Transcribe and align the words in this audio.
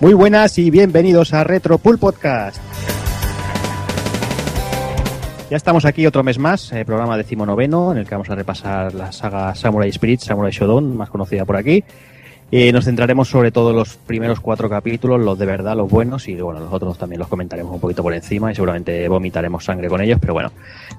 Muy 0.00 0.14
buenas 0.14 0.56
y 0.56 0.70
bienvenidos 0.70 1.34
a 1.34 1.44
Retro 1.44 1.76
Pool 1.76 1.98
Podcast. 1.98 2.56
Ya 5.50 5.56
estamos 5.58 5.84
aquí 5.84 6.06
otro 6.06 6.22
mes 6.22 6.38
más, 6.38 6.72
eh, 6.72 6.86
programa 6.86 7.18
decimonoveno, 7.18 7.92
en 7.92 7.98
el 7.98 8.06
que 8.06 8.14
vamos 8.14 8.30
a 8.30 8.34
repasar 8.34 8.94
la 8.94 9.12
saga 9.12 9.54
Samurai 9.54 9.90
Spirit, 9.90 10.20
Samurai 10.20 10.52
Shodown, 10.52 10.96
más 10.96 11.10
conocida 11.10 11.44
por 11.44 11.58
aquí. 11.58 11.84
Y 12.50 12.72
nos 12.72 12.86
centraremos 12.86 13.28
sobre 13.28 13.52
todo 13.52 13.70
en 13.70 13.76
los 13.76 13.96
primeros 13.96 14.40
cuatro 14.40 14.70
capítulos, 14.70 15.20
los 15.20 15.38
de 15.38 15.44
verdad, 15.44 15.76
los 15.76 15.90
buenos, 15.90 16.26
y 16.28 16.34
bueno, 16.34 16.60
los 16.60 16.72
otros 16.72 16.96
también 16.96 17.18
los 17.18 17.28
comentaremos 17.28 17.70
un 17.70 17.78
poquito 17.78 18.02
por 18.02 18.14
encima 18.14 18.50
y 18.50 18.54
seguramente 18.54 19.06
vomitaremos 19.06 19.62
sangre 19.62 19.88
con 19.88 20.00
ellos, 20.00 20.18
pero 20.18 20.32
bueno, 20.32 20.50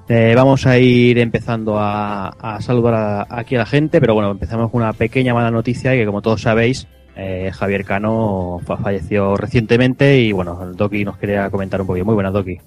eh, 0.08 0.32
vamos 0.36 0.64
a 0.64 0.78
ir 0.78 1.18
empezando 1.18 1.76
a, 1.76 2.58
saludar 2.60 3.26
aquí 3.28 3.56
a 3.56 3.58
la 3.58 3.66
gente, 3.66 4.00
pero 4.00 4.14
bueno, 4.14 4.30
empezamos 4.30 4.70
con 4.70 4.80
una 4.80 4.92
pequeña 4.92 5.34
mala 5.34 5.50
noticia 5.50 5.90
que 5.90 6.06
como 6.06 6.22
todos 6.22 6.40
sabéis, 6.40 6.86
eh, 7.16 7.50
Javier 7.54 7.84
Cano 7.84 8.60
fa- 8.66 8.76
falleció 8.78 9.36
recientemente 9.36 10.16
y 10.18 10.32
bueno, 10.32 10.58
el 10.62 10.76
Doki 10.76 11.04
nos 11.04 11.18
quería 11.18 11.50
comentar 11.50 11.80
un 11.80 11.86
poquito. 11.86 12.04
Muy 12.06 12.14
buenas, 12.14 12.32
Doki. 12.32 12.58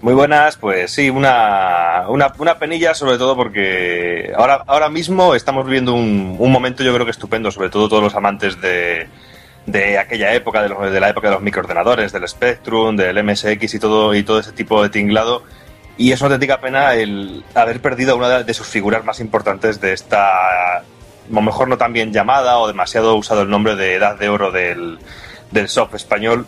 Muy 0.00 0.14
buenas, 0.14 0.56
pues 0.56 0.92
sí, 0.92 1.10
una, 1.10 2.04
una, 2.08 2.32
penilla 2.58 2.94
sobre 2.94 3.18
todo 3.18 3.34
porque 3.34 4.32
ahora, 4.36 4.62
ahora 4.68 4.88
mismo 4.88 5.34
estamos 5.34 5.64
viviendo 5.64 5.92
un, 5.92 6.36
un 6.38 6.52
momento 6.52 6.84
yo 6.84 6.94
creo 6.94 7.04
que 7.04 7.10
estupendo, 7.10 7.50
sobre 7.50 7.68
todo 7.68 7.88
todos 7.88 8.02
los 8.04 8.14
amantes 8.14 8.60
de, 8.60 9.08
de 9.66 9.98
aquella 9.98 10.32
época, 10.34 10.62
de, 10.62 10.68
los- 10.68 10.92
la 11.00 11.08
época 11.08 11.26
de 11.28 11.34
los 11.34 11.42
microordenadores, 11.42 12.12
del 12.12 12.28
Spectrum, 12.28 12.94
del 12.96 13.24
MSX 13.24 13.74
y 13.74 13.78
todo, 13.80 14.14
y 14.14 14.22
todo 14.22 14.38
ese 14.38 14.52
tipo 14.52 14.80
de 14.84 14.88
tinglado. 14.90 15.42
Y 15.96 16.12
es 16.12 16.20
una 16.20 16.26
auténtica 16.28 16.60
pena 16.60 16.94
el 16.94 17.42
haber 17.56 17.80
perdido 17.82 18.16
una 18.16 18.44
de 18.44 18.54
sus 18.54 18.68
figuras 18.68 19.04
más 19.04 19.18
importantes 19.18 19.80
de 19.80 19.94
esta, 19.94 20.84
a 21.30 21.34
lo 21.34 21.42
mejor 21.42 21.68
no 21.68 21.78
tan 21.78 21.92
bien 21.92 22.12
llamada 22.12 22.58
o 22.58 22.66
demasiado 22.66 23.14
usado 23.16 23.42
el 23.42 23.50
nombre 23.50 23.76
de 23.76 23.94
Edad 23.94 24.18
de 24.18 24.28
Oro 24.28 24.50
del, 24.50 24.98
del 25.50 25.68
soft 25.68 25.94
español, 25.94 26.46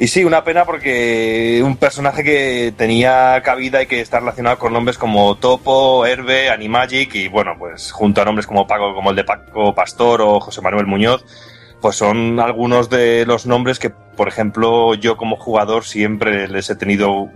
y 0.00 0.06
sí, 0.06 0.22
una 0.22 0.44
pena 0.44 0.64
porque 0.64 1.60
un 1.64 1.76
personaje 1.76 2.22
que 2.22 2.72
tenía 2.76 3.42
cabida 3.42 3.82
y 3.82 3.86
que 3.86 4.00
está 4.00 4.20
relacionado 4.20 4.56
con 4.56 4.72
nombres 4.72 4.96
como 4.96 5.34
Topo, 5.38 6.06
Herbe, 6.06 6.50
Animagic 6.50 7.16
y 7.16 7.26
bueno, 7.26 7.56
pues 7.58 7.90
junto 7.90 8.22
a 8.22 8.24
nombres 8.24 8.46
como 8.46 8.64
Paco, 8.68 8.94
como 8.94 9.10
el 9.10 9.16
de 9.16 9.24
Paco 9.24 9.74
Pastor 9.74 10.22
o 10.22 10.38
José 10.38 10.60
Manuel 10.60 10.86
Muñoz, 10.86 11.24
pues 11.80 11.96
son 11.96 12.38
algunos 12.38 12.88
de 12.90 13.26
los 13.26 13.44
nombres 13.46 13.80
que, 13.80 13.90
por 13.90 14.28
ejemplo, 14.28 14.94
yo 14.94 15.16
como 15.16 15.34
jugador 15.34 15.84
siempre 15.84 16.46
les 16.46 16.70
he 16.70 16.76
tenido 16.76 17.30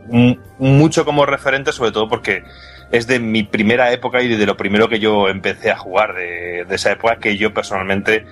mucho 0.59 1.05
como 1.05 1.27
referente, 1.27 1.73
sobre 1.73 1.91
todo 1.91 2.09
porque 2.09 2.45
es 2.93 3.07
de 3.07 3.19
mi 3.19 3.43
primera 3.43 3.91
época 3.91 4.23
y 4.23 4.29
de 4.29 4.47
lo 4.47 4.57
primero 4.57 4.89
que 4.89 5.01
yo 5.01 5.29
empecé 5.29 5.71
a 5.71 5.77
jugar 5.77 6.15
de, 6.15 6.67
esa 6.71 6.93
época 6.93 7.17
que 7.17 7.39
yo 7.39 7.53
personalmente 7.53 8.27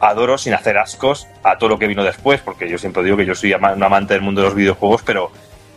adoro 0.00 0.38
sin 0.38 0.54
hacer 0.54 0.78
ascos 0.78 1.28
a 1.42 1.58
todo 1.58 1.70
lo 1.70 1.78
que 1.78 1.86
vino 1.86 2.02
después, 2.02 2.40
porque 2.40 2.68
yo 2.68 2.78
siempre 2.78 3.04
digo 3.04 3.16
que 3.18 3.26
yo 3.26 3.34
soy 3.34 3.52
un 3.52 3.82
amante 3.82 4.14
del 4.14 4.22
mundo 4.22 4.40
de 4.40 4.46
los 4.48 4.56
videojuegos, 4.56 5.02
pero 5.02 5.30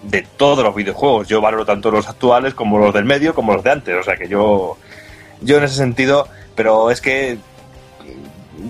de 0.03 0.25
todos 0.37 0.63
los 0.63 0.73
videojuegos. 0.73 1.27
Yo 1.27 1.41
valoro 1.41 1.65
tanto 1.65 1.91
los 1.91 2.07
actuales 2.07 2.53
como 2.53 2.79
los 2.79 2.93
del 2.93 3.03
medio, 3.03 3.35
como 3.35 3.53
los 3.53 3.63
de 3.63 3.71
antes. 3.71 3.95
O 3.95 4.03
sea 4.03 4.15
que 4.15 4.29
yo, 4.29 4.77
yo 5.41 5.57
en 5.57 5.63
ese 5.65 5.75
sentido, 5.75 6.27
pero 6.55 6.91
es 6.91 7.01
que 7.01 7.37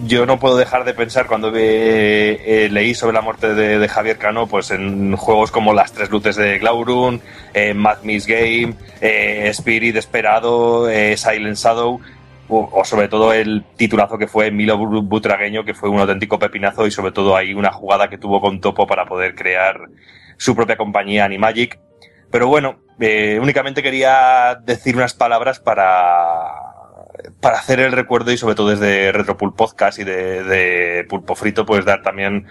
yo 0.06 0.26
no 0.26 0.40
puedo 0.40 0.58
dejar 0.58 0.84
de 0.86 0.94
pensar 0.94 1.28
cuando 1.28 1.52
eh, 1.56 2.68
leí 2.72 2.94
sobre 2.94 3.14
la 3.14 3.22
muerte 3.22 3.54
de, 3.54 3.88
Javier 3.88 4.18
Cano, 4.18 4.48
pues 4.48 4.72
en 4.72 5.16
juegos 5.16 5.52
como 5.52 5.74
Las 5.74 5.92
Tres 5.94 6.10
Luces 6.10 6.36
de 6.36 6.60
Glaurung, 6.60 7.20
eh, 7.54 7.74
Mad 7.74 8.00
Miss 8.04 8.26
Game, 8.26 8.74
eh, 9.02 9.48
Spirit 9.50 9.96
Esperado, 9.96 10.88
Silent 10.88 11.58
Shadow, 11.58 12.00
o, 12.48 12.84
sobre 12.84 13.08
todo 13.08 13.32
el 13.34 13.64
titulazo 13.78 14.18
que 14.18 14.28
fue 14.28 14.52
Milo 14.52 14.78
Bu- 14.78 15.08
Butragueño, 15.08 15.64
que 15.64 15.74
fue 15.74 15.90
un 15.90 16.00
auténtico 16.00 16.40
pepinazo 16.40 16.88
y 16.88 16.92
sobre 16.92 17.12
todo 17.12 17.36
hay 17.36 17.54
una 17.54 17.72
jugada 17.72 18.10
que 18.10 18.18
tuvo 18.18 18.42
con 18.42 18.60
Topo 18.60 18.88
para 18.88 19.06
poder 19.06 19.36
crear 19.36 19.82
su 20.38 20.56
propia 20.56 20.78
compañía 20.78 21.26
Animagic. 21.26 21.80
Pero 22.32 22.48
bueno, 22.48 22.80
únicamente 23.42 23.82
quería 23.82 24.60
decir 24.64 24.96
unas 24.96 25.14
palabras 25.14 25.60
para, 25.60 26.69
para 27.42 27.58
hacer 27.60 27.80
el 27.80 27.92
recuerdo 27.92 28.32
y 28.32 28.38
sobre 28.38 28.56
todo 28.56 28.70
desde 28.70 29.12
Retropul 29.12 29.54
Podcast 29.56 30.00
y 30.00 30.04
de, 30.04 30.44
de 30.44 31.04
Pulpo 31.06 31.36
Frito, 31.36 31.66
pues 31.66 31.86
dar 31.86 32.02
también 32.02 32.48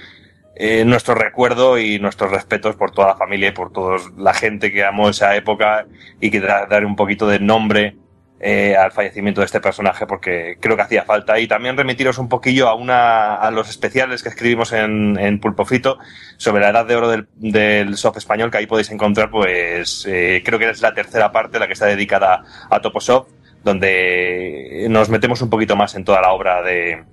eh, 0.56 0.84
nuestro 0.84 1.14
recuerdo 1.14 1.78
y 1.78 1.98
nuestros 1.98 2.30
respetos 2.30 2.76
por 2.76 2.90
toda 2.90 3.08
la 3.08 3.16
familia 3.16 3.48
y 3.48 3.52
por 3.52 3.72
toda 3.72 3.96
la 4.16 4.34
gente 4.34 4.72
que 4.72 4.84
amó 4.84 5.08
esa 5.08 5.36
época 5.36 5.86
y 6.20 6.30
que 6.30 6.40
da- 6.40 6.66
dar 6.66 6.84
un 6.84 6.96
poquito 6.96 7.26
de 7.28 7.38
nombre 7.38 7.96
eh, 8.40 8.76
al 8.76 8.92
fallecimiento 8.92 9.40
de 9.40 9.46
este 9.46 9.60
personaje 9.60 10.06
porque 10.06 10.58
creo 10.60 10.76
que 10.76 10.82
hacía 10.82 11.04
falta. 11.04 11.38
Y 11.40 11.48
también 11.48 11.76
remitiros 11.76 12.18
un 12.18 12.28
poquillo 12.28 12.68
a 12.68 12.74
una 12.74 13.34
a 13.34 13.50
los 13.50 13.68
especiales 13.68 14.22
que 14.22 14.28
escribimos 14.28 14.72
en, 14.72 15.18
en 15.18 15.40
Pulpo 15.40 15.64
Frito 15.64 15.98
sobre 16.36 16.62
la 16.62 16.70
edad 16.70 16.86
de 16.86 16.94
oro 16.96 17.08
del, 17.08 17.28
del 17.34 17.96
soft 17.96 18.16
español 18.18 18.50
que 18.50 18.58
ahí 18.58 18.66
podéis 18.66 18.90
encontrar 18.90 19.30
pues 19.30 20.06
eh, 20.08 20.42
creo 20.44 20.58
que 20.58 20.70
es 20.70 20.82
la 20.82 20.94
tercera 20.94 21.32
parte 21.32 21.58
la 21.58 21.66
que 21.66 21.72
está 21.72 21.86
dedicada 21.86 22.44
a 22.70 22.80
Toposoft 22.80 23.28
donde 23.64 24.86
nos 24.88 25.08
metemos 25.08 25.42
un 25.42 25.50
poquito 25.50 25.76
más 25.76 25.94
en 25.94 26.04
toda 26.04 26.20
la 26.20 26.32
obra 26.32 26.62
de, 26.62 27.04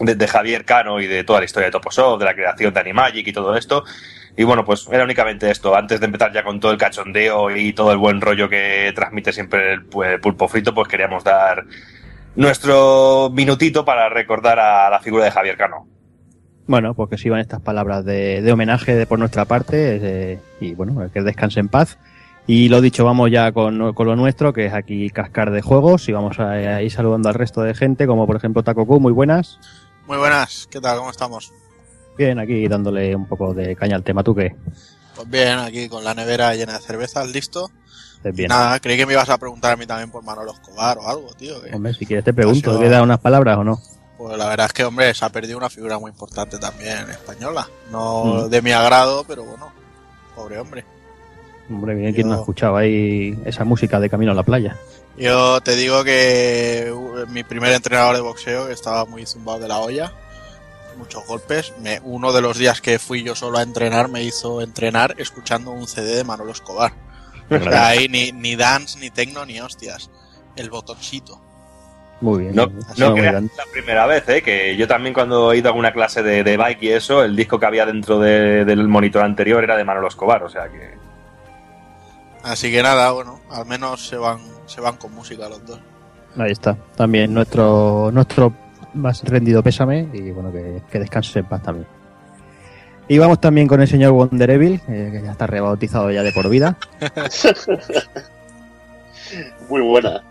de, 0.00 0.28
Javier 0.28 0.64
Cano 0.64 1.00
y 1.00 1.06
de 1.06 1.24
toda 1.24 1.40
la 1.40 1.44
historia 1.44 1.66
de 1.66 1.72
Toposoft, 1.72 2.18
de 2.18 2.24
la 2.24 2.34
creación 2.34 2.72
de 2.72 2.80
Animagic 2.80 3.26
y 3.26 3.32
todo 3.32 3.56
esto. 3.56 3.84
Y 4.36 4.44
bueno, 4.44 4.64
pues 4.64 4.88
era 4.90 5.04
únicamente 5.04 5.50
esto. 5.50 5.76
Antes 5.76 6.00
de 6.00 6.06
empezar 6.06 6.32
ya 6.32 6.42
con 6.42 6.58
todo 6.60 6.72
el 6.72 6.78
cachondeo 6.78 7.54
y 7.54 7.72
todo 7.72 7.92
el 7.92 7.98
buen 7.98 8.20
rollo 8.20 8.48
que 8.48 8.92
transmite 8.94 9.32
siempre 9.32 9.74
el, 9.74 9.86
el 10.04 10.20
pulpo 10.20 10.48
frito, 10.48 10.72
pues 10.74 10.88
queríamos 10.88 11.22
dar 11.24 11.64
nuestro 12.34 13.30
minutito 13.32 13.84
para 13.84 14.08
recordar 14.08 14.58
a 14.58 14.88
la 14.88 15.00
figura 15.00 15.24
de 15.24 15.30
Javier 15.30 15.56
Cano. 15.56 15.86
Bueno, 16.66 16.94
pues 16.94 17.10
que 17.10 17.18
sirvan 17.18 17.40
estas 17.40 17.60
palabras 17.60 18.04
de, 18.04 18.40
de 18.40 18.52
homenaje 18.52 18.94
de, 18.94 19.06
por 19.06 19.18
nuestra 19.18 19.44
parte 19.44 19.98
eh, 20.00 20.38
y 20.60 20.74
bueno, 20.74 21.10
que 21.12 21.22
descanse 21.22 21.60
en 21.60 21.68
paz. 21.68 21.98
Y 22.46 22.68
lo 22.68 22.80
dicho, 22.80 23.04
vamos 23.04 23.30
ya 23.30 23.52
con, 23.52 23.92
con 23.94 24.06
lo 24.06 24.16
nuestro, 24.16 24.52
que 24.52 24.66
es 24.66 24.74
aquí 24.74 25.10
cascar 25.10 25.50
de 25.52 25.62
juegos 25.62 26.08
y 26.08 26.12
vamos 26.12 26.38
a, 26.40 26.82
ir 26.82 26.90
saludando 26.90 27.28
al 27.28 27.34
resto 27.36 27.62
de 27.62 27.74
gente, 27.74 28.06
como 28.06 28.26
por 28.26 28.36
ejemplo 28.36 28.62
Takoku, 28.64 28.98
muy 28.98 29.12
buenas. 29.12 29.58
Muy 30.06 30.18
buenas, 30.18 30.66
¿qué 30.70 30.80
tal? 30.80 30.98
¿Cómo 30.98 31.10
estamos? 31.10 31.52
Bien, 32.18 32.38
aquí 32.40 32.66
dándole 32.66 33.14
un 33.14 33.26
poco 33.26 33.54
de 33.54 33.76
caña 33.76 33.96
al 33.96 34.02
tema, 34.02 34.24
¿tú 34.24 34.34
qué? 34.34 34.54
Pues 35.14 35.30
bien, 35.30 35.58
aquí 35.60 35.88
con 35.88 36.02
la 36.02 36.14
nevera 36.14 36.54
llena 36.56 36.72
de 36.74 36.80
cervezas, 36.80 37.28
listo. 37.30 37.70
Estés 38.16 38.34
bien. 38.34 38.48
Nada, 38.48 38.78
creí 38.80 38.96
que 38.96 39.06
me 39.06 39.12
ibas 39.12 39.28
a 39.30 39.38
preguntar 39.38 39.72
a 39.72 39.76
mí 39.76 39.86
también 39.86 40.10
por 40.10 40.22
Manolo 40.24 40.52
Escobar 40.52 40.98
o 40.98 41.08
algo, 41.08 41.32
tío. 41.34 41.62
que- 41.62 41.74
Hombre, 41.74 41.94
si 41.94 42.06
quieres 42.06 42.24
te 42.24 42.32
pregunto, 42.34 42.72
¿quieres 42.72 42.90
dar 42.90 43.02
unas 43.02 43.20
palabras 43.20 43.56
o 43.58 43.64
no? 43.64 43.80
Pues 44.18 44.36
la 44.36 44.48
verdad 44.48 44.66
es 44.66 44.72
que, 44.72 44.84
hombre, 44.84 45.14
se 45.14 45.24
ha 45.24 45.28
perdido 45.30 45.58
una 45.58 45.70
figura 45.70 45.98
muy 45.98 46.10
importante 46.10 46.58
también 46.58 47.08
española. 47.10 47.68
No 47.90 48.24
Mm. 48.24 48.48
de 48.50 48.62
mi 48.62 48.72
agrado, 48.72 49.24
pero 49.26 49.44
bueno, 49.44 49.72
pobre 50.34 50.58
hombre. 50.58 50.84
Hombre, 51.70 51.94
bien, 51.94 52.12
¿quién 52.14 52.28
no 52.28 52.34
escuchado 52.40 52.76
ahí 52.76 53.38
esa 53.44 53.64
música 53.64 53.98
de 54.00 54.10
camino 54.10 54.32
a 54.32 54.34
la 54.34 54.42
playa? 54.42 54.76
Yo 55.16 55.60
te 55.60 55.74
digo 55.76 56.04
que 56.04 56.92
uh, 56.94 57.26
mi 57.30 57.44
primer 57.44 57.72
entrenador 57.72 58.14
de 58.16 58.20
boxeo, 58.22 58.66
que 58.66 58.72
estaba 58.72 59.04
muy 59.04 59.26
zumbado 59.26 59.58
de 59.60 59.68
la 59.68 59.78
olla, 59.78 60.12
muchos 60.98 61.26
golpes, 61.26 61.72
me, 61.80 62.00
uno 62.04 62.32
de 62.32 62.40
los 62.42 62.58
días 62.58 62.80
que 62.80 62.98
fui 62.98 63.22
yo 63.22 63.34
solo 63.34 63.58
a 63.58 63.62
entrenar 63.62 64.08
me 64.08 64.22
hizo 64.22 64.60
entrenar 64.60 65.14
escuchando 65.18 65.70
un 65.70 65.86
CD 65.86 66.16
de 66.16 66.24
Manolo 66.24 66.52
Escobar. 66.52 66.92
O 67.50 67.58
sea, 67.58 67.88
ahí 67.88 68.08
ni, 68.08 68.32
ni 68.32 68.56
dance, 68.56 68.98
ni 68.98 69.10
tecno, 69.10 69.44
ni 69.44 69.60
hostias. 69.60 70.10
El 70.56 70.70
botoncito. 70.70 71.40
Muy 72.22 72.44
bien. 72.44 72.54
No, 72.54 72.66
no 72.96 73.10
muy 73.10 73.20
creas 73.20 73.42
la 73.42 73.64
primera 73.72 74.06
vez, 74.06 74.26
¿eh? 74.28 74.42
que 74.42 74.76
yo 74.76 74.86
también 74.88 75.12
cuando 75.12 75.52
he 75.52 75.58
ido 75.58 75.68
a 75.68 75.70
alguna 75.70 75.92
clase 75.92 76.22
de, 76.22 76.44
de 76.44 76.56
bike 76.56 76.82
y 76.84 76.88
eso, 76.90 77.22
el 77.24 77.34
disco 77.36 77.58
que 77.58 77.66
había 77.66 77.84
dentro 77.84 78.18
de- 78.20 78.64
del 78.64 78.86
monitor 78.88 79.22
anterior 79.24 79.62
era 79.64 79.76
de 79.76 79.84
Manolo 79.84 80.08
Escobar, 80.08 80.42
o 80.44 80.48
sea 80.48 80.68
que... 80.68 80.94
Así 82.42 82.70
que 82.70 82.82
nada, 82.82 83.12
bueno, 83.12 83.40
al 83.50 83.66
menos 83.66 84.06
se 84.06 84.16
van, 84.16 84.40
se 84.66 84.80
van 84.80 84.96
con 84.96 85.14
música 85.14 85.48
los 85.48 85.64
dos. 85.64 85.80
Ahí 86.36 86.52
está. 86.52 86.76
También 86.96 87.32
nuestro 87.32 88.10
nuestro 88.12 88.52
más 88.94 89.22
rendido 89.24 89.62
pésame 89.62 90.08
y 90.12 90.30
bueno, 90.30 90.52
que, 90.52 90.82
que 90.90 90.98
descanse 90.98 91.40
en 91.40 91.46
paz 91.46 91.62
también. 91.62 91.86
Y 93.08 93.18
vamos 93.18 93.40
también 93.40 93.66
con 93.66 93.80
el 93.80 93.88
señor 93.88 94.12
Wonder 94.12 94.50
Evil, 94.50 94.80
eh, 94.88 95.10
que 95.12 95.22
ya 95.22 95.32
está 95.32 95.46
rebautizado 95.46 96.10
ya 96.10 96.22
de 96.22 96.32
por 96.32 96.48
vida. 96.48 96.76
Muy 99.68 99.82
buena. 99.82 100.22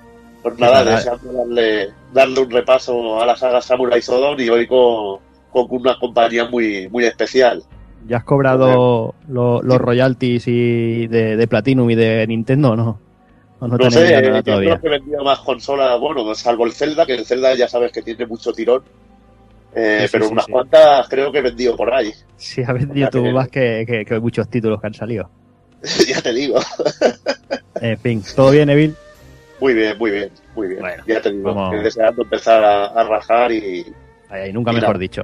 Pues 0.41 0.57
nada, 0.57 0.83
Nada. 0.83 0.97
deseando 0.97 1.33
darle, 1.33 1.89
darle 2.13 2.39
un 2.39 2.49
repaso 2.49 3.21
a 3.21 3.25
la 3.25 3.35
saga 3.35 3.61
Samurai 3.61 4.01
Shodown 4.01 4.39
y 4.39 4.49
hoy 4.49 4.67
con, 4.67 5.19
con 5.51 5.67
una 5.69 5.97
compañía 5.99 6.45
muy, 6.45 6.87
muy 6.89 7.05
especial. 7.05 7.63
¿Ya 8.07 8.17
has 8.17 8.23
cobrado 8.23 9.13
lo- 9.29 9.61
los 9.61 9.77
royalties 9.79 10.47
y 10.47 11.07
de, 11.07 11.37
de 11.37 11.47
Platinum 11.47 11.89
y 11.89 11.95
de 11.95 12.25
Nintendo 12.27 12.71
o 12.71 12.75
no? 12.75 12.99
¿O 13.59 13.67
no, 13.67 13.91
sé, 13.91 14.07
eh, 14.17 14.21
nada 14.23 14.37
yo 14.37 14.43
todavía? 14.43 14.69
creo 14.79 14.81
que 14.81 14.87
he 14.87 14.99
vendido 14.99 15.23
más 15.23 15.39
consolas, 15.39 15.99
bueno, 15.99 16.33
salvo 16.33 16.65
el 16.65 16.71
Zelda, 16.73 17.05
que 17.05 17.13
el 17.13 17.25
Zelda 17.25 17.53
ya 17.53 17.67
sabes 17.67 17.91
que 17.91 18.01
tiene 18.01 18.25
mucho 18.25 18.51
tirón. 18.53 18.81
Eh, 19.75 19.99
Sí, 20.01 20.07
sí, 20.07 20.11
pero 20.13 20.25
sí, 20.25 20.31
unas 20.33 20.47
cuantas 20.47 21.07
creo 21.07 21.31
que 21.31 21.37
he 21.37 21.41
vendido 21.41 21.77
por 21.77 21.93
ahí. 21.93 22.11
Sí, 22.37 22.61
has 22.63 22.73
vendido 22.73 23.09
tú 23.09 23.23
que- 23.23 23.31
más 23.31 23.47
que, 23.49 23.85
que- 23.87 24.03
que 24.05 24.19
muchos 24.19 24.49
títulos 24.49 24.81
que 24.81 24.87
han 24.87 24.93
salido. 24.95 25.29
ya 26.07 26.21
te 26.21 26.33
digo. 26.33 26.59
En 27.81 27.97
fin, 27.97 28.21
¿todo 28.35 28.51
bien, 28.51 28.69
Evil? 28.69 28.95
Muy 29.59 29.73
bien, 29.73 29.97
muy 29.97 30.11
bien, 30.11 30.29
muy 30.55 30.67
bien. 30.67 30.81
Bueno, 30.81 31.03
ya 31.07 31.21
te 31.21 31.31
digo. 31.31 31.53
vamos. 31.53 31.83
Deseando 31.83 32.23
empezar 32.23 32.63
a, 32.63 32.85
a 32.87 33.03
rajar 33.03 33.51
y, 33.51 33.85
Ahí, 34.29 34.41
ahí, 34.41 34.53
nunca 34.53 34.71
mejor 34.71 34.97
dicho. 34.97 35.23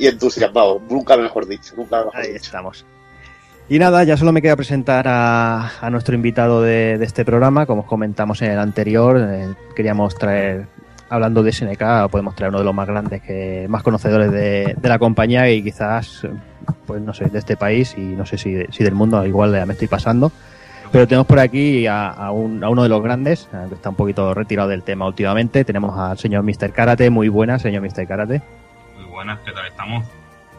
Y 0.00 0.06
entusiasmado. 0.08 0.80
Nunca 0.88 1.16
mejor 1.16 1.46
dicho, 1.46 1.74
nunca 1.76 1.98
mejor 1.98 2.16
Ahí 2.16 2.28
dicho. 2.32 2.44
estamos. 2.46 2.84
Y 3.68 3.78
nada, 3.78 4.02
ya 4.02 4.16
solo 4.16 4.32
me 4.32 4.42
queda 4.42 4.56
presentar 4.56 5.06
a, 5.06 5.70
a 5.80 5.90
nuestro 5.90 6.14
invitado 6.16 6.60
de, 6.62 6.98
de 6.98 7.04
este 7.04 7.24
programa. 7.24 7.66
Como 7.66 7.82
os 7.82 7.86
comentamos 7.86 8.42
en 8.42 8.50
el 8.50 8.58
anterior, 8.58 9.16
eh, 9.20 9.48
queríamos 9.76 10.16
traer, 10.16 10.66
hablando 11.08 11.44
de 11.44 11.52
SNK, 11.52 12.08
podemos 12.10 12.34
traer 12.34 12.48
uno 12.50 12.58
de 12.58 12.64
los 12.64 12.74
más 12.74 12.88
grandes, 12.88 13.22
que 13.22 13.66
más 13.68 13.84
conocedores 13.84 14.32
de, 14.32 14.74
de 14.76 14.88
la 14.88 14.98
compañía 14.98 15.48
y 15.50 15.62
quizás, 15.62 16.26
pues 16.86 17.00
no 17.00 17.14
sé, 17.14 17.26
de 17.26 17.38
este 17.38 17.56
país 17.56 17.94
y 17.96 18.00
no 18.00 18.26
sé 18.26 18.38
si, 18.38 18.56
si 18.72 18.82
del 18.82 18.94
mundo, 18.94 19.24
igual 19.24 19.52
me 19.66 19.72
estoy 19.74 19.86
pasando. 19.86 20.32
Pero 20.90 21.06
tenemos 21.06 21.28
por 21.28 21.38
aquí 21.38 21.86
a, 21.86 22.08
a 22.08 22.32
un- 22.32 22.64
a 22.64 22.68
uno 22.70 22.82
de 22.82 22.88
los 22.88 23.00
grandes, 23.00 23.48
eh, 23.52 23.66
que 23.68 23.76
está 23.76 23.90
un 23.90 23.94
poquito 23.94 24.34
retirado 24.34 24.68
del 24.68 24.82
tema 24.82 25.06
últimamente. 25.06 25.64
Tenemos 25.64 25.96
al 25.96 26.18
señor 26.18 26.42
Mr. 26.42 26.72
Karate. 26.72 27.08
Muy 27.10 27.28
buenas, 27.28 27.62
señor 27.62 27.82
Mr. 27.82 28.08
Karate. 28.08 28.42
Buenas, 29.20 29.38
¿qué 29.44 29.52
tal 29.52 29.66
estamos? 29.66 30.04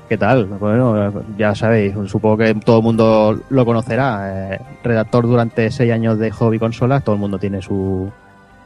¿Qué 0.08 0.18
tal? 0.19 0.46
Bueno, 0.46 1.12
ya 1.36 1.56
sabéis, 1.56 1.96
supongo 2.06 2.38
que 2.38 2.54
todo 2.54 2.78
el 2.78 2.84
mundo 2.84 3.42
lo 3.50 3.66
conocerá. 3.66 4.54
Eh, 4.54 4.60
redactor 4.84 5.25
durante 5.25 5.72
seis 5.72 5.92
años 5.92 6.19
de 6.19 6.30
hobby 6.30 6.60
consolas, 6.60 7.04
todo 7.04 7.16
el 7.16 7.22
mundo 7.22 7.40
tiene 7.40 7.63
su, 7.63 8.12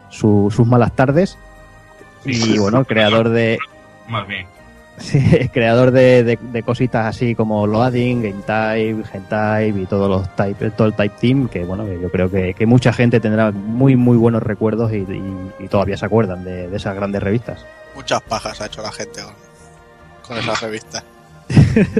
su- 0.09 0.51
sus 0.53 0.68
malas 0.68 0.92
tardes. 0.94 1.38
Y 2.25 2.57
bueno, 2.59 2.83
creador 2.83 3.30
de 3.30 3.57
Más 4.09 4.27
bien. 4.27 4.47
sí, 4.97 5.47
creador 5.53 5.92
de, 5.92 6.25
de- 6.25 6.39
de 6.41 6.63
cositas 6.63 7.06
así 7.06 7.33
como 7.33 7.65
Loading, 7.65 8.21
Game 8.21 8.41
Type, 8.45 9.03
Hentai 9.18 9.69
y 9.81 9.86
todos 9.86 10.09
los 10.09 10.36
type, 10.36 10.71
todo 10.71 10.88
el 10.89 10.94
Type 10.94 11.15
Team, 11.21 11.48
que 11.48 11.63
bueno, 11.63 11.86
que 11.86 12.01
yo 12.01 12.12
creo 12.12 12.30
que, 12.30 12.53
que 12.53 12.65
mucha 12.65 12.91
gente 12.91 13.21
tendrá 13.21 13.51
muy 13.51 13.95
muy 13.95 14.18
buenos 14.18 14.44
recuerdos 14.44 14.91
y, 14.91 14.98
y- 14.98 15.51
y 15.63 15.68
todavía 15.69 15.95
se 15.95 16.06
acuerdan 16.06 16.44
de, 16.44 16.68
de 16.68 16.75
esas 16.75 16.95
grandes 16.98 17.24
revistas. 17.24 17.65
Muchas 17.95 18.21
pajas 18.24 18.59
ha 18.59 18.65
hecho 18.65 18.81
la 18.81 18.91
gente 18.91 19.21
con, 19.21 19.33
con 20.27 20.38
esa 20.38 20.54
revista. 20.56 21.04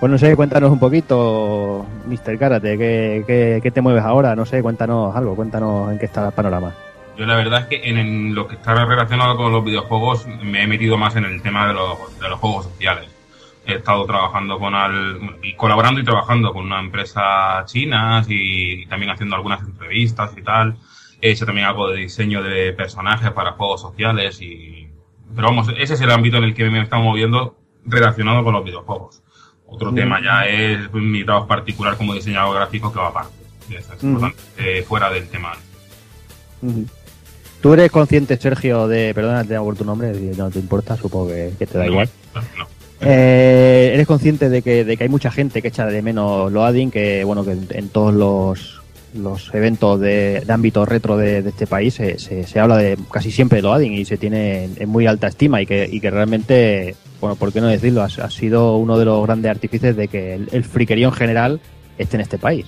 Pues 0.00 0.10
no 0.10 0.18
sé, 0.18 0.34
cuéntanos 0.34 0.72
un 0.72 0.80
poquito, 0.80 1.86
Mr. 2.06 2.36
Karate, 2.36 2.76
¿qué, 2.76 3.22
qué, 3.24 3.60
qué 3.62 3.70
te 3.70 3.80
mueves 3.80 4.02
ahora? 4.02 4.34
No 4.34 4.44
sé, 4.44 4.60
cuéntanos 4.60 5.14
algo, 5.14 5.36
cuéntanos 5.36 5.92
en 5.92 5.98
qué 6.00 6.06
está 6.06 6.26
el 6.26 6.32
panorama. 6.32 6.74
Yo 7.16 7.24
la 7.24 7.36
verdad 7.36 7.60
es 7.60 7.66
que 7.66 7.88
en 7.88 7.98
el- 7.98 8.34
lo 8.34 8.48
que 8.48 8.56
está 8.56 8.84
relacionado 8.84 9.36
con 9.36 9.52
los 9.52 9.64
videojuegos 9.64 10.26
me 10.42 10.64
he 10.64 10.66
metido 10.66 10.98
más 10.98 11.14
en 11.14 11.24
el 11.24 11.40
tema 11.40 11.68
de 11.68 11.74
los, 11.74 12.18
de 12.18 12.28
los 12.28 12.40
juegos 12.40 12.64
sociales. 12.64 13.08
He 13.64 13.74
estado 13.74 14.04
trabajando 14.04 14.58
con 14.58 14.74
al, 14.74 15.36
y 15.40 15.54
colaborando 15.54 16.00
y 16.00 16.04
trabajando 16.04 16.52
con 16.52 16.64
una 16.66 16.80
empresa 16.80 17.62
china 17.66 18.24
y, 18.26 18.84
también 18.86 19.12
haciendo 19.12 19.36
algunas 19.36 19.60
entrevistas 19.60 20.32
y 20.36 20.42
tal. 20.42 20.74
He 21.20 21.30
hecho 21.30 21.46
también 21.46 21.68
algo 21.68 21.88
de 21.88 21.98
diseño 21.98 22.42
de 22.42 22.72
personajes 22.72 23.30
para 23.30 23.52
juegos 23.52 23.82
sociales 23.82 24.42
y 24.42 24.81
pero 25.34 25.48
vamos, 25.48 25.68
ese 25.78 25.94
es 25.94 26.00
el 26.00 26.10
ámbito 26.10 26.36
en 26.38 26.44
el 26.44 26.54
que 26.54 26.68
me 26.70 26.78
he 26.80 26.82
estado 26.82 27.02
moviendo 27.02 27.56
relacionado 27.84 28.42
con 28.44 28.54
los 28.54 28.64
videojuegos. 28.64 29.22
Otro 29.66 29.92
tema 29.92 30.20
ya 30.22 30.46
es 30.46 30.92
mi 30.92 31.24
trabajo 31.24 31.46
particular 31.46 31.96
como 31.96 32.12
diseñador 32.14 32.54
gráfico 32.56 32.92
que 32.92 32.98
va 32.98 33.08
aparte. 33.08 33.32
Es 33.70 33.88
bastante 33.88 34.82
fuera 34.82 35.10
del 35.10 35.28
tema. 35.28 35.52
¿Tú 37.60 37.72
eres 37.74 37.90
consciente, 37.90 38.36
Sergio, 38.36 38.88
de... 38.88 39.14
Perdona, 39.14 39.44
te 39.44 39.54
hago 39.56 39.72
tu 39.74 39.84
nombre, 39.84 40.12
no 40.36 40.50
te 40.50 40.58
importa, 40.58 40.96
supongo 40.96 41.28
que, 41.28 41.52
que 41.58 41.66
te 41.66 41.78
da 41.78 41.84
No, 41.84 41.90
igual. 41.92 42.08
no. 42.58 42.66
Eh, 43.00 43.92
¿Eres 43.94 44.06
consciente 44.06 44.48
de 44.48 44.62
que, 44.62 44.84
de 44.84 44.96
que 44.96 45.04
hay 45.04 45.08
mucha 45.08 45.30
gente 45.30 45.62
que 45.62 45.68
echa 45.68 45.86
de 45.86 46.02
menos 46.02 46.52
Loading, 46.52 46.90
que 46.90 47.24
bueno, 47.24 47.44
que 47.44 47.52
en, 47.52 47.66
en 47.70 47.88
todos 47.88 48.12
los, 48.14 48.81
los 49.14 49.52
eventos 49.54 50.00
de, 50.00 50.42
ámbito 50.48 50.84
retro 50.84 51.16
de, 51.16 51.38
este 51.38 51.66
país 51.66 51.94
se, 51.94 52.18
se, 52.18 52.60
habla 52.60 52.76
de 52.76 52.98
casi 53.10 53.30
siempre 53.30 53.56
de 53.56 53.62
Loading 53.62 53.92
y 53.92 54.04
se 54.04 54.16
tiene 54.16 54.70
en, 54.76 54.88
muy 54.88 55.06
alta 55.06 55.28
estima 55.28 55.60
y 55.60 55.66
que, 55.66 55.88
y 55.90 56.00
que 56.00 56.10
realmente, 56.10 56.96
bueno, 57.20 57.36
¿por 57.36 57.52
qué 57.52 57.60
no 57.60 57.66
decirlo? 57.66 58.02
Ha, 58.02 58.30
sido 58.30 58.76
uno 58.76 58.98
de 58.98 59.04
los 59.04 59.22
grandes 59.24 59.50
artífices 59.50 59.96
de 59.96 60.08
que 60.08 60.34
el, 60.34 60.48
el 60.52 60.64
friquerío 60.64 61.08
en 61.08 61.14
general 61.14 61.60
esté 61.98 62.16
en 62.16 62.22
este 62.22 62.38
país. 62.38 62.66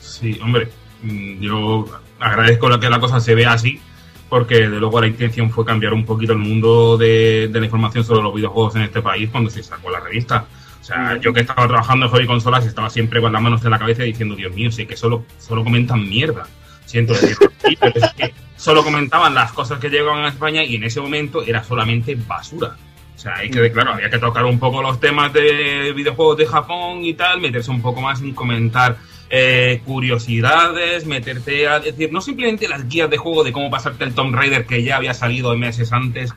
Sí, 0.00 0.38
hombre, 0.42 0.68
mm, 1.02 1.40
yo 1.40 1.84
agradezco 2.20 2.78
que 2.78 2.90
la 2.90 3.00
cosa 3.00 3.20
se 3.20 3.34
vea 3.34 3.52
así, 3.52 3.80
porque 4.28 4.68
de 4.68 4.80
luego 4.80 5.00
la 5.00 5.06
intención 5.06 5.50
fue 5.50 5.64
cambiar 5.64 5.94
un 5.94 6.04
poquito 6.04 6.32
el 6.32 6.38
mundo 6.38 6.98
de, 6.98 7.48
de 7.48 7.60
la 7.60 7.64
información 7.64 8.04
sobre 8.04 8.22
los 8.22 8.34
videojuegos 8.34 8.76
en 8.76 8.82
este 8.82 9.00
país 9.00 9.30
cuando 9.30 9.50
se 9.50 9.62
sacó 9.62 9.90
la 9.90 10.00
revista. 10.00 10.46
Sea, 10.88 11.18
yo 11.18 11.34
que 11.34 11.40
estaba 11.40 11.68
trabajando 11.68 12.06
en 12.06 12.12
hobby 12.12 12.26
consolas 12.26 12.64
estaba 12.64 12.88
siempre 12.88 13.20
con 13.20 13.30
las 13.30 13.42
manos 13.42 13.62
en 13.62 13.70
la 13.70 13.78
cabeza 13.78 14.04
diciendo, 14.04 14.34
Dios 14.34 14.54
mío, 14.54 14.72
sé 14.72 14.86
que 14.86 14.96
solo, 14.96 15.22
solo 15.38 15.62
comentan 15.62 16.08
mierda. 16.08 16.46
Siento 16.86 17.12
que 17.12 18.32
solo 18.56 18.82
comentaban 18.82 19.34
las 19.34 19.52
cosas 19.52 19.78
que 19.80 19.90
llegaban 19.90 20.24
a 20.24 20.28
España 20.28 20.64
y 20.64 20.76
en 20.76 20.84
ese 20.84 21.02
momento 21.02 21.42
era 21.42 21.62
solamente 21.62 22.14
basura. 22.14 22.74
O 23.14 23.18
sea, 23.18 23.34
hay 23.36 23.50
que, 23.50 23.70
claro, 23.70 23.92
había 23.92 24.08
que 24.08 24.18
tocar 24.18 24.46
un 24.46 24.58
poco 24.58 24.80
los 24.80 24.98
temas 24.98 25.30
de 25.34 25.92
videojuegos 25.94 26.38
de 26.38 26.46
Japón 26.46 27.04
y 27.04 27.12
tal, 27.12 27.42
meterse 27.42 27.70
un 27.70 27.82
poco 27.82 28.00
más 28.00 28.22
en 28.22 28.32
comentar 28.32 28.96
eh, 29.28 29.82
curiosidades, 29.84 31.04
meterte 31.04 31.68
a 31.68 31.80
decir, 31.80 32.10
no 32.10 32.22
simplemente 32.22 32.66
las 32.66 32.88
guías 32.88 33.10
de 33.10 33.18
juego 33.18 33.44
de 33.44 33.52
cómo 33.52 33.70
pasarte 33.70 34.04
el 34.04 34.14
Tomb 34.14 34.34
Raider 34.34 34.64
que 34.64 34.82
ya 34.82 34.96
había 34.96 35.12
salido 35.12 35.54
meses 35.54 35.92
antes, 35.92 36.32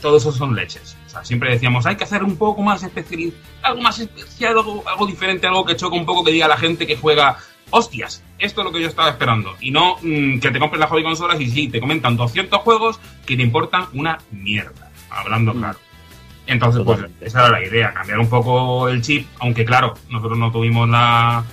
todo 0.00 0.16
eso 0.16 0.32
son 0.32 0.54
leches. 0.54 0.97
O 1.08 1.10
sea, 1.10 1.24
siempre 1.24 1.50
decíamos, 1.50 1.86
hay 1.86 1.96
que 1.96 2.04
hacer 2.04 2.22
un 2.22 2.36
poco 2.36 2.60
más 2.60 2.82
especial, 2.82 3.32
algo 3.62 3.80
más 3.80 3.98
especial, 3.98 4.58
algo, 4.58 4.84
algo 4.86 5.06
diferente, 5.06 5.46
algo 5.46 5.64
que 5.64 5.74
choque 5.74 5.96
un 5.96 6.04
poco, 6.04 6.22
que 6.22 6.32
diga 6.32 6.44
a 6.44 6.50
la 6.50 6.58
gente 6.58 6.86
que 6.86 6.98
juega, 6.98 7.38
hostias, 7.70 8.22
esto 8.38 8.60
es 8.60 8.64
lo 8.66 8.72
que 8.72 8.82
yo 8.82 8.88
estaba 8.88 9.08
esperando. 9.08 9.56
Y 9.60 9.70
no 9.70 9.96
mm, 10.02 10.38
que 10.38 10.50
te 10.50 10.58
compres 10.58 10.80
la 10.80 10.86
hobby 10.86 11.02
consolas 11.02 11.40
y 11.40 11.48
sí, 11.50 11.68
te 11.68 11.80
comentan 11.80 12.16
200 12.18 12.60
juegos 12.60 13.00
que 13.24 13.36
te 13.38 13.42
importan 13.42 13.86
una 13.94 14.18
mierda, 14.30 14.90
hablando 15.08 15.54
Mm. 15.54 15.58
claro. 15.58 15.78
Entonces, 16.46 16.82
pues 16.84 17.00
esa 17.20 17.40
era 17.40 17.58
la 17.58 17.66
idea, 17.66 17.92
cambiar 17.92 18.18
un 18.18 18.28
poco 18.28 18.88
el 18.88 19.02
chip, 19.02 19.26
aunque 19.38 19.64
claro, 19.64 19.94
nosotros 20.10 20.38
no 20.38 20.50
tuvimos 20.52 20.88
la 20.88 21.44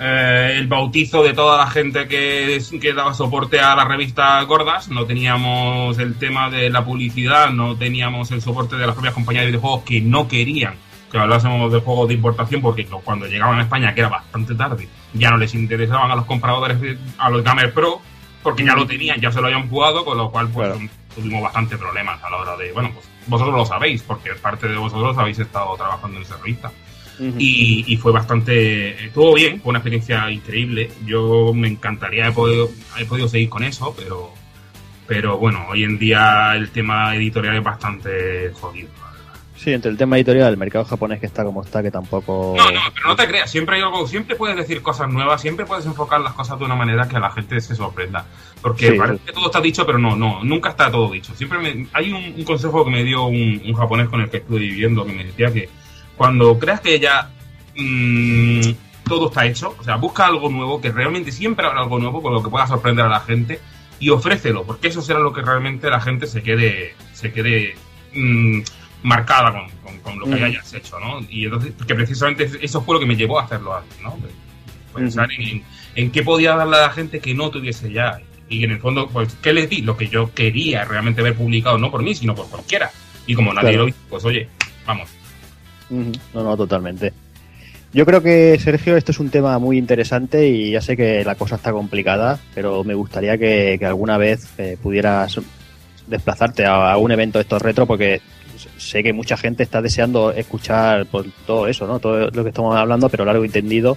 eh, 0.00 0.54
el 0.56 0.66
bautizo 0.66 1.22
de 1.22 1.34
toda 1.34 1.58
la 1.58 1.70
gente 1.70 2.08
que, 2.08 2.58
que 2.80 2.92
daba 2.94 3.12
soporte 3.14 3.60
a 3.60 3.76
las 3.76 3.86
revistas 3.86 4.46
gordas, 4.46 4.88
no 4.88 5.04
teníamos 5.04 5.98
el 5.98 6.16
tema 6.18 6.48
de 6.48 6.70
la 6.70 6.84
publicidad, 6.84 7.50
no 7.50 7.76
teníamos 7.76 8.30
el 8.30 8.40
soporte 8.40 8.76
de 8.76 8.86
las 8.86 8.94
propias 8.94 9.12
compañías 9.14 9.42
de 9.44 9.48
videojuegos 9.50 9.82
que 9.84 10.00
no 10.00 10.26
querían 10.26 10.74
que 11.12 11.18
hablásemos 11.18 11.72
de 11.72 11.80
juegos 11.80 12.06
de 12.06 12.14
importación 12.14 12.60
porque 12.62 12.86
cuando 12.86 13.26
llegaban 13.26 13.58
a 13.58 13.62
España, 13.62 13.92
que 13.92 14.00
era 14.00 14.08
bastante 14.10 14.54
tarde, 14.54 14.88
ya 15.12 15.30
no 15.30 15.38
les 15.38 15.52
interesaban 15.56 16.08
a 16.08 16.14
los 16.14 16.24
compradores, 16.24 16.80
de- 16.80 16.96
a 17.18 17.28
los 17.30 17.42
Gamer 17.42 17.74
Pro, 17.74 18.00
porque 18.44 18.64
ya 18.64 18.74
lo 18.76 18.86
tenían, 18.86 19.20
ya 19.20 19.32
se 19.32 19.40
lo 19.40 19.48
habían 19.48 19.68
jugado, 19.68 20.04
con 20.04 20.16
lo 20.16 20.30
cual 20.30 20.48
pues 20.50 20.68
Claro. 20.72 20.88
tuvimos 21.12 21.42
bastante 21.42 21.76
problemas 21.76 22.22
a 22.22 22.30
la 22.30 22.36
hora 22.36 22.56
de, 22.56 22.70
bueno, 22.70 22.92
pues 22.94 23.08
vosotros 23.26 23.56
lo 23.56 23.66
sabéis, 23.66 24.02
porque 24.04 24.30
parte 24.36 24.68
de 24.68 24.76
vosotros 24.76 25.18
habéis 25.18 25.40
estado 25.40 25.74
trabajando 25.76 26.16
en 26.18 26.22
esa 26.22 26.36
revista. 26.36 26.70
Y, 27.38 27.84
y 27.86 27.96
fue 27.96 28.12
bastante. 28.12 29.06
Estuvo 29.06 29.34
bien, 29.34 29.60
fue 29.60 29.70
una 29.70 29.78
experiencia 29.80 30.30
increíble. 30.30 30.90
Yo 31.04 31.52
me 31.54 31.68
encantaría 31.68 32.24
haber 32.24 32.34
podido, 32.34 32.70
haber 32.94 33.06
podido 33.06 33.28
seguir 33.28 33.48
con 33.48 33.62
eso, 33.62 33.94
pero. 33.96 34.32
Pero 35.06 35.38
bueno, 35.38 35.66
hoy 35.68 35.82
en 35.82 35.98
día 35.98 36.54
el 36.54 36.70
tema 36.70 37.14
editorial 37.16 37.56
es 37.56 37.64
bastante 37.64 38.52
jodido. 38.52 38.88
Sí, 39.56 39.72
entre 39.72 39.90
el 39.90 39.96
tema 39.98 40.16
editorial 40.16 40.46
del 40.46 40.56
mercado 40.56 40.84
japonés 40.86 41.18
que 41.20 41.26
está 41.26 41.44
como 41.44 41.62
está, 41.62 41.82
que 41.82 41.90
tampoco... 41.90 42.54
No, 42.56 42.70
no, 42.70 42.80
pero 42.94 43.08
no 43.08 43.16
te 43.16 43.26
creas, 43.28 43.50
siempre 43.50 43.76
hay 43.76 43.82
algo, 43.82 44.06
siempre 44.06 44.34
puedes 44.34 44.56
decir 44.56 44.80
cosas 44.80 45.10
nuevas, 45.12 45.42
siempre 45.42 45.66
puedes 45.66 45.84
enfocar 45.84 46.22
las 46.22 46.32
cosas 46.32 46.58
de 46.58 46.64
una 46.64 46.76
manera 46.76 47.06
que 47.06 47.16
a 47.16 47.20
la 47.20 47.30
gente 47.30 47.60
se 47.60 47.74
sorprenda. 47.74 48.24
Porque 48.62 48.92
Sí, 48.92 48.96
parece 48.96 49.18
sí. 49.18 49.24
que 49.26 49.32
todo 49.34 49.46
está 49.46 49.60
dicho, 49.60 49.84
pero 49.84 49.98
no, 49.98 50.16
no, 50.16 50.42
nunca 50.44 50.70
está 50.70 50.90
todo 50.90 51.10
dicho. 51.10 51.34
Siempre 51.34 51.58
me- 51.58 51.86
hay 51.92 52.10
un, 52.10 52.32
un 52.38 52.44
consejo 52.44 52.84
que 52.86 52.90
me 52.90 53.04
dio 53.04 53.24
un, 53.26 53.60
un 53.66 53.74
japonés 53.74 54.08
con 54.08 54.22
el 54.22 54.30
que 54.30 54.38
estuve 54.38 54.60
viviendo 54.60 55.04
que 55.04 55.12
me 55.12 55.24
decía 55.24 55.52
que 55.52 55.68
cuando 56.20 56.58
creas 56.58 56.82
que 56.82 57.00
ya 57.00 57.30
mm, 57.74 58.60
todo 59.08 59.28
está 59.28 59.46
hecho, 59.46 59.74
o 59.78 59.82
sea, 59.82 59.96
busca 59.96 60.26
algo 60.26 60.50
nuevo, 60.50 60.78
que 60.78 60.92
realmente 60.92 61.32
siempre 61.32 61.64
habrá 61.66 61.80
algo 61.80 61.98
nuevo 61.98 62.20
con 62.20 62.34
lo 62.34 62.42
que 62.42 62.50
pueda 62.50 62.66
sorprender 62.66 63.06
a 63.06 63.08
la 63.08 63.20
gente 63.20 63.58
y 63.98 64.10
ofrécelo, 64.10 64.64
porque 64.64 64.88
eso 64.88 65.00
será 65.00 65.18
lo 65.20 65.32
que 65.32 65.40
realmente 65.40 65.88
la 65.88 65.98
gente 65.98 66.26
se 66.26 66.42
quede, 66.42 66.94
se 67.14 67.32
quede 67.32 67.74
mm, 68.14 68.60
marcada 69.02 69.50
con, 69.50 69.70
con- 69.82 69.98
con 70.00 70.18
lo 70.18 70.26
que 70.36 70.44
hayas 70.44 70.74
hecho, 70.74 71.00
¿no? 71.00 71.20
Y 71.30 71.44
entonces, 71.46 71.72
que 71.86 71.94
precisamente 71.94 72.50
eso 72.60 72.82
fue 72.82 72.96
lo 72.96 73.00
que 73.00 73.06
me 73.06 73.16
llevó 73.16 73.40
a 73.40 73.44
hacerlo 73.44 73.74
antes, 73.74 73.98
¿no? 74.02 74.14
Pensar 74.94 75.32
en, 75.32 75.40
en, 75.42 75.64
en 75.94 76.10
qué 76.10 76.22
podía 76.22 76.54
darle 76.54 76.76
a 76.76 76.80
la 76.82 76.90
gente 76.90 77.20
que 77.20 77.32
no 77.34 77.48
tuviese 77.50 77.90
ya. 77.90 78.20
Y 78.50 78.62
en 78.64 78.72
el 78.72 78.78
fondo, 78.80 79.08
pues, 79.08 79.34
¿qué 79.40 79.54
les 79.54 79.70
di? 79.70 79.80
Lo 79.80 79.96
que 79.96 80.08
yo 80.08 80.34
quería 80.34 80.84
realmente 80.84 81.22
ver 81.22 81.34
publicado, 81.34 81.78
no 81.78 81.90
por 81.90 82.02
mí, 82.02 82.14
sino 82.14 82.34
por 82.34 82.48
cualquiera. 82.50 82.90
Y 83.26 83.34
como 83.34 83.54
nadie 83.54 83.70
Claro. 83.70 83.82
lo 83.84 83.88
hizo, 83.88 83.98
pues 84.10 84.24
oye, 84.26 84.48
vamos. 84.84 85.08
No, 85.90 86.42
no, 86.44 86.56
totalmente. 86.56 87.12
Yo 87.92 88.06
creo 88.06 88.22
que, 88.22 88.56
Sergio, 88.60 88.96
esto 88.96 89.10
es 89.10 89.18
un 89.18 89.30
tema 89.30 89.58
muy 89.58 89.76
interesante 89.76 90.48
y 90.48 90.70
ya 90.70 90.80
sé 90.80 90.96
que 90.96 91.24
la 91.24 91.34
cosa 91.34 91.56
está 91.56 91.72
complicada, 91.72 92.38
pero 92.54 92.84
me 92.84 92.94
gustaría 92.94 93.36
que, 93.36 93.78
alguna 93.84 94.16
vez 94.16 94.48
eh, 94.58 94.76
pudieras 94.80 95.40
desplazarte 96.06 96.64
a, 96.64 96.92
a 96.92 96.96
un 96.98 97.10
evento 97.10 97.38
de 97.38 97.42
estos 97.42 97.60
retro 97.60 97.86
porque 97.86 98.20
sé 98.76 99.02
que 99.02 99.12
mucha 99.12 99.36
gente 99.36 99.62
está 99.62 99.82
deseando 99.82 100.32
escuchar 100.32 101.06
pues, 101.06 101.26
todo 101.46 101.66
eso, 101.66 101.86
¿no? 101.86 101.98
Todo 101.98 102.30
lo 102.30 102.42
que 102.42 102.50
estamos 102.50 102.76
hablando, 102.76 103.08
pero 103.08 103.24
largo 103.24 103.44
y 103.44 103.48
tendido. 103.48 103.96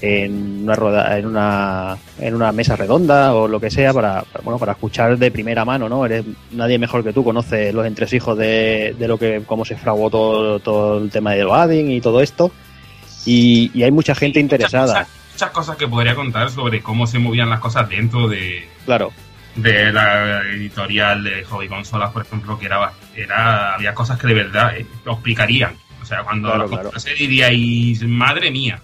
En 0.00 0.62
una, 0.64 0.74
roda, 0.74 1.18
en 1.18 1.26
una 1.26 1.96
en 2.18 2.34
una 2.34 2.52
mesa 2.52 2.76
redonda 2.76 3.34
o 3.34 3.48
lo 3.48 3.60
que 3.60 3.70
sea 3.70 3.92
para, 3.92 4.22
para, 4.22 4.44
bueno 4.44 4.58
para 4.58 4.72
escuchar 4.72 5.16
de 5.16 5.30
primera 5.30 5.64
mano 5.64 5.88
no 5.88 6.04
eres 6.04 6.24
nadie 6.52 6.78
mejor 6.78 7.02
que 7.04 7.12
tú 7.12 7.24
conoce 7.24 7.72
los 7.72 7.86
entresijos 7.86 8.36
de, 8.36 8.94
de 8.98 9.08
lo 9.08 9.18
que 9.18 9.42
cómo 9.46 9.64
se 9.64 9.76
fraguó 9.76 10.10
todo, 10.10 10.58
todo 10.60 10.98
el 10.98 11.10
tema 11.10 11.32
de 11.32 11.44
Loading 11.44 11.90
y 11.90 12.00
todo 12.00 12.20
esto 12.20 12.50
y, 13.24 13.70
y 13.72 13.82
hay 13.82 13.90
mucha 13.90 14.14
gente 14.14 14.40
interesada 14.40 14.86
Muchas 14.86 15.06
cosas, 15.06 15.32
muchas 15.32 15.50
cosas 15.50 15.76
que 15.76 15.88
podría 15.88 16.14
contar 16.14 16.50
sobre 16.50 16.82
cómo 16.82 17.06
se 17.06 17.18
movían 17.18 17.48
las 17.48 17.60
cosas 17.60 17.88
dentro 17.88 18.28
de, 18.28 18.68
claro 18.84 19.12
de 19.56 19.92
la 19.92 20.40
editorial 20.50 21.22
de 21.22 21.44
Hobby 21.44 21.68
Consolas, 21.68 22.10
por 22.10 22.22
ejemplo, 22.22 22.58
que 22.58 22.66
era, 22.66 22.92
era 23.14 23.74
había 23.74 23.94
cosas 23.94 24.18
que 24.18 24.26
de 24.26 24.34
verdad 24.34 24.76
eh, 24.76 24.86
lo 25.04 25.12
explicarían. 25.12 25.76
O 26.02 26.04
sea, 26.04 26.22
cuando 26.22 26.48
Claro, 26.48 26.68
las 26.92 27.04
claro. 27.04 27.16
diríais, 27.16 28.02
madre 28.02 28.50
mía. 28.50 28.80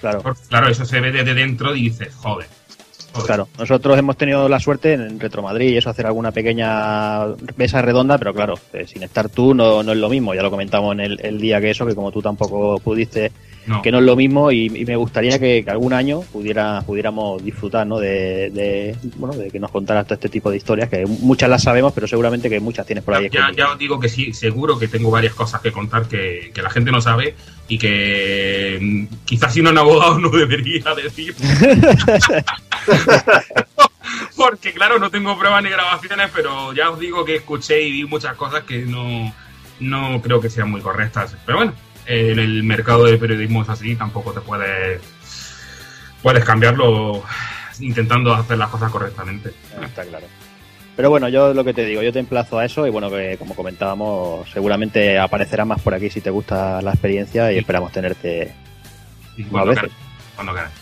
Claro 0.00 0.34
claro, 0.48 0.68
eso 0.68 0.84
se 0.84 1.00
ve 1.00 1.12
desde 1.12 1.34
dentro 1.34 1.74
y 1.74 1.82
dices, 1.82 2.14
joder. 2.14 2.48
Joder. 3.12 3.26
Claro, 3.26 3.48
nosotros 3.58 3.98
hemos 3.98 4.16
tenido 4.16 4.48
la 4.48 4.60
suerte 4.60 4.92
en 4.94 5.18
Retro 5.20 5.42
Madrid 5.42 5.70
y 5.70 5.76
eso, 5.76 5.90
hacer 5.90 6.06
alguna 6.06 6.32
pequeña 6.32 7.26
mesa 7.56 7.82
redonda, 7.82 8.18
pero 8.18 8.32
claro, 8.34 8.54
eh, 8.72 8.86
sin 8.86 9.02
estar 9.02 9.28
tú 9.28 9.54
no, 9.54 9.82
no 9.82 9.92
es 9.92 9.98
lo 9.98 10.08
mismo. 10.08 10.34
Ya 10.34 10.42
lo 10.42 10.50
comentamos 10.50 10.92
en 10.94 11.00
el, 11.00 11.20
el 11.22 11.40
día 11.40 11.60
que 11.60 11.70
eso, 11.70 11.86
que 11.86 11.94
como 11.94 12.10
tú 12.12 12.20
tampoco 12.22 12.78
pudiste, 12.78 13.32
No. 13.66 13.82
que 13.82 13.92
no 13.92 13.98
es 13.98 14.04
lo 14.04 14.16
mismo 14.16 14.50
y, 14.50 14.66
y 14.66 14.84
me 14.86 14.96
gustaría 14.96 15.38
que, 15.38 15.62
que 15.62 15.70
algún 15.70 15.92
año 15.92 16.22
pudiera, 16.32 16.80
pudiéramos 16.82 17.44
disfrutar 17.44 17.86
¿no? 17.86 17.98
de, 17.98 18.50
de, 18.50 18.96
bueno, 19.16 19.34
de 19.36 19.50
que 19.50 19.60
nos 19.60 19.70
contaras 19.70 20.06
todo 20.06 20.14
este 20.14 20.28
tipo 20.30 20.50
de 20.50 20.56
historias, 20.56 20.88
que 20.88 21.04
muchas 21.06 21.50
las 21.50 21.62
sabemos, 21.62 21.92
pero 21.92 22.06
seguramente 22.06 22.48
que 22.48 22.58
muchas 22.58 22.86
tienes 22.86 23.04
por 23.04 23.14
ahí. 23.14 23.28
Ya, 23.30 23.70
os 23.72 23.78
digo 23.78 24.00
que 24.00 24.08
sí, 24.08 24.32
seguro 24.32 24.78
que 24.78 24.88
tengo 24.88 25.10
varias 25.10 25.34
cosas 25.34 25.60
que 25.60 25.70
contar 25.72 26.06
que, 26.08 26.50
que 26.54 26.62
la 26.62 26.70
gente 26.70 26.90
no 26.90 27.00
sabe 27.02 27.34
y 27.68 27.78
que 27.78 28.78
mm, 28.80 29.04
quizás 29.26 29.52
si 29.52 29.62
no 29.62 29.70
un 29.70 29.78
abogado 29.78 30.18
no 30.18 30.30
debería 30.30 30.82
decir. 30.94 31.34
Porque 34.36 34.72
claro, 34.72 34.98
no 34.98 35.10
tengo 35.10 35.38
pruebas 35.38 35.62
ni 35.62 35.70
grabaciones, 35.70 36.30
pero 36.34 36.72
ya 36.72 36.90
os 36.90 36.98
digo 36.98 37.24
que 37.24 37.36
escuché 37.36 37.82
y 37.82 37.92
vi 37.92 38.04
muchas 38.04 38.34
cosas 38.36 38.64
que 38.64 38.78
no, 38.78 39.32
no 39.80 40.20
creo 40.22 40.40
que 40.40 40.50
sean 40.50 40.70
muy 40.70 40.80
correctas. 40.80 41.36
Pero 41.44 41.58
bueno, 41.58 41.74
en 42.06 42.38
el 42.38 42.62
mercado 42.62 43.04
del 43.04 43.18
periodismo 43.18 43.62
es 43.62 43.68
así, 43.68 43.96
tampoco 43.96 44.32
te 44.32 44.40
puedes, 44.40 45.02
puedes 46.22 46.44
cambiarlo 46.44 47.22
intentando 47.80 48.34
hacer 48.34 48.58
las 48.58 48.70
cosas 48.70 48.90
correctamente. 48.90 49.52
Ah, 49.78 49.84
Está 49.84 50.04
claro. 50.04 50.26
Pero 50.96 51.08
bueno, 51.08 51.28
yo 51.28 51.54
lo 51.54 51.64
que 51.64 51.72
te 51.72 51.84
digo, 51.84 52.02
yo 52.02 52.12
te 52.12 52.18
emplazo 52.18 52.58
a 52.58 52.64
eso 52.64 52.86
y 52.86 52.90
bueno, 52.90 53.08
que 53.10 53.36
como 53.38 53.54
comentábamos, 53.54 54.50
seguramente 54.50 55.18
aparecerá 55.18 55.64
más 55.64 55.80
por 55.80 55.94
aquí 55.94 56.10
si 56.10 56.20
te 56.20 56.30
gusta 56.30 56.82
la 56.82 56.90
experiencia 56.90 57.52
y 57.52 57.58
esperamos 57.58 57.92
tenerte 57.92 58.54
Y 59.36 59.44
cuando 59.44 59.70
veces. 59.70 59.90
cuando 60.34 60.52
queráis. 60.52 60.72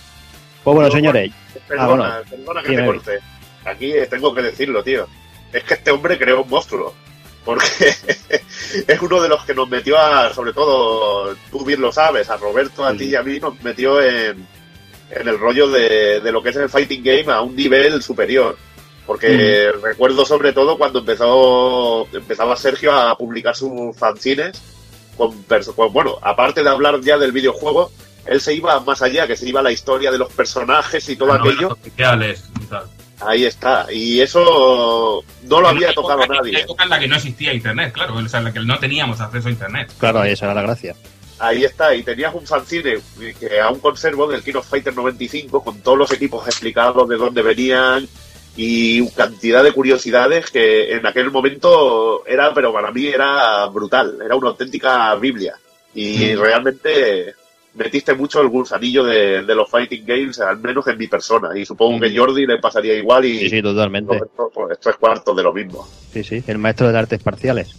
Pues 0.68 0.74
bueno, 0.76 0.90
señores, 0.90 1.32
Perdona, 1.66 1.82
Ah, 2.18 2.22
bueno. 2.22 2.30
perdona 2.44 2.62
que 2.62 2.68
Dime. 2.68 2.82
te 2.82 2.88
corte. 2.88 3.18
Aquí 3.64 3.92
tengo 4.10 4.34
que 4.34 4.42
decirlo, 4.42 4.82
tío. 4.82 5.06
Es 5.50 5.64
que 5.64 5.74
este 5.74 5.90
hombre 5.90 6.18
creó 6.18 6.42
un 6.42 6.50
monstruo. 6.50 6.92
Porque 7.42 7.64
es 8.86 9.00
uno 9.00 9.22
de 9.22 9.30
los 9.30 9.42
que 9.46 9.54
nos 9.54 9.66
metió 9.70 9.98
a, 9.98 10.30
sobre 10.34 10.52
todo, 10.52 11.34
tú 11.50 11.64
bien 11.64 11.80
lo 11.80 11.90
sabes, 11.90 12.28
a 12.28 12.36
Roberto, 12.36 12.84
a 12.84 12.92
ti 12.92 13.04
y 13.04 13.14
a 13.14 13.22
mí, 13.22 13.40
nos 13.40 13.58
metió 13.62 13.98
en, 14.02 14.46
en 15.10 15.26
el 15.28 15.38
rollo 15.38 15.68
de, 15.68 16.20
de 16.20 16.32
lo 16.32 16.42
que 16.42 16.50
es 16.50 16.56
el 16.56 16.68
fighting 16.68 17.02
game 17.02 17.32
a 17.32 17.40
un 17.40 17.56
nivel 17.56 18.02
superior. 18.02 18.58
Porque 19.06 19.72
recuerdo 19.82 20.26
sobre 20.26 20.52
todo 20.52 20.76
cuando 20.76 20.98
empezó 20.98 22.06
empezaba 22.12 22.54
Sergio 22.56 22.92
a 22.92 23.16
publicar 23.16 23.56
sus 23.56 23.96
fanzines 23.96 24.60
con, 25.16 25.32
bueno, 25.94 26.18
aparte 26.20 26.62
de 26.62 26.68
hablar 26.68 27.00
ya 27.00 27.16
del 27.16 27.32
videojuego, 27.32 27.90
él 28.28 28.40
se 28.40 28.54
iba 28.54 28.78
más 28.80 29.00
allá, 29.02 29.26
que 29.26 29.36
se 29.36 29.48
iba 29.48 29.60
a 29.60 29.62
la 29.62 29.72
historia 29.72 30.10
de 30.10 30.18
los 30.18 30.32
personajes 30.32 31.08
y 31.08 31.16
todo 31.16 31.32
aquello. 31.32 31.68
oficiales 31.72 32.44
y 32.60 32.64
tal. 32.66 32.84
Ahí 33.20 33.44
está. 33.46 33.86
Y 33.92 34.20
eso 34.20 35.24
no 35.44 35.60
lo 35.60 35.70
En 35.70 35.76
había 35.76 35.88
una 35.88 35.94
tocado 35.94 36.20
época- 36.22 36.34
En 36.34 36.40
nadie. 36.40 36.52
la 36.52 36.60
época 36.60 36.84
en 36.84 36.90
la 36.90 36.98
que 37.00 37.08
no 37.08 37.16
existía 37.16 37.52
internet, 37.52 37.92
claro, 37.92 38.14
o 38.14 38.28
sea, 38.28 38.38
en 38.38 38.44
la 38.44 38.52
que 38.52 38.60
no 38.60 38.78
teníamos 38.78 39.20
acceso 39.20 39.48
a 39.48 39.50
internet. 39.50 39.90
claro, 39.98 40.22
esa 40.24 40.44
era 40.46 40.54
la 40.54 40.62
gracia. 40.62 40.94
Ahí 41.40 41.64
está. 41.64 41.94
Y 41.94 42.02
tenías 42.02 42.34
un 42.34 42.44
fanzine 42.46 42.98
que 43.38 43.60
aún 43.60 43.78
conservo 43.80 44.26
del 44.26 44.42
King 44.42 44.54
of 44.56 44.68
Fighter 44.68 44.94
95 44.94 45.62
con 45.62 45.80
todos 45.80 45.96
los 45.98 46.12
equipos 46.12 46.46
explicados 46.46 47.08
de 47.08 47.16
dónde 47.16 47.42
venían 47.42 48.08
y 48.56 49.08
cantidad 49.10 49.62
de 49.62 49.70
curiosidades 49.72 50.50
que 50.50 50.94
en 50.96 51.06
aquel 51.06 51.30
momento 51.30 52.24
era, 52.26 52.52
pero 52.52 52.72
para 52.72 52.90
mí 52.90 53.06
era 53.06 53.66
brutal. 53.66 54.18
Era 54.24 54.34
una 54.34 54.48
auténtica 54.48 55.14
Biblia. 55.14 55.54
Y 55.94 56.34
Mm. 56.34 56.40
realmente 56.40 57.34
metiste 57.78 58.12
mucho 58.14 58.40
el 58.40 58.48
gusanillo 58.48 59.04
de, 59.04 59.42
de 59.44 59.54
los 59.54 59.70
fighting 59.70 60.04
games, 60.04 60.40
al 60.40 60.58
menos 60.58 60.86
en 60.88 60.98
mi 60.98 61.06
persona. 61.06 61.56
Y 61.58 61.64
supongo 61.64 62.00
que 62.00 62.10
Mm. 62.10 62.16
Jordi 62.16 62.46
le 62.46 62.58
pasaría 62.58 62.94
igual 62.94 63.24
y 63.24 63.38
Sí, 63.40 63.50
sí, 63.50 63.62
totalmente. 63.62 64.20
Pues, 64.54 64.78
tres 64.80 64.96
cuartos 64.96 65.34
de 65.36 65.42
lo 65.42 65.52
mismo. 65.52 65.88
Sí, 66.12 66.22
sí, 66.24 66.42
el 66.46 66.58
maestro 66.58 66.90
de 66.92 66.98
artes 66.98 67.22
parciales. 67.22 67.74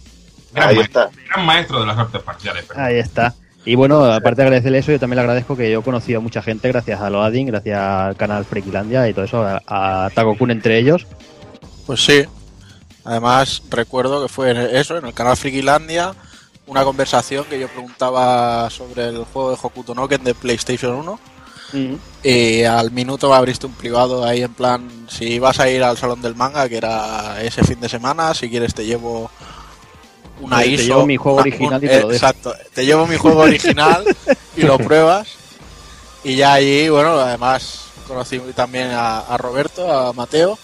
Gran, 0.52 0.70
Ahí 0.70 0.76
maestro, 0.76 1.02
está. 1.02 1.22
gran 1.28 1.46
maestro 1.46 1.80
de 1.80 1.86
las 1.86 1.98
artes 1.98 2.22
parciales. 2.22 2.64
pero- 2.66 2.80
Ahí 2.80 2.96
está. 2.98 3.34
Y 3.64 3.74
bueno, 3.74 4.02
aparte 4.04 4.40
de 4.40 4.46
agradecerle 4.48 4.78
eso, 4.78 4.90
yo 4.90 4.98
también 4.98 5.16
le 5.16 5.20
agradezco 5.20 5.54
que 5.56 5.70
yo 5.70 5.80
he 5.80 5.82
conocido 5.82 6.18
a 6.18 6.22
mucha 6.22 6.40
gente 6.42 6.66
gracias 6.68 7.00
a 7.00 7.10
Loading, 7.10 7.46
gracias 7.46 7.78
al 7.78 8.16
canal 8.16 8.44
Freakilandia 8.46 9.06
y 9.08 9.12
todo 9.12 9.26
eso, 9.26 9.42
a, 9.44 9.60
a 9.66 10.10
Takokun 10.14 10.50
entre 10.50 10.78
ellos. 10.78 11.06
Pues 11.86 12.00
sí. 12.04 12.24
Además, 13.04 13.62
recuerdo 13.70 14.22
que 14.22 14.28
fue 14.32 14.50
en 14.50 14.56
eso, 14.76 14.96
en 14.96 15.04
el 15.06 15.14
canal 15.14 15.36
Frikilandia, 15.36 16.14
una 16.70 16.84
conversación 16.84 17.44
que 17.46 17.58
yo 17.58 17.68
preguntaba 17.68 18.70
sobre 18.70 19.08
el 19.08 19.24
juego 19.24 19.50
de 19.50 19.58
Hokuto 19.60 19.92
no 19.92 20.06
Ken 20.08 20.22
de 20.22 20.34
PlayStation 20.34 20.94
1. 20.94 21.20
Y 22.22 22.62
al 22.64 22.90
minuto 22.92 23.28
me 23.28 23.34
abriste 23.36 23.66
un 23.66 23.72
privado 23.74 24.24
ahí 24.24 24.42
en 24.42 24.54
plan, 24.54 24.88
si 25.08 25.38
vas 25.38 25.58
a 25.60 25.68
ir 25.68 25.82
al 25.82 25.96
salón 25.98 26.20
del 26.22 26.34
manga, 26.34 26.68
que 26.68 26.76
era 26.76 27.40
ese 27.42 27.62
fin 27.64 27.80
de 27.80 27.88
semana, 27.88 28.34
si 28.34 28.48
quieres 28.48 28.74
te 28.74 28.84
llevo 28.84 29.30
una 30.40 30.58
Te 30.60 30.68
ISO. 30.68 30.82
llevo 30.82 31.06
mi 31.06 31.16
juego 31.16 31.38
original 31.38 31.82
y 31.84 31.88
te 31.88 32.00
lo 32.00 32.08
dejo. 32.08 32.12
Exacto, 32.26 32.54
te 32.74 32.84
llevo 32.84 33.06
mi 33.06 33.16
juego 33.16 33.40
original 33.40 34.04
y 34.56 34.62
lo 34.62 34.78
pruebas. 34.78 35.28
Y 36.24 36.36
ya 36.36 36.54
allí, 36.54 36.88
bueno, 36.88 37.10
además 37.18 37.82
conocí 38.06 38.38
también 38.54 38.90
a, 38.90 39.20
a 39.20 39.36
Roberto, 39.36 39.90
a 39.90 40.12
Mateo. 40.12 40.58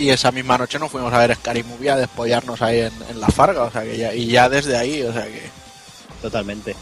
Y 0.00 0.08
esa 0.08 0.32
misma 0.32 0.56
noche 0.56 0.78
nos 0.78 0.90
fuimos 0.90 1.12
a 1.12 1.18
ver 1.18 1.36
Scary 1.36 1.62
Movie 1.62 1.90
a 1.90 1.96
despollarnos 1.96 2.62
ahí 2.62 2.80
en, 2.80 2.92
en 3.10 3.20
la 3.20 3.28
Farga, 3.28 3.64
o 3.64 3.70
sea 3.70 3.82
que 3.82 3.98
ya, 3.98 4.14
y 4.14 4.26
ya 4.28 4.48
desde 4.48 4.76
ahí, 4.76 5.02
o 5.02 5.12
sea 5.12 5.26
que 5.26 5.42
Totalmente. 6.22 6.74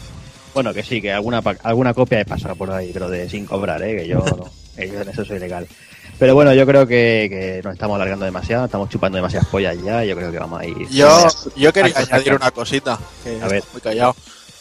Bueno, 0.53 0.73
que 0.73 0.83
sí, 0.83 1.01
que 1.01 1.11
alguna, 1.11 1.41
alguna 1.63 1.93
copia 1.93 2.21
he 2.21 2.25
pasado 2.25 2.55
por 2.55 2.71
ahí, 2.71 2.91
pero 2.93 3.09
de 3.09 3.29
sin 3.29 3.45
cobrar, 3.45 3.81
¿eh? 3.83 3.95
que 3.95 4.07
yo, 4.07 4.19
no, 4.19 4.49
que 4.75 4.89
yo 4.89 5.01
en 5.01 5.09
eso 5.09 5.23
soy 5.23 5.39
legal. 5.39 5.67
Pero 6.17 6.33
bueno, 6.33 6.53
yo 6.53 6.65
creo 6.65 6.87
que, 6.87 7.27
que 7.29 7.61
nos 7.63 7.73
estamos 7.73 7.95
alargando 7.95 8.25
demasiado, 8.25 8.65
estamos 8.65 8.89
chupando 8.89 9.17
demasiadas 9.17 9.47
pollas 9.47 9.77
ya, 9.83 10.03
yo 10.03 10.15
creo 10.15 10.31
que 10.31 10.39
vamos 10.39 10.61
a 10.61 10.65
ir. 10.65 10.87
Yo, 10.89 11.27
yo 11.55 11.71
quería 11.71 11.97
añadir 11.97 12.33
una 12.33 12.51
cosita, 12.51 12.99
que 13.23 13.41
A 13.41 13.47
ver. 13.47 13.63
muy 13.71 13.81
callado. 13.81 14.15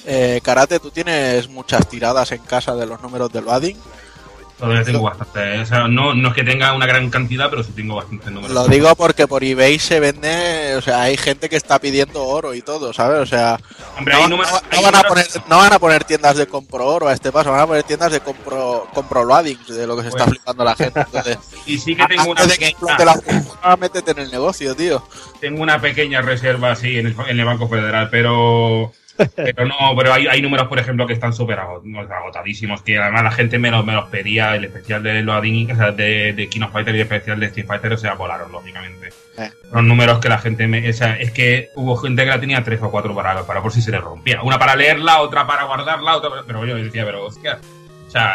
Eh, 0.06 0.40
Karate, 0.42 0.78
¿tú 0.78 0.90
tienes 0.90 1.48
muchas 1.48 1.88
tiradas 1.88 2.30
en 2.32 2.38
casa 2.42 2.74
de 2.76 2.86
los 2.86 3.00
números 3.02 3.32
del 3.32 3.44
Badding? 3.44 3.76
Todavía 4.58 4.82
tengo 4.82 5.02
bastante. 5.02 5.60
O 5.60 5.66
sea, 5.66 5.86
no, 5.86 6.14
no 6.14 6.28
es 6.28 6.34
que 6.34 6.42
tenga 6.42 6.72
una 6.74 6.86
gran 6.86 7.08
cantidad, 7.10 7.48
pero 7.48 7.62
sí 7.62 7.70
tengo 7.72 7.94
bastante 7.94 8.30
números. 8.30 8.52
Lo 8.52 8.66
digo 8.66 8.92
porque 8.96 9.28
por 9.28 9.44
eBay 9.44 9.78
se 9.78 10.00
vende, 10.00 10.74
o 10.76 10.82
sea, 10.82 11.02
hay 11.02 11.16
gente 11.16 11.48
que 11.48 11.54
está 11.56 11.78
pidiendo 11.78 12.24
oro 12.24 12.54
y 12.54 12.62
todo, 12.62 12.92
¿sabes? 12.92 13.20
O 13.20 13.26
sea, 13.26 13.58
Hombre, 13.96 14.14
no, 14.28 14.36
van 14.82 14.94
a 14.96 15.02
poner, 15.02 15.26
no 15.48 15.58
van 15.58 15.72
a 15.72 15.78
poner 15.78 16.02
tiendas 16.04 16.36
de 16.36 16.46
compro 16.48 16.86
oro 16.86 17.06
a 17.08 17.12
este 17.12 17.30
paso, 17.30 17.52
van 17.52 17.60
a 17.60 17.66
poner 17.68 17.84
tiendas 17.84 18.10
de 18.10 18.20
compro, 18.20 18.88
compro 18.92 19.24
loadings, 19.24 19.68
de 19.68 19.86
lo 19.86 19.94
que 19.96 20.02
se 20.02 20.08
está 20.08 20.24
Bueno. 20.24 20.32
flipando 20.32 20.64
la 20.64 20.74
gente. 20.74 21.00
Entonces, 21.00 21.38
Y 21.66 21.78
sí 21.78 21.94
que 21.94 22.06
tengo 22.06 22.30
una, 22.30 22.44
de 22.44 22.58
que 22.58 22.72
pequeña, 22.72 23.04
la 23.04 23.14
burbuja, 23.14 23.76
métete 23.76 24.10
en 24.10 24.18
el 24.18 24.30
negocio, 24.30 24.74
tío. 24.74 25.06
tengo 25.40 25.62
una 25.62 25.80
pequeña 25.80 26.20
reserva 26.20 26.74
en 26.82 27.06
el, 27.06 27.16
en 27.28 27.38
el 27.38 27.44
Banco 27.46 27.68
Federal, 27.68 28.08
pero. 28.10 28.92
Pero 29.34 29.66
no, 29.66 29.75
pero 29.96 30.12
hay, 30.12 30.26
hay 30.26 30.40
números, 30.42 30.68
por 30.68 30.78
ejemplo, 30.78 31.06
que 31.06 31.12
están 31.12 31.32
súper 31.32 31.58
ago- 31.58 31.82
agotadísimos, 32.10 32.82
que 32.82 32.98
además 32.98 33.25
la 33.25 33.30
gente 33.32 33.58
me 33.58 33.70
los, 33.70 33.84
me 33.84 33.92
los 33.92 34.08
pedía, 34.08 34.54
el 34.54 34.64
especial 34.64 35.02
de 35.02 35.22
Loading, 35.22 35.72
o 35.72 35.76
sea, 35.76 35.90
de, 35.92 36.32
de 36.32 36.48
King 36.48 36.62
of 36.62 36.72
Fighter 36.72 36.94
y 36.94 36.98
el 36.98 37.02
especial 37.02 37.40
de 37.40 37.46
Street 37.46 37.66
Fighter, 37.66 37.92
o 37.92 37.96
sea, 37.98 38.14
volaron, 38.14 38.52
lógicamente. 38.52 39.08
Eh. 39.38 39.50
Son 39.72 39.87
números 39.88 40.18
que 40.20 40.28
la 40.28 40.38
gente 40.38 40.66
me... 40.66 40.88
O 40.88 40.92
sea, 40.92 41.18
es 41.18 41.30
que 41.32 41.70
hubo 41.76 41.96
gente 41.96 42.22
que 42.25 42.30
la 42.30 42.40
tenía 42.40 42.62
tres 42.64 42.80
o 42.82 42.90
cuatro 42.90 43.14
para, 43.14 43.42
para 43.44 43.60
por 43.62 43.72
si 43.72 43.82
se 43.82 43.90
le 43.90 43.98
rompía. 43.98 44.42
Una 44.42 44.58
para 44.58 44.75
leerla, 44.76 45.20
otra 45.20 45.46
para 45.46 45.64
guardarla, 45.64 46.16
otra 46.16 46.30
para- 46.30 46.42
Pero 46.44 46.64
yo 46.66 46.76
decía, 46.76 47.04
pero 47.04 47.25
hostia, 47.26 47.58
o 48.06 48.10
sea, 48.10 48.34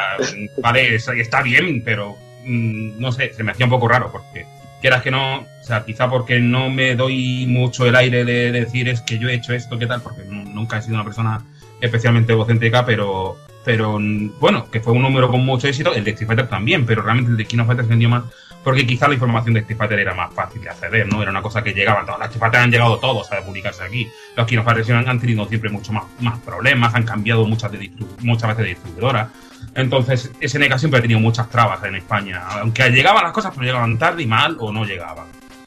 vale, 0.61 0.95
es- 0.95 1.07
está 1.07 1.41
bien, 1.41 1.81
pero 1.83 2.15
mm, 2.45 2.99
no 2.99 3.11
sé, 3.11 3.33
se 3.33 3.43
me 3.43 3.51
hacía 3.51 3.65
un 3.65 3.71
poco 3.71 3.87
raro, 3.87 4.11
porque 4.11 4.45
quieras 4.83 5.01
que 5.01 5.11
no, 5.11 5.39
o 5.39 5.63
sea, 5.63 5.85
quizá 5.85 6.09
porque 6.09 6.39
no 6.41 6.69
me 6.69 6.93
doy 6.95 7.45
mucho 7.47 7.85
el 7.87 7.95
aire 7.95 8.25
de 8.25 8.51
decir 8.51 8.89
es 8.89 8.99
que 8.99 9.17
yo 9.17 9.29
he 9.29 9.33
hecho 9.35 9.53
esto, 9.53 9.79
qué 9.79 9.87
tal, 9.87 10.01
porque 10.01 10.23
nu- 10.29 10.43
nunca 10.43 10.77
he 10.77 10.81
sido 10.81 10.95
una 10.95 11.05
persona 11.05 11.41
especialmente 11.79 12.33
egocéntrica, 12.33 12.85
pero 12.85 13.37
pero 13.65 13.97
bueno, 14.41 14.69
que 14.69 14.81
fue 14.81 14.91
un 14.91 15.01
número 15.01 15.31
con 15.31 15.45
mucho 15.45 15.69
éxito, 15.69 15.93
el 15.95 16.03
de 16.03 16.11
Street 16.11 16.27
Fighter 16.27 16.49
también, 16.49 16.85
pero 16.85 17.01
realmente 17.01 17.31
el 17.31 17.37
de 17.37 17.45
King 17.45 17.59
of 17.59 17.67
Fighters 17.67 17.87
vendió 17.87 18.09
más 18.09 18.23
porque 18.63 18.85
quizá 18.85 19.07
la 19.07 19.15
información 19.15 19.53
de 19.55 19.63
Fighter 19.63 19.99
era 19.99 20.13
más 20.13 20.33
fácil 20.33 20.61
de 20.61 20.69
acceder, 20.69 21.11
¿no? 21.11 21.21
Era 21.21 21.31
una 21.31 21.41
cosa 21.41 21.63
que 21.63 21.73
llegaba, 21.73 22.05
todas 22.05 22.19
las 22.19 22.35
Fighter 22.35 22.61
han 22.61 22.71
llegado 22.71 22.97
todos 22.97 23.31
a 23.31 23.41
publicarse 23.41 23.83
aquí. 23.83 24.07
Los 24.35 24.47
King 24.47 24.59
of 24.59 24.65
Fighters 24.65 24.89
han 24.89 25.19
tenido 25.19 25.45
siempre 25.47 25.69
mucho 25.69 25.91
más, 25.91 26.05
más 26.19 26.39
problemas, 26.39 26.95
han 26.95 27.03
cambiado 27.03 27.45
muchas, 27.45 27.71
de 27.71 27.91
muchas 28.21 28.49
veces 28.49 28.63
de 28.63 28.69
distribuidora. 28.69 29.29
Entonces, 29.75 30.31
SNK 30.41 30.77
siempre 30.77 30.99
ha 30.99 31.01
tenido 31.01 31.19
muchas 31.19 31.49
trabas 31.49 31.83
en 31.83 31.95
España, 31.95 32.41
aunque 32.59 32.89
llegaban 32.89 33.23
las 33.23 33.31
cosas, 33.31 33.51
pero 33.53 33.65
llegaban 33.65 33.97
tarde 33.97 34.23
y 34.23 34.27
mal 34.27 34.55
o 34.59 34.71
no 34.71 34.85
llegaban. 34.85 35.25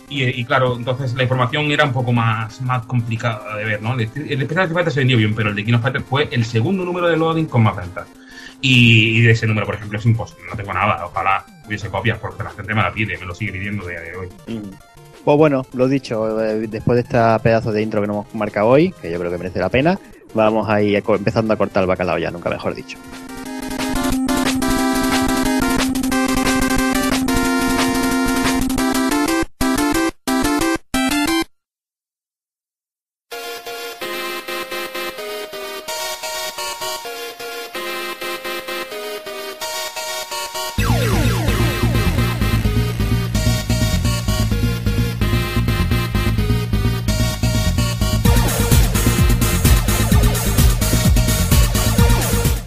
Y, 0.08 0.44
claro, 0.44 0.76
entonces 0.76 1.14
la 1.14 1.24
información 1.24 1.68
era 1.72 1.84
un 1.84 1.92
poco 1.92 2.12
más, 2.12 2.60
más 2.60 2.86
complicada 2.86 3.56
de 3.56 3.64
ver, 3.64 3.82
¿no? 3.82 3.94
El, 3.94 4.02
el 4.02 4.08
Special 4.08 4.42
Street 4.44 4.72
Fighter 4.72 4.92
se 4.92 5.00
vendió 5.00 5.16
bien, 5.16 5.34
pero 5.34 5.50
el 5.50 5.56
de 5.56 5.64
King 5.64 5.74
of 5.74 5.82
Fighters 5.82 6.04
fue 6.08 6.28
el 6.30 6.44
segundo 6.44 6.84
número 6.84 7.08
de 7.08 7.16
loading 7.16 7.46
con 7.46 7.64
más 7.64 7.74
ventas. 7.74 8.06
Y, 8.60 9.22
de 9.22 9.32
ese 9.32 9.46
número, 9.46 9.66
por 9.66 9.74
ejemplo, 9.74 9.98
es 9.98 10.06
imposible, 10.06 10.44
no 10.50 10.56
tengo 10.56 10.72
nada. 10.72 11.04
Ojalá 11.06 11.44
hubiese 11.66 11.88
copias 11.88 12.18
porque 12.18 12.42
la 12.42 12.50
gente 12.50 12.74
me 12.74 12.82
la 12.82 12.92
pide, 12.92 13.18
me 13.18 13.26
lo 13.26 13.34
sigue 13.34 13.52
pidiendo 13.52 13.86
de, 13.86 14.00
de 14.00 14.16
hoy. 14.16 14.28
Pues 15.24 15.38
bueno, 15.38 15.66
lo 15.72 15.88
dicho, 15.88 16.40
eh, 16.40 16.66
después 16.68 16.96
de 16.96 17.02
este 17.02 17.42
pedazo 17.42 17.72
de 17.72 17.82
intro 17.82 18.00
que 18.00 18.06
nos 18.06 18.16
hemos 18.16 18.34
marcado 18.34 18.68
hoy, 18.68 18.92
que 19.02 19.10
yo 19.10 19.18
creo 19.18 19.30
que 19.30 19.38
merece 19.38 19.58
la 19.58 19.68
pena, 19.68 19.98
vamos 20.34 20.68
a 20.68 20.80
ir 20.82 21.02
empezando 21.04 21.52
a 21.52 21.56
cortar 21.56 21.82
el 21.82 21.88
bacalao 21.88 22.18
ya, 22.18 22.30
nunca 22.30 22.48
mejor 22.48 22.74
dicho. 22.74 22.96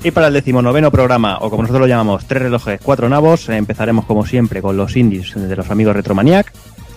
Y 0.10 0.12
para 0.12 0.25
el 0.25 0.34
decimonoveno 0.34 0.89
programa, 0.89 1.38
o 1.39 1.51
como 1.51 1.62
nosotros 1.62 1.82
lo 1.82 1.88
llamamos, 1.88 2.25
tres 2.25 2.42
relojes, 2.42 2.82
cuatro 2.84 3.08
nabos, 3.08 3.48
empezaremos 3.50 4.06
como 4.06 4.25
siempre 4.25 4.60
con 4.60 4.75
los 4.75 4.98
indies 4.98 5.36
de 5.36 5.56
los 5.56 5.70
amigos 5.70 5.96
Retromaniac. 5.96 6.51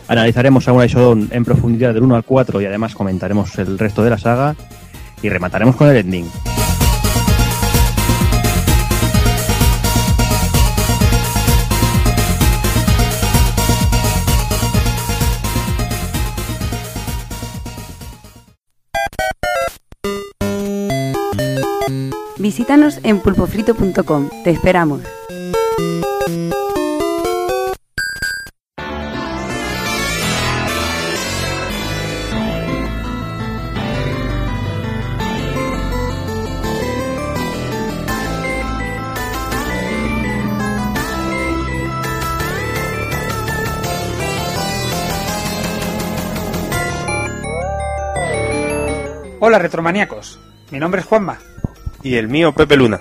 Analizaremos 0.08 0.64
Samurai 0.64 0.88
Shodown 0.88 1.28
en 1.30 1.44
profundidad 1.44 1.92
del 1.92 2.04
1 2.04 2.16
al 2.16 2.24
4 2.24 2.62
y 2.62 2.64
además 2.64 2.94
comentaremos 2.94 3.58
el 3.58 3.78
resto 3.78 4.02
de 4.02 4.08
la 4.08 4.16
saga. 4.16 4.56
Y 5.20 5.28
remataremos 5.28 5.76
con 5.76 5.90
el 5.90 5.98
ending. 5.98 6.24
Visítanos 22.42 22.98
en 23.04 23.20
pulpofrito.com. 23.20 24.28
Te 24.42 24.50
esperamos. 24.50 25.00
Hola 49.38 49.58
retromaníacos, 49.60 50.40
mi 50.72 50.80
nombre 50.80 51.02
es 51.02 51.06
Juanma 51.06 51.38
y 52.02 52.16
el 52.16 52.28
mío 52.28 52.52
Pepe 52.52 52.76
Luna. 52.76 53.00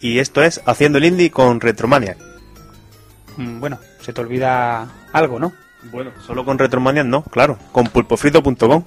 Y 0.00 0.18
esto 0.18 0.42
es 0.42 0.60
Haciendo 0.64 0.98
el 0.98 1.04
Indie 1.04 1.30
con 1.30 1.60
Retromania. 1.60 2.16
Mm, 3.36 3.60
bueno, 3.60 3.78
se 4.00 4.12
te 4.12 4.20
olvida 4.20 4.88
algo, 5.12 5.38
¿no? 5.38 5.52
Bueno, 5.90 6.10
solo 6.26 6.44
con 6.44 6.58
Retromania 6.58 7.04
no, 7.04 7.22
claro, 7.22 7.58
con 7.72 7.86
pulpofrito.com. 7.86 8.84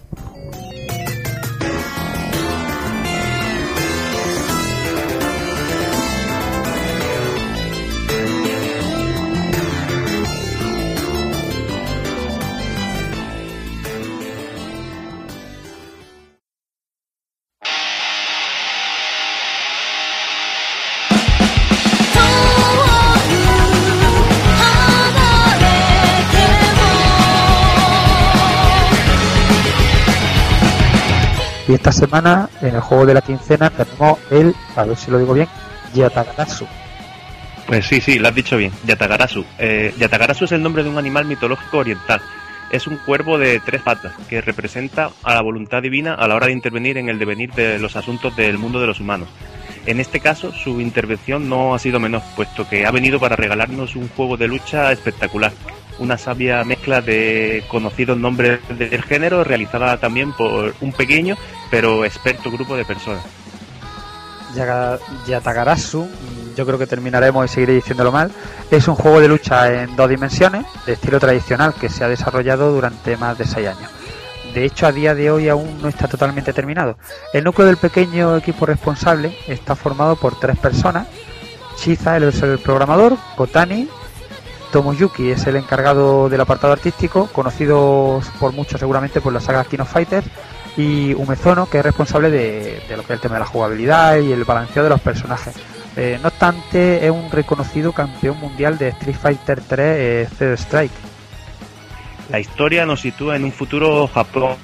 Y 31.73 31.75
esta 31.75 31.91
semana, 31.91 32.51
en 32.61 32.75
el 32.75 32.81
juego 32.81 33.07
de 33.07 33.15
la 33.15 33.21
quincena, 33.21 33.71
tenemos 33.71 34.19
el, 34.29 34.53
a 34.75 34.83
ver 34.83 34.95
si 34.95 35.09
lo 35.09 35.17
digo 35.17 35.33
bien, 35.33 35.47
Yatagarasu. 35.95 36.67
Pues 37.65 37.87
sí, 37.87 37.99
sí, 37.99 38.19
lo 38.19 38.27
has 38.27 38.35
dicho 38.35 38.57
bien, 38.57 38.71
Yatagarasu. 38.85 39.43
Eh, 39.57 39.91
Yatagarasu 39.97 40.45
es 40.45 40.51
el 40.51 40.61
nombre 40.61 40.83
de 40.83 40.89
un 40.91 40.99
animal 40.99 41.25
mitológico 41.25 41.79
oriental. 41.79 42.21
Es 42.69 42.85
un 42.85 42.97
cuervo 42.97 43.39
de 43.39 43.59
tres 43.59 43.81
patas 43.81 44.13
que 44.29 44.39
representa 44.39 45.09
a 45.23 45.33
la 45.33 45.41
voluntad 45.41 45.81
divina 45.81 46.13
a 46.13 46.27
la 46.27 46.35
hora 46.35 46.45
de 46.45 46.53
intervenir 46.53 46.99
en 46.99 47.09
el 47.09 47.17
devenir 47.17 47.51
de 47.53 47.79
los 47.79 47.95
asuntos 47.95 48.35
del 48.35 48.59
mundo 48.59 48.79
de 48.79 48.85
los 48.85 48.99
humanos. 48.99 49.29
En 49.87 49.99
este 49.99 50.19
caso, 50.19 50.51
su 50.51 50.79
intervención 50.79 51.49
no 51.49 51.73
ha 51.73 51.79
sido 51.79 51.99
menor, 51.99 52.21
puesto 52.35 52.69
que 52.69 52.85
ha 52.85 52.91
venido 52.91 53.19
para 53.19 53.35
regalarnos 53.35 53.95
un 53.95 54.09
juego 54.09 54.37
de 54.37 54.47
lucha 54.47 54.91
espectacular, 54.91 55.51
una 55.97 56.19
sabia 56.19 56.63
mezcla 56.63 57.01
de 57.01 57.63
conocidos 57.67 58.17
nombres 58.17 58.59
del 58.77 59.01
género 59.01 59.43
realizada 59.43 59.97
también 59.97 60.33
por 60.33 60.75
un 60.79 60.91
pequeño 60.91 61.35
pero 61.73 62.05
experto 62.05 62.51
grupo 62.51 62.75
de 62.75 62.85
personas. 62.85 63.23
Yatagarasu, 65.25 66.07
yo 66.55 66.67
creo 66.67 66.77
que 66.77 66.85
terminaremos 66.85 67.43
y 67.45 67.47
seguiré 67.51 67.73
diciéndolo 67.73 68.11
mal, 68.11 68.31
es 68.69 68.87
un 68.87 68.93
juego 68.93 69.19
de 69.19 69.27
lucha 69.27 69.81
en 69.81 69.95
dos 69.95 70.07
dimensiones 70.07 70.67
de 70.85 70.93
estilo 70.93 71.19
tradicional 71.19 71.73
que 71.73 71.89
se 71.89 72.03
ha 72.03 72.07
desarrollado 72.07 72.71
durante 72.71 73.17
más 73.17 73.39
de 73.39 73.47
seis 73.47 73.69
años. 73.69 73.89
De 74.53 74.65
hecho, 74.65 74.85
a 74.85 74.91
día 74.91 75.15
de 75.15 75.31
hoy 75.31 75.49
aún 75.49 75.81
no 75.81 75.89
está 75.89 76.07
totalmente 76.07 76.53
terminado. 76.53 76.95
El 77.33 77.43
núcleo 77.43 77.65
del 77.65 77.77
pequeño 77.77 78.37
equipo 78.37 78.67
responsable 78.67 79.35
está 79.47 79.75
formado 79.75 80.15
por 80.15 80.39
tres 80.39 80.59
personas. 80.59 81.07
Chiza, 81.77 82.17
es 82.17 82.43
el 82.43 82.59
programador, 82.59 83.17
Kotani, 83.35 83.89
Tomoyuki 84.71 85.31
es 85.31 85.47
el 85.47 85.55
encargado 85.55 86.29
del 86.29 86.41
apartado 86.41 86.73
artístico, 86.73 87.29
conocido 87.33 88.21
por 88.39 88.53
muchos 88.53 88.79
seguramente 88.79 89.21
por 89.21 89.33
la 89.33 89.39
saga 89.39 89.63
Kino 89.63 89.85
Fighters, 89.85 90.27
y 90.77 91.13
Umezono, 91.13 91.69
que 91.69 91.79
es 91.79 91.83
responsable 91.83 92.29
de, 92.29 92.81
lo 92.95 93.03
que 93.03 93.13
es 93.13 93.17
el 93.17 93.19
tema 93.19 93.35
de 93.35 93.41
la 93.41 93.45
jugabilidad 93.45 94.17
y 94.17 94.31
el 94.31 94.43
balanceo 94.43 94.83
de 94.83 94.89
los 94.89 95.01
personajes. 95.01 95.55
Eh, 95.95 96.17
no 96.21 96.29
obstante, 96.29 97.05
es 97.05 97.11
un 97.11 97.29
reconocido 97.29 97.91
campeón 97.91 98.39
mundial 98.39 98.77
de 98.77 98.89
Street 98.89 99.15
Fighter 99.15 99.61
3 99.61 99.79
eh, 99.79 100.27
Zero 100.37 100.53
Strike. 100.55 100.91
La 102.29 102.39
historia 102.39 102.85
nos 102.85 103.01
sitúa 103.01 103.35
en 103.35 103.43
un 103.43 103.51
futuro 103.51 104.07
Japón 104.07 104.55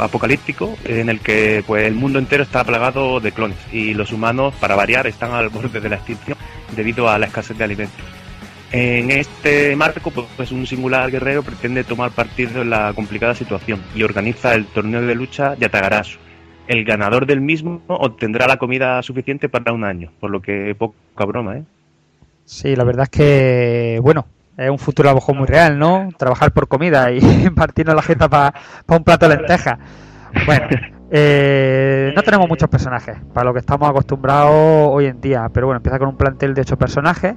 apocalíptico 0.00 0.76
en 0.84 1.08
el 1.08 1.20
que 1.20 1.62
pues 1.66 1.84
el 1.86 1.94
mundo 1.94 2.18
entero 2.18 2.42
está 2.42 2.64
plagado 2.64 3.20
de 3.20 3.32
clones 3.32 3.58
y 3.70 3.94
los 3.94 4.12
humanos 4.12 4.54
para 4.58 4.74
variar 4.74 5.06
están 5.06 5.32
al 5.32 5.50
borde 5.50 5.80
de 5.80 5.88
la 5.88 5.96
extinción 5.96 6.36
debido 6.74 7.08
a 7.08 7.18
la 7.18 7.26
escasez 7.26 7.56
de 7.56 7.64
alimentos. 7.64 8.04
En 8.72 9.10
este 9.10 9.76
marco, 9.76 10.10
pues, 10.10 10.50
un 10.50 10.66
singular 10.66 11.10
guerrero 11.10 11.42
pretende 11.42 11.84
tomar 11.84 12.10
partido 12.10 12.62
en 12.62 12.70
la 12.70 12.94
complicada 12.94 13.34
situación 13.34 13.82
y 13.94 14.02
organiza 14.02 14.54
el 14.54 14.64
torneo 14.64 15.02
de 15.02 15.14
lucha 15.14 15.54
Yatagarasu. 15.56 16.18
El 16.66 16.82
ganador 16.84 17.26
del 17.26 17.42
mismo 17.42 17.82
obtendrá 17.86 18.46
la 18.46 18.56
comida 18.56 19.02
suficiente 19.02 19.50
para 19.50 19.74
un 19.74 19.84
año, 19.84 20.10
por 20.20 20.30
lo 20.30 20.40
que 20.40 20.74
poca 20.74 21.26
broma, 21.26 21.58
¿eh? 21.58 21.64
Sí, 22.46 22.74
la 22.74 22.84
verdad 22.84 23.02
es 23.04 23.10
que, 23.10 24.00
bueno, 24.02 24.26
es 24.56 24.70
un 24.70 24.78
futuro 24.78 25.10
a 25.10 25.32
muy 25.34 25.46
real, 25.46 25.78
¿no? 25.78 26.08
Trabajar 26.16 26.52
por 26.52 26.66
comida 26.66 27.12
y 27.12 27.20
partirnos 27.54 27.94
la 27.94 28.02
jeta 28.02 28.30
para 28.30 28.54
un 28.88 29.04
plato 29.04 29.28
de 29.28 29.36
lentejas. 29.36 29.78
Bueno, 30.46 30.68
eh, 31.10 32.10
no 32.16 32.22
tenemos 32.22 32.48
muchos 32.48 32.70
personajes, 32.70 33.18
para 33.34 33.44
lo 33.44 33.52
que 33.52 33.60
estamos 33.60 33.90
acostumbrados 33.90 34.50
hoy 34.90 35.06
en 35.06 35.20
día, 35.20 35.50
pero 35.52 35.66
bueno, 35.66 35.76
empieza 35.76 35.98
con 35.98 36.08
un 36.08 36.16
plantel 36.16 36.54
de 36.54 36.62
ocho 36.62 36.78
personajes 36.78 37.34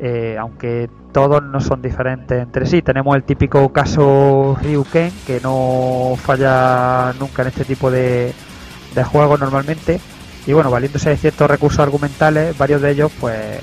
eh, 0.00 0.36
aunque 0.38 0.88
todos 1.12 1.42
no 1.42 1.60
son 1.60 1.80
diferentes 1.80 2.42
entre 2.42 2.66
sí. 2.66 2.82
Tenemos 2.82 3.14
el 3.16 3.22
típico 3.22 3.72
caso 3.72 4.56
Ryuken, 4.60 5.12
que 5.26 5.40
no 5.40 6.16
falla 6.20 7.12
nunca 7.18 7.42
en 7.42 7.48
este 7.48 7.64
tipo 7.64 7.90
de, 7.90 8.34
juegos 9.04 9.40
normalmente. 9.40 10.00
Y 10.46 10.52
bueno, 10.52 10.70
valiéndose 10.70 11.10
de 11.10 11.16
ciertos 11.16 11.48
recursos 11.48 11.80
argumentales, 11.80 12.56
varios 12.58 12.82
de 12.82 12.90
ellos, 12.90 13.12
pues, 13.18 13.60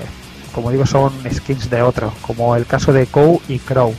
como 0.54 0.70
digo, 0.70 0.86
son 0.86 1.12
skins 1.32 1.70
de 1.70 1.82
otros, 1.82 2.12
como 2.22 2.56
el 2.56 2.66
caso 2.66 2.92
de 2.92 3.06
Kou 3.06 3.40
y 3.48 3.58
Crow, 3.58 3.94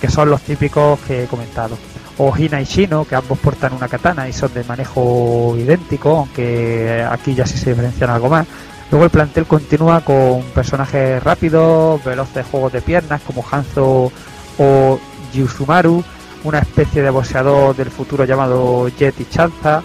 que 0.00 0.08
son 0.08 0.30
los 0.30 0.40
típicos 0.42 1.00
que 1.00 1.24
he 1.24 1.26
comentado. 1.26 1.76
O 2.18 2.36
Hina 2.36 2.60
y 2.60 2.64
Shino, 2.64 3.06
que 3.06 3.16
ambos 3.16 3.38
portan 3.38 3.72
una 3.72 3.88
katana 3.88 4.28
y 4.28 4.32
son 4.32 4.52
de 4.54 4.62
manejo 4.64 5.56
idéntico, 5.58 6.18
aunque 6.18 7.04
aquí 7.10 7.34
ya 7.34 7.46
sí 7.46 7.58
se 7.58 7.70
diferencian 7.70 8.10
algo 8.10 8.28
más. 8.28 8.46
Luego 8.92 9.06
el 9.06 9.10
plantel 9.10 9.46
continúa 9.46 10.02
con 10.02 10.42
personajes 10.54 11.22
rápidos, 11.24 12.04
veloces 12.04 12.46
juegos 12.46 12.72
de 12.74 12.82
piernas 12.82 13.22
como 13.22 13.42
Hanzo 13.50 14.12
o 14.58 15.00
Yuzumaru, 15.32 16.04
una 16.44 16.58
especie 16.58 17.00
de 17.02 17.08
boxeador 17.08 17.74
del 17.74 17.90
futuro 17.90 18.26
llamado 18.26 18.88
Jet 18.88 19.18
y 19.18 19.24
Chanza, 19.24 19.82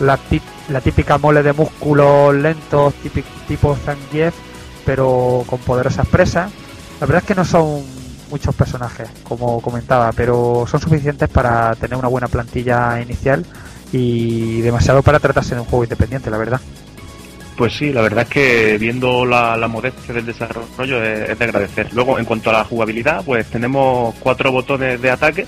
la, 0.00 0.16
tí- 0.16 0.40
la 0.70 0.80
típica 0.80 1.18
mole 1.18 1.42
de 1.42 1.52
músculos 1.52 2.34
lentos 2.34 2.94
tipo 3.46 3.76
Zangief, 3.76 4.34
pero 4.86 5.44
con 5.46 5.58
poderosas 5.58 6.06
presas. 6.06 6.50
La 7.00 7.06
verdad 7.06 7.22
es 7.22 7.28
que 7.28 7.34
no 7.34 7.44
son 7.44 7.82
muchos 8.30 8.54
personajes, 8.54 9.10
como 9.24 9.60
comentaba, 9.60 10.10
pero 10.12 10.64
son 10.66 10.80
suficientes 10.80 11.28
para 11.28 11.74
tener 11.74 11.98
una 11.98 12.08
buena 12.08 12.28
plantilla 12.28 12.98
inicial 12.98 13.44
y 13.92 14.62
demasiado 14.62 15.02
para 15.02 15.20
tratarse 15.20 15.54
de 15.54 15.60
un 15.60 15.66
juego 15.66 15.84
independiente, 15.84 16.30
la 16.30 16.38
verdad. 16.38 16.60
Pues 17.58 17.72
sí, 17.72 17.92
la 17.92 18.02
verdad 18.02 18.22
es 18.22 18.28
que 18.28 18.78
viendo 18.78 19.26
la, 19.26 19.56
la 19.56 19.66
modestia 19.66 20.14
del 20.14 20.24
desarrollo 20.24 21.02
es, 21.02 21.36
de 21.36 21.44
agradecer. 21.44 21.92
Luego, 21.92 22.16
en 22.16 22.24
cuanto 22.24 22.50
a 22.50 22.52
la 22.52 22.64
jugabilidad, 22.64 23.24
pues 23.24 23.50
tenemos 23.50 24.14
cuatro 24.20 24.52
botones 24.52 25.02
de 25.02 25.10
ataque, 25.10 25.44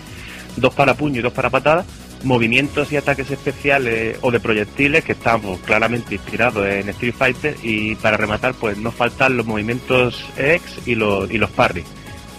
dos 0.56 0.74
para 0.74 0.94
puño 0.94 1.20
y 1.20 1.22
dos 1.22 1.32
para 1.32 1.50
patada, 1.50 1.84
movimientos 2.24 2.90
y 2.90 2.96
ataques 2.96 3.30
especiales 3.30 4.18
o 4.22 4.32
de 4.32 4.40
proyectiles 4.40 5.04
que 5.04 5.12
están 5.12 5.40
pues, 5.40 5.60
claramente 5.60 6.16
inspirados 6.16 6.66
en 6.66 6.88
Street 6.88 7.14
Fighter 7.16 7.56
y 7.62 7.94
para 7.94 8.16
rematar, 8.16 8.54
pues 8.54 8.76
no 8.76 8.90
faltan 8.90 9.36
los 9.36 9.46
movimientos 9.46 10.24
X 10.36 10.80
y 10.86 10.96
los, 10.96 11.30
y 11.30 11.38
los 11.38 11.50
parry. 11.50 11.84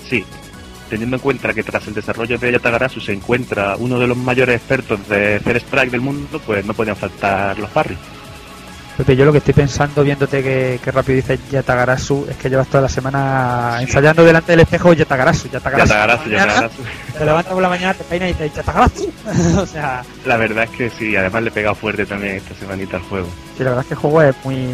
Sí, 0.05 0.25
teniendo 0.89 1.15
en 1.15 1.21
cuenta 1.21 1.53
que 1.53 1.63
tras 1.63 1.87
el 1.87 1.93
desarrollo 1.93 2.37
de 2.37 2.51
Yatagarasu 2.51 2.99
se 2.99 3.13
encuentra 3.13 3.77
uno 3.77 3.97
de 3.97 4.07
los 4.07 4.17
mayores 4.17 4.57
expertos 4.57 5.07
de 5.07 5.39
Fair 5.39 5.55
Strike 5.55 5.91
del 5.91 6.01
mundo, 6.01 6.41
pues 6.45 6.65
no 6.65 6.73
podían 6.73 6.97
faltar 6.97 7.57
los 7.57 7.69
parry. 7.69 7.95
Pepe, 9.01 9.15
yo 9.15 9.25
lo 9.25 9.31
que 9.31 9.39
estoy 9.39 9.55
pensando, 9.55 10.03
viéndote 10.03 10.43
que, 10.43 10.79
que 10.83 10.91
rápido 10.91 11.15
dices 11.15 11.39
Yatagarasu, 11.49 12.27
es 12.29 12.35
que 12.35 12.51
llevas 12.51 12.67
toda 12.67 12.83
la 12.83 12.87
semana 12.87 13.77
ensayando 13.81 14.23
delante 14.23 14.51
del 14.51 14.59
espejo 14.59 14.93
Yatagarasu, 14.93 15.49
Yatagarasu. 15.49 15.89
Yatagarasu, 15.91 16.29
Yatagarasu. 16.29 16.83
Te 17.17 17.25
levantas 17.25 17.51
por 17.51 17.63
la 17.63 17.69
mañana, 17.69 17.95
te 17.95 18.03
peinas 18.03 18.29
y 18.29 18.33
dices 18.33 18.53
Yatagarasu. 18.53 19.11
o 19.57 19.65
sea, 19.65 20.03
La 20.23 20.37
verdad 20.37 20.65
es 20.65 20.69
que 20.69 20.91
sí, 20.91 21.15
además 21.15 21.41
le 21.41 21.49
he 21.49 21.51
pegado 21.51 21.73
fuerte 21.73 22.05
también 22.05 22.35
esta 22.35 22.53
semanita 22.53 22.97
al 22.97 23.03
juego. 23.03 23.27
sí, 23.57 23.63
la 23.63 23.71
verdad 23.71 23.81
es 23.81 23.87
que 23.87 23.93
el 23.95 23.99
juego 23.99 24.21
es 24.21 24.35
muy, 24.43 24.67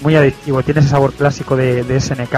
muy 0.00 0.16
adictivo, 0.16 0.64
tiene 0.64 0.80
ese 0.80 0.88
sabor 0.88 1.12
clásico 1.12 1.54
de, 1.54 1.84
de 1.84 2.00
SNK. 2.00 2.34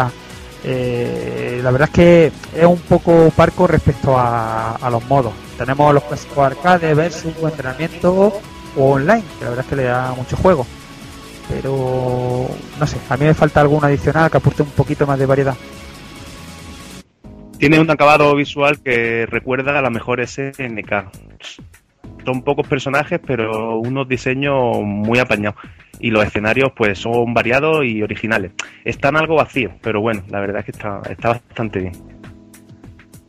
Eh, 0.65 1.61
la 1.63 1.71
verdad 1.71 1.89
es 1.89 1.95
que 1.95 2.33
es 2.55 2.67
un 2.67 2.81
poco 2.81 3.33
parco 3.35 3.67
respecto 3.67 4.19
a, 4.19 4.73
a 4.77 4.91
los 4.91 5.03
modos. 5.07 5.33
Tenemos 5.57 5.95
los 5.95 6.03
clásicos 6.05 6.39
arcade 6.39 6.93
versus 6.93 7.33
entrenamiento 7.43 8.43
o 8.77 8.91
online, 8.93 9.25
que 9.39 9.45
la 9.45 9.51
verdad 9.53 9.65
es 9.65 9.71
que 9.71 9.77
le 9.77 9.85
da 9.85 10.13
mucho 10.13 10.37
juego. 10.37 10.67
Pero 11.49 12.47
no 12.79 12.87
sé, 12.87 12.99
a 13.09 13.17
mí 13.17 13.25
me 13.25 13.35
falta 13.35 13.61
algún 13.61 13.85
adicional 13.85 14.31
que 14.31 14.37
aporte 14.37 14.63
un 14.63 14.71
poquito 14.71 15.07
más 15.07 15.19
de 15.19 15.27
variedad. 15.27 15.57
Tiene 17.59 17.79
un 17.79 17.89
acabado 17.91 18.35
visual 18.35 18.81
que 18.83 19.25
recuerda 19.27 19.79
a 19.79 19.83
la 19.83 19.91
mejor 19.91 20.21
SNK. 20.27 20.93
Son 22.25 22.43
pocos 22.43 22.67
personajes, 22.67 23.21
pero 23.25 23.79
unos 23.79 24.09
diseños 24.09 24.81
muy 24.83 25.21
apañados. 25.21 25.61
Y 26.01 26.11
los 26.11 26.25
escenarios 26.25 26.73
pues 26.77 26.99
son 26.99 27.33
variados 27.35 27.85
y 27.85 28.03
originales. 28.03 28.53
Están 28.85 29.17
algo 29.17 29.37
vacíos, 29.37 29.73
pero 29.81 30.01
bueno, 30.01 30.25
la 30.29 30.41
verdad 30.41 30.59
es 30.59 30.65
que 30.65 30.71
está, 30.73 31.03
está 31.09 31.29
bastante 31.29 31.79
bien. 31.79 31.93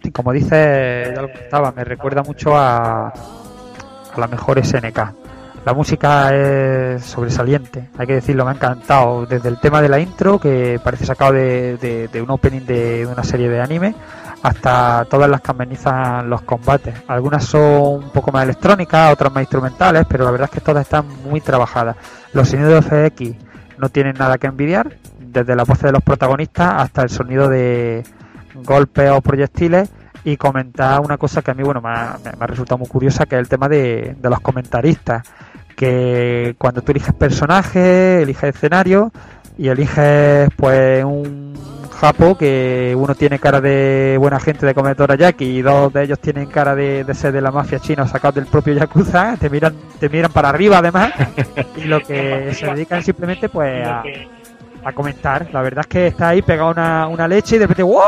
Y 0.03 0.11
como 0.11 0.33
dice, 0.33 1.13
ya 1.15 1.59
lo 1.59 1.71
me 1.71 1.83
recuerda 1.83 2.23
mucho 2.23 2.57
a, 2.57 3.09
a 3.09 4.19
la 4.19 4.27
mejor 4.27 4.63
SNK. 4.63 5.22
La 5.65 5.73
música 5.73 6.35
es 6.35 7.05
sobresaliente, 7.05 7.87
hay 7.97 8.05
que 8.05 8.15
decirlo, 8.15 8.43
me 8.43 8.51
ha 8.51 8.53
encantado. 8.53 9.25
Desde 9.25 9.47
el 9.47 9.61
tema 9.61 9.81
de 9.81 9.87
la 9.87 9.97
intro, 9.97 10.37
que 10.37 10.77
parece 10.83 11.05
sacado 11.05 11.31
de, 11.31 12.09
un 12.21 12.29
opening 12.29 12.65
de, 12.65 13.07
una 13.09 13.23
serie 13.23 13.47
de 13.47 13.61
anime, 13.61 13.95
hasta 14.41 15.05
todas 15.09 15.29
las 15.29 15.39
que 15.39 15.51
amenizan 15.51 16.29
los 16.29 16.41
combates. 16.41 16.93
Algunas 17.07 17.45
son 17.45 18.03
un 18.03 18.09
poco 18.09 18.33
más 18.33 18.43
electrónicas, 18.43 19.13
otras 19.13 19.33
más 19.33 19.43
instrumentales, 19.43 20.05
pero 20.09 20.25
la 20.25 20.31
verdad 20.31 20.49
es 20.51 20.59
que 20.59 20.65
todas 20.65 20.81
están 20.83 21.05
muy 21.23 21.39
trabajadas. 21.39 21.95
Los 22.33 22.49
sonidos 22.49 22.89
de 22.89 23.09
FX 23.09 23.77
no 23.77 23.87
tienen 23.87 24.15
nada 24.15 24.37
que 24.37 24.47
envidiar, 24.47 24.97
desde 25.17 25.55
la 25.55 25.63
voz 25.63 25.79
de 25.79 25.93
los 25.93 26.03
protagonistas 26.03 26.73
hasta 26.75 27.03
el 27.03 27.09
sonido 27.09 27.47
de 27.47 28.03
golpes 28.65 29.11
o 29.11 29.21
proyectiles 29.21 29.89
y 30.25 30.35
comentar 30.35 30.99
una 30.99 31.17
cosa 31.17 31.41
que 31.41 31.51
a 31.51 31.53
mí 31.53 31.63
bueno 31.63 31.81
me 31.81 31.89
ha, 31.89 32.17
resultado 32.47 32.77
muy 32.77 32.87
curiosa 32.87 33.25
que 33.25 33.35
es 33.35 33.39
el 33.39 33.49
tema 33.49 33.67
de 33.67 34.15
los 34.21 34.39
comentaristas 34.41 35.23
que 35.73 36.55
cuando 36.57 36.81
tú 36.81 36.91
eliges 36.91 37.13
personaje 37.13 38.21
eliges 38.21 38.55
escenario 38.55 39.11
y 39.57 39.67
eliges 39.67 40.49
pues 40.55 41.03
un 41.03 41.53
japo 41.91 42.37
que 42.37 42.95
uno 42.97 43.15
tiene 43.15 43.39
cara 43.39 43.61
de 43.61 44.17
buena 44.19 44.39
gente 44.39 44.65
de 44.65 44.73
comedora 44.73 45.15
Jackie 45.15 45.57
y 45.57 45.61
dos 45.61 45.93
de 45.93 46.03
ellos 46.03 46.19
tienen 46.19 46.47
cara 46.47 46.75
de, 46.75 47.03
de 47.03 47.13
ser 47.13 47.31
de 47.31 47.41
la 47.41 47.51
mafia 47.51 47.79
china 47.79 48.03
o 48.03 48.07
sacados 48.07 48.35
del 48.35 48.47
propio 48.47 48.73
Yakuza 48.73 49.37
te 49.39 49.49
miran 49.49 49.75
te 49.99 50.09
miran 50.09 50.31
para 50.31 50.49
arriba 50.49 50.79
además 50.79 51.11
y 51.77 51.81
lo 51.85 51.99
que 52.01 52.53
se 52.53 52.65
dedican 52.65 53.03
simplemente 53.03 53.47
pues 53.49 53.85
a, 53.85 54.03
a 54.83 54.93
comentar. 54.93 55.47
La 55.51 55.61
verdad 55.61 55.81
es 55.81 55.87
que 55.87 56.07
está 56.07 56.29
ahí 56.29 56.41
pegado 56.41 56.71
una, 56.71 57.07
una 57.07 57.27
leche 57.27 57.55
y 57.55 57.59
de 57.59 57.65
repente 57.65 57.83
¡wow! 57.83 58.01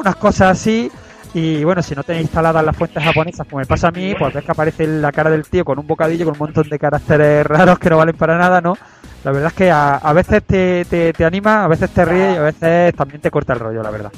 unas 0.00 0.16
cosas 0.16 0.52
así. 0.52 0.90
Y 1.34 1.64
bueno, 1.64 1.82
si 1.82 1.94
no 1.94 2.02
tenéis 2.02 2.24
instaladas 2.26 2.64
las 2.64 2.76
fuentes 2.76 3.02
japonesas, 3.02 3.46
como 3.46 3.60
me 3.60 3.66
pasa 3.66 3.88
a 3.88 3.90
mí, 3.90 4.14
pues 4.18 4.34
ves 4.34 4.44
que 4.44 4.52
aparece 4.52 4.86
la 4.86 5.12
cara 5.12 5.30
del 5.30 5.46
tío 5.46 5.64
con 5.64 5.78
un 5.78 5.86
bocadillo, 5.86 6.26
con 6.26 6.34
un 6.34 6.38
montón 6.38 6.68
de 6.68 6.78
caracteres 6.78 7.46
raros 7.46 7.78
que 7.78 7.88
no 7.88 7.96
valen 7.96 8.16
para 8.16 8.36
nada, 8.36 8.60
¿no? 8.60 8.76
La 9.24 9.30
verdad 9.30 9.48
es 9.48 9.54
que 9.54 9.70
a, 9.70 9.94
a 9.94 10.12
veces 10.12 10.42
te, 10.44 10.84
te, 10.84 11.24
anima, 11.24 11.64
a 11.64 11.68
veces 11.68 11.90
te 11.90 12.04
ríe 12.04 12.32
y 12.32 12.36
a 12.36 12.42
veces 12.42 12.94
también 12.94 13.20
te 13.20 13.30
corta 13.30 13.52
el 13.54 13.60
rollo, 13.60 13.82
la 13.82 13.90
verdad. 13.90 14.12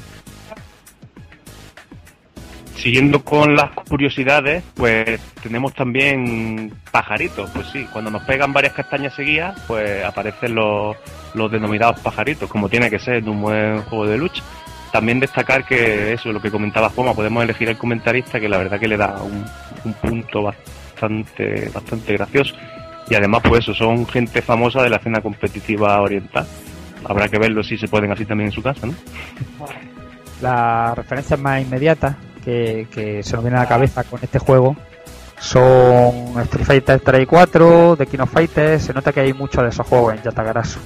Siguiendo 2.75 3.23
con 3.23 3.55
las 3.55 3.71
curiosidades, 3.71 4.63
pues 4.75 5.19
tenemos 5.41 5.73
también 5.73 6.73
pajaritos. 6.91 7.49
Pues 7.51 7.67
sí, 7.67 7.87
cuando 7.93 8.11
nos 8.11 8.23
pegan 8.23 8.51
varias 8.51 8.73
castañas 8.73 9.13
seguidas, 9.13 9.59
pues 9.67 10.03
aparecen 10.03 10.55
los, 10.55 10.97
los 11.33 11.51
denominados 11.51 11.99
pajaritos, 12.01 12.49
como 12.49 12.67
tiene 12.67 12.89
que 12.89 12.99
ser 12.99 13.15
en 13.15 13.29
un 13.29 13.41
buen 13.41 13.81
juego 13.83 14.07
de 14.07 14.17
lucha. 14.17 14.43
También 14.95 15.19
destacar 15.19 15.65
que 15.65 16.13
eso, 16.13 16.31
lo 16.31 16.41
que 16.41 16.49
comentaba 16.49 16.89
Juanma, 16.89 17.13
podemos 17.13 17.43
elegir 17.43 17.67
el 17.67 17.77
comentarista, 17.77 18.39
que 18.39 18.47
la 18.47 18.57
verdad 18.59 18.79
que 18.79 18.87
le 18.87 18.95
da 18.95 19.21
un, 19.21 19.43
un 19.83 19.93
punto 19.95 20.41
bastante, 20.41 21.69
bastante 21.73 22.13
gracioso. 22.13 22.55
Y 23.09 23.15
además, 23.15 23.41
pues 23.43 23.63
eso, 23.63 23.73
son 23.73 24.07
gente 24.07 24.41
famosa 24.41 24.81
de 24.81 24.89
la 24.89 24.95
escena 24.95 25.19
competitiva 25.19 25.99
oriental. 25.99 26.47
Habrá 27.03 27.27
que 27.27 27.37
verlo 27.37 27.61
si 27.61 27.77
se 27.77 27.89
pueden 27.89 28.09
así 28.13 28.23
también 28.23 28.47
en 28.47 28.53
su 28.53 28.63
casa, 28.63 28.87
¿no? 28.87 28.93
Las 30.41 30.95
referencias 30.95 31.41
más 31.41 31.61
inmediatas 31.61 32.15
que, 32.45 32.87
se 33.21 33.33
nos 33.33 33.43
vienen 33.43 33.59
a 33.59 33.63
la 33.63 33.67
cabeza 33.67 34.05
con 34.05 34.21
este 34.23 34.39
juego 34.39 34.77
son 35.37 36.39
Street 36.43 36.65
Fighter 36.65 37.01
3 37.01 37.21
y 37.21 37.25
4, 37.25 37.95
The 37.97 38.05
King 38.05 38.19
of 38.19 38.31
Fighters, 38.31 38.83
se 38.83 38.93
nota 38.93 39.11
que 39.11 39.19
hay 39.19 39.33
muchos 39.33 39.61
de 39.61 39.67
esos 39.67 39.85
juegos 39.85 40.13
en 40.13 40.21
Yatagarasu. 40.21 40.79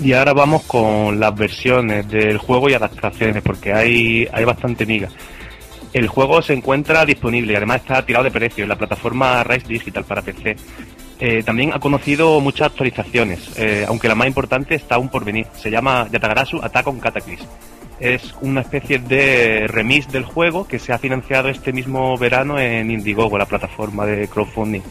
Y 0.00 0.12
ahora 0.12 0.32
vamos 0.32 0.62
con 0.62 1.18
las 1.18 1.34
versiones 1.34 2.08
del 2.08 2.38
juego 2.38 2.70
y 2.70 2.74
adaptaciones, 2.74 3.42
porque 3.42 3.72
hay, 3.72 4.28
hay 4.32 4.44
bastante 4.44 4.86
miga. 4.86 5.08
El 5.92 6.06
juego 6.06 6.40
se 6.40 6.52
encuentra 6.52 7.04
disponible 7.04 7.52
y 7.52 7.56
además 7.56 7.80
está 7.80 8.04
tirado 8.06 8.24
de 8.24 8.30
precio 8.30 8.62
en 8.62 8.68
la 8.68 8.76
plataforma 8.76 9.42
Rise 9.42 9.66
Digital 9.66 10.04
para 10.04 10.22
PC. 10.22 10.56
Eh, 11.18 11.42
también 11.42 11.72
ha 11.72 11.80
conocido 11.80 12.40
muchas 12.40 12.68
actualizaciones, 12.68 13.50
eh, 13.58 13.84
aunque 13.88 14.06
la 14.06 14.14
más 14.14 14.28
importante 14.28 14.76
está 14.76 14.94
aún 14.94 15.08
por 15.08 15.24
venir. 15.24 15.46
Se 15.56 15.70
llama 15.70 16.06
Yatagarasu 16.12 16.60
Attack 16.62 16.86
on 16.86 17.00
Cataclysm. 17.00 17.46
Es 17.98 18.34
una 18.40 18.60
especie 18.60 19.00
de 19.00 19.66
remix 19.66 20.06
del 20.12 20.22
juego 20.22 20.68
que 20.68 20.78
se 20.78 20.92
ha 20.92 20.98
financiado 20.98 21.48
este 21.48 21.72
mismo 21.72 22.16
verano 22.16 22.60
en 22.60 22.92
Indiegogo, 22.92 23.36
la 23.36 23.46
plataforma 23.46 24.06
de 24.06 24.28
crowdfunding, 24.28 24.82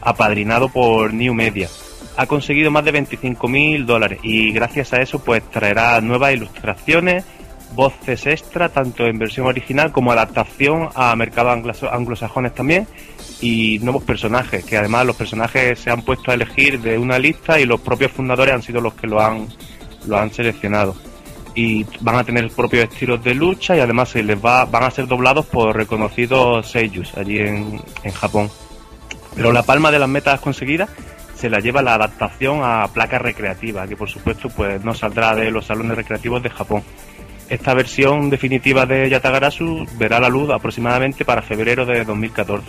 apadrinado 0.00 0.68
por 0.68 1.14
New 1.14 1.34
Media. 1.34 1.68
Ha 2.16 2.26
conseguido 2.26 2.70
más 2.70 2.84
de 2.84 2.92
25.000 2.94 3.84
dólares 3.84 4.18
y 4.22 4.50
gracias 4.52 4.92
a 4.92 5.00
eso 5.02 5.18
pues 5.22 5.42
traerá 5.50 6.00
nuevas 6.00 6.32
ilustraciones, 6.32 7.24
voces 7.74 8.26
extra, 8.26 8.70
tanto 8.70 9.04
en 9.04 9.18
versión 9.18 9.46
original 9.46 9.92
como 9.92 10.12
adaptación 10.12 10.88
a 10.94 11.14
mercados 11.14 11.52
anglo- 11.52 11.92
anglosajones 11.92 12.54
también 12.54 12.86
y 13.42 13.78
nuevos 13.82 14.02
personajes, 14.04 14.64
que 14.64 14.78
además 14.78 15.04
los 15.04 15.16
personajes 15.16 15.78
se 15.78 15.90
han 15.90 16.00
puesto 16.02 16.30
a 16.30 16.34
elegir 16.34 16.80
de 16.80 16.96
una 16.96 17.18
lista 17.18 17.60
y 17.60 17.66
los 17.66 17.80
propios 17.82 18.12
fundadores 18.12 18.54
han 18.54 18.62
sido 18.62 18.80
los 18.80 18.94
que 18.94 19.06
lo 19.06 19.20
han, 19.20 19.46
lo 20.06 20.16
han 20.16 20.32
seleccionado. 20.32 20.96
Y 21.54 21.84
van 22.00 22.16
a 22.16 22.24
tener 22.24 22.48
propios 22.50 22.84
estilos 22.84 23.22
de 23.24 23.34
lucha 23.34 23.76
y 23.76 23.80
además 23.80 24.10
se 24.10 24.22
les 24.22 24.42
va, 24.42 24.64
van 24.66 24.84
a 24.84 24.90
ser 24.90 25.06
doblados 25.06 25.44
por 25.46 25.74
reconocidos 25.76 26.70
seiyus 26.70 27.14
allí 27.16 27.38
en, 27.40 27.80
en 28.04 28.12
Japón. 28.12 28.50
Pero 29.34 29.52
la 29.52 29.62
palma 29.62 29.90
de 29.90 29.98
las 29.98 30.08
metas 30.08 30.40
conseguidas 30.40 30.88
se 31.36 31.50
la 31.50 31.60
lleva 31.60 31.82
la 31.82 31.94
adaptación 31.94 32.60
a 32.62 32.88
placa 32.92 33.18
recreativa, 33.18 33.86
que 33.86 33.96
por 33.96 34.08
supuesto 34.08 34.48
pues 34.48 34.84
no 34.84 34.94
saldrá 34.94 35.34
de 35.34 35.50
los 35.50 35.66
salones 35.66 35.96
recreativos 35.96 36.42
de 36.42 36.50
Japón. 36.50 36.82
Esta 37.48 37.74
versión 37.74 38.28
definitiva 38.28 38.86
de 38.86 39.08
Yatagarasu 39.08 39.86
verá 39.98 40.18
la 40.18 40.28
luz 40.28 40.50
aproximadamente 40.50 41.24
para 41.24 41.42
febrero 41.42 41.86
de 41.86 42.04
2014. 42.04 42.66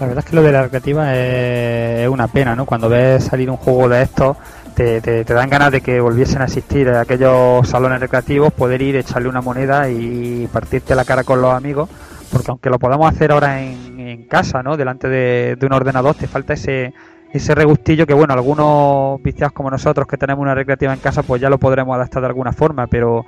La 0.00 0.06
verdad 0.06 0.24
es 0.24 0.30
que 0.30 0.36
lo 0.36 0.42
de 0.42 0.52
la 0.52 0.62
recreativa 0.62 1.14
es 1.14 2.08
una 2.08 2.28
pena, 2.28 2.54
¿no? 2.54 2.66
Cuando 2.66 2.88
ves 2.88 3.24
salir 3.24 3.50
un 3.50 3.56
juego 3.56 3.88
de 3.88 4.02
estos, 4.02 4.36
te, 4.74 5.00
te, 5.00 5.24
dan 5.24 5.48
ganas 5.48 5.72
de 5.72 5.80
que 5.80 6.00
volviesen 6.00 6.42
a 6.42 6.44
existir 6.44 6.90
aquellos 6.90 7.66
salones 7.66 7.98
recreativos, 7.98 8.52
poder 8.52 8.82
ir, 8.82 8.96
echarle 8.96 9.28
una 9.28 9.40
moneda 9.40 9.88
y 9.88 10.46
partirte 10.52 10.94
la 10.94 11.06
cara 11.06 11.24
con 11.24 11.40
los 11.40 11.54
amigos, 11.54 11.88
porque 12.30 12.50
aunque 12.50 12.68
lo 12.68 12.78
podamos 12.78 13.10
hacer 13.10 13.32
ahora 13.32 13.62
en, 13.62 13.96
casa, 14.28 14.62
¿no? 14.62 14.76
Delante 14.76 15.08
de, 15.08 15.56
un 15.62 15.72
ordenador, 15.72 16.14
te 16.14 16.26
falta 16.26 16.54
ese, 16.54 16.92
ese 17.32 17.54
regustillo 17.54 18.06
que, 18.06 18.14
bueno, 18.14 18.34
algunos 18.34 19.22
viciados 19.22 19.52
como 19.52 19.70
nosotros 19.70 20.06
que 20.06 20.16
tenemos 20.16 20.42
una 20.42 20.54
recreativa 20.54 20.92
en 20.92 21.00
casa, 21.00 21.22
pues 21.22 21.40
ya 21.40 21.50
lo 21.50 21.58
podremos 21.58 21.94
adaptar 21.94 22.22
de 22.22 22.28
alguna 22.28 22.52
forma, 22.52 22.86
pero, 22.86 23.26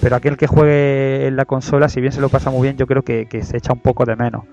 pero 0.00 0.16
aquel 0.16 0.36
que 0.36 0.46
juegue 0.46 1.26
en 1.26 1.36
la 1.36 1.44
consola, 1.44 1.88
si 1.88 2.00
bien 2.00 2.12
se 2.12 2.20
lo 2.20 2.28
pasa 2.28 2.50
muy 2.50 2.62
bien, 2.62 2.76
yo 2.76 2.86
creo 2.86 3.02
que, 3.02 3.26
se 3.42 3.56
echa 3.56 3.72
un 3.72 3.80
poco 3.80 4.04
de 4.04 4.16
menos. 4.16 4.44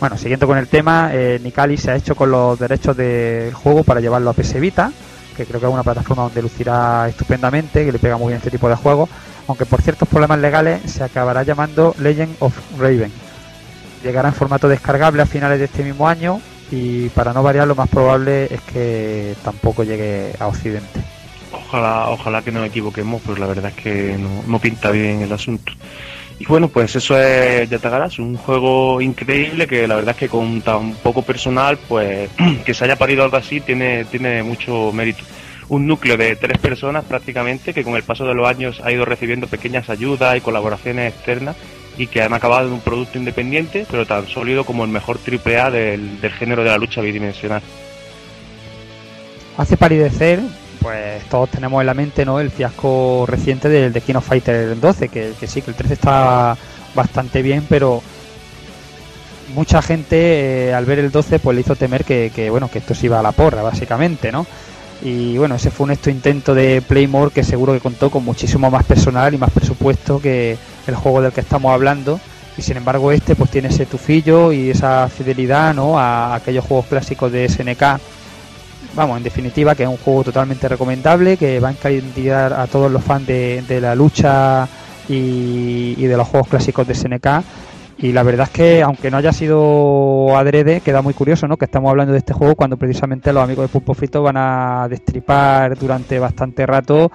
Bueno, 0.00 0.16
siguiendo 0.16 0.46
con 0.46 0.56
el 0.56 0.66
tema, 0.66 1.10
eh, 1.12 1.40
se 1.76 1.90
ha 1.90 1.96
hecho 1.96 2.14
con 2.14 2.30
los 2.30 2.58
derechos 2.58 2.96
del 2.96 3.52
juego 3.52 3.84
para 3.84 4.00
llevarlo 4.00 4.30
a 4.30 4.32
PS 4.32 4.58
Vita, 4.58 4.90
que 5.36 5.44
creo 5.44 5.60
que 5.60 5.66
es 5.66 5.72
una 5.72 5.82
plataforma 5.82 6.24
donde 6.24 6.42
lucirá 6.42 7.08
estupendamente, 7.08 7.84
que 7.84 7.92
le 7.92 7.98
pega 7.98 8.16
muy 8.16 8.28
bien 8.28 8.38
este 8.38 8.50
tipo 8.50 8.68
de 8.68 8.76
juegos, 8.76 9.10
aunque 9.46 9.66
por 9.66 9.82
ciertos 9.82 10.08
problemas 10.08 10.38
legales 10.38 10.80
se 10.90 11.04
acabará 11.04 11.42
llamando 11.42 11.94
Legend 11.98 12.34
of 12.40 12.56
Raven. 12.78 13.12
Llegará 14.02 14.28
en 14.28 14.34
formato 14.34 14.68
descargable 14.68 15.20
a 15.20 15.26
finales 15.26 15.58
de 15.58 15.66
este 15.66 15.84
mismo 15.84 16.08
año 16.08 16.40
y 16.70 17.08
para 17.10 17.32
no 17.32 17.42
variar 17.42 17.66
lo 17.66 17.74
más 17.74 17.88
probable 17.88 18.44
es 18.52 18.60
que 18.62 19.34
tampoco 19.42 19.84
llegue 19.84 20.32
a 20.38 20.46
Occidente. 20.46 21.00
Ojalá, 21.52 22.08
ojalá 22.10 22.42
que 22.42 22.52
nos 22.52 22.66
equivoquemos, 22.66 23.22
pero 23.26 23.38
la 23.38 23.46
verdad 23.46 23.72
es 23.76 23.82
que 23.82 24.16
no, 24.18 24.42
no 24.46 24.58
pinta 24.58 24.90
bien 24.90 25.22
el 25.22 25.32
asunto. 25.32 25.72
Y 26.38 26.46
bueno, 26.46 26.68
pues 26.68 26.96
eso 26.96 27.20
es 27.20 27.68
Yatagaras, 27.68 28.18
un 28.18 28.36
juego 28.36 29.00
increíble 29.00 29.66
que 29.66 29.86
la 29.86 29.96
verdad 29.96 30.12
es 30.12 30.16
que 30.16 30.28
con 30.28 30.62
tan 30.62 30.94
poco 30.94 31.22
personal, 31.22 31.78
pues 31.86 32.30
que 32.64 32.72
se 32.72 32.84
haya 32.84 32.96
parido 32.96 33.24
algo 33.24 33.36
así 33.36 33.60
tiene, 33.60 34.04
tiene 34.06 34.42
mucho 34.42 34.90
mérito. 34.92 35.22
Un 35.68 35.86
núcleo 35.86 36.16
de 36.16 36.34
tres 36.36 36.58
personas 36.58 37.04
prácticamente 37.04 37.74
que 37.74 37.84
con 37.84 37.94
el 37.94 38.02
paso 38.02 38.24
de 38.24 38.34
los 38.34 38.48
años 38.48 38.80
ha 38.82 38.90
ido 38.90 39.04
recibiendo 39.04 39.46
pequeñas 39.46 39.90
ayudas 39.90 40.36
y 40.36 40.40
colaboraciones 40.40 41.12
externas 41.12 41.56
y 41.98 42.06
que 42.06 42.22
han 42.22 42.32
acabado 42.32 42.68
en 42.68 42.72
un 42.74 42.80
producto 42.80 43.18
independiente, 43.18 43.86
pero 43.90 44.06
tan 44.06 44.26
sólido 44.28 44.64
como 44.64 44.84
el 44.84 44.90
mejor 44.90 45.18
triple 45.18 45.60
A 45.60 45.70
del, 45.70 46.20
del 46.20 46.32
género 46.32 46.62
de 46.62 46.70
la 46.70 46.78
lucha 46.78 47.00
bidimensional. 47.00 47.62
Hace 49.56 49.76
paridecer 49.76 50.40
pues 50.80 51.22
todos 51.28 51.50
tenemos 51.50 51.80
en 51.80 51.86
la 51.86 51.94
mente 51.94 52.24
¿no? 52.24 52.40
el 52.40 52.50
fiasco 52.50 53.24
reciente 53.28 53.68
del 53.68 53.92
de 53.92 54.00
King 54.00 54.14
of 54.14 54.26
Fighter 54.26 54.78
12, 54.78 55.08
que, 55.08 55.34
sí, 55.46 55.62
que 55.62 55.70
el 55.70 55.76
13 55.76 55.94
está 55.94 56.56
bastante 56.94 57.42
bien, 57.42 57.64
pero 57.68 58.02
mucha 59.54 59.82
gente 59.82 60.68
eh, 60.68 60.74
al 60.74 60.84
ver 60.84 61.00
el 61.00 61.10
12 61.10 61.38
pues 61.38 61.54
le 61.54 61.60
hizo 61.60 61.76
temer 61.76 62.04
que, 62.04 62.48
bueno 62.50 62.70
que 62.70 62.78
esto 62.78 62.94
se 62.94 63.06
iba 63.06 63.18
a 63.18 63.22
la 63.22 63.32
porra 63.32 63.62
básicamente 63.62 64.30
no 64.30 64.46
y 65.02 65.36
bueno 65.38 65.56
ese 65.56 65.72
fue 65.72 65.86
un 65.86 65.98
intento 66.06 66.54
de 66.54 66.80
Playmore 66.82 67.32
que 67.32 67.42
seguro 67.42 67.72
que 67.72 67.80
contó 67.80 68.10
con 68.10 68.24
muchísimo 68.24 68.70
más 68.70 68.84
personal 68.84 69.34
y 69.34 69.38
más 69.38 69.50
presupuesto 69.50 70.20
que 70.20 70.56
el 70.86 70.94
juego 70.94 71.22
del 71.22 71.32
que 71.32 71.40
estamos 71.40 71.72
hablando 71.72 72.20
y 72.56 72.62
sin 72.62 72.76
embargo 72.76 73.12
este 73.12 73.36
pues 73.36 73.50
tiene 73.50 73.68
ese 73.68 73.86
tufillo 73.86 74.52
y 74.52 74.70
esa 74.70 75.08
fidelidad 75.08 75.74
no 75.74 75.98
a 75.98 76.34
aquellos 76.34 76.64
juegos 76.64 76.86
clásicos 76.86 77.30
de 77.32 77.48
SNK 77.48 78.00
vamos, 78.94 79.16
en 79.16 79.22
definitiva, 79.22 79.74
que 79.74 79.84
es 79.84 79.88
un 79.88 79.96
juego 79.96 80.24
totalmente 80.24 80.68
recomendable, 80.68 81.36
que 81.36 81.60
va 81.60 81.68
a 81.68 81.72
encariñar 81.72 82.52
a 82.52 82.66
todos 82.66 82.90
los 82.90 83.02
fans 83.02 83.26
de, 83.26 83.78
la 83.80 83.94
lucha 83.94 84.68
y, 85.08 85.94
de 85.94 86.16
los 86.16 86.28
juegos 86.28 86.48
clásicos 86.48 86.86
de 86.86 86.94
SNK. 86.94 87.26
Y 87.98 88.12
la 88.12 88.22
verdad 88.22 88.46
es 88.46 88.50
que, 88.50 88.82
aunque 88.82 89.10
no 89.10 89.18
haya 89.18 89.32
sido 89.32 90.36
adrede, 90.36 90.80
queda 90.80 91.02
muy 91.02 91.12
curioso, 91.12 91.46
¿no? 91.46 91.58
Que 91.58 91.66
estamos 91.66 91.90
hablando 91.90 92.12
de 92.12 92.18
este 92.18 92.32
juego 92.32 92.54
cuando 92.54 92.78
precisamente 92.78 93.32
los 93.32 93.44
amigos 93.44 93.64
de 93.64 93.68
Pulpo 93.68 93.92
Frito 93.92 94.22
van 94.22 94.38
a 94.38 94.86
destripar 94.88 95.78
durante 95.78 96.18
bastante 96.18 96.64
rato 96.64 97.12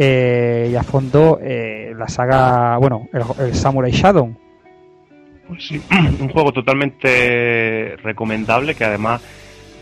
eh, 0.00 0.68
y 0.70 0.76
a 0.76 0.84
fondo 0.84 1.40
eh, 1.42 1.92
la 1.98 2.06
saga, 2.06 2.76
bueno, 2.78 3.08
el, 3.12 3.52
Samurai 3.52 3.90
Shadow. 3.90 4.32
Pues 5.48 5.66
sí, 5.66 5.82
un 6.20 6.28
juego 6.28 6.52
totalmente 6.52 7.96
recomendable 8.04 8.76
que 8.76 8.84
además 8.84 9.20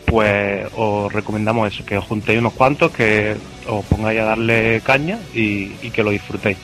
pues 0.06 0.66
os 0.76 1.12
recomendamos 1.12 1.70
eso, 1.70 1.84
que 1.84 1.98
os 1.98 2.04
juntéis 2.04 2.38
unos 2.38 2.54
cuantos, 2.54 2.92
que 2.92 3.36
os 3.68 3.84
pongáis 3.86 4.20
a 4.20 4.24
darle 4.24 4.80
caña 4.82 5.18
y, 5.34 5.68
que 5.90 6.02
lo 6.02 6.10
disfrutéis. 6.10 6.56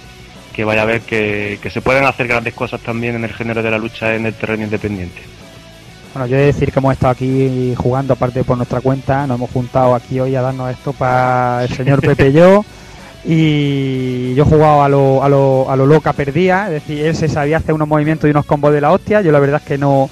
Que 0.55 0.65
vaya 0.65 0.83
a 0.83 0.87
ver 0.87 1.01
que, 1.03 1.59
se 1.71 1.83
pueden 1.83 2.05
hacer 2.05 2.29
grandes 2.29 2.55
cosas 2.55 2.81
también 2.81 3.17
en 3.17 3.25
el 3.25 3.33
género 3.33 3.63
de 3.63 3.71
la 3.71 3.79
lucha 3.79 4.15
en 4.15 4.27
el 4.27 4.35
terreno 4.35 4.65
independiente. 4.65 5.21
Bueno, 6.15 6.27
yo 6.27 6.37
he 6.37 6.41
de 6.41 6.47
decir 6.47 6.71
que 6.71 6.79
hemos 6.79 6.93
estado 6.93 7.13
aquí 7.13 7.75
jugando, 7.77 8.15
aparte 8.15 8.45
por 8.45 8.57
nuestra 8.57 8.81
cuenta, 8.81 9.27
nos 9.27 9.39
hemos 9.39 9.51
juntado 9.51 9.95
aquí 9.95 10.21
hoy 10.21 10.37
a 10.37 10.43
darnos 10.43 10.71
esto 10.71 10.93
para 10.93 11.65
el 11.65 11.71
señor 11.77 12.01
Pepe 12.01 12.29
y 12.29 12.33
yo. 12.35 12.65
Y 13.25 14.35
yo 14.35 14.43
he 14.43 14.47
jugado 14.47 14.83
a 14.83 14.89
lo, 14.89 15.23
a 15.23 15.29
lo, 15.29 15.71
a 15.71 15.77
lo 15.77 15.87
loca 15.87 16.13
perdía, 16.13 16.67
es 16.67 16.73
decir, 16.73 17.07
él 17.07 17.15
se 17.15 17.29
sabía 17.29 17.59
hacer 17.59 17.75
unos 17.75 17.87
movimientos 17.87 18.27
y 18.27 18.31
unos 18.31 18.45
combos 18.45 18.73
de 18.73 18.81
la 18.81 18.91
hostia. 18.91 19.21
Yo 19.21 19.31
la 19.31 19.39
verdad 19.39 19.61
es 19.63 19.69
que 19.69 19.79
no, 19.79 20.11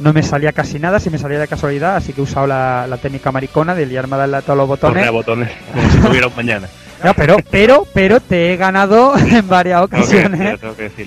no 0.00 0.12
me 0.12 0.22
salía 0.22 0.52
casi 0.52 0.78
nada, 0.78 1.00
si 1.00 1.10
me 1.10 1.18
salía 1.18 1.38
de 1.38 1.48
casualidad, 1.48 1.96
así 1.96 2.12
que 2.12 2.20
he 2.20 2.24
usado 2.24 2.46
la, 2.46 2.98
técnica 3.00 3.32
maricona 3.32 3.74
de 3.74 3.86
liarme 3.86 4.16
a 4.16 4.18
darle 4.18 4.36
a 4.38 4.42
todos 4.42 4.56
los 4.56 4.68
botones. 4.68 5.10
botones, 5.10 5.50
como 5.72 5.90
si 5.90 5.98
tuviera 5.98 6.28
mañana. 6.34 6.68
No, 7.04 7.14
pero, 7.14 7.36
pero, 7.48 7.86
pero 7.94 8.18
te 8.18 8.52
he 8.52 8.56
ganado 8.56 9.16
en 9.30 9.46
varias 9.46 9.82
ocasiones, 9.82 10.58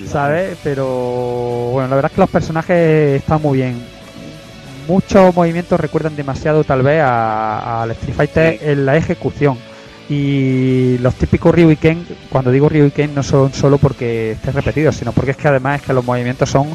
¿sabes? 0.06 0.56
Pero 0.64 0.86
bueno, 0.86 1.90
la 1.90 1.96
verdad 1.96 2.10
es 2.10 2.14
que 2.14 2.20
los 2.22 2.30
personajes 2.30 3.20
están 3.20 3.42
muy 3.42 3.58
bien. 3.58 3.78
Muchos 4.88 5.34
movimientos 5.34 5.78
recuerdan 5.78 6.16
demasiado 6.16 6.64
tal 6.64 6.80
vez 6.80 7.02
al 7.04 7.90
Street 7.90 8.14
Fighter 8.14 8.58
en 8.62 8.86
la 8.86 8.96
ejecución. 8.96 9.58
Y 10.08 10.98
los 10.98 11.14
típicos 11.14 11.54
Ryu 11.54 11.70
y 11.70 11.76
Ken, 11.76 12.04
cuando 12.28 12.50
digo 12.50 12.68
Ryu 12.68 12.86
y 12.86 12.90
Ken 12.90 13.14
no 13.14 13.22
son 13.22 13.52
solo 13.52 13.78
porque 13.78 14.32
estén 14.32 14.54
repetidos, 14.54 14.96
sino 14.96 15.12
porque 15.12 15.30
es 15.32 15.36
que 15.36 15.48
además 15.48 15.80
es 15.80 15.86
que 15.86 15.92
los 15.92 16.04
movimientos 16.04 16.50
son 16.50 16.68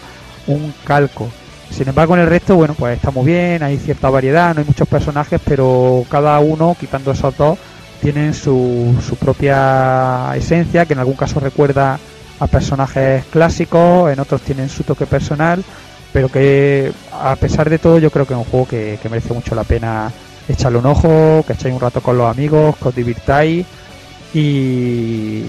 un 0.48 0.74
calco. 0.84 1.30
Sin 1.70 1.88
embargo, 1.90 2.16
en 2.16 2.22
el 2.22 2.28
resto, 2.28 2.56
bueno, 2.56 2.74
pues 2.74 2.96
está 2.96 3.12
muy 3.12 3.26
bien, 3.26 3.62
hay 3.62 3.78
cierta 3.78 4.10
variedad, 4.10 4.56
no 4.56 4.62
hay 4.62 4.66
muchos 4.66 4.88
personajes, 4.88 5.40
pero 5.44 6.06
cada 6.10 6.40
uno, 6.40 6.76
quitando 6.80 7.12
esos 7.12 7.36
dos, 7.38 7.60
tienen 8.02 8.34
su, 8.34 8.96
su 9.06 9.16
propia 9.18 10.32
esencia, 10.36 10.86
que 10.86 10.94
en 10.94 11.00
algún 11.00 11.16
caso 11.16 11.40
recuerda 11.40 12.00
a 12.40 12.48
personajes 12.48 13.26
clásicos, 13.26 14.12
en 14.12 14.20
otros 14.20 14.42
tienen 14.42 14.70
su 14.70 14.84
toque 14.84 15.06
personal, 15.06 15.64
pero 16.14 16.30
que 16.30 16.92
a 17.12 17.36
pesar 17.36 17.70
de 17.70 17.80
todo 17.80 18.00
yo 18.00 18.12
creo 18.12 18.26
que 18.26 18.34
es 18.34 18.40
un 18.40 18.46
juego 18.46 18.68
que, 18.68 18.98
que 19.02 19.10
merece 19.10 19.34
mucho 19.34 19.56
la 19.56 19.64
pena 19.64 20.12
echarle 20.48 20.80
un 20.80 20.86
ojo, 20.86 21.44
que 21.46 21.54
echéis 21.54 21.74
un 21.74 21.82
rato 21.82 22.02
con 22.02 22.18
los 22.18 22.30
amigos, 22.30 22.76
que 22.78 22.88
os 22.88 22.96
divirtáis 22.96 23.66
y, 24.34 25.44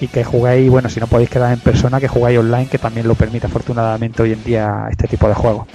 y 0.00 0.08
que 0.08 0.24
juguéis, 0.24 0.70
bueno, 0.70 0.88
si 0.88 1.00
no 1.00 1.06
podéis 1.06 1.30
quedar 1.30 1.52
en 1.52 1.60
persona, 1.60 2.00
que 2.00 2.08
jugáis 2.08 2.38
online, 2.38 2.66
que 2.66 2.78
también 2.78 3.06
lo 3.06 3.14
permite 3.14 3.46
afortunadamente 3.46 4.22
hoy 4.22 4.32
en 4.32 4.42
día 4.44 4.86
este 4.90 5.08
tipo 5.08 5.28
de 5.28 5.34
juegos. 5.34 5.66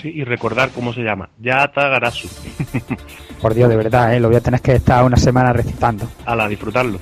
Sí, 0.00 0.12
y 0.14 0.24
recordar 0.24 0.70
cómo 0.70 0.92
se 0.92 1.02
llama, 1.02 1.28
Yata 1.38 1.88
Garasu. 1.88 2.28
Por 3.40 3.54
Dios, 3.54 3.68
de 3.68 3.76
verdad, 3.76 4.14
¿eh? 4.14 4.20
lo 4.20 4.28
voy 4.28 4.36
a 4.36 4.40
tener 4.40 4.60
que 4.60 4.72
estar 4.72 5.04
una 5.04 5.16
semana 5.16 5.52
recitando. 5.52 6.06
la 6.26 6.48
disfrutarlo. 6.48 6.98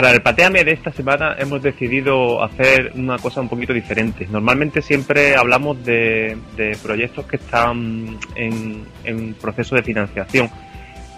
Para 0.00 0.12
el 0.12 0.22
Pateame 0.22 0.64
de 0.64 0.72
esta 0.72 0.90
semana 0.92 1.36
hemos 1.38 1.60
decidido 1.60 2.42
hacer 2.42 2.92
una 2.94 3.18
cosa 3.18 3.42
un 3.42 3.50
poquito 3.50 3.74
diferente. 3.74 4.26
Normalmente 4.30 4.80
siempre 4.80 5.36
hablamos 5.36 5.84
de, 5.84 6.38
proyectos 6.82 7.26
que 7.26 7.36
están 7.36 8.16
en, 8.34 9.34
proceso 9.34 9.76
de 9.76 9.82
financiación, 9.82 10.48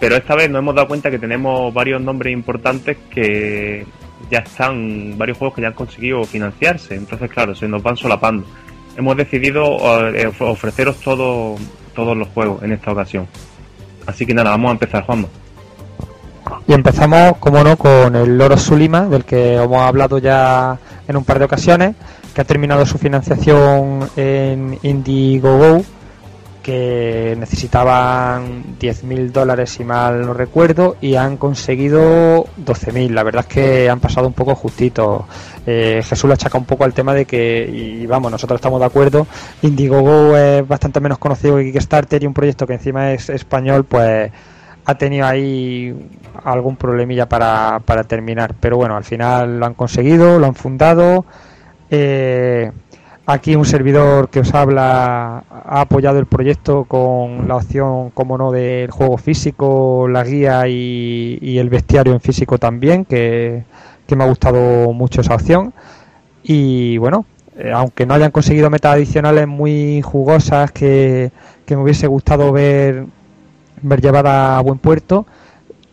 pero 0.01 0.17
esta 0.17 0.35
vez 0.35 0.49
nos 0.49 0.59
hemos 0.59 0.75
dado 0.75 0.89
cuenta 0.89 1.09
que 1.09 1.17
tenemos 1.17 1.73
varios 1.73 2.01
nombres 2.01 2.33
importantes 2.33 2.97
que 3.09 3.85
ya 4.29 4.39
están, 4.39 5.17
varios 5.17 5.37
juegos 5.37 5.55
que 5.55 5.61
ya 5.61 5.69
han 5.69 5.75
conseguido 5.75 6.21
financiarse, 6.25 6.95
entonces 6.95 7.31
claro, 7.31 7.55
se 7.55 7.69
nos 7.69 7.81
van 7.81 7.95
solapando. 7.95 8.45
Hemos 8.97 9.15
decidido 9.15 9.77
eh, 10.13 10.27
of- 10.27 10.41
ofreceros 10.41 10.99
todo, 10.99 11.55
todos 11.95 12.17
los 12.17 12.27
juegos 12.27 12.61
en 12.63 12.73
esta 12.73 12.91
ocasión. 12.91 13.29
Así 14.05 14.25
que 14.25 14.33
nada, 14.33 14.49
vamos 14.49 14.71
a 14.71 14.73
empezar, 14.73 15.03
Juanma. 15.05 15.29
Y 16.67 16.73
empezamos, 16.73 17.37
como 17.37 17.63
no, 17.63 17.77
con 17.77 18.15
el 18.15 18.37
Loro 18.37 18.57
Sulima, 18.57 19.07
del 19.07 19.25
que 19.25 19.55
hemos 19.55 19.81
hablado 19.81 20.17
ya 20.17 20.77
en 21.07 21.17
un 21.17 21.23
par 21.23 21.39
de 21.39 21.45
ocasiones, 21.45 21.95
que 22.33 22.41
ha 22.41 22.45
terminado 22.45 22.85
su 22.85 22.97
financiación 22.97 24.09
en 24.15 24.79
Indiegogo, 24.81 25.83
que 26.63 27.35
necesitaban 27.37 28.77
10.000 28.79 29.31
dólares, 29.31 29.71
si 29.71 29.83
mal 29.83 30.25
no 30.25 30.33
recuerdo, 30.33 30.95
y 31.01 31.15
han 31.15 31.35
conseguido 31.35 32.45
12.000. 32.65 33.09
La 33.09 33.23
verdad 33.23 33.45
es 33.47 33.53
que 33.53 33.89
han 33.89 33.99
pasado 33.99 34.27
un 34.27 34.33
poco 34.33 34.55
justitos. 34.55 35.23
Eh, 35.67 36.01
Jesús 36.03 36.27
lo 36.27 36.33
achaca 36.33 36.57
un 36.57 36.65
poco 36.65 36.85
al 36.85 36.93
tema 36.93 37.13
de 37.13 37.25
que, 37.25 37.69
y 37.69 38.05
vamos, 38.05 38.31
nosotros 38.31 38.57
estamos 38.57 38.79
de 38.79 38.85
acuerdo, 38.85 39.27
Indiegogo 39.61 40.35
es 40.37 40.67
bastante 40.67 41.01
menos 41.01 41.17
conocido 41.17 41.57
que 41.57 41.65
Kickstarter 41.65 42.23
y 42.23 42.27
un 42.27 42.33
proyecto 42.33 42.65
que 42.65 42.73
encima 42.73 43.11
es 43.11 43.29
español, 43.29 43.83
pues 43.83 44.31
ha 44.85 44.95
tenido 44.95 45.25
ahí 45.25 45.95
algún 46.43 46.75
problemilla 46.75 47.27
para, 47.27 47.81
para 47.85 48.03
terminar. 48.03 48.53
Pero 48.59 48.77
bueno, 48.77 48.95
al 48.95 49.03
final 49.03 49.59
lo 49.59 49.65
han 49.65 49.73
conseguido, 49.73 50.39
lo 50.39 50.47
han 50.47 50.55
fundado. 50.55 51.25
Eh, 51.89 52.71
aquí 53.25 53.55
un 53.55 53.65
servidor 53.65 54.29
que 54.29 54.41
os 54.41 54.53
habla 54.53 55.43
ha 55.49 55.81
apoyado 55.81 56.19
el 56.19 56.25
proyecto 56.25 56.83
con 56.85 57.47
la 57.47 57.55
opción, 57.55 58.09
como 58.11 58.37
no, 58.37 58.51
del 58.51 58.91
juego 58.91 59.17
físico, 59.17 60.07
la 60.09 60.23
guía 60.23 60.67
y, 60.67 61.37
y 61.41 61.57
el 61.59 61.69
bestiario 61.69 62.13
en 62.13 62.19
físico 62.19 62.57
también, 62.57 63.05
que, 63.05 63.63
que 64.07 64.15
me 64.15 64.23
ha 64.23 64.27
gustado 64.27 64.91
mucho 64.91 65.21
esa 65.21 65.35
opción. 65.35 65.73
Y 66.43 66.97
bueno, 66.97 67.25
eh, 67.57 67.71
aunque 67.73 68.05
no 68.05 68.15
hayan 68.15 68.31
conseguido 68.31 68.69
metas 68.69 68.95
adicionales 68.95 69.47
muy 69.47 70.01
jugosas 70.01 70.71
que, 70.71 71.31
que 71.65 71.75
me 71.75 71.83
hubiese 71.83 72.07
gustado 72.07 72.51
ver 72.51 73.05
ver 73.83 74.01
llevada 74.01 74.57
a 74.57 74.61
buen 74.61 74.79
puerto. 74.79 75.25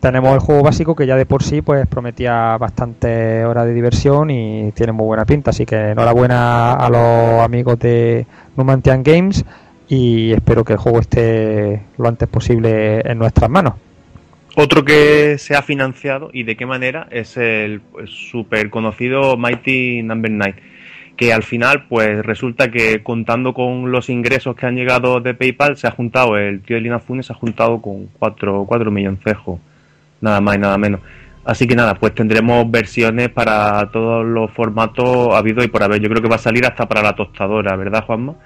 Tenemos 0.01 0.33
el 0.33 0.41
juego 0.41 0.63
básico 0.63 0.97
que 0.97 1.07
ya 1.07 1.17
de 1.17 1.27
por 1.27 1.43
sí 1.43 1.61
pues 1.61 1.87
prometía 1.87 2.57
bastante 2.57 3.45
horas 3.45 3.67
de 3.67 3.75
diversión 3.75 4.31
y 4.31 4.73
tiene 4.73 4.93
muy 4.93 5.05
buena 5.05 5.27
pinta, 5.27 5.51
así 5.51 5.67
que 5.67 5.91
enhorabuena 5.91 6.73
a 6.73 6.89
los 6.89 7.45
amigos 7.45 7.79
de 7.79 8.27
Numantian 8.57 9.03
Games 9.03 9.45
y 9.89 10.33
espero 10.33 10.65
que 10.65 10.73
el 10.73 10.79
juego 10.79 11.01
esté 11.01 11.83
lo 11.99 12.09
antes 12.09 12.29
posible 12.29 13.01
en 13.01 13.19
nuestras 13.19 13.51
manos. 13.51 13.75
Otro 14.57 14.85
que 14.85 15.37
se 15.39 15.55
ha 15.55 15.63
financiado 15.63 16.31
y 16.33 16.45
de 16.45 16.57
qué 16.57 16.65
manera 16.65 17.07
es 17.11 17.37
el 17.37 17.83
súper 18.07 18.71
conocido 18.71 19.37
Mighty 19.37 20.03
Number 20.03 20.31
9 20.31 20.55
que 21.21 21.35
al 21.35 21.43
final 21.43 21.85
pues 21.87 22.25
resulta 22.25 22.71
que 22.71 23.03
contando 23.03 23.53
con 23.53 23.93
los 23.93 24.09
ingresos 24.09 24.57
que 24.57 24.65
han 24.65 24.75
llegado 24.75 25.21
de 25.21 25.35
PayPal 25.35 25.77
se 25.77 25.87
ha 25.87 25.91
juntado, 25.91 26.39
el 26.39 26.63
tío 26.63 26.77
de 26.77 26.81
Linafune 26.81 27.23
se 27.23 27.35
ha 27.35 27.37
juntado 27.37 27.83
con 27.83 28.07
4, 28.19 28.65
4 28.67 28.91
milloncejos, 28.91 29.61
nada 30.23 30.41
más 30.41 30.57
y 30.57 30.61
nada 30.61 30.79
menos. 30.79 31.03
Así 31.45 31.67
que 31.67 31.77
nada, 31.77 31.95
pues 31.95 32.15
tendremos 32.15 32.71
versiones 32.71 33.29
para 33.29 33.91
todos 33.91 34.25
los 34.25 34.51
formatos 34.53 35.35
habido 35.35 35.63
y 35.63 35.69
por 35.69 35.83
haber. 35.83 36.01
Yo 36.01 36.09
creo 36.09 36.23
que 36.23 36.29
va 36.31 36.37
a 36.37 36.39
salir 36.39 36.65
hasta 36.65 36.89
para 36.89 37.03
la 37.03 37.15
tostadora, 37.15 37.77
¿verdad 37.77 38.03
Juanma? 38.07 38.37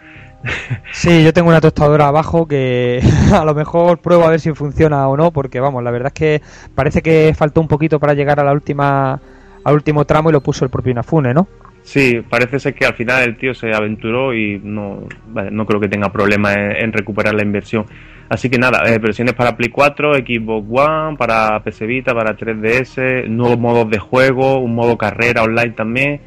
Sí, 0.91 1.23
yo 1.23 1.33
tengo 1.33 1.51
una 1.51 1.61
tostadora 1.61 2.09
abajo 2.09 2.49
que 2.49 3.01
a 3.33 3.45
lo 3.45 3.55
mejor 3.55 3.99
pruebo 3.99 4.25
a 4.25 4.31
ver 4.31 4.41
si 4.41 4.53
funciona 4.53 5.07
o 5.07 5.17
no, 5.17 5.31
porque 5.31 5.61
vamos, 5.61 5.85
la 5.85 5.93
verdad 5.93 6.09
es 6.09 6.15
que 6.15 6.43
parece 6.75 7.03
que 7.03 7.37
faltó 7.39 7.61
un 7.61 7.69
poquito 7.69 8.01
para 8.01 8.15
llegar 8.15 8.41
a 8.41 8.45
la 8.45 8.53
última 8.53 9.21
al 9.63 9.75
último 9.75 10.05
tramo 10.05 10.31
y 10.31 10.33
lo 10.33 10.41
puso 10.41 10.65
el 10.65 10.73
propio 10.73 10.91
Inafune, 10.91 11.33
¿no? 11.33 11.47
Sí, 11.85 12.23
parece 12.29 12.59
ser 12.59 12.75
que 12.75 12.87
al 12.87 12.95
final 12.95 13.23
el 13.23 13.37
tío 13.37 13.55
se 13.55 13.73
aventuró 13.75 14.35
y 14.35 14.59
no, 14.59 15.07
no 15.51 15.67
creo 15.67 15.79
que 15.79 15.89
tenga 15.89 16.11
problema 16.11 16.55
en, 16.55 16.93
recuperar 16.95 17.35
la 17.35 17.43
inversión. 17.43 17.85
Así 18.31 18.49
que 18.49 18.59
nada, 18.59 18.83
eh, 18.87 18.99
versiones 18.99 19.35
para 19.35 19.55
Play 19.55 19.69
4, 19.69 20.15
Xbox 20.15 20.67
One, 20.71 21.17
para 21.19 21.63
PS 21.63 21.87
Vita, 21.87 22.15
para 22.15 22.35
3DS, 22.35 23.29
nuevos 23.29 23.59
modos 23.59 23.91
de 23.91 23.99
juego, 23.99 24.61
un 24.61 24.75
modo 24.75 24.97
carrera 24.97 25.43
online 25.43 25.73
también. 25.73 26.21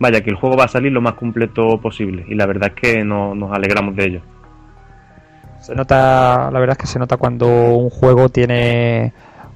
Vaya, 0.00 0.22
que 0.22 0.30
el 0.30 0.36
juego 0.36 0.56
va 0.56 0.64
a 0.64 0.68
salir 0.68 0.90
lo 0.90 1.02
más 1.02 1.12
completo 1.12 1.78
posible 1.78 2.24
y 2.26 2.34
la 2.34 2.46
verdad 2.46 2.72
es 2.74 2.80
que 2.80 3.04
no, 3.04 3.34
nos 3.34 3.52
alegramos 3.52 3.94
de 3.94 4.04
ello. 4.06 4.22
Se 5.60 5.74
nota, 5.74 6.50
la 6.50 6.58
verdad 6.58 6.72
es 6.72 6.78
que 6.78 6.86
se 6.86 6.98
nota 6.98 7.18
cuando 7.18 7.46
un 7.46 7.90
juego 7.90 8.30
tiene 8.30 9.12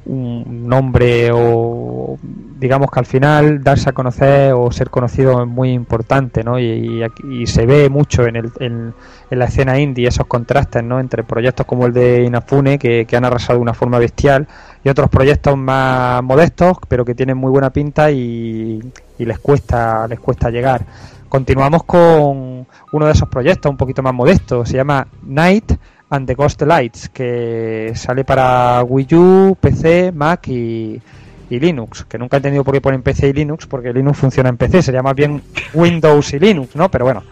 un 0.07 0.69
nombre 0.69 1.31
o 1.33 2.19
digamos 2.59 2.91
que 2.91 3.01
al 3.01 3.07
final 3.07 3.63
darse 3.63 3.91
a 3.91 3.93
conocer 3.93 4.53
o 4.55 4.71
ser 4.71 4.89
conocido 4.89 5.43
es 5.43 5.49
muy 5.49 5.73
importante, 5.73 6.43
¿no? 6.43 6.59
Y, 6.59 7.03
y, 7.25 7.43
y 7.43 7.47
se 7.47 7.67
ve 7.67 7.91
mucho 7.91 8.27
en, 8.27 8.37
el, 8.37 8.53
en, 8.61 8.95
en, 9.31 9.39
la 9.39 9.47
escena 9.47 9.79
indie 9.79 10.09
esos 10.09 10.27
contrastes, 10.27 10.83
¿no? 10.83 11.01
Entre 11.01 11.23
proyectos 11.25 11.67
como 11.67 11.87
el 11.87 11.93
de 11.93 12.25
Inafune 12.25 12.79
que, 12.79 13.05
que, 13.05 13.17
han 13.17 13.25
arrasado 13.25 13.59
de 13.59 13.63
una 13.63 13.75
forma 13.75 13.99
bestial 13.99 14.47
y 14.85 14.89
otros 14.89 15.11
proyectos 15.11 15.57
más 15.57 16.23
modestos 16.23 16.79
pero 16.89 17.05
que 17.05 17.15
tienen 17.15 17.37
muy 17.37 17.51
buena 17.51 17.71
pinta 17.71 18.11
y, 18.11 18.81
y 19.19 19.25
les 19.25 19.39
cuesta 19.39 20.07
les 20.09 20.21
cuesta 20.21 20.51
llegar. 20.51 20.87
Continuamos 21.29 21.83
con 21.85 22.67
uno 22.93 23.07
de 23.07 23.13
esos 23.13 23.29
proyectos 23.29 23.69
un 23.69 23.77
poquito 23.77 24.03
más 24.03 24.15
modestos, 24.15 24.69
se 24.69 24.77
llama 24.77 25.09
Night 25.25 25.73
and 26.11 26.27
the 26.27 26.35
Ghost 26.35 26.63
Lights, 26.63 27.09
que 27.09 27.93
sale 27.95 28.25
para 28.25 28.83
Wii 28.85 29.15
U, 29.15 29.57
PC, 29.61 30.13
Mac 30.13 30.49
y, 30.49 31.01
Linux, 31.49 32.05
que 32.05 32.19
nunca 32.19 32.37
he 32.37 32.39
entendido 32.39 32.65
por 32.65 32.75
qué 32.75 32.81
ponen 32.81 33.03
PC 33.03 33.29
y 33.29 33.33
Linux, 33.33 33.67
porque 33.67 33.93
Linux 33.93 34.19
funciona 34.19 34.49
en 34.49 34.57
PC, 34.57 34.83
sería 34.83 35.03
más 35.03 35.15
bien 35.15 35.43
Windows 35.75 36.33
y 36.33 36.39
Linux, 36.39 36.75
¿no? 36.75 36.91
Pero 36.91 37.05
bueno, 37.05 37.23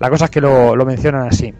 la 0.00 0.10
cosa 0.10 0.24
es 0.24 0.30
que 0.30 0.40
lo, 0.40 0.74
lo 0.74 0.84
mencionan 0.84 1.28
así. 1.28 1.54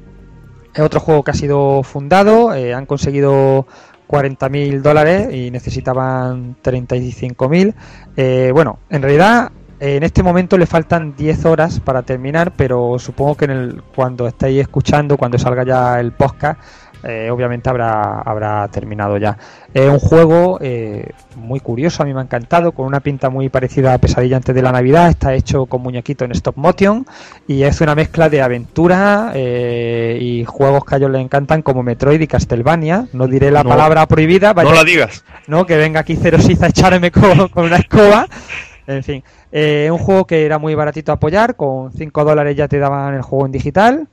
Es 0.74 0.80
otro 0.80 1.00
juego 1.00 1.22
que 1.22 1.30
ha 1.30 1.34
sido 1.34 1.82
fundado, 1.82 2.54
eh, 2.54 2.74
han 2.74 2.86
conseguido 2.86 3.66
40.000 4.08 4.82
dólares 4.82 5.32
y 5.32 5.50
necesitaban 5.50 6.56
35.000. 6.62 7.74
Eh, 8.16 8.50
bueno, 8.52 8.80
en 8.90 9.02
realidad 9.02 9.52
en 9.96 10.02
este 10.04 10.22
momento 10.22 10.56
le 10.56 10.66
faltan 10.66 11.14
10 11.16 11.44
horas 11.44 11.80
para 11.80 12.02
terminar, 12.02 12.52
pero 12.56 12.98
supongo 12.98 13.36
que 13.36 13.46
en 13.46 13.50
el, 13.50 13.82
cuando 13.94 14.26
estéis 14.28 14.60
escuchando, 14.60 15.16
cuando 15.16 15.38
salga 15.38 15.64
ya 15.64 15.98
el 15.98 16.12
podcast, 16.12 16.60
eh, 17.04 17.28
obviamente 17.32 17.68
habrá, 17.68 18.20
habrá 18.20 18.68
terminado 18.68 19.16
ya. 19.18 19.36
Es 19.74 19.88
un 19.90 19.98
juego 19.98 20.58
eh, 20.60 21.08
muy 21.34 21.58
curioso, 21.58 22.00
a 22.02 22.06
mí 22.06 22.14
me 22.14 22.20
ha 22.20 22.22
encantado, 22.22 22.70
con 22.70 22.86
una 22.86 23.00
pinta 23.00 23.28
muy 23.28 23.48
parecida 23.48 23.92
a 23.92 23.98
Pesadilla 23.98 24.36
antes 24.36 24.54
de 24.54 24.62
la 24.62 24.70
Navidad, 24.70 25.08
está 25.08 25.34
hecho 25.34 25.66
con 25.66 25.82
muñequito 25.82 26.24
en 26.24 26.30
stop 26.30 26.56
motion 26.56 27.04
y 27.48 27.64
es 27.64 27.80
una 27.80 27.96
mezcla 27.96 28.28
de 28.28 28.40
aventura 28.40 29.32
eh, 29.34 30.16
y 30.20 30.44
juegos 30.44 30.84
que 30.84 30.94
a 30.94 30.98
ellos 30.98 31.10
les 31.10 31.22
encantan 31.22 31.62
como 31.62 31.82
Metroid 31.82 32.20
y 32.20 32.28
Castlevania. 32.28 33.06
No 33.14 33.26
diré 33.26 33.50
la 33.50 33.64
No. 33.64 33.70
palabra 33.70 34.06
prohibida, 34.06 34.52
vaya- 34.52 34.70
No 34.70 34.76
la 34.76 34.84
digas. 34.84 35.24
¿no? 35.48 35.66
Que 35.66 35.76
venga 35.76 35.98
aquí 35.98 36.16
Cero 36.22 36.38
Six 36.40 36.62
a 36.62 36.68
echarme 36.68 37.10
con, 37.10 37.48
con 37.48 37.64
una 37.64 37.78
escoba. 37.78 38.28
En 38.84 39.04
fin, 39.04 39.22
eh, 39.52 39.90
un 39.92 39.98
juego 39.98 40.26
que 40.26 40.46
era 40.46 40.58
muy 40.58 40.74
baratito 40.74 41.12
apoyar, 41.12 41.56
con 41.56 41.92
5 41.92 42.24
dólares 42.24 42.56
ya 42.56 42.68
te 42.68 42.78
daban 42.78 43.14
el 43.14 43.22
juego 43.22 43.44
en 43.46 43.52
digital. 43.52 44.08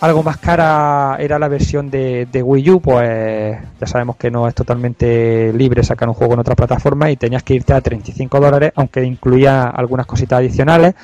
Algo 0.00 0.22
más 0.22 0.36
cara 0.38 1.16
era 1.18 1.38
la 1.38 1.48
versión 1.48 1.90
de, 1.90 2.26
de 2.30 2.42
Wii 2.42 2.70
U, 2.70 2.80
pues 2.80 3.58
ya 3.80 3.86
sabemos 3.86 4.16
que 4.16 4.30
no 4.30 4.46
es 4.46 4.54
totalmente 4.54 5.52
libre 5.52 5.82
sacar 5.82 6.08
un 6.08 6.14
juego 6.14 6.34
en 6.34 6.40
otra 6.40 6.54
plataforma 6.54 7.10
y 7.10 7.16
tenías 7.16 7.42
que 7.42 7.54
irte 7.54 7.72
a 7.72 7.80
35 7.80 8.40
dólares, 8.40 8.72
aunque 8.76 9.02
incluía 9.04 9.64
algunas 9.64 10.06
cositas 10.06 10.38
adicionales. 10.38 10.94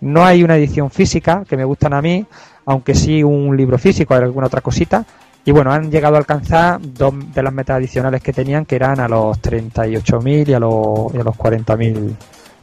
No 0.00 0.24
hay 0.24 0.42
una 0.42 0.56
edición 0.56 0.90
física, 0.90 1.44
que 1.48 1.56
me 1.56 1.64
gustan 1.64 1.94
a 1.94 2.02
mí, 2.02 2.26
aunque 2.66 2.94
sí 2.94 3.22
un 3.22 3.56
libro 3.56 3.78
físico, 3.78 4.14
hay 4.14 4.22
alguna 4.22 4.46
otra 4.48 4.60
cosita. 4.60 5.04
Y 5.44 5.52
bueno, 5.52 5.72
han 5.72 5.90
llegado 5.90 6.16
a 6.16 6.18
alcanzar 6.18 6.78
dos 6.80 7.14
de 7.34 7.42
las 7.42 7.52
metas 7.52 7.76
adicionales 7.76 8.22
que 8.22 8.32
tenían, 8.32 8.66
que 8.66 8.76
eran 8.76 9.00
a 9.00 9.08
los 9.08 9.40
38.000 9.40 10.48
y 10.48 10.52
a 10.52 10.60
los, 10.60 11.14
y 11.14 11.18
a 11.18 11.24
los 11.24 11.36
40.000 11.36 12.14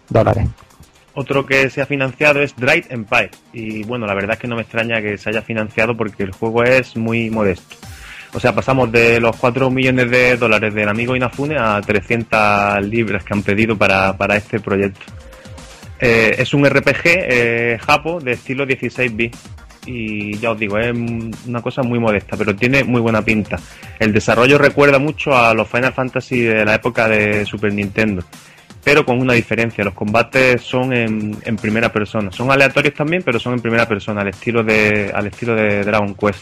dólares. 0.10 0.48
Otro 1.20 1.48
que 1.48 1.68
se 1.72 1.82
ha 1.82 1.88
financiado 1.88 2.44
es 2.44 2.56
Drive 2.56 2.86
Empire. 2.90 3.32
Y 3.52 3.82
bueno, 3.86 4.06
la 4.06 4.14
verdad 4.14 4.34
es 4.34 4.40
que 4.40 4.48
no 4.48 4.56
me 4.56 4.62
extraña 4.62 5.02
que 5.02 5.18
se 5.18 5.32
haya 5.32 5.42
financiado 5.42 5.98
porque 5.98 6.22
el 6.22 6.32
juego 6.32 6.64
es 6.64 6.96
muy 6.96 7.32
modesto. 7.32 7.76
O 8.36 8.40
sea, 8.40 8.54
pasamos 8.54 8.92
de 8.92 9.20
los 9.20 9.36
4 9.36 9.72
millones 9.72 10.12
de 10.12 10.38
dólares 10.38 10.76
del 10.76 10.88
amigo 10.88 11.16
Inafune 11.16 11.56
a 11.58 11.82
300 11.82 12.86
libras 12.86 13.24
que 13.24 13.34
han 13.34 13.42
pedido 13.42 13.76
para, 13.76 14.16
para 14.16 14.36
este 14.36 14.60
proyecto. 14.60 15.08
Eh, 16.00 16.36
es 16.38 16.54
un 16.54 16.64
RPG 16.64 17.02
eh, 17.06 17.80
japo 17.82 18.20
de 18.20 18.34
estilo 18.34 18.68
16 18.68 19.16
bits 19.16 19.40
y 19.88 20.38
ya 20.38 20.52
os 20.52 20.60
digo, 20.60 20.78
es 20.78 20.96
una 21.48 21.64
cosa 21.64 21.82
muy 21.82 21.98
modesta, 21.98 22.38
pero 22.38 22.56
tiene 22.56 22.84
muy 22.84 23.02
buena 23.02 23.24
pinta. 23.24 23.58
El 23.98 24.14
desarrollo 24.14 24.60
recuerda 24.60 25.00
mucho 25.00 25.36
a 25.36 25.56
los 25.56 25.68
Final 25.68 25.94
Fantasy 25.94 26.42
de 26.42 26.64
la 26.64 26.76
época 26.76 27.08
de 27.08 27.44
Super 27.44 27.74
Nintendo. 27.74 28.24
Pero 28.88 29.06
con 29.06 29.20
una 29.20 29.34
diferencia. 29.34 29.84
Los 29.84 29.94
combates 29.94 30.62
son 30.62 30.94
en, 30.94 31.58
primera 31.58 31.92
persona. 31.92 32.32
Son 32.32 32.50
aleatorios 32.50 32.94
también, 32.94 33.22
pero 33.22 33.38
son 33.38 33.52
en 33.52 33.60
primera 33.60 33.86
persona, 33.86 34.22
al 34.22 34.30
estilo 34.30 34.64
de, 34.64 35.12
al 35.14 35.28
estilo 35.28 35.56
de 35.56 35.84
Dragon 35.84 36.16
Quest. 36.16 36.40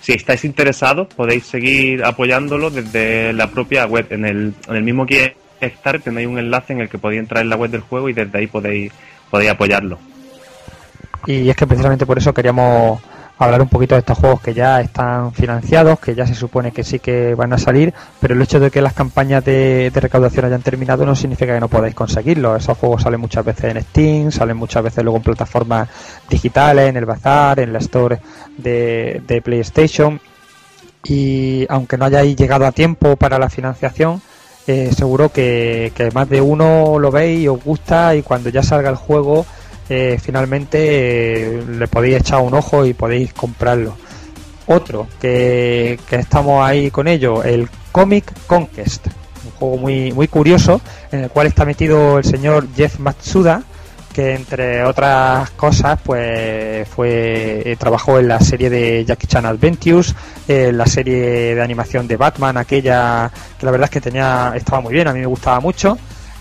Si 0.00 0.12
estáis 0.12 0.44
interesados, 0.44 1.08
podéis 1.08 1.46
seguir 1.46 2.04
apoyándolo 2.04 2.70
desde 2.70 3.32
la 3.32 3.50
propia 3.50 3.86
web. 3.86 4.06
En 4.10 4.24
el, 4.24 4.54
en 4.68 4.76
el 4.76 4.84
mismo 4.84 5.04
Kickstarter 5.04 6.00
tenéis 6.00 6.28
un 6.28 6.38
enlace 6.38 6.74
en 6.74 6.80
el 6.80 6.88
que 6.88 6.96
podéis 6.96 7.22
entrar 7.22 7.42
en 7.42 7.50
la 7.50 7.56
web 7.56 7.72
del 7.72 7.80
juego 7.80 8.08
y 8.08 8.12
desde 8.12 8.38
ahí 8.38 8.46
podéis, 8.46 8.92
podéis 9.28 9.50
apoyarlo. 9.50 9.98
Y 11.26 11.50
es 11.50 11.56
que 11.56 11.66
precisamente 11.66 12.06
por 12.06 12.18
eso 12.18 12.32
queríamos 12.32 13.00
hablar 13.44 13.62
un 13.62 13.68
poquito 13.68 13.94
de 13.94 14.00
estos 14.00 14.18
juegos 14.18 14.40
que 14.40 14.52
ya 14.52 14.80
están 14.80 15.32
financiados, 15.32 15.98
que 15.98 16.14
ya 16.14 16.26
se 16.26 16.34
supone 16.34 16.72
que 16.72 16.84
sí 16.84 16.98
que 16.98 17.34
van 17.34 17.52
a 17.52 17.58
salir, 17.58 17.94
pero 18.20 18.34
el 18.34 18.42
hecho 18.42 18.60
de 18.60 18.70
que 18.70 18.82
las 18.82 18.92
campañas 18.92 19.44
de, 19.44 19.90
recaudación 19.94 20.44
hayan 20.44 20.62
terminado 20.62 21.06
no 21.06 21.16
significa 21.16 21.54
que 21.54 21.60
no 21.60 21.68
podáis 21.68 21.94
conseguirlo. 21.94 22.54
Esos 22.54 22.76
juegos 22.76 23.02
salen 23.02 23.20
muchas 23.20 23.44
veces 23.44 23.64
en 23.74 23.82
Steam, 23.82 24.30
salen 24.30 24.56
muchas 24.56 24.82
veces 24.82 25.02
luego 25.02 25.16
en 25.16 25.22
plataformas 25.22 25.88
digitales, 26.28 26.90
en 26.90 26.96
el 26.96 27.06
bazar, 27.06 27.60
en 27.60 27.72
la 27.72 27.78
store 27.78 28.20
de, 28.58 29.22
de 29.26 29.42
PlayStation. 29.42 30.20
Y 31.04 31.66
aunque 31.70 31.96
no 31.96 32.04
hayáis 32.04 32.36
llegado 32.36 32.66
a 32.66 32.72
tiempo 32.72 33.16
para 33.16 33.38
la 33.38 33.48
financiación, 33.48 34.20
eh, 34.66 34.90
seguro 34.94 35.30
que, 35.30 35.92
que 35.94 36.10
más 36.10 36.28
de 36.28 36.42
uno 36.42 36.98
lo 36.98 37.10
veis 37.10 37.40
y 37.40 37.48
os 37.48 37.64
gusta 37.64 38.14
y 38.14 38.22
cuando 38.22 38.50
ya 38.50 38.62
salga 38.62 38.90
el 38.90 38.96
juego 38.96 39.46
eh, 39.90 40.18
finalmente 40.22 40.78
eh, 40.78 41.64
le 41.68 41.88
podéis 41.88 42.18
echar 42.18 42.40
un 42.40 42.54
ojo 42.54 42.86
y 42.86 42.94
podéis 42.94 43.32
comprarlo. 43.34 43.96
Otro 44.66 45.08
que, 45.20 45.98
que 46.08 46.16
estamos 46.16 46.64
ahí 46.64 46.92
con 46.92 47.08
ello, 47.08 47.42
el 47.42 47.68
Comic 47.90 48.32
Conquest, 48.46 49.08
un 49.44 49.50
juego 49.58 49.76
muy, 49.78 50.12
muy 50.12 50.28
curioso 50.28 50.80
en 51.10 51.24
el 51.24 51.30
cual 51.30 51.48
está 51.48 51.64
metido 51.64 52.18
el 52.18 52.24
señor 52.24 52.68
Jeff 52.76 53.00
Matsuda, 53.00 53.64
que 54.12 54.36
entre 54.36 54.84
otras 54.84 55.50
cosas 55.50 55.98
pues 56.04 56.88
fue 56.88 57.62
eh, 57.64 57.76
trabajó 57.76 58.20
en 58.20 58.28
la 58.28 58.38
serie 58.38 58.70
de 58.70 59.04
Jackie 59.04 59.26
Chan 59.26 59.44
Adventures, 59.44 60.14
en 60.46 60.78
la 60.78 60.86
serie 60.86 61.54
de 61.56 61.62
animación 61.62 62.06
de 62.06 62.16
Batman, 62.16 62.56
aquella 62.56 63.28
que 63.58 63.66
la 63.66 63.72
verdad 63.72 63.86
es 63.86 63.90
que 63.90 64.00
tenía 64.00 64.52
estaba 64.54 64.80
muy 64.80 64.92
bien, 64.92 65.08
a 65.08 65.12
mí 65.12 65.18
me 65.18 65.26
gustaba 65.26 65.58
mucho 65.58 65.98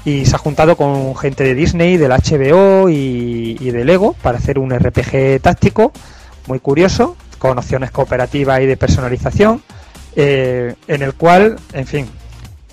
y 0.09 0.25
se 0.25 0.35
ha 0.35 0.39
juntado 0.39 0.75
con 0.75 1.15
gente 1.15 1.43
de 1.43 1.53
Disney, 1.53 1.97
del 1.97 2.11
HBO 2.11 2.89
y, 2.89 3.57
y 3.59 3.71
de 3.71 3.85
Lego 3.85 4.13
para 4.21 4.37
hacer 4.37 4.57
un 4.57 4.71
RPG 4.71 5.41
táctico 5.41 5.91
muy 6.47 6.59
curioso, 6.59 7.15
con 7.37 7.57
opciones 7.57 7.91
cooperativas 7.91 8.61
y 8.61 8.65
de 8.65 8.75
personalización, 8.75 9.61
eh, 10.15 10.73
en 10.87 11.01
el 11.03 11.13
cual, 11.13 11.57
en 11.73 11.85
fin, 11.85 12.09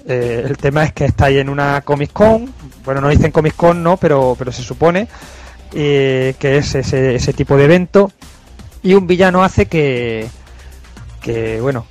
eh, 0.06 0.44
el 0.46 0.56
tema 0.56 0.84
es 0.84 0.92
que 0.92 1.04
estáis 1.04 1.38
en 1.38 1.48
una 1.48 1.82
Comic 1.82 2.12
Con, 2.12 2.52
bueno, 2.84 3.00
no 3.00 3.08
dicen 3.08 3.30
Comic 3.30 3.54
Con, 3.54 3.82
no, 3.82 3.96
pero, 3.98 4.34
pero 4.38 4.50
se 4.50 4.62
supone 4.62 5.08
eh, 5.74 6.34
que 6.38 6.56
es 6.56 6.74
ese, 6.74 7.14
ese 7.14 7.32
tipo 7.34 7.56
de 7.56 7.64
evento, 7.64 8.10
y 8.82 8.94
un 8.94 9.06
villano 9.06 9.44
hace 9.44 9.66
que, 9.66 10.26
que 11.20 11.60
bueno, 11.60 11.86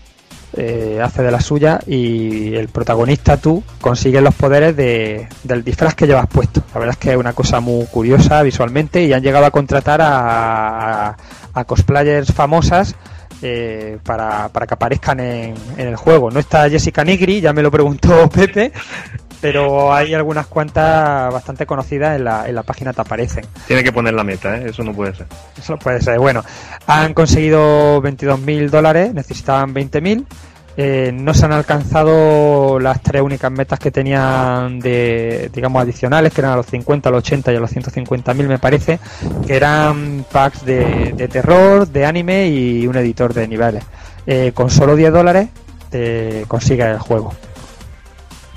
eh, 0.58 1.02
hace 1.04 1.22
de 1.22 1.32
la 1.32 1.42
suya 1.42 1.82
y 1.86 2.56
el 2.56 2.70
protagonista, 2.70 3.38
tú, 3.38 3.64
consigues 3.82 4.24
los 4.24 4.34
poderes 4.36 4.76
de, 4.76 5.28
del 5.44 5.64
disfraz 5.64 5.96
que 5.96 6.08
llevas 6.08 6.28
puesto. 6.28 6.64
La 6.74 6.80
verdad 6.80 6.94
es 6.94 6.98
que 7.00 7.12
es 7.12 7.18
una 7.18 7.34
cosa 7.34 7.60
muy 7.60 7.86
curiosa 7.88 8.42
visualmente 8.42 9.04
y 9.04 9.12
han 9.12 9.22
llegado 9.22 9.46
a 9.46 9.52
contratar 9.52 10.02
a, 10.02 11.18
a, 11.54 11.64
cosplayers 11.66 12.32
famosas 12.34 12.96
eh, 13.42 13.98
para, 14.04 14.50
para 14.50 14.66
que 14.66 14.74
aparezcan 14.74 15.20
en, 15.20 15.56
en 15.78 15.88
el 15.88 15.96
juego. 15.98 16.32
No 16.32 16.40
está 16.40 16.70
Jessica 16.70 17.04
Nigri, 17.04 17.42
ya 17.42 17.52
me 17.52 17.62
lo 17.62 17.70
preguntó 17.70 18.30
Pepe, 18.34 18.72
pero 19.46 19.94
hay 19.94 20.12
algunas 20.16 20.48
cuantas 20.48 21.32
bastante 21.32 21.68
conocidas 21.68 22.16
en 22.16 22.24
la, 22.24 22.50
en 22.50 22.56
la 22.56 22.64
página 22.64 22.94
te 22.94 23.02
aparecen. 23.02 23.46
Tiene 23.68 23.84
que 23.84 23.92
poner 23.92 24.16
la 24.16 24.24
meta, 24.24 24.58
¿eh? 24.58 24.70
eso 24.70 24.82
no 24.82 24.92
puede 24.92 25.14
ser. 25.14 25.28
Eso 25.56 25.74
no 25.74 25.78
puede 25.78 26.02
ser. 26.02 26.18
Bueno, 26.18 26.44
han 26.88 27.14
conseguido 27.14 28.02
22.000 28.02 28.72
dólares, 28.72 29.14
necesitaban 29.14 29.72
20.000. 29.72 30.26
Eh, 30.78 31.12
no 31.14 31.36
se 31.36 31.46
han 31.46 31.52
alcanzado 31.52 32.80
las 32.80 33.04
tres 33.04 33.22
únicas 33.22 33.52
metas 33.52 33.78
que 33.78 33.92
tenían 33.92 34.80
de, 34.80 35.52
digamos, 35.54 35.80
adicionales, 35.80 36.34
que 36.34 36.42
eran 36.42 36.54
a 36.54 36.56
los 36.56 36.66
50, 36.66 37.10
a 37.10 37.12
los 37.12 37.20
80 37.20 37.54
y 37.54 37.56
a 37.56 37.60
los 37.60 37.72
150.000 37.72 38.48
me 38.48 38.58
parece, 38.58 38.98
que 39.46 39.56
eran 39.56 40.26
packs 40.32 40.66
de, 40.66 41.14
de 41.16 41.28
terror, 41.28 41.88
de 41.88 42.04
anime 42.04 42.48
y 42.48 42.88
un 42.88 42.96
editor 42.96 43.32
de 43.32 43.48
niveles. 43.48 43.84
Eh, 44.26 44.54
con 44.56 44.72
solo 44.72 44.96
10 44.96 45.14
dólares 45.14 45.50
te 45.92 46.46
consigues 46.48 46.88
el 46.88 46.98
juego. 46.98 47.32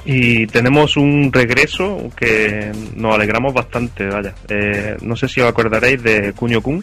Y 0.05 0.47
tenemos 0.47 0.97
un 0.97 1.31
regreso 1.33 2.11
que 2.17 2.73
nos 2.95 3.15
alegramos 3.15 3.53
bastante, 3.53 4.07
vaya. 4.07 4.35
Eh, 4.49 4.97
no 5.03 5.17
sé 5.17 5.29
si 5.29 5.41
os 5.41 5.49
acordaréis 5.49 6.03
de 6.03 6.33
Kunio 6.33 6.63
Kun, 6.63 6.83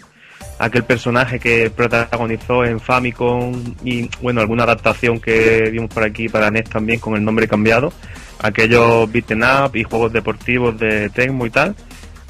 aquel 0.60 0.84
personaje 0.84 1.40
que 1.40 1.70
protagonizó 1.70 2.64
en 2.64 2.80
Famicom 2.80 3.76
y, 3.84 4.10
bueno, 4.22 4.42
alguna 4.42 4.64
adaptación 4.64 5.20
que 5.20 5.70
vimos 5.72 5.90
por 5.94 6.04
aquí 6.04 6.30
para 6.30 6.52
NES 6.52 6.70
también 6.70 7.00
con 7.00 7.16
el 7.16 7.24
nombre 7.24 7.48
cambiado. 7.48 7.92
Aquellos 8.40 9.12
beaten 9.12 9.44
up 9.44 9.76
y 9.76 9.84
juegos 9.84 10.14
deportivos 10.14 10.78
de 10.78 11.10
Tecmo 11.10 11.46
y 11.46 11.50
tal. 11.50 11.76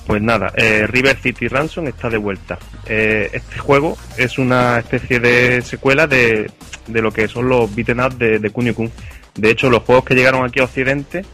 Pues 0.08 0.22
nada, 0.22 0.54
eh, 0.56 0.86
River 0.88 1.18
City 1.18 1.48
Ransom 1.48 1.88
está 1.88 2.10
de 2.10 2.18
vuelta. 2.18 2.60
Eh, 2.86 3.30
este 3.34 3.58
juego 3.58 3.98
es 4.18 4.38
una 4.38 4.78
especie 4.78 5.20
de 5.20 5.64
secuela 5.64 6.06
de, 6.06 6.52
de 6.86 7.02
lo 7.02 7.12
que 7.12 7.28
son 7.28 7.50
los 7.50 7.74
beaten 7.76 8.00
up 8.00 8.16
de, 8.16 8.38
de 8.38 8.50
Kunio 8.52 8.76
Kun. 8.76 8.92
De 9.36 9.50
hecho, 9.52 9.70
los 9.70 9.84
juegos 9.84 10.06
que 10.06 10.16
llegaron 10.16 10.46
aquí 10.46 10.60
a 10.60 10.64
Occidente 10.66 11.26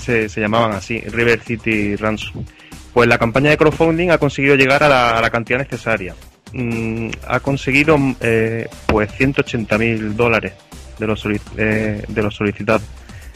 se, 0.00 0.28
se 0.28 0.40
llamaban 0.40 0.72
así, 0.72 0.98
River 1.00 1.40
City 1.40 1.96
Ransom. 1.96 2.44
Pues 2.92 3.08
la 3.08 3.18
campaña 3.18 3.50
de 3.50 3.56
crowdfunding 3.56 4.10
ha 4.10 4.18
conseguido 4.18 4.56
llegar 4.56 4.82
a 4.82 4.88
la, 4.88 5.10
a 5.18 5.20
la 5.20 5.30
cantidad 5.30 5.58
necesaria. 5.58 6.14
Mm, 6.52 7.10
ha 7.28 7.40
conseguido 7.40 7.96
eh, 8.20 8.68
pues 8.86 9.12
180 9.12 9.78
mil 9.78 10.16
dólares 10.16 10.54
de 10.98 11.06
los, 11.06 11.22
eh, 11.56 12.02
de 12.08 12.22
los 12.22 12.34
solicitados. 12.34 12.82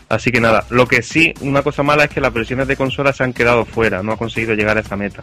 Así 0.09 0.33
que 0.33 0.41
nada, 0.41 0.65
lo 0.71 0.89
que 0.89 1.03
sí, 1.03 1.33
una 1.41 1.63
cosa 1.63 1.83
mala 1.85 2.05
es 2.05 2.11
que 2.11 2.21
las 2.21 2.33
versiones 2.33 2.67
de 2.67 2.77
consola 2.77 3.13
se 3.13 3.23
han 3.23 3.33
quedado 3.33 3.65
fuera, 3.65 4.03
no 4.03 4.13
ha 4.13 4.17
conseguido 4.17 4.55
llegar 4.55 4.77
a 4.77 4.81
esa 4.81 4.97
meta. 4.97 5.23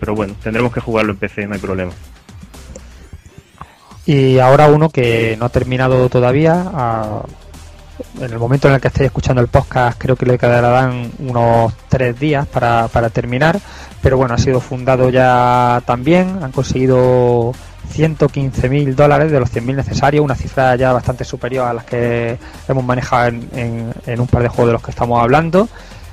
Pero 0.00 0.14
bueno, 0.14 0.34
tendremos 0.42 0.72
que 0.72 0.80
jugarlo 0.80 1.12
en 1.12 1.18
PC, 1.18 1.46
no 1.46 1.54
hay 1.54 1.60
problema. 1.60 1.92
Y 4.06 4.38
ahora 4.38 4.66
uno 4.68 4.90
que 4.90 5.36
no 5.38 5.46
ha 5.46 5.48
terminado 5.50 6.08
todavía. 6.08 6.64
a- 6.74 7.22
en 8.18 8.32
el 8.32 8.38
momento 8.38 8.68
en 8.68 8.74
el 8.74 8.80
que 8.80 8.88
estéis 8.88 9.06
escuchando 9.06 9.40
el 9.42 9.48
podcast, 9.48 9.98
creo 10.00 10.16
que 10.16 10.26
le 10.26 10.38
quedarán 10.38 11.10
unos 11.18 11.72
tres 11.88 12.18
días 12.18 12.46
para, 12.46 12.88
para 12.88 13.10
terminar. 13.10 13.58
Pero 14.02 14.16
bueno, 14.16 14.34
ha 14.34 14.38
sido 14.38 14.60
fundado 14.60 15.10
ya 15.10 15.82
también. 15.86 16.38
Han 16.42 16.52
conseguido 16.52 17.52
115 17.90 18.68
mil 18.68 18.94
dólares 18.94 19.32
de 19.32 19.40
los 19.40 19.50
100.000 19.52 19.76
necesarios, 19.76 20.24
una 20.24 20.34
cifra 20.34 20.76
ya 20.76 20.92
bastante 20.92 21.24
superior 21.24 21.66
a 21.66 21.72
las 21.72 21.84
que 21.84 22.38
hemos 22.68 22.84
manejado 22.84 23.28
en, 23.28 23.48
en- 23.54 23.92
en 24.06 24.20
un 24.20 24.26
par 24.26 24.42
de 24.42 24.48
juegos 24.48 24.66
de 24.68 24.72
los 24.74 24.82
que 24.82 24.90
estamos 24.90 25.20
hablando. 25.22 25.68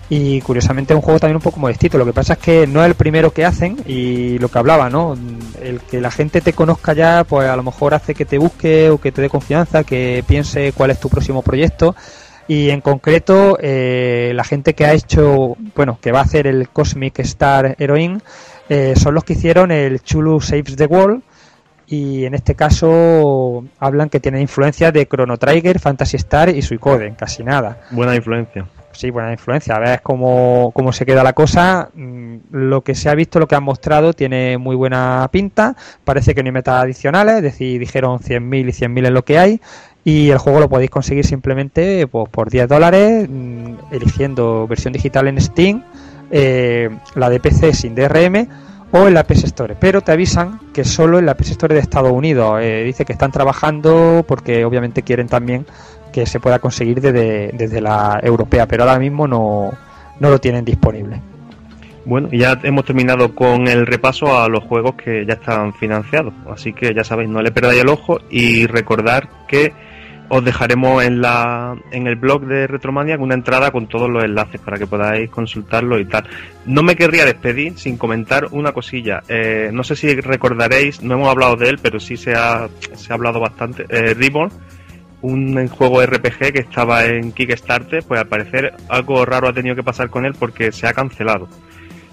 Y 0.07 0.39
curiosamente 0.41 0.93
es 0.93 0.95
un 0.95 1.01
juego 1.01 1.19
también 1.19 1.37
un 1.37 1.41
poco 1.41 1.59
modestito. 1.59 1.97
Lo 1.97 2.05
que 2.05 2.13
pasa 2.13 2.33
es 2.33 2.39
que 2.39 2.67
no 2.67 2.81
es 2.81 2.87
el 2.87 2.95
primero 2.95 3.33
que 3.33 3.43
hacen 3.43 3.77
y 3.87 4.37
lo 4.37 4.49
que 4.49 4.59
hablaba, 4.59 4.89
¿no? 4.89 5.17
El 5.61 5.81
que 5.81 5.99
la 5.99 6.11
gente 6.11 6.41
te 6.41 6.53
conozca 6.53 6.93
ya, 6.93 7.23
pues 7.23 7.49
a 7.49 7.55
lo 7.55 7.63
mejor 7.63 7.95
hace 7.95 8.13
que 8.13 8.25
te 8.25 8.37
busque 8.37 8.91
o 8.91 8.99
que 8.99 9.11
te 9.11 9.21
dé 9.21 9.29
confianza, 9.29 9.83
que 9.83 10.23
piense 10.27 10.73
cuál 10.73 10.91
es 10.91 10.99
tu 10.99 11.09
próximo 11.09 11.41
proyecto. 11.41 11.95
Y 12.47 12.69
en 12.69 12.81
concreto, 12.81 13.57
eh, 13.59 14.31
la 14.35 14.43
gente 14.43 14.75
que 14.75 14.85
ha 14.85 14.93
hecho, 14.93 15.57
bueno, 15.75 15.97
que 15.99 16.11
va 16.11 16.19
a 16.19 16.23
hacer 16.23 16.45
el 16.45 16.69
Cosmic 16.69 17.19
Star 17.19 17.75
Heroine, 17.79 18.19
eh, 18.69 18.93
son 18.95 19.15
los 19.15 19.23
que 19.23 19.33
hicieron 19.33 19.71
el 19.71 20.01
Chulu 20.01 20.39
Saves 20.39 20.75
the 20.75 20.85
World. 20.85 21.23
Y 21.87 22.25
en 22.25 22.33
este 22.33 22.55
caso 22.55 23.63
hablan 23.79 24.09
que 24.09 24.19
tienen 24.19 24.41
influencia 24.41 24.91
de 24.91 25.07
Chrono 25.07 25.37
Trigger, 25.37 25.79
Fantasy 25.79 26.17
Star 26.17 26.49
y 26.49 26.63
Suicoden, 26.63 27.13
casi 27.13 27.43
nada 27.43 27.85
Buena 27.91 28.15
influencia. 28.15 28.65
Sí, 28.95 29.09
buena 29.09 29.31
influencia. 29.31 29.75
A 29.75 29.79
ver 29.79 30.01
cómo, 30.01 30.71
cómo 30.73 30.91
se 30.93 31.05
queda 31.05 31.23
la 31.23 31.33
cosa. 31.33 31.89
Mm, 31.93 32.37
Lo 32.51 32.81
que 32.83 32.95
se 32.95 33.09
ha 33.09 33.15
visto, 33.15 33.39
lo 33.39 33.47
que 33.47 33.55
han 33.55 33.63
mostrado, 33.63 34.13
tiene 34.13 34.57
muy 34.57 34.75
buena 34.75 35.27
pinta. 35.31 35.75
Parece 36.03 36.33
que 36.33 36.43
no 36.43 36.47
hay 36.47 36.53
metas 36.53 36.83
adicionales, 36.83 37.35
es 37.37 37.43
decir, 37.43 37.79
dijeron 37.79 38.19
100.000 38.19 38.69
y 38.69 38.71
100.000 38.71 39.05
es 39.05 39.11
lo 39.11 39.23
que 39.25 39.39
hay. 39.39 39.61
Y 40.03 40.29
el 40.29 40.37
juego 40.37 40.59
lo 40.59 40.69
podéis 40.69 40.91
conseguir 40.91 41.25
simplemente 41.25 42.07
pues, 42.07 42.29
por 42.29 42.49
10 42.49 42.67
dólares, 42.67 43.27
mm, 43.29 43.73
eligiendo 43.91 44.67
versión 44.67 44.93
digital 44.93 45.27
en 45.27 45.41
Steam, 45.41 45.83
eh, 46.31 46.89
la 47.15 47.29
de 47.29 47.39
PC 47.39 47.73
sin 47.73 47.95
DRM 47.95 48.47
o 48.91 49.07
en 49.07 49.13
la 49.13 49.23
PS 49.23 49.45
Store. 49.47 49.75
Pero 49.79 50.01
te 50.01 50.11
avisan 50.11 50.59
que 50.73 50.85
solo 50.85 51.19
en 51.19 51.25
la 51.25 51.35
PS 51.35 51.51
Store 51.51 51.73
de 51.73 51.81
Estados 51.81 52.11
Unidos. 52.11 52.59
Eh, 52.61 52.83
dice 52.85 53.03
que 53.03 53.13
están 53.13 53.31
trabajando 53.31 54.23
porque 54.27 54.63
obviamente 54.63 55.01
quieren 55.01 55.27
también 55.27 55.65
que 56.15 56.25
se 56.25 56.39
pueda 56.39 56.59
conseguir 56.59 57.01
desde, 57.01 57.51
desde 57.51 57.81
la 57.81 58.21
europea, 58.23 58.65
pero 58.65 58.83
ahora 58.83 58.97
mismo 58.97 59.27
no, 59.27 59.69
no 60.21 60.29
lo 60.29 60.39
tienen 60.39 60.63
disponible. 60.63 61.19
Bueno, 62.05 62.29
ya 62.31 62.57
hemos 62.63 62.85
terminado 62.85 63.35
con 63.35 63.67
el 63.67 63.85
repaso 63.85 64.39
a 64.39 64.47
los 64.47 64.63
juegos 64.63 64.95
que 64.95 65.25
ya 65.25 65.33
están 65.33 65.73
financiados. 65.73 66.33
Así 66.49 66.71
que 66.71 66.93
ya 66.93 67.03
sabéis, 67.03 67.29
no 67.29 67.41
le 67.41 67.51
perdáis 67.51 67.81
el 67.81 67.89
ojo 67.89 68.21
y 68.29 68.65
recordar 68.65 69.27
que 69.49 69.73
os 70.29 70.43
dejaremos 70.43 71.03
en 71.03 71.19
la 71.19 71.75
en 71.91 72.07
el 72.07 72.15
blog 72.15 72.45
de 72.45 72.65
Retromania 72.65 73.17
una 73.19 73.35
entrada 73.35 73.71
con 73.71 73.87
todos 73.87 74.09
los 74.09 74.23
enlaces 74.23 74.61
para 74.61 74.77
que 74.77 74.87
podáis 74.87 75.29
consultarlo 75.29 75.99
y 75.99 76.05
tal. 76.05 76.23
No 76.65 76.81
me 76.81 76.95
querría 76.95 77.25
despedir 77.25 77.77
sin 77.77 77.97
comentar 77.97 78.47
una 78.51 78.71
cosilla. 78.71 79.21
Eh, 79.27 79.69
no 79.73 79.83
sé 79.83 79.97
si 79.97 80.15
recordaréis, 80.15 81.03
no 81.03 81.15
hemos 81.15 81.27
hablado 81.27 81.57
de 81.57 81.67
él, 81.67 81.79
pero 81.81 81.99
sí 81.99 82.15
se 82.15 82.33
ha, 82.35 82.69
se 82.93 83.11
ha 83.11 83.15
hablado 83.15 83.41
bastante. 83.41 83.85
Eh, 83.89 84.15
un 85.21 85.67
juego 85.67 86.05
RPG 86.05 86.53
que 86.53 86.59
estaba 86.59 87.05
en 87.05 87.31
Kickstarter, 87.31 88.03
pues 88.03 88.19
al 88.19 88.27
parecer 88.27 88.73
algo 88.89 89.25
raro 89.25 89.47
ha 89.47 89.53
tenido 89.53 89.75
que 89.75 89.83
pasar 89.83 90.09
con 90.09 90.25
él 90.25 90.33
porque 90.37 90.71
se 90.71 90.87
ha 90.87 90.93
cancelado. 90.93 91.47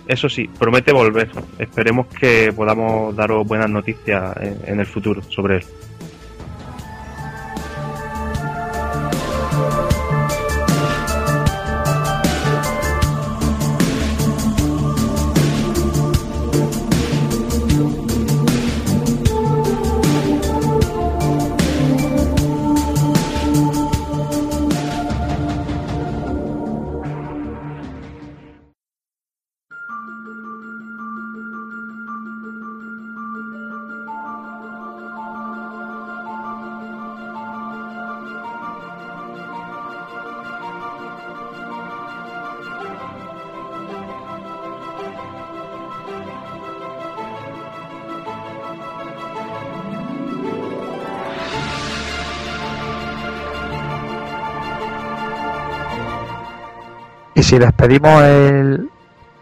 Eso 0.06 0.28
sí, 0.28 0.48
promete 0.58 0.92
volver. 0.92 1.30
Esperemos 1.58 2.06
que 2.08 2.52
podamos 2.54 3.14
daros 3.14 3.46
buenas 3.46 3.70
noticias 3.70 4.36
en, 4.40 4.58
en 4.66 4.80
el 4.80 4.86
futuro 4.86 5.22
sobre 5.22 5.56
él. 5.56 5.64
Si 57.52 57.58
despedimos 57.58 58.22
el 58.22 58.88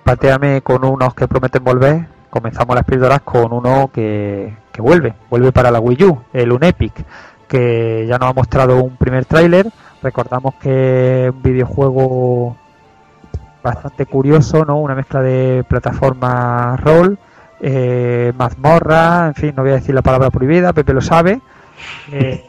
Pateame 0.03 0.63
con 0.63 0.85
unos 0.85 1.15
que 1.15 1.29
prometen 1.29 1.63
volver, 1.63 2.07
comenzamos 2.29 2.75
las 2.75 2.85
píldoras 2.85 3.21
con 3.21 3.53
uno 3.53 3.89
que, 3.95 4.53
vuelve, 4.79 5.15
vuelve 5.31 5.53
para 5.53 5.71
la 5.71 5.79
Wii 5.79 6.05
U, 6.07 6.21
el 6.33 6.51
Unepic, 6.51 7.05
que 7.47 8.07
ya 8.09 8.19
nos 8.19 8.31
ha 8.31 8.33
mostrado 8.33 8.83
un 8.83 8.97
primer 8.97 9.27
tráiler. 9.27 9.69
Recordamos 10.03 10.57
que 10.57 11.27
es 11.27 11.31
un 11.31 11.41
videojuego 11.41 12.57
bastante 13.63 14.07
curioso, 14.07 14.65
¿no? 14.65 14.81
Una 14.81 14.97
mezcla 14.97 15.23
de 15.23 15.65
plataforma 15.69 16.77
rol, 16.79 17.17
eh, 17.61 18.33
mazmorra, 18.37 19.29
en 19.29 19.35
fin, 19.37 19.53
no 19.57 19.63
voy 19.63 19.71
a 19.71 19.75
decir 19.75 19.95
la 19.95 20.03
palabra 20.03 20.31
prohibida, 20.31 20.73
Pepe 20.73 20.95
lo 20.95 21.01
sabe. 21.01 21.41
Eh, 22.11 22.45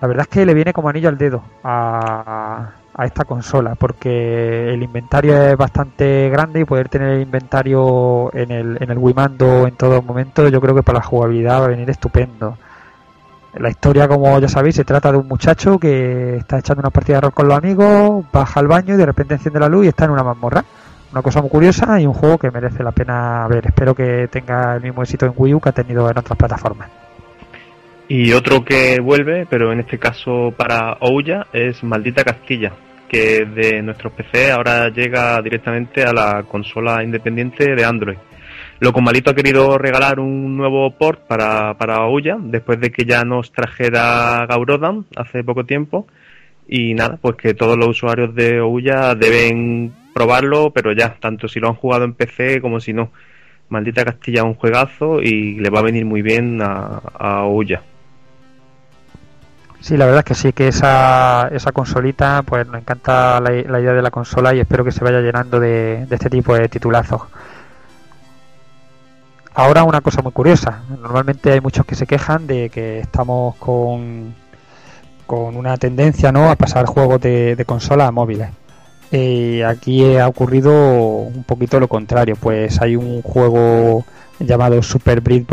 la 0.00 0.08
verdad 0.08 0.26
es 0.28 0.28
que 0.28 0.44
le 0.44 0.54
viene 0.54 0.72
como 0.72 0.88
anillo 0.88 1.08
al 1.08 1.18
dedo 1.18 1.44
a, 1.62 2.70
a 2.94 3.06
esta 3.06 3.24
consola 3.24 3.74
porque 3.76 4.72
el 4.72 4.82
inventario 4.82 5.36
es 5.36 5.56
bastante 5.56 6.28
grande 6.30 6.60
y 6.60 6.64
poder 6.64 6.88
tener 6.88 7.10
el 7.10 7.22
inventario 7.22 8.30
en 8.34 8.50
el, 8.50 8.78
en 8.80 8.90
el 8.90 8.98
Wii 8.98 9.14
Mando 9.14 9.66
en 9.66 9.76
todo 9.76 10.02
momento 10.02 10.48
yo 10.48 10.60
creo 10.60 10.74
que 10.74 10.82
para 10.82 10.98
la 10.98 11.04
jugabilidad 11.04 11.60
va 11.60 11.64
a 11.66 11.68
venir 11.68 11.88
estupendo. 11.90 12.56
La 13.54 13.68
historia, 13.68 14.06
como 14.06 14.38
ya 14.38 14.48
sabéis, 14.48 14.76
se 14.76 14.84
trata 14.84 15.10
de 15.10 15.18
un 15.18 15.26
muchacho 15.26 15.78
que 15.78 16.36
está 16.36 16.58
echando 16.58 16.80
una 16.80 16.90
partida 16.90 17.16
de 17.16 17.22
rol 17.22 17.32
con 17.32 17.48
los 17.48 17.58
amigos, 17.58 18.24
baja 18.32 18.60
al 18.60 18.68
baño 18.68 18.94
y 18.94 18.96
de 18.96 19.06
repente 19.06 19.34
enciende 19.34 19.58
la 19.58 19.68
luz 19.68 19.86
y 19.86 19.88
está 19.88 20.04
en 20.04 20.12
una 20.12 20.22
mazmorra. 20.22 20.64
Una 21.12 21.22
cosa 21.22 21.40
muy 21.40 21.50
curiosa 21.50 22.00
y 22.00 22.06
un 22.06 22.14
juego 22.14 22.38
que 22.38 22.52
merece 22.52 22.84
la 22.84 22.92
pena 22.92 23.44
ver. 23.48 23.66
Espero 23.66 23.92
que 23.96 24.28
tenga 24.30 24.76
el 24.76 24.82
mismo 24.82 25.02
éxito 25.02 25.26
en 25.26 25.32
Wii 25.36 25.54
U 25.54 25.60
que 25.60 25.70
ha 25.70 25.72
tenido 25.72 26.08
en 26.08 26.16
otras 26.16 26.38
plataformas. 26.38 26.99
Y 28.12 28.32
otro 28.32 28.64
que 28.64 28.98
vuelve, 28.98 29.46
pero 29.48 29.72
en 29.72 29.78
este 29.78 29.96
caso 29.96 30.52
para 30.56 30.96
Ouya, 30.98 31.46
es 31.52 31.84
Maldita 31.84 32.24
Castilla, 32.24 32.72
que 33.08 33.44
de 33.44 33.80
nuestros 33.82 34.12
PC 34.14 34.50
ahora 34.50 34.88
llega 34.88 35.40
directamente 35.40 36.02
a 36.02 36.12
la 36.12 36.42
consola 36.42 37.04
independiente 37.04 37.72
de 37.72 37.84
Android. 37.84 38.16
Loco 38.80 39.00
Malito 39.00 39.30
ha 39.30 39.34
querido 39.36 39.78
regalar 39.78 40.18
un 40.18 40.56
nuevo 40.56 40.90
port 40.90 41.20
para, 41.28 41.74
para 41.74 42.04
Ouya, 42.04 42.36
después 42.40 42.80
de 42.80 42.90
que 42.90 43.04
ya 43.04 43.22
nos 43.22 43.52
trajera 43.52 44.44
Gaurodan 44.48 45.06
hace 45.14 45.44
poco 45.44 45.64
tiempo. 45.64 46.08
Y 46.66 46.94
nada, 46.94 47.16
pues 47.22 47.36
que 47.36 47.54
todos 47.54 47.76
los 47.78 47.90
usuarios 47.90 48.34
de 48.34 48.60
Ouya 48.60 49.14
deben 49.14 49.92
probarlo, 50.12 50.72
pero 50.72 50.92
ya, 50.92 51.14
tanto 51.20 51.46
si 51.46 51.60
lo 51.60 51.68
han 51.68 51.76
jugado 51.76 52.06
en 52.06 52.14
PC 52.14 52.60
como 52.60 52.80
si 52.80 52.92
no. 52.92 53.12
Maldita 53.68 54.04
Castilla 54.04 54.40
es 54.40 54.46
un 54.46 54.54
juegazo 54.54 55.22
y 55.22 55.60
le 55.60 55.70
va 55.70 55.78
a 55.78 55.84
venir 55.84 56.04
muy 56.04 56.22
bien 56.22 56.58
a 56.60 57.44
Ouya. 57.44 57.82
Sí, 59.80 59.96
la 59.96 60.04
verdad 60.04 60.20
es 60.20 60.24
que 60.26 60.34
sí, 60.34 60.52
que 60.52 60.68
esa, 60.68 61.48
esa 61.52 61.72
consolita, 61.72 62.42
pues 62.42 62.66
nos 62.66 62.76
encanta 62.80 63.40
la, 63.40 63.50
la 63.50 63.80
idea 63.80 63.92
de 63.94 64.02
la 64.02 64.10
consola 64.10 64.54
y 64.54 64.60
espero 64.60 64.84
que 64.84 64.92
se 64.92 65.02
vaya 65.02 65.20
llenando 65.20 65.58
de, 65.58 66.06
de 66.06 66.14
este 66.16 66.28
tipo 66.28 66.54
de 66.54 66.68
titulazos. 66.68 67.22
Ahora 69.54 69.84
una 69.84 70.00
cosa 70.00 70.22
muy 70.22 70.32
curiosa, 70.32 70.82
normalmente 71.00 71.52
hay 71.52 71.60
muchos 71.60 71.84
que 71.86 71.94
se 71.94 72.06
quejan 72.06 72.46
de 72.46 72.68
que 72.70 73.00
estamos 73.00 73.56
con, 73.56 74.34
con 75.26 75.56
una 75.56 75.76
tendencia 75.76 76.30
¿no? 76.30 76.50
a 76.50 76.56
pasar 76.56 76.86
juegos 76.86 77.20
de, 77.20 77.56
de 77.56 77.64
consola 77.64 78.06
a 78.06 78.12
móviles. 78.12 78.50
Y 79.10 79.62
aquí 79.62 80.16
ha 80.16 80.28
ocurrido 80.28 80.72
un 80.72 81.42
poquito 81.44 81.80
lo 81.80 81.88
contrario, 81.88 82.36
pues 82.38 82.80
hay 82.80 82.96
un 82.96 83.22
juego 83.22 84.04
llamado 84.40 84.82
Super 84.82 85.20
Breed 85.20 85.44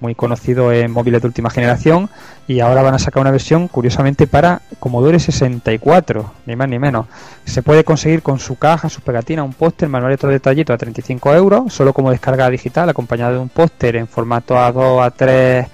muy 0.00 0.14
conocido 0.14 0.72
en 0.72 0.92
móviles 0.92 1.22
de 1.22 1.28
última 1.28 1.50
generación 1.50 2.08
y 2.46 2.60
ahora 2.60 2.82
van 2.82 2.94
a 2.94 2.98
sacar 2.98 3.20
una 3.20 3.30
versión 3.30 3.68
curiosamente 3.68 4.26
para 4.26 4.62
Commodore 4.78 5.18
64, 5.18 6.32
ni 6.46 6.56
más 6.56 6.68
ni 6.68 6.78
menos. 6.78 7.06
Se 7.44 7.62
puede 7.62 7.84
conseguir 7.84 8.22
con 8.22 8.38
su 8.38 8.56
caja, 8.56 8.88
su 8.88 9.00
pegatina, 9.00 9.42
un 9.42 9.52
póster, 9.52 9.88
manual 9.88 10.12
y 10.12 10.14
otro 10.14 10.30
detallito 10.30 10.72
a 10.72 10.78
35 10.78 11.34
euros, 11.34 11.72
solo 11.72 11.92
como 11.92 12.10
descarga 12.10 12.48
digital 12.48 12.88
acompañado 12.88 13.34
de 13.34 13.38
un 13.40 13.48
póster 13.48 13.96
en 13.96 14.06
formato 14.06 14.54
A2, 14.54 15.12
A3, 15.16 15.68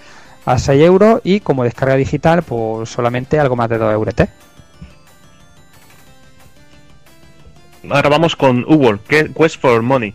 a 0.46 0.59
6 0.59 0.82
euros 0.82 1.20
y 1.22 1.40
como 1.40 1.64
descarga 1.64 1.94
digital 1.96 2.42
por 2.42 2.86
solamente 2.86 3.38
algo 3.38 3.57
más 3.57 3.68
de 3.68 3.78
2 3.78 3.92
euros. 3.92 4.14
Ahora 7.90 8.09
vamos 8.09 8.34
con 8.34 8.64
U-World, 8.66 9.00
Quest 9.02 9.61
for 9.61 9.82
Money 9.82 10.14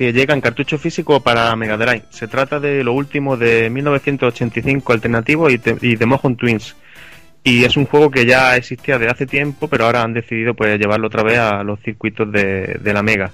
que 0.00 0.14
llega 0.14 0.32
en 0.32 0.40
cartucho 0.40 0.78
físico 0.78 1.20
para 1.20 1.54
Mega 1.56 1.76
Drive. 1.76 2.04
Se 2.08 2.26
trata 2.26 2.58
de 2.58 2.82
lo 2.82 2.94
último 2.94 3.36
de 3.36 3.68
1985 3.68 4.94
alternativo 4.94 5.50
y, 5.50 5.58
de, 5.58 5.76
y 5.82 5.96
de 5.96 6.06
Mojon 6.06 6.36
Twins. 6.36 6.74
Y 7.44 7.64
es 7.64 7.76
un 7.76 7.84
juego 7.84 8.10
que 8.10 8.24
ya 8.24 8.56
existía 8.56 8.98
de 8.98 9.08
hace 9.08 9.26
tiempo, 9.26 9.68
pero 9.68 9.84
ahora 9.84 10.02
han 10.02 10.14
decidido 10.14 10.54
pues 10.54 10.78
llevarlo 10.78 11.08
otra 11.08 11.22
vez 11.22 11.36
a 11.36 11.62
los 11.64 11.80
circuitos 11.80 12.32
de, 12.32 12.78
de 12.80 12.94
la 12.94 13.02
Mega. 13.02 13.30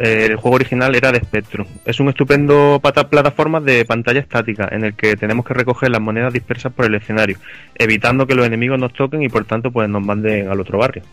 Eh, 0.00 0.26
el 0.30 0.34
juego 0.34 0.56
original 0.56 0.96
era 0.96 1.12
de 1.12 1.20
Spectrum. 1.20 1.68
Es 1.84 2.00
un 2.00 2.08
estupendo 2.08 2.80
plataforma 2.82 3.60
de 3.60 3.84
pantalla 3.84 4.18
estática 4.18 4.68
en 4.72 4.82
el 4.82 4.94
que 4.94 5.14
tenemos 5.14 5.46
que 5.46 5.54
recoger 5.54 5.92
las 5.92 6.00
monedas 6.00 6.32
dispersas 6.32 6.72
por 6.72 6.86
el 6.86 6.94
escenario, 6.96 7.38
evitando 7.76 8.26
que 8.26 8.34
los 8.34 8.44
enemigos 8.44 8.80
nos 8.80 8.92
toquen 8.94 9.22
y 9.22 9.28
por 9.28 9.44
tanto 9.44 9.70
pues 9.70 9.88
nos 9.88 10.04
manden 10.04 10.48
al 10.48 10.58
otro 10.58 10.76
barrio 10.76 11.04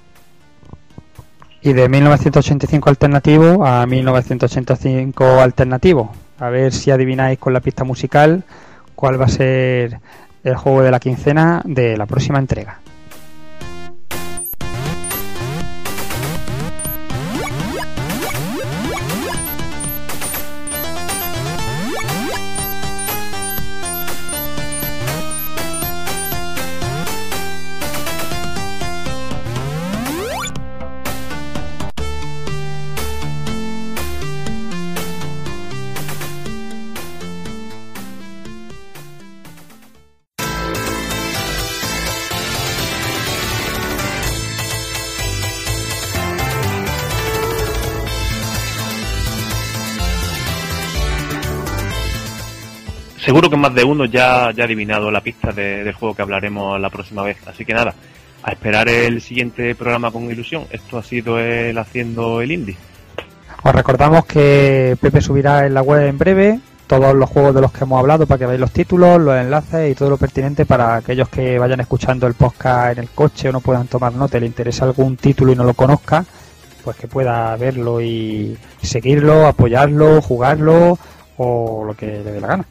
y 1.68 1.74
de 1.74 1.90
1985 1.90 2.90
alternativo 2.90 3.66
a 3.66 3.86
1985 3.86 5.42
alternativo. 5.42 6.14
A 6.40 6.50
ver 6.50 6.72
si 6.72 6.92
adivináis 6.92 7.40
con 7.40 7.52
la 7.52 7.60
pista 7.60 7.84
musical 7.84 8.46
cuál 8.96 9.20
va 9.20 9.26
a 9.26 9.28
ser 9.28 10.00
el 10.46 10.56
juego 10.56 10.82
de 10.82 10.92
la 10.92 11.02
quincena 11.02 11.62
de 11.66 11.98
la 11.98 12.06
próxima 12.06 12.40
entrega. 12.40 12.80
Seguro 53.28 53.50
que 53.50 53.58
más 53.58 53.76
de 53.76 53.84
uno 53.84 54.06
ya, 54.06 54.46
ha 54.46 54.48
adivinado 54.48 55.12
la 55.12 55.20
pista 55.22 55.52
de- 55.52 55.84
del 55.84 55.94
juego 55.94 56.16
que 56.16 56.22
hablaremos 56.22 56.80
la 56.80 56.90
próxima 56.90 57.24
vez. 57.24 57.38
Así 57.46 57.66
que 57.66 57.74
nada, 57.74 57.94
a 58.42 58.52
esperar 58.52 58.88
el 58.88 59.22
siguiente 59.22 59.76
programa 59.76 60.12
con 60.12 60.32
ilusión. 60.32 60.64
Esto 60.72 60.98
ha 60.98 61.04
sido 61.04 61.38
el 61.38 61.78
Haciendo 61.78 62.40
el 62.42 62.52
Indie. 62.54 62.78
Os 63.64 63.76
recordamos 63.76 64.26
que 64.26 64.96
Pepe 65.02 65.20
subirá 65.20 65.66
en 65.66 65.74
la 65.74 65.82
web 65.82 66.08
en 66.08 66.18
breve 66.18 66.60
todos 66.88 67.14
los 67.14 67.30
juegos 67.30 67.54
de 67.54 67.60
los 67.60 67.74
que 67.74 67.84
hemos 67.84 68.00
hablado 68.00 68.26
para 68.26 68.38
que 68.40 68.46
veáis 68.46 68.62
los 68.62 68.72
títulos, 68.72 69.20
los 69.20 69.36
enlaces 69.36 69.92
y 69.92 69.96
todo 69.96 70.10
lo 70.12 70.18
pertinente 70.18 70.66
para 70.66 70.96
aquellos 70.96 71.28
que 71.28 71.60
vayan 71.60 71.82
escuchando 71.82 72.28
el 72.28 72.34
podcast 72.34 72.94
en 72.98 73.04
el 73.04 73.10
coche 73.10 73.50
o 73.50 73.52
no 73.52 73.60
puedan 73.60 73.88
tomar 73.88 74.14
nota 74.14 74.40
le 74.40 74.46
interesa 74.46 74.86
algún 74.86 75.18
título 75.18 75.52
y 75.52 75.56
no 75.58 75.66
lo 75.66 75.74
conozca, 75.74 76.24
pues 76.86 76.96
que 76.96 77.08
pueda 77.10 77.54
verlo 77.58 78.00
y 78.00 78.58
seguirlo, 78.82 79.48
apoyarlo, 79.48 80.22
jugarlo 80.22 80.98
o 81.36 81.84
lo 81.86 81.94
que 81.94 82.06
le 82.06 82.24
dé 82.32 82.40
la 82.40 82.48
gana. 82.48 82.66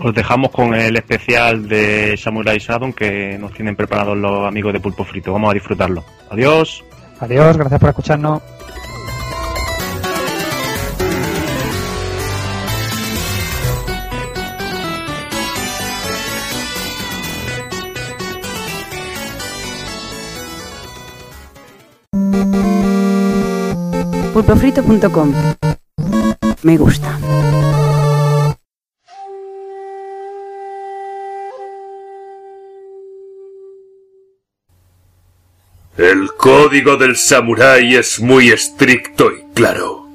Os 0.00 0.14
dejamos 0.14 0.50
con 0.50 0.74
el 0.74 0.96
especial 0.96 1.68
de 1.68 2.16
Samurai 2.16 2.58
Shodown 2.58 2.92
que 2.92 3.36
nos 3.38 3.52
tienen 3.52 3.74
preparados 3.74 4.16
los 4.16 4.46
amigos 4.46 4.72
de 4.72 4.80
Pulpo 4.80 5.04
Frito. 5.04 5.32
Vamos 5.32 5.50
a 5.50 5.54
disfrutarlo. 5.54 6.04
Adiós. 6.30 6.84
Adiós, 7.20 7.56
gracias 7.56 7.80
por 7.80 7.88
escucharnos. 7.90 8.42
pulpofrito.com. 24.32 25.32
Me 26.62 26.76
gusta. 26.76 27.18
El 35.98 36.32
código 36.34 36.96
del 36.96 37.16
samurái 37.16 37.96
es 37.96 38.20
muy 38.20 38.50
estricto 38.50 39.32
y 39.32 39.52
claro. 39.52 40.06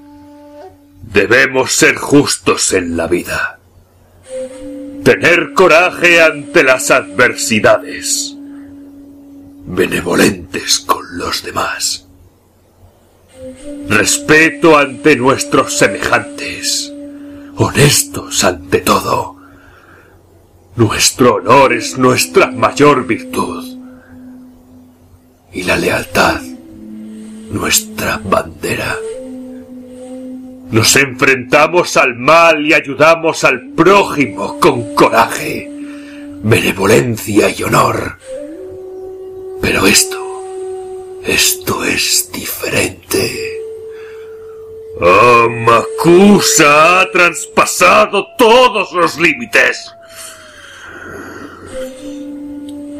Debemos 1.01 1.73
ser 1.73 1.97
justos 1.97 2.71
en 2.71 2.95
la 2.95 3.07
vida. 3.07 3.59
Tener 5.03 5.51
coraje 5.51 6.21
ante 6.21 6.63
las 6.63 6.89
adversidades. 6.89 8.33
Benevolentes 9.65 10.79
con 10.79 11.17
los 11.17 11.43
demás. 11.43 12.07
Respeto 13.89 14.77
ante 14.77 15.17
nuestros 15.17 15.77
semejantes. 15.77 16.93
Honestos 17.57 18.41
ante 18.45 18.79
todo. 18.79 19.35
Nuestro 20.77 21.35
honor 21.35 21.73
es 21.73 21.97
nuestra 21.97 22.47
mayor 22.47 23.05
virtud 23.05 23.72
y 25.53 25.63
la 25.63 25.77
lealtad, 25.77 26.41
nuestra 27.51 28.19
bandera. 28.23 28.97
Nos 30.71 30.95
enfrentamos 30.95 31.95
al 31.97 32.15
mal 32.15 32.65
y 32.65 32.73
ayudamos 32.73 33.43
al 33.43 33.73
prójimo 33.75 34.59
con 34.59 34.95
coraje, 34.95 35.69
benevolencia 36.41 37.53
y 37.55 37.61
honor. 37.61 38.17
Pero 39.61 39.85
esto, 39.85 40.41
esto 41.23 41.83
es 41.83 42.31
diferente. 42.31 43.59
Amakusa 44.99 47.01
ha 47.01 47.11
traspasado 47.11 48.25
todos 48.37 48.91
los 48.93 49.19
límites. 49.19 49.93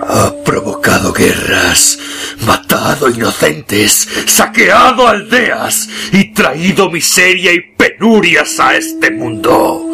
Ha 0.01 0.33
provocado 0.43 1.13
guerras, 1.13 1.99
matado 2.45 3.09
inocentes, 3.09 4.07
saqueado 4.25 5.07
aldeas 5.07 5.87
y 6.11 6.33
traído 6.33 6.89
miseria 6.89 7.53
y 7.53 7.61
penurias 7.61 8.59
a 8.59 8.75
este 8.75 9.11
mundo. 9.11 9.85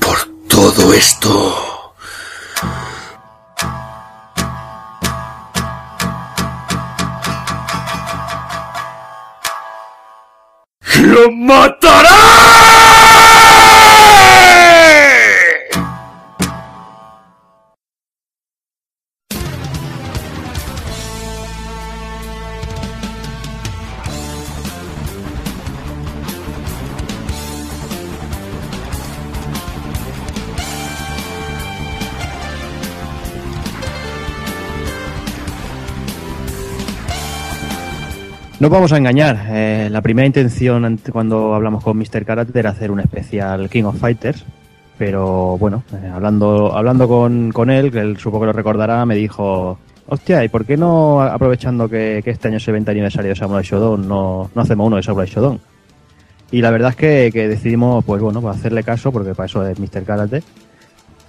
Por 0.00 0.18
todo 0.48 0.92
esto... 0.92 1.94
¡Lo 11.00 11.30
matará! 11.32 12.51
No 38.62 38.70
vamos 38.70 38.92
a 38.92 38.96
engañar. 38.96 39.44
eh, 39.48 39.88
la 39.90 40.02
primera 40.02 40.24
intención 40.24 41.00
cuando 41.10 41.52
hablamos 41.52 41.82
con 41.82 41.98
Mr. 41.98 42.24
Karate 42.24 42.56
era 42.56 42.70
hacer 42.70 42.92
un 42.92 43.00
especial 43.00 43.68
King 43.68 43.82
of 43.82 43.98
Fighters. 43.98 44.44
Pero 44.96 45.58
bueno, 45.58 45.82
eh, 45.92 46.08
hablando, 46.14 46.72
hablando 46.72 47.08
con, 47.08 47.50
con 47.50 47.70
él, 47.70 47.90
que 47.90 47.98
él 47.98 48.18
supongo 48.18 48.42
que 48.42 48.46
lo 48.46 48.52
recordará, 48.52 49.04
me 49.04 49.16
dijo: 49.16 49.80
Hostia, 50.06 50.44
¿y 50.44 50.48
por 50.48 50.64
qué 50.64 50.76
no, 50.76 51.20
aprovechando 51.22 51.88
que, 51.88 52.22
este 52.24 52.46
año 52.46 52.58
es 52.58 52.68
el 52.68 52.74
20 52.74 52.92
aniversario 52.92 53.30
de 53.30 53.34
Samurai 53.34 53.64
Shodown, 53.64 54.06
no, 54.06 54.48
no 54.54 54.62
hacemos 54.62 54.86
uno 54.86 54.94
de 54.94 55.02
Samurai 55.02 55.28
Shodown? 55.28 55.58
Y 56.52 56.62
la 56.62 56.70
verdad 56.70 56.90
es 56.90 57.32
que, 57.32 57.48
decidimos, 57.48 58.04
pues 58.04 58.22
bueno, 58.22 58.48
hacerle 58.48 58.84
caso, 58.84 59.10
porque 59.10 59.34
para 59.34 59.46
eso 59.46 59.66
es 59.66 59.76
Mr. 59.76 60.04
Karate. 60.04 60.44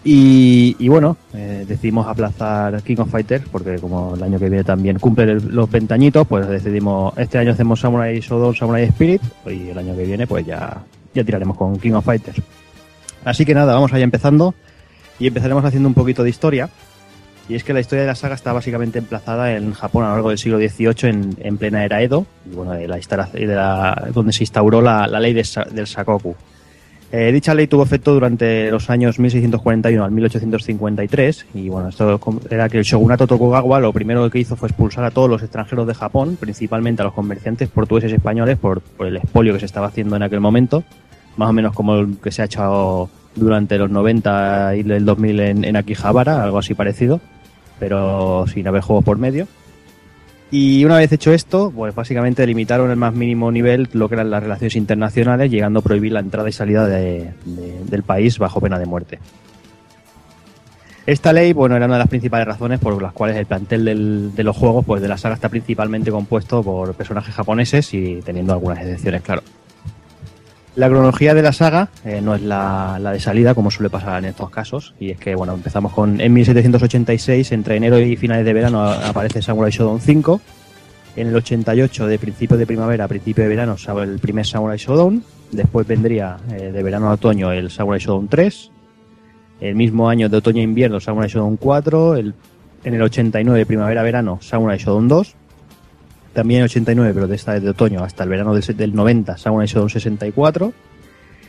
Y, 0.06 0.88
bueno, 0.90 1.16
eh, 1.34 1.64
decidimos 1.66 2.08
aplazar 2.08 2.82
King 2.84 2.98
of 3.00 3.10
Fighters 3.10 3.46
porque 3.50 3.78
como 3.78 4.16
el 4.16 4.24
año 4.24 4.38
que 4.38 4.50
viene 4.50 4.66
también 4.66 5.00
cumple 5.00 5.40
los 5.40 5.72
20 5.72 5.94
añitos, 5.94 6.28
pues 6.28 6.48
decidimos, 6.48 7.18
este 7.18 7.38
año 7.38 7.52
hacemos 7.52 7.80
Samurai 7.80 8.20
Shodown, 8.20 8.54
Samurai 8.54 8.84
Spirit 8.84 9.22
y 9.46 9.70
el 9.70 9.78
año 9.78 9.96
que 9.96 10.04
viene 10.04 10.28
pues 10.28 10.46
ya, 10.46 10.84
ya 11.14 11.24
tiraremos 11.24 11.56
con 11.56 11.80
King 11.80 11.94
of 11.94 12.06
Fighters. 12.06 12.42
Así 13.24 13.46
que 13.46 13.54
nada, 13.54 13.74
vamos 13.74 13.94
allá 13.94 14.04
empezando 14.04 14.54
y 15.20 15.28
empezaremos 15.28 15.64
haciendo 15.64 15.88
un 15.88 15.96
poquito 15.96 16.24
de 16.24 16.30
historia. 16.30 16.70
Y 17.48 17.56
es 17.56 17.64
que 17.64 17.74
la 17.74 17.82
historia 17.82 18.04
de 18.04 18.08
la 18.08 18.16
saga 18.16 18.36
está 18.36 18.54
básicamente 18.54 19.00
emplazada 19.00 19.54
en 19.56 19.74
Japón 19.74 20.04
a 20.04 20.08
lo 20.08 20.14
largo 20.14 20.30
del 20.30 20.38
siglo 20.38 20.58
XVIII 20.60 21.10
en, 21.10 21.38
en 21.40 21.58
plena 21.58 21.84
era 21.84 22.02
Edo, 22.02 22.26
y 22.50 22.56
bueno, 22.56 22.72
de 22.72 22.88
la, 22.88 22.98
de 22.98 24.12
donde 24.12 24.32
se 24.32 24.44
instauró 24.44 24.82
la, 24.82 25.08
la 25.08 25.20
ley 25.20 25.34
de 25.34 25.46
del 25.72 25.88
Sakoku. 25.88 26.36
Eh, 27.16 27.32
dicha 27.32 27.54
ley 27.54 27.68
tuvo 27.68 27.84
efecto 27.84 28.12
durante 28.12 28.72
los 28.72 28.90
años 28.90 29.20
1641 29.20 30.04
al 30.04 30.10
1853 30.10 31.46
y 31.54 31.70
bueno, 31.70 31.90
esto 31.90 32.20
era 32.50 32.68
que 32.68 32.80
el 32.80 32.84
shogunato 32.84 33.28
Tokugawa 33.28 33.80
lo 33.80 33.94
primero 33.94 34.28
que 34.32 34.40
hizo 34.40 34.56
fue 34.56 34.70
expulsar 34.70 35.06
a 35.06 35.12
todos 35.12 35.30
los 35.30 35.44
extranjeros 35.44 35.86
de 35.86 35.94
Japón, 35.94 36.38
principalmente 36.40 37.04
a 37.04 37.06
los 37.06 37.14
comerciantes 37.14 37.70
portugueses 37.70 38.12
y 38.12 38.16
españoles 38.16 38.58
por, 38.58 38.82
por 38.82 39.06
el 39.06 39.18
expolio 39.18 39.54
que 39.54 39.60
se 39.60 39.68
estaba 39.68 39.90
haciendo 39.90 40.16
en 40.16 40.24
aquel 40.24 40.40
momento, 40.40 40.84
más 41.38 41.52
o 41.52 41.54
menos 41.54 41.76
como 41.76 41.98
el 41.98 42.18
que 42.18 42.32
se 42.32 42.42
ha 42.42 42.46
hecho 42.46 43.08
durante 43.36 43.78
los 43.78 43.92
90 43.92 44.76
y 44.78 44.80
el 44.80 45.06
2000 45.06 45.40
en, 45.40 45.66
en 45.66 45.76
Akihabara, 45.76 46.42
algo 46.42 46.58
así 46.58 46.74
parecido, 46.74 47.22
pero 47.78 48.48
sin 48.48 48.68
haber 48.68 48.82
juegos 48.82 49.06
por 49.06 49.20
medio. 49.20 49.48
Y 50.56 50.86
una 50.86 50.98
vez 50.98 51.12
hecho 51.12 51.34
esto, 51.34 51.72
pues 51.76 51.96
básicamente 51.96 52.46
limitaron 52.46 52.92
el 52.92 52.96
más 52.96 53.12
mínimo 53.16 53.52
nivel 53.52 53.90
lo 53.94 54.08
que 54.08 54.14
eran 54.14 54.30
las 54.30 54.44
relaciones 54.44 54.76
internacionales, 54.76 55.50
llegando 55.50 55.80
a 55.80 55.82
prohibir 55.82 56.12
la 56.12 56.20
entrada 56.20 56.48
y 56.48 56.52
salida 56.52 56.86
de- 56.86 57.32
de- 57.44 57.80
del 57.86 58.04
país 58.04 58.38
bajo 58.38 58.62
pena 58.62 58.78
de 58.78 58.86
muerte. 58.86 59.18
Esta 61.08 61.34
ley, 61.34 61.54
bueno, 61.54 61.76
era 61.76 61.88
una 61.88 61.96
de 61.96 62.00
las 62.02 62.08
principales 62.08 62.46
razones 62.48 62.80
por 62.80 63.02
las 63.02 63.14
cuales 63.14 63.36
el 63.38 63.48
plantel 63.48 64.32
de 64.36 64.44
los 64.44 64.56
juegos, 64.56 64.86
pues 64.86 65.02
de 65.02 65.08
la 65.08 65.18
saga 65.18 65.34
está 65.34 65.50
principalmente 65.50 66.12
compuesto 66.12 66.62
por 66.62 66.94
personajes 66.94 67.34
japoneses 67.34 67.92
y 67.96 68.22
teniendo 68.24 68.54
algunas 68.54 68.78
excepciones, 68.78 69.24
claro. 69.24 69.42
La 70.76 70.90
cronología 70.90 71.36
de 71.36 71.44
la 71.44 71.54
saga 71.54 71.90
eh, 72.04 72.20
no 72.20 72.34
es 72.34 72.42
la, 72.42 72.98
de 73.00 73.20
salida, 73.20 73.54
como 73.54 73.70
suele 73.70 73.92
pasar 73.92 74.24
en 74.24 74.30
estos 74.30 74.50
casos, 74.50 74.96
y 75.00 75.12
es 75.12 75.20
que, 75.20 75.36
bueno, 75.36 75.54
empezamos 75.54 75.94
con 75.94 76.20
en 76.20 76.34
1786, 76.34 77.52
entre 77.52 77.76
enero 77.76 78.00
y 78.00 78.16
finales 78.16 78.44
de 78.44 78.54
verano 78.54 78.82
aparece 78.84 79.44
Samurai 79.44 79.72
Shodown 79.72 80.02
5, 80.02 80.42
en 81.16 81.28
el 81.28 81.36
88, 81.36 82.08
de 82.08 82.18
principio 82.18 82.58
de 82.58 82.66
primavera 82.66 83.06
a 83.06 83.08
principio 83.08 83.44
de 83.44 83.50
verano, 83.52 83.76
el 84.02 84.18
primer 84.18 84.48
Samurai 84.48 84.80
Shodown, 84.80 85.24
después 85.52 85.86
vendría 85.86 86.38
eh, 86.52 86.72
de 86.72 86.84
verano 86.84 87.10
a 87.10 87.14
otoño 87.14 87.52
el 87.52 87.70
Samurai 87.70 88.00
Shodown 88.00 88.28
3, 88.28 88.72
el 89.62 89.76
mismo 89.76 90.10
año 90.10 90.28
de 90.28 90.38
otoño 90.38 90.60
a 90.60 90.64
invierno 90.64 91.00
Samurai 91.00 91.30
Shodown 91.30 91.58
4, 91.58 92.16
el, 92.16 92.34
en 92.84 92.94
el 92.96 93.02
89 93.04 93.60
de 93.60 93.66
primavera 93.68 94.02
a 94.02 94.04
verano 94.04 94.40
Samurai 94.42 94.80
Shodown 94.80 95.08
2, 95.08 95.36
también 96.34 96.60
en 96.60 96.64
el 96.64 96.70
89, 96.70 97.12
pero 97.14 97.28
de 97.28 97.36
esta 97.36 97.60
de 97.60 97.70
otoño 97.70 98.04
hasta 98.04 98.24
el 98.24 98.30
verano 98.30 98.54
del, 98.54 98.78
del 98.78 98.96
90, 98.96 99.38
Samurai 99.38 99.68
Shodown 99.68 99.90
64. 99.90 100.74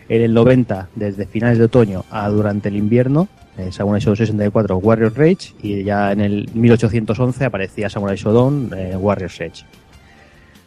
En 0.06 0.22
el 0.22 0.34
90, 0.34 0.88
desde 0.94 1.26
finales 1.26 1.58
de 1.58 1.64
otoño 1.64 2.04
a 2.10 2.28
durante 2.28 2.68
el 2.68 2.76
invierno, 2.76 3.28
eh, 3.56 3.72
Samurai 3.72 4.00
Shodown 4.00 4.16
64 4.16 4.76
Warrior 4.76 5.16
Rage 5.16 5.54
y 5.62 5.82
ya 5.82 6.12
en 6.12 6.20
el 6.20 6.50
1811 6.52 7.44
aparecía 7.44 7.88
Samurai 7.88 8.16
Shodown 8.16 8.70
eh, 8.76 8.96
Warrior 8.96 9.30
Rage. 9.38 9.64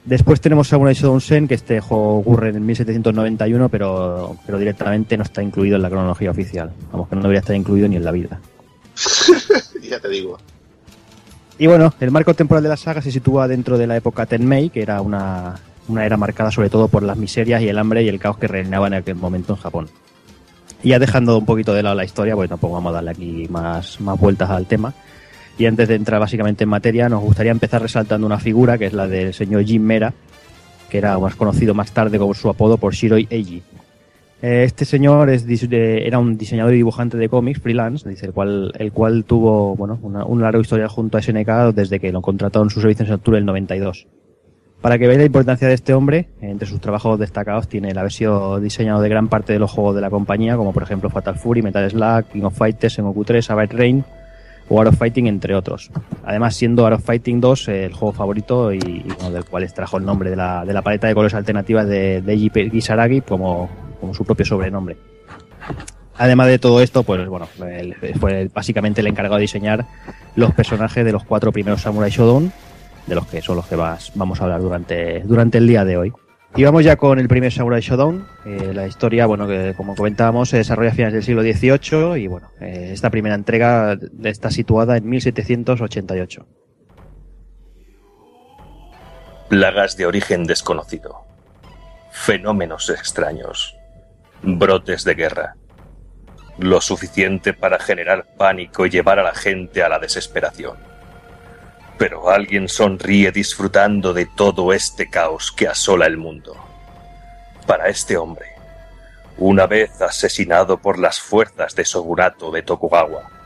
Después 0.06 0.40
tenemos 0.40 0.70
Samurai 0.70 0.94
Shodown 0.94 1.20
Sen, 1.20 1.48
que 1.50 1.56
este 1.56 1.82
juego 1.82 2.20
ocurre 2.20 2.50
en 2.50 2.56
el 2.56 2.62
1791, 2.62 3.68
pero, 3.68 4.38
pero 4.46 4.58
directamente 4.58 5.18
no 5.18 5.24
está 5.24 5.44
incluido 5.44 5.76
en 5.76 5.82
la 5.82 5.90
cronología 5.90 6.32
oficial. 6.32 6.72
Vamos, 6.94 7.10
que 7.10 7.16
no 7.18 7.24
debería 7.24 7.42
estar 7.42 7.56
incluido 7.56 7.90
ni 7.90 7.98
en 7.98 8.06
la 8.06 8.12
vida. 8.12 8.40
ya 9.84 10.00
te 10.00 10.08
digo. 10.08 10.38
Y 11.60 11.66
bueno, 11.68 11.94
el 12.00 12.12
marco 12.12 12.34
temporal 12.34 12.64
de 12.64 12.70
la 12.70 12.78
saga 12.78 13.02
se 13.02 13.12
sitúa 13.12 13.48
dentro 13.48 13.78
de 13.78 13.88
la 13.88 13.98
época 13.98 14.26
Tenmei, 14.28 14.70
que 14.70 14.82
era 14.82 15.02
una, 15.02 15.56
una 15.88 16.06
era 16.06 16.16
marcada 16.16 16.52
sobre 16.52 16.70
todo 16.70 16.88
por 16.88 17.02
las 17.02 17.18
miserias 17.18 17.62
y 17.62 17.70
el 17.70 17.80
hambre 17.80 18.04
y 18.04 18.10
el 18.10 18.20
caos 18.20 18.38
que 18.38 18.48
reinaba 18.48 18.88
en 18.88 18.94
aquel 18.94 19.16
momento 19.16 19.54
en 19.54 19.60
Japón. 19.60 19.90
Y 20.84 20.90
ya 20.90 21.00
dejando 21.00 21.38
un 21.38 21.46
poquito 21.46 21.74
de 21.74 21.82
lado 21.82 21.96
la 21.96 22.06
historia, 22.06 22.36
pues 22.36 22.50
tampoco 22.50 22.76
vamos 22.76 22.92
a 22.92 22.96
darle 22.96 23.12
aquí 23.12 23.48
más, 23.50 24.00
más 24.00 24.20
vueltas 24.20 24.50
al 24.52 24.68
tema. 24.68 24.94
Y 25.58 25.66
antes 25.66 25.88
de 25.88 25.96
entrar 25.96 26.20
básicamente 26.20 26.66
en 26.66 26.70
materia, 26.70 27.10
nos 27.10 27.24
gustaría 27.24 27.52
empezar 27.52 27.82
resaltando 27.82 28.28
una 28.28 28.40
figura 28.40 28.78
que 28.78 28.86
es 28.86 28.94
la 28.94 29.08
del 29.08 29.34
señor 29.34 29.64
Jim 29.64 29.82
Mera, 29.82 30.14
que 30.90 31.00
era 31.00 31.18
más 31.18 31.36
conocido 31.36 31.74
más 31.74 31.92
tarde 31.92 32.20
con 32.20 32.36
su 32.36 32.50
apodo 32.50 32.78
por 32.78 32.94
Shiroi 32.94 33.28
Eiji. 33.32 33.64
Eh, 34.42 34.64
Este 34.66 34.86
señor 34.86 35.30
era 35.30 36.20
un 36.20 36.38
diseñador 36.38 36.74
y 36.74 36.78
dibujante 36.78 37.18
de 37.18 37.30
cómics 37.30 37.60
freelance, 37.60 38.08
dice, 38.08 38.28
el 38.28 38.92
cual, 38.92 39.24
tuvo 39.26 39.74
un 39.74 40.42
largo 40.42 40.62
historial 40.62 40.90
junto 40.90 41.18
a 41.18 41.22
SNK 41.22 41.74
desde 41.74 42.00
que 42.00 42.12
lo 42.12 42.22
contrató 42.22 42.62
en 42.62 42.70
sus 42.70 42.82
servicios 42.82 43.10
en 43.10 43.16
octubre 43.16 43.38
del 43.38 43.46
92. 43.46 44.08
Para 44.82 45.00
que 45.00 45.08
veáis 45.08 45.20
la 45.20 45.26
importancia 45.26 45.68
de 45.68 45.74
este 45.74 45.96
hombre, 45.96 46.30
entre 46.40 46.68
sus 46.68 46.80
trabajos 46.80 47.20
destacados 47.20 47.68
tiene 47.68 47.90
el 47.90 47.98
haber 47.98 48.12
sido 48.12 48.60
diseñado 48.60 49.02
de 49.02 49.10
gran 49.10 49.28
parte 49.28 49.54
de 49.54 49.60
los 49.60 49.72
juegos 49.72 49.96
de 49.96 50.02
la 50.02 50.12
compañía, 50.12 50.56
como 50.56 50.72
por 50.72 50.84
ejemplo 50.84 51.10
Fatal 51.10 51.36
Fury, 51.36 51.64
Metal 51.64 51.90
Slug, 51.90 52.26
King 52.32 52.44
of 52.44 52.56
Fighters, 52.56 52.94
Sengoku 52.94 53.26
3, 53.26 53.44
Savage 53.44 53.76
Rain 53.76 54.06
o 54.70 54.80
Art 54.80 54.90
of 54.90 54.98
Fighting, 54.98 55.26
entre 55.28 55.56
otros. 55.56 55.90
Además, 56.24 56.56
siendo 56.56 56.86
Art 56.86 56.98
of 56.98 57.04
Fighting 57.06 57.42
2 57.42 57.68
eh, 57.70 57.86
el 57.86 57.94
juego 57.94 58.14
favorito 58.14 58.72
y, 58.72 58.78
y, 58.78 59.32
del 59.32 59.46
cual 59.46 59.64
extrajo 59.64 59.98
el 59.98 60.06
nombre 60.06 60.30
de 60.30 60.36
la, 60.36 60.64
de 60.64 60.74
la 60.74 60.84
paleta 60.84 61.08
de 61.08 61.16
colores 61.16 61.34
alternativas 61.34 61.88
de, 61.88 62.22
de 62.22 62.34
Eiji 62.34 62.70
Kisaragi 62.70 63.22
como, 63.22 63.70
como 64.00 64.14
su 64.14 64.24
propio 64.26 64.46
sobrenombre. 64.46 64.98
Además 66.16 66.48
de 66.48 66.58
todo 66.60 66.82
esto, 66.82 67.04
pues 67.04 67.28
bueno, 67.28 67.48
fue 68.20 68.50
básicamente 68.54 69.02
el 69.02 69.08
encargado 69.08 69.36
de 69.36 69.42
diseñar 69.42 69.86
los 70.36 70.52
personajes 70.54 71.06
de 71.06 71.12
los 71.12 71.24
cuatro 71.24 71.52
primeros 71.52 71.82
Samurai 71.82 72.10
Shodown, 72.10 72.52
de 73.06 73.16
los 73.16 73.28
que 73.28 73.42
son 73.42 73.56
los 73.58 73.68
que 73.68 73.76
vas- 73.76 74.12
vamos 74.16 74.42
a 74.42 74.46
hablar 74.46 74.62
durante, 74.62 75.20
durante 75.22 75.60
el 75.60 75.68
día 75.68 75.86
de 75.86 75.98
hoy. 75.98 76.14
Y 76.56 76.64
vamos 76.64 76.84
ya 76.84 76.96
con 76.96 77.20
el 77.20 77.28
primer 77.28 77.52
Samurai 77.52 77.82
Shodown. 77.82 78.26
Eh, 78.46 78.72
la 78.74 78.88
historia, 78.88 79.28
bueno, 79.28 79.48
que 79.48 79.76
como 79.78 79.94
comentábamos, 79.96 80.50
se 80.50 80.58
desarrolla 80.58 80.90
a 80.90 80.94
finales 80.94 81.14
del 81.14 81.24
siglo 81.24 81.44
XVIII 81.44 82.18
y 82.20 82.26
bueno, 82.28 82.50
eh, 82.62 82.90
esta 82.94 83.12
primera 83.12 83.36
entrega 83.36 83.96
está 84.24 84.50
situada 84.50 84.98
en 84.98 85.08
1788. 85.08 86.46
Plagas 89.50 89.96
de 89.98 90.06
origen 90.06 90.46
desconocido. 90.46 91.18
Fenómenos 92.12 92.90
extraños. 92.90 93.77
Brotes 94.42 95.04
de 95.04 95.16
guerra. 95.16 95.56
Lo 96.58 96.82
suficiente 96.82 97.54
para 97.54 97.80
generar 97.80 98.26
pánico 98.38 98.86
y 98.86 98.90
llevar 98.90 99.20
a 99.20 99.24
la 99.24 99.34
gente 99.34 99.84
a 99.84 99.90
la 99.90 100.00
desesperación. 100.00 100.78
Pero 101.98 102.30
alguien 102.30 102.70
sonríe 102.70 103.32
disfrutando 103.32 104.14
de 104.14 104.26
todo 104.26 104.74
este 104.74 105.10
caos 105.10 105.52
que 105.52 105.68
asola 105.68 106.06
el 106.06 106.18
mundo. 106.18 106.56
Para 107.66 107.90
este 107.90 108.18
hombre, 108.18 108.48
una 109.38 109.68
vez 109.68 110.02
asesinado 110.02 110.78
por 110.78 111.00
las 111.00 111.20
fuerzas 111.20 111.76
de 111.76 111.84
Shogunato 111.84 112.52
de 112.52 112.62
Tokugawa, 112.62 113.38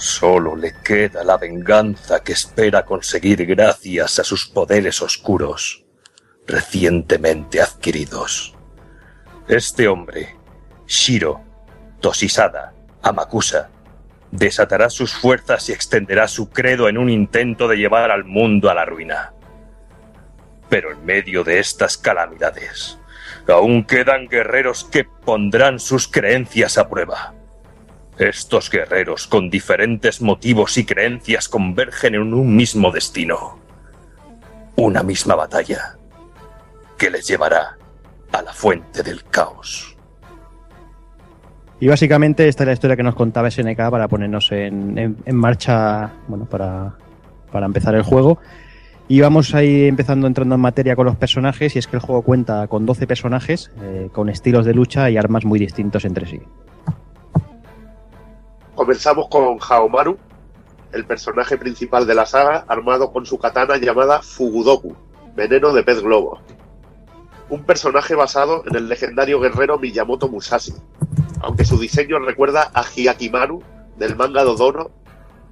Solo 0.00 0.56
le 0.56 0.72
queda 0.82 1.22
la 1.24 1.36
venganza 1.36 2.20
que 2.20 2.32
espera 2.32 2.86
conseguir 2.86 3.44
gracias 3.44 4.18
a 4.18 4.24
sus 4.24 4.46
poderes 4.46 5.02
oscuros 5.02 5.84
recientemente 6.46 7.60
adquiridos. 7.60 8.56
Este 9.50 9.88
hombre, 9.88 10.36
Shiro 10.86 11.40
Toshisada 11.98 12.72
Amakusa, 13.02 13.68
desatará 14.30 14.88
sus 14.90 15.12
fuerzas 15.12 15.68
y 15.68 15.72
extenderá 15.72 16.28
su 16.28 16.50
credo 16.50 16.88
en 16.88 16.96
un 16.96 17.10
intento 17.10 17.66
de 17.66 17.76
llevar 17.76 18.12
al 18.12 18.22
mundo 18.22 18.70
a 18.70 18.74
la 18.74 18.84
ruina. 18.84 19.32
Pero 20.68 20.92
en 20.92 21.04
medio 21.04 21.42
de 21.42 21.58
estas 21.58 21.98
calamidades, 21.98 23.00
aún 23.48 23.82
quedan 23.82 24.28
guerreros 24.28 24.84
que 24.84 25.02
pondrán 25.02 25.80
sus 25.80 26.06
creencias 26.06 26.78
a 26.78 26.88
prueba. 26.88 27.34
Estos 28.18 28.70
guerreros 28.70 29.26
con 29.26 29.50
diferentes 29.50 30.20
motivos 30.20 30.78
y 30.78 30.86
creencias 30.86 31.48
convergen 31.48 32.14
en 32.14 32.34
un 32.34 32.54
mismo 32.54 32.92
destino. 32.92 33.58
Una 34.76 35.02
misma 35.02 35.34
batalla 35.34 35.96
que 36.96 37.10
les 37.10 37.26
llevará 37.26 37.79
a 38.32 38.42
la 38.42 38.52
fuente 38.52 39.02
del 39.02 39.24
caos. 39.24 39.96
Y 41.80 41.88
básicamente 41.88 42.46
esta 42.46 42.64
es 42.64 42.66
la 42.66 42.72
historia 42.74 42.96
que 42.96 43.02
nos 43.02 43.14
contaba 43.14 43.50
SNK 43.50 43.76
para 43.90 44.06
ponernos 44.08 44.52
en, 44.52 44.98
en- 44.98 45.16
en 45.24 45.36
marcha, 45.36 46.12
bueno, 46.28 46.44
para, 46.44 46.94
para 47.50 47.66
empezar 47.66 47.94
el 47.94 48.02
juego. 48.02 48.38
Y 49.08 49.20
vamos 49.22 49.54
ahí 49.54 49.86
empezando 49.88 50.26
entrando 50.26 50.54
en 50.54 50.60
materia 50.60 50.94
con 50.94 51.06
los 51.06 51.16
personajes, 51.16 51.74
y 51.74 51.78
es 51.80 51.86
que 51.88 51.96
el 51.96 52.02
juego 52.02 52.22
cuenta 52.22 52.68
con 52.68 52.86
12 52.86 53.06
personajes, 53.06 53.72
eh, 53.82 54.08
con 54.12 54.28
estilos 54.28 54.64
de 54.66 54.74
lucha 54.74 55.10
y 55.10 55.16
armas 55.16 55.44
muy 55.44 55.58
distintos 55.58 56.04
entre 56.04 56.26
sí. 56.26 56.40
Comenzamos 58.74 59.28
con 59.28 59.58
Haomaru, 59.60 60.16
el 60.92 61.04
personaje 61.06 61.56
principal 61.58 62.06
de 62.06 62.14
la 62.14 62.26
saga, 62.26 62.64
armado 62.68 63.12
con 63.12 63.26
su 63.26 63.38
katana 63.38 63.76
llamada 63.78 64.22
Fugudoku, 64.22 64.94
veneno 65.34 65.72
de 65.72 65.82
pez 65.82 66.00
globo. 66.02 66.40
Un 67.50 67.64
personaje 67.64 68.14
basado 68.14 68.62
en 68.66 68.76
el 68.76 68.88
legendario 68.88 69.40
guerrero 69.40 69.78
Miyamoto 69.78 70.28
Musashi, 70.28 70.72
aunque 71.40 71.64
su 71.64 71.78
diseño 71.78 72.18
recuerda 72.20 72.70
a 72.72 72.84
Hyakimaru 72.84 73.62
del 73.98 74.16
manga 74.16 74.44
Dodono 74.44 74.90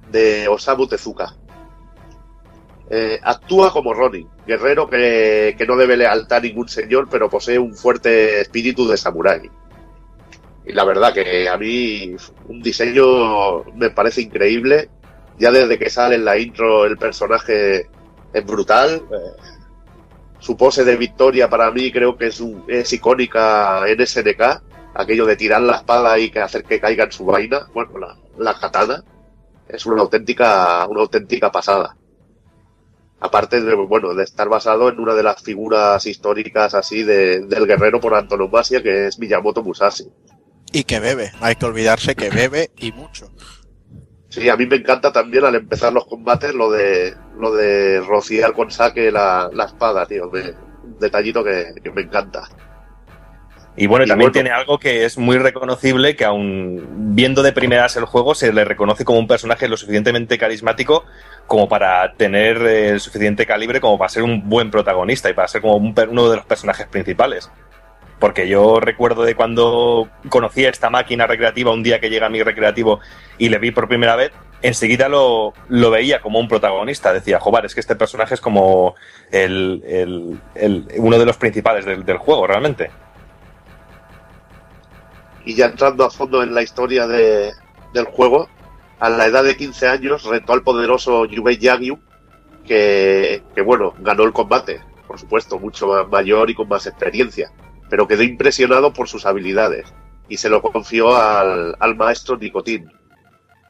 de 0.09 0.47
Osamu 0.47 0.87
Tezuka. 0.87 1.35
Eh, 2.89 3.19
actúa 3.21 3.71
como 3.71 3.93
Ronin, 3.93 4.27
guerrero 4.47 4.89
que, 4.89 5.53
que 5.57 5.67
no 5.67 5.75
debe 5.75 5.97
lealtad 5.97 6.39
a 6.39 6.41
ningún 6.41 6.67
señor, 6.69 7.07
pero 7.11 7.29
posee 7.29 7.59
un 7.59 7.75
fuerte 7.75 8.41
espíritu 8.41 8.87
de 8.87 8.97
samurái. 8.97 9.51
Y 10.65 10.73
la 10.73 10.85
verdad 10.85 11.13
que 11.13 11.49
a 11.49 11.57
mí 11.57 12.15
un 12.47 12.61
diseño 12.61 13.63
me 13.75 13.89
parece 13.89 14.21
increíble. 14.21 14.89
Ya 15.37 15.51
desde 15.51 15.77
que 15.77 15.89
sale 15.89 16.15
en 16.15 16.25
la 16.25 16.37
intro 16.37 16.85
el 16.85 16.97
personaje 16.97 17.87
es 18.33 18.45
brutal. 18.45 19.01
Eh, 19.11 19.58
su 20.39 20.55
pose 20.57 20.83
de 20.83 20.95
victoria 20.97 21.49
para 21.49 21.69
mí 21.71 21.91
creo 21.91 22.17
que 22.17 22.27
es, 22.27 22.39
un- 22.39 22.63
es 22.67 22.91
icónica 22.93 23.83
en 23.87 23.99
SNK. 24.05 24.61
Aquello 24.95 25.25
de 25.25 25.35
tirar 25.35 25.61
la 25.61 25.77
espada 25.77 26.17
y 26.17 26.31
que 26.31 26.39
hacer 26.39 26.63
que 26.63 26.79
caiga 26.79 27.03
en 27.05 27.11
su 27.11 27.25
vaina. 27.25 27.67
Bueno, 27.73 27.97
la, 27.99 28.17
la 28.37 28.59
katana. 28.59 29.03
Es 29.67 29.85
una 29.85 30.01
auténtica, 30.01 30.85
una 30.87 31.01
auténtica 31.01 31.51
pasada. 31.51 31.95
Aparte 33.21 33.61
de, 33.61 33.75
bueno, 33.75 34.13
de 34.13 34.23
estar 34.23 34.47
basado 34.47 34.87
en 34.89 34.99
una 34.99 35.13
de 35.13 35.23
las 35.23 35.41
figuras 35.43 36.05
históricas 36.05 36.73
así 36.73 37.03
de- 37.03 37.41
del 37.41 37.67
guerrero 37.67 37.99
por 37.99 38.15
antonomasia 38.15 38.81
que 38.81 39.07
es 39.07 39.19
Miyamoto 39.19 39.61
Musashi. 39.61 40.05
Y 40.71 40.83
que 40.85 40.99
bebe, 40.99 41.31
hay 41.41 41.55
que 41.55 41.65
olvidarse 41.65 42.15
que 42.15 42.29
bebe 42.29 42.71
y 42.77 42.91
mucho. 42.93 43.29
Sí, 44.29 44.47
a 44.47 44.55
mí 44.55 44.65
me 44.67 44.77
encanta 44.77 45.11
también 45.11 45.43
al 45.43 45.55
empezar 45.55 45.91
los 45.91 46.05
combates 46.05 46.53
lo 46.53 46.71
de 46.71 47.15
lo 47.37 47.51
de 47.53 47.99
rociar 48.01 48.53
con 48.53 48.69
saque 48.71 49.11
la, 49.11 49.49
la 49.53 49.65
espada, 49.65 50.05
tío. 50.05 50.29
Me- 50.29 50.53
un 50.83 50.99
detallito 50.99 51.43
que, 51.43 51.73
que 51.83 51.91
me 51.91 52.01
encanta. 52.01 52.47
Y 53.75 53.87
bueno, 53.87 54.03
y 54.05 54.07
también 54.07 54.25
bueno. 54.27 54.33
tiene 54.33 54.49
algo 54.51 54.77
que 54.77 55.05
es 55.05 55.17
muy 55.17 55.37
reconocible, 55.37 56.15
que 56.15 56.25
aun 56.25 57.15
viendo 57.15 57.41
de 57.43 57.53
primeras 57.53 57.95
el 57.95 58.05
juego, 58.05 58.35
se 58.35 58.51
le 58.51 58.65
reconoce 58.65 59.05
como 59.05 59.19
un 59.19 59.27
personaje 59.27 59.67
lo 59.69 59.77
suficientemente 59.77 60.37
carismático 60.37 61.05
como 61.47 61.69
para 61.69 62.13
tener 62.13 62.57
el 62.57 62.99
suficiente 62.99 63.45
calibre 63.45 63.79
como 63.79 63.97
para 63.97 64.09
ser 64.09 64.23
un 64.23 64.49
buen 64.49 64.69
protagonista 64.69 65.29
y 65.29 65.33
para 65.33 65.47
ser 65.47 65.61
como 65.61 65.77
un 65.77 65.95
uno 66.09 66.29
de 66.29 66.35
los 66.37 66.45
personajes 66.45 66.87
principales. 66.87 67.49
Porque 68.19 68.49
yo 68.49 68.79
recuerdo 68.81 69.23
de 69.23 69.33
cuando 69.35 70.09
conocí 70.27 70.65
esta 70.65 70.89
máquina 70.89 71.25
recreativa 71.25 71.71
un 71.71 71.83
día 71.83 71.99
que 72.01 72.09
llega 72.09 72.27
a 72.27 72.29
mi 72.29 72.43
recreativo 72.43 72.99
y 73.37 73.47
le 73.49 73.59
vi 73.59 73.71
por 73.71 73.87
primera 73.87 74.15
vez, 74.17 74.31
enseguida 74.61 75.07
lo, 75.07 75.53
lo 75.69 75.89
veía 75.89 76.19
como 76.21 76.37
un 76.39 76.49
protagonista. 76.49 77.13
Decía, 77.13 77.39
joder, 77.39 77.65
es 77.65 77.73
que 77.73 77.79
este 77.79 77.95
personaje 77.95 78.33
es 78.33 78.41
como 78.41 78.95
el, 79.31 79.81
el- 79.87 80.39
el- 80.55 80.87
uno 80.97 81.17
de 81.17 81.25
los 81.25 81.37
principales 81.37 81.85
del, 81.85 82.03
del 82.05 82.17
juego, 82.17 82.45
realmente. 82.45 82.91
Y 85.45 85.55
ya 85.55 85.67
entrando 85.67 86.03
a 86.05 86.09
fondo 86.09 86.43
en 86.43 86.53
la 86.53 86.61
historia 86.61 87.07
de- 87.07 87.51
del 87.93 88.05
juego, 88.05 88.49
a 88.99 89.09
la 89.09 89.25
edad 89.27 89.43
de 89.45 89.55
15 89.55 89.87
años 89.87 90.25
retó 90.25 90.51
al 90.53 90.61
poderoso 90.63 91.25
Yubei 91.25 91.57
Yagyu, 91.57 91.97
que, 92.67 93.41
que 93.55 93.61
bueno, 93.61 93.93
ganó 93.99 94.23
el 94.23 94.33
combate, 94.33 94.81
por 95.07 95.17
supuesto, 95.17 95.57
mucho 95.57 95.87
más 95.87 96.07
mayor 96.09 96.49
y 96.49 96.53
con 96.55 96.67
más 96.67 96.85
experiencia. 96.85 97.49
Pero 97.89 98.07
quedó 98.07 98.23
impresionado 98.23 98.93
por 98.93 99.07
sus 99.07 99.25
habilidades 99.25 99.93
y 100.27 100.37
se 100.37 100.49
lo 100.49 100.61
confió 100.61 101.15
al, 101.15 101.75
al 101.79 101.95
maestro 101.95 102.37
Nicotín, 102.37 102.91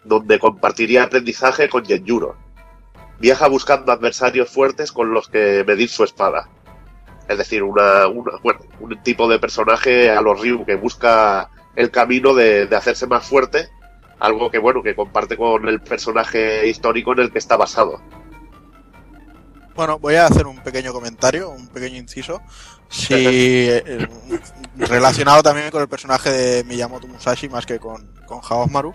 donde 0.04 0.40
compartiría 0.40 1.04
aprendizaje 1.04 1.70
con 1.70 1.86
Genjuro. 1.86 2.36
Viaja 3.20 3.48
buscando 3.48 3.92
adversarios 3.92 4.50
fuertes 4.50 4.92
con 4.92 5.14
los 5.14 5.28
que 5.30 5.64
medir 5.68 5.90
su 5.90 6.04
espada. 6.04 6.50
Es 7.28 7.38
decir, 7.38 7.64
una, 7.64 8.08
una- 8.08 8.38
bueno, 8.44 8.60
un 8.80 9.02
tipo 9.04 9.28
de 9.30 9.40
personaje 9.40 10.10
a 10.10 10.22
los 10.22 10.42
Ryu 10.42 10.66
que 10.66 10.76
busca 10.76 11.50
el 11.76 11.92
camino 11.92 12.34
de, 12.34 12.66
de 12.66 12.76
hacerse 12.76 13.08
más 13.08 13.26
fuerte, 13.28 13.70
algo 14.20 14.50
que 14.50 14.58
bueno, 14.58 14.82
que 14.84 14.96
comparte 14.96 15.38
con 15.38 15.68
el 15.68 15.80
personaje 15.82 16.68
histórico 16.68 17.14
en 17.14 17.20
el 17.20 17.32
que 17.32 17.38
está 17.40 17.56
basado. 17.56 18.02
Bueno, 19.80 19.98
voy 19.98 20.16
a 20.16 20.26
hacer 20.26 20.46
un 20.46 20.62
pequeño 20.62 20.92
comentario, 20.92 21.52
un 21.52 21.70
pequeño 21.70 21.96
inciso. 21.96 22.42
Si, 22.90 23.14
eh, 23.14 24.10
relacionado 24.76 25.42
también 25.42 25.72
con 25.72 25.82
el 25.82 25.88
personaje 25.88 26.30
de 26.32 26.64
Miyamoto 26.66 27.08
Musashi 27.08 27.48
más 27.48 27.66
que 27.66 27.80
con, 27.80 28.14
con 28.26 28.42
Haosmaru, 28.44 28.94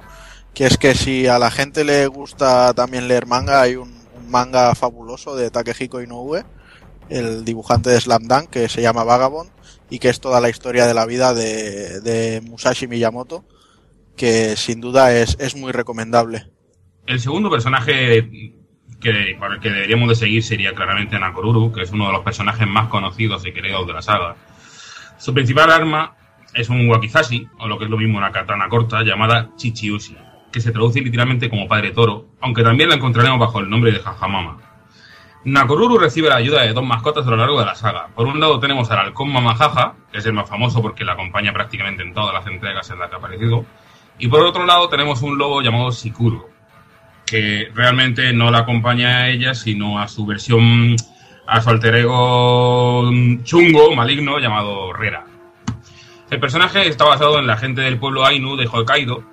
que 0.53 0.67
es 0.67 0.77
que 0.77 0.95
si 0.95 1.27
a 1.27 1.39
la 1.39 1.51
gente 1.51 1.85
le 1.85 2.07
gusta 2.07 2.75
también 2.75 3.09
leer 3.09 3.25
manga, 3.25 3.63
hay 3.63 3.77
un, 3.77 3.89
un 4.15 4.31
manga 4.31 4.75
fabuloso 4.75 5.35
de 5.35 5.51
Takehiko 5.51 6.03
Inoue, 6.03 6.45
el 7.09 7.47
dibujante 7.47 7.89
de 7.89 7.99
Slam 7.99 8.25
Dunk, 8.25 8.51
que 8.51 8.69
se 8.69 8.83
llama 8.83 9.05
Vagabond, 9.05 9.49
y 9.89 9.99
que 9.99 10.11
es 10.11 10.21
toda 10.21 10.39
la 10.39 10.51
historia 10.51 10.87
de 10.87 10.93
la 10.93 11.07
vida 11.07 11.33
de, 11.33 12.03
de 12.03 12.43
Musashi 12.43 12.89
Miyamoto, 12.89 13.43
que 14.17 14.55
sin 14.57 14.83
duda 14.83 15.17
es, 15.17 15.39
es 15.41 15.57
muy 15.57 15.73
recomendable. 15.73 16.51
El 17.07 17.21
segundo 17.21 17.51
personaje 17.51 18.29
que, 19.05 19.37
por 19.39 19.53
el 19.53 19.61
que 19.61 19.71
deberíamos 19.71 20.09
de 20.09 20.15
seguir 20.15 20.43
sería 20.43 20.75
claramente 20.75 21.19
Nakoruru, 21.19 21.71
que 21.71 21.83
es 21.83 21.93
uno 21.93 22.07
de 22.07 22.13
los 22.13 22.23
personajes 22.23 22.67
más 22.67 22.89
conocidos 22.89 23.47
y 23.47 23.53
queridos 23.53 23.87
de 23.87 23.93
la 23.93 24.01
saga. 24.01 24.35
Su 25.19 25.35
principal 25.35 25.71
arma 25.71 26.17
es 26.55 26.71
un 26.71 26.89
wakizashi, 26.89 27.49
o 27.59 27.69
lo 27.69 27.79
que 27.79 27.85
es 27.85 27.91
lo 27.91 27.99
mismo 27.99 28.17
una 28.17 28.33
katana 28.33 28.69
corta, 28.69 29.03
llamada 29.03 29.51
Chichiushi, 29.57 30.17
que 30.51 30.61
se 30.61 30.73
traduce 30.73 31.03
literalmente 31.03 31.51
como 31.51 31.69
padre 31.69 31.91
toro, 31.91 32.29
aunque 32.41 32.63
también 32.63 32.89
la 32.89 32.95
encontraremos 32.95 33.39
bajo 33.39 33.61
el 33.61 33.69
nombre 33.69 33.93
de 33.93 33.99
Hajamama. 33.99 34.57
Nakoruru 35.45 35.99
recibe 35.99 36.31
la 36.31 36.37
ayuda 36.37 36.63
de 36.63 36.73
dos 36.73 36.85
mascotas 36.85 37.27
a 37.27 37.31
lo 37.31 37.37
largo 37.37 37.61
de 37.61 37.67
la 37.67 37.75
saga. 37.75 38.09
Por 38.15 38.27
un 38.27 38.41
lado 38.41 38.59
tenemos 38.59 38.91
al 38.91 39.01
halcón 39.01 39.31
Mamajaja, 39.31 39.97
que 40.11 40.19
es 40.19 40.25
el 40.27 40.33
más 40.33 40.49
famoso 40.49 40.81
porque 40.81 41.05
la 41.05 41.13
acompaña 41.13 41.53
prácticamente 41.53 42.03
en 42.03 42.15
todas 42.15 42.33
las 42.33 42.47
entregas 42.47 42.89
en 42.91 42.99
las 42.99 43.11
que 43.11 43.17
ha 43.17 43.19
aparecido. 43.19 43.67
Y 44.19 44.29
por 44.29 44.41
otro 44.41 44.65
lado 44.65 44.89
tenemos 44.89 45.21
un 45.21 45.37
lobo 45.37 45.61
llamado 45.61 45.93
Sikuro, 45.93 46.54
que 47.35 47.69
realmente 47.75 48.33
no 48.33 48.49
la 48.53 48.59
acompaña 48.59 49.19
a 49.19 49.29
ella, 49.29 49.55
sino 49.55 49.99
a 49.99 50.07
su 50.07 50.25
versión, 50.25 50.95
a 51.49 51.61
su 51.61 51.69
alter 51.69 51.97
ego 51.97 53.11
chungo, 53.43 53.93
maligno, 53.97 54.39
llamado 54.39 54.93
Rera. 54.93 55.27
El 56.31 56.39
personaje 56.39 56.87
está 56.87 57.05
basado 57.05 57.41
en 57.41 57.49
la 57.49 57.57
gente 57.57 57.81
del 57.81 57.99
pueblo 57.99 58.25
Ainu 58.25 58.55
de 58.55 58.69
Hokkaido, 58.69 59.25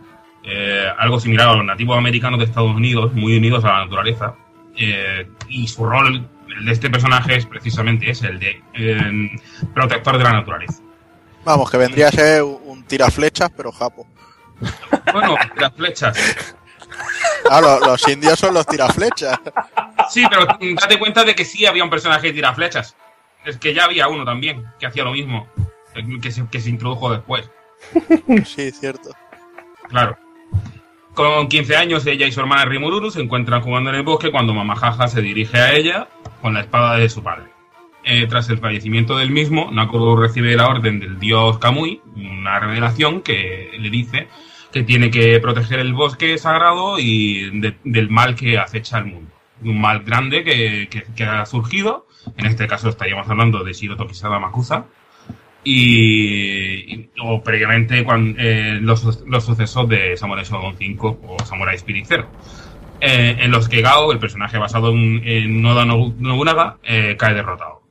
eh, 0.43 0.87
algo 0.97 1.19
similar 1.19 1.49
a 1.49 1.53
los 1.57 1.63
nativos 1.65 1.95
americanos 1.95 2.39
de 2.39 2.45
Estados 2.45 2.75
Unidos, 2.75 3.13
muy 3.13 3.37
unidos 3.37 3.63
a 3.65 3.67
la 3.67 3.83
naturaleza. 3.85 4.33
eh, 4.77 5.27
y 5.49 5.67
su 5.67 5.85
rol, 5.85 6.27
el 6.57 6.65
de 6.65 6.71
este 6.71 6.89
personaje, 6.89 7.35
es 7.35 7.45
precisamente 7.45 8.09
ese, 8.09 8.29
el 8.29 8.39
de 8.39 8.63
eh, 8.73 9.31
protector 9.75 10.17
de 10.17 10.23
la 10.23 10.33
naturaleza. 10.33 10.81
Vamos, 11.45 11.69
que 11.69 11.77
vendría 11.77 12.07
a 12.07 12.11
ser 12.11 12.41
un 12.41 12.61
un 12.65 12.83
tiraflechas, 12.83 13.51
pero 13.55 13.71
japo. 13.71 14.07
Bueno, 15.13 15.35
las 15.55 15.73
flechas. 15.73 16.55
Ah, 17.49 17.61
lo- 17.61 17.79
los 17.79 18.07
indios 18.07 18.39
son 18.39 18.53
los 18.53 18.65
tiraflechas. 18.65 19.39
Sí, 20.09 20.23
pero 20.29 20.45
date 20.45 20.99
cuenta 20.99 21.23
de 21.23 21.35
que 21.35 21.45
sí 21.45 21.65
había 21.65 21.83
un 21.83 21.89
personaje 21.89 22.27
que 22.27 22.33
tira 22.33 22.53
flechas. 22.53 22.95
Es 23.45 23.57
que 23.57 23.73
ya 23.73 23.85
había 23.85 24.07
uno 24.07 24.23
también 24.25 24.65
que 24.79 24.85
hacía 24.85 25.03
lo 25.03 25.11
mismo, 25.11 25.47
que 26.21 26.31
se, 26.31 26.45
que 26.47 26.59
se 26.59 26.69
introdujo 26.69 27.11
después. 27.11 27.49
Sí, 28.45 28.71
cierto. 28.71 29.11
Claro. 29.89 30.17
Con 31.13 31.47
15 31.49 31.75
años, 31.75 32.05
ella 32.05 32.25
y 32.27 32.31
su 32.31 32.39
hermana 32.39 32.63
Rimururu 32.65 33.11
se 33.11 33.21
encuentran 33.21 33.61
jugando 33.61 33.89
en 33.89 33.97
el 33.97 34.03
bosque 34.03 34.31
cuando 34.31 34.53
Mamajaja 34.53 35.07
se 35.07 35.21
dirige 35.21 35.57
a 35.57 35.73
ella 35.73 36.07
con 36.41 36.53
la 36.53 36.61
espada 36.61 36.95
de 36.97 37.09
su 37.09 37.21
padre. 37.21 37.45
Eh, 38.03 38.25
tras 38.27 38.49
el 38.49 38.57
fallecimiento 38.59 39.17
del 39.17 39.29
mismo, 39.29 39.69
Nakuru 39.71 40.15
recibe 40.15 40.55
la 40.55 40.67
orden 40.67 40.99
del 40.99 41.19
dios 41.19 41.59
Kamui, 41.59 42.01
una 42.15 42.59
revelación 42.59 43.21
que 43.21 43.71
le 43.77 43.89
dice 43.89 44.27
que 44.71 44.83
tiene 44.83 45.11
que 45.11 45.39
proteger 45.39 45.79
el 45.79 45.93
bosque 45.93 46.37
sagrado 46.37 46.97
y 46.99 47.59
de- 47.59 47.75
del 47.83 48.09
mal 48.09 48.35
que 48.35 48.57
acecha 48.57 48.97
al 48.97 49.05
mundo. 49.05 49.31
Un 49.63 49.79
mal 49.79 50.03
grande 50.03 50.43
que, 50.43 50.87
que- 50.89 51.03
que 51.15 51.23
ha 51.23 51.45
surgido, 51.45 52.07
en 52.37 52.45
este 52.45 52.67
caso 52.67 52.89
estaríamos 52.89 53.29
hablando 53.29 53.63
de 53.63 53.73
Shiro 53.73 53.95
Tokisada 53.97 54.39
Makuza, 54.39 54.85
y, 55.63 57.09
o 57.21 57.43
previamente 57.43 58.03
cuan- 58.03 58.35
eh, 58.39 58.79
los, 58.81 59.23
los 59.27 59.43
sucesos 59.45 59.87
de 59.87 60.17
Samurai 60.17 60.43
Shodown 60.45 60.75
5 60.77 61.19
o 61.27 61.45
Samurai 61.45 61.75
Spirit 61.75 62.05
0 62.07 62.27
eh, 62.99 63.37
en 63.39 63.51
los 63.51 63.67
que 63.69 63.81
Gao, 63.81 64.11
el 64.11 64.19
personaje 64.19 64.57
basado 64.57 64.89
en, 64.91 65.21
en 65.25 65.61
Noda 65.61 65.85
Nobu- 65.85 66.15
Nobunaga, 66.17 66.77
eh, 66.83 67.15
cae 67.17 67.33
derrotado. 67.33 67.81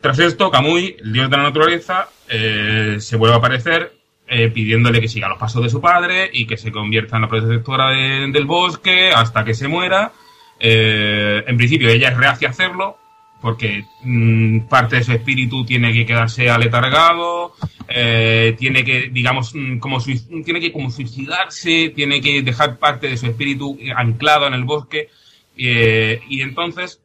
Tras 0.00 0.18
esto, 0.20 0.50
Kamui, 0.50 0.96
el 1.00 1.12
dios 1.12 1.30
de 1.30 1.36
la 1.36 1.42
naturaleza, 1.44 2.08
eh, 2.28 2.96
se 3.00 3.16
vuelve 3.16 3.34
a 3.34 3.38
aparecer 3.38 3.97
eh, 4.28 4.48
pidiéndole 4.50 5.00
que 5.00 5.08
siga 5.08 5.28
los 5.28 5.38
pasos 5.38 5.62
de 5.62 5.70
su 5.70 5.80
padre 5.80 6.28
y 6.32 6.46
que 6.46 6.56
se 6.56 6.70
convierta 6.72 7.16
en 7.16 7.22
la 7.22 7.28
protectora 7.28 7.90
de- 7.90 8.30
del 8.32 8.44
bosque 8.44 9.10
hasta 9.10 9.44
que 9.44 9.54
se 9.54 9.68
muera. 9.68 10.12
Eh, 10.60 11.44
en 11.46 11.56
principio 11.56 11.88
ella 11.88 12.08
es 12.10 12.16
reacia 12.16 12.48
a 12.48 12.50
hacerlo 12.50 12.98
porque 13.40 13.84
mm, 14.02 14.60
parte 14.68 14.96
de 14.96 15.04
su 15.04 15.12
espíritu 15.12 15.64
tiene 15.64 15.92
que 15.92 16.04
quedarse 16.04 16.50
aletargado, 16.50 17.54
eh, 17.88 18.56
tiene 18.58 18.84
que, 18.84 19.08
digamos, 19.12 19.54
mm, 19.54 19.78
como 19.78 20.02
tiene 20.02 20.60
que 20.60 20.72
como 20.72 20.90
suicidarse, 20.90 21.92
tiene 21.94 22.20
que 22.20 22.42
dejar 22.42 22.78
parte 22.78 23.08
de 23.08 23.16
su 23.16 23.26
espíritu 23.26 23.78
anclado 23.96 24.48
en 24.48 24.54
el 24.54 24.64
bosque 24.64 25.08
eh, 25.56 26.20
y 26.28 26.42
entonces 26.42 27.00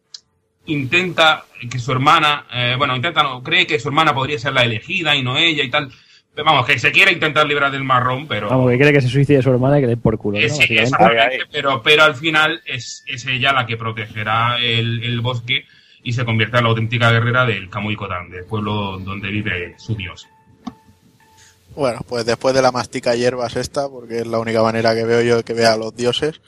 intenta 0.65 1.45
que 1.69 1.77
su 1.79 1.91
hermana, 1.91 2.45
bueno, 2.77 2.95
intenta, 2.95 3.21
no, 3.23 3.43
cree 3.43 3.67
que 3.67 3.79
su 3.79 3.89
hermana 3.89 4.13
podría 4.13 4.39
ser 4.39 4.53
la 4.53 4.63
elegida 4.63 5.15
y 5.15 5.21
no 5.21 5.37
ella 5.37 5.63
y 5.63 5.69
tal. 5.69 5.91
Vamos, 6.35 6.65
que 6.65 6.79
se 6.79 6.91
quiere 6.91 7.11
intentar 7.11 7.45
librar 7.45 7.71
del 7.71 7.83
marrón, 7.83 8.27
pero... 8.27 8.49
Vamos, 8.49 8.71
que 8.71 8.77
quiere 8.77 8.91
que 8.91 9.01
se 9.01 9.07
suicide 9.07 9.43
su 9.43 9.51
hermana 9.51 9.77
y 9.77 9.81
que 9.81 9.87
le 9.87 9.97
por 9.97 10.17
culo, 10.17 10.39
¿no? 10.39 10.49
Sí, 10.49 10.77
exactamente, 10.77 11.45
pero, 11.51 11.83
pero 11.83 12.03
al 12.03 12.15
final 12.15 12.61
es, 12.65 13.03
es 13.05 13.25
ella 13.27 13.53
la 13.53 13.67
que 13.67 13.77
protegerá 13.77 14.57
el, 14.59 15.03
el 15.03 15.21
bosque 15.21 15.65
y 16.01 16.13
se 16.13 16.25
convierte 16.25 16.57
en 16.57 16.63
la 16.63 16.69
auténtica 16.69 17.11
guerrera 17.11 17.45
del 17.45 17.69
Kodan, 17.69 18.29
del 18.29 18.45
pueblo 18.45 18.97
donde 18.99 19.29
vive 19.29 19.75
su 19.77 19.95
dios. 19.95 20.27
Bueno, 21.75 22.01
pues 22.07 22.25
después 22.25 22.53
de 22.53 22.61
la 22.61 22.71
mastica 22.71 23.15
hierbas 23.15 23.55
esta, 23.55 23.89
porque 23.89 24.19
es 24.19 24.27
la 24.27 24.37
única 24.39 24.61
manera 24.61 24.93
que 24.93 25.03
veo 25.05 25.21
yo 25.21 25.37
de 25.37 25.43
que 25.43 25.53
vea 25.53 25.73
a 25.73 25.77
los 25.77 25.95
dioses, 25.95 26.39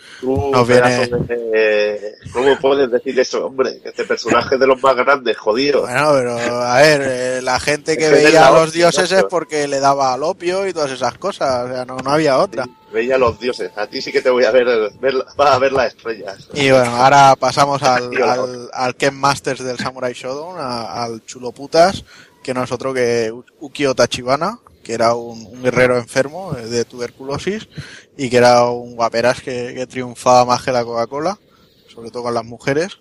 nos 0.51 0.67
viene... 0.67 1.07
de- 1.07 2.15
¿Cómo 2.31 2.57
puedes 2.59 2.91
decir 2.91 3.19
eso, 3.19 3.45
hombre? 3.45 3.79
Este 3.83 4.03
personaje 4.03 4.55
es 4.55 4.61
de 4.61 4.67
los 4.67 4.81
más 4.83 4.95
grandes, 4.95 5.37
jodido. 5.37 5.81
Bueno, 5.81 6.11
pero 6.13 6.37
a 6.61 6.75
ver, 6.81 7.01
eh, 7.05 7.41
la 7.41 7.59
gente 7.59 7.97
que 7.97 8.09
veía 8.09 8.47
a 8.47 8.51
los 8.51 8.73
dioses 8.73 9.11
es 9.11 9.23
porque 9.23 9.67
le 9.67 9.79
daba 9.79 10.13
al 10.13 10.23
opio 10.23 10.67
y 10.67 10.73
todas 10.73 10.91
esas 10.91 11.17
cosas, 11.17 11.65
o 11.65 11.73
sea, 11.73 11.85
no, 11.85 11.97
no 11.97 12.11
había 12.11 12.37
otra. 12.37 12.67
Veía 12.93 13.15
a 13.15 13.17
los 13.17 13.39
dioses. 13.39 13.71
A 13.77 13.87
ti 13.87 14.01
sí 14.01 14.11
que 14.11 14.21
te 14.21 14.29
voy 14.29 14.45
a 14.45 14.51
ver, 14.51 14.67
ver 14.99 15.13
vas 15.35 15.51
a 15.51 15.59
ver 15.59 15.73
las 15.73 15.87
estrellas. 15.95 16.49
Y 16.53 16.69
bueno, 16.71 16.95
ahora 16.95 17.35
pasamos 17.39 17.81
al, 17.83 18.21
al, 18.21 18.69
al 18.73 18.95
Ken 18.95 19.15
Masters 19.15 19.63
del 19.63 19.77
Samurai 19.77 20.13
Shodown, 20.13 20.57
a- 20.59 21.03
al 21.03 21.25
chulo 21.25 21.51
putas, 21.51 22.03
que 22.43 22.53
no 22.53 22.63
es 22.63 22.71
otro 22.71 22.93
que 22.93 23.33
Ukio 23.59 23.95
Tachibana, 23.95 24.59
que 24.85 24.93
era 24.93 25.15
un, 25.15 25.47
un 25.47 25.63
guerrero 25.63 25.97
enfermo 25.97 26.55
eh, 26.55 26.67
de 26.67 26.85
tuberculosis 26.85 27.67
y 28.15 28.29
que 28.29 28.37
era 28.37 28.65
un 28.69 28.95
guaperas 28.95 29.41
que, 29.41 29.73
que 29.73 29.87
triunfaba 29.87 30.45
más 30.45 30.61
que 30.61 30.71
la 30.71 30.85
Coca-Cola, 30.85 31.39
sobre 31.87 32.11
todo 32.11 32.23
con 32.23 32.35
las 32.35 32.45
mujeres, 32.45 32.99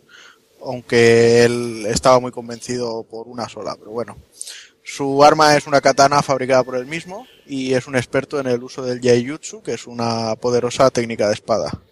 aunque 0.65 1.45
él 1.45 1.85
estaba 1.87 2.19
muy 2.21 2.33
convencido 2.33 3.03
por 3.05 3.29
una 3.29 3.49
sola, 3.51 3.77
pero 3.79 3.91
bueno. 3.91 4.17
Su 4.83 5.25
arma 5.25 5.57
es 5.57 5.67
una 5.67 5.81
katana 5.81 6.23
fabricada 6.23 6.63
por 6.63 6.77
él 6.77 6.87
mismo 6.87 7.27
y 7.47 7.75
es 7.75 7.87
un 7.87 7.97
experto 7.97 8.41
en 8.41 8.47
el 8.47 8.63
uso 8.63 8.83
del 8.83 9.01
Yaijutsu, 9.01 9.63
que 9.63 9.75
es 9.75 9.87
una 9.87 10.37
poderosa 10.37 10.91
técnica 10.91 11.29
de 11.29 11.35
espada. 11.35 11.83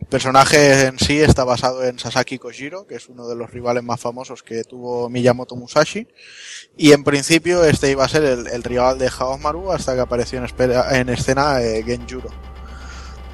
El 0.00 0.06
personaje 0.06 0.86
en 0.86 0.98
sí 0.98 1.20
está 1.20 1.44
basado 1.44 1.84
en 1.84 1.98
Sasaki 1.98 2.38
Kojiro, 2.38 2.86
que 2.86 2.96
es 2.96 3.08
uno 3.08 3.28
de 3.28 3.36
los 3.36 3.50
rivales 3.50 3.82
más 3.84 4.00
famosos 4.00 4.42
que 4.42 4.64
tuvo 4.64 5.08
Miyamoto 5.08 5.54
Musashi. 5.56 6.08
Y 6.76 6.92
en 6.92 7.04
principio 7.04 7.64
este 7.64 7.90
iba 7.90 8.04
a 8.04 8.08
ser 8.08 8.24
el, 8.24 8.46
el 8.48 8.62
rival 8.64 8.98
de 8.98 9.08
Haosmaru 9.08 9.70
hasta 9.70 9.94
que 9.94 10.00
apareció 10.00 10.38
en, 10.38 10.46
espera- 10.46 10.96
en 10.98 11.08
escena 11.10 11.60
eh, 11.62 11.82
Genjuro. 11.84 12.30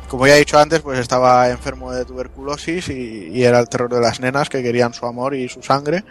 Como 0.08 0.26
ya 0.26 0.36
he 0.36 0.38
dicho 0.40 0.58
antes, 0.58 0.80
pues 0.80 0.98
estaba 0.98 1.48
enfermo 1.50 1.92
de 1.92 2.04
tuberculosis 2.04 2.88
y, 2.90 3.28
y 3.32 3.42
era 3.44 3.58
el 3.58 3.68
terror 3.68 3.92
de 3.92 4.00
las 4.00 4.20
nenas 4.20 4.48
que 4.48 4.62
querían 4.62 4.92
su 4.92 5.06
amor 5.06 5.34
y 5.34 5.48
su 5.48 5.62
sangre. 5.62 6.04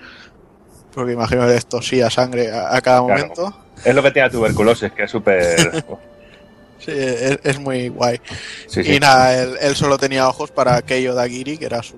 Porque 0.94 1.12
imagino 1.14 1.42
que 1.42 1.54
les 1.54 1.66
tosía 1.68 2.10
sangre 2.10 2.52
a, 2.52 2.76
a 2.76 2.82
cada 2.82 3.06
Claro. 3.06 3.22
momento. 3.22 3.58
Es 3.84 3.94
lo 3.94 4.02
que 4.02 4.12
tiene 4.12 4.30
tuberculosis, 4.30 4.92
que 4.94 5.04
es 5.04 5.12
súper. 5.12 5.86
Sí, 6.80 6.92
es, 6.92 7.40
es 7.44 7.60
muy 7.60 7.90
guay. 7.90 8.20
Sí, 8.68 8.84
sí. 8.84 8.94
Y 8.94 9.00
nada, 9.00 9.42
él, 9.42 9.56
él 9.62 9.76
solo 9.76 9.98
tenía 9.98 10.28
ojos 10.28 10.52
para 10.52 10.82
Keiyo 10.82 11.16
Dagiri, 11.16 11.58
que 11.58 11.66
era 11.66 11.82
su, 11.82 11.96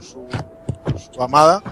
su, 0.00 0.26
su 1.12 1.22
amada. 1.22 1.62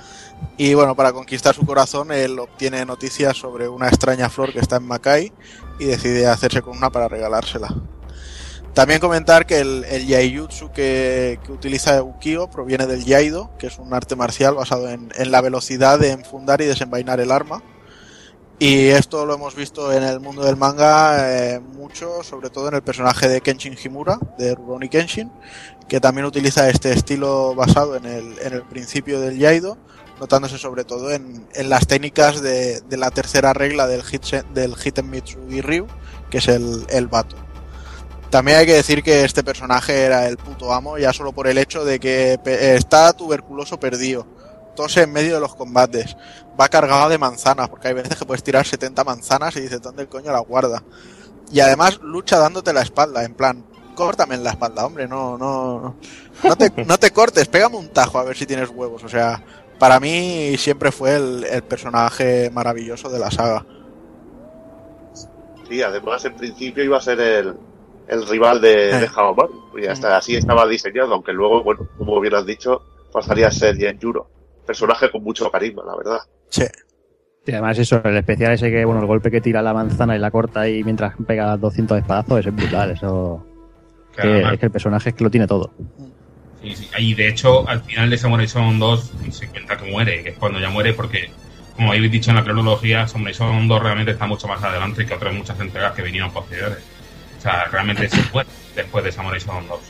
Y 0.57 0.73
bueno, 0.75 0.95
para 0.95 1.13
conquistar 1.13 1.55
su 1.55 1.67
corazón, 1.67 2.13
él 2.13 2.39
obtiene 2.39 2.85
noticias 2.87 3.37
sobre 3.37 3.69
una 3.69 3.89
extraña 3.89 4.31
flor 4.31 4.53
que 4.53 4.61
está 4.61 4.77
en 4.77 4.85
Makai 4.85 5.33
y 5.79 5.85
decide 5.85 6.27
hacerse 6.27 6.63
con 6.63 6.77
una 6.77 6.91
para 6.91 7.09
regalársela. 7.09 7.69
También 8.73 9.01
comentar 9.01 9.47
que 9.47 9.59
el, 9.59 9.85
el 9.85 10.07
Yaijutsu 10.07 10.71
que, 10.71 11.39
que 11.45 11.53
utiliza 11.53 12.03
Ukio 12.03 12.49
proviene 12.49 12.87
del 12.87 13.05
Yaido, 13.05 13.51
que 13.59 13.69
es 13.69 13.79
un 13.79 13.93
arte 13.95 14.17
marcial 14.17 14.55
basado 14.55 14.91
en, 14.91 15.11
en 15.15 15.31
la 15.31 15.41
velocidad 15.41 15.99
de 15.99 16.11
enfundar 16.11 16.61
y 16.61 16.67
desenvainar 16.67 17.21
el 17.21 17.33
arma. 17.33 17.63
Y 18.59 18.89
esto 18.89 19.27
lo 19.27 19.35
hemos 19.35 19.55
visto 19.55 19.93
en 19.93 20.03
el 20.03 20.19
mundo 20.19 20.43
del 20.43 20.57
manga 20.57 21.31
eh, 21.31 21.61
mucho, 21.61 22.23
sobre 22.23 22.49
todo 22.49 22.69
en 22.69 22.75
el 22.75 22.83
personaje 22.83 23.29
de 23.29 23.43
Kenshin 23.43 23.77
Himura, 23.83 24.19
de 24.39 24.55
Rurouni 24.55 24.89
Kenshin, 24.89 25.31
que 25.89 26.01
también 26.01 26.25
utiliza 26.25 26.69
este 26.71 26.91
estilo 26.93 27.55
basado 27.55 27.97
en 27.97 28.07
el, 28.07 28.39
en 28.39 28.55
el 28.55 28.63
principio 28.63 29.21
del 29.21 29.39
Yaido, 29.39 29.77
notándose 30.19 30.57
sobre 30.57 30.85
todo 30.85 31.11
en, 31.11 31.47
en 31.53 31.69
las 31.69 31.87
técnicas 31.87 32.41
de, 32.41 32.81
de 32.81 32.97
la 32.97 33.11
tercera 33.11 33.53
regla 33.53 33.87
del, 33.87 34.03
hit, 34.03 34.25
del 34.55 34.75
Hitenmitsu 34.83 35.39
y 35.51 35.61
Ryu, 35.61 35.87
que 36.31 36.39
es 36.39 36.49
el, 36.49 36.87
el 36.89 37.09
Bato. 37.09 37.37
También 38.31 38.57
hay 38.59 38.67
que 38.67 38.75
decir 38.75 39.03
que 39.03 39.25
este 39.25 39.45
personaje 39.45 40.03
era 40.03 40.27
el 40.27 40.39
puto 40.39 40.73
amo, 40.73 40.97
ya 40.97 41.13
solo 41.13 41.33
por 41.33 41.47
el 41.47 41.59
hecho 41.59 41.85
de 41.85 42.01
que 42.01 42.41
está 42.45 43.13
tuberculoso 43.13 43.79
perdido, 43.79 44.27
tose 44.77 45.03
en 45.03 45.13
medio 45.13 45.35
de 45.35 45.41
los 45.41 45.57
combates, 45.57 46.17
va 46.59 46.69
cargado 46.69 47.09
de 47.09 47.19
manzanas, 47.19 47.69
porque 47.69 47.89
hay 47.89 47.95
veces 47.95 48.17
que 48.17 48.25
puedes 48.25 48.45
tirar 48.45 48.65
70 48.65 49.03
manzanas 49.03 49.57
y 49.57 49.63
dices, 49.63 49.83
¿dónde 49.83 50.07
coño 50.07 50.31
la 50.31 50.39
guarda? 50.39 50.85
Y 51.51 51.59
además 51.59 51.99
lucha 52.01 52.39
dándote 52.39 52.73
la 52.73 52.83
espalda, 52.83 53.25
en 53.25 53.35
plan, 53.35 53.65
córtame 53.97 54.37
en 54.37 54.45
la 54.45 54.51
espalda, 54.51 54.87
hombre, 54.87 55.09
no, 55.09 55.37
no, 55.37 55.97
no 56.45 56.57
te, 56.57 56.71
no 56.87 56.99
te 56.99 57.11
cortes, 57.11 57.49
pégame 57.49 57.77
un 57.77 57.89
tajo 57.89 58.21
a 58.21 58.25
ver 58.25 58.37
si 58.37 58.47
tienes 58.47 58.69
huevos, 58.69 59.03
o 59.03 59.09
sea, 59.09 59.43
para 59.81 59.99
mí 59.99 60.55
siempre 60.57 60.93
fue 60.93 61.17
el, 61.17 61.45
el 61.45 61.63
personaje 61.63 62.51
maravilloso 62.53 63.09
de 63.09 63.19
la 63.19 63.31
saga. 63.33 63.67
Sí, 65.69 65.83
además 65.83 66.25
en 66.25 66.37
principio 66.37 66.85
iba 66.85 66.97
a 66.97 67.01
ser 67.01 67.21
el, 67.21 67.57
el 68.09 68.27
rival 68.27 68.61
de, 68.61 68.99
de 68.99 69.11
Haomaru. 69.15 69.79
Y 69.79 69.87
hasta 69.87 70.17
así 70.17 70.37
estaba 70.37 70.67
diseñado, 70.67 71.15
aunque 71.15 71.33
luego, 71.33 71.63
bueno, 71.63 71.89
como 71.99 72.21
bien 72.21 72.35
has 72.35 72.47
dicho, 72.47 72.83
pasaría 73.13 73.49
a 73.49 73.51
ser 73.51 73.77
Genjuro. 73.77 74.29
Personaje 74.67 75.11
con 75.11 75.23
mucho 75.23 75.51
carisma, 75.51 75.83
la 75.87 75.97
verdad. 75.97 76.19
Sí. 76.49 76.65
Y 77.47 77.53
además 77.53 77.79
eso, 77.79 78.01
el 78.05 78.17
especial 78.17 78.53
ese 78.53 78.71
que, 78.71 78.85
bueno, 78.85 79.01
el 79.01 79.07
golpe 79.07 79.31
que 79.31 79.41
tira 79.41 79.63
la 79.63 79.73
manzana 79.73 80.17
y 80.17 80.19
la 80.19 80.31
corta 80.33 80.63
ahí 80.63 80.83
mientras 80.83 81.15
pega 81.27 81.57
200 81.57 81.99
espadazos, 81.99 82.41
eso 82.41 82.49
es 82.49 82.55
brutal, 82.57 82.91
eso... 82.91 83.47
Que- 84.17 84.41
es 84.43 84.59
que 84.59 84.67
el 84.67 84.73
personaje 84.73 85.11
es 85.11 85.15
que 85.15 85.23
lo 85.25 85.31
tiene 85.31 85.47
todo. 85.47 85.71
Sí, 86.63 86.75
sí. 86.75 86.89
Y 86.99 87.15
de 87.15 87.29
hecho, 87.29 87.69
al 87.69 87.83
final 87.83 88.11
de 88.11 88.17
Samurai 88.19 88.47
Shodown 88.47 88.79
2 88.79 89.13
se 89.31 89.49
cuenta 89.49 89.77
que 89.77 89.91
muere, 89.91 90.23
que 90.25 90.31
es 90.31 90.39
cuando 90.39 90.59
ya 90.59 90.71
muere, 90.71 90.95
porque, 90.95 91.31
como 91.77 91.93
habéis 91.93 92.11
dicho 92.11 92.31
en 92.31 92.37
la 92.37 92.43
cronología, 92.43 93.07
Samurai 93.07 93.35
Shodown 93.35 93.69
2 93.69 93.83
realmente 93.83 94.13
está 94.13 94.27
mucho 94.27 94.49
más 94.49 94.63
adelante 94.65 95.07
que 95.07 95.15
otras 95.15 95.33
muchas 95.35 95.61
entregas 95.61 95.93
que 95.93 96.03
vinieron 96.03 96.33
posteriores. 96.33 96.79
O 97.39 97.41
sea, 97.43 97.67
realmente 97.67 98.09
se 98.09 98.21
muere 98.33 98.49
después 98.75 99.05
de 99.05 99.13
Samurai 99.13 99.39
Shodown 99.39 99.69
2. 99.69 99.81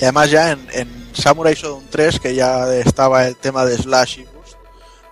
Y 0.00 0.04
además 0.04 0.30
ya 0.30 0.52
en, 0.52 0.66
en 0.72 1.10
Samurai 1.12 1.54
Shodown 1.54 1.84
3, 1.90 2.20
que 2.20 2.34
ya 2.34 2.74
estaba 2.76 3.26
el 3.26 3.36
tema 3.36 3.64
de 3.64 3.76
Slash 3.76 4.20
y 4.20 4.22
Boost, 4.24 4.54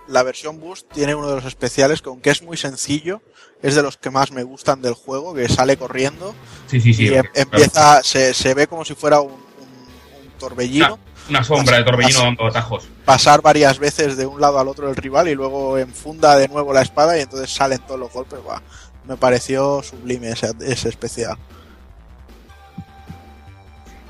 la 0.07 0.23
versión 0.23 0.59
Boost 0.59 0.91
tiene 0.91 1.13
uno 1.13 1.29
de 1.29 1.35
los 1.35 1.45
especiales 1.45 2.01
que 2.01 2.09
aunque 2.09 2.31
es 2.31 2.41
muy 2.41 2.57
sencillo, 2.57 3.21
es 3.61 3.75
de 3.75 3.83
los 3.83 3.97
que 3.97 4.09
más 4.09 4.31
me 4.31 4.41
gustan 4.43 4.81
del 4.81 4.93
juego, 4.95 5.33
que 5.35 5.47
sale 5.49 5.77
corriendo 5.77 6.33
Sí, 6.67 6.81
sí, 6.81 6.93
sí. 6.93 7.03
y 7.05 7.13
em- 7.13 7.25
empieza, 7.35 8.01
se, 8.03 8.33
se 8.33 8.53
ve 8.55 8.65
como 8.67 8.83
si 8.85 8.95
fuera 8.95 9.19
un, 9.21 9.31
un- 9.33 10.23
un 10.23 10.31
torbellino, 10.39 10.97
Una 11.29 11.43
sombra 11.43 11.77
de 11.77 11.83
torbellino 11.83 12.21
dando 12.23 12.47
atajos. 12.47 12.87
pasar 13.05 13.41
varias 13.43 13.77
veces 13.77 14.17
de 14.17 14.25
un 14.25 14.41
lado 14.41 14.57
al 14.57 14.67
otro 14.69 14.87
del 14.87 14.95
rival 14.95 15.27
y 15.27 15.35
luego 15.35 15.77
enfunda 15.77 16.35
de 16.37 16.47
nuevo 16.47 16.73
la 16.73 16.81
espada 16.81 17.15
y 17.17 17.21
entonces 17.21 17.51
salen 17.51 17.79
todos 17.85 17.99
los 17.99 18.11
golpes. 18.11 18.41
Buah, 18.41 18.61
me 19.05 19.17
pareció 19.17 19.83
sublime 19.83 20.31
ese, 20.31 20.51
ese 20.61 20.89
especial. 20.89 21.37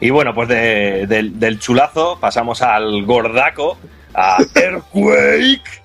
Y 0.01 0.09
bueno, 0.11 0.33
pues 0.33 0.47
de- 0.47 1.05
del, 1.07 1.59
chulazo 1.59 2.17
pasamos 2.19 2.61
al 2.61 3.03
gordaco, 3.05 3.77
a 4.13 4.37
Earthquake, 4.55 5.83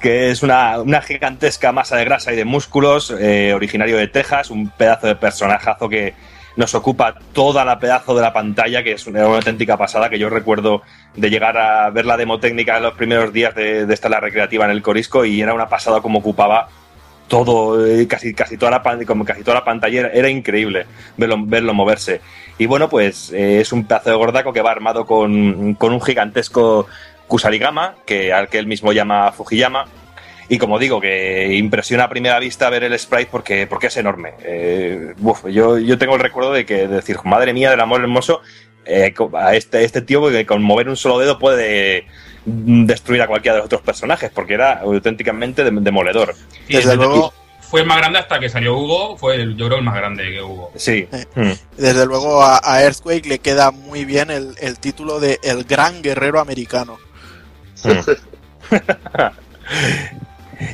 que 0.00 0.30
es 0.30 0.42
una, 0.42 0.80
una 0.80 1.00
gigantesca 1.00 1.72
masa 1.72 1.96
de 1.96 2.04
grasa 2.04 2.32
y 2.32 2.36
de 2.36 2.44
músculos, 2.44 3.10
eh, 3.18 3.54
originario 3.54 3.96
de 3.96 4.08
Texas, 4.08 4.50
un 4.50 4.68
pedazo 4.68 5.06
de 5.06 5.16
personajazo 5.16 5.88
que 5.88 6.14
nos 6.56 6.74
ocupa 6.74 7.14
toda 7.32 7.64
la 7.64 7.78
pedazo 7.78 8.14
de 8.14 8.22
la 8.22 8.32
pantalla, 8.32 8.82
que 8.82 8.92
es 8.92 9.06
una, 9.06 9.22
auténtica 9.22 9.76
pasada, 9.76 10.08
que 10.08 10.18
yo 10.18 10.28
recuerdo 10.28 10.82
de 11.16 11.30
llegar 11.30 11.56
a 11.56 11.90
ver 11.90 12.06
la 12.06 12.16
demo 12.16 12.38
técnica 12.38 12.76
en 12.76 12.84
los 12.84 12.94
primeros 12.94 13.32
días 13.32 13.54
de, 13.54 13.86
de 13.86 14.08
la 14.08 14.20
recreativa 14.20 14.64
en 14.64 14.70
el 14.70 14.82
Corisco 14.82 15.24
y 15.24 15.40
era 15.40 15.54
una 15.54 15.68
pasada 15.68 16.00
como 16.00 16.20
ocupaba 16.20 16.68
todo, 17.28 17.84
eh, 17.84 18.06
casi, 18.06 18.34
casi, 18.34 18.56
toda 18.56 18.70
la, 18.70 19.06
como 19.06 19.24
casi 19.24 19.42
toda 19.42 19.58
la 19.58 19.64
pantalla, 19.64 20.10
era 20.12 20.28
increíble 20.28 20.86
verlo, 21.16 21.36
verlo 21.40 21.74
moverse. 21.74 22.20
Y 22.58 22.66
bueno, 22.66 22.88
pues 22.88 23.32
eh, 23.32 23.60
es 23.60 23.72
un 23.72 23.84
pedazo 23.86 24.10
de 24.10 24.16
gordaco 24.16 24.52
que 24.52 24.62
va 24.62 24.70
armado 24.70 25.06
con, 25.06 25.74
con 25.74 25.92
un 25.92 26.00
gigantesco 26.00 26.86
Kusarigama, 27.26 27.96
que, 28.06 28.32
al 28.32 28.48
que 28.48 28.58
él 28.58 28.66
mismo 28.66 28.92
llama 28.92 29.32
Fujiyama. 29.32 29.86
Y 30.48 30.58
como 30.58 30.78
digo, 30.78 31.00
que 31.00 31.54
impresiona 31.54 32.04
a 32.04 32.08
primera 32.10 32.38
vista 32.38 32.68
ver 32.70 32.84
el 32.84 32.98
sprite 32.98 33.28
porque, 33.30 33.66
porque 33.66 33.86
es 33.86 33.96
enorme. 33.96 34.34
Eh, 34.42 35.14
uf, 35.22 35.46
yo, 35.48 35.78
yo 35.78 35.96
tengo 35.98 36.14
el 36.14 36.20
recuerdo 36.20 36.52
de 36.52 36.66
que 36.66 36.86
de 36.86 36.96
decir, 36.96 37.16
madre 37.24 37.52
mía 37.54 37.70
del 37.70 37.80
amor 37.80 38.02
hermoso, 38.02 38.42
eh, 38.84 39.14
co- 39.14 39.30
a 39.34 39.56
este, 39.56 39.82
este 39.84 40.02
tío 40.02 40.28
que 40.28 40.44
con 40.44 40.62
mover 40.62 40.90
un 40.90 40.96
solo 40.96 41.18
dedo 41.18 41.38
puede 41.38 42.06
destruir 42.44 43.22
a 43.22 43.26
cualquiera 43.26 43.54
de 43.54 43.58
los 43.60 43.66
otros 43.66 43.80
personajes, 43.80 44.30
porque 44.34 44.52
era 44.54 44.74
auténticamente 44.80 45.64
dem- 45.64 45.80
demoledor. 45.80 46.34
Sí, 46.68 46.74
desde 46.74 46.96
luego, 46.96 47.32
fue 47.74 47.80
el 47.80 47.88
más 47.88 47.98
grande 47.98 48.20
hasta 48.20 48.38
que 48.38 48.48
salió 48.48 48.76
Hugo, 48.76 49.16
fue 49.18 49.34
el- 49.34 49.56
yo 49.56 49.66
creo 49.66 49.78
el 49.78 49.84
más 49.84 49.96
grande 49.96 50.30
que 50.30 50.40
hubo. 50.40 50.70
Sí. 50.76 51.08
Desde 51.76 52.06
luego 52.06 52.40
a, 52.44 52.60
a 52.62 52.84
Earthquake 52.84 53.26
le 53.26 53.40
queda 53.40 53.72
muy 53.72 54.04
bien 54.04 54.30
el, 54.30 54.54
el 54.60 54.78
título 54.78 55.18
de 55.18 55.40
El 55.42 55.64
Gran 55.64 56.00
Guerrero 56.00 56.38
Americano. 56.38 56.98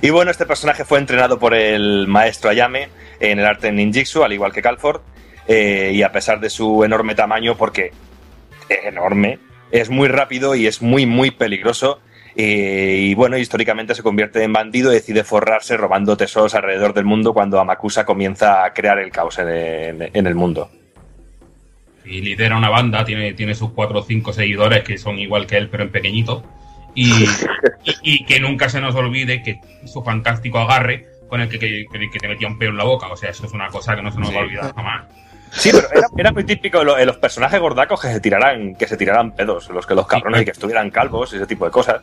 Y 0.02 0.10
bueno, 0.10 0.30
este 0.30 0.44
personaje 0.44 0.84
fue 0.84 0.98
entrenado 0.98 1.38
por 1.38 1.54
el 1.54 2.06
maestro 2.06 2.50
Ayame 2.50 2.90
en 3.18 3.38
el 3.38 3.46
arte 3.46 3.72
ninjitsu, 3.72 4.22
al 4.22 4.32
igual 4.34 4.52
que 4.52 4.60
Calford. 4.60 5.00
eh, 5.48 5.92
y 5.94 6.02
a 6.02 6.12
pesar 6.12 6.38
de 6.38 6.50
su 6.50 6.84
enorme 6.84 7.14
tamaño, 7.14 7.56
porque 7.56 7.92
es 8.68 8.84
enorme, 8.84 9.38
es 9.70 9.88
muy 9.88 10.08
rápido 10.08 10.54
y 10.54 10.66
es 10.66 10.82
muy, 10.82 11.06
muy 11.06 11.30
peligroso. 11.30 11.98
Eh, 12.36 12.96
y 13.00 13.14
bueno, 13.14 13.36
históricamente 13.36 13.94
se 13.94 14.02
convierte 14.02 14.42
en 14.42 14.52
bandido 14.52 14.90
y 14.90 14.94
decide 14.96 15.24
forrarse 15.24 15.76
robando 15.76 16.16
tesoros 16.16 16.54
alrededor 16.54 16.94
del 16.94 17.04
mundo 17.04 17.32
cuando 17.32 17.58
Amakusa 17.60 18.04
comienza 18.04 18.64
a 18.64 18.72
crear 18.72 18.98
el 18.98 19.10
caos 19.10 19.38
en 19.38 19.48
el, 19.48 20.10
en 20.12 20.26
el 20.26 20.34
mundo. 20.34 20.70
Y 22.04 22.20
lidera 22.22 22.56
una 22.56 22.70
banda, 22.70 23.04
tiene, 23.04 23.34
tiene 23.34 23.54
sus 23.54 23.72
cuatro 23.72 24.00
o 24.00 24.02
cinco 24.02 24.32
seguidores 24.32 24.82
que 24.84 24.96
son 24.98 25.18
igual 25.18 25.46
que 25.46 25.56
él, 25.56 25.68
pero 25.68 25.84
en 25.84 25.90
pequeñito. 25.90 26.42
Y, 26.94 27.12
y, 27.84 27.94
y 28.02 28.24
que 28.24 28.40
nunca 28.40 28.68
se 28.68 28.80
nos 28.80 28.94
olvide 28.94 29.42
que 29.42 29.60
su 29.86 30.02
fantástico 30.02 30.58
agarre 30.58 31.06
con 31.28 31.40
el 31.40 31.48
que, 31.48 31.58
que, 31.58 31.84
que 31.88 32.18
te 32.18 32.28
metía 32.28 32.48
un 32.48 32.58
pelo 32.58 32.72
en 32.72 32.78
la 32.78 32.84
boca. 32.84 33.06
O 33.08 33.16
sea, 33.16 33.30
eso 33.30 33.46
es 33.46 33.52
una 33.52 33.68
cosa 33.68 33.94
que 33.94 34.02
no 34.02 34.10
se 34.10 34.18
nos 34.18 34.34
va 34.34 34.38
a 34.38 34.42
olvidar 34.42 34.74
jamás. 34.74 35.04
Sí, 35.52 35.70
pero 35.72 35.88
era, 35.92 36.06
era 36.16 36.32
muy 36.32 36.44
típico 36.44 36.82
lo- 36.84 36.98
en 36.98 37.06
los 37.06 37.18
personajes 37.18 37.60
gordacos 37.60 38.00
que 38.00 38.08
se 38.08 38.20
tiraran, 38.20 38.74
que 38.76 38.86
se 38.86 38.96
tiraran 38.96 39.32
pedos, 39.32 39.68
los 39.70 39.86
que 39.86 39.94
los 39.94 40.06
cabrones 40.06 40.42
y 40.42 40.44
que 40.44 40.52
estuvieran 40.52 40.90
calvos, 40.90 41.32
ese 41.32 41.46
tipo 41.46 41.64
de 41.64 41.70
cosas. 41.70 42.02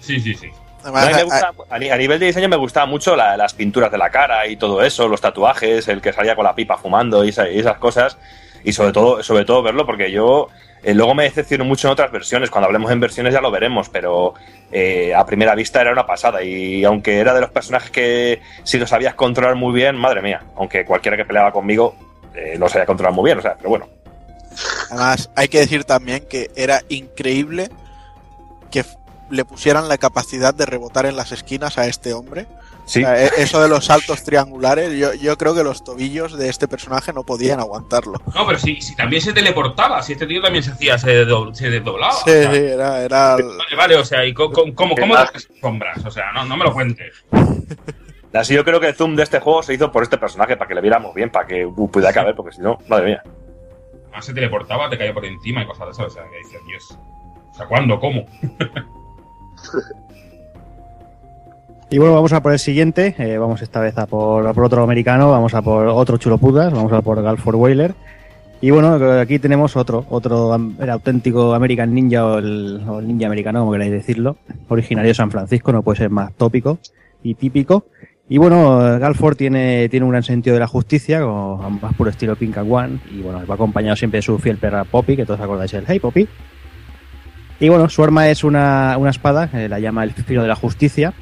Sí, 0.00 0.20
sí, 0.20 0.34
sí. 0.34 0.48
A, 0.84 0.90
mí 0.90 1.12
me 1.14 1.22
gusta- 1.24 1.52
a 1.70 1.78
ni- 1.78 1.90
a 1.90 1.96
nivel 1.96 2.18
de 2.20 2.26
diseño 2.26 2.48
me 2.48 2.56
gustaban 2.56 2.88
mucho 2.88 3.16
la- 3.16 3.36
las 3.36 3.52
pinturas 3.52 3.90
de 3.90 3.98
la 3.98 4.10
cara 4.10 4.46
y 4.46 4.56
todo 4.56 4.82
eso, 4.82 5.08
los 5.08 5.20
tatuajes, 5.20 5.86
el 5.88 6.00
que 6.00 6.12
salía 6.12 6.34
con 6.36 6.44
la 6.44 6.54
pipa 6.54 6.76
fumando 6.78 7.24
y, 7.24 7.30
esa- 7.30 7.48
y 7.48 7.58
esas 7.58 7.78
cosas. 7.78 8.16
Y 8.64 8.72
sobre 8.72 8.92
todo, 8.92 9.22
sobre 9.22 9.44
todo 9.44 9.62
verlo, 9.62 9.84
porque 9.86 10.10
yo 10.10 10.48
eh, 10.84 10.94
luego 10.94 11.12
me 11.14 11.24
decepciono 11.24 11.64
mucho 11.64 11.88
en 11.88 11.92
otras 11.92 12.12
versiones. 12.12 12.50
Cuando 12.50 12.66
hablemos 12.66 12.90
en 12.92 13.00
versiones 13.00 13.34
ya 13.34 13.40
lo 13.40 13.50
veremos, 13.50 13.88
pero 13.88 14.34
eh, 14.70 15.12
a 15.12 15.26
primera 15.26 15.54
vista 15.56 15.80
era 15.80 15.90
una 15.92 16.06
pasada. 16.06 16.42
Y 16.44 16.84
aunque 16.84 17.18
era 17.18 17.34
de 17.34 17.40
los 17.40 17.50
personajes 17.50 17.90
que 17.90 18.40
si 18.62 18.78
lo 18.78 18.86
sabías 18.86 19.14
controlar 19.14 19.56
muy 19.56 19.72
bien, 19.74 19.96
madre 19.96 20.22
mía, 20.22 20.42
aunque 20.56 20.84
cualquiera 20.84 21.16
que 21.16 21.24
peleaba 21.24 21.50
conmigo 21.52 21.96
eh, 22.34 22.54
lo 22.56 22.68
sabía 22.68 22.86
controlar 22.86 23.12
muy 23.12 23.24
bien, 23.24 23.38
o 23.38 23.42
sea, 23.42 23.56
pero 23.56 23.70
bueno. 23.70 23.88
Además, 24.90 25.30
hay 25.34 25.48
que 25.48 25.58
decir 25.58 25.82
también 25.84 26.24
que 26.28 26.50
era 26.54 26.80
increíble 26.88 27.68
que 28.70 28.84
le 29.30 29.44
pusieran 29.44 29.88
la 29.88 29.98
capacidad 29.98 30.54
de 30.54 30.66
rebotar 30.66 31.06
en 31.06 31.16
las 31.16 31.32
esquinas 31.32 31.78
a 31.78 31.86
este 31.86 32.12
hombre. 32.14 32.46
Sí. 32.86 33.00
O 33.02 33.06
sea, 33.06 33.22
e- 33.22 33.30
eso 33.36 33.60
de 33.60 33.68
los 33.68 33.84
saltos 33.84 34.24
triangulares, 34.24 34.92
yo, 34.98 35.12
yo 35.12 35.36
creo 35.36 35.54
que 35.54 35.62
los 35.62 35.84
tobillos 35.84 36.38
de 36.38 36.48
este 36.48 36.66
personaje 36.68 37.12
no 37.12 37.22
podían 37.22 37.60
aguantarlo. 37.60 38.14
No, 38.34 38.46
pero 38.46 38.58
si, 38.58 38.80
si 38.80 38.96
también 38.96 39.20
se 39.20 39.34
teleportaba, 39.34 40.02
si 40.02 40.12
este 40.14 40.26
tío 40.26 40.40
también 40.40 40.64
se 40.64 40.70
hacía, 40.70 40.96
se, 40.96 41.24
do- 41.26 41.54
se 41.54 41.68
desdoblaba. 41.68 42.14
Sí, 42.14 42.30
o 42.30 42.32
sea, 42.32 42.50
sí, 42.50 42.56
era, 42.58 43.02
era 43.02 43.32
Vale, 43.36 43.76
vale, 43.76 43.96
o 43.96 44.04
sea, 44.04 44.24
¿y 44.24 44.32
cómo, 44.32 44.52
cómo 44.74 44.94
te 44.94 45.02
haces 45.04 45.48
sombras? 45.60 46.02
O 46.06 46.10
sea, 46.10 46.32
no, 46.32 46.46
no 46.46 46.56
me 46.56 46.64
lo 46.64 46.72
cuentes. 46.72 47.12
Así 48.32 48.54
yo 48.54 48.64
creo 48.64 48.78
que 48.80 48.88
el 48.88 48.94
zoom 48.94 49.16
de 49.16 49.22
este 49.22 49.40
juego 49.40 49.62
se 49.62 49.74
hizo 49.74 49.90
por 49.90 50.02
este 50.02 50.16
personaje, 50.18 50.56
para 50.56 50.68
que 50.68 50.74
le 50.74 50.80
viéramos 50.80 51.14
bien, 51.14 51.30
para 51.30 51.46
que 51.46 51.66
uh, 51.66 51.90
pudiera 51.90 52.12
caber, 52.12 52.34
porque 52.36 52.52
si 52.54 52.60
no, 52.62 52.78
madre 52.88 53.06
mía. 53.06 53.22
Además 54.04 54.24
se 54.26 54.32
teleportaba, 54.34 54.88
te 54.88 54.96
caía 54.96 55.12
por 55.12 55.24
encima 55.24 55.62
y 55.62 55.66
cosas 55.66 55.86
de 55.86 55.92
esas. 55.92 56.06
O 56.06 56.10
sea, 56.10 56.22
que 56.30 56.38
dices, 56.38 56.60
Dios. 56.66 56.98
O 57.50 57.54
sea, 57.54 57.66
¿cuándo? 57.66 57.98
¿Cómo? 57.98 58.26
Y 61.90 61.96
bueno, 61.96 62.12
vamos 62.12 62.34
a 62.34 62.42
por 62.42 62.52
el 62.52 62.58
siguiente. 62.58 63.14
eh, 63.16 63.38
vamos 63.38 63.62
esta 63.62 63.80
vez 63.80 63.96
a 63.96 64.06
por, 64.06 64.52
por 64.54 64.64
otro 64.64 64.82
americano. 64.82 65.30
Vamos 65.30 65.54
a 65.54 65.62
por 65.62 65.86
otro 65.86 66.18
chuloputas. 66.18 66.70
Vamos 66.70 66.92
a 66.92 67.00
por 67.00 67.22
Galford 67.22 67.56
Whaler. 67.56 67.94
Y 68.60 68.70
bueno, 68.70 68.94
aquí 69.20 69.38
tenemos 69.38 69.76
otro, 69.76 70.04
otro 70.10 70.54
el 70.54 70.90
auténtico 70.90 71.54
American 71.54 71.94
Ninja 71.94 72.26
o 72.26 72.38
el, 72.38 72.82
ninja 73.06 73.26
americano, 73.26 73.60
como 73.60 73.72
queráis 73.72 73.92
decirlo. 73.92 74.36
Originario 74.68 75.10
de 75.10 75.14
San 75.14 75.30
Francisco, 75.30 75.72
no 75.72 75.82
puede 75.82 75.98
ser 75.98 76.10
más 76.10 76.32
tópico 76.34 76.78
y 77.22 77.34
típico. 77.34 77.86
Y 78.28 78.36
bueno, 78.36 78.78
Galford 78.98 79.36
tiene, 79.36 79.88
tiene 79.88 80.04
un 80.04 80.10
gran 80.10 80.24
sentido 80.24 80.54
de 80.54 80.60
la 80.60 80.66
justicia, 80.66 81.22
como 81.22 81.70
más 81.80 81.94
puro 81.94 82.10
estilo 82.10 82.36
Pink 82.36 82.58
and 82.58 82.70
One. 82.70 82.98
Y 83.12 83.22
bueno, 83.22 83.40
va 83.46 83.54
acompañado 83.54 83.96
siempre 83.96 84.18
de 84.18 84.22
su 84.22 84.38
fiel 84.38 84.58
perra 84.58 84.84
Poppy, 84.84 85.16
que 85.16 85.24
todos 85.24 85.40
acordáis 85.40 85.72
el 85.74 85.84
Hey 85.86 86.00
Poppy. 86.00 86.28
Y 87.60 87.68
bueno, 87.68 87.88
su 87.88 88.02
arma 88.04 88.28
es 88.28 88.44
una, 88.44 88.96
una 88.98 89.10
espada, 89.10 89.48
que 89.50 89.68
la 89.68 89.80
llama 89.80 90.04
el 90.04 90.12
filo 90.12 90.42
de 90.42 90.48
la 90.48 90.54
justicia. 90.54 91.12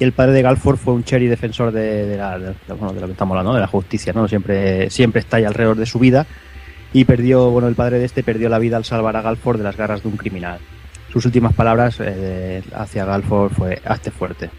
Y 0.00 0.04
el 0.04 0.12
padre 0.12 0.32
de 0.32 0.42
Galford 0.42 0.78
fue 0.78 0.94
un 0.94 1.04
cherry 1.04 1.28
defensor 1.28 1.70
de, 1.70 2.06
de 2.06 2.16
la- 2.16 2.38
de- 2.38 2.54
bueno, 2.76 2.92
de 2.92 3.04
que 3.06 3.12
estamos 3.12 3.32
hablando, 3.36 3.54
de 3.54 3.60
la 3.60 3.66
justicia, 3.68 4.12
¿no? 4.12 4.26
Siempre, 4.26 4.90
siempre 4.90 5.20
está 5.20 5.36
ahí 5.36 5.44
alrededor 5.44 5.76
de 5.76 5.86
su 5.86 5.98
vida. 5.98 6.26
Y 6.92 7.04
perdió, 7.04 7.50
bueno, 7.50 7.68
el 7.68 7.74
padre 7.74 7.98
de 7.98 8.04
este 8.04 8.22
perdió 8.22 8.48
la 8.48 8.58
vida 8.58 8.76
al 8.76 8.84
salvar 8.84 9.16
a 9.16 9.22
Galford 9.22 9.58
de 9.58 9.64
las 9.64 9.76
garras 9.76 10.02
de 10.02 10.08
un 10.08 10.16
criminal. 10.16 10.58
Sus 11.12 11.24
últimas 11.24 11.52
palabras 11.54 11.96
eh, 12.00 12.62
hacia 12.74 13.04
Galford 13.04 13.52
fue 13.52 13.80
hazte 13.84 14.10
fuerte. 14.10 14.50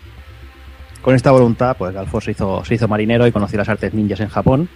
Con 1.02 1.16
esta 1.16 1.32
voluntad, 1.32 1.76
pues 1.78 1.94
Galford 1.94 2.24
se 2.24 2.32
hizo, 2.32 2.64
se 2.64 2.76
hizo 2.76 2.88
marinero 2.88 3.28
y 3.28 3.32
conoció 3.34 3.58
las 3.58 3.68
artes 3.70 3.94
ninjas 3.94 4.22
en 4.22 4.30
Japón. 4.30 4.70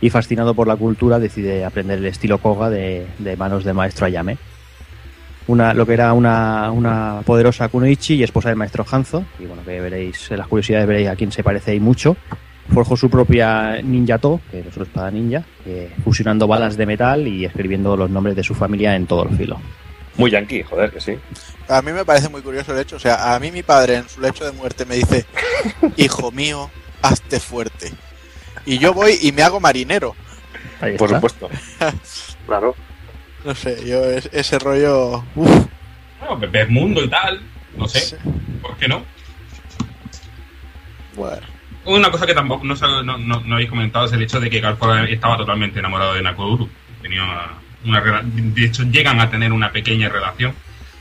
Y 0.00 0.10
fascinado 0.10 0.54
por 0.54 0.66
la 0.66 0.76
cultura, 0.76 1.18
decide 1.18 1.64
aprender 1.64 1.98
el 1.98 2.06
estilo 2.06 2.38
Koga 2.38 2.70
de, 2.70 3.06
de 3.18 3.36
manos 3.36 3.64
del 3.64 3.74
maestro 3.74 4.06
Ayame 4.06 4.38
una, 5.46 5.74
lo 5.74 5.86
que 5.86 5.94
era 5.94 6.12
una, 6.12 6.70
una 6.70 7.20
poderosa 7.24 7.68
Kunoichi 7.68 8.14
y 8.14 8.22
esposa 8.22 8.48
del 8.48 8.56
maestro 8.56 8.84
Hanzo. 8.90 9.24
Y 9.38 9.46
bueno, 9.46 9.62
que 9.64 9.80
veréis, 9.80 10.30
en 10.30 10.38
las 10.38 10.48
curiosidades 10.48 10.86
veréis 10.86 11.08
a 11.08 11.16
quién 11.16 11.32
se 11.32 11.42
parece 11.42 11.72
ahí 11.72 11.80
mucho. 11.80 12.16
Forjó 12.72 12.96
su 12.96 13.10
propia 13.10 13.82
Ninja 13.82 14.18
To, 14.18 14.40
que 14.50 14.60
es 14.60 14.76
una 14.76 14.86
espada 14.86 15.10
ninja, 15.10 15.44
eh, 15.66 15.92
fusionando 16.02 16.46
balas 16.46 16.78
de 16.78 16.86
metal 16.86 17.28
y 17.28 17.44
escribiendo 17.44 17.94
los 17.94 18.08
nombres 18.08 18.36
de 18.36 18.42
su 18.42 18.54
familia 18.54 18.96
en 18.96 19.06
todo 19.06 19.24
el 19.28 19.36
filo. 19.36 19.60
Muy 20.16 20.30
yankee, 20.30 20.62
joder, 20.62 20.90
que 20.90 21.00
sí. 21.00 21.18
A 21.68 21.82
mí 21.82 21.92
me 21.92 22.04
parece 22.06 22.28
muy 22.30 22.40
curioso 22.40 22.72
el 22.72 22.78
hecho. 22.78 22.96
O 22.96 23.00
sea, 23.00 23.34
a 23.34 23.38
mí 23.40 23.50
mi 23.50 23.62
padre 23.62 23.96
en 23.96 24.08
su 24.08 24.20
lecho 24.20 24.44
de 24.46 24.52
muerte 24.52 24.86
me 24.86 24.94
dice, 24.94 25.26
hijo 25.96 26.30
mío, 26.32 26.70
hazte 27.02 27.38
fuerte. 27.38 27.92
Y 28.64 28.78
yo 28.78 28.94
voy 28.94 29.18
y 29.20 29.32
me 29.32 29.42
hago 29.42 29.60
marinero. 29.60 30.14
Ahí 30.80 30.96
Por 30.96 31.08
está. 31.12 31.16
supuesto. 31.18 31.50
Claro. 32.46 32.74
No 33.44 33.54
sé, 33.54 33.86
yo 33.86 34.04
es- 34.04 34.30
ese 34.32 34.58
rollo... 34.58 35.24
Uf, 35.34 35.66
Bueno, 36.20 36.40
Pepe 36.40 36.66
Mundo 36.66 37.04
y 37.04 37.08
tal. 37.08 37.40
No 37.76 37.86
sé, 37.88 38.00
sí. 38.00 38.16
¿por 38.62 38.76
qué 38.76 38.88
no? 38.88 39.02
Bueno, 41.16 41.46
Una 41.84 42.10
cosa 42.10 42.26
que 42.26 42.34
tampoco 42.34 42.64
no, 42.64 42.74
no, 43.02 43.18
no, 43.18 43.40
no 43.40 43.54
habéis 43.54 43.68
comentado 43.68 44.06
es 44.06 44.12
el 44.12 44.22
hecho 44.22 44.40
de 44.40 44.48
que 44.50 44.60
Galford 44.60 45.08
estaba 45.10 45.36
totalmente 45.36 45.78
enamorado 45.80 46.14
de 46.14 46.22
Nakoruru. 46.22 46.68
Tenía 47.02 47.22
una 47.84 48.00
de 48.24 48.64
hecho, 48.64 48.84
llegan 48.84 49.20
a 49.20 49.28
tener 49.28 49.52
una 49.52 49.70
pequeña 49.70 50.08
relación 50.08 50.54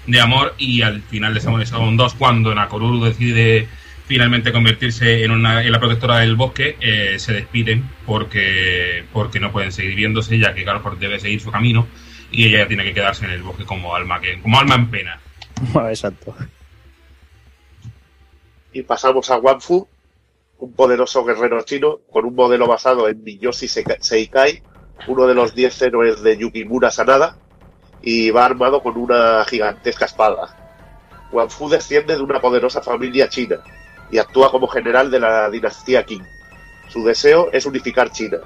de 0.06 0.20
amor 0.20 0.54
y 0.58 0.82
al 0.82 1.02
final 1.02 1.34
de 1.34 1.40
Samurai 1.40 1.66
Shodown 1.66 1.96
2, 1.96 2.16
cuando 2.16 2.54
Nakoruru 2.54 3.06
decide 3.06 3.70
finalmente 4.06 4.52
convertirse 4.52 5.24
en, 5.24 5.32
una, 5.32 5.64
en 5.64 5.72
la 5.72 5.80
protectora 5.80 6.18
del 6.18 6.36
bosque, 6.36 6.76
eh, 6.82 7.16
se 7.20 7.32
despiden 7.32 7.90
porque, 8.06 9.06
porque 9.14 9.40
no 9.40 9.54
pueden 9.54 9.72
seguir 9.72 9.96
viéndose, 9.96 10.38
ya 10.38 10.54
que 10.54 10.66
Galford 10.66 10.98
debe 10.98 11.22
seguir 11.22 11.40
su 11.40 11.50
camino 11.52 11.88
y 12.34 12.48
ella 12.54 12.68
tiene 12.68 12.84
que 12.84 12.94
quedarse 12.94 13.24
en 13.26 13.32
el 13.32 13.44
bosque 13.44 13.64
como 13.66 13.96
alma, 13.96 14.20
que, 14.20 14.42
como 14.42 14.60
alma 14.60 14.76
en 14.76 14.90
pena. 14.92 15.20
Exacto. 15.90 16.36
Y 18.74 18.82
pasamos 18.84 19.30
a 19.30 19.38
Wanfu, 19.38 19.88
un 20.60 20.74
poderoso 20.74 21.24
guerrero 21.24 21.62
chino 21.64 22.00
con 22.12 22.26
un 22.26 22.36
modelo 22.36 22.68
basado 22.68 23.08
en 23.08 23.24
Miyoshi 23.24 23.68
Seika- 23.68 23.98
Seikai, 24.02 24.62
uno 25.08 25.28
de 25.28 25.36
los 25.36 25.54
10 25.54 25.82
héroes 25.84 26.22
de 26.24 26.38
Yukimura 26.38 26.90
Sanada, 26.92 27.38
y 28.02 28.32
va 28.32 28.46
armado 28.46 28.82
con 28.82 28.98
una 28.98 29.46
gigantesca 29.46 30.06
espada. 30.06 30.58
Wanfu 31.32 31.70
desciende 31.70 32.16
de 32.16 32.22
una 32.22 32.40
poderosa 32.42 32.82
familia 32.82 33.30
china 33.30 33.58
y 34.12 34.18
actúa 34.18 34.52
como 34.52 34.68
general 34.68 35.10
de 35.10 35.20
la 35.20 35.50
dinastía 35.50 36.04
Qing. 36.04 36.24
Su 36.90 37.04
deseo 37.04 37.50
es 37.52 37.66
unificar 37.66 38.12
China, 38.12 38.38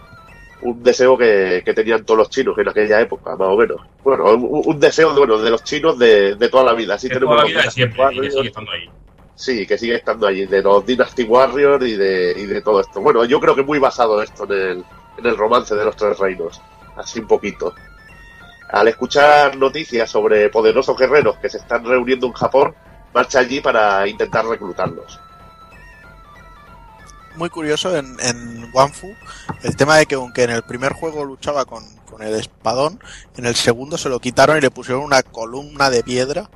un 0.61 0.81
deseo 0.81 1.17
que, 1.17 1.61
que 1.63 1.73
tenían 1.73 2.03
todos 2.03 2.17
los 2.17 2.29
chinos 2.29 2.57
en 2.57 2.67
aquella 2.67 2.99
época, 3.01 3.35
más 3.35 3.47
o 3.47 3.57
menos. 3.57 3.81
Bueno, 4.03 4.33
un, 4.33 4.61
un 4.65 4.79
deseo 4.79 5.13
bueno, 5.13 5.37
de 5.37 5.51
los 5.51 5.63
chinos 5.63 5.97
de, 5.99 6.35
de 6.35 6.49
toda 6.49 6.63
la 6.63 6.73
vida. 6.73 6.95
Así 6.95 7.07
De 7.07 7.15
tenemos 7.15 7.35
toda 7.35 7.43
la 7.43 7.49
vida 7.49 7.61
de 7.63 7.71
siempre, 7.71 8.03
y 8.11 8.19
que 8.21 8.31
sigue 8.31 8.47
estando 8.47 8.71
ahí. 8.71 8.89
Sí, 9.35 9.67
que 9.67 9.77
sigue 9.77 9.95
estando 9.95 10.25
allí, 10.25 10.45
de 10.47 10.63
los 10.63 10.83
Dynasty 10.83 11.23
Warriors 11.23 11.85
y 11.85 11.95
de, 11.95 12.33
y 12.37 12.45
de 12.47 12.61
todo 12.61 12.81
esto. 12.81 12.99
Bueno, 13.01 13.23
yo 13.25 13.39
creo 13.39 13.55
que 13.55 13.61
muy 13.61 13.77
basado 13.77 14.19
esto 14.21 14.45
en 14.45 14.51
el, 14.51 14.85
en 15.19 15.25
el 15.25 15.37
romance 15.37 15.75
de 15.75 15.85
los 15.85 15.95
tres 15.95 16.17
reinos, 16.17 16.59
así 16.95 17.19
un 17.19 17.27
poquito. 17.27 17.75
Al 18.69 18.87
escuchar 18.87 19.55
noticias 19.55 20.09
sobre 20.09 20.49
poderosos 20.49 20.97
guerreros 20.97 21.37
que 21.37 21.49
se 21.49 21.57
están 21.59 21.85
reuniendo 21.85 22.25
en 22.25 22.33
Japón, 22.33 22.73
marcha 23.13 23.39
allí 23.39 23.61
para 23.61 24.07
intentar 24.07 24.45
reclutarlos. 24.45 25.19
Muy 27.37 27.49
curioso 27.49 27.95
en, 27.95 28.17
en 28.19 28.69
Wanfu 28.73 29.13
el 29.63 29.75
tema 29.75 29.95
de 29.97 30.05
que 30.05 30.15
aunque 30.15 30.43
en 30.43 30.49
el 30.51 30.63
primer 30.63 30.93
juego 30.93 31.23
luchaba 31.23 31.65
con, 31.65 31.83
con 32.09 32.21
el 32.23 32.35
espadón, 32.35 32.99
en 33.37 33.45
el 33.45 33.55
segundo 33.55 33.97
se 33.97 34.09
lo 34.09 34.19
quitaron 34.19 34.57
y 34.57 34.61
le 34.61 34.71
pusieron 34.71 35.03
una 35.03 35.23
columna 35.23 35.89
de 35.89 36.03
piedra. 36.03 36.49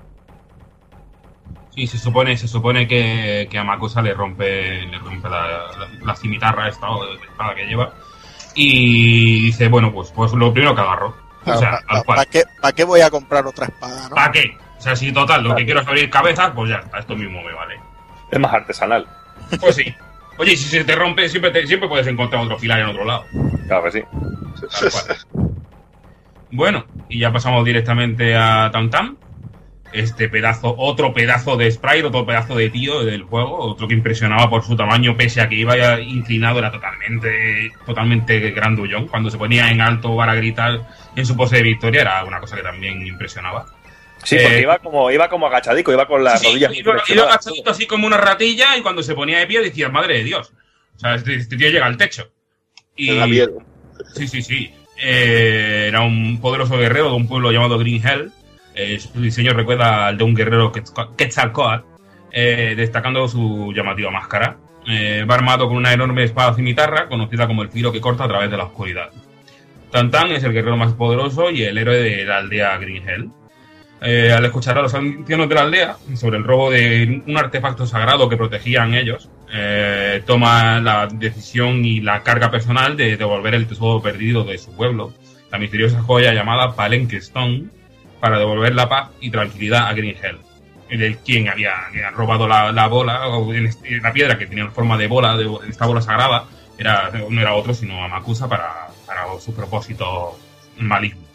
Sí, 1.74 1.88
se 1.88 1.98
supone, 1.98 2.38
se 2.38 2.48
supone 2.50 2.88
que, 2.88 3.48
que 3.50 3.58
a 3.58 3.64
Makusa 3.64 4.02
le 4.02 4.14
rompe, 4.14 4.82
le 4.82 5.00
rompe 5.00 5.30
la, 5.30 5.48
la, 5.48 5.90
la 6.04 6.16
cimitarra 6.16 6.68
esta 6.68 6.90
o 6.90 7.06
la 7.06 7.22
espada 7.22 7.56
que 7.56 7.66
lleva. 7.66 7.94
Y 8.56 9.46
dice, 9.46 9.70
bueno, 9.70 9.94
pues, 9.94 10.12
pues 10.12 10.34
lo 10.34 10.52
primero 10.52 10.76
que 10.76 10.82
agarro. 10.82 11.16
O 11.46 11.58
sea, 11.58 11.72
tal 11.72 11.86
¿Para 11.88 12.04
cual. 12.04 12.28
qué, 12.30 12.44
pa' 12.62 12.74
qué 12.74 12.84
voy 12.84 13.00
a 13.02 13.10
comprar 13.10 13.48
otra 13.48 13.68
espada? 13.68 14.10
¿no? 14.10 14.16
¿Para 14.16 14.32
qué? 14.34 14.58
O 14.78 14.82
sea, 14.82 14.96
si 14.96 15.14
total, 15.14 15.44
lo 15.44 15.56
que 15.56 15.64
quiero 15.64 15.80
es 15.80 15.88
abrir 15.88 16.10
cabezas, 16.10 16.52
pues 16.54 16.70
ya 16.70 16.78
está, 16.78 17.00
esto 17.00 17.16
mismo 17.16 17.42
me 17.42 17.54
vale. 17.54 17.80
Es 18.30 18.40
más 18.40 18.54
artesanal. 18.54 19.08
Pues 19.60 19.76
sí. 19.76 19.96
Oye, 20.42 20.54
y 20.54 20.58
si 20.58 20.70
se 20.70 20.84
te 20.84 20.96
rompe, 20.96 21.30
siempre, 21.30 21.52
te- 21.52 21.68
siempre 21.68 21.88
puedes 21.88 22.08
encontrar 22.08 22.44
otro 22.44 22.58
filar 22.58 22.80
en 22.80 22.88
otro 22.88 23.06
lado. 23.06 23.26
Claro 23.68 23.84
que 23.84 23.92
sí. 23.92 24.02
Bueno, 26.50 26.86
y 27.10 27.20
ya 27.20 27.32
pasamos 27.32 27.64
directamente 27.64 28.36
a 28.36 28.70
Tam 28.74 28.90
Tam. 28.90 29.18
Este 29.94 30.30
pedazo, 30.30 30.74
otro 30.78 31.14
pedazo 31.14 31.58
de 31.58 31.70
sprite, 31.70 32.06
otro 32.06 32.26
pedazo 32.26 32.56
de 32.56 32.70
tío 32.70 33.04
del 33.04 33.24
juego, 33.24 33.58
otro 33.60 33.88
que 33.88 33.94
impresionaba 33.94 34.50
por 34.50 34.64
su 34.64 34.76
tamaño, 34.76 35.16
pese 35.18 35.42
a 35.42 35.48
que 35.50 35.56
iba 35.56 36.00
inclinado, 36.00 36.60
era 36.60 36.72
totalmente, 36.72 37.72
totalmente 37.86 38.40
grandullón. 38.52 39.08
Cuando 39.10 39.30
se 39.30 39.38
ponía 39.38 39.70
en 39.70 39.80
alto 39.82 40.16
para 40.18 40.34
gritar 40.34 40.88
en 41.16 41.26
su 41.26 41.36
pose 41.36 41.58
de 41.58 41.64
victoria, 41.64 42.02
era 42.02 42.24
una 42.26 42.40
cosa 42.40 42.56
que 42.56 42.64
también 42.64 43.06
impresionaba. 43.06 43.66
Sí, 44.24 44.38
porque 44.42 44.58
Eh, 44.58 44.62
iba 44.62 44.78
como 44.80 45.10
iba 45.12 45.30
como 45.30 45.48
agachadico, 45.48 45.92
iba 45.92 46.08
con 46.08 46.24
las 46.24 46.40
Sí, 46.40 46.48
sí, 46.48 46.52
rodillas 46.84 47.10
iba, 47.10 47.24
agachadito 47.24 47.72
así 47.72 47.86
como 47.88 48.06
una 48.08 48.18
ratilla 48.18 48.78
y 48.78 48.82
cuando 48.82 49.02
se 49.04 49.16
ponía 49.16 49.40
de 49.40 49.48
pie 49.48 49.62
decía, 49.62 49.90
madre 49.90 50.18
de 50.20 50.24
Dios. 50.24 50.54
O 50.96 51.00
sea, 51.00 51.16
este, 51.16 51.36
este 51.36 51.58
tío 51.58 51.70
llega 51.70 51.86
al 51.86 51.98
techo. 51.98 52.30
Y, 52.96 53.16
da 53.18 53.26
miedo. 53.28 53.58
Sí, 54.14 54.28
sí, 54.28 54.42
sí. 54.42 54.74
Eh, 55.04 55.86
era 55.88 56.02
un 56.02 56.40
poderoso 56.40 56.78
guerrero 56.78 57.10
de 57.10 57.16
un 57.16 57.28
pueblo 57.28 57.52
llamado 57.52 57.80
Green 57.80 58.06
Hell. 58.06 58.32
Eh, 58.76 59.00
su 59.00 59.20
diseño 59.22 59.54
recuerda 59.54 60.08
al 60.08 60.18
de 60.18 60.24
un 60.24 60.36
guerrero 60.36 60.72
Quetzal- 60.72 61.16
Quetzalcóatl, 61.16 61.84
eh, 62.32 62.74
destacando 62.78 63.28
su 63.28 63.74
llamativa 63.76 64.12
máscara. 64.12 64.58
Va 65.30 65.36
armado 65.36 65.68
con 65.68 65.78
una 65.78 65.94
enorme 65.94 66.24
espada 66.24 66.56
cimitarra, 66.56 67.08
conocida 67.08 67.46
como 67.48 67.62
el 67.62 67.70
filo 67.70 67.92
que 67.92 68.02
corta 68.02 68.24
a 68.24 68.28
través 68.28 68.50
de 68.50 68.58
la 68.58 68.64
oscuridad. 68.66 69.10
Tantan 69.92 70.32
es 70.32 70.44
el 70.44 70.54
guerrero 70.54 70.78
más 70.78 70.94
poderoso 70.94 71.52
y 71.52 71.64
el 71.64 71.78
héroe 71.78 71.98
de 71.98 72.26
la 72.26 72.38
aldea 72.38 72.78
Green 72.78 73.08
Hell. 73.08 73.30
Eh, 74.04 74.32
al 74.32 74.44
escuchar 74.44 74.80
a 74.80 74.82
los 74.82 74.96
ancianos 74.96 75.48
de 75.48 75.54
la 75.54 75.62
aldea 75.62 75.98
sobre 76.16 76.38
el 76.38 76.44
robo 76.44 76.72
de 76.72 77.22
un 77.28 77.38
artefacto 77.38 77.86
sagrado 77.86 78.28
que 78.28 78.36
protegían 78.36 78.96
ellos, 78.96 79.30
eh, 79.54 80.24
toma 80.26 80.80
la 80.80 81.06
decisión 81.06 81.86
y 81.86 82.02
la 82.02 82.24
carga 82.24 82.50
personal 82.50 82.98
de 82.98 83.16
devolver 83.16 83.54
el 83.54 83.68
tesoro 83.68 84.02
perdido 84.02 84.44
de 84.44 84.58
su 84.58 84.76
pueblo, 84.76 85.14
la 85.52 85.60
misteriosa 85.60 86.02
joya 86.02 86.34
llamada 86.34 86.76
Palenque 86.76 87.18
Stone, 87.18 87.66
para 88.20 88.40
devolver 88.40 88.74
la 88.74 88.90
paz 88.90 89.12
y 89.20 89.30
tranquilidad 89.30 89.88
a 89.88 89.94
Green 89.94 90.16
Hell, 90.20 90.40
del 90.90 91.18
quien 91.20 91.50
había, 91.50 91.76
robado 92.16 92.48
la, 92.48 92.72
la 92.72 92.88
bola, 92.88 93.22
la 94.02 94.14
piedra 94.14 94.40
que 94.40 94.48
tenía 94.48 94.68
forma 94.70 94.98
de 94.98 95.06
bola, 95.06 95.38
de 95.38 95.48
esta 95.70 95.86
bola 95.86 96.02
sagrada, 96.02 96.46
era, 96.76 97.12
no 97.30 97.40
era 97.40 97.54
otro 97.54 97.76
sino 97.76 98.04
Amakusa 98.04 98.50
para, 98.50 98.88
para 99.06 99.26
sus 99.40 99.54
propósitos 99.54 100.34
malignos. 100.80 101.31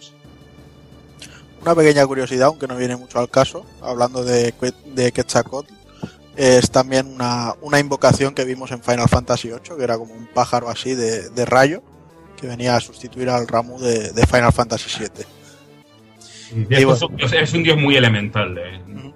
Una 1.67 1.75
pequeña 1.75 2.07
curiosidad, 2.07 2.47
aunque 2.47 2.69
no 2.69 2.77
viene 2.77 2.95
mucho 2.97 3.19
al 3.19 3.29
caso, 3.29 3.67
hablando 3.83 4.23
de, 4.23 4.55
de 4.95 5.11
Quetzalcóatl, 5.11 5.75
es 6.37 6.71
también 6.71 7.09
una, 7.13 7.55
una 7.61 7.81
invocación 7.81 8.35
que 8.35 8.45
vimos 8.45 8.71
en 8.71 8.81
Final 8.85 9.09
Fantasy 9.09 9.49
VIII, 9.49 9.77
que 9.77 9.83
era 9.83 9.99
como 9.99 10.15
un 10.15 10.27
pájaro 10.29 10.69
así 10.69 10.95
de, 10.95 11.29
de 11.31 11.45
rayo, 11.45 11.83
que 12.41 12.47
venía 12.47 12.77
a 12.77 12.81
sustituir 12.81 13.29
al 13.31 13.49
Ramu 13.49 13.81
de, 13.81 14.13
de 14.13 14.27
Final 14.29 14.53
Fantasy 14.53 14.91
VII. 14.97 15.25
Es, 16.77 16.85
un 17.09 17.17
dios- 17.17 17.33
es 17.33 17.53
un 17.53 17.63
dios 17.65 17.77
muy 17.77 17.97
elemental. 17.97 18.57
eh. 18.59 19.13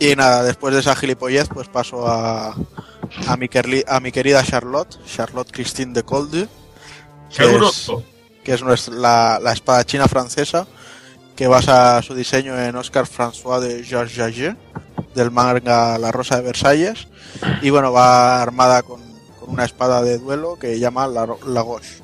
Y 0.00 0.16
nada, 0.16 0.42
después 0.42 0.74
de 0.74 0.80
esa 0.80 0.96
gilipollez, 0.96 1.48
pues 1.50 1.68
paso 1.68 2.08
a, 2.08 2.48
a, 3.28 3.36
mi, 3.36 3.46
querli- 3.46 3.84
a 3.86 4.00
mi 4.00 4.10
querida 4.10 4.42
Charlotte, 4.42 4.98
Charlotte 5.06 5.52
Christine 5.52 5.92
de 5.92 6.02
Colde, 6.02 6.48
es, 7.64 7.90
que 8.44 8.52
es 8.54 8.62
nuestra- 8.62 8.94
la, 8.94 9.40
la 9.42 9.52
espada 9.52 9.84
china 9.84 10.06
francesa, 10.06 10.66
que 11.34 11.46
basa 11.48 12.00
su 12.02 12.14
diseño 12.14 12.56
en 12.60 12.76
Oscar 12.76 13.06
François 13.06 13.58
de 13.60 13.82
Georges 13.82 14.16
Jaget, 14.16 14.56
del 15.14 15.30
manga 15.30 15.98
La 15.98 16.12
Rosa 16.12 16.36
de 16.36 16.42
Versalles, 16.42 17.08
y 17.62 17.70
bueno, 17.70 17.92
va 17.92 18.40
armada 18.42 18.82
con, 18.82 19.00
con 19.40 19.50
una 19.50 19.64
espada 19.64 20.02
de 20.02 20.18
duelo 20.18 20.56
que 20.58 20.78
llama 20.78 21.06
la, 21.08 21.26
la 21.46 21.62
Gauche. 21.62 22.02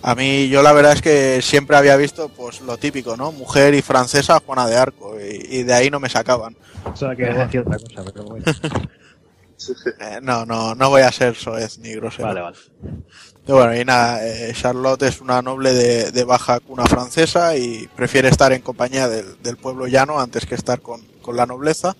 A 0.00 0.14
mí, 0.14 0.48
yo 0.48 0.62
la 0.62 0.72
verdad 0.72 0.92
es 0.92 1.02
que 1.02 1.42
siempre 1.42 1.76
había 1.76 1.96
visto 1.96 2.28
pues 2.28 2.60
lo 2.60 2.76
típico, 2.78 3.16
¿no? 3.16 3.32
Mujer 3.32 3.74
y 3.74 3.82
francesa, 3.82 4.40
Juana 4.46 4.66
de 4.66 4.76
Arco, 4.76 5.16
y, 5.20 5.56
y 5.58 5.62
de 5.64 5.74
ahí 5.74 5.90
no 5.90 5.98
me 6.00 6.08
sacaban. 6.08 6.56
O 6.84 6.96
sea, 6.96 7.16
que 7.16 7.24
decir 7.34 7.60
otra 7.60 7.78
cosa, 7.78 8.04
pero 8.12 8.24
bueno. 8.24 8.44
Eh, 10.00 10.20
no, 10.22 10.46
no, 10.46 10.76
no 10.76 10.88
voy 10.88 11.02
a 11.02 11.10
ser 11.10 11.34
soez 11.34 11.78
ni 11.80 11.92
grosero. 11.94 12.28
Vale, 12.28 12.40
vale. 12.42 12.56
Bueno, 13.48 13.74
y 13.74 13.82
nada, 13.82 14.26
eh, 14.26 14.52
Charlotte 14.54 15.04
es 15.04 15.22
una 15.22 15.40
noble 15.40 15.72
de, 15.72 16.24
baja 16.24 16.60
cuna 16.60 16.84
francesa 16.84 17.56
y 17.56 17.88
prefiere 17.96 18.28
estar 18.28 18.52
en 18.52 18.60
compañía 18.60 19.08
del, 19.08 19.56
pueblo 19.56 19.86
llano 19.86 20.20
antes 20.20 20.44
que 20.44 20.54
estar 20.54 20.82
con, 20.82 21.00
la 21.32 21.46
nobleza. 21.46 21.96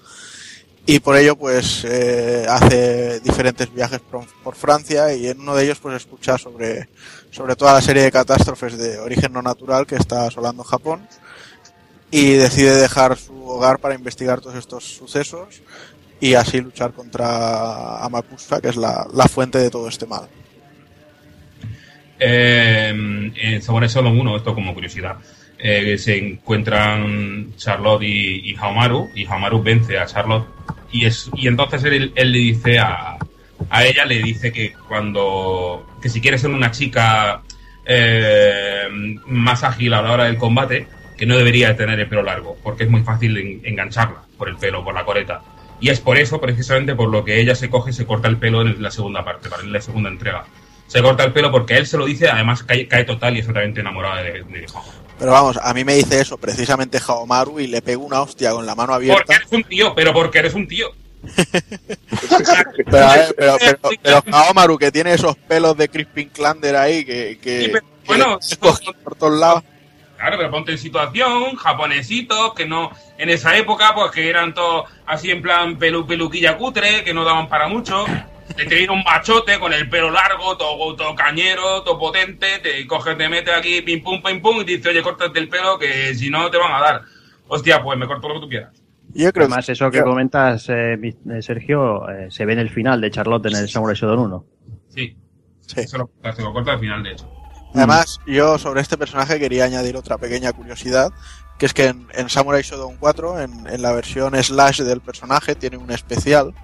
Y 0.85 1.01
por 1.01 1.17
ello, 1.17 1.37
pues, 1.37 1.85
eh, 1.85 2.47
hace 2.49 3.21
diferentes 3.21 3.73
viajes 3.73 4.01
por, 4.01 4.27
por 4.45 4.57
Francia 4.57 5.15
y 5.15 5.27
en 5.29 5.41
uno 5.41 5.55
de 5.55 5.65
ellos, 5.65 5.79
pues, 5.79 5.97
escucha 5.97 6.37
sobre, 6.37 6.91
sobre 7.31 7.57
toda 7.57 7.73
la 7.73 7.81
serie 7.81 8.03
de 8.03 8.13
catástrofes 8.13 8.77
de 8.77 8.99
origen 8.99 9.33
no 9.33 9.41
natural 9.41 9.87
que 9.87 9.97
está 9.97 10.27
asolando 10.27 10.65
Japón 10.65 11.09
y 12.11 12.33
decide 12.35 12.75
dejar 12.77 13.17
su 13.17 13.49
hogar 13.49 13.79
para 13.79 13.95
investigar 13.95 14.43
todos 14.43 14.57
estos 14.57 14.85
sucesos 14.85 15.63
y 16.21 16.35
así 16.35 16.61
luchar 16.61 16.93
contra 16.93 18.05
Amakusa, 18.05 18.61
que 18.61 18.69
es 18.69 18.77
la 18.77 19.29
fuente 19.31 19.57
de 19.59 19.71
todo 19.71 19.89
este 19.89 20.05
mal. 20.05 20.29
Eh, 22.21 22.89
en 23.35 23.63
Samurai 23.63 23.89
Shodown 23.89 24.19
1, 24.19 24.37
esto 24.37 24.55
como 24.55 24.75
curiosidad, 24.75 25.17
eh, 25.59 25.97
se 25.99 26.17
encuentran 26.19 27.55
Charlotte 27.57 28.03
y, 28.03 28.51
y 28.51 28.57
Haomaru, 28.57 29.11
y 29.15 29.25
Haomaru 29.27 29.63
vence 29.63 29.99
a 29.99 30.07
Charlotte, 30.07 30.47
y, 30.93 31.05
es, 31.07 31.31
y 31.35 31.47
entonces 31.49 31.83
él, 31.85 32.13
le 32.15 32.39
dice 32.39 32.79
a, 32.79 33.17
a 33.71 33.85
ella, 33.85 34.05
le 34.05 34.23
dice 34.23 34.53
que 34.53 34.73
cuando, 34.89 35.87
que 36.03 36.09
si 36.09 36.21
quiere 36.21 36.39
ser 36.39 36.51
una 36.51 36.71
chica 36.71 37.43
eh, 37.85 38.89
más 39.27 39.65
ágil 39.65 39.95
a 39.95 40.03
la 40.03 40.13
hora 40.13 40.25
del 40.25 40.37
combate, 40.39 40.87
que 41.17 41.27
no 41.27 41.37
debería 41.37 41.77
tener 41.77 41.99
el 41.99 42.09
pelo 42.09 42.23
largo, 42.23 42.57
porque 42.63 42.85
es 42.85 42.91
muy 42.91 43.03
fácil 43.03 43.37
en- 43.37 43.61
engancharla 43.65 44.23
por 44.37 44.49
el 44.49 44.57
pelo, 44.57 44.85
por 44.85 44.95
la 44.95 45.05
coleta. 45.05 45.43
Y 45.81 45.91
es 45.91 46.01
por 46.01 46.17
eso, 46.19 46.41
precisamente, 46.41 46.95
por 46.95 47.09
lo 47.09 47.25
que 47.25 47.41
ella 47.41 47.55
se 47.55 47.69
coge 47.71 47.91
y 47.91 47.93
se 47.93 48.07
corta 48.07 48.29
el 48.29 48.37
pelo 48.37 48.63
en 48.63 48.81
la 48.83 48.91
segunda 48.91 49.25
parte, 49.25 49.49
para 49.49 49.63
en 49.63 49.73
la 49.73 49.81
segunda 49.81 50.09
entrega. 50.11 50.45
Se 50.89 51.01
corta 51.03 51.23
el 51.23 51.33
pelo 51.33 51.53
porque 51.53 51.77
él 51.77 51.87
se 51.87 51.97
lo 51.97 52.07
dice, 52.07 52.29
además 52.29 52.63
cae, 52.65 52.89
cae 52.89 53.05
total 53.05 53.37
y 53.37 53.41
es 53.41 53.47
totalmente 53.47 53.81
enamorada 53.81 54.23
de, 54.23 54.43
de. 54.43 54.67
Pero 55.19 55.33
vamos, 55.33 55.59
a 55.63 55.75
mí 55.75 55.85
me 55.85 55.95
dice 55.95 56.21
eso 56.21 56.39
precisamente 56.39 56.99
Haomaru 57.07 57.61
y 57.61 57.67
le 57.67 57.83
pego 57.83 58.05
una 58.05 58.21
hostia 58.23 58.53
con 58.53 58.65
la 58.67 58.75
mano 58.75 58.95
Porque 58.95 59.11
abierta. 59.13 59.35
eres 59.37 59.53
un 59.53 59.65
tío, 59.65 59.95
pero 59.95 60.13
porque 60.13 60.39
eres 60.39 60.55
un 60.55 60.67
tío. 60.67 60.89
Pero, 62.87 63.05
a 63.07 63.17
ver, 63.17 63.35
pero, 63.37 63.57
pero, 63.81 63.91
pero 64.03 64.23
Haomaru 64.33 64.79
que 64.79 64.93
tiene 64.93 65.13
esos 65.13 65.37
pelos 65.37 65.77
de 65.77 65.89
Crispin 65.89 66.29
Klander 66.29 66.77
ahí 66.77 67.05
que, 67.05 67.39
que, 67.43 67.65
Sí, 67.65 67.71
pero, 67.73 67.87
bueno, 68.07 68.39
por 69.03 69.15
todos 69.17 69.39
lados. 69.39 69.65
Claro, 70.17 70.37
pero 70.37 70.51
ponte 70.51 70.73
en 70.73 70.79
situación, 70.79 71.55
japonesitos, 71.57 72.55
que 72.55 72.67
no, 72.67 72.91
en 73.19 73.29
esa 73.29 73.57
época, 73.57 73.93
pues 73.95 74.11
que 74.11 74.29
eran 74.29 74.55
todos 74.55 74.89
así 75.07 75.31
en 75.31 75.43
plan 75.43 75.79
pelu, 75.79 76.07
peluquilla 76.07 76.57
cutre, 76.57 77.05
que 77.05 77.15
no 77.15 77.25
daban 77.25 77.49
para 77.49 77.69
mucho. 77.69 78.05
Te 78.57 78.67
tiene 78.67 78.93
un 78.93 79.03
machote 79.05 79.59
con 79.59 79.73
el 79.73 79.89
pelo 79.89 80.11
largo, 80.11 80.57
todo, 80.57 80.95
todo 80.97 81.15
cañero, 81.15 81.83
todo 81.83 81.99
potente, 81.99 82.59
te 82.63 82.87
coges, 82.87 83.17
te 83.17 83.29
metes 83.29 83.55
aquí, 83.55 83.83
pim 83.83 84.03
pum, 84.03 84.23
pim 84.23 84.41
pum, 84.43 84.61
y 84.61 84.65
dices, 84.65 84.87
oye, 84.87 85.03
córtate 85.03 85.39
el 85.39 85.49
pelo, 85.49 85.79
que 85.79 86.15
si 86.15 86.31
no 86.31 86.51
te 86.51 86.59
van 86.59 86.73
a 86.73 86.81
dar. 86.81 87.03
Hostia, 87.49 87.83
pues 87.83 87.99
me 87.99 88.07
corto 88.07 88.29
lo 88.29 88.35
que 88.35 88.41
tú 88.41 88.49
quieras. 88.49 88.71
Yo 89.15 89.33
creo 89.33 89.47
Además, 89.47 89.69
eso 89.69 89.91
que 89.91 89.99
yo- 89.99 90.05
comentas, 90.05 90.69
eh, 90.69 90.95
eh, 90.95 91.43
Sergio, 91.43 92.09
eh, 92.11 92.29
se 92.31 92.45
ve 92.45 92.53
en 92.55 92.59
el 92.59 92.71
final 92.71 93.01
de 93.01 93.11
Charlotte 93.11 93.47
en 93.47 93.57
el 93.57 93.69
Samurai 93.69 93.97
Shodown 93.97 94.19
1. 94.19 94.45
Sí, 94.89 95.17
Sí. 95.67 95.87
se 95.87 95.99
lo, 95.99 96.11
se 96.35 96.43
lo 96.43 96.53
corta 96.53 96.73
al 96.73 96.81
final, 96.81 97.03
de 97.03 97.13
hecho. 97.13 97.31
Además, 97.75 98.21
yo 98.27 98.59
sobre 98.59 98.81
este 98.81 98.97
personaje 98.97 99.39
quería 99.39 99.65
añadir 99.65 99.97
otra 99.97 100.17
pequeña 100.19 100.53
curiosidad, 100.53 101.11
que 101.59 101.67
es 101.67 101.75
que 101.75 101.87
en, 101.87 102.07
en 102.15 102.29
Samurai 102.29 102.63
Shodown 102.63 102.97
4, 102.99 103.41
en, 103.41 103.67
en 103.67 103.83
la 103.83 103.93
versión 103.93 104.35
slash 104.43 104.81
del 104.83 105.01
personaje, 105.01 105.55
tiene 105.55 105.77
un 105.77 105.91
especial. 105.91 106.55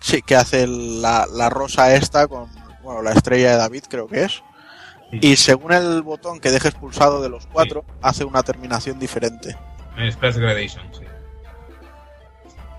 Sí, 0.00 0.22
que 0.22 0.34
hace 0.36 0.66
la, 0.66 1.26
la 1.30 1.50
rosa 1.50 1.94
esta 1.94 2.26
con 2.26 2.48
bueno, 2.82 3.02
la 3.02 3.12
estrella 3.12 3.52
de 3.52 3.56
David, 3.56 3.84
creo 3.88 4.06
que 4.06 4.24
es. 4.24 4.42
Y 5.12 5.36
según 5.36 5.72
el 5.72 6.02
botón 6.02 6.38
que 6.40 6.50
dejes 6.50 6.74
pulsado 6.74 7.20
de 7.20 7.28
los 7.28 7.46
cuatro, 7.46 7.84
hace 8.00 8.24
una 8.24 8.42
terminación 8.42 8.98
diferente. 8.98 9.56
Express 9.98 10.38
Gradation, 10.38 10.84
sí. 10.92 11.04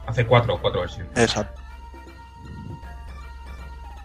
Hace 0.08 0.26
cuatro, 0.26 0.58
cuatro 0.62 0.82
versiones. 0.82 1.12
Exacto. 1.16 1.62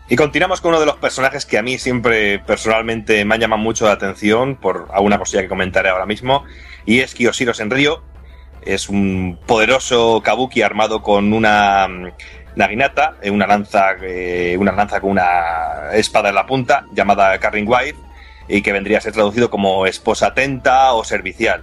Y 0.08 0.14
continuamos 0.14 0.60
con 0.60 0.70
uno 0.70 0.80
de 0.80 0.86
los 0.86 0.96
personajes 0.96 1.46
que 1.46 1.58
a 1.58 1.62
mí 1.62 1.78
siempre 1.78 2.38
personalmente 2.40 3.24
me 3.24 3.34
han 3.34 3.40
llamado 3.40 3.62
mucho 3.62 3.86
la 3.86 3.92
atención 3.92 4.54
por 4.54 4.88
alguna 4.92 5.18
cosilla 5.18 5.42
que 5.42 5.48
comentaré 5.48 5.88
ahora 5.88 6.06
mismo, 6.06 6.44
y 6.84 7.00
es 7.00 7.14
Kiyoshiro 7.14 7.54
Senryo. 7.54 8.02
Es 8.62 8.88
un 8.88 9.38
poderoso 9.46 10.20
kabuki 10.24 10.62
armado 10.62 11.00
con 11.02 11.32
una 11.32 11.86
mm, 11.88 12.10
naginata, 12.56 13.14
eh, 13.22 13.30
una 13.30 13.46
lanza, 13.46 13.92
eh, 14.02 14.56
una 14.58 14.72
lanza 14.72 15.00
con 15.00 15.10
una 15.10 15.90
espada 15.92 16.30
en 16.30 16.34
la 16.34 16.46
punta, 16.46 16.86
llamada 16.92 17.38
Carring 17.38 17.68
Wife, 17.68 17.96
y 18.48 18.62
que 18.62 18.72
vendría 18.72 18.98
a 18.98 19.00
ser 19.00 19.12
traducido 19.12 19.50
como 19.50 19.86
esposa 19.86 20.28
atenta 20.28 20.92
o 20.94 21.04
servicial. 21.04 21.62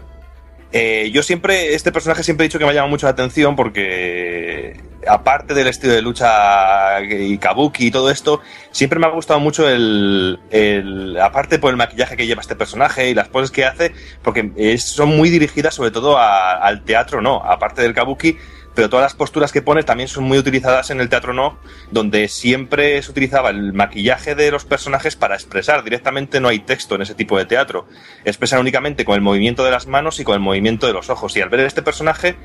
Eh, 0.76 1.12
yo 1.14 1.22
siempre, 1.22 1.76
este 1.76 1.92
personaje 1.92 2.24
siempre 2.24 2.46
he 2.46 2.48
dicho 2.50 2.58
que 2.58 2.66
me 2.66 2.72
ha 2.72 2.74
llamado 2.74 2.90
mucho 2.90 3.06
la 3.06 3.12
atención 3.12 3.56
porque, 3.56 4.76
aparte 5.08 5.54
del 5.54 5.68
estilo 5.68 5.94
de 5.94 6.02
lucha 6.02 7.00
y 7.02 7.38
kabuki 7.38 7.88
y 7.88 7.92
todo 7.92 8.10
esto, 8.10 8.42
siempre 8.72 8.98
me 8.98 9.06
ha 9.06 9.10
gustado 9.12 9.40
mucho 9.40 9.70
el, 9.70 10.40
el- 10.50 11.20
aparte 11.22 11.60
por 11.60 11.70
el 11.70 11.78
maquillaje 11.78 12.18
que 12.18 12.26
lleva 12.26 12.42
este 12.42 12.56
personaje 12.56 13.08
y 13.10 13.14
las 13.14 13.28
poses 13.28 13.52
que 13.52 13.66
hace, 13.66 13.94
porque 14.24 14.52
es- 14.58 14.84
son 14.84 15.10
muy 15.16 15.30
dirigidas 15.30 15.76
sobre 15.76 15.92
todo 15.92 16.18
al 16.18 16.84
teatro, 16.84 17.22
no, 17.22 17.36
aparte 17.44 17.84
del 17.84 17.94
kabuki, 17.94 18.38
pero 18.76 18.90
todas 18.90 19.04
las 19.04 19.14
posturas 19.14 19.52
que 19.52 19.62
pone 19.62 19.84
también 19.84 20.08
son 20.10 20.24
muy 20.24 20.38
utilizadas 20.38 20.90
en 20.90 21.00
el 21.00 21.10
teatro 21.10 21.34
no, 21.34 21.60
donde 21.92 22.28
siempre 22.28 23.02
se 23.02 23.12
utilizaba 23.12 23.50
el 23.50 23.74
maquillaje 23.74 24.36
de 24.36 24.52
los 24.52 24.66
personajes 24.66 25.16
para 25.16 25.36
expresar, 25.36 25.84
directamente 25.84 26.40
no 26.40 26.48
hay 26.50 26.60
texto 26.60 26.96
en 26.96 27.02
ese 27.04 27.16
tipo 27.16 27.38
de 27.38 27.46
teatro, 27.46 27.88
expresan 28.26 28.60
únicamente 28.60 29.06
con 29.06 29.16
el 29.16 29.22
movimiento 29.22 29.64
de 29.64 29.72
las 29.72 29.88
manos 29.88 30.20
y 30.20 30.24
con 30.24 30.36
el 30.36 30.40
movimiento 30.42 30.88
de 30.88 30.94
los 30.94 31.10
ojos, 31.10 31.36
y 31.38 31.42
al 31.42 31.50
ver 31.50 31.62
este 31.62 31.82
personaje, 31.82 32.36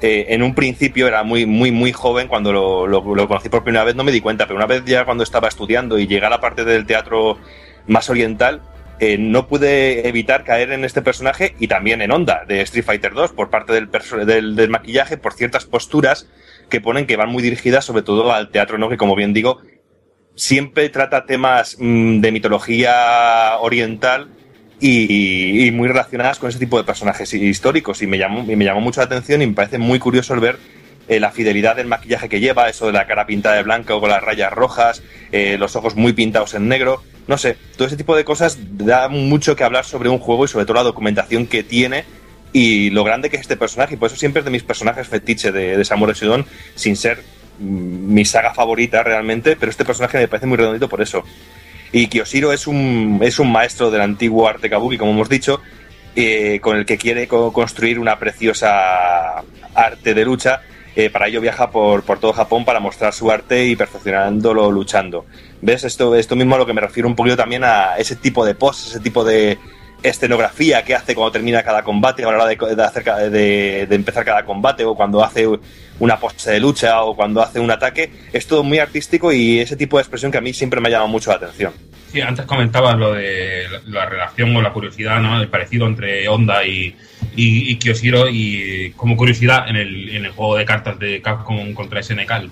eh, 0.00 0.26
en 0.34 0.42
un 0.42 0.54
principio 0.54 1.06
era 1.06 1.22
muy, 1.22 1.46
muy, 1.46 1.70
muy 1.70 1.92
joven 1.92 2.26
cuando 2.26 2.52
lo, 2.52 2.86
lo- 2.88 3.02
conocí 3.28 3.48
por 3.48 3.62
primera 3.62 3.84
vez, 3.84 3.94
no 3.94 4.02
me 4.02 4.10
di 4.10 4.20
cuenta, 4.20 4.46
pero 4.46 4.56
una 4.56 4.66
vez 4.66 4.84
ya 4.84 5.04
cuando 5.04 5.22
estaba 5.22 5.46
estudiando 5.48 5.96
y 5.98 6.06
llegué 6.08 6.26
a 6.26 6.30
la 6.30 6.40
parte 6.40 6.64
del 6.64 6.86
teatro 6.86 7.38
más 7.86 8.10
oriental, 8.10 8.62
eh, 9.04 9.18
no 9.18 9.48
pude 9.48 10.06
evitar 10.06 10.44
caer 10.44 10.70
en 10.70 10.84
este 10.84 11.02
personaje 11.02 11.56
y 11.58 11.66
también 11.66 12.02
en 12.02 12.12
Onda 12.12 12.44
de 12.46 12.60
Street 12.60 12.84
Fighter 12.84 13.12
2 13.12 13.32
por 13.32 13.50
parte 13.50 13.72
del, 13.72 13.90
del, 14.24 14.54
del 14.54 14.70
maquillaje, 14.70 15.16
por 15.16 15.32
ciertas 15.32 15.64
posturas 15.64 16.28
que 16.70 16.80
ponen 16.80 17.08
que 17.08 17.16
van 17.16 17.28
muy 17.28 17.42
dirigidas 17.42 17.84
sobre 17.84 18.02
todo 18.02 18.32
al 18.32 18.52
teatro, 18.52 18.78
¿no? 18.78 18.88
Que 18.88 18.96
como 18.96 19.16
bien 19.16 19.32
digo, 19.32 19.58
siempre 20.36 20.88
trata 20.88 21.26
temas 21.26 21.78
mm, 21.80 22.20
de 22.20 22.30
mitología 22.30 23.58
oriental 23.58 24.28
y, 24.78 25.66
y 25.66 25.72
muy 25.72 25.88
relacionadas 25.88 26.38
con 26.38 26.50
ese 26.50 26.60
tipo 26.60 26.78
de 26.78 26.84
personajes 26.84 27.34
históricos 27.34 28.02
y 28.02 28.06
me 28.06 28.18
llamó, 28.18 28.48
y 28.48 28.54
me 28.54 28.64
llamó 28.64 28.80
mucho 28.82 29.00
la 29.00 29.06
atención 29.06 29.42
y 29.42 29.48
me 29.48 29.54
parece 29.54 29.78
muy 29.78 29.98
curioso 29.98 30.32
el 30.34 30.38
ver 30.38 30.58
eh, 31.08 31.18
la 31.18 31.32
fidelidad 31.32 31.74
del 31.74 31.88
maquillaje 31.88 32.28
que 32.28 32.38
lleva, 32.38 32.68
eso 32.68 32.86
de 32.86 32.92
la 32.92 33.08
cara 33.08 33.26
pintada 33.26 33.56
de 33.56 33.64
blanco 33.64 34.00
con 34.00 34.10
las 34.10 34.22
rayas 34.22 34.52
rojas, 34.52 35.02
eh, 35.32 35.56
los 35.58 35.74
ojos 35.74 35.96
muy 35.96 36.12
pintados 36.12 36.54
en 36.54 36.68
negro, 36.68 37.02
no 37.26 37.38
sé, 37.38 37.56
todo 37.76 37.86
ese 37.86 37.96
tipo 37.96 38.16
de 38.16 38.24
cosas 38.24 38.58
da 38.78 39.08
mucho 39.08 39.54
que 39.56 39.64
hablar 39.64 39.84
sobre 39.84 40.08
un 40.08 40.18
juego 40.18 40.44
y 40.44 40.48
sobre 40.48 40.64
todo 40.64 40.74
la 40.74 40.82
documentación 40.82 41.46
que 41.46 41.62
tiene 41.62 42.04
y 42.52 42.90
lo 42.90 43.04
grande 43.04 43.30
que 43.30 43.36
es 43.36 43.42
este 43.42 43.56
personaje 43.56 43.94
y 43.94 43.96
por 43.96 44.08
eso 44.08 44.16
siempre 44.16 44.40
es 44.40 44.44
de 44.44 44.50
mis 44.50 44.62
personajes 44.62 45.08
fetiche 45.08 45.52
de, 45.52 45.76
de 45.76 45.84
Samurai 45.84 46.14
Shodown 46.14 46.44
sin 46.74 46.96
ser 46.96 47.18
mm, 47.58 48.12
mi 48.14 48.24
saga 48.24 48.52
favorita 48.54 49.02
realmente, 49.02 49.56
pero 49.56 49.70
este 49.70 49.84
personaje 49.84 50.18
me 50.18 50.28
parece 50.28 50.46
muy 50.46 50.56
redondito 50.58 50.88
por 50.88 51.00
eso. 51.00 51.22
Y 51.92 52.06
Kiyoshiro 52.08 52.52
es 52.52 52.66
un, 52.66 53.20
es 53.22 53.38
un 53.38 53.52
maestro 53.52 53.90
del 53.90 54.00
antiguo 54.00 54.48
arte 54.48 54.70
kabuki, 54.70 54.96
como 54.98 55.12
hemos 55.12 55.28
dicho, 55.28 55.60
eh, 56.16 56.58
con 56.60 56.76
el 56.76 56.86
que 56.86 56.96
quiere 56.98 57.28
co- 57.28 57.52
construir 57.52 57.98
una 57.98 58.18
preciosa 58.18 59.42
arte 59.74 60.14
de 60.14 60.24
lucha. 60.24 60.62
Eh, 60.94 61.08
para 61.10 61.28
ello 61.28 61.40
viaja 61.40 61.70
por, 61.70 62.02
por 62.02 62.18
todo 62.18 62.32
Japón 62.32 62.64
para 62.64 62.80
mostrar 62.80 63.12
su 63.14 63.30
arte 63.30 63.66
y 63.66 63.76
perfeccionándolo 63.76 64.70
luchando. 64.70 65.26
¿Ves? 65.62 65.84
Esto, 65.84 66.14
esto 66.14 66.36
mismo 66.36 66.56
a 66.56 66.58
lo 66.58 66.66
que 66.66 66.74
me 66.74 66.80
refiero 66.82 67.08
un 67.08 67.16
poquito 67.16 67.36
también 67.36 67.64
a 67.64 67.96
ese 67.96 68.16
tipo 68.16 68.44
de 68.44 68.54
poses, 68.54 68.88
ese 68.88 69.00
tipo 69.00 69.24
de, 69.24 69.58
escenografía 70.02 70.82
que 70.84 70.94
hace 70.94 71.14
cuando 71.14 71.32
termina 71.32 71.62
cada 71.62 71.82
combate, 71.82 72.24
a 72.24 72.30
la 72.30 72.32
hora 72.44 72.46
de, 72.46 72.56
de 72.76 72.82
hacer 72.82 73.04
de- 73.30 73.86
de 73.88 73.94
empezar 73.94 74.24
cada 74.24 74.44
combate, 74.44 74.84
o 74.84 74.94
cuando 74.94 75.22
hace 75.24 75.46
una 76.00 76.18
pose 76.18 76.50
de 76.50 76.60
lucha, 76.60 77.02
o 77.02 77.14
cuando 77.14 77.40
hace 77.40 77.60
un 77.60 77.70
ataque, 77.70 78.10
es 78.32 78.46
todo 78.46 78.64
muy 78.64 78.78
artístico 78.78 79.32
y 79.32 79.60
ese 79.60 79.76
tipo 79.76 79.96
de 79.98 80.02
expresión 80.02 80.32
que 80.32 80.38
a 80.38 80.40
mí 80.40 80.52
siempre 80.52 80.80
me 80.80 80.88
ha 80.88 80.92
llamado 80.92 81.08
mucho 81.08 81.30
la 81.30 81.36
atención. 81.36 81.72
Sí, 82.10 82.20
antes 82.20 82.44
comentabas 82.44 82.96
lo 82.98 83.12
de 83.14 83.66
la, 83.70 83.80
la 83.86 84.06
relación 84.06 84.54
o 84.56 84.60
la 84.60 84.72
curiosidad, 84.72 85.20
¿no? 85.20 85.40
El 85.40 85.48
parecido 85.48 85.86
entre 85.86 86.28
Honda 86.28 86.64
y, 86.66 86.94
y, 87.36 87.70
y 87.70 87.76
Kyoshiro 87.76 88.28
y 88.28 88.92
como 88.96 89.16
curiosidad 89.16 89.66
en 89.68 89.76
el, 89.76 90.08
en 90.16 90.24
el 90.26 90.32
juego 90.32 90.56
de 90.56 90.64
cartas 90.66 90.98
de 90.98 91.22
Capcom 91.22 91.72
contra 91.72 92.02
SNK, 92.02 92.30
el 92.32 92.50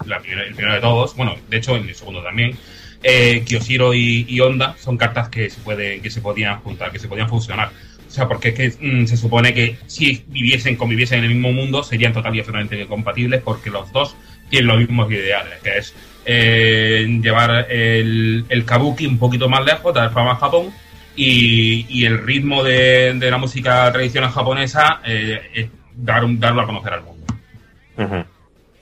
primero 0.55 0.75
de 0.75 0.81
todos, 0.81 1.15
bueno, 1.15 1.35
de 1.49 1.57
hecho 1.59 1.77
en 1.77 1.89
el 1.89 1.95
segundo 1.95 2.23
también, 2.23 2.57
eh, 3.03 3.43
Kyoshiro 3.47 3.95
y, 3.95 4.41
Honda 4.41 4.77
son 4.79 4.97
cartas 4.97 5.29
que 5.29 5.51
se 5.51 5.61
pueden, 5.61 6.03
que 6.03 6.11
se 6.11 6.21
podían 6.21 6.61
juntar, 6.61 6.93
que 6.93 6.99
se 6.99 7.09
podían 7.09 7.29
fusionar. 7.29 7.71
O 8.07 8.11
sea, 8.13 8.27
porque 8.27 8.49
es 8.49 8.55
que 8.55 8.87
mm, 8.87 9.07
se 9.07 9.17
supone 9.17 9.55
que 9.55 9.77
si 9.87 10.25
viviesen, 10.29 10.77
conviviesen 10.77 11.21
en 11.21 11.25
el 11.27 11.35
mismo 11.35 11.53
mundo, 11.53 11.83
serían 11.83 12.13
total 12.13 12.35
y 12.35 12.41
absolutamente 12.41 12.87
compatibles 12.87 13.41
porque 13.43 13.71
los 13.71 13.93
dos 13.93 14.17
tienen 14.49 14.69
los 14.69 14.79
mismos 14.79 15.11
ideales, 15.13 15.61
que 15.63 15.79
es 15.79 15.95
eh, 16.27 17.07
llevar 17.23 17.67
el, 17.71 18.45
el 18.49 18.65
kabuki 18.65 19.07
un 19.07 19.19
poquito 19.19 19.49
más 19.49 19.65
lejos, 19.65 19.95
dar 19.95 20.13
fama 20.13 20.33
a 20.33 20.37
Japón 20.37 20.71
y, 21.17 21.87
y 21.89 22.05
el 22.05 22.19
ritmo 22.19 22.63
de, 22.63 23.15
de 23.15 23.31
la 23.31 23.39
música 23.39 23.91
tradicional 23.93 24.31
japonesa 24.31 25.01
eh, 25.05 25.41
es 25.55 25.69
dar 25.95 26.23
darlo 26.39 26.63
a 26.63 26.67
conocer 26.67 26.93
al 26.93 27.03
mundo. 27.03 27.27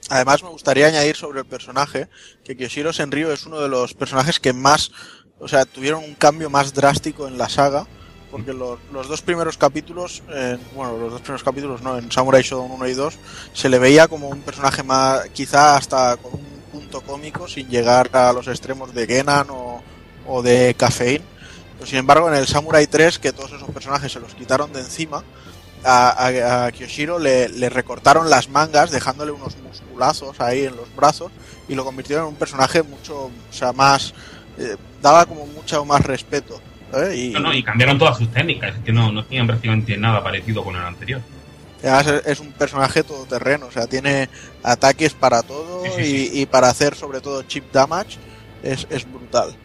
Además, 0.09 0.41
me 0.41 0.49
gustaría 0.49 0.87
añadir 0.87 1.15
sobre 1.15 1.39
el 1.39 1.45
personaje 1.45 2.09
que 2.43 2.57
Kyoshiro 2.57 2.91
Senryu 2.91 3.29
es 3.29 3.45
uno 3.45 3.59
de 3.59 3.69
los 3.69 3.93
personajes 3.93 4.39
que 4.39 4.53
más, 4.53 4.91
o 5.39 5.47
sea, 5.47 5.65
tuvieron 5.65 6.03
un 6.03 6.15
cambio 6.15 6.49
más 6.49 6.73
drástico 6.73 7.27
en 7.27 7.37
la 7.37 7.47
saga, 7.47 7.85
porque 8.31 8.53
los, 8.53 8.79
los 8.91 9.07
dos 9.07 9.21
primeros 9.21 9.57
capítulos, 9.57 10.23
eh, 10.29 10.57
bueno, 10.75 10.97
los 10.97 11.11
dos 11.11 11.21
primeros 11.21 11.43
capítulos 11.43 11.81
no, 11.81 11.97
en 11.97 12.11
Samurai 12.11 12.41
Shodown 12.41 12.71
1 12.71 12.87
y 12.87 12.93
2, 12.93 13.17
se 13.53 13.69
le 13.69 13.77
veía 13.77 14.07
como 14.07 14.29
un 14.29 14.41
personaje 14.41 14.81
más, 14.81 15.29
quizá 15.29 15.77
hasta 15.77 16.17
con 16.17 16.33
un 16.33 16.61
punto 16.71 17.01
cómico, 17.01 17.47
sin 17.47 17.69
llegar 17.69 18.09
a 18.13 18.33
los 18.33 18.47
extremos 18.47 18.93
de 18.93 19.05
Genan 19.05 19.47
o, 19.51 19.83
o 20.27 20.41
de 20.41 20.75
Caffeine. 20.75 21.23
Pero 21.77 21.87
sin 21.87 21.99
embargo, 21.99 22.29
en 22.29 22.35
el 22.35 22.47
Samurai 22.47 22.87
3, 22.87 23.19
que 23.19 23.31
todos 23.31 23.53
esos 23.53 23.69
personajes 23.69 24.11
se 24.11 24.19
los 24.19 24.33
quitaron 24.33 24.73
de 24.73 24.79
encima, 24.81 25.23
a, 25.83 26.09
a- 26.09 26.65
a 26.65 26.71
Kyoshiro 26.71 27.19
le, 27.19 27.49
le 27.49 27.69
recortaron 27.69 28.29
las 28.29 28.49
mangas, 28.49 28.91
dejándole 28.91 29.31
unos 29.31 29.55
musculazos 29.57 30.39
ahí 30.41 30.65
en 30.65 30.75
los 30.75 30.93
brazos, 30.95 31.31
y 31.67 31.75
lo 31.75 31.85
convirtieron 31.85 32.25
en 32.25 32.29
un 32.33 32.35
personaje 32.35 32.83
mucho, 32.83 33.25
o 33.25 33.31
sea, 33.51 33.71
más, 33.73 34.13
eh, 34.57 34.75
daba 35.01 35.25
como 35.25 35.45
mucho 35.45 35.85
más 35.85 36.01
respeto. 36.05 36.59
Y, 37.15 37.29
No, 37.29 37.39
no, 37.39 37.53
y 37.53 37.61
cambiaron 37.61 37.99
todas 37.99 38.17
sus 38.17 38.31
técnicas, 38.31 38.75
es 38.75 38.83
que 38.83 38.91
no, 38.91 39.11
no 39.11 39.23
tenían 39.23 39.45
prácticamente 39.45 39.95
nada 39.95 40.23
parecido 40.23 40.63
con 40.63 40.75
el 40.75 40.81
anterior. 40.81 41.21
además 41.83 42.23
es, 42.25 42.39
un 42.39 42.51
personaje 42.51 43.03
todoterreno, 43.03 43.67
o 43.67 43.71
sea, 43.71 43.85
tiene 43.85 44.27
ataques 44.63 45.13
para 45.13 45.43
todo 45.43 45.83
Sí, 45.85 45.91
sí, 46.03 46.29
y, 46.33 46.41
y 46.41 46.45
para 46.47 46.69
hacer 46.69 46.95
sobre 46.95 47.21
todo 47.21 47.43
chip 47.43 47.71
damage 47.71 48.17
es, 48.63 48.87
es 48.89 49.05
brutal. 49.11 49.55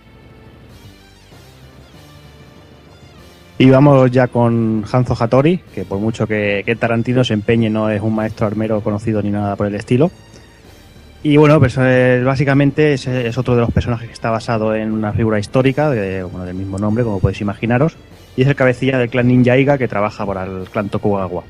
Y 3.57 3.71
vamos 3.71 4.11
ya 4.11 4.27
con 4.27 4.85
Hanzo 4.91 5.17
Hattori, 5.19 5.59
que 5.73 5.85
por 5.85 5.99
mucho 6.01 6.27
que, 6.27 6.63
que 6.67 6.75
Tarantino 6.75 7.23
se 7.23 7.35
empeñe 7.35 7.71
no 7.71 7.89
es 7.89 8.03
un 8.03 8.15
maestro 8.15 8.47
armero 8.47 8.81
conocido 8.81 9.23
ni 9.23 9.31
nada 9.31 9.55
por 9.55 9.67
el 9.67 9.77
estilo. 9.77 10.11
Y 11.23 11.37
bueno, 11.37 11.59
pues 11.59 11.77
eh, 11.79 12.23
básicamente 12.25 12.93
es, 12.93 13.07
es 13.07 13.39
otro 13.39 13.55
de 13.55 13.63
los 13.63 13.71
personajes 13.71 14.09
que 14.09 14.13
está 14.13 14.31
basado 14.31 14.75
en 14.75 14.93
una 14.93 15.13
figura 15.13 15.39
histórica 15.39 15.89
de, 15.89 16.23
bueno, 16.25 16.45
del 16.45 16.55
mismo 16.55 16.79
nombre, 16.79 17.05
como 17.05 17.21
podéis 17.21 17.41
imaginaros, 17.41 17.97
y 18.37 18.43
es 18.43 18.49
el 18.49 18.57
cabecilla 18.57 18.99
del 18.99 19.09
clan 19.09 19.29
Ninja 19.29 19.57
Iga 19.57 19.79
que 19.79 19.89
trabaja 19.89 20.27
para 20.27 20.45
el 20.45 20.69
clan 20.69 20.91
Tokugawa. 20.91 21.45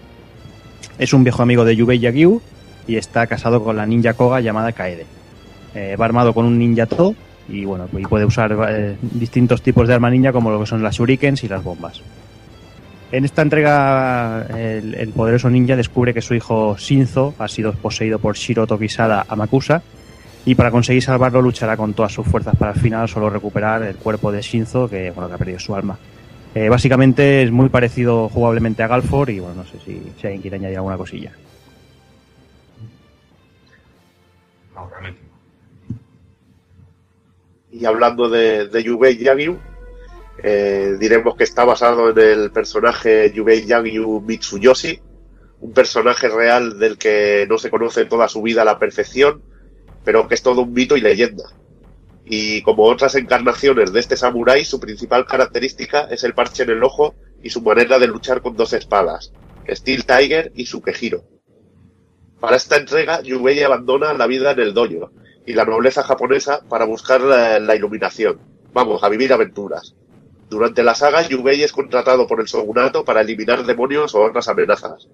Es 0.98 1.12
un 1.12 1.24
viejo 1.24 1.42
amigo 1.42 1.64
de 1.64 1.74
Yubei 1.74 1.98
Yagyu 1.98 2.40
y 2.86 2.96
está 2.96 3.26
casado 3.26 3.64
con 3.64 3.76
la 3.76 3.86
ninja 3.86 4.14
Koga 4.14 4.40
llamada 4.40 4.72
Kaede. 4.72 5.06
Eh, 5.74 5.96
va 6.00 6.04
armado 6.04 6.34
con 6.34 6.46
un 6.46 6.58
ninja 6.58 6.86
To 6.86 7.16
y 7.48 7.64
bueno, 7.64 7.88
y 7.92 8.02
puede 8.02 8.24
usar 8.24 8.56
eh, 8.68 8.96
distintos 9.00 9.62
tipos 9.62 9.86
de 9.86 9.94
arma 9.94 10.10
ninja 10.10 10.32
como 10.32 10.50
lo 10.50 10.60
que 10.60 10.66
son 10.66 10.82
las 10.82 10.96
shurikens 10.96 11.44
y 11.44 11.48
las 11.48 11.62
bombas. 11.62 12.00
En 13.12 13.24
esta 13.24 13.42
entrega, 13.42 14.46
el, 14.56 15.12
poderoso 15.14 15.48
ninja 15.48 15.76
descubre 15.76 16.12
que 16.12 16.20
su 16.20 16.34
hijo 16.34 16.76
Shinzo 16.76 17.34
ha 17.38 17.46
sido 17.46 17.72
poseído 17.72 18.18
por 18.18 18.34
Shiro 18.34 18.66
Tokisada 18.66 19.24
Amakusa 19.28 19.82
y 20.44 20.56
para 20.56 20.70
conseguir 20.70 21.02
salvarlo 21.02 21.40
luchará 21.40 21.76
con 21.76 21.94
todas 21.94 22.12
sus 22.12 22.26
fuerzas 22.26 22.56
para 22.56 22.72
al 22.72 22.80
final 22.80 23.08
solo 23.08 23.30
recuperar 23.30 23.82
el 23.84 23.94
cuerpo 23.96 24.32
de 24.32 24.42
Shinzo 24.42 24.88
que, 24.88 25.12
bueno, 25.12 25.32
ha 25.32 25.38
perdido 25.38 25.60
su 25.60 25.76
alma. 25.76 25.96
Eh, 26.54 26.68
básicamente 26.68 27.42
es 27.42 27.52
muy 27.52 27.68
parecido 27.68 28.28
jugablemente 28.28 28.82
a 28.82 28.88
Galfor 28.88 29.30
y 29.30 29.38
bueno, 29.38 29.56
no 29.56 29.64
sé 29.64 29.78
si, 29.84 30.02
si 30.20 30.26
alguien 30.26 30.42
quiere 30.42 30.56
añadir 30.56 30.76
alguna 30.78 30.96
cosilla. 30.96 31.30
Y 37.74 37.86
hablando 37.86 38.28
de, 38.28 38.68
de 38.68 38.84
Yubei 38.84 39.18
Yagyu, 39.18 39.58
eh, 40.40 40.96
diremos 41.00 41.34
que 41.34 41.42
está 41.42 41.64
basado 41.64 42.10
en 42.10 42.18
el 42.20 42.52
personaje 42.52 43.32
Yubei 43.34 43.66
Yagyu 43.66 44.20
Mitsuyoshi, 44.20 45.00
un 45.58 45.72
personaje 45.72 46.28
real 46.28 46.78
del 46.78 46.96
que 46.96 47.46
no 47.48 47.58
se 47.58 47.70
conoce 47.70 48.04
toda 48.04 48.28
su 48.28 48.42
vida 48.42 48.62
a 48.62 48.64
la 48.64 48.78
perfección, 48.78 49.42
pero 50.04 50.28
que 50.28 50.36
es 50.36 50.42
todo 50.42 50.62
un 50.62 50.72
mito 50.72 50.96
y 50.96 51.00
leyenda. 51.00 51.46
Y 52.24 52.62
como 52.62 52.84
otras 52.84 53.16
encarnaciones 53.16 53.92
de 53.92 53.98
este 53.98 54.16
samurái, 54.16 54.64
su 54.64 54.78
principal 54.78 55.26
característica 55.26 56.02
es 56.02 56.22
el 56.22 56.32
parche 56.32 56.62
en 56.62 56.70
el 56.70 56.84
ojo 56.84 57.16
y 57.42 57.50
su 57.50 57.60
manera 57.60 57.98
de 57.98 58.06
luchar 58.06 58.40
con 58.40 58.54
dos 58.54 58.72
espadas, 58.72 59.32
Steel 59.68 60.04
Tiger 60.06 60.52
y 60.54 60.66
Sukehiro. 60.66 61.24
Para 62.38 62.54
esta 62.54 62.76
entrega, 62.76 63.20
Yubei 63.20 63.64
abandona 63.64 64.14
la 64.14 64.28
vida 64.28 64.52
en 64.52 64.60
el 64.60 64.74
dojo 64.74 65.10
y 65.46 65.52
la 65.52 65.64
nobleza 65.64 66.02
japonesa 66.02 66.60
para 66.68 66.84
buscar 66.84 67.20
la, 67.20 67.74
iluminación. 67.74 68.38
Vamos, 68.72 69.02
a 69.02 69.08
vivir 69.08 69.32
aventuras. 69.32 69.94
Durante 70.48 70.82
la 70.82 70.94
saga, 70.94 71.22
Yubei 71.22 71.62
es 71.62 71.72
contratado 71.72 72.26
por 72.26 72.40
el 72.40 72.46
shogunato 72.46 73.04
para 73.04 73.20
eliminar 73.20 73.64
demonios 73.64 74.14
o 74.14 74.22
otras 74.22 74.48
amenazas. 74.48 75.08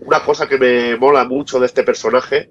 Una 0.00 0.20
cosa 0.20 0.48
que 0.48 0.58
me 0.58 0.96
mola 0.96 1.24
mucho 1.24 1.58
de 1.58 1.66
este 1.66 1.82
personaje 1.82 2.50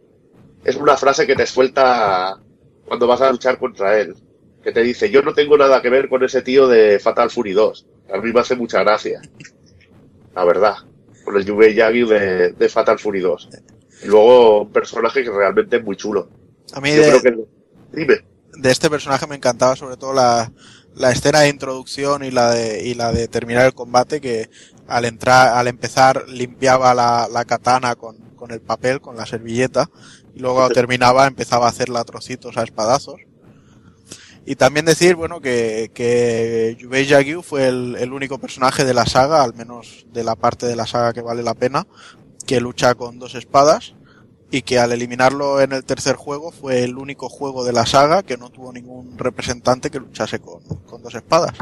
es 0.64 0.76
una 0.76 0.98
frase 0.98 1.26
que 1.26 1.36
te 1.36 1.46
suelta 1.46 2.38
cuando 2.86 3.08
vas 3.08 3.22
a 3.22 3.32
luchar 3.32 3.58
contra 3.58 4.00
él. 4.00 4.16
Que 4.64 4.72
te 4.72 4.82
dice, 4.82 5.10
yo 5.10 5.22
no 5.22 5.34
tengo 5.34 5.58
nada 5.58 5.82
que 5.82 5.90
ver 5.90 6.10
con 6.10 6.24
ese 6.24 6.42
tío 6.42 6.68
de 6.68 7.00
Fatal 7.00 7.30
Fury 7.30 7.54
2. 7.54 7.86
A 8.14 8.18
mí 8.18 8.34
me 8.34 8.40
hace 8.40 8.56
mucha 8.56 8.84
gracia. 8.84 9.22
La 10.36 10.44
verdad. 10.44 10.76
Con 11.24 11.38
el 11.38 11.46
Yubei 11.46 11.74
Yagyu 11.74 12.08
de, 12.08 12.52
de 12.54 12.70
Fatal 12.70 13.00
Fury 13.00 13.22
2. 13.22 13.50
Y 14.04 14.08
luego 14.08 14.64
un 14.64 14.72
personaje 14.72 15.24
que 15.24 15.32
realmente 15.32 15.78
es 15.78 15.84
muy 15.84 15.96
chulo. 15.96 16.30
A 16.74 16.82
mí 16.82 16.96
Yo 16.96 17.02
de, 17.02 17.20
creo 17.22 17.22
que... 17.22 17.48
Dime. 17.94 18.16
de 18.58 18.72
este 18.72 18.90
personaje 18.90 19.28
me 19.28 19.36
encantaba 19.36 19.76
sobre 19.76 19.98
todo 19.98 20.14
la, 20.14 20.52
la 20.96 21.12
escena 21.12 21.42
de 21.42 21.50
introducción 21.50 22.24
y 22.24 22.32
la 22.32 22.52
de, 22.52 22.88
y 22.88 22.94
la 22.94 23.12
de 23.12 23.28
terminar 23.28 23.66
el 23.66 23.74
combate 23.74 24.20
que 24.20 24.50
al 24.88 25.06
entrar, 25.06 25.56
al 25.58 25.68
empezar 25.68 26.28
limpiaba 26.28 26.94
la, 26.94 27.28
la 27.32 27.46
katana 27.46 27.96
con, 27.96 28.18
con 28.36 28.52
el 28.52 28.62
papel, 28.62 29.02
con 29.02 29.16
la 29.16 29.26
servilleta, 29.26 29.90
y 30.34 30.40
luego 30.40 30.58
cuando 30.58 30.74
terminaba 30.74 31.28
empezaba 31.28 31.66
a 31.66 31.70
hacerla 31.70 32.02
a 32.02 32.06
trocitos, 32.06 32.58
a 32.58 32.64
espadazos. 32.64 33.22
Y 34.46 34.56
también 34.56 34.86
decir, 34.86 35.16
bueno, 35.16 35.42
que, 35.42 35.92
que 35.94 36.78
Yubei 36.80 37.06
Yagyu 37.06 37.42
fue 37.42 37.68
el, 37.68 37.98
el 38.00 38.14
único 38.14 38.38
personaje 38.38 38.86
de 38.86 38.94
la 38.94 39.06
saga, 39.06 39.44
al 39.44 39.54
menos 39.54 40.06
de 40.14 40.24
la 40.24 40.38
parte 40.38 40.66
de 40.66 40.78
la 40.78 40.88
saga 40.88 41.12
que 41.12 41.22
vale 41.22 41.44
la 41.44 41.54
pena, 41.54 41.86
que 42.46 42.62
lucha 42.62 42.96
con 42.96 43.20
dos 43.20 43.36
espadas 43.36 43.94
y 44.50 44.62
que 44.62 44.80
al 44.80 44.92
eliminarlo 44.92 45.62
en 45.62 45.74
el 45.74 45.84
tercer 45.84 46.16
juego 46.16 46.52
fue 46.52 46.84
el 46.84 46.98
único 46.98 47.30
juego 47.30 47.66
de 47.66 47.74
la 47.74 47.86
saga 47.86 48.24
que 48.24 48.38
no 48.38 48.50
tuvo 48.50 48.72
ningún 48.72 49.18
representante 49.18 49.90
que 49.90 50.00
luchase 50.00 50.40
con, 50.40 50.64
con 50.86 51.02
dos 51.02 51.16
espadas. 51.16 51.54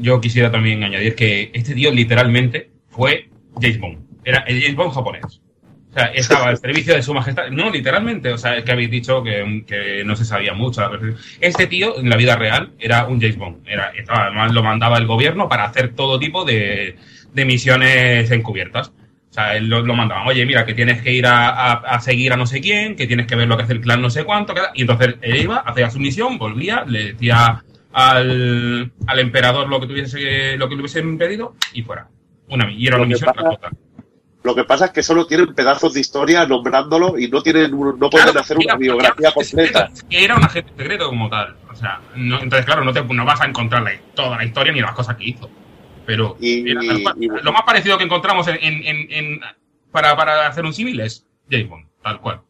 Yo 0.00 0.20
quisiera 0.20 0.50
también 0.50 0.82
añadir 0.84 1.14
que 1.14 1.50
este 1.52 1.74
tío 1.74 1.90
literalmente 1.90 2.70
fue 2.88 3.28
James 3.60 3.80
Bond. 3.80 3.98
Era 4.24 4.38
el 4.46 4.60
James 4.60 4.76
Bond 4.76 4.92
japonés. 4.92 5.24
O 5.24 5.94
sea, 5.94 6.06
estaba 6.06 6.48
al 6.48 6.56
servicio 6.56 6.94
de 6.94 7.02
su 7.02 7.12
majestad. 7.12 7.50
No, 7.50 7.68
literalmente. 7.68 8.32
O 8.32 8.38
sea, 8.38 8.56
es 8.56 8.64
que 8.64 8.72
habéis 8.72 8.90
dicho 8.90 9.22
que, 9.22 9.64
que 9.66 10.04
no 10.04 10.16
se 10.16 10.24
sabía 10.24 10.54
mucho. 10.54 10.82
Este 11.40 11.66
tío, 11.66 11.98
en 11.98 12.08
la 12.08 12.16
vida 12.16 12.36
real, 12.36 12.72
era 12.78 13.06
un 13.06 13.20
James 13.20 13.36
Bond. 13.36 13.68
Era, 13.68 13.90
estaba, 13.90 14.26
además 14.26 14.52
lo 14.52 14.62
mandaba 14.62 14.96
el 14.96 15.06
gobierno 15.06 15.48
para 15.48 15.64
hacer 15.64 15.94
todo 15.94 16.18
tipo 16.18 16.44
de, 16.44 16.96
de 17.34 17.44
misiones 17.44 18.30
encubiertas. 18.30 18.92
O 19.32 19.34
sea, 19.34 19.56
él 19.56 19.66
lo, 19.66 19.80
lo 19.80 19.94
mandaban, 19.94 20.28
oye, 20.28 20.44
mira, 20.44 20.66
que 20.66 20.74
tienes 20.74 21.00
que 21.00 21.10
ir 21.10 21.26
a, 21.26 21.48
a, 21.48 21.72
a, 21.72 22.00
seguir 22.00 22.34
a 22.34 22.36
no 22.36 22.44
sé 22.44 22.60
quién, 22.60 22.96
que 22.96 23.06
tienes 23.06 23.26
que 23.26 23.34
ver 23.34 23.48
lo 23.48 23.56
que 23.56 23.62
hace 23.62 23.72
el 23.72 23.80
clan 23.80 24.02
no 24.02 24.10
sé 24.10 24.24
cuánto, 24.24 24.52
y 24.74 24.82
entonces 24.82 25.14
él 25.22 25.36
iba, 25.36 25.56
hacía 25.56 25.90
su 25.90 25.98
misión, 25.98 26.36
volvía, 26.36 26.84
le 26.86 27.14
decía 27.14 27.64
al, 27.94 28.92
al 29.06 29.18
emperador 29.18 29.70
lo 29.70 29.80
que 29.80 29.86
tuviese, 29.86 30.58
lo 30.58 30.68
que 30.68 30.74
le 30.74 30.82
hubiesen 30.82 31.16
pedido 31.16 31.54
y 31.72 31.82
fuera. 31.82 32.08
Una, 32.48 32.70
y 32.70 32.86
era 32.86 32.98
una 32.98 33.06
misión 33.06 33.32
pasa, 33.34 33.70
Lo 34.42 34.54
que 34.54 34.64
pasa 34.64 34.84
es 34.84 34.90
que 34.90 35.02
solo 35.02 35.26
tienen 35.26 35.54
pedazos 35.54 35.94
de 35.94 36.00
historia 36.00 36.44
nombrándolo 36.44 37.18
y 37.18 37.28
no 37.28 37.42
tienen, 37.42 37.70
no 37.70 38.10
pueden 38.10 38.36
hacer 38.36 38.58
una 38.58 38.76
biografía 38.76 39.32
completa. 39.32 39.90
Era 40.10 40.36
un 40.36 40.44
agente 40.44 40.74
secreto 40.76 41.08
como 41.08 41.30
tal. 41.30 41.56
O 41.70 41.74
sea, 41.74 42.02
no, 42.16 42.38
entonces 42.38 42.66
claro, 42.66 42.84
no, 42.84 42.92
te, 42.92 43.02
no 43.02 43.24
vas 43.24 43.40
a 43.40 43.46
encontrar 43.46 43.82
la, 43.82 43.92
toda 44.14 44.36
la 44.36 44.44
historia 44.44 44.74
ni 44.74 44.82
las 44.82 44.92
cosas 44.92 45.16
que 45.16 45.24
hizo. 45.24 45.48
Pero 46.12 46.36
Y- 46.40 46.60
mira, 46.62 46.80
tal 46.86 47.02
cual. 47.02 47.14
y- 47.20 47.26
lo 47.28 47.52
más 47.54 47.62
parecido 47.62 47.96
que 47.96 48.04
encontramos 48.04 48.46
en, 48.48 48.58
en- 48.60 48.84
en- 48.84 49.06
en- 49.12 49.40
para, 49.90 50.14
para 50.14 50.46
hacer 50.46 50.62
un 50.66 50.74
símil 50.74 51.00
es 51.00 51.24
James 51.50 51.70
Bond, 51.70 51.86
tal 52.02 52.20
cual. 52.20 52.40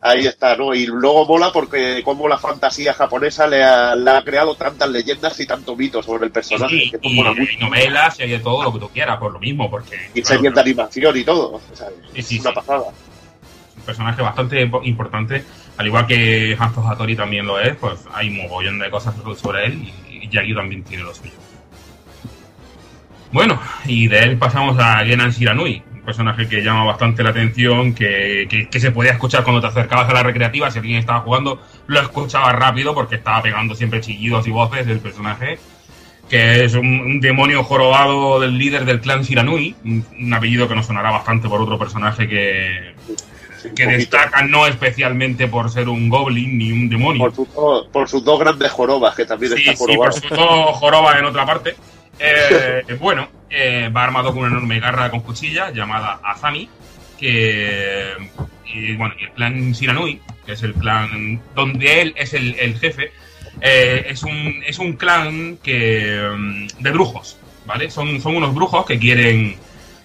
Ahí 0.00 0.26
está, 0.26 0.56
¿no? 0.56 0.74
Y 0.74 0.86
luego 0.86 1.26
mola 1.26 1.50
porque 1.52 2.02
como 2.02 2.28
la 2.28 2.38
fantasía 2.38 2.92
japonesa 2.94 3.46
le 3.46 3.62
ha, 3.62 3.94
le 3.94 4.10
ha 4.10 4.22
creado 4.24 4.54
tantas 4.54 4.88
leyendas 4.90 5.38
y 5.40 5.46
tanto 5.46 5.76
mito 5.76 6.02
sobre 6.02 6.26
el 6.26 6.30
personaje. 6.32 6.76
Y, 6.76 6.90
que 6.90 6.98
y- 7.02 7.18
y 7.18 7.56
novelas 7.58 8.18
y 8.20 8.22
hay 8.22 8.30
de 8.30 8.38
todo 8.38 8.62
lo 8.64 8.72
que 8.72 8.78
tú 8.80 8.88
quieras, 8.90 9.18
por 9.18 9.32
lo 9.32 9.38
mismo, 9.38 9.70
porque 9.70 9.96
Y 10.14 10.22
claro, 10.22 10.36
series 10.36 10.54
de 10.54 10.60
animación 10.60 11.16
y 11.16 11.24
todo. 11.24 11.60
Sí, 11.72 11.84
es 12.14 12.26
sí, 12.26 12.38
una 12.40 12.50
sí. 12.50 12.54
pasada. 12.54 12.84
un 13.76 13.82
personaje 13.82 14.22
bastante 14.22 14.66
impo- 14.66 14.80
importante, 14.86 15.44
al 15.76 15.86
igual 15.86 16.06
que 16.06 16.56
Hanzo 16.58 16.86
Hattori 16.86 17.16
también 17.16 17.44
lo 17.46 17.58
es, 17.60 17.74
pues 17.76 18.00
hay 18.14 18.28
un 18.28 18.36
mogollón 18.38 18.78
de 18.78 18.90
cosas 18.90 19.14
sobre 19.40 19.66
él 19.66 19.92
y, 20.10 20.24
y 20.24 20.28
Yagi 20.30 20.54
también 20.54 20.84
tiene 20.84 21.02
lo 21.02 21.14
suyo. 21.14 21.32
Bueno, 23.34 23.60
y 23.84 24.06
de 24.06 24.20
él 24.20 24.38
pasamos 24.38 24.78
a 24.78 25.04
Genan 25.04 25.30
Shiranui, 25.32 25.82
un 25.92 26.02
personaje 26.02 26.46
que 26.48 26.62
llama 26.62 26.84
bastante 26.84 27.24
la 27.24 27.30
atención, 27.30 27.92
que, 27.92 28.46
que- 28.48 28.68
que 28.68 28.78
se 28.80 28.92
podía 28.92 29.10
escuchar 29.10 29.42
cuando 29.42 29.60
te 29.60 29.66
acercabas 29.66 30.08
a 30.08 30.12
la 30.14 30.22
recreativa, 30.22 30.70
si 30.70 30.78
alguien 30.78 30.98
estaba 31.00 31.20
jugando, 31.22 31.60
lo 31.88 32.00
escuchaba 32.00 32.52
rápido 32.52 32.94
porque 32.94 33.16
estaba 33.16 33.42
pegando 33.42 33.74
siempre 33.74 34.00
chillidos 34.00 34.46
y 34.46 34.52
voces 34.52 34.86
del 34.86 35.00
personaje, 35.00 35.58
que 36.30 36.64
es 36.64 36.74
un, 36.74 36.86
un 37.00 37.20
demonio 37.20 37.64
jorobado 37.64 38.38
del 38.38 38.56
líder 38.56 38.84
del 38.84 39.00
clan 39.00 39.22
Shiranui, 39.22 39.74
un, 39.84 40.06
un 40.20 40.32
apellido 40.32 40.68
que 40.68 40.76
nos 40.76 40.86
sonará 40.86 41.10
bastante 41.10 41.48
por 41.48 41.60
otro 41.60 41.76
personaje 41.76 42.28
que, 42.28 42.94
que 43.74 43.86
destaca 43.86 44.42
no 44.42 44.68
especialmente 44.68 45.48
por 45.48 45.68
ser 45.72 45.88
un 45.88 46.08
goblin 46.08 46.56
ni 46.56 46.70
un 46.70 46.88
demonio. 46.88 47.18
Por, 47.20 47.34
sus 47.34 47.52
dos- 47.52 47.88
por 47.88 48.08
sus 48.08 48.24
dos 48.24 48.38
grandes 48.38 48.70
jorobas, 48.70 49.12
que 49.16 49.24
también 49.26 49.52
Sí, 49.54 49.58
está 49.58 49.72
sí, 49.72 49.76
por 49.78 49.88
jorobado. 49.88 50.12
sus 50.12 50.30
dos 50.30 50.76
jorobas 50.76 51.18
en 51.18 51.24
otra 51.24 51.44
parte. 51.44 51.74
Eh, 52.18 52.96
bueno, 53.00 53.28
eh, 53.50 53.90
va 53.94 54.04
armado 54.04 54.32
con 54.32 54.38
una 54.38 54.48
enorme 54.48 54.80
garra 54.80 55.10
con 55.10 55.20
cuchilla 55.20 55.70
llamada 55.70 56.20
Azami, 56.24 56.68
que 57.18 58.12
y, 58.66 58.96
bueno, 58.96 59.14
y 59.18 59.24
el 59.24 59.30
clan 59.30 59.72
Shiranui, 59.72 60.20
que 60.44 60.52
es 60.52 60.62
el 60.62 60.74
clan 60.74 61.40
donde 61.54 62.02
él 62.02 62.14
es 62.16 62.34
el, 62.34 62.54
jefe, 62.78 63.12
eh, 63.60 64.06
es, 64.08 64.22
un, 64.22 64.62
es 64.66 64.78
un 64.78 64.94
clan 64.94 65.58
que 65.62 66.20
mm, 66.36 66.82
de 66.82 66.90
brujos, 66.90 67.38
¿vale? 67.66 67.90
Son, 67.90 68.20
son 68.20 68.36
unos 68.36 68.54
brujos 68.54 68.84
que 68.86 68.98
quieren 68.98 69.56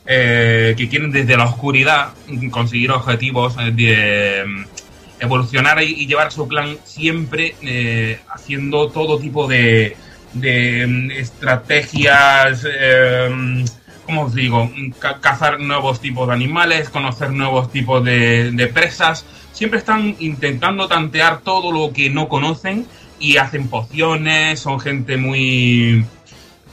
eh, 0.06 0.76
que 0.78 0.90
quieren 0.90 1.12
desde 1.12 1.38
la 1.38 1.46
oscuridad 1.46 2.14
conseguir 2.52 2.92
objetivos 2.92 3.56
de 3.58 4.44
mm, 4.46 4.64
evolucionar 5.22 5.82
y, 5.82 6.04
y 6.04 6.08
llevar 6.08 6.32
su 6.32 6.48
clan 6.48 6.78
siempre 6.84 7.56
haciendo 8.30 8.90
todo 8.90 9.20
tipo 9.20 9.48
de, 9.48 9.98
de 10.34 10.86
mm, 10.88 11.12
estrategias, 11.12 12.66
eh, 12.70 13.66
¿cómo 14.06 14.24
os 14.24 14.36
digo? 14.36 14.70
Ca- 15.00 15.20
cazar 15.20 15.60
nuevos 15.60 16.00
tipos 16.02 16.28
de 16.28 16.34
animales, 16.34 16.90
conocer 16.90 17.32
nuevos 17.32 17.72
tipos 17.72 18.04
de, 18.04 18.52
presas. 18.68 19.26
Siempre 19.52 19.80
están 19.80 20.16
intentando 20.20 20.88
tantear 20.88 21.42
todo 21.42 21.72
lo 21.72 21.92
que 21.94 22.10
no 22.10 22.28
conocen 22.30 22.86
y 23.20 23.38
hacen 23.38 23.68
pociones, 23.68 24.60
son 24.60 24.80
gente 24.80 25.18
muy 25.18 26.06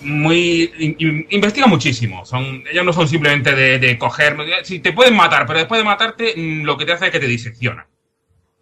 muy 0.01 0.71
in- 0.79 0.97
in- 0.99 1.27
investiga 1.31 1.67
muchísimo 1.67 2.25
son 2.27 2.63
ellos 2.71 2.85
no 2.85 2.93
son 2.93 3.09
simplemente 3.09 3.55
de, 3.55 3.79
coger 3.99 4.37
si 4.63 4.79
te 4.79 4.93
pueden 4.93 5.17
matar 5.17 5.47
pero 5.47 5.61
después 5.61 5.81
de 5.81 5.85
matarte 5.85 6.35
mm, 6.37 6.63
lo 6.65 6.77
que 6.77 6.85
te 6.85 6.93
hace 6.93 7.07
es 7.07 7.11
que 7.13 7.19
te 7.19 7.27
diseccionan 7.27 7.87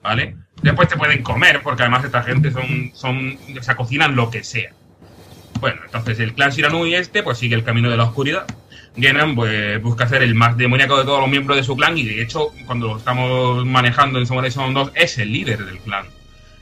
vale 0.01 0.37
después 0.63 0.89
te 0.89 0.97
pueden 0.97 1.23
comer 1.23 1.61
porque 1.61 1.83
además 1.83 2.05
esta 2.05 2.23
gente 2.23 2.53
son 2.53 2.93
son 2.95 3.37
o 3.59 3.63
cocinan 3.77 4.15
lo 4.15 4.31
que 4.31 4.45
sea 4.45 4.73
bueno 5.65 5.81
entonces 5.85 6.21
el 6.21 6.35
clan 6.35 6.51
Shiranui 6.51 6.95
este 6.95 7.23
pues 7.23 7.39
sigue 7.39 7.55
el 7.55 7.65
camino 7.65 7.91
de 7.91 7.97
la 7.97 8.05
oscuridad 8.05 8.45
Genan 8.97 9.35
pues 9.35 9.81
busca 9.83 10.07
ser 10.07 10.23
el 10.23 10.35
más 10.35 10.57
demoníaco 10.57 10.99
de 10.99 11.05
todos 11.05 11.21
los 11.21 11.29
miembros 11.29 11.57
de 11.57 11.65
su 11.65 11.75
clan 11.75 11.97
y 11.97 12.05
de 12.05 12.21
hecho 12.21 12.51
cuando 12.67 12.89
lo 12.89 12.99
estamos 12.99 13.65
manejando 13.65 14.19
en 14.19 14.27
Samurai 14.27 14.51
Shodown 14.51 14.75
2 14.75 14.93
es 14.95 15.19
el 15.19 15.33
líder 15.33 15.65
del 15.65 15.79
clan 15.79 16.05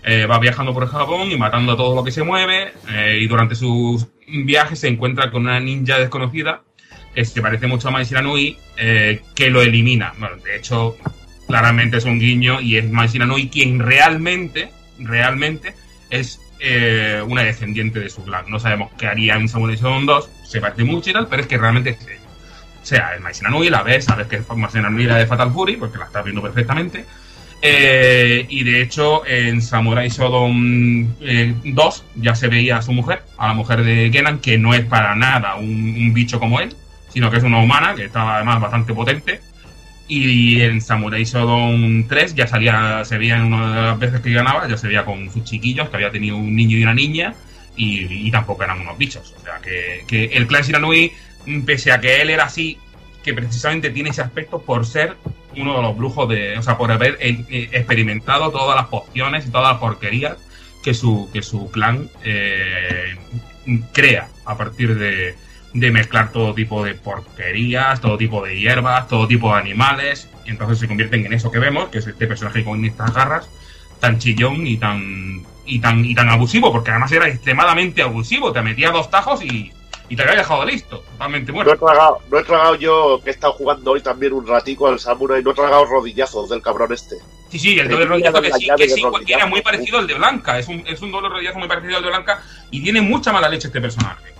eh, 0.04 0.26
va 0.26 0.38
viajando 0.38 0.72
por 0.72 0.88
Japón 0.88 1.30
y 1.30 1.36
matando 1.36 1.72
a 1.72 1.76
todo 1.76 1.94
lo 1.94 2.04
que 2.04 2.10
se 2.10 2.22
mueve. 2.22 2.72
eh, 2.88 3.18
y 3.20 3.26
durante 3.26 3.54
sus 3.54 4.06
viajes 4.26 4.80
se 4.80 4.88
encuentra 4.88 5.30
con 5.30 5.42
una 5.42 5.60
ninja 5.60 5.98
desconocida 5.98 6.62
que 7.14 7.24
se 7.24 7.42
parece 7.42 7.66
mucho 7.66 7.88
a 7.88 7.90
Mai 7.90 8.04
Shiranui, 8.04 8.56
eh, 8.76 9.20
que 9.34 9.50
lo 9.50 9.60
elimina. 9.62 10.14
Bueno, 10.18 10.36
de 10.36 10.56
hecho, 10.56 10.96
claramente 11.46 11.98
es 11.98 12.04
un 12.04 12.18
guiño 12.18 12.60
y 12.60 12.78
es 12.78 12.90
Mai 12.90 13.08
Shiranui 13.08 13.48
quien 13.48 13.78
realmente, 13.78 14.70
realmente 14.98 15.74
es 16.10 16.40
eh, 16.64 17.20
una 17.26 17.42
descendiente 17.42 17.98
de 17.98 18.08
su 18.08 18.22
clan. 18.22 18.44
No 18.48 18.60
sabemos 18.60 18.92
qué 18.96 19.08
haría 19.08 19.34
en 19.34 19.48
Samurai 19.48 19.76
Shodown 19.76 20.06
2, 20.06 20.30
se 20.44 20.60
parece 20.60 20.84
mucho 20.84 21.10
y 21.10 21.12
tal, 21.12 21.26
pero 21.26 21.42
es 21.42 21.48
que 21.48 21.58
realmente 21.58 21.90
es 21.90 22.00
ella. 22.06 22.20
O 22.80 22.86
sea, 22.86 23.14
es 23.14 23.20
Mai 23.20 23.32
Shiranui, 23.32 23.68
la 23.68 23.82
ves, 23.82 24.04
sabes 24.04 24.28
que 24.28 24.36
es 24.36 24.48
Mai 24.48 24.70
Shiranui 24.72 25.04
la 25.04 25.16
de 25.16 25.26
Fatal 25.26 25.52
Fury, 25.52 25.76
porque 25.76 25.98
la 25.98 26.04
estás 26.04 26.24
viendo 26.24 26.40
perfectamente. 26.40 27.04
Eh, 27.60 28.46
y 28.48 28.62
de 28.64 28.80
hecho, 28.80 29.26
en 29.26 29.60
Samurai 29.60 30.08
Shodown 30.08 31.16
eh, 31.20 31.54
2 31.64 32.04
ya 32.16 32.34
se 32.34 32.48
veía 32.48 32.76
a 32.76 32.82
su 32.82 32.92
mujer, 32.92 33.22
a 33.38 33.48
la 33.48 33.54
mujer 33.54 33.82
de 33.82 34.10
Genan, 34.12 34.38
que 34.38 34.56
no 34.56 34.72
es 34.72 34.84
para 34.84 35.14
nada 35.16 35.56
un, 35.56 35.66
un 35.66 36.14
bicho 36.14 36.38
como 36.38 36.60
él, 36.60 36.74
sino 37.08 37.30
que 37.30 37.38
es 37.38 37.44
una 37.44 37.58
humana, 37.58 37.94
que 37.94 38.04
estaba 38.04 38.36
además 38.36 38.60
bastante 38.60 38.94
potente. 38.94 39.40
Y 40.08 40.60
en 40.60 40.80
Samurai 40.80 41.24
Shodown 41.24 42.06
3 42.08 42.34
ya 42.34 42.46
salía, 42.46 43.04
se 43.04 43.18
veía 43.18 43.36
en 43.36 43.52
una 43.52 43.74
de 43.74 43.82
las 43.82 43.98
veces 43.98 44.20
que 44.20 44.32
ganaba, 44.32 44.68
ya 44.68 44.76
se 44.76 44.88
veía 44.88 45.04
con 45.04 45.32
sus 45.32 45.44
chiquillos, 45.44 45.88
que 45.88 45.96
había 45.96 46.10
tenido 46.10 46.36
un 46.36 46.54
niño 46.54 46.76
y 46.76 46.82
una 46.82 46.94
niña, 46.94 47.34
y, 47.76 48.30
tampoco 48.30 48.64
eran 48.64 48.80
unos 48.80 48.98
bichos. 48.98 49.34
O 49.38 49.42
sea, 49.42 49.58
que, 49.60 50.04
que 50.06 50.24
el 50.36 50.46
clan 50.46 50.62
Shiranui, 50.62 51.12
pese 51.64 51.92
a 51.92 52.00
que 52.00 52.20
él 52.20 52.30
era 52.30 52.44
así, 52.44 52.78
que 53.22 53.32
precisamente 53.34 53.90
tiene 53.90 54.10
ese 54.10 54.22
aspecto 54.22 54.60
por 54.60 54.86
ser 54.86 55.16
uno 55.56 55.76
de 55.76 55.82
los 55.82 55.96
brujos 55.96 56.28
de. 56.28 56.58
O 56.58 56.62
sea, 56.62 56.76
por 56.76 56.90
haber 56.90 57.18
eh, 57.20 57.44
eh, 57.48 57.68
experimentado 57.72 58.50
todas 58.50 58.76
las 58.76 58.86
pociones 58.86 59.46
y 59.46 59.50
todas 59.50 59.72
las 59.72 59.80
porquerías 59.80 60.36
que 60.82 60.94
su, 60.94 61.30
que 61.32 61.42
su 61.42 61.70
clan 61.70 62.10
eh, 62.24 63.16
crea 63.92 64.28
a 64.44 64.56
partir 64.56 64.96
de, 64.96 65.36
de 65.74 65.90
mezclar 65.90 66.32
todo 66.32 66.54
tipo 66.54 66.84
de 66.84 66.94
porquerías, 66.94 68.00
todo 68.00 68.18
tipo 68.18 68.44
de 68.44 68.58
hierbas, 68.58 69.08
todo 69.08 69.26
tipo 69.26 69.52
de 69.52 69.60
animales. 69.60 70.28
Y 70.44 70.50
entonces 70.50 70.78
se 70.78 70.88
convierten 70.88 71.24
en 71.26 71.32
eso 71.32 71.50
que 71.50 71.58
vemos, 71.58 71.88
que 71.88 71.98
es 71.98 72.06
este 72.06 72.26
personaje 72.26 72.64
con 72.64 72.84
estas 72.84 73.14
garras, 73.14 73.48
tan 74.00 74.18
chillón 74.18 74.66
y 74.66 74.76
tan. 74.76 75.44
Y 75.64 75.78
tan, 75.78 76.04
y 76.04 76.12
tan 76.12 76.28
abusivo, 76.28 76.72
porque 76.72 76.90
además 76.90 77.12
era 77.12 77.28
extremadamente 77.28 78.02
abusivo. 78.02 78.52
Te 78.52 78.60
metía 78.62 78.90
dos 78.90 79.08
tajos 79.08 79.44
y, 79.44 79.72
y 80.08 80.16
te 80.16 80.22
había 80.22 80.34
dejado 80.34 80.64
listo, 80.64 81.04
totalmente 81.12 81.52
No 81.52 81.60
he, 81.60 81.64
muerto. 81.64 81.86
tragado, 81.86 82.18
no 82.28 82.38
he 82.40 82.42
tragado 82.42 82.74
yo, 82.74 83.20
que 83.22 83.30
he 83.30 83.32
estado 83.32 83.52
jugando 83.52 83.92
hoy 83.92 84.00
también 84.02 84.32
un 84.32 84.44
ratico 84.44 84.88
al 84.88 84.98
Samurai, 84.98 85.40
no 85.40 85.52
he 85.52 85.54
tragado 85.54 85.84
rodillazos 85.84 86.50
del 86.50 86.60
cabrón 86.60 86.92
este. 86.92 87.14
Sí, 87.48 87.60
sí, 87.60 87.78
el 87.78 87.88
doble 87.88 88.06
rodillazo 88.06 88.42
que 88.42 88.52
sí, 88.52 88.68
que 88.76 88.88
sí, 88.88 89.02
rodillazo, 89.02 89.38
era 89.38 89.46
muy 89.46 89.60
¿no? 89.60 89.62
parecido 89.64 89.98
al 89.98 90.06
de 90.08 90.14
Blanca. 90.14 90.58
Es 90.58 90.66
un, 90.66 90.82
es 90.84 91.00
un 91.00 91.12
doble 91.12 91.28
rodillazo 91.28 91.60
muy 91.60 91.68
parecido 91.68 91.96
al 91.98 92.02
de 92.02 92.08
Blanca 92.08 92.42
y 92.72 92.82
tiene 92.82 93.00
mucha 93.00 93.32
mala 93.32 93.48
leche 93.48 93.68
este 93.68 93.80
personaje. 93.80 94.31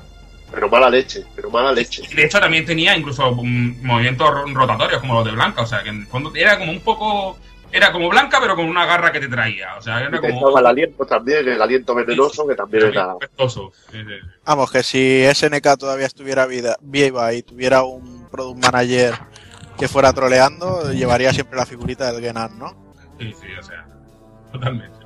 Pero 0.53 0.69
mala 0.69 0.91
leche, 0.91 1.25
pero 1.35 1.51
mala 1.51 1.73
leche. 1.73 2.03
Y 2.11 2.15
de 2.15 2.25
hecho 2.27 2.39
también 2.39 2.65
tenía 2.67 2.97
incluso 2.97 3.33
movimientos 3.33 4.29
ro- 4.31 4.45
rotatorios 4.53 5.01
como 5.01 5.15
los 5.15 5.25
de 5.25 5.33
Blanca. 5.33 5.63
O 5.63 5.67
sea, 5.67 5.83
que 5.83 5.89
en 5.89 6.01
el 6.03 6.07
fondo 6.07 6.31
era 6.35 6.59
como 6.59 6.73
un 6.73 6.81
poco. 6.81 7.39
Era 7.75 7.91
como 7.91 8.11
Blanca, 8.11 8.39
pero 8.39 8.55
con 8.55 8.67
una 8.67 8.85
garra 8.85 9.11
que 9.11 9.19
te 9.21 9.29
traía. 9.29 9.77
O 9.79 9.83
sea, 9.83 10.01
era 10.01 10.21
como. 10.21 10.35
echaba 10.39 10.61
el 10.61 10.67
aliento 10.67 11.07
también, 11.07 11.49
el 11.49 11.63
aliento 11.63 11.95
venenoso, 11.95 12.47
que 12.47 12.55
también 12.55 12.85
era... 12.89 13.17
pestoso. 13.17 13.73
Vamos, 14.45 14.71
que 14.71 14.83
si 14.83 15.25
SNK 15.35 15.79
todavía 15.79 16.05
estuviera 16.07 16.45
vida, 16.45 16.77
viva 16.83 17.33
y 17.33 17.43
tuviera 17.43 17.83
un 17.83 18.29
product 18.31 18.63
manager 18.63 19.15
que 19.79 19.89
fuera 19.89 20.13
troleando, 20.13 20.93
llevaría 20.93 21.33
siempre 21.33 21.57
la 21.57 21.65
figurita 21.65 22.13
del 22.13 22.23
Genan, 22.23 22.59
¿no? 22.59 22.77
Sí, 23.19 23.33
sí, 23.41 23.47
o 23.59 23.63
sea, 23.63 23.87
totalmente. 24.53 24.99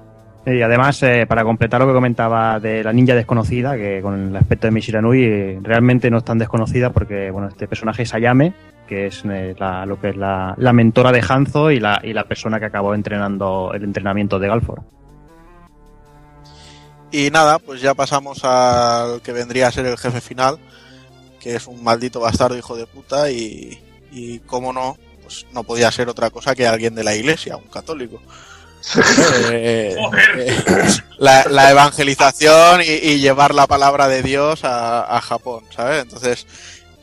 Y 0.48 0.62
además, 0.62 1.02
eh, 1.02 1.26
para 1.26 1.42
completar 1.42 1.80
lo 1.80 1.88
que 1.88 1.92
comentaba 1.92 2.60
de 2.60 2.84
la 2.84 2.92
ninja 2.92 3.16
desconocida, 3.16 3.76
que 3.76 4.00
con 4.00 4.28
el 4.28 4.36
aspecto 4.36 4.68
de 4.68 4.70
Mishiranui 4.70 5.24
eh, 5.24 5.58
realmente 5.60 6.08
no 6.08 6.18
es 6.18 6.24
tan 6.24 6.38
desconocida 6.38 6.90
porque 6.90 7.32
bueno, 7.32 7.48
este 7.48 7.66
personaje 7.66 8.04
es 8.04 8.14
Ayame, 8.14 8.54
que 8.86 9.06
es 9.06 9.24
eh, 9.28 9.56
la, 9.58 9.84
lo 9.86 10.00
que 10.00 10.10
es 10.10 10.16
la, 10.16 10.54
la 10.56 10.72
mentora 10.72 11.10
de 11.10 11.24
Hanzo 11.28 11.72
y 11.72 11.80
la, 11.80 12.00
y 12.00 12.12
la 12.12 12.28
persona 12.28 12.60
que 12.60 12.66
acabó 12.66 12.94
entrenando 12.94 13.72
el 13.74 13.82
entrenamiento 13.82 14.38
de 14.38 14.46
Galfor. 14.46 14.82
Y 17.10 17.30
nada, 17.30 17.58
pues 17.58 17.80
ya 17.80 17.94
pasamos 17.94 18.44
al 18.44 19.20
que 19.22 19.32
vendría 19.32 19.66
a 19.66 19.72
ser 19.72 19.86
el 19.86 19.98
jefe 19.98 20.20
final, 20.20 20.58
que 21.40 21.56
es 21.56 21.66
un 21.66 21.82
maldito 21.82 22.20
bastardo 22.20 22.56
hijo 22.56 22.76
de 22.76 22.86
puta 22.86 23.32
y, 23.32 23.80
y 24.12 24.38
cómo 24.40 24.72
no, 24.72 24.96
pues 25.24 25.44
no 25.52 25.64
podía 25.64 25.90
ser 25.90 26.08
otra 26.08 26.30
cosa 26.30 26.54
que 26.54 26.68
alguien 26.68 26.94
de 26.94 27.02
la 27.02 27.16
iglesia, 27.16 27.56
un 27.56 27.68
católico. 27.68 28.20
Eh, 29.50 29.96
eh, 30.36 30.62
la, 31.18 31.44
la 31.50 31.70
evangelización 31.70 32.82
y, 32.82 32.84
y 32.84 33.18
llevar 33.18 33.54
la 33.54 33.66
palabra 33.66 34.06
de 34.08 34.22
Dios 34.22 34.64
a, 34.64 35.16
a 35.16 35.20
Japón, 35.20 35.64
¿sabes? 35.74 36.02
Entonces, 36.02 36.46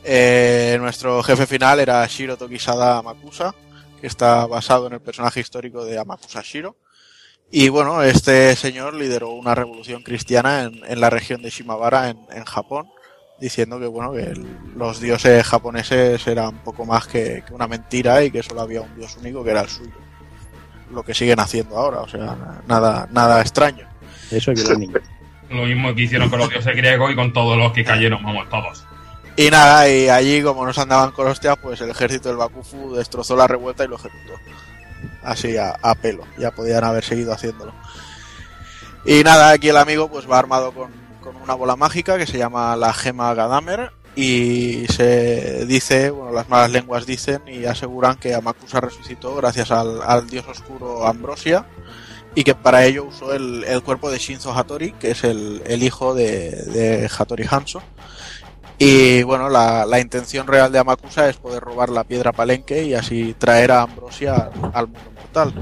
eh, 0.04 0.76
nuestro 0.80 1.22
jefe 1.22 1.46
final 1.46 1.80
era 1.80 2.06
Shiro 2.06 2.36
Tokisada 2.36 2.98
Amakusa, 2.98 3.54
que 4.00 4.06
está 4.06 4.46
basado 4.46 4.86
en 4.86 4.94
el 4.94 5.00
personaje 5.00 5.40
histórico 5.40 5.84
de 5.84 5.98
Amakusa 5.98 6.42
Shiro. 6.42 6.76
Y 7.50 7.68
bueno, 7.68 8.02
este 8.02 8.56
señor 8.56 8.94
lideró 8.94 9.30
una 9.30 9.54
revolución 9.54 10.02
cristiana 10.02 10.62
en, 10.64 10.80
en 10.86 11.00
la 11.00 11.10
región 11.10 11.42
de 11.42 11.50
Shimabara, 11.50 12.08
en, 12.08 12.18
en 12.32 12.44
Japón, 12.44 12.88
diciendo 13.40 13.78
que 13.78 13.86
bueno 13.86 14.12
que 14.12 14.22
el- 14.22 14.46
los 14.76 15.00
dioses 15.00 15.44
japoneses 15.46 16.26
eran 16.26 16.64
poco 16.64 16.84
más 16.86 17.06
que, 17.06 17.44
que 17.46 17.52
una 17.54 17.68
mentira 17.68 18.22
y 18.24 18.30
que 18.30 18.42
solo 18.42 18.62
había 18.62 18.80
un 18.80 18.96
dios 18.96 19.16
único 19.18 19.44
que 19.44 19.50
era 19.50 19.60
el 19.60 19.68
suyo. 19.68 19.92
Lo 20.90 21.02
que 21.02 21.14
siguen 21.14 21.40
haciendo 21.40 21.76
ahora, 21.76 22.00
o 22.00 22.08
sea, 22.08 22.20
na- 22.36 22.62
nada, 22.66 23.08
nada 23.10 23.40
extraño. 23.40 23.86
Eso 24.30 24.52
niños. 24.52 25.00
Lo 25.50 25.64
mismo 25.64 25.94
que 25.94 26.02
hicieron 26.02 26.28
con 26.30 26.38
los 26.38 26.50
dioses 26.50 26.74
griegos 26.76 27.12
y 27.12 27.14
con 27.14 27.32
todos 27.32 27.56
los 27.56 27.72
que 27.72 27.84
cayeron, 27.84 28.22
vamos, 28.22 28.48
todos. 28.48 28.84
Y 29.36 29.50
nada, 29.50 29.88
y 29.88 30.08
allí 30.08 30.42
como 30.42 30.64
nos 30.64 30.78
andaban 30.78 31.10
con 31.12 31.26
hostias, 31.26 31.56
pues 31.60 31.80
el 31.80 31.90
ejército 31.90 32.28
del 32.28 32.38
Bakufu 32.38 32.94
destrozó 32.94 33.36
la 33.36 33.46
revuelta 33.46 33.84
y 33.84 33.88
lo 33.88 33.96
ejecutó. 33.96 34.34
Así 35.22 35.56
a, 35.56 35.70
a 35.82 35.94
pelo, 35.94 36.24
ya 36.38 36.50
podían 36.50 36.84
haber 36.84 37.04
seguido 37.04 37.32
haciéndolo. 37.32 37.72
Y 39.04 39.22
nada, 39.24 39.50
aquí 39.50 39.68
el 39.68 39.76
amigo 39.76 40.08
pues 40.08 40.30
va 40.30 40.38
armado 40.38 40.72
con, 40.72 40.90
con 41.22 41.36
una 41.36 41.54
bola 41.54 41.76
mágica 41.76 42.16
que 42.16 42.26
se 42.26 42.38
llama 42.38 42.76
la 42.76 42.92
gema 42.94 43.34
Gadamer 43.34 43.90
y 44.16 44.86
se 44.88 45.66
dice, 45.66 46.10
bueno, 46.10 46.32
las 46.32 46.48
malas 46.48 46.70
lenguas 46.70 47.04
dicen 47.06 47.42
y 47.46 47.64
aseguran 47.64 48.16
que 48.16 48.34
Amakusa 48.34 48.80
resucitó 48.80 49.34
gracias 49.36 49.70
al, 49.70 50.00
al 50.02 50.28
dios 50.28 50.46
oscuro 50.48 51.06
Ambrosia 51.06 51.66
y 52.36 52.44
que 52.44 52.54
para 52.54 52.84
ello 52.84 53.04
usó 53.04 53.32
el, 53.34 53.64
el 53.64 53.82
cuerpo 53.82 54.10
de 54.10 54.18
Shinzo 54.18 54.52
Hattori, 54.56 54.92
que 54.92 55.10
es 55.12 55.24
el, 55.24 55.62
el 55.66 55.82
hijo 55.82 56.14
de, 56.14 56.50
de 56.50 57.10
Hattori 57.16 57.44
Hanzo. 57.50 57.82
Y 58.78 59.22
bueno, 59.22 59.48
la, 59.48 59.86
la 59.86 60.00
intención 60.00 60.46
real 60.48 60.70
de 60.72 60.80
Amakusa 60.80 61.28
es 61.28 61.36
poder 61.36 61.62
robar 61.62 61.88
la 61.90 62.02
piedra 62.04 62.32
palenque 62.32 62.82
y 62.84 62.94
así 62.94 63.34
traer 63.38 63.70
a 63.70 63.82
Ambrosia 63.82 64.34
al, 64.34 64.70
al 64.74 64.86
mundo 64.88 65.10
mortal. 65.14 65.54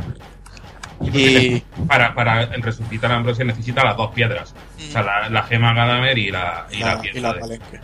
Y 1.00 1.60
Para, 1.88 2.14
para 2.14 2.46
resucitar 2.46 3.10
a 3.12 3.16
Ambrosia 3.16 3.44
necesita 3.44 3.84
las 3.84 3.96
dos 3.96 4.12
piedras. 4.12 4.54
O 4.78 4.92
sea, 4.92 5.02
la, 5.02 5.28
la 5.28 5.42
gema 5.42 5.74
Gadamer 5.74 6.16
y 6.16 6.30
la, 6.30 6.66
y 6.70 6.78
la, 6.78 6.94
la- 6.94 7.00
piedra 7.00 7.18
y 7.18 7.22
la 7.22 7.32
de- 7.34 7.40
palenque. 7.40 7.80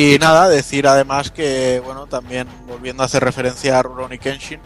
Y 0.00 0.16
nada, 0.20 0.48
decir 0.48 0.86
además 0.86 1.32
que, 1.32 1.82
bueno, 1.84 2.06
también 2.06 2.46
volviendo 2.68 3.02
a 3.02 3.06
hacer 3.06 3.24
referencia 3.24 3.78
a 3.78 3.82
Rurouni 3.82 4.18
Kenshin, 4.18 4.60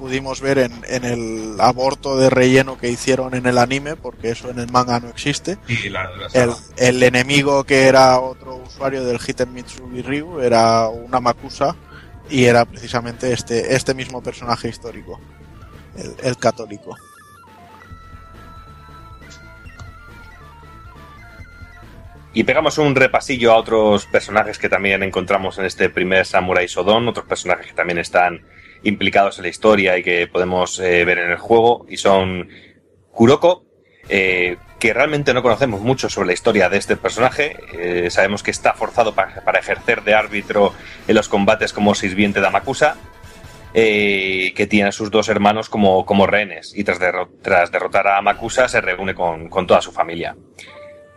pudimos 0.00 0.40
ver 0.40 0.58
en, 0.58 0.84
en 0.88 1.04
el 1.04 1.60
aborto 1.60 2.16
de 2.16 2.28
relleno 2.28 2.76
que 2.76 2.90
hicieron 2.90 3.34
en 3.34 3.46
el 3.46 3.58
anime, 3.58 3.94
porque 3.94 4.30
eso 4.30 4.50
en 4.50 4.58
el 4.58 4.68
manga 4.72 4.98
no 4.98 5.08
existe, 5.10 5.58
y 5.68 5.88
la- 5.90 6.10
la 6.10 6.26
el, 6.34 6.50
el 6.76 7.02
enemigo 7.04 7.62
que 7.62 7.84
era 7.86 8.18
otro 8.18 8.56
usuario 8.56 9.04
del 9.04 9.20
Hiten 9.24 9.52
Mitsubi 9.52 10.02
Ryu 10.02 10.40
era 10.40 10.88
una 10.88 11.20
Makusa 11.20 11.76
y 12.28 12.46
era 12.46 12.64
precisamente 12.64 13.32
este, 13.32 13.76
este 13.76 13.94
mismo 13.94 14.22
personaje 14.24 14.68
histórico, 14.68 15.20
el, 15.96 16.16
el 16.20 16.36
católico. 16.36 16.96
Y 22.36 22.42
pegamos 22.42 22.78
un 22.78 22.96
repasillo 22.96 23.52
a 23.52 23.56
otros 23.56 24.06
personajes 24.06 24.58
que 24.58 24.68
también 24.68 25.04
encontramos 25.04 25.56
en 25.58 25.66
este 25.66 25.88
primer 25.88 26.26
Samurai 26.26 26.66
Shodown, 26.66 27.06
otros 27.06 27.26
personajes 27.26 27.68
que 27.68 27.74
también 27.74 27.98
están 27.98 28.44
implicados 28.82 29.38
en 29.38 29.44
la 29.44 29.48
historia 29.50 29.96
y 29.96 30.02
que 30.02 30.26
podemos 30.26 30.80
eh, 30.80 31.04
ver 31.04 31.18
en 31.18 31.30
el 31.30 31.38
juego, 31.38 31.86
y 31.88 31.96
son 31.96 32.48
Kuroko, 33.12 33.64
eh, 34.08 34.56
que 34.80 34.92
realmente 34.92 35.32
no 35.32 35.42
conocemos 35.42 35.80
mucho 35.80 36.10
sobre 36.10 36.26
la 36.26 36.32
historia 36.32 36.68
de 36.68 36.76
este 36.78 36.96
personaje. 36.96 37.56
Eh, 37.78 38.10
sabemos 38.10 38.42
que 38.42 38.50
está 38.50 38.74
forzado 38.74 39.14
pa- 39.14 39.40
para 39.44 39.60
ejercer 39.60 40.02
de 40.02 40.14
árbitro 40.14 40.74
en 41.06 41.14
los 41.14 41.28
combates 41.28 41.72
como 41.72 41.94
sirviente 41.94 42.40
de 42.40 42.48
Amakusa, 42.48 42.96
que 43.72 44.66
tiene 44.68 44.88
a 44.88 44.92
sus 44.92 45.10
dos 45.10 45.28
hermanos 45.28 45.68
como, 45.68 46.04
como 46.06 46.26
rehenes, 46.26 46.72
y 46.76 46.84
tras 46.84 47.00
derrotar 47.00 48.06
a 48.06 48.18
Amakusa 48.18 48.68
se 48.68 48.80
reúne 48.80 49.14
con, 49.14 49.48
con 49.48 49.66
toda 49.66 49.80
su 49.80 49.90
familia. 49.90 50.36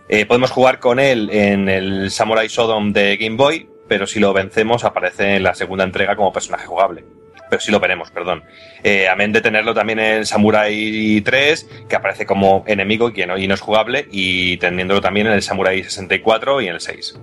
Eh, 0.09 0.25
podemos 0.25 0.51
jugar 0.51 0.79
con 0.79 0.99
él 0.99 1.29
en 1.31 1.67
el 1.67 2.11
Samurai 2.11 2.47
Shodown 2.47 2.93
de 2.93 3.17
Game 3.17 3.35
Boy, 3.35 3.67
pero 3.88 4.07
si 4.07 4.19
lo 4.19 4.34
vencemos 4.34 4.84
aparece 4.84 5.35
en 5.35 5.43
la 5.43 5.53
segunda 5.53 5.84
entrega 5.84 6.15
como 6.15 6.31
personaje 6.31 6.65
jugable. 6.65 7.03
Pero 7.49 7.61
sí 7.61 7.71
lo 7.71 7.79
veremos, 7.79 8.11
perdón. 8.11 8.43
Eh, 8.84 9.07
amén 9.07 9.31
de 9.31 9.41
tenerlo 9.41 9.73
también 9.73 9.99
en 9.99 10.25
Samurai 10.25 11.21
3, 11.21 11.85
que 11.88 11.95
aparece 11.95 12.25
como 12.25 12.63
enemigo 12.67 13.11
y 13.15 13.25
no, 13.25 13.38
y 13.38 13.47
no 13.47 13.53
es 13.53 13.61
jugable, 13.61 14.07
y 14.11 14.57
teniéndolo 14.57 15.01
también 15.01 15.27
en 15.27 15.34
el 15.34 15.41
Samurai 15.41 15.81
64 15.84 16.61
y 16.61 16.67
en 16.67 16.73
el 16.73 16.81
6. 16.81 17.19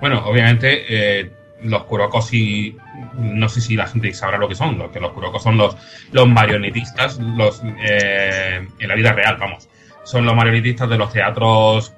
Bueno, 0.00 0.22
obviamente, 0.26 0.84
eh, 0.88 1.30
los 1.62 1.84
Kurokos 1.84 2.26
sí. 2.28 2.76
No 3.14 3.48
sé 3.48 3.60
si 3.60 3.76
la 3.76 3.86
gente 3.86 4.12
sabrá 4.12 4.38
lo 4.38 4.48
que 4.48 4.54
son. 4.54 4.78
Lo 4.78 4.92
que 4.92 5.00
los 5.00 5.12
Kurokos 5.12 5.42
son 5.42 5.56
los, 5.56 5.76
los 6.12 6.28
marionetistas, 6.28 7.18
los 7.18 7.62
eh, 7.88 8.66
en 8.78 8.88
la 8.88 8.94
vida 8.94 9.12
real, 9.12 9.36
vamos. 9.38 9.68
Son 10.04 10.24
los 10.24 10.34
marionetistas 10.34 10.88
de 10.88 10.98
los 10.98 11.12
teatros 11.12 11.94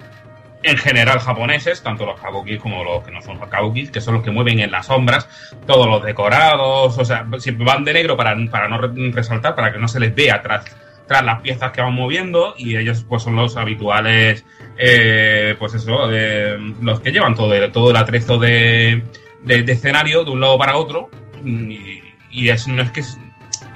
en 0.62 0.78
general 0.78 1.20
japoneses, 1.20 1.83
tanto 1.83 2.07
los 2.07 2.20
kabukis 2.20 2.59
como 2.59 2.83
los 2.83 3.05
que 3.05 3.12
no 3.12 3.20
son 3.23 3.39
kabukis, 3.39 3.91
que 3.91 4.01
son 4.01 4.15
los 4.15 4.23
que 4.24 4.31
mueven 4.33 4.59
en 4.59 4.70
las 4.73 4.87
sombras, 4.87 5.28
todos 5.66 5.87
los 5.87 6.03
decorados, 6.03 6.99
o 6.99 7.05
sea, 7.05 7.24
siempre 7.39 7.65
van 7.65 7.85
de 7.85 7.93
negro 7.93 8.16
para, 8.16 8.35
para 8.51 8.69
no 8.69 8.78
re- 8.78 9.12
resaltar, 9.12 9.55
para 9.55 9.73
que 9.73 9.78
no 9.78 9.87
se 9.87 10.01
les 10.01 10.12
vea 10.12 10.43
tras, 10.43 10.65
tras 11.07 11.24
las 11.24 11.41
piezas 11.41 11.70
que 11.70 11.83
van 11.83 11.95
moviendo, 11.95 12.55
y 12.59 12.77
ellos 12.77 13.05
pues 13.09 13.23
son 13.23 13.37
los 13.37 13.57
habituales, 13.57 14.45
eh, 14.77 15.55
pues 15.59 15.74
eso, 15.74 16.09
eh, 16.11 16.57
los 16.81 16.99
que 17.01 17.12
llevan 17.12 17.37
todo 17.37 17.55
el, 17.55 17.70
todo 17.70 17.91
el 17.91 17.97
atrezo 17.97 18.39
de, 18.39 19.05
de, 19.45 19.73
escenario 19.73 20.24
de 20.24 20.31
un 20.33 20.41
lado 20.41 20.59
para 20.59 20.77
otro, 20.78 21.11
y, 21.45 22.01
y 22.33 22.49
es, 22.49 22.66
no 22.66 22.83
es 22.83 22.91
que 22.91 23.05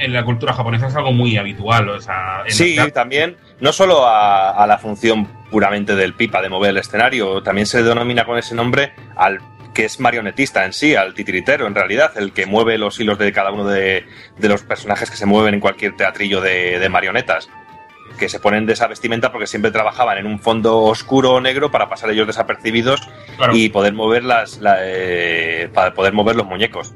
en 0.01 0.13
la 0.13 0.25
cultura 0.25 0.53
japonesa 0.53 0.89
es 0.89 0.97
algo 0.97 1.13
muy 1.13 1.37
habitual, 1.37 1.89
o 1.89 2.01
sea, 2.01 2.43
en 2.47 2.53
Sí, 2.53 2.77
también, 2.93 3.37
no 3.61 3.73
solo 3.73 4.07
a, 4.07 4.51
a 4.51 4.67
la 4.67 4.79
función 4.79 5.27
puramente 5.51 5.95
del 5.95 6.15
pipa 6.15 6.41
de 6.43 6.49
mover 6.49 6.71
el 6.71 6.79
escenario, 6.79 7.43
también 7.43 7.67
se 7.67 7.83
denomina 7.83 8.25
con 8.25 8.39
ese 8.39 8.55
nombre 8.55 8.93
al 9.17 9.39
que 9.75 9.85
es 9.85 10.01
marionetista 10.01 10.65
en 10.65 10.73
sí, 10.73 10.97
al 10.97 11.15
titiritero 11.15 11.67
en 11.67 11.75
realidad, 11.77 12.11
el 12.17 12.33
que 12.33 12.45
mueve 12.47 12.77
los 12.77 12.99
hilos 12.99 13.19
de 13.19 13.33
cada 13.33 13.53
uno 13.53 13.65
de, 13.69 14.05
de 14.37 14.49
los 14.49 14.63
personajes 14.63 15.11
que 15.11 15.17
se 15.17 15.27
mueven 15.27 15.55
en 15.55 15.61
cualquier 15.61 15.95
teatrillo 15.97 16.41
de, 16.41 16.79
de 16.81 16.89
marionetas. 16.89 17.49
Que 18.19 18.29
se 18.29 18.41
ponen 18.41 18.67
de 18.67 18.73
esa 18.73 18.89
vestimenta 18.89 19.31
porque 19.31 19.47
siempre 19.47 19.71
trabajaban 19.71 20.19
en 20.19 20.27
un 20.27 20.41
fondo 20.41 20.79
oscuro 20.81 21.35
o 21.35 21.41
negro 21.41 21.71
para 21.71 21.89
pasar 21.89 22.11
ellos 22.11 22.27
desapercibidos 22.27 23.01
Claro. 23.37 23.55
y 23.57 23.69
poder 23.71 23.93
mover 23.95 24.25
las, 24.25 24.59
la, 24.59 24.77
eh, 24.81 25.71
para 25.73 25.95
poder 25.95 26.13
mover 26.13 26.35
los 26.37 26.47
muñecos. 26.47 26.93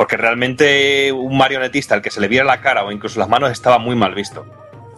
Porque 0.00 0.16
realmente 0.16 1.12
un 1.12 1.36
marionetista 1.36 1.94
al 1.94 2.00
que 2.00 2.10
se 2.10 2.22
le 2.22 2.28
viera 2.28 2.42
la 2.42 2.62
cara 2.62 2.84
o 2.84 2.90
incluso 2.90 3.20
las 3.20 3.28
manos 3.28 3.50
estaba 3.50 3.76
muy 3.78 3.94
mal 3.94 4.14
visto. 4.14 4.46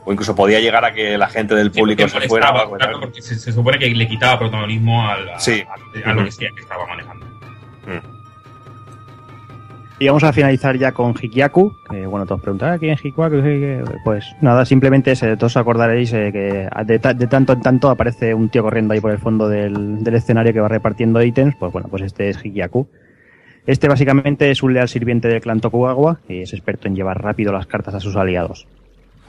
O 0.04 0.12
incluso 0.12 0.36
podía 0.36 0.60
llegar 0.60 0.84
a 0.84 0.92
que 0.94 1.18
la 1.18 1.28
gente 1.28 1.56
del 1.56 1.72
público 1.72 2.06
se 2.06 2.20
fuera. 2.28 2.52
claro, 2.78 3.00
porque 3.00 3.20
se, 3.20 3.34
se 3.34 3.50
supone 3.50 3.80
que 3.80 3.88
le 3.90 4.06
quitaba 4.06 4.38
protagonismo 4.38 5.04
al- 5.08 5.30
a, 5.30 5.40
Sí. 5.40 5.64
a- 6.06 6.08
a 6.08 6.14
lo 6.14 6.24
que 6.24 6.30
sea 6.30 6.50
que 6.54 6.60
estaba 6.62 6.86
manejando. 6.86 7.26
Y 9.98 10.06
vamos 10.06 10.22
a 10.22 10.32
finalizar 10.32 10.76
ya 10.78 10.92
con 10.92 11.14
Hikiaku, 11.20 11.72
que 11.90 12.06
bueno, 12.06 12.24
todos 12.24 12.40
preguntarán 12.40 12.78
quién 12.78 12.92
es 12.92 13.04
Hikiaku, 13.04 13.42
pues 14.04 14.24
nada, 14.40 14.64
simplemente 14.64 15.16
se, 15.16 15.36
todos 15.36 15.56
acordaréis 15.56 16.12
eh, 16.12 16.30
que 16.32 16.68
de, 16.84 16.98
ta- 17.00 17.14
de 17.14 17.26
tanto 17.26 17.52
en 17.54 17.60
tanto 17.60 17.90
aparece 17.90 18.34
un 18.34 18.48
tío 18.50 18.62
corriendo 18.62 18.94
ahí 18.94 19.00
por 19.00 19.10
el 19.10 19.18
fondo 19.18 19.48
del, 19.48 20.04
del 20.04 20.14
escenario 20.14 20.52
que 20.52 20.60
va 20.60 20.68
repartiendo 20.68 21.20
ítems, 21.20 21.56
pues 21.56 21.72
bueno, 21.72 21.88
pues 21.88 22.02
este 22.04 22.28
es 22.28 22.44
Hikiaku. 22.44 22.88
Este 23.66 23.88
básicamente 23.88 24.50
es 24.50 24.62
un 24.62 24.74
leal 24.74 24.88
sirviente 24.88 25.28
del 25.28 25.40
clan 25.40 25.60
Tokugawa 25.60 26.18
y 26.28 26.42
es 26.42 26.52
experto 26.52 26.88
en 26.88 26.96
llevar 26.96 27.22
rápido 27.22 27.52
las 27.52 27.66
cartas 27.66 27.94
a 27.94 28.00
sus 28.00 28.16
aliados. 28.16 28.66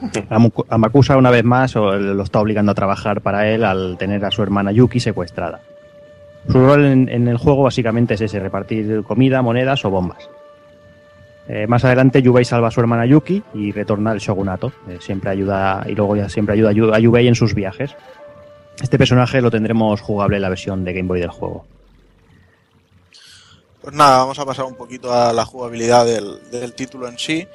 Amu- 0.30 0.64
Amakusa 0.68 1.16
una 1.16 1.30
vez 1.30 1.44
más 1.44 1.74
lo 1.76 2.22
está 2.22 2.40
obligando 2.40 2.72
a 2.72 2.74
trabajar 2.74 3.20
para 3.20 3.48
él 3.48 3.64
al 3.64 3.96
tener 3.96 4.24
a 4.24 4.30
su 4.32 4.42
hermana 4.42 4.72
Yuki 4.72 4.98
secuestrada. 5.00 5.60
Su 6.48 6.58
rol 6.66 6.84
en, 6.84 7.08
en 7.08 7.28
el 7.28 7.36
juego 7.38 7.62
básicamente 7.62 8.14
es 8.14 8.20
ese, 8.20 8.38
repartir 8.40 9.02
comida, 9.04 9.40
monedas 9.40 9.84
o 9.84 9.90
bombas. 9.90 10.28
Eh, 11.48 11.66
más 11.66 11.84
adelante 11.84 12.20
Yubei 12.22 12.44
salva 12.44 12.68
a 12.68 12.70
su 12.70 12.80
hermana 12.80 13.06
Yuki 13.06 13.42
y 13.54 13.70
retorna 13.70 14.10
al 14.10 14.18
shogunato. 14.18 14.72
Eh, 14.88 14.98
siempre 15.00 15.30
ayuda 15.30 15.84
y 15.88 15.94
luego 15.94 16.16
ya 16.16 16.28
siempre 16.28 16.54
ayuda 16.54 16.70
a 16.70 16.72
Yu- 16.72 16.92
a 16.94 16.98
Yubei 16.98 17.28
en 17.28 17.34
sus 17.34 17.54
viajes. 17.54 17.94
Este 18.82 18.98
personaje 18.98 19.40
lo 19.40 19.50
tendremos 19.50 20.00
jugable 20.00 20.36
en 20.36 20.42
la 20.42 20.48
versión 20.48 20.84
de 20.84 20.92
Game 20.92 21.06
Boy 21.08 21.20
del 21.20 21.30
juego. 21.30 21.64
Pues 23.84 23.94
nada, 23.94 24.16
vamos 24.16 24.38
a 24.38 24.46
pasar 24.46 24.64
un 24.64 24.76
poquito 24.76 25.12
a 25.12 25.30
la 25.34 25.44
jugabilidad 25.44 26.06
del, 26.06 26.72
título 26.72 27.06
en 27.06 27.18
sí. 27.18 27.46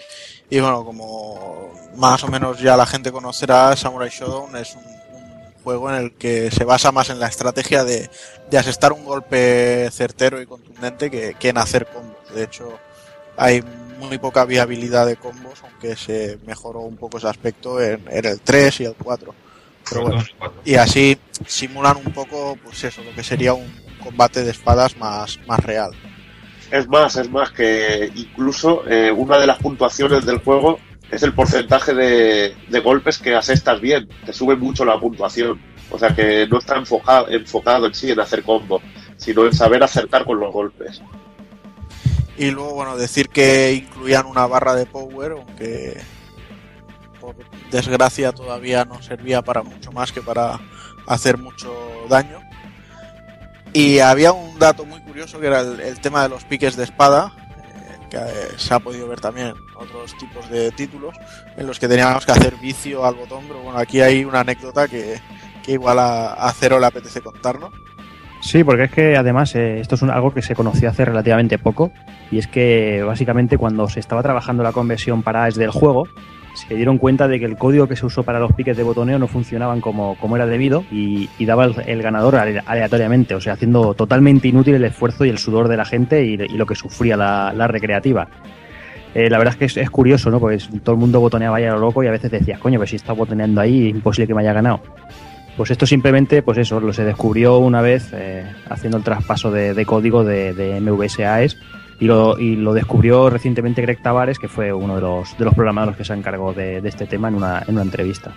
Y 0.47 0.59
bueno, 0.59 0.85
como 0.85 1.73
más 1.95 2.23
o 2.23 2.27
menos 2.27 2.59
ya 2.59 2.77
la 2.77 2.85
gente 2.85 3.11
conocerá, 3.11 3.75
Samurai 3.75 4.11
Shodown 4.11 4.55
es 4.57 4.75
un, 4.75 4.83
juego 5.63 5.89
en 5.89 5.95
el 5.95 6.11
que 6.13 6.51
se 6.51 6.65
basa 6.65 6.91
más 6.91 7.09
en 7.09 7.19
la 7.19 7.25
estrategia 7.25 7.83
de, 7.83 8.11
de 8.47 8.57
asestar 8.59 8.93
un 8.93 9.05
golpe 9.05 9.89
certero 9.91 10.39
y 10.39 10.45
contundente 10.45 11.09
que, 11.09 11.49
en 11.49 11.57
hacer 11.57 11.87
combos. 11.87 12.31
De 12.35 12.43
hecho, 12.43 12.77
hay 13.35 13.63
muy 13.97 14.19
poca 14.19 14.45
viabilidad 14.45 15.07
de 15.07 15.15
combos, 15.15 15.63
aunque 15.63 15.95
se 15.95 16.37
mejoró 16.45 16.81
un 16.81 16.97
poco 16.97 17.17
ese 17.17 17.27
aspecto 17.27 17.81
en, 17.81 18.07
en 18.07 18.25
el 18.25 18.39
3 18.39 18.81
y 18.81 18.85
el 18.85 18.93
4. 18.93 19.33
Pero 19.89 20.01
bueno, 20.03 20.23
y 20.63 20.75
así 20.75 21.17
simulan 21.47 21.97
un 21.97 22.13
poco, 22.13 22.55
pues 22.63 22.83
eso, 22.83 23.01
lo 23.03 23.15
que 23.15 23.23
sería 23.23 23.55
un 23.55 23.73
combate 24.03 24.43
de 24.43 24.51
espadas 24.51 24.95
más, 24.95 25.39
más 25.47 25.59
real. 25.61 25.91
Es 26.71 26.87
más, 26.87 27.15
es 27.15 27.29
más 27.29 27.51
que 27.51 28.11
incluso 28.15 28.87
eh, 28.87 29.11
una 29.11 29.37
de 29.39 29.47
las 29.47 29.57
puntuaciones 29.57 30.25
del 30.25 30.39
juego 30.39 30.79
es 31.09 31.23
el 31.23 31.33
porcentaje 31.33 31.93
de, 31.93 32.79
golpes 32.81 33.17
que 33.17 33.35
asestas 33.35 33.81
bien. 33.81 34.07
Te 34.25 34.33
sube 34.33 34.55
mucho 34.55 34.85
la 34.85 34.99
puntuación. 34.99 35.59
O 35.89 35.97
sea 35.97 36.13
que 36.13 36.47
no 36.47 36.59
está 36.59 36.77
enfocado, 36.77 37.27
enfocado 37.29 37.87
en 37.87 37.93
sí 37.95 38.11
en 38.11 38.19
hacer 38.19 38.43
combos, 38.43 38.83
sino 39.17 39.45
en 39.45 39.53
saber 39.53 39.81
acertar 39.81 40.23
con 40.25 40.39
los 40.39 40.53
golpes. 40.53 41.01
Y 42.37 42.51
luego, 42.51 42.75
bueno, 42.75 42.95
decir 42.95 43.29
que 43.29 43.73
incluían 43.73 44.27
una 44.27 44.45
barra 44.45 44.75
de 44.75 44.85
power, 44.85 45.31
aunque 45.31 45.99
por 47.19 47.35
desgracia 47.71 48.31
todavía 48.31 48.85
no 48.85 49.01
servía 49.01 49.41
para 49.41 49.63
mucho 49.63 49.91
más 49.91 50.11
que 50.11 50.21
para 50.21 50.59
hacer 51.07 51.37
mucho 51.37 51.73
daño. 52.07 52.48
Y 53.73 53.99
había 53.99 54.31
un 54.33 54.57
dato 54.57 54.85
muy 54.85 54.99
curioso 55.01 55.39
que 55.39 55.47
era 55.47 55.61
el, 55.61 55.99
tema 55.99 56.23
de 56.23 56.29
los 56.29 56.43
piques 56.43 56.75
de 56.75 56.83
espada, 56.83 57.31
eh, 57.57 57.97
que 58.09 58.17
eh, 58.17 58.21
se 58.57 58.73
ha 58.73 58.79
podido 58.79 59.07
ver 59.07 59.19
también 59.19 59.47
en 59.47 59.55
otros 59.75 60.17
tipos 60.17 60.49
de 60.49 60.71
títulos, 60.71 61.15
en 61.55 61.67
los 61.67 61.79
que 61.79 61.87
teníamos 61.87 62.25
que 62.25 62.31
hacer 62.31 62.55
vicio 62.55 63.05
al 63.05 63.15
botón, 63.15 63.43
pero 63.47 63.61
bueno, 63.61 63.77
aquí 63.77 64.01
hay 64.01 64.25
una 64.25 64.39
anécdota 64.41 64.87
que, 64.87 65.19
que 65.63 65.73
igual 65.73 65.99
a, 65.99 66.51
Cero 66.57 66.79
le 66.79 66.87
apetece 66.87 67.21
contarnos. 67.21 67.71
Sí, 68.41 68.63
porque 68.63 68.85
es 68.85 68.91
que 68.91 69.17
además 69.17 69.53
eh, 69.55 69.79
esto 69.81 69.95
es 69.95 70.01
un- 70.01 70.09
algo 70.11 70.33
que 70.33 70.41
se 70.41 70.55
conoció 70.55 70.89
hace 70.89 71.03
relativamente 71.05 71.57
poco 71.59 71.91
y 72.31 72.39
es 72.39 72.47
que 72.47 73.03
básicamente 73.05 73.57
cuando 73.57 73.87
se 73.89 73.99
estaba 73.99 74.23
trabajando 74.23 74.63
la 74.63 74.71
conversión 74.71 75.23
para 75.23 75.43
AES 75.43 75.55
del 75.55 75.71
juego 75.71 76.07
se 76.67 76.75
dieron 76.75 76.97
cuenta 76.97 77.27
de 77.27 77.39
que 77.39 77.45
el 77.45 77.57
código 77.57 77.87
que 77.87 77.95
se 77.95 78.05
usó 78.05 78.23
para 78.23 78.39
los 78.39 78.53
piques 78.53 78.75
de 78.75 78.83
botoneo 78.83 79.19
no 79.19 79.27
funcionaban 79.27 79.81
como, 79.81 80.15
como 80.15 80.35
era 80.35 80.45
debido 80.45 80.83
y, 80.91 81.29
daba 81.45 81.65
el, 81.65 82.01
ganador 82.01 82.35
ale- 82.35 82.61
aleatoriamente, 82.65 83.35
o 83.35 83.41
sea, 83.41 83.53
haciendo 83.53 83.93
totalmente 83.93 84.47
inútil 84.47 84.75
el 84.75 84.85
esfuerzo 84.85 85.25
y 85.25 85.29
el 85.29 85.37
sudor 85.37 85.67
de 85.67 85.77
la 85.77 85.85
gente 85.85 86.23
y, 86.23 86.37
lo 86.37 86.65
que 86.65 86.75
sufría 86.75 87.15
la, 87.17 87.67
recreativa. 87.67 88.27
Eh, 89.15 89.29
la 89.29 89.37
verdad 89.37 89.55
es 89.59 89.73
que 89.73 89.81
es, 89.81 89.89
curioso, 89.89 90.29
¿no? 90.29 90.39
Porque 90.39 90.59
todo 90.83 90.93
el 90.93 90.99
mundo 90.99 91.19
botoneaba 91.19 91.59
ya 91.59 91.71
lo 91.71 91.79
loco 91.79 92.03
y 92.03 92.07
a 92.07 92.11
veces 92.11 92.29
decías, 92.29 92.59
coño, 92.59 92.77
pues 92.79 92.91
si 92.91 92.95
está 92.97 93.13
botoneando 93.13 93.61
ahí, 93.61 93.87
es 93.87 93.95
imposible 93.95 94.27
que 94.27 94.35
me 94.35 94.41
haya 94.41 94.53
ganado. 94.53 94.81
Pues 95.57 95.71
esto 95.71 95.85
simplemente, 95.85 96.41
pues 96.41 96.57
eso, 96.57 96.79
lo 96.79 96.93
se 96.93 97.03
descubrió 97.03 97.57
una 97.57 97.81
vez 97.81 98.11
eh, 98.13 98.45
haciendo 98.69 98.97
el 98.97 99.03
traspaso 99.03 99.51
de, 99.51 99.85
código 99.85 100.23
de, 100.23 100.53
de 100.53 100.79
y 101.99 102.05
lo, 102.05 102.37
y 102.39 102.55
lo 102.55 102.73
descubrió 102.73 103.29
recientemente 103.29 103.81
Greg 103.81 104.01
Tavares, 104.01 104.39
que 104.39 104.47
fue 104.47 104.71
uno 104.73 104.95
de 104.95 105.01
los, 105.01 105.37
de 105.37 105.45
los 105.45 105.53
programadores 105.53 105.97
que 105.97 106.05
se 106.05 106.13
encargó 106.13 106.53
de, 106.53 106.81
de 106.81 106.89
este 106.89 107.05
tema 107.07 107.27
en 107.27 107.35
una, 107.35 107.63
en 107.67 107.73
una 107.75 107.81
entrevista. 107.81 108.33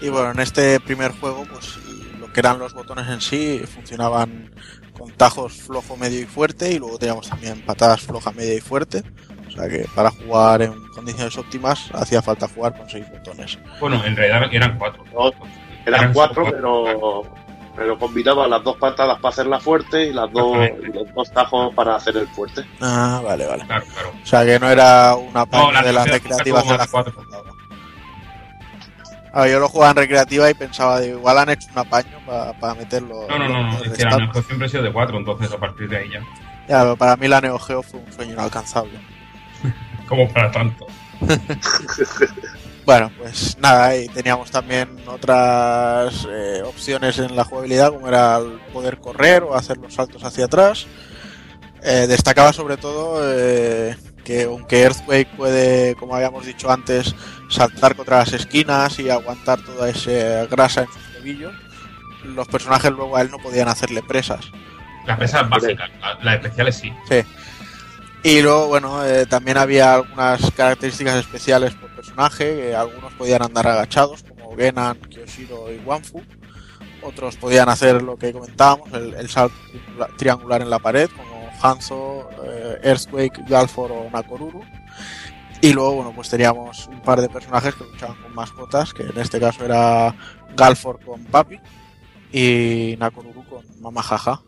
Y 0.00 0.08
bueno, 0.08 0.30
en 0.32 0.40
este 0.40 0.78
primer 0.80 1.12
juego, 1.12 1.44
pues 1.50 1.78
lo 2.20 2.32
que 2.32 2.40
eran 2.40 2.58
los 2.58 2.74
botones 2.74 3.08
en 3.08 3.20
sí 3.20 3.62
funcionaban 3.66 4.50
con 4.96 5.10
tajos 5.12 5.54
flojo, 5.54 5.96
medio 5.96 6.20
y 6.20 6.24
fuerte, 6.26 6.72
y 6.72 6.78
luego 6.78 6.98
teníamos 6.98 7.28
también 7.28 7.60
patadas 7.62 8.00
floja, 8.02 8.32
media 8.32 8.54
y 8.54 8.60
fuerte. 8.60 9.02
O 9.46 9.50
sea 9.50 9.68
que 9.68 9.86
para 9.94 10.10
jugar 10.10 10.62
en 10.62 10.72
condiciones 10.88 11.36
óptimas 11.38 11.90
hacía 11.94 12.20
falta 12.20 12.48
jugar 12.48 12.76
con 12.76 12.88
seis 12.90 13.06
botones. 13.10 13.58
Bueno, 13.80 14.02
en 14.04 14.16
realidad 14.16 14.48
eran 14.52 14.76
cuatro. 14.78 15.04
No, 15.14 15.28
eran 15.86 16.00
Eran 16.00 16.12
cuatro, 16.12 16.42
cuatro. 16.42 16.56
pero, 16.56 17.45
pero 17.76 17.98
combinaba 17.98 18.48
las 18.48 18.64
dos 18.64 18.76
patadas 18.76 19.18
para 19.20 19.32
hacerla 19.32 19.60
fuerte 19.60 20.06
y 20.06 20.12
las 20.12 20.32
dos, 20.32 20.56
los 20.94 21.14
dos 21.14 21.30
tajos 21.30 21.74
para 21.74 21.96
hacer 21.96 22.16
el 22.16 22.26
fuerte. 22.28 22.64
Ah, 22.80 23.20
vale, 23.22 23.46
vale. 23.46 23.64
Claro, 23.66 23.84
claro. 23.92 24.12
O 24.22 24.26
sea 24.26 24.44
que 24.44 24.58
no 24.58 24.68
era 24.68 25.14
una 25.14 25.44
parte 25.44 25.66
No, 25.66 25.72
la 25.72 25.82
de 25.82 25.92
las 25.92 26.08
recreativas 26.08 26.64
de 26.64 26.78
la 26.78 26.86
como 26.86 27.04
cuatro. 27.04 27.26
A 29.32 29.42
ver, 29.42 29.52
yo 29.52 29.60
lo 29.60 29.68
jugaba 29.68 29.90
en 29.90 29.96
recreativa 29.98 30.48
y 30.48 30.54
pensaba, 30.54 30.98
de, 30.98 31.08
igual 31.08 31.36
han 31.36 31.50
hecho 31.50 31.68
un 31.70 31.78
apaño 31.78 32.18
para 32.24 32.74
meterlo. 32.74 33.26
No, 33.28 33.38
no, 33.38 33.48
no, 33.48 33.62
no. 33.64 33.84
Es 33.84 33.92
que 33.92 34.04
la. 34.04 34.16
Neo 34.16 34.32
Geo 34.32 34.42
siempre 34.42 34.66
ha 34.66 34.70
sido 34.70 34.82
de 34.82 34.92
cuatro, 34.92 35.18
entonces 35.18 35.52
a 35.52 35.58
partir 35.58 35.90
de 35.90 35.98
ahí 35.98 36.10
ya. 36.10 36.20
Ya, 36.66 36.80
pero 36.80 36.96
para 36.96 37.16
mí 37.16 37.28
la 37.28 37.42
Neo 37.42 37.58
Geo 37.58 37.82
fue 37.82 38.00
un 38.00 38.10
sueño 38.10 38.32
inalcanzable. 38.32 38.98
Como 40.08 40.26
para 40.32 40.50
tanto. 40.50 40.86
Bueno, 42.86 43.10
pues 43.18 43.58
nada, 43.58 43.96
y 43.96 44.06
teníamos 44.08 44.50
también 44.52 44.88
otras 45.08 46.26
eh, 46.30 46.62
opciones 46.64 47.18
en 47.18 47.34
la 47.34 47.42
jugabilidad, 47.44 47.90
como 47.92 48.06
era 48.06 48.36
el 48.38 48.60
poder 48.72 48.98
correr 48.98 49.42
o 49.42 49.56
hacer 49.56 49.76
los 49.78 49.94
saltos 49.94 50.22
hacia 50.22 50.44
atrás. 50.44 50.86
Eh, 51.82 52.06
destacaba 52.06 52.52
sobre 52.52 52.76
todo 52.76 53.20
eh, 53.24 53.96
que 54.24 54.44
aunque 54.44 54.82
Earthquake 54.82 55.28
puede, 55.36 55.96
como 55.96 56.14
habíamos 56.14 56.46
dicho 56.46 56.70
antes, 56.70 57.14
saltar 57.48 57.96
contra 57.96 58.18
las 58.18 58.32
esquinas 58.32 58.98
y 59.00 59.10
aguantar 59.10 59.60
toda 59.62 59.88
esa 59.88 60.46
grasa 60.46 60.82
en 60.82 60.86
sus 60.92 61.12
tobillos, 61.16 61.54
los 62.24 62.46
personajes 62.46 62.92
luego 62.92 63.16
a 63.16 63.22
él 63.22 63.30
no 63.32 63.38
podían 63.38 63.66
hacerle 63.68 64.02
presas. 64.02 64.48
Las 65.06 65.18
presas 65.18 65.48
básicas, 65.48 65.90
la- 66.00 66.18
las 66.22 66.34
especiales 66.36 66.76
sí. 66.76 66.92
Sí. 67.08 67.22
Y 68.22 68.42
luego, 68.42 68.66
bueno, 68.68 69.04
eh, 69.04 69.26
también 69.26 69.56
había 69.56 69.94
algunas 69.94 70.50
características 70.52 71.14
especiales 71.16 71.74
por 71.74 71.90
personaje. 72.06 72.56
que 72.56 72.74
algunos 72.74 73.12
podían 73.14 73.42
andar 73.42 73.66
agachados, 73.66 74.22
como 74.22 74.56
Genan, 74.56 74.98
Kyoshiro 75.00 75.72
y 75.72 75.78
Wanfu. 75.78 76.22
Otros 77.02 77.36
podían 77.36 77.68
hacer 77.68 78.02
lo 78.02 78.16
que 78.16 78.32
comentábamos, 78.32 78.92
el, 78.92 79.14
el 79.14 79.28
salto 79.28 79.54
triangula- 79.72 80.16
triangular 80.16 80.62
en 80.62 80.70
la 80.70 80.78
pared, 80.78 81.08
como 81.10 81.48
Hanzo, 81.62 82.28
eh, 82.44 82.78
Earthquake, 82.82 83.44
Galfor 83.48 83.92
o 83.92 84.10
Nakoruru. 84.10 84.62
Y 85.60 85.72
luego, 85.72 85.94
bueno, 85.96 86.12
pues 86.14 86.28
teníamos 86.28 86.86
un 86.88 87.00
par 87.02 87.20
de 87.20 87.28
personajes 87.28 87.74
que 87.74 87.84
luchaban 87.84 88.20
con 88.22 88.34
mascotas, 88.34 88.92
que 88.92 89.04
en 89.04 89.18
este 89.18 89.38
caso 89.40 89.64
era 89.64 90.14
Galfor 90.56 91.00
con 91.04 91.24
Papi 91.24 91.58
y 92.32 92.96
Nakoruru 92.98 93.44
con 93.46 93.64
Mama 93.80 94.02
Jaja. 94.02 94.42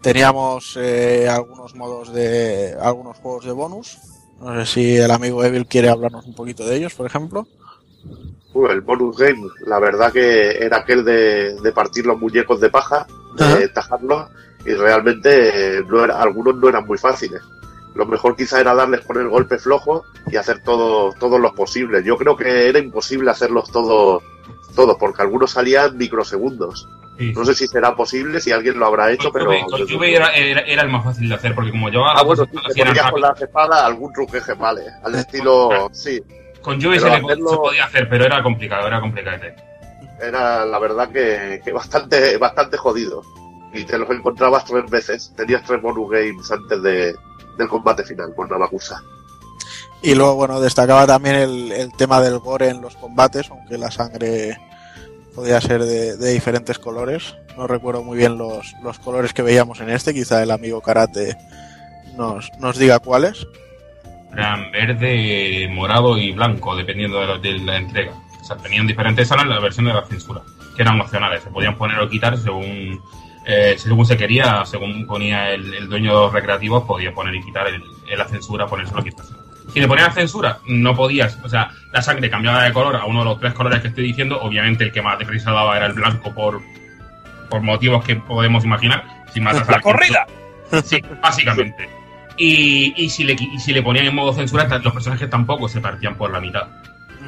Teníamos 0.00 0.76
eh, 0.80 1.28
algunos 1.28 1.74
modos 1.74 2.12
de 2.12 2.76
algunos 2.80 3.18
juegos 3.18 3.44
de 3.44 3.52
bonus. 3.52 3.98
No 4.40 4.54
sé 4.54 4.66
si 4.66 4.96
el 4.96 5.10
amigo 5.10 5.44
Evil 5.44 5.66
quiere 5.66 5.88
hablarnos 5.88 6.26
un 6.26 6.34
poquito 6.34 6.64
de 6.64 6.76
ellos, 6.76 6.94
por 6.94 7.06
ejemplo. 7.06 7.46
Uh, 8.54 8.66
el 8.66 8.80
bonus 8.80 9.16
game, 9.16 9.46
la 9.66 9.78
verdad 9.78 10.12
que 10.12 10.50
era 10.64 10.78
aquel 10.78 11.04
de, 11.04 11.60
de 11.60 11.72
partir 11.72 12.06
los 12.06 12.18
muñecos 12.18 12.60
de 12.60 12.70
paja, 12.70 13.06
de 13.36 13.68
tajarlos, 13.68 14.28
y 14.64 14.74
realmente 14.74 15.78
eh, 15.78 15.82
no 15.88 16.04
era, 16.04 16.20
algunos 16.20 16.56
no 16.56 16.68
eran 16.68 16.86
muy 16.86 16.98
fáciles. 16.98 17.42
Lo 17.94 18.06
mejor 18.06 18.36
quizá 18.36 18.60
era 18.60 18.74
darles 18.74 19.04
con 19.04 19.18
el 19.18 19.28
golpe 19.28 19.58
flojo 19.58 20.04
y 20.30 20.36
hacer 20.36 20.62
todo, 20.62 21.12
todos 21.18 21.40
los 21.40 21.52
posibles. 21.52 22.04
Yo 22.04 22.16
creo 22.16 22.36
que 22.36 22.68
era 22.68 22.78
imposible 22.78 23.30
hacerlos 23.30 23.70
todos, 23.72 24.22
todos, 24.74 24.96
porque 24.98 25.22
algunos 25.22 25.50
salían 25.50 25.96
microsegundos. 25.96 26.88
Sí. 27.18 27.32
No 27.32 27.44
sé 27.44 27.54
si 27.54 27.66
será 27.66 27.96
posible, 27.96 28.40
si 28.40 28.52
alguien 28.52 28.78
lo 28.78 28.86
habrá 28.86 29.10
hecho, 29.10 29.32
Con 29.32 29.44
pero... 29.46 29.66
Con 29.68 29.88
Juve 29.88 30.14
era, 30.14 30.28
era, 30.34 30.60
era 30.60 30.82
el 30.82 30.88
más 30.88 31.02
fácil 31.04 31.28
de 31.28 31.34
hacer, 31.34 31.54
porque 31.54 31.70
como 31.72 31.88
yo 31.90 32.04
Ah, 32.06 32.22
bueno, 32.22 32.44
sí, 32.44 32.50
así 32.64 32.74
te 32.74 32.84
ponías 32.86 33.10
con 33.10 33.20
las 33.20 33.42
espadas 33.42 33.82
algún 33.82 34.12
truqueje, 34.12 34.52
vale. 34.54 34.82
Al 35.02 35.14
estilo, 35.16 35.88
sí, 35.92 36.22
Con 36.62 36.80
Juve 36.80 37.00
se, 37.00 37.06
le- 37.06 37.16
hacerlo- 37.16 37.50
se 37.50 37.56
podía 37.56 37.84
hacer, 37.84 38.08
pero 38.08 38.24
era 38.24 38.40
complicado, 38.42 38.86
era 38.86 39.00
complicado. 39.00 39.36
era 40.20 40.64
la 40.64 40.78
verdad 40.78 41.08
que, 41.10 41.60
que 41.64 41.72
bastante, 41.72 42.36
bastante 42.36 42.76
jodido. 42.76 43.22
Y 43.72 43.84
te 43.84 43.98
los 43.98 44.08
encontrabas 44.10 44.64
tres 44.64 44.88
veces. 44.90 45.32
Tenías 45.36 45.62
tres 45.64 45.82
bonus 45.82 46.10
games 46.10 46.50
antes 46.50 46.82
de, 46.82 47.14
del 47.58 47.68
combate 47.68 48.02
final 48.04 48.32
con 48.34 48.48
Navakusa. 48.48 49.02
Y 50.02 50.14
luego, 50.14 50.36
bueno, 50.36 50.60
destacaba 50.60 51.06
también 51.06 51.34
el, 51.34 51.72
el 51.72 51.92
tema 51.92 52.20
del 52.20 52.38
gore 52.38 52.68
en 52.68 52.80
los 52.80 52.96
combates, 52.96 53.50
aunque 53.50 53.76
la 53.76 53.90
sangre 53.90 54.56
podía 55.38 55.60
ser 55.60 55.84
de, 55.84 56.32
diferentes 56.32 56.80
colores. 56.80 57.36
No 57.56 57.68
recuerdo 57.68 58.02
muy 58.02 58.18
bien 58.18 58.36
los, 58.36 58.74
los 58.82 58.98
colores 58.98 59.32
que 59.32 59.42
veíamos 59.42 59.78
en 59.80 59.88
este, 59.88 60.12
quizá 60.12 60.42
el 60.42 60.50
amigo 60.50 60.80
Karate 60.80 61.36
nos, 62.16 62.50
nos 62.58 62.76
diga 62.76 62.98
cuáles. 62.98 63.46
Eran 64.32 64.72
verde, 64.72 65.68
morado 65.70 66.18
y 66.18 66.32
blanco, 66.32 66.74
dependiendo 66.74 67.20
de 67.20 67.26
la, 67.28 67.38
de 67.38 67.52
la 67.60 67.76
entrega. 67.76 68.14
O 68.40 68.44
sea, 68.44 68.56
tenían 68.56 68.88
diferentes 68.88 69.30
eran 69.30 69.48
las 69.48 69.62
versiones 69.62 69.94
de 69.94 70.00
la 70.00 70.06
censura, 70.06 70.42
que 70.74 70.82
eran 70.82 71.00
opcionales. 71.00 71.44
Se 71.44 71.50
podían 71.50 71.78
poner 71.78 72.00
o 72.00 72.08
quitar 72.08 72.36
según 72.36 73.00
eh, 73.46 73.76
según 73.78 74.04
se 74.06 74.16
quería, 74.16 74.64
según 74.66 75.06
ponía 75.06 75.52
el, 75.52 75.88
dueño 75.88 76.14
de 76.14 76.20
los 76.20 76.32
recreativos, 76.32 76.82
podía 76.82 77.14
poner 77.14 77.36
y 77.36 77.44
quitar 77.44 77.68
el, 77.68 77.80
la 78.18 78.26
censura, 78.26 78.66
ponérselo 78.66 79.02
o 79.02 79.04
quitárselo. 79.04 79.37
Si 79.72 79.80
le 79.80 79.88
ponías 79.88 80.14
censura, 80.14 80.58
no 80.66 80.94
podías. 80.94 81.38
O 81.42 81.48
sea, 81.48 81.70
la 81.92 82.02
sangre 82.02 82.30
cambiaba 82.30 82.62
de 82.64 82.72
color 82.72 82.96
a 82.96 83.04
uno 83.04 83.20
de 83.20 83.24
los 83.26 83.40
tres 83.40 83.52
colores 83.52 83.80
que 83.80 83.88
estoy 83.88 84.04
diciendo. 84.04 84.40
Obviamente, 84.40 84.84
el 84.84 84.92
que 84.92 85.02
más 85.02 85.18
deprisa 85.18 85.52
daba 85.52 85.76
era 85.76 85.86
el 85.86 85.92
blanco 85.92 86.34
por, 86.34 86.62
por 87.50 87.60
motivos 87.60 88.04
que 88.04 88.16
podemos 88.16 88.64
imaginar. 88.64 89.04
Si 89.32 89.40
matas 89.40 89.68
a 89.68 89.72
¡La 89.72 89.80
corrida! 89.80 90.26
Sí, 90.84 91.02
básicamente. 91.20 91.88
Y, 92.36 92.94
y, 92.96 93.10
si 93.10 93.24
le, 93.24 93.34
y 93.34 93.58
si 93.58 93.72
le 93.72 93.82
ponían 93.82 94.06
en 94.06 94.14
modo 94.14 94.32
censura, 94.32 94.64
los 94.78 94.92
personajes 94.92 95.28
tampoco 95.28 95.68
se 95.68 95.80
partían 95.80 96.14
por 96.14 96.30
la 96.30 96.40
mitad. 96.40 96.68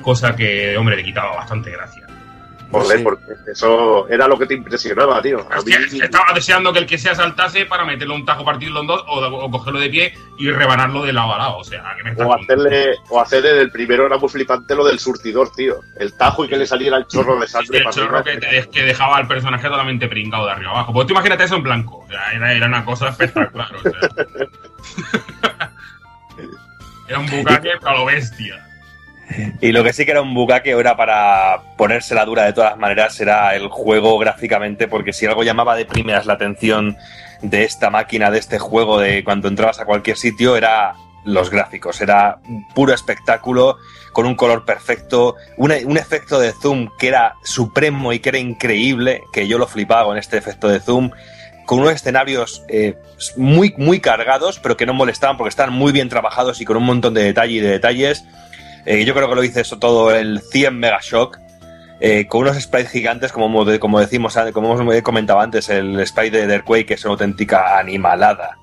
Cosa 0.02 0.34
que, 0.36 0.76
hombre, 0.76 0.96
le 0.96 1.04
quitaba 1.04 1.36
bastante 1.36 1.70
gracia. 1.70 2.06
Joder, 2.72 2.98
Sí. 2.98 3.04
porque 3.04 3.24
eso 3.50 4.08
era 4.08 4.28
lo 4.28 4.38
que 4.38 4.46
te 4.46 4.54
impresionaba, 4.54 5.20
tío. 5.20 5.46
Mí, 5.66 5.72
estaba 6.00 6.32
deseando 6.34 6.72
que 6.72 6.78
el 6.78 6.86
que 6.86 6.98
sea 6.98 7.14
saltase 7.14 7.66
para 7.66 7.84
meterle 7.84 8.14
un 8.14 8.24
tajo, 8.24 8.44
partirlo 8.44 8.80
en 8.82 8.86
dos, 8.86 9.02
o, 9.08 9.18
o 9.26 9.50
cogerlo 9.50 9.80
de 9.80 9.88
pie 9.90 10.14
y 10.38 10.50
rebanarlo 10.50 11.02
de 11.04 11.12
lado 11.12 11.34
a 11.34 11.38
lado. 11.38 11.56
O 11.58 11.64
sea, 11.64 11.82
que 11.96 12.04
me 12.10 12.22
o 12.22 12.32
hacerle, 12.34 12.94
o 13.08 13.20
hacer 13.20 13.44
en 13.46 13.56
el 13.58 13.70
primero 13.72 14.06
era 14.06 14.18
muy 14.18 14.28
flipante 14.28 14.74
lo 14.76 14.84
del 14.84 14.98
surtidor, 15.00 15.50
tío. 15.52 15.80
El 15.98 16.12
tajo 16.16 16.44
y 16.44 16.48
que 16.48 16.56
le 16.56 16.66
saliera 16.66 16.96
el 16.96 17.06
chorro 17.06 17.38
de 17.40 17.48
sangre 17.48 17.78
el 17.78 17.84
para 17.84 17.96
chorro 17.96 18.22
que, 18.22 18.36
te- 18.36 18.68
que 18.70 18.82
dejaba 18.84 19.16
al 19.16 19.26
personaje 19.26 19.66
totalmente 19.68 20.06
pringado 20.06 20.46
de 20.46 20.52
arriba 20.52 20.70
abajo. 20.70 20.92
Pues 20.92 21.06
tú 21.08 21.12
imagínate 21.12 21.44
eso 21.44 21.56
en 21.56 21.62
blanco. 21.64 21.98
O 21.98 22.08
sea, 22.08 22.32
era, 22.32 22.52
era 22.52 22.66
una 22.66 22.84
cosa 22.84 23.08
espectacular. 23.08 23.74
o 23.74 23.82
sea. 23.82 23.92
era 27.08 27.18
un 27.18 27.26
bucaque 27.28 27.72
a 27.82 27.92
lo 27.94 28.04
bestia. 28.06 28.66
Y 29.60 29.72
lo 29.72 29.84
que 29.84 29.92
sí 29.92 30.04
que 30.04 30.10
era 30.10 30.22
un 30.22 30.34
bucaque 30.34 30.70
era 30.72 30.96
para 30.96 31.62
ponerse 31.76 32.14
la 32.14 32.24
dura 32.24 32.44
de 32.44 32.52
todas 32.52 32.76
maneras 32.76 33.20
era 33.20 33.54
el 33.54 33.68
juego 33.68 34.18
gráficamente, 34.18 34.88
porque 34.88 35.12
si 35.12 35.26
algo 35.26 35.42
llamaba 35.42 35.76
de 35.76 35.84
primeras 35.84 36.26
la 36.26 36.34
atención 36.34 36.96
de 37.42 37.64
esta 37.64 37.90
máquina, 37.90 38.30
de 38.30 38.38
este 38.38 38.58
juego, 38.58 38.98
de 38.98 39.24
cuando 39.24 39.48
entrabas 39.48 39.80
a 39.80 39.84
cualquier 39.84 40.16
sitio, 40.16 40.56
era 40.56 40.94
los 41.24 41.50
gráficos. 41.50 42.00
Era 42.00 42.38
puro 42.74 42.92
espectáculo, 42.92 43.76
con 44.12 44.26
un 44.26 44.34
color 44.34 44.64
perfecto, 44.64 45.36
un, 45.56 45.72
un 45.84 45.96
efecto 45.96 46.40
de 46.40 46.52
zoom 46.52 46.88
que 46.98 47.08
era 47.08 47.36
supremo 47.44 48.12
y 48.12 48.18
que 48.18 48.30
era 48.30 48.38
increíble, 48.38 49.22
que 49.32 49.46
yo 49.46 49.58
lo 49.58 49.66
flipaba 49.66 50.04
con 50.04 50.18
este 50.18 50.36
efecto 50.38 50.68
de 50.68 50.80
zoom 50.80 51.10
con 51.70 51.78
unos 51.78 51.92
escenarios 51.92 52.64
eh, 52.66 52.96
muy, 53.36 53.74
muy 53.78 54.00
cargados, 54.00 54.58
pero 54.58 54.76
que 54.76 54.86
no 54.86 54.92
molestaban 54.92 55.36
porque 55.36 55.50
estaban 55.50 55.72
muy 55.72 55.92
bien 55.92 56.08
trabajados 56.08 56.60
y 56.60 56.64
con 56.64 56.76
un 56.76 56.82
montón 56.82 57.14
de 57.14 57.22
detalle 57.22 57.52
y 57.52 57.60
de 57.60 57.68
detalles. 57.68 58.24
Eh, 58.86 59.04
yo 59.04 59.14
creo 59.14 59.28
que 59.28 59.34
lo 59.34 59.44
hice 59.44 59.60
eso 59.60 59.78
todo 59.78 60.14
el 60.14 60.40
100 60.40 60.78
Megashock, 60.78 61.38
eh, 62.00 62.26
con 62.26 62.42
unos 62.42 62.60
sprites 62.60 62.90
gigantes, 62.90 63.32
como, 63.32 63.64
como 63.78 64.00
decimos, 64.00 64.38
como 64.52 64.78
hemos 64.78 65.02
comentado 65.02 65.40
antes, 65.40 65.68
el 65.68 66.06
sprite 66.06 66.46
de 66.46 66.54
Earthquake, 66.54 66.86
que 66.86 66.94
es 66.94 67.04
una 67.04 67.12
auténtica 67.12 67.78
animalada. 67.78 68.56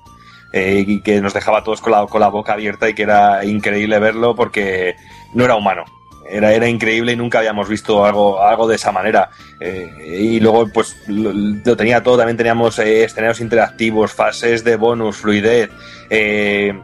y 0.52 1.02
que 1.02 1.20
nos 1.20 1.34
dejaba 1.34 1.62
todos 1.62 1.80
con 1.80 1.92
la, 1.92 2.06
con 2.06 2.20
la 2.20 2.28
boca 2.28 2.54
abierta 2.54 2.88
y 2.88 2.94
que 2.94 3.02
era 3.02 3.44
increíble 3.44 3.98
verlo 3.98 4.34
porque 4.34 4.96
no 5.34 5.44
era 5.44 5.56
humano 5.56 5.84
era, 6.28 6.52
era 6.52 6.68
increíble 6.68 7.12
y 7.12 7.16
nunca 7.16 7.38
habíamos 7.38 7.68
visto 7.68 8.04
algo, 8.04 8.42
algo 8.42 8.68
de 8.68 8.76
esa 8.76 8.92
manera. 8.92 9.30
Eh, 9.60 10.18
y 10.20 10.40
luego, 10.40 10.68
pues 10.72 10.96
lo, 11.08 11.76
tenía 11.76 12.02
todo. 12.02 12.18
También 12.18 12.36
teníamos 12.36 12.78
eh, 12.78 13.04
escenarios 13.04 13.40
interactivos, 13.40 14.12
fases 14.12 14.62
de 14.62 14.76
bonus, 14.76 15.16
fluidez. 15.16 15.70
Eh, 16.10 16.78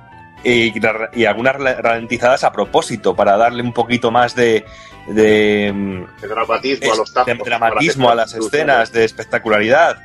y, 0.45 1.25
algunas 1.25 1.57
ralentizadas 1.57 2.45
a 2.45 2.53
propósito 2.53 3.17
para 3.17 3.37
darle 3.37 3.63
un 3.63 3.73
poquito 3.73 4.11
más 4.11 4.35
de, 4.35 4.65
de, 5.09 6.07
dramatismo 6.21 6.93
a 6.93 6.97
los 6.97 7.15
de 7.15 7.35
dramatismo 7.35 8.11
a 8.11 8.15
las 8.15 8.35
escenas, 8.35 8.93
de 8.93 9.05
espectacularidad. 9.05 9.99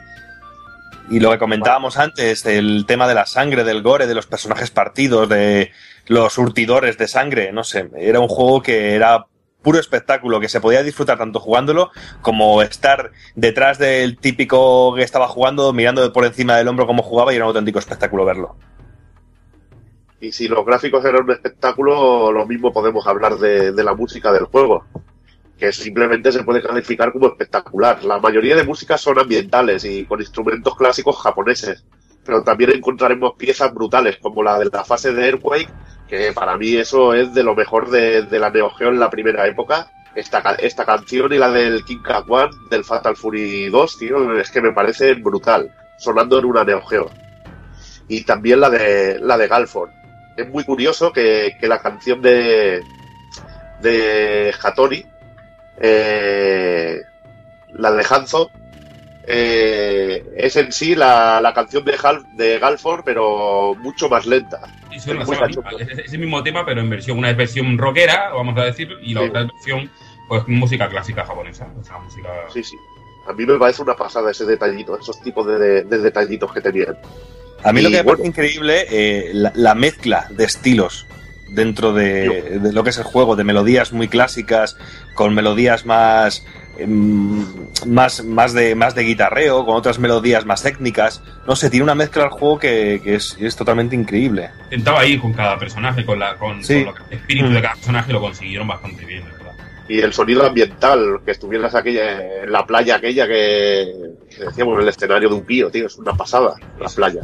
Y 1.10 1.20
lo 1.20 1.32
que 1.32 1.40
comentábamos 1.40 1.98
antes, 1.98 2.46
el 2.46 2.86
tema 2.88 3.08
de 3.08 3.16
la 3.16 3.26
sangre, 3.26 3.64
del 3.64 3.82
gore, 3.82 4.06
de 4.06 4.14
los 4.14 4.28
personajes 4.28 4.70
partidos, 4.70 5.28
de 5.28 5.72
los 6.08 6.34
surtidores 6.34 6.98
de 6.98 7.08
sangre, 7.08 7.52
no 7.52 7.64
sé, 7.64 7.90
era 7.98 8.20
un 8.20 8.28
juego 8.28 8.62
que 8.62 8.94
era 8.94 9.26
puro 9.62 9.80
espectáculo, 9.80 10.40
que 10.40 10.50
se 10.50 10.62
podía 10.62 10.84
disfrutar 10.84 11.18
tanto 11.18 11.40
jugándolo 11.40 11.92
como 12.22 12.62
estar 12.62 13.12
detrás 13.36 13.78
del 13.78 14.18
típico 14.18 14.94
que 14.96 15.04
estaba 15.04 15.28
jugando, 15.28 15.74
mirando 15.74 16.14
por 16.14 16.26
encima 16.26 16.56
del 16.58 16.68
hombro 16.68 16.88
cómo 16.88 17.04
jugaba 17.04 17.34
y 17.34 17.36
era 17.36 17.46
un 17.46 17.50
auténtico 17.50 17.80
espectáculo 17.80 18.24
verlo. 18.24 18.56
Y 20.22 20.32
si 20.32 20.48
los 20.48 20.66
gráficos 20.66 21.04
eran 21.06 21.24
un 21.24 21.32
espectáculo, 21.32 22.32
lo 22.32 22.46
mismo 22.46 22.74
podemos 22.74 23.08
hablar 23.08 23.38
de, 23.38 23.72
de 23.72 23.84
la 23.84 23.94
música 23.94 24.32
del 24.34 24.46
juego, 24.46 24.86
que 25.58 25.72
simplemente 25.72 26.32
se 26.32 26.44
puede 26.44 26.62
calificar 26.62 27.14
como 27.14 27.28
espectacular. 27.28 28.04
La 28.04 28.20
mayoría 28.20 28.56
de 28.56 28.64
músicas 28.64 29.00
son 29.00 29.20
ambientales 29.20 29.86
y 29.86 30.06
con 30.06 30.20
instrumentos 30.20 30.76
clásicos 30.76 31.18
japoneses, 31.18 31.86
pero 32.26 32.44
también 32.44 32.72
encontraremos 32.72 33.34
piezas 33.38 33.74
brutales 33.74 34.18
como 34.18 34.44
la 34.44 34.60
de 34.60 34.66
la 34.66 34.84
fase 34.84 35.14
de 35.14 35.28
Earthquake 35.28 35.70
que 36.10 36.34
para 36.34 36.58
mí 36.58 36.76
eso 36.76 37.14
es 37.14 37.34
de 37.34 37.44
lo 37.44 37.56
mejor 37.56 37.90
de, 37.90 38.28
la 38.32 38.50
Neo 38.50 38.72
Geo 38.72 38.90
en 38.90 39.00
la 39.00 39.10
primera 39.10 39.48
época. 39.48 39.92
Esta, 40.16 40.40
esta 40.56 40.84
canción 40.84 41.32
y 41.32 41.38
la 41.38 41.52
del 41.52 41.86
King 41.86 42.02
One, 42.28 42.50
del 42.72 42.84
Fatal 42.84 43.16
Fury 43.16 43.70
2, 43.70 43.98
tío, 43.98 44.40
es 44.40 44.50
que 44.50 44.60
me 44.60 44.74
parece 44.74 45.14
brutal, 45.14 45.72
sonando 46.00 46.40
en 46.40 46.46
una 46.46 46.64
Neo 46.64 46.82
Geo. 46.82 47.12
Y 48.08 48.24
también 48.24 48.60
la 48.60 48.72
de, 48.72 49.20
la 49.22 49.38
de 49.38 49.48
Galford. 49.48 49.92
Es 50.40 50.50
muy 50.50 50.64
curioso 50.64 51.12
que, 51.12 51.56
la 51.62 51.82
canción 51.82 52.22
de, 52.22 52.82
de 53.82 54.54
Hattori, 54.62 55.06
eh, 55.82 57.02
la 57.74 57.92
de 57.92 58.06
Hanzo, 58.10 58.50
eh, 59.28 60.26
es 60.38 60.56
en 60.56 60.72
sí 60.72 60.96
la, 60.96 61.40
la 61.42 61.54
canción 61.54 61.84
de, 61.84 61.96
de 62.36 62.58
Galford, 62.58 63.04
pero 63.04 63.76
mucho 63.76 64.10
más 64.10 64.26
lenta. 64.26 64.62
es, 64.92 66.14
el 66.14 66.20
mismo 66.20 66.42
tema, 66.42 66.66
pero 66.66 66.82
en 66.82 66.90
versión, 66.90 67.18
una 67.18 67.32
versión 67.34 67.78
rockera, 67.78 68.30
vamos 68.34 68.58
a 68.58 68.64
decir, 68.64 68.90
y 69.02 69.14
la 69.14 69.22
otra 69.22 69.44
versión, 69.44 69.92
pues 70.28 70.48
música 70.48 70.90
clásica 70.90 71.26
japonesa. 71.26 71.68
música... 71.68 72.30
Sí, 72.52 72.64
sí. 72.64 72.78
A 73.28 73.34
mí 73.34 73.46
me 73.46 73.60
parece 73.60 73.84
una 73.84 73.96
pasada 73.96 74.32
ese 74.32 74.46
detallito, 74.46 74.98
esos 74.98 75.22
tipos 75.22 75.46
de, 75.46 75.84
detallitos 75.84 76.52
que 76.52 76.62
tenían. 76.62 76.98
A 77.64 77.74
mí 77.74 77.82
lo 77.82 77.90
que 77.90 77.98
me 77.98 78.04
parece 78.04 78.28
increíble, 78.28 78.86
eh, 78.90 79.32
la, 79.34 79.76
mezcla 79.76 80.28
de 80.30 80.46
estilos 80.46 81.06
dentro 81.50 81.94
de, 81.94 82.60
de, 82.60 82.74
lo 82.74 82.84
que 82.84 82.92
es 82.92 82.98
el 82.98 83.04
juego, 83.04 83.36
de 83.36 83.44
melodías 83.44 83.92
muy 83.92 84.08
clásicas, 84.08 84.78
con 85.14 85.34
melodías 85.34 85.86
más 85.86 86.46
Em, 86.80 87.46
más, 87.86 88.24
más, 88.24 88.54
de, 88.54 88.74
más 88.74 88.96
de 88.96 89.04
guitarreo, 89.04 89.66
con 89.66 89.76
otras 89.76 90.00
melodías 90.00 90.46
más 90.46 90.64
técnicas. 90.64 91.22
No 91.46 91.56
sé, 91.56 91.70
tiene 91.70 91.84
una 91.84 91.96
mezcla 91.96 92.24
al 92.24 92.30
juego 92.30 92.58
que, 92.58 93.02
es, 93.06 93.56
totalmente 93.58 93.96
increíble. 93.96 94.50
Intentaba 94.66 95.06
ir 95.06 95.20
con 95.20 95.34
cada 95.34 95.58
personaje, 95.58 96.06
con, 96.06 96.20
la, 96.20 96.36
con, 96.36 96.60
el 96.60 96.90
espíritu 97.10 97.50
de 97.50 97.62
cada 97.62 97.76
personaje, 97.76 98.14
lo 98.14 98.22
consiguieron 98.22 98.68
bastante 98.68 99.06
bien, 99.06 99.26
verdad. 99.26 99.54
Y 99.90 100.00
el 100.00 100.14
sonido 100.14 100.46
ambiental, 100.46 101.20
que 101.26 101.32
estuvieras 101.32 101.76
aquella, 101.76 102.44
en 102.44 102.52
la 102.52 102.66
playa 102.66 102.96
aquella 102.96 103.28
que, 103.28 103.92
decíamos, 104.40 104.76
en 104.76 104.84
el 104.84 104.88
escenario 104.88 105.30
de 105.30 105.36
un 105.36 105.44
pío, 105.44 105.70
tío, 105.70 105.88
es 105.88 105.98
una 105.98 106.14
pasada, 106.14 106.56
la 106.80 106.88
playa. 106.88 107.22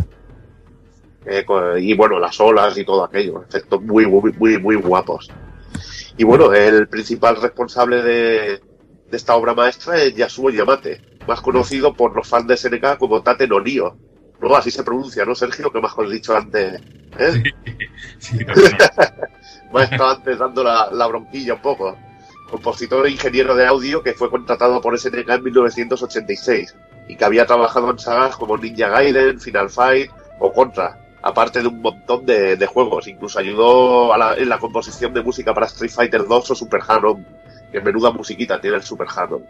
Eh, 1.25 1.45
y 1.79 1.93
bueno, 1.95 2.19
las 2.19 2.39
olas 2.39 2.77
y 2.77 2.85
todo 2.85 3.03
aquello, 3.03 3.43
efectos 3.47 3.81
muy, 3.81 4.05
muy, 4.05 4.31
muy, 4.33 4.57
muy 4.59 4.75
guapos. 4.75 5.29
Y 6.17 6.23
bueno, 6.23 6.53
el 6.53 6.87
principal 6.87 7.41
responsable 7.41 8.01
de, 8.01 8.61
de 9.09 9.17
esta 9.17 9.35
obra 9.35 9.53
maestra 9.53 10.01
es 10.01 10.15
Yasuo 10.15 10.49
Yamate, 10.49 11.01
más 11.27 11.41
conocido 11.41 11.93
por 11.93 12.15
los 12.15 12.27
fans 12.27 12.47
de 12.47 12.57
SNK 12.57 12.97
como 12.97 13.21
Tate 13.21 13.47
no 13.47 13.59
Nio. 13.59 13.97
No, 14.41 14.55
así 14.55 14.69
se 14.69 14.83
pronuncia, 14.83 15.25
¿no, 15.25 15.33
Sergio? 15.33 15.71
Que 15.71 15.79
más 15.79 15.97
has 15.97 16.09
dicho 16.09 16.35
antes. 16.35 16.81
¿eh? 17.17 17.43
Sí, 18.19 18.37
sí, 18.37 18.45
me 19.73 19.81
ha 19.81 19.83
estado 19.83 20.09
antes 20.09 20.37
dando 20.37 20.63
la, 20.63 20.89
la, 20.91 21.07
bronquilla 21.07 21.55
un 21.55 21.61
poco. 21.61 21.97
Compositor 22.49 23.07
e 23.07 23.11
ingeniero 23.11 23.55
de 23.55 23.65
audio 23.65 24.03
que 24.03 24.13
fue 24.13 24.29
contratado 24.29 24.79
por 24.81 24.97
SNK 24.97 25.29
en 25.29 25.43
1986 25.43 26.75
y 27.07 27.15
que 27.15 27.25
había 27.25 27.45
trabajado 27.45 27.89
en 27.89 27.99
sagas 27.99 28.35
como 28.35 28.57
Ninja 28.57 28.89
Gaiden, 28.89 29.39
Final 29.39 29.69
Fight 29.69 30.11
o 30.39 30.51
Contra, 30.51 31.04
aparte 31.25 31.59
de 31.59 31.67
un 31.67 31.81
montón 31.81 32.23
de, 32.23 32.67
juegos. 32.67 33.07
Incluso 33.07 33.39
ayudó 33.39 34.13
en 34.37 34.47
la 34.47 34.59
composición 34.59 35.11
de 35.11 35.23
música 35.23 35.53
para 35.55 35.65
Street 35.65 35.91
Fighter 35.91 36.25
2 36.25 36.51
o 36.51 36.55
Super 36.55 36.81
Hero 36.87 37.19
que 37.71 37.81
menuda 37.81 38.11
musiquita 38.11 38.61
tiene 38.61 38.77
el 38.77 38.83
Super 38.83 39.07
Harold. 39.13 39.43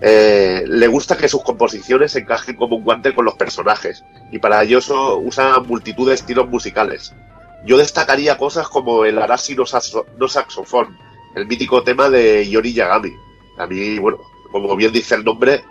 Eh, 0.00 0.64
le 0.66 0.86
gusta 0.88 1.16
que 1.16 1.28
sus 1.28 1.44
composiciones 1.44 2.16
encajen 2.16 2.56
como 2.56 2.76
un 2.76 2.82
guante 2.82 3.14
con 3.14 3.24
los 3.24 3.34
personajes 3.34 4.04
y 4.32 4.40
para 4.40 4.62
ello 4.64 4.80
usa 5.18 5.60
multitud 5.60 6.08
de 6.08 6.14
estilos 6.14 6.48
musicales. 6.48 7.14
Yo 7.64 7.78
destacaría 7.78 8.36
cosas 8.36 8.68
como 8.68 9.04
el 9.04 9.18
Arashi 9.18 9.54
no, 9.54 9.64
saxofón, 10.28 10.98
el 11.36 11.46
mítico 11.46 11.84
tema 11.84 12.10
de 12.10 12.48
Yori 12.50 12.74
Yagami. 12.74 13.12
A 13.58 13.66
mí, 13.68 14.00
bueno, 14.00 14.18
como 14.50 14.74
bien 14.74 14.92
dice 14.92 15.14
el 15.14 15.24
nombre, 15.24 15.62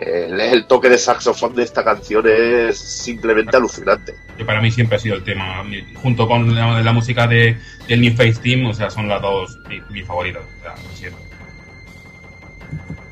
el 0.00 0.66
toque 0.66 0.88
de 0.88 0.96
saxofón 0.96 1.54
de 1.54 1.62
esta 1.62 1.84
canción 1.84 2.24
es 2.26 2.78
simplemente 2.78 3.56
alucinante. 3.56 4.14
Que 4.36 4.44
para 4.44 4.62
mí 4.62 4.70
siempre 4.70 4.96
ha 4.96 5.00
sido 5.00 5.16
el 5.16 5.24
tema, 5.24 5.62
junto 5.94 6.26
con 6.26 6.54
la, 6.54 6.92
música 6.92 7.26
de, 7.26 7.58
del 7.86 8.00
New 8.00 8.14
Face 8.14 8.40
Team, 8.42 8.66
o 8.66 8.72
sea, 8.72 8.88
son 8.88 9.08
las 9.08 9.20
dos 9.20 9.58
mis, 9.90 10.06
favoritas. 10.06 10.42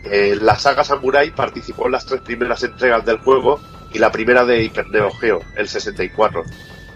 Eh, 0.04 0.38
la 0.40 0.56
saga 0.56 0.84
Samurai 0.84 1.30
participó 1.34 1.86
en 1.86 1.92
las 1.92 2.06
tres 2.06 2.22
primeras 2.22 2.62
entregas 2.62 3.04
del 3.04 3.18
juego 3.18 3.60
y 3.92 3.98
la 3.98 4.10
primera 4.10 4.46
de 4.46 4.64
Hyper 4.64 4.88
Neo 4.88 5.10
Geo, 5.10 5.40
el 5.56 5.68
64. 5.68 6.44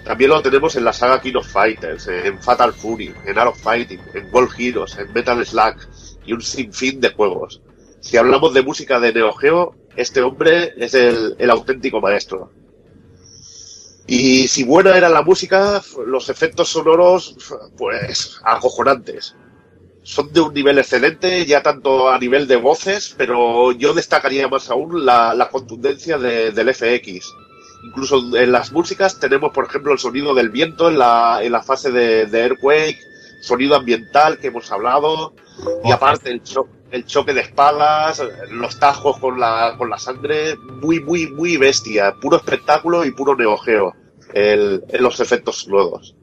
También 0.04 0.30
lo 0.30 0.40
tenemos 0.42 0.74
en 0.76 0.84
la 0.84 0.94
saga 0.94 1.20
King 1.20 1.36
of 1.36 1.46
Fighters, 1.46 2.08
en 2.08 2.42
Fatal 2.42 2.72
Fury, 2.72 3.14
en 3.26 3.38
Art 3.38 3.50
of 3.50 3.60
Fighting, 3.60 4.00
en 4.14 4.28
World 4.32 4.50
Heroes, 4.58 4.96
en 4.98 5.12
Metal 5.12 5.44
Slug 5.44 5.76
y 6.24 6.32
un 6.32 6.40
sinfín 6.40 7.00
de 7.00 7.10
juegos. 7.10 7.60
Si 8.00 8.16
hablamos 8.16 8.52
de 8.52 8.62
música 8.62 8.98
de 8.98 9.12
Neo 9.12 9.32
Geo, 9.32 9.76
este 9.96 10.22
hombre 10.22 10.74
es 10.76 10.94
el, 10.94 11.36
el 11.38 11.50
auténtico 11.50 12.00
maestro. 12.00 12.50
Y 14.06 14.48
si 14.48 14.64
buena 14.64 14.96
era 14.96 15.08
la 15.08 15.22
música, 15.22 15.80
los 16.06 16.28
efectos 16.28 16.68
sonoros, 16.68 17.36
pues 17.76 18.40
acojonantes. 18.44 19.36
Son 20.02 20.32
de 20.32 20.40
un 20.40 20.52
nivel 20.52 20.78
excelente, 20.78 21.46
ya 21.46 21.62
tanto 21.62 22.10
a 22.10 22.18
nivel 22.18 22.48
de 22.48 22.56
voces, 22.56 23.14
pero 23.16 23.70
yo 23.72 23.94
destacaría 23.94 24.48
más 24.48 24.68
aún 24.70 25.06
la, 25.06 25.32
la 25.34 25.48
contundencia 25.48 26.18
de, 26.18 26.50
del 26.50 26.74
FX. 26.74 27.32
Incluso 27.84 28.36
en 28.36 28.50
las 28.50 28.72
músicas 28.72 29.20
tenemos, 29.20 29.52
por 29.52 29.66
ejemplo, 29.66 29.92
el 29.92 29.98
sonido 29.98 30.34
del 30.34 30.50
viento 30.50 30.88
en 30.88 30.98
la, 30.98 31.40
en 31.42 31.52
la 31.52 31.62
fase 31.62 31.92
de, 31.92 32.26
de 32.26 32.40
Earthquake, 32.40 32.98
sonido 33.40 33.76
ambiental 33.76 34.38
que 34.38 34.48
hemos 34.48 34.70
hablado, 34.72 35.34
y 35.84 35.92
aparte 35.92 36.30
el 36.30 36.42
shock 36.42 36.68
el 36.92 37.06
choque 37.06 37.32
de 37.32 37.40
espadas, 37.40 38.22
los 38.50 38.78
tajos 38.78 39.18
con 39.18 39.40
la, 39.40 39.74
con 39.78 39.88
la 39.88 39.98
sangre, 39.98 40.56
muy, 40.56 41.00
muy, 41.00 41.26
muy 41.26 41.56
bestia, 41.56 42.14
puro 42.20 42.36
espectáculo 42.36 43.04
y 43.04 43.10
puro 43.10 43.34
neogeo 43.34 43.94
el, 44.34 44.84
en 44.88 45.02
los 45.02 45.18
efectos 45.18 45.66
nuevos. 45.68 46.14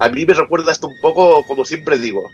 A 0.00 0.08
mí 0.08 0.26
me 0.26 0.34
recuerda 0.34 0.72
esto 0.72 0.88
un 0.88 1.00
poco, 1.00 1.44
como 1.46 1.64
siempre 1.64 1.96
digo, 1.98 2.28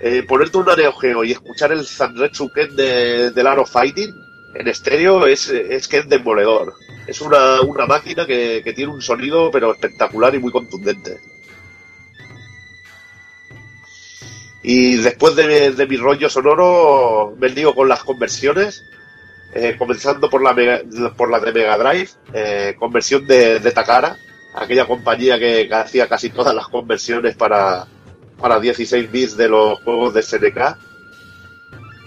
eh, 0.00 0.24
ponerte 0.24 0.58
un 0.58 0.66
Neo 0.66 0.92
Geo 0.94 1.24
y 1.24 1.30
escuchar 1.30 1.72
el 1.72 1.86
Sanretsu 1.86 2.50
Ken 2.50 2.74
de, 2.74 3.30
del 3.30 3.46
Art 3.46 3.60
of 3.60 3.70
Fighting 3.70 4.12
en 4.56 4.68
estéreo 4.68 5.26
es, 5.26 5.48
es 5.48 5.86
que 5.86 5.98
es 5.98 6.08
demoledor. 6.08 6.74
Es 7.06 7.20
una, 7.20 7.60
una 7.60 7.86
máquina 7.86 8.26
que, 8.26 8.62
que 8.64 8.72
tiene 8.72 8.92
un 8.92 9.00
sonido 9.00 9.50
pero 9.52 9.72
espectacular 9.72 10.34
y 10.34 10.40
muy 10.40 10.50
contundente. 10.50 11.18
Y 14.68 14.96
después 14.96 15.36
de, 15.36 15.70
de 15.70 15.86
mi 15.86 15.96
rollo 15.96 16.28
sonoro, 16.28 17.36
me 17.38 17.48
lío 17.48 17.72
con 17.72 17.88
las 17.88 18.02
conversiones, 18.02 18.84
eh, 19.54 19.76
comenzando 19.78 20.28
por 20.28 20.42
la, 20.42 20.52
Mega- 20.54 20.82
por 21.16 21.30
la 21.30 21.38
de 21.38 21.52
Mega 21.52 21.78
Drive, 21.78 22.08
eh, 22.32 22.74
conversión 22.76 23.24
de, 23.28 23.60
de 23.60 23.70
Takara, 23.70 24.16
aquella 24.56 24.84
compañía 24.84 25.38
que 25.38 25.68
hacía 25.72 26.08
casi 26.08 26.30
todas 26.30 26.52
las 26.52 26.66
conversiones 26.66 27.36
para, 27.36 27.86
para 28.40 28.58
16 28.58 29.08
bits 29.12 29.36
de 29.36 29.48
los 29.48 29.78
juegos 29.84 30.12
de 30.14 30.22
SNK. 30.22 30.76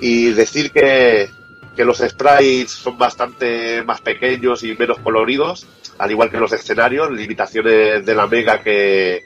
Y 0.02 0.32
decir 0.32 0.72
que, 0.72 1.30
que 1.78 1.86
los 1.86 2.00
sprites 2.00 2.72
son 2.72 2.98
bastante 2.98 3.84
más 3.84 4.02
pequeños 4.02 4.64
y 4.64 4.76
menos 4.76 5.00
coloridos, 5.00 5.66
al 5.98 6.12
igual 6.12 6.30
que 6.30 6.38
los 6.40 6.52
escenarios, 6.52 7.10
limitaciones 7.10 8.06
de 8.06 8.16
la 8.16 8.28
Mega 8.28 8.62
que, 8.62 9.24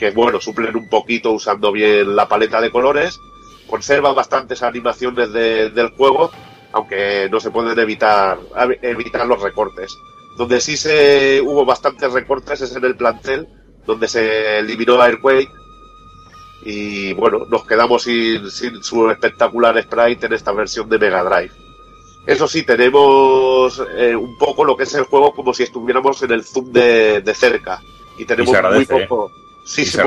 que 0.00 0.10
bueno, 0.10 0.40
suplen 0.40 0.74
un 0.74 0.88
poquito 0.88 1.30
usando 1.30 1.70
bien 1.70 2.16
la 2.16 2.26
paleta 2.26 2.60
de 2.60 2.70
colores, 2.70 3.20
conserva 3.68 4.12
bastantes 4.12 4.62
animaciones 4.62 5.32
de- 5.32 5.70
del 5.70 5.90
juego, 5.90 6.30
aunque 6.72 7.28
no 7.30 7.38
se 7.38 7.50
pueden 7.50 7.78
evitar, 7.78 8.38
evitar 8.82 9.26
los 9.26 9.40
recortes. 9.42 9.94
Donde 10.38 10.60
sí 10.60 10.76
se 10.76 11.40
hubo 11.44 11.64
bastantes 11.66 12.12
recortes 12.12 12.62
es 12.62 12.74
en 12.74 12.84
el 12.84 12.96
plantel, 12.96 13.46
donde 13.86 14.08
se 14.08 14.58
eliminó 14.60 15.00
Airquake 15.02 15.50
y 16.64 17.12
bueno, 17.14 17.46
nos 17.50 17.64
quedamos 17.66 18.02
sin, 18.02 18.50
sin 18.50 18.82
su 18.82 19.10
espectacular 19.10 19.80
sprite 19.82 20.26
en 20.26 20.32
esta 20.34 20.52
versión 20.52 20.88
de 20.88 20.98
Mega 20.98 21.22
Drive. 21.24 21.52
Eso 22.26 22.46
sí, 22.46 22.62
tenemos 22.64 23.82
eh, 23.96 24.14
un 24.14 24.36
poco 24.38 24.64
lo 24.64 24.76
que 24.76 24.82
es 24.84 24.94
el 24.94 25.04
juego 25.04 25.32
como 25.34 25.54
si 25.54 25.62
estuviéramos 25.62 26.22
en 26.22 26.32
el 26.32 26.44
zoom 26.44 26.70
de, 26.70 27.22
de 27.22 27.34
cerca. 27.34 27.80
Y 28.18 28.26
tenemos 28.26 28.54
Y 28.54 28.62
muy 28.74 28.82
¿eh? 28.82 29.06
poco. 29.08 29.32
Sí, 29.66 29.82
Y 29.82 29.86
sí. 29.86 29.98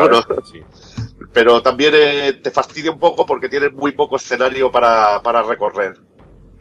Pero 1.31 1.61
también 1.61 1.93
eh, 1.95 2.33
te 2.33 2.51
fastidia 2.51 2.91
un 2.91 2.99
poco 2.99 3.25
porque 3.25 3.49
tienes 3.49 3.71
muy 3.73 3.91
poco 3.93 4.17
escenario 4.17 4.71
para, 4.71 5.21
para 5.21 5.41
recorrer. 5.43 5.95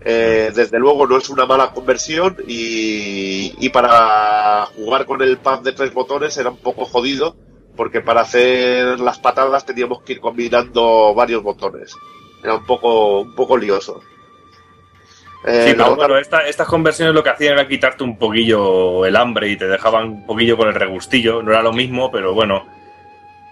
Eh, 0.05 0.51
desde 0.55 0.79
luego 0.79 1.07
no 1.07 1.17
es 1.19 1.29
una 1.31 1.47
mala 1.47 1.73
conversión 1.73 2.37
y, 2.49 3.55
y 3.65 3.69
para 3.69 4.67
jugar 4.75 5.07
con 5.07 5.23
el 5.23 5.39
pad 5.39 5.61
de 5.61 5.73
tres 5.73 5.93
botones 5.95 6.37
era 6.39 6.51
un 6.51 6.57
poco 6.57 6.85
jodido 6.87 7.37
porque 7.77 8.01
para 8.01 8.23
hacer 8.23 8.99
las 8.99 9.19
patadas 9.21 9.65
teníamos 9.65 10.03
que 10.03 10.15
ir 10.15 10.21
combinando 10.21 11.15
varios 11.15 11.43
botones. 11.43 11.95
Era 12.43 12.57
un 12.57 12.67
poco, 12.67 13.21
un 13.21 13.35
poco 13.35 13.57
lioso. 13.57 14.01
Eh, 15.45 15.67
Sí, 15.69 15.71
la 15.71 15.85
pero 15.85 15.93
otra- 15.95 16.07
bueno, 16.07 16.19
esta- 16.19 16.47
estas 16.47 16.69
conversiones 16.69 17.15
lo 17.15 17.23
que 17.23 17.31
hacían 17.31 17.55
era 17.55 17.67
quitarte 17.69 18.05
un 18.05 18.17
poquillo 18.19 19.05
el 19.07 19.17
hambre 19.17 19.49
y 19.51 19.57
te 19.57 19.67
dejaban 19.67 20.09
un 20.09 20.27
poquillo 20.27 20.57
con 20.57 20.69
el 20.69 20.75
regustillo. 20.75 21.43
No 21.43 21.51
era 21.51 21.63
lo 21.63 21.73
mismo, 21.73 22.11
pero 22.11 22.33
bueno. 22.35 22.65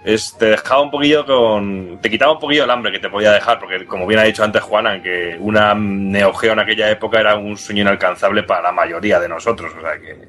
Es, 0.03 0.35
te 0.39 0.47
dejaba 0.47 0.81
un 0.81 0.91
poquillo 0.91 1.27
con. 1.27 1.99
Te 2.01 2.09
quitaba 2.09 2.33
un 2.33 2.39
poquillo 2.39 2.65
el 2.65 2.71
hambre 2.71 2.91
que 2.91 3.01
te 3.01 3.11
podía 3.11 3.33
dejar, 3.33 3.59
porque 3.59 3.85
como 3.85 4.07
bien 4.07 4.21
ha 4.21 4.25
dicho 4.25 4.43
antes 4.43 4.63
Juana, 4.63 5.03
que 5.03 5.37
una 5.39 5.75
Neo 5.75 6.33
Geo 6.33 6.55
en 6.55 6.61
aquella 6.61 6.91
época 6.91 7.21
era 7.21 7.37
un 7.37 7.57
sueño 7.57 7.83
inalcanzable 7.83 8.43
para 8.45 8.63
la 8.63 8.73
mayoría 8.73 9.21
de 9.21 9.29
nosotros. 9.29 9.73
O 9.77 9.81
sea 9.81 10.01
que. 10.01 10.29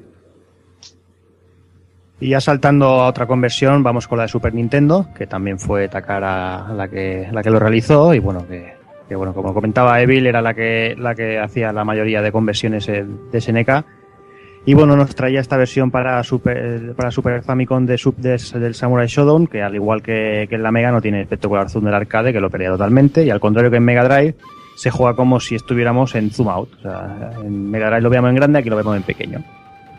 Y 2.20 2.28
ya 2.28 2.40
saltando 2.40 2.86
a 2.86 3.08
otra 3.08 3.26
conversión, 3.26 3.82
vamos 3.82 4.06
con 4.06 4.18
la 4.18 4.24
de 4.24 4.28
Super 4.28 4.54
Nintendo, 4.54 5.08
que 5.16 5.26
también 5.26 5.58
fue 5.58 5.88
Takara 5.88 6.68
la 6.74 6.86
que, 6.88 7.28
la 7.32 7.42
que 7.42 7.50
lo 7.50 7.58
realizó. 7.58 8.14
Y 8.14 8.18
bueno, 8.18 8.46
que, 8.46 8.74
que 9.08 9.16
bueno, 9.16 9.32
como 9.32 9.54
comentaba 9.54 10.00
Evil, 10.00 10.26
era 10.26 10.42
la 10.42 10.54
que, 10.54 10.94
la 10.98 11.14
que 11.14 11.38
hacía 11.40 11.72
la 11.72 11.84
mayoría 11.84 12.20
de 12.20 12.30
conversiones 12.30 12.86
de 12.86 13.40
SNK. 13.40 14.01
Y 14.64 14.74
bueno, 14.74 14.94
nos 14.96 15.14
traía 15.16 15.40
esta 15.40 15.56
versión 15.56 15.90
para 15.90 16.22
Super, 16.22 16.94
para 16.94 17.10
Super 17.10 17.42
Famicom 17.42 17.84
de, 17.84 17.98
sub- 17.98 18.16
de- 18.16 18.38
del 18.60 18.74
Samurai 18.76 19.08
Shodown, 19.08 19.48
que 19.48 19.60
al 19.60 19.74
igual 19.74 20.02
que, 20.02 20.46
que 20.48 20.54
en 20.54 20.62
la 20.62 20.70
Mega 20.70 20.92
no 20.92 21.00
tiene 21.00 21.22
espectacular 21.22 21.68
zoom 21.68 21.84
del 21.86 21.94
arcade, 21.94 22.32
que 22.32 22.40
lo 22.40 22.48
pelea 22.48 22.70
totalmente. 22.70 23.24
Y 23.24 23.30
al 23.30 23.40
contrario 23.40 23.70
que 23.72 23.78
en 23.78 23.84
Mega 23.84 24.04
Drive, 24.04 24.36
se 24.76 24.90
juega 24.90 25.16
como 25.16 25.40
si 25.40 25.56
estuviéramos 25.56 26.14
en 26.14 26.30
zoom 26.30 26.48
out. 26.48 26.68
O 26.78 26.80
sea, 26.82 27.32
en 27.42 27.70
Mega 27.72 27.88
Drive 27.88 28.02
lo 28.02 28.10
veamos 28.10 28.30
en 28.30 28.36
grande, 28.36 28.58
aquí 28.60 28.70
lo 28.70 28.76
vemos 28.76 28.96
en 28.96 29.02
pequeño 29.02 29.42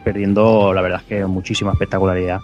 perdiendo 0.03 0.73
la 0.73 0.81
verdad 0.81 0.99
es 1.01 1.07
que 1.07 1.25
muchísima 1.25 1.71
espectacularidad. 1.71 2.39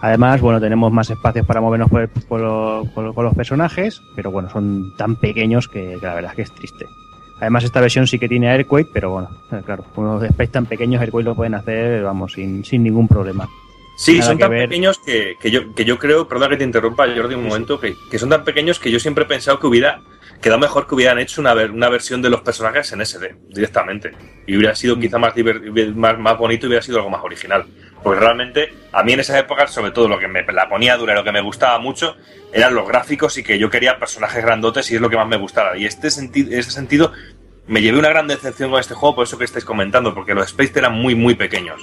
Además, 0.00 0.40
bueno, 0.40 0.58
tenemos 0.60 0.90
más 0.92 1.08
espacios 1.10 1.46
para 1.46 1.60
movernos 1.60 1.90
por- 1.90 2.08
por 2.08 2.92
con 3.14 3.24
los 3.24 3.34
personajes, 3.34 4.00
pero 4.16 4.30
bueno, 4.30 4.48
son 4.50 4.94
tan 4.96 5.16
pequeños 5.16 5.68
que, 5.68 5.96
que 6.00 6.06
la 6.06 6.14
verdad 6.14 6.30
es 6.32 6.36
que 6.36 6.42
es 6.42 6.54
triste. 6.54 6.86
Además, 7.40 7.64
esta 7.64 7.80
versión 7.80 8.06
sí 8.06 8.18
que 8.18 8.28
tiene 8.28 8.48
Airquake, 8.48 8.88
pero 8.92 9.10
bueno, 9.10 9.28
claro, 9.66 9.84
unos 9.96 10.22
sprites 10.24 10.52
tan 10.52 10.66
pequeños 10.66 11.00
Airquake 11.00 11.24
lo 11.24 11.34
pueden 11.34 11.54
hacer, 11.54 12.02
vamos, 12.02 12.32
sin, 12.32 12.64
sin 12.64 12.82
ningún 12.82 13.08
problema. 13.08 13.48
Sí, 13.96 14.14
Nada 14.18 14.26
son 14.30 14.36
que 14.38 14.42
tan 14.44 14.50
ver. 14.50 14.68
pequeños 14.68 14.98
que, 14.98 15.36
que 15.40 15.50
yo, 15.50 15.72
que 15.74 15.84
yo 15.84 15.98
creo, 15.98 16.26
perdón 16.26 16.50
que 16.50 16.56
te 16.56 16.64
interrumpa, 16.64 17.06
Jordi, 17.14 17.34
un 17.36 17.46
momento, 17.46 17.78
que, 17.78 17.94
que 18.10 18.18
son 18.18 18.28
tan 18.28 18.42
pequeños 18.44 18.78
que 18.80 18.90
yo 18.90 18.98
siempre 18.98 19.24
he 19.24 19.26
pensado 19.26 19.58
que 19.60 19.66
hubiera 19.68 20.00
quedado 20.40 20.58
mejor 20.60 20.86
que 20.88 20.94
hubieran 20.96 21.18
hecho 21.20 21.40
una, 21.40 21.54
ver- 21.54 21.70
una 21.70 21.88
versión 21.88 22.20
de 22.20 22.28
los 22.28 22.40
personajes 22.42 22.90
en 22.92 23.04
SD, 23.04 23.36
directamente. 23.50 24.12
Y 24.46 24.56
hubiera 24.56 24.74
sido 24.74 24.98
quizá 24.98 25.18
más, 25.18 25.34
más, 25.94 26.18
más 26.18 26.38
bonito 26.38 26.66
y 26.66 26.68
hubiera 26.68 26.82
sido 26.82 26.98
algo 26.98 27.10
más 27.10 27.22
original. 27.22 27.64
Porque 28.04 28.20
realmente, 28.20 28.72
a 28.92 29.02
mí 29.02 29.14
en 29.14 29.20
esas 29.20 29.40
épocas, 29.40 29.72
sobre 29.72 29.90
todo 29.90 30.06
lo 30.08 30.18
que 30.18 30.28
me 30.28 30.42
la 30.44 30.68
ponía 30.68 30.96
dura 30.96 31.14
y 31.14 31.16
lo 31.16 31.24
que 31.24 31.32
me 31.32 31.40
gustaba 31.40 31.78
mucho, 31.80 32.16
eran 32.52 32.74
los 32.74 32.86
gráficos 32.86 33.36
y 33.38 33.42
que 33.42 33.58
yo 33.58 33.70
quería 33.70 33.98
personajes 33.98 34.44
grandotes 34.44 34.90
y 34.92 34.94
es 34.96 35.00
lo 35.00 35.08
que 35.10 35.16
más 35.16 35.26
me 35.26 35.36
gustaba. 35.38 35.76
Y 35.76 35.86
este 35.86 36.10
sentido, 36.10 36.52
en 36.52 36.58
este 36.58 36.70
sentido, 36.72 37.12
me 37.66 37.80
llevé 37.80 37.98
una 37.98 38.10
gran 38.10 38.28
decepción 38.28 38.70
con 38.70 38.78
este 38.78 38.92
juego, 38.94 39.14
por 39.16 39.24
eso 39.24 39.38
que 39.38 39.44
estáis 39.46 39.64
comentando, 39.64 40.14
porque 40.14 40.34
los 40.34 40.46
Space 40.48 40.78
eran 40.78 40.92
muy, 40.92 41.14
muy 41.14 41.34
pequeños. 41.34 41.80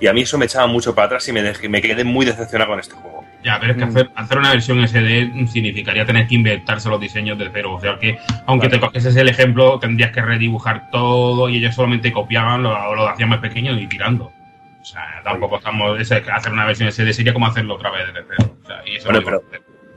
Y 0.00 0.06
a 0.06 0.14
mí 0.14 0.22
eso 0.22 0.38
me 0.38 0.46
echaba 0.46 0.66
mucho 0.66 0.94
para 0.94 1.06
atrás 1.08 1.28
y 1.28 1.32
me, 1.34 1.42
dejé- 1.42 1.68
me 1.68 1.82
quedé 1.82 2.04
muy 2.04 2.24
decepcionado 2.24 2.70
con 2.70 2.80
este 2.80 2.94
juego. 2.94 3.22
Ya, 3.44 3.58
pero 3.60 3.72
es 3.72 3.78
que 3.78 3.84
Mm. 3.84 3.88
hacer, 3.90 4.10
hacer 4.16 4.38
una 4.38 4.50
versión 4.52 4.82
SD 4.82 5.46
significaría 5.52 6.06
tener 6.06 6.26
que 6.26 6.36
inventarse 6.36 6.88
los 6.88 6.98
diseños 7.00 7.38
de 7.38 7.50
cero. 7.52 7.74
O 7.74 7.80
sea 7.80 7.98
que, 7.98 8.18
aunque 8.46 8.68
te 8.70 8.80
cogieses 8.80 9.14
el 9.16 9.28
ejemplo, 9.28 9.78
tendrías 9.78 10.10
que 10.10 10.22
redibujar 10.22 10.90
todo 10.90 11.50
y 11.50 11.58
ellos 11.58 11.74
solamente 11.74 12.12
copiaban, 12.12 12.62
lo, 12.62 12.94
lo 12.94 13.06
hacían 13.08 13.28
más 13.28 13.40
pequeño 13.40 13.78
y 13.78 13.86
tirando. 13.88 14.32
O 14.80 14.84
sea, 14.84 15.20
tampoco 15.22 15.58
estamos. 15.58 16.00
es 16.00 16.10
hacer 16.10 16.52
una 16.52 16.66
versión 16.66 16.90
SD 16.90 17.12
sería 17.12 17.32
como 17.32 17.46
hacerlo 17.46 17.74
otra 17.74 17.90
vez 17.90 18.06
desde 18.06 18.26
cero. 18.28 18.56
O 18.62 18.66
sea, 18.66 18.82
y 18.86 18.96
eso 18.96 19.06
Bueno, 19.06 19.20
no 19.20 19.26
pero 19.26 19.42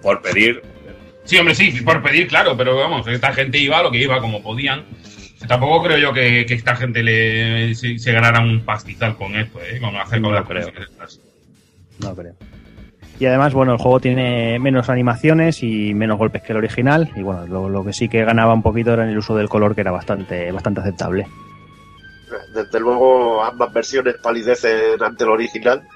por 0.01 0.21
pedir, 0.21 0.61
Sí, 1.25 1.37
hombre, 1.37 1.55
sí, 1.55 1.71
por 1.81 2.01
pedir, 2.03 2.27
claro, 2.27 2.57
pero 2.57 2.75
vamos, 2.75 3.07
esta 3.07 3.31
gente 3.31 3.57
iba 3.57 3.79
a 3.79 3.83
lo 3.83 3.91
que 3.91 3.99
iba, 3.99 4.19
como 4.19 4.43
podían. 4.43 4.83
Tampoco 5.47 5.83
creo 5.83 5.97
yo 5.97 6.13
que, 6.13 6.45
que 6.45 6.53
esta 6.53 6.75
gente 6.75 7.03
le, 7.03 7.75
se, 7.75 7.97
se 7.97 8.11
ganara 8.11 8.41
un 8.41 8.61
pastizal 8.61 9.15
con 9.15 9.35
esto, 9.35 9.59
¿eh? 9.61 9.79
Con 9.79 9.95
hacer 9.95 10.21
con 10.21 10.31
No 10.31 10.37
las 10.37 10.47
creo. 10.47 10.69
No 11.99 12.15
creo. 12.15 12.33
Y 13.19 13.25
además, 13.25 13.53
bueno, 13.53 13.73
el 13.73 13.77
juego 13.77 13.99
tiene 13.99 14.57
menos 14.59 14.89
animaciones 14.89 15.61
y 15.63 15.93
menos 15.93 16.17
golpes 16.17 16.41
que 16.41 16.53
el 16.53 16.57
original. 16.57 17.11
Y 17.15 17.21
bueno, 17.21 17.45
lo, 17.45 17.69
lo 17.69 17.85
que 17.85 17.93
sí 17.93 18.09
que 18.09 18.23
ganaba 18.25 18.53
un 18.53 18.63
poquito 18.63 18.93
era 18.93 19.03
en 19.03 19.09
el 19.09 19.17
uso 19.17 19.35
del 19.35 19.49
color, 19.49 19.75
que 19.75 19.81
era 19.81 19.91
bastante, 19.91 20.51
bastante 20.51 20.81
aceptable. 20.81 21.27
Desde 22.53 22.79
luego, 22.79 23.43
ambas 23.43 23.73
versiones 23.73 24.15
palidecen 24.21 25.01
ante 25.01 25.23
el 25.23 25.29
original. 25.29 25.87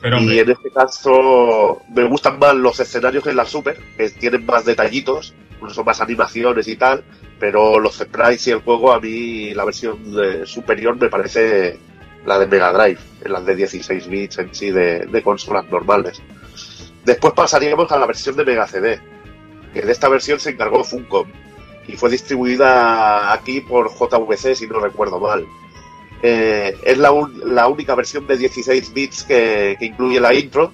Pero, 0.00 0.20
y 0.20 0.38
en 0.38 0.50
este 0.50 0.70
caso, 0.70 1.82
me 1.94 2.04
gustan 2.04 2.38
más 2.38 2.54
los 2.54 2.78
escenarios 2.80 3.26
en 3.26 3.36
la 3.36 3.44
Super, 3.44 3.78
que 3.96 4.10
tienen 4.10 4.44
más 4.44 4.64
detallitos, 4.64 5.32
incluso 5.54 5.84
más 5.84 6.00
animaciones 6.00 6.66
y 6.66 6.76
tal. 6.76 7.04
Pero 7.38 7.78
los 7.78 7.96
sprites 7.96 8.46
y 8.48 8.50
el 8.50 8.62
juego, 8.62 8.92
a 8.92 9.00
mí 9.00 9.54
la 9.54 9.64
versión 9.64 9.98
superior 10.44 10.96
me 10.96 11.08
parece 11.08 11.78
la 12.26 12.38
de 12.38 12.46
Mega 12.46 12.72
Drive, 12.72 13.00
en 13.24 13.32
las 13.32 13.44
de 13.44 13.56
16 13.56 14.08
bits 14.08 14.38
en 14.38 14.54
sí 14.54 14.70
de, 14.70 15.06
de 15.06 15.22
consolas 15.22 15.68
normales. 15.68 16.20
Después 17.04 17.32
pasaríamos 17.34 17.90
a 17.90 17.98
la 17.98 18.06
versión 18.06 18.36
de 18.36 18.44
Mega 18.44 18.66
CD, 18.66 19.00
que 19.72 19.82
de 19.82 19.92
esta 19.92 20.08
versión 20.08 20.38
se 20.38 20.50
encargó 20.50 20.84
Funcom 20.84 21.26
y 21.86 21.96
fue 21.96 22.10
distribuida 22.10 23.32
aquí 23.32 23.60
por 23.60 23.90
JVC, 23.90 24.54
si 24.54 24.66
no 24.66 24.78
recuerdo 24.80 25.18
mal. 25.18 25.46
Eh, 26.22 26.76
es 26.84 26.98
la, 26.98 27.10
un- 27.10 27.54
la 27.54 27.66
única 27.68 27.94
versión 27.94 28.26
de 28.26 28.36
16 28.36 28.92
bits 28.94 29.24
que, 29.24 29.76
incluye 29.80 30.20
la 30.20 30.32
intro. 30.34 30.72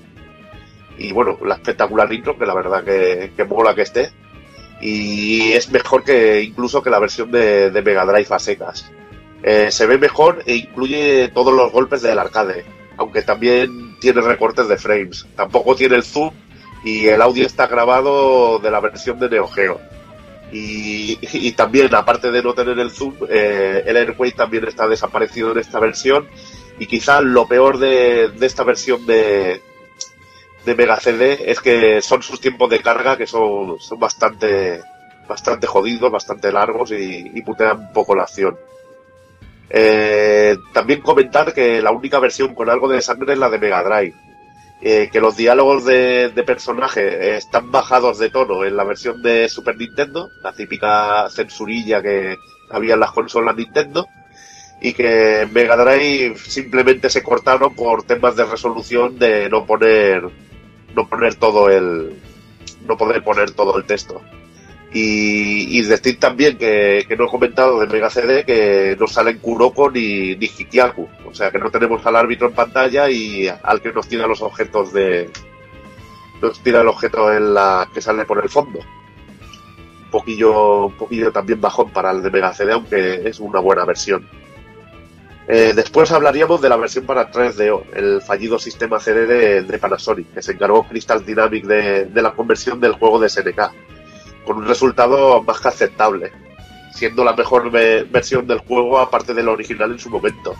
Y 0.98 1.12
bueno, 1.12 1.38
la 1.44 1.54
espectacular 1.54 2.12
intro, 2.12 2.36
que 2.38 2.44
la 2.46 2.54
verdad 2.54 2.84
que, 2.84 3.32
que 3.36 3.44
mola 3.44 3.74
que 3.74 3.82
esté. 3.82 4.10
Y 4.80 5.52
es 5.52 5.70
mejor 5.70 6.04
que 6.04 6.42
incluso 6.42 6.82
que 6.82 6.90
la 6.90 6.98
versión 6.98 7.30
de, 7.30 7.70
de 7.70 7.82
Mega 7.82 8.04
Drive 8.04 8.26
a 8.30 8.38
secas. 8.38 8.90
Eh, 9.42 9.70
se 9.70 9.86
ve 9.86 9.98
mejor 9.98 10.42
e 10.46 10.54
incluye 10.56 11.28
todos 11.28 11.52
los 11.54 11.70
golpes 11.72 12.02
del 12.02 12.18
arcade, 12.18 12.64
aunque 12.96 13.22
también 13.22 13.96
tiene 14.00 14.20
recortes 14.20 14.68
de 14.68 14.76
frames. 14.76 15.26
Tampoco 15.36 15.74
tiene 15.76 15.96
el 15.96 16.02
zoom 16.04 16.30
y 16.84 17.06
el 17.06 17.22
audio 17.22 17.46
está 17.46 17.66
grabado 17.68 18.58
de 18.58 18.70
la 18.70 18.80
versión 18.80 19.18
de 19.20 19.28
Neo 19.30 19.46
Geo. 19.48 19.80
Y, 20.50 21.52
también, 21.52 21.94
aparte 21.94 22.30
de 22.30 22.42
no 22.42 22.54
tener 22.54 22.78
el 22.78 22.90
zoom, 22.90 23.14
eh, 23.28 23.82
el 23.86 23.96
Airway 23.96 24.32
también 24.32 24.66
está 24.66 24.88
desaparecido 24.88 25.52
en 25.52 25.58
esta 25.58 25.78
versión. 25.78 26.26
Y 26.78 26.86
quizá 26.86 27.20
lo 27.20 27.46
peor 27.46 27.78
de, 27.78 28.28
de 28.28 28.46
esta 28.46 28.64
versión 28.64 29.04
de, 29.06 29.60
de 30.64 30.74
Mega 30.74 30.98
CD 31.00 31.50
es 31.50 31.60
que 31.60 32.00
son 32.02 32.22
sus 32.22 32.40
tiempos 32.40 32.70
de 32.70 32.80
carga 32.80 33.16
que 33.16 33.26
son, 33.26 33.78
son 33.80 33.98
bastante, 33.98 34.80
bastante 35.28 35.66
jodidos, 35.66 36.10
bastante 36.10 36.52
largos 36.52 36.92
y, 36.92 37.30
y 37.34 37.42
putean 37.42 37.78
un 37.78 37.92
poco 37.92 38.14
la 38.14 38.22
acción. 38.22 38.56
Eh, 39.70 40.56
también 40.72 41.02
comentar 41.02 41.52
que 41.52 41.82
la 41.82 41.90
única 41.90 42.18
versión 42.18 42.54
con 42.54 42.70
algo 42.70 42.88
de 42.88 43.02
sangre 43.02 43.34
es 43.34 43.38
la 43.38 43.50
de 43.50 43.58
Mega 43.58 43.82
Drive. 43.82 44.14
Eh, 44.80 45.08
que 45.10 45.20
los 45.20 45.36
diálogos 45.36 45.84
de, 45.84 46.28
de 46.28 46.42
personaje 46.44 47.36
están 47.36 47.72
bajados 47.72 48.18
de 48.18 48.30
tono 48.30 48.64
en 48.64 48.76
la 48.76 48.84
versión 48.84 49.20
de 49.22 49.48
Super 49.48 49.76
Nintendo, 49.76 50.30
la 50.40 50.52
típica 50.52 51.28
censurilla 51.30 52.00
que 52.00 52.36
había 52.70 52.94
en 52.94 53.00
las 53.00 53.10
consolas 53.10 53.56
Nintendo, 53.56 54.06
y 54.80 54.92
que 54.92 55.48
Mega 55.50 55.76
Drive 55.76 56.36
simplemente 56.38 57.10
se 57.10 57.22
cortaron 57.22 57.74
por 57.74 58.04
temas 58.04 58.36
de 58.36 58.44
resolución 58.44 59.18
de 59.18 59.48
no 59.50 59.66
poner 59.66 60.22
no 60.94 61.08
poner 61.08 61.34
todo 61.34 61.68
el 61.68 62.16
no 62.86 62.96
poder 62.96 63.22
poner 63.24 63.50
todo 63.50 63.76
el 63.76 63.84
texto. 63.84 64.22
Y, 64.90 65.78
y 65.78 65.82
decir 65.82 66.18
también 66.18 66.56
que, 66.56 67.04
que 67.06 67.16
no 67.16 67.26
he 67.26 67.28
comentado 67.28 67.78
de 67.78 67.86
Mega 67.88 68.08
CD 68.08 68.44
que 68.44 68.96
no 68.98 69.06
salen 69.06 69.38
Kuroko 69.38 69.90
ni, 69.90 70.34
ni 70.36 70.46
Hikiaku. 70.46 71.06
O 71.26 71.34
sea 71.34 71.50
que 71.50 71.58
no 71.58 71.70
tenemos 71.70 72.04
al 72.06 72.16
árbitro 72.16 72.48
en 72.48 72.54
pantalla 72.54 73.10
y 73.10 73.48
al 73.48 73.82
que 73.82 73.92
nos 73.92 74.08
tira 74.08 74.26
los 74.26 74.40
objetos 74.40 74.92
de. 74.92 75.30
nos 76.40 76.62
tira 76.62 76.80
el 76.80 76.88
objeto 76.88 77.32
en 77.32 77.52
la 77.52 77.88
que 77.92 78.00
sale 78.00 78.24
por 78.24 78.42
el 78.42 78.48
fondo. 78.48 78.78
Un 78.78 80.10
poquillo, 80.10 80.86
un 80.86 80.96
poquillo 80.96 81.30
también 81.32 81.60
bajón 81.60 81.90
para 81.90 82.10
el 82.10 82.22
de 82.22 82.30
Mega 82.30 82.54
CD, 82.54 82.72
aunque 82.72 83.28
es 83.28 83.40
una 83.40 83.60
buena 83.60 83.84
versión. 83.84 84.26
Eh, 85.48 85.72
después 85.74 86.10
hablaríamos 86.12 86.60
de 86.62 86.68
la 86.68 86.76
versión 86.76 87.04
para 87.04 87.30
3DO, 87.30 87.84
el 87.94 88.22
fallido 88.22 88.58
sistema 88.58 89.00
CD 89.00 89.26
de, 89.26 89.62
de 89.62 89.78
Panasonic, 89.78 90.34
que 90.34 90.42
se 90.42 90.52
encargó 90.52 90.86
Crystal 90.86 91.24
Dynamic 91.24 91.64
de, 91.64 92.04
de 92.06 92.22
la 92.22 92.32
conversión 92.32 92.80
del 92.80 92.92
juego 92.92 93.18
de 93.18 93.30
SNK 93.30 93.70
con 94.48 94.56
un 94.56 94.66
resultado 94.66 95.42
más 95.42 95.60
que 95.60 95.68
aceptable, 95.68 96.32
siendo 96.94 97.22
la 97.22 97.34
mejor 97.34 97.70
ve- 97.70 98.04
versión 98.10 98.46
del 98.46 98.60
juego 98.60 98.98
aparte 98.98 99.34
del 99.34 99.48
original 99.48 99.92
en 99.92 99.98
su 99.98 100.08
momento. 100.08 100.54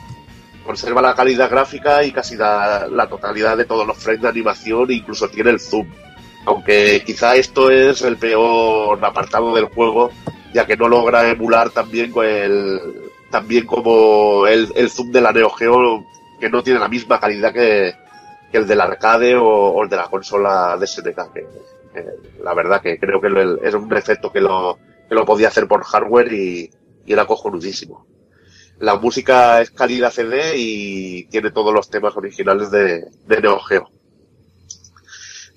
Conserva 0.65 1.01
la 1.01 1.15
calidad 1.15 1.49
gráfica 1.51 2.05
y 2.05 2.13
casi 2.13 2.37
la, 2.37 2.87
la 2.91 3.09
totalidad 3.09 3.57
de 3.57 3.65
todos 3.65 3.87
los 3.87 3.97
frames 3.97 4.21
de 4.21 4.29
animación 4.29 4.91
e 4.91 4.95
incluso 4.97 5.29
tiene 5.31 5.49
el 5.51 5.61
zoom. 5.61 5.87
Aunque 6.45 7.03
quizá 7.07 7.35
esto 7.37 7.71
es 7.71 8.03
el 8.03 8.19
peor 8.19 9.03
apartado 9.03 9.55
del 9.55 9.65
juego, 9.65 10.11
ya 10.53 10.67
que 10.67 10.77
no 10.77 10.87
logra 10.87 11.27
emular 11.31 11.71
también 11.71 12.13
como 12.13 12.23
el, 14.47 14.91
zoom 14.91 15.11
de 15.11 15.21
la 15.23 15.33
Neo 15.33 15.49
Geo, 15.51 16.05
que 16.39 16.51
no 16.51 16.63
tiene 16.63 16.79
la 16.79 16.89
misma 16.89 17.19
calidad 17.19 17.55
que, 17.55 17.95
el 18.53 18.67
del 18.67 18.81
arcade 18.83 19.35
o, 19.37 19.83
el 19.83 19.89
de 19.89 19.97
la 19.97 20.09
consola 20.09 20.77
de 20.79 20.87
SNK, 20.87 21.33
que 21.33 21.47
la 22.43 22.55
verdad 22.55 22.81
que 22.81 22.99
creo 22.99 23.21
que 23.21 23.59
es 23.63 23.75
un 23.75 23.97
efecto 23.97 24.33
que 24.33 24.41
lo, 24.41 24.79
que 25.09 25.15
lo 25.15 25.25
podía 25.25 25.49
hacer 25.49 25.67
por 25.67 25.83
hardware 25.85 26.33
y, 26.33 26.71
y 27.07 27.13
era 27.13 27.27
cojonudísimo. 27.27 28.07
La 28.79 28.97
música 28.97 29.61
es 29.61 29.71
calidad 29.71 30.13
CD 30.13 30.57
y 30.57 31.25
tiene 31.25 31.51
todos 31.51 31.75
los 31.75 31.91
temas 31.91 32.17
originales 32.17 32.71
de, 32.71 33.07
de 33.27 33.41
Neo 33.41 33.59
Geo. 33.61 33.91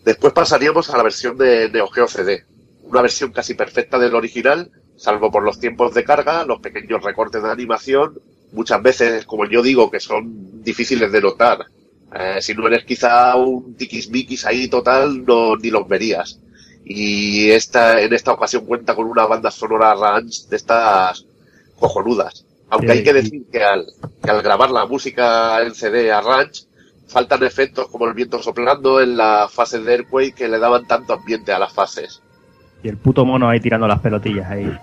Después 0.03 0.33
pasaríamos 0.33 0.89
a 0.89 0.97
la 0.97 1.03
versión 1.03 1.37
de 1.37 1.69
Neo 1.69 1.87
Geo 1.87 2.07
CD, 2.07 2.45
una 2.83 3.01
versión 3.03 3.31
casi 3.31 3.53
perfecta 3.53 3.99
del 3.99 4.15
original, 4.15 4.71
salvo 4.95 5.29
por 5.29 5.43
los 5.43 5.59
tiempos 5.59 5.93
de 5.93 6.03
carga, 6.03 6.45
los 6.45 6.59
pequeños 6.59 7.03
recortes 7.03 7.43
de 7.43 7.51
animación, 7.51 8.19
muchas 8.51 8.81
veces, 8.81 9.25
como 9.25 9.45
yo 9.45 9.61
digo, 9.61 9.91
que 9.91 9.99
son 9.99 10.63
difíciles 10.63 11.11
de 11.11 11.21
notar. 11.21 11.65
Eh, 12.13 12.41
si 12.41 12.53
no 12.53 12.67
eres 12.67 12.83
quizá 12.83 13.35
un 13.35 13.75
tiquismiquis 13.75 14.45
ahí 14.45 14.67
total, 14.67 15.25
no, 15.25 15.55
ni 15.55 15.69
los 15.69 15.87
verías. 15.87 16.39
Y 16.83 17.49
esta, 17.51 18.01
en 18.01 18.13
esta 18.13 18.33
ocasión 18.33 18.65
cuenta 18.65 18.95
con 18.95 19.05
una 19.05 19.25
banda 19.25 19.51
sonora 19.51 19.93
ranch 19.93 20.47
de 20.47 20.57
estas 20.57 21.25
cojonudas. 21.79 22.45
Aunque 22.69 22.91
hay 22.91 23.03
que 23.03 23.13
decir 23.13 23.45
que 23.51 23.63
al, 23.63 23.85
que 24.23 24.31
al 24.31 24.41
grabar 24.41 24.71
la 24.71 24.85
música 24.85 25.61
en 25.61 25.73
CD 25.73 26.11
a 26.11 26.21
ranch, 26.21 26.65
faltan 27.07 27.43
efectos 27.43 27.87
como 27.87 28.07
el 28.07 28.13
viento 28.13 28.41
soplando 28.41 29.01
en 29.01 29.17
la 29.17 29.47
fase 29.49 29.79
de 29.79 29.93
Earthquake 29.95 30.33
que 30.33 30.47
le 30.47 30.59
daban 30.59 30.87
tanto 30.87 31.13
ambiente 31.13 31.51
a 31.51 31.59
las 31.59 31.73
fases. 31.73 32.21
Y 32.83 32.89
el 32.89 32.97
puto 32.97 33.25
mono 33.25 33.49
ahí 33.49 33.59
tirando 33.59 33.87
las 33.87 33.99
pelotillas 33.99 34.49
ahí. 34.49 34.77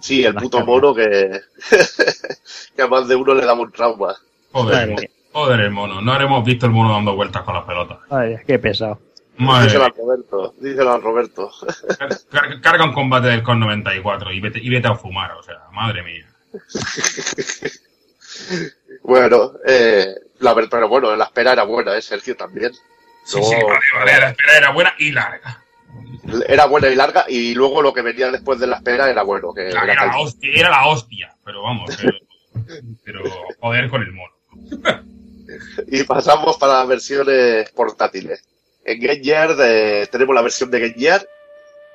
Sí, 0.00 0.24
el 0.24 0.34
puto 0.34 0.64
mono 0.64 0.94
que, 0.94 1.40
que 2.76 2.82
a 2.82 2.86
más 2.86 3.08
de 3.08 3.16
uno 3.16 3.34
le 3.34 3.44
daba 3.44 3.60
un 3.60 3.72
trauma. 3.72 4.14
Joder. 4.52 5.10
Joder 5.32 5.60
el 5.60 5.70
mono. 5.70 6.00
No 6.00 6.12
haremos 6.12 6.44
visto 6.44 6.66
el 6.66 6.72
mono 6.72 6.92
dando 6.92 7.14
vueltas 7.14 7.42
con 7.42 7.54
las 7.54 7.64
pelotas. 7.64 7.98
Ay, 8.10 8.36
qué 8.46 8.58
pesado. 8.58 8.98
Madre 9.36 9.66
Díselo 9.66 9.84
al 9.84 9.94
Roberto, 9.96 10.54
díselo 10.60 10.92
al 10.92 11.02
Roberto. 11.02 11.50
Car- 11.98 12.18
car- 12.28 12.60
Carga 12.60 12.84
un 12.84 12.92
combate 12.92 13.28
del 13.28 13.42
CON 13.44 13.60
94 13.60 14.32
y 14.32 14.40
vete, 14.40 14.58
y 14.60 14.68
vete 14.68 14.88
a 14.88 14.96
fumar, 14.96 15.30
o 15.32 15.42
sea, 15.44 15.58
madre 15.72 16.02
mía. 16.02 16.26
Bueno, 19.02 19.52
eh, 19.66 20.14
la 20.40 20.54
pero 20.54 20.88
bueno, 20.88 21.14
la 21.16 21.24
espera 21.24 21.52
era 21.52 21.62
buena, 21.64 21.96
¿eh? 21.96 22.02
Sergio 22.02 22.36
también. 22.36 22.72
Sí, 23.24 23.38
Luego- 23.38 23.48
sí, 23.50 23.56
vale, 23.64 23.80
vale, 23.94 24.20
la 24.20 24.28
espera 24.30 24.56
era 24.58 24.70
buena 24.72 24.94
y 24.98 25.12
larga. 25.12 25.62
Era 26.48 26.66
buena 26.66 26.88
y 26.88 26.94
larga, 26.96 27.24
y 27.28 27.54
luego 27.54 27.80
lo 27.80 27.92
que 27.92 28.02
venía 28.02 28.30
después 28.30 28.58
de 28.58 28.66
la 28.66 28.76
espera 28.76 29.08
era 29.10 29.22
bueno. 29.22 29.52
Que 29.54 29.68
Era, 29.68 29.84
era 29.84 29.92
era 29.92 30.06
la 30.06 30.12
cal- 30.12 30.20
hostia, 30.20 30.50
era 30.54 30.70
la 30.70 30.86
hostia, 30.86 31.34
pero 31.44 31.62
vamos, 31.62 31.96
pero, 31.96 32.18
pero 33.04 33.22
joder 33.60 33.88
con 33.88 34.02
el 34.02 34.12
mono. 34.12 34.34
Y 35.86 36.04
pasamos 36.04 36.56
para 36.56 36.74
las 36.74 36.88
versiones 36.88 37.70
portátiles. 37.70 38.42
En 38.84 39.00
Game 39.00 39.20
Gear 39.20 39.56
tenemos 40.10 40.34
la 40.34 40.42
versión 40.42 40.70
de 40.70 40.80
Game 40.80 40.94
Gear, 40.94 41.26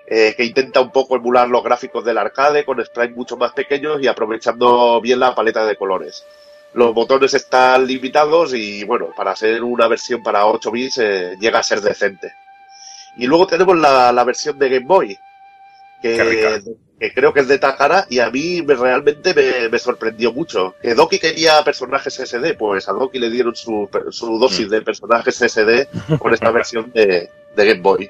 eh, 0.06 0.34
que 0.36 0.44
intenta 0.44 0.82
un 0.82 0.92
poco 0.92 1.16
emular 1.16 1.48
los 1.48 1.64
gráficos 1.64 2.04
del 2.04 2.18
arcade 2.18 2.66
con 2.66 2.84
sprites 2.84 3.16
mucho 3.16 3.38
más 3.38 3.54
pequeños 3.54 4.02
y 4.02 4.08
aprovechando 4.08 5.00
bien 5.02 5.20
la 5.20 5.34
paleta 5.34 5.66
de 5.66 5.76
colores. 5.76 6.26
Los 6.74 6.94
botones 6.94 7.34
están 7.34 7.86
limitados 7.86 8.54
y 8.54 8.84
bueno, 8.84 9.12
para 9.16 9.36
ser 9.36 9.64
una 9.64 9.88
versión 9.88 10.22
para 10.24 10.46
8 10.46 10.72
bits 10.72 10.98
eh, 10.98 11.38
llega 11.40 11.60
a 11.60 11.64
ser 11.64 11.82
decente. 11.82 12.34
Y 13.18 13.28
luego 13.28 13.48
tenemos 13.48 13.78
la, 13.78 14.12
la 14.12 14.24
versión 14.24 14.58
de 14.58 14.70
Game 14.70 14.86
Boy, 14.86 15.18
que. 16.02 16.62
Que 17.08 17.14
creo 17.14 17.34
que 17.34 17.42
es 17.42 17.48
de 17.50 17.60
Takara 17.60 18.06
y 18.10 18.20
a 18.20 18.30
mí 18.30 18.62
me- 18.62 18.76
realmente 18.76 19.34
me, 19.34 19.68
me 19.70 19.80
sorprendió 19.80 20.32
mucho. 20.32 20.76
Que 20.82 20.94
Doki 20.96 21.20
quería 21.20 21.62
personajes 21.64 22.16
SD, 22.16 22.54
pues 22.54 22.88
a 22.88 22.94
Doki 22.94 23.20
le 23.20 23.30
dieron 23.30 23.56
su, 23.56 23.90
su 24.10 24.40
dosis 24.40 24.70
de 24.70 24.82
personajes 24.82 25.36
SD 25.36 25.88
con 26.18 26.34
esta 26.34 26.50
versión 26.60 26.92
de, 26.94 27.30
de 27.56 27.66
Game 27.66 27.82
Boy. 27.82 28.10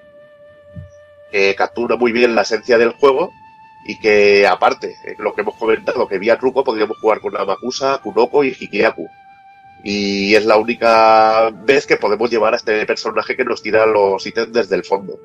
Que 1.32 1.56
captura 1.56 1.96
muy 1.96 2.12
bien 2.12 2.36
la 2.36 2.44
esencia 2.44 2.78
del 2.78 2.92
juego 2.92 3.32
y 3.88 4.00
que 4.00 4.46
aparte, 4.48 4.96
eh, 5.06 5.16
lo 5.18 5.34
que 5.34 5.42
hemos 5.42 5.56
comentado, 5.56 6.08
que 6.08 6.20
vía 6.20 6.38
truco 6.38 6.64
podríamos 6.64 6.98
jugar 7.00 7.20
con 7.20 7.36
Amakusa, 7.36 7.98
Kunoko 7.98 8.44
y 8.44 8.56
Hikiaku. 8.58 9.08
Y 9.84 10.36
es 10.36 10.46
la 10.46 10.56
única 10.58 11.50
vez 11.50 11.86
que 11.88 11.98
podemos 11.98 12.30
llevar 12.30 12.54
a 12.54 12.58
este 12.58 12.86
personaje 12.86 13.36
que 13.36 13.44
nos 13.44 13.62
tira 13.62 13.86
los 13.86 14.26
ítems 14.26 14.54
desde 14.54 14.76
el 14.76 14.86
fondo. 14.86 15.20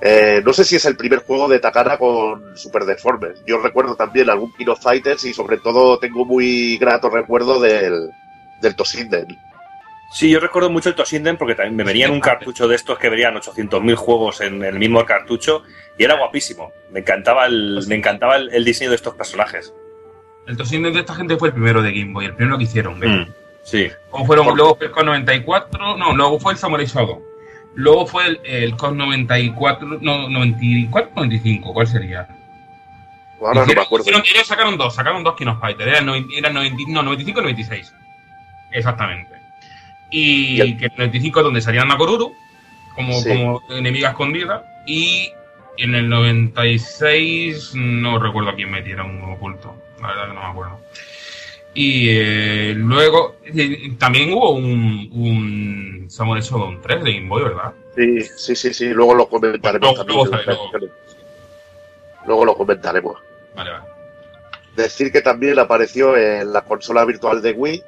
Eh, 0.00 0.42
no 0.44 0.52
sé 0.52 0.64
si 0.64 0.76
es 0.76 0.84
el 0.84 0.96
primer 0.96 1.20
juego 1.24 1.48
de 1.48 1.58
Takara 1.58 1.98
con 1.98 2.56
Super 2.56 2.84
Deformers. 2.84 3.42
Yo 3.46 3.58
recuerdo 3.58 3.94
también 3.96 4.30
algún 4.30 4.52
King 4.54 4.68
of 4.68 4.80
Fighters 4.82 5.24
y 5.24 5.34
sobre 5.34 5.58
todo 5.58 5.98
tengo 5.98 6.24
muy 6.24 6.76
grato 6.78 7.10
recuerdo 7.10 7.60
del, 7.60 8.10
del 8.60 8.76
Toshinden. 8.76 9.26
Sí, 10.10 10.30
yo 10.30 10.40
recuerdo 10.40 10.70
mucho 10.70 10.88
el 10.88 10.94
Toshinden 10.94 11.36
porque 11.36 11.54
también 11.54 11.76
me 11.76 11.84
venían 11.84 12.10
un 12.12 12.20
cartucho 12.20 12.66
de 12.66 12.76
estos 12.76 12.98
que 12.98 13.10
venían 13.10 13.34
800.000 13.34 13.94
juegos 13.94 14.40
en 14.40 14.64
el 14.64 14.78
mismo 14.78 15.04
cartucho 15.04 15.62
y 15.98 16.04
era 16.04 16.16
guapísimo. 16.16 16.72
Me 16.90 17.00
encantaba 17.00 17.44
el, 17.46 17.84
me 17.86 17.96
encantaba 17.96 18.36
el, 18.36 18.48
el 18.54 18.64
diseño 18.64 18.88
de 18.90 18.96
estos 18.96 19.14
personajes. 19.14 19.74
El 20.46 20.56
Toshinden 20.56 20.94
de 20.94 21.00
esta 21.00 21.14
gente 21.14 21.36
fue 21.36 21.48
el 21.48 21.54
primero 21.54 21.82
de 21.82 21.92
Game 21.92 22.14
Boy, 22.14 22.24
el 22.24 22.34
primero 22.34 22.56
que 22.56 22.64
hicieron. 22.64 22.98
Mm, 23.00 23.34
sí. 23.62 23.90
Como 24.08 24.24
fueron, 24.24 24.46
Por- 24.46 24.56
luego 24.56 24.76
fue 24.76 24.86
el 24.86 24.92
CON 24.92 25.04
94, 25.06 25.96
no, 25.98 26.16
luego 26.16 26.40
fue 26.40 26.52
el 26.52 26.58
Samurai 26.58 26.86
Shodown. 26.86 27.22
Luego 27.78 28.06
fue 28.08 28.26
el, 28.26 28.40
el 28.44 28.76
CON 28.76 28.96
94, 28.98 29.98
no, 30.00 30.28
94 30.28 31.12
95, 31.14 31.72
¿cuál 31.72 31.86
sería? 31.86 32.26
Ahora 33.40 33.54
no 33.54 33.60
me 33.60 33.62
Hicieron- 33.66 33.84
acuerdo. 33.84 34.02
hicieron- 34.02 34.22
ellos 34.34 34.46
sacaron 34.48 34.76
dos, 34.76 34.94
sacaron 34.96 35.22
dos 35.22 35.36
King 35.36 35.46
of 35.46 35.60
Fighters, 35.60 35.88
eran, 35.88 36.08
eran 36.36 36.54
90 36.54 36.92
no, 36.92 37.02
95 37.04 37.38
y 37.38 37.42
96. 37.44 37.94
Exactamente. 38.72 39.30
Y, 40.10 40.56
Y 40.56 40.60
el- 40.60 40.76
que 40.76 40.86
el 40.86 40.92
95 40.96 41.38
es 41.38 41.44
donde 41.44 41.60
salían 41.60 41.86
Nakoruru, 41.86 42.34
como, 42.96 43.12
Sí. 43.20 43.28
como 43.28 43.62
enemiga 43.70 44.08
escondida, 44.08 44.64
y 44.84 45.30
en 45.76 45.94
el 45.94 46.08
96 46.08 47.76
no 47.76 48.18
recuerdo 48.18 48.50
a 48.50 48.54
quién 48.56 48.72
metieron 48.72 49.22
un 49.22 49.34
oculto, 49.34 49.80
la 50.02 50.08
verdad 50.08 50.28
que 50.30 50.34
no 50.34 50.40
me 50.40 50.46
acuerdo. 50.46 50.80
Y 51.74 52.08
eh, 52.10 52.74
luego 52.76 53.36
eh, 53.44 53.92
también 53.98 54.32
hubo 54.32 54.50
un, 54.52 55.10
un 55.12 56.06
Samurai 56.10 56.42
Shodown 56.42 56.80
3 56.80 57.04
de 57.04 57.12
Game 57.14 57.28
Boy, 57.28 57.42
¿verdad? 57.44 57.72
Sí, 57.94 58.20
sí, 58.36 58.56
sí, 58.56 58.74
sí. 58.74 58.86
Luego 58.88 59.14
lo 59.14 59.28
comentaremos 59.28 59.94
Luego- 60.06 60.30
también. 60.70 60.90
Luego 62.26 62.44
lo 62.44 62.54
comentaremos. 62.56 63.18
Vale, 63.54 63.70
vale. 63.70 63.84
Decir 64.76 65.10
que 65.10 65.22
también 65.22 65.58
apareció 65.58 66.16
en 66.16 66.52
la 66.52 66.62
consola 66.62 67.04
virtual 67.04 67.42
de 67.42 67.52
Wii, 67.52 67.82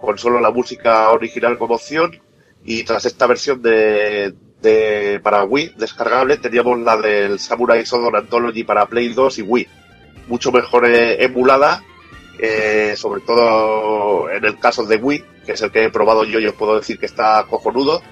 con 0.00 0.18
solo 0.18 0.40
la 0.40 0.50
música 0.50 1.10
original 1.10 1.58
como 1.58 1.74
opción, 1.74 2.20
y 2.64 2.84
tras 2.84 3.04
esta 3.06 3.26
versión 3.26 3.62
de, 3.62 4.34
de, 4.60 5.20
para 5.22 5.44
Wii 5.44 5.74
descargable, 5.76 6.36
teníamos 6.36 6.78
la 6.80 6.96
del 6.96 7.38
Samurai 7.38 7.82
Shodown 7.84 8.16
Anthology 8.16 8.64
para 8.64 8.86
Play 8.86 9.08
2 9.08 9.38
y 9.38 9.42
Wii. 9.42 9.68
Mucho 10.28 10.52
mejor 10.52 10.86
eh, 10.86 11.22
emulada, 11.24 11.82
eh, 12.38 12.94
sobre 12.96 13.20
todo 13.22 14.30
en 14.30 14.44
el 14.44 14.58
caso 14.58 14.84
de 14.84 14.96
Wii, 14.96 15.24
que 15.44 15.52
es 15.52 15.62
el 15.62 15.70
que 15.70 15.84
he 15.84 15.90
probado 15.90 16.24
yo 16.24 16.38
y 16.38 16.46
os 16.46 16.54
puedo 16.54 16.76
decir 16.76 16.98
que 16.98 17.06
está 17.06 17.44
cojonudo, 17.48 18.02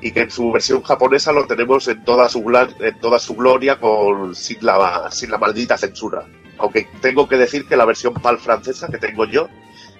y 0.00 0.12
que 0.12 0.20
en 0.20 0.30
su 0.30 0.52
versión 0.52 0.82
japonesa 0.82 1.32
lo 1.32 1.46
tenemos 1.46 1.88
en 1.88 2.04
toda 2.04 2.28
su, 2.28 2.44
en 2.80 3.00
toda 3.00 3.18
su 3.18 3.34
gloria 3.34 3.80
con 3.80 4.34
sin 4.34 4.58
la, 4.64 5.10
sin 5.10 5.30
la 5.30 5.38
maldita 5.38 5.76
censura. 5.76 6.24
Aunque 6.58 6.88
tengo 7.00 7.28
que 7.28 7.36
decir 7.36 7.66
que 7.66 7.76
la 7.76 7.84
versión 7.84 8.14
PAL 8.14 8.38
francesa 8.38 8.88
que 8.88 8.98
tengo 8.98 9.24
yo, 9.26 9.48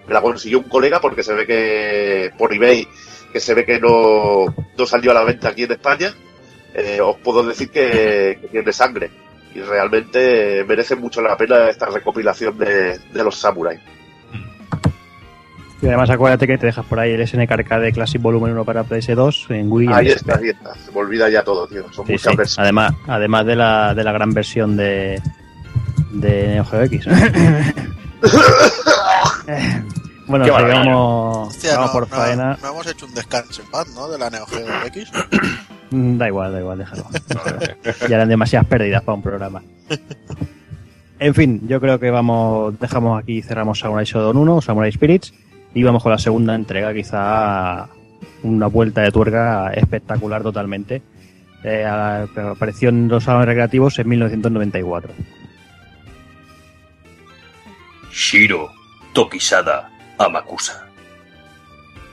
me 0.06 0.14
la 0.14 0.22
consiguió 0.22 0.58
un 0.58 0.68
colega 0.68 1.00
porque 1.00 1.22
se 1.22 1.34
ve 1.34 1.46
que 1.46 2.32
por 2.38 2.52
eBay 2.52 2.88
que 3.32 3.40
se 3.40 3.54
ve 3.54 3.66
que 3.66 3.78
no, 3.78 4.46
no 4.76 4.86
salió 4.86 5.10
a 5.10 5.14
la 5.14 5.24
venta 5.24 5.50
aquí 5.50 5.64
en 5.64 5.72
España, 5.72 6.14
eh, 6.74 7.00
os 7.00 7.16
puedo 7.18 7.42
decir 7.42 7.70
que 7.70 8.48
tiene 8.50 8.72
sangre. 8.72 9.10
Y 9.58 9.62
realmente 9.62 10.64
merece 10.68 10.94
mucho 10.94 11.20
la 11.20 11.36
pena 11.36 11.68
esta 11.68 11.86
recopilación 11.86 12.56
de, 12.58 12.98
de 12.98 13.24
los 13.24 13.36
samuráis. 13.38 13.80
Y 15.82 15.86
además 15.86 16.10
acuérdate 16.10 16.46
que 16.46 16.58
te 16.58 16.66
dejas 16.66 16.84
por 16.86 16.98
ahí 17.00 17.12
el 17.12 17.26
SNK 17.26 17.50
Arcade 17.52 17.92
Classic 17.92 18.20
Volumen 18.20 18.52
1 18.52 18.64
para 18.64 18.84
PS2 18.84 19.50
en 19.54 19.70
Wii. 19.70 19.86
en 19.88 19.92
Ahí 19.94 20.08
está, 20.08 20.36
ahí 20.36 20.48
está. 20.50 20.74
Se 20.74 20.90
me 20.92 20.98
olvida 20.98 21.28
ya 21.28 21.42
todo, 21.44 21.66
tío. 21.66 21.84
Son 21.92 22.04
Sí, 22.06 22.12
muchas 22.12 22.30
sí. 22.32 22.36
versiones. 22.36 22.58
Además, 22.58 22.92
además 23.06 23.46
de 23.46 23.56
la, 23.56 23.94
de 23.94 24.04
la 24.04 24.12
gran 24.12 24.32
versión 24.32 24.76
de, 24.76 25.20
de 26.12 26.48
Neo 26.48 26.64
Geo 26.64 26.82
X. 26.82 27.06
bueno, 30.26 30.44
sigamos, 30.44 31.48
Hostia, 31.48 31.74
vamos 31.78 31.86
no, 31.86 31.92
por 31.92 32.10
no- 32.10 32.16
faena. 32.16 32.58
no 32.60 32.68
hemos 32.70 32.86
hecho 32.86 33.06
un 33.06 33.14
descanso 33.14 33.62
en 33.62 33.70
paz, 33.70 33.88
¿no? 33.94 34.08
De 34.08 34.18
la 34.18 34.30
Neo 34.30 34.46
Geo 34.46 34.66
X. 34.86 35.10
Da 35.90 36.26
igual, 36.28 36.52
da 36.52 36.60
igual, 36.60 36.78
déjalo. 36.78 37.04
ya 38.08 38.16
eran 38.16 38.28
demasiadas 38.28 38.66
pérdidas 38.68 39.02
para 39.02 39.14
un 39.16 39.22
programa. 39.22 39.62
En 41.18 41.34
fin, 41.34 41.66
yo 41.66 41.80
creo 41.80 41.98
que 41.98 42.10
vamos, 42.10 42.78
dejamos 42.78 43.20
aquí, 43.20 43.42
cerramos 43.42 43.78
Samurai 43.80 44.04
Shodown 44.04 44.36
1, 44.36 44.60
Samurai 44.60 44.92
Spirits, 44.92 45.32
y 45.74 45.82
vamos 45.82 46.02
con 46.02 46.12
la 46.12 46.18
segunda 46.18 46.54
entrega, 46.54 46.92
quizá 46.94 47.88
una 48.42 48.66
vuelta 48.66 49.00
de 49.00 49.10
tuerca 49.10 49.70
espectacular 49.72 50.42
totalmente. 50.42 51.02
Eh, 51.64 51.84
a- 51.84 52.22
apareció 52.52 52.88
en 52.90 53.08
los 53.08 53.24
salones 53.24 53.46
recreativos 53.48 53.98
en 53.98 54.08
1994. 54.08 55.12
Shiro 58.12 58.70
Tokisada 59.12 59.90
Amakusa. 60.18 60.87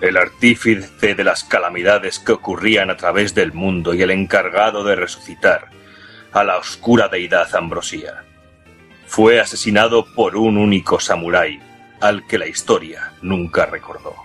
El 0.01 0.17
artífice 0.17 1.15
de 1.15 1.23
las 1.23 1.43
calamidades 1.43 2.19
que 2.19 2.33
ocurrían 2.33 2.89
a 2.89 2.97
través 2.97 3.33
del 3.33 3.53
mundo 3.53 3.93
y 3.93 4.01
el 4.01 4.11
encargado 4.11 4.83
de 4.83 4.95
resucitar 4.95 5.69
a 6.33 6.43
la 6.43 6.57
oscura 6.57 7.07
deidad 7.07 7.55
Ambrosía. 7.55 8.23
Fue 9.07 9.39
asesinado 9.39 10.05
por 10.13 10.35
un 10.35 10.57
único 10.57 10.99
samurái 10.99 11.61
al 12.01 12.27
que 12.27 12.37
la 12.37 12.47
historia 12.47 13.13
nunca 13.21 13.65
recordó. 13.65 14.15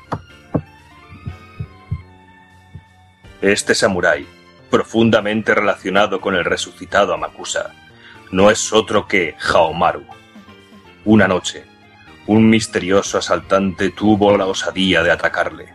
Este 3.40 3.74
samurái, 3.74 4.26
profundamente 4.70 5.54
relacionado 5.54 6.20
con 6.20 6.34
el 6.34 6.44
resucitado 6.44 7.14
Amakusa, 7.14 7.72
no 8.32 8.50
es 8.50 8.72
otro 8.72 9.06
que 9.06 9.34
Haomaru. 9.38 10.04
Una 11.04 11.26
noche, 11.26 11.64
un 12.30 12.48
misterioso 12.48 13.18
asaltante 13.18 13.90
tuvo 13.90 14.36
la 14.36 14.46
osadía 14.46 15.02
de 15.02 15.10
atacarle. 15.10 15.74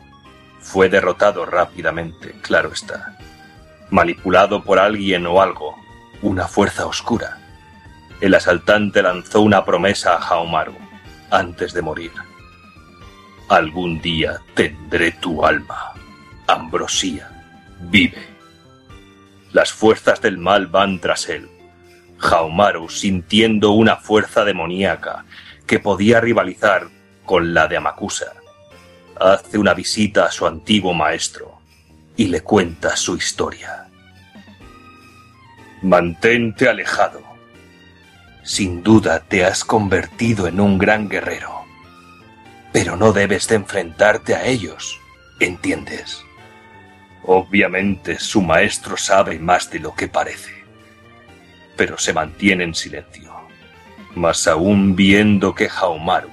Fue 0.62 0.88
derrotado 0.88 1.46
rápidamente, 1.46 2.34
claro 2.42 2.72
está. 2.72 3.18
Manipulado 3.90 4.64
por 4.64 4.80
alguien 4.80 5.28
o 5.28 5.42
algo, 5.42 5.76
una 6.22 6.48
fuerza 6.48 6.86
oscura. 6.86 7.40
El 8.22 8.36
asaltante 8.36 9.04
lanzó 9.04 9.42
una 9.42 9.66
promesa 9.66 10.14
a 10.14 10.20
Haomaru 10.20 10.78
antes 11.30 11.74
de 11.74 11.82
morir. 11.82 12.14
Algún 13.50 14.00
día 14.00 14.40
tendré 14.54 15.12
tu 15.12 15.46
alma. 15.46 15.92
Ambrosía, 16.48 17.32
vive. 17.82 18.30
Las 19.52 19.74
fuerzas 19.74 20.22
del 20.22 20.38
mal 20.38 20.68
van 20.68 21.02
tras 21.02 21.28
él. 21.28 21.50
Haomaru, 22.22 22.88
sintiendo 22.88 23.72
una 23.72 23.98
fuerza 23.98 24.46
demoníaca 24.46 25.26
que 25.66 25.80
podía 25.80 26.22
rivalizar 26.22 26.88
con 27.26 27.54
la 27.54 27.68
de 27.68 27.78
Amakusa, 27.78 28.34
hace 29.20 29.58
una 29.58 29.74
visita 29.74 30.26
a 30.26 30.32
su 30.32 30.46
antiguo 30.46 30.94
maestro 30.94 31.60
y 32.16 32.28
le 32.28 32.42
cuenta 32.42 32.96
su 32.96 33.16
historia. 33.16 33.88
Mantente 35.82 36.70
alejado. 36.70 37.22
Sin 38.44 38.84
duda 38.84 39.22
te 39.22 39.44
has 39.44 39.64
convertido 39.64 40.48
en 40.48 40.60
un 40.60 40.78
gran 40.78 41.10
guerrero, 41.10 41.66
pero 42.72 42.96
no 42.96 43.12
debes 43.12 43.48
de 43.48 43.56
enfrentarte 43.56 44.36
a 44.36 44.46
ellos, 44.46 45.00
¿entiendes? 45.40 46.24
Obviamente 47.24 48.20
su 48.20 48.44
maestro 48.44 48.98
sabe 48.98 49.40
más 49.40 49.72
de 49.72 49.80
lo 49.80 49.96
que 49.96 50.08
parece, 50.08 50.54
pero 51.76 51.98
se 51.98 52.14
mantiene 52.14 52.66
en 52.66 52.76
silencio 52.76 53.35
mas 54.16 54.48
aún 54.48 54.96
viendo 54.96 55.54
que 55.54 55.70
Haomaru 55.70 56.30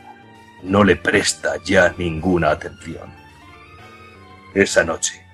no 0.62 0.84
le 0.84 0.96
presta 0.96 1.56
ya 1.64 1.94
ninguna 1.98 2.50
atención. 2.50 3.12
Esa 4.54 4.84
noche, 4.84 5.24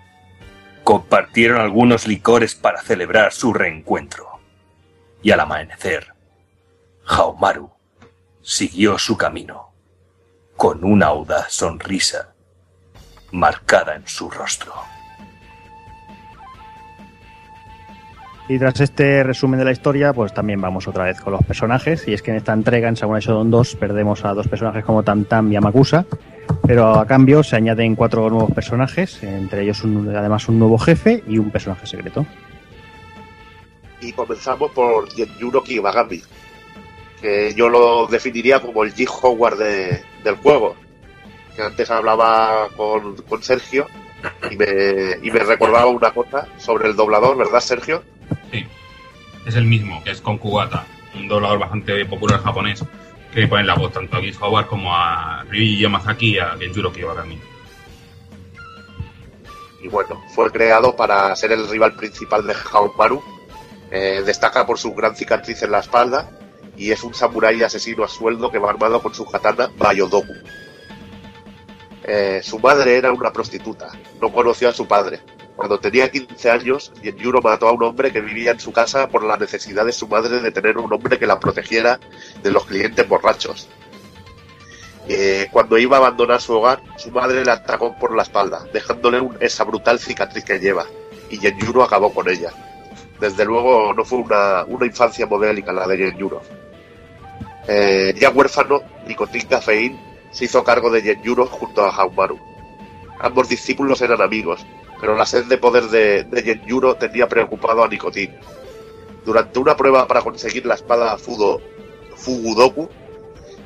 compartieron 0.83 1.61
algunos 1.61 2.07
licores 2.07 2.55
para 2.55 2.81
celebrar 2.81 3.33
su 3.33 3.53
reencuentro, 3.53 4.41
y 5.23 5.31
al 5.31 5.41
amanecer, 5.41 6.15
Haomaru 7.07 7.71
siguió 8.43 8.99
su 8.99 9.17
camino, 9.17 9.73
con 10.57 10.85
una 10.85 11.07
audaz 11.07 11.53
sonrisa 11.53 12.35
marcada 13.31 13.95
en 13.95 14.09
su 14.09 14.31
rostro. 14.31 14.73
Y 18.49 18.59
tras 18.59 18.81
este 18.81 19.23
resumen 19.25 19.59
de 19.59 19.67
la 19.67 19.73
historia, 19.73 20.15
pues 20.15 20.33
también 20.33 20.59
vamos 20.61 20.89
otra 20.89 21.05
vez 21.05 21.21
con 21.21 21.35
los 21.35 21.45
personajes. 21.45 22.09
Y 22.09 22.15
es 22.15 22.23
que 22.23 22.31
en 22.31 22.39
esta 22.39 22.55
entrega, 22.55 22.89
en 22.89 22.97
Samurai 22.97 23.21
Shodown 23.23 23.51
2, 23.51 23.77
perdemos 23.77 24.25
a 24.25 24.33
dos 24.33 24.49
personajes 24.49 24.85
como 24.85 25.03
Tantam 25.03 25.53
y 25.53 25.57
Amakusa. 25.57 26.07
Pero 26.67 26.95
a 26.99 27.07
cambio 27.07 27.43
se 27.43 27.57
añaden 27.57 27.95
cuatro 27.95 28.31
nuevos 28.31 28.51
personajes, 28.53 29.23
entre 29.23 29.63
ellos 29.65 29.83
además 29.85 30.49
un 30.49 30.59
nuevo 30.59 30.79
jefe 30.79 31.23
y 31.29 31.37
un 31.37 31.51
personaje 31.51 31.87
secreto. 31.87 32.25
Y 34.01 34.13
comenzamos 34.13 34.71
por 34.71 35.11
Genjuro 35.11 35.63
Kibagami, 35.63 36.23
que 37.21 37.53
yo 37.55 37.69
lo 37.69 38.07
definiría 38.07 38.61
como 38.61 38.83
el 38.83 38.95
G. 38.95 39.07
Howard 39.23 39.59
de- 39.59 40.03
del 40.25 40.37
juego. 40.37 40.75
Que 41.55 41.63
antes 41.63 41.91
hablaba 41.91 42.69
con, 42.77 43.17
con 43.29 43.43
Sergio 43.43 43.87
y 44.51 44.57
me, 44.57 44.67
y 45.23 45.31
me 45.31 45.41
recordaba 45.41 45.87
una 45.87 46.13
cosa 46.13 46.47
sobre 46.57 46.89
el 46.89 46.97
doblador, 46.97 47.37
¿verdad, 47.37 47.61
Sergio? 47.61 48.03
Sí. 48.53 48.65
Es 49.47 49.57
el 49.57 49.65
mismo, 49.65 50.03
que 50.05 50.11
es 50.11 50.21
con 50.21 50.39
Kugata, 50.39 50.85
un 51.15 51.29
doblador 51.29 51.59
bastante 51.59 52.05
popular 52.05 52.43
japonés, 52.43 52.85
que 53.33 53.47
ponen 53.47 53.67
la 53.67 53.75
voz 53.75 53.93
tanto 53.93 54.17
a 54.17 54.21
Giz 54.21 54.41
Howard 54.41 54.67
como 54.67 54.95
a 54.95 55.45
Ryuji 55.49 55.81
Yamazaki 55.81 56.35
y 56.35 56.39
a 56.39 56.57
Genjuro 56.59 56.93
Kiyokami. 56.93 57.39
Y 59.81 59.89
bueno, 59.89 60.23
fue 60.35 60.51
creado 60.51 60.97
para 60.97 61.35
ser 61.37 61.53
el 61.53 61.69
rival 61.69 61.95
principal 61.95 62.47
de 62.47 62.55
Haomaru. 62.55 63.23
Eh, 63.91 64.23
destaca 64.27 64.67
por 64.67 64.79
su 64.79 64.95
gran 64.95 65.17
cicatriz 65.17 65.63
en 65.63 65.71
la 65.71 65.79
espalda 65.79 66.31
y 66.77 66.91
es 66.91 67.03
un 67.03 67.15
samurái 67.15 67.63
asesino 67.63 68.05
a 68.05 68.09
sueldo 68.09 68.51
que 68.51 68.59
va 68.59 68.71
armado 68.71 69.01
con 69.01 69.15
su 69.15 69.25
katana 69.25 69.71
Bayodoku. 69.77 70.35
Eh, 72.05 72.41
su 72.43 72.59
madre 72.59 72.97
era 72.97 73.13
una 73.13 73.33
prostituta, 73.33 73.89
no 74.21 74.33
conoció 74.33 74.69
a 74.69 74.73
su 74.73 74.87
padre. 74.87 75.21
Cuando 75.59 75.81
tenía 75.81 76.09
15 76.09 76.51
años, 76.53 76.93
Genjuro 77.03 77.43
mató 77.43 77.67
a 77.67 77.73
un 77.73 77.83
hombre 77.83 78.13
que 78.13 78.21
vivía 78.21 78.53
en 78.53 78.61
su 78.61 78.71
casa 78.71 79.09
por 79.09 79.25
la 79.25 79.37
necesidad 79.37 79.85
de 79.85 79.91
su 79.91 80.07
madre 80.07 80.41
de 80.41 80.53
tener 80.53 80.79
un 80.79 80.93
hombre 80.93 81.19
que 81.19 81.27
la 81.27 81.41
protegiera 81.41 81.99
de 82.41 82.53
los 82.53 82.65
clientes 82.65 83.09
borrachos. 83.09 83.69
Eh, 85.09 85.49
cuando 85.51 85.77
iba 85.77 85.97
a 85.97 85.99
abandonar 85.99 86.41
su 86.41 86.53
hogar, 86.53 86.81
su 86.97 87.11
madre 87.11 87.45
le 87.45 87.51
atacó 87.51 87.97
por 87.99 88.15
la 88.15 88.23
espalda, 88.23 88.69
dejándole 88.73 89.21
esa 89.41 89.65
brutal 89.65 89.99
cicatriz 89.99 90.45
que 90.45 90.61
lleva, 90.61 90.87
y 91.29 91.39
Genjuro 91.39 91.83
acabó 91.83 92.15
con 92.15 92.29
ella. 92.29 92.53
Desde 93.19 93.45
luego 93.45 93.93
no 93.95 94.05
fue 94.05 94.19
una, 94.19 94.63
una 94.65 94.87
infancia 94.87 95.27
modélica 95.27 95.73
la 95.73 95.89
de 95.89 95.97
Genjuro. 95.99 96.41
Eh, 97.67 98.15
ya 98.17 98.31
huérfano, 98.31 98.83
Nicotín 99.09 99.49
Cafeín 99.49 99.99
se 100.31 100.45
hizo 100.45 100.63
cargo 100.63 100.89
de 100.89 101.03
Genjuro 101.03 101.47
junto 101.47 101.85
a 101.85 101.91
Haumaru. 101.91 102.39
Ambos 103.19 103.49
discípulos 103.49 104.01
eran 104.03 104.23
amigos, 104.23 104.65
pero 105.01 105.17
la 105.17 105.27
sed 105.27 105.45
de 105.45 105.59
poder 105.59 105.85
de, 105.85 106.25
de 106.25 106.43
Genjuro 106.43 106.97
tenía 106.97 107.29
preocupado 107.29 107.85
a 107.85 107.89
Nicotín. 107.89 108.35
Durante 109.25 109.59
una 109.59 109.77
prueba 109.77 110.07
para 110.07 110.23
conseguir 110.23 110.67
la 110.67 110.75
espada 110.75 111.19
Fudo, 111.19 111.61
Fugudoku, 112.17 112.89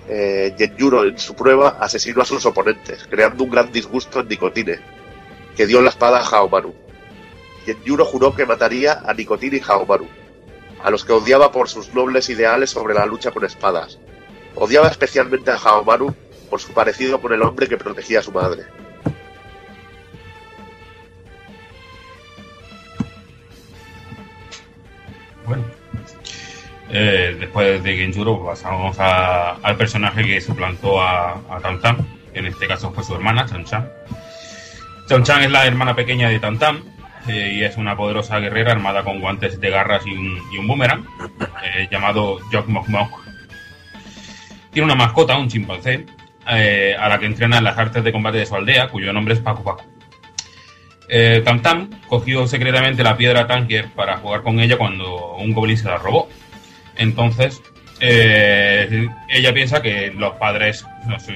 eh, 0.08 0.54
Genjuro 0.58 1.04
en 1.04 1.18
su 1.18 1.34
prueba 1.34 1.78
asesinó 1.80 2.22
a 2.22 2.24
sus 2.24 2.44
oponentes, 2.44 3.06
creando 3.08 3.44
un 3.44 3.50
gran 3.50 3.70
disgusto 3.72 4.20
en 4.20 4.28
Nicotine, 4.28 4.80
que 5.56 5.66
dio 5.66 5.80
la 5.80 5.90
espada 5.90 6.18
a 6.18 6.26
Haomaru. 6.26 6.74
Genjuro 7.64 8.04
juró 8.04 8.34
que 8.34 8.44
mataría 8.44 9.02
a 9.04 9.14
Nikotin 9.14 9.54
y 9.54 9.60
Haomaru, 9.60 10.08
a 10.82 10.90
los 10.90 11.04
que 11.04 11.12
odiaba 11.12 11.52
por 11.52 11.68
sus 11.68 11.94
nobles 11.94 12.28
ideales 12.28 12.70
sobre 12.70 12.94
la 12.94 13.06
lucha 13.06 13.30
con 13.30 13.44
espadas. 13.44 13.98
Odiaba 14.56 14.88
especialmente 14.88 15.50
a 15.50 15.56
Haomaru 15.56 16.14
por 16.50 16.60
su 16.60 16.72
parecido 16.72 17.20
con 17.20 17.32
el 17.32 17.42
hombre 17.42 17.68
que 17.68 17.78
protegía 17.78 18.18
a 18.18 18.22
su 18.22 18.32
madre. 18.32 18.64
Bueno, 25.46 25.64
eh, 26.90 27.36
después 27.38 27.82
de 27.82 27.96
Genjuro 27.96 28.44
pasamos 28.44 28.96
al 28.98 29.76
personaje 29.76 30.24
que 30.24 30.40
suplantó 30.40 31.00
a, 31.00 31.32
a 31.32 31.60
en 32.34 32.46
este 32.46 32.66
caso 32.66 32.92
fue 32.92 33.04
su 33.04 33.14
hermana, 33.14 33.46
Chan-Chan. 33.46 33.88
Chan-Chan 35.08 35.42
es 35.42 35.50
la 35.50 35.66
hermana 35.66 35.94
pequeña 35.94 36.28
de 36.28 36.38
Tantan 36.38 36.82
eh, 37.28 37.52
y 37.54 37.64
es 37.64 37.76
una 37.76 37.96
poderosa 37.96 38.38
guerrera 38.40 38.72
armada 38.72 39.04
con 39.04 39.20
guantes 39.20 39.60
de 39.60 39.70
garras 39.70 40.06
y 40.06 40.12
un, 40.12 40.66
boomerang 40.66 41.04
eh, 41.64 41.88
llamado 41.90 42.38
Jok 42.50 42.66
Mok 42.68 42.88
Mok. 42.88 43.20
Tiene 44.70 44.86
una 44.86 44.94
mascota, 44.94 45.36
un 45.36 45.48
chimpancé, 45.48 46.06
eh, 46.48 46.96
a 46.98 47.08
la 47.08 47.18
que 47.18 47.26
entrena 47.26 47.58
en 47.58 47.64
las 47.64 47.76
artes 47.76 48.02
de 48.02 48.12
combate 48.12 48.38
de 48.38 48.46
su 48.46 48.54
aldea, 48.54 48.88
cuyo 48.88 49.12
nombre 49.12 49.34
es 49.34 49.40
Paku 49.40 49.62
Paku. 49.62 49.91
Eh, 51.08 51.42
Tam 51.44 51.60
Tam 51.60 51.90
cogió 52.08 52.46
secretamente 52.46 53.02
la 53.02 53.16
piedra 53.16 53.46
Tanker 53.46 53.88
para 53.94 54.18
jugar 54.18 54.42
con 54.42 54.60
ella 54.60 54.78
cuando 54.78 55.34
un 55.34 55.52
goblin 55.52 55.76
se 55.76 55.88
la 55.88 55.98
robó. 55.98 56.28
Entonces, 56.96 57.60
eh, 58.04 59.08
ella 59.28 59.54
piensa 59.54 59.80
que 59.80 60.12
los 60.16 60.34
padres 60.34 60.84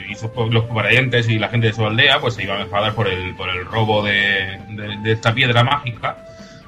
y 0.08 0.52
los 0.52 0.64
parientes 0.64 1.28
y 1.28 1.38
la 1.38 1.48
gente 1.48 1.68
de 1.68 1.72
su 1.72 1.86
aldea 1.86 2.18
pues 2.18 2.34
se 2.34 2.42
iban 2.42 2.58
a 2.58 2.62
enfadar 2.62 2.92
por 2.92 3.06
el, 3.06 3.36
por 3.36 3.48
el 3.48 3.64
robo 3.64 4.02
de, 4.02 4.58
esta 5.04 5.32
piedra 5.32 5.62
mágica, 5.62 6.18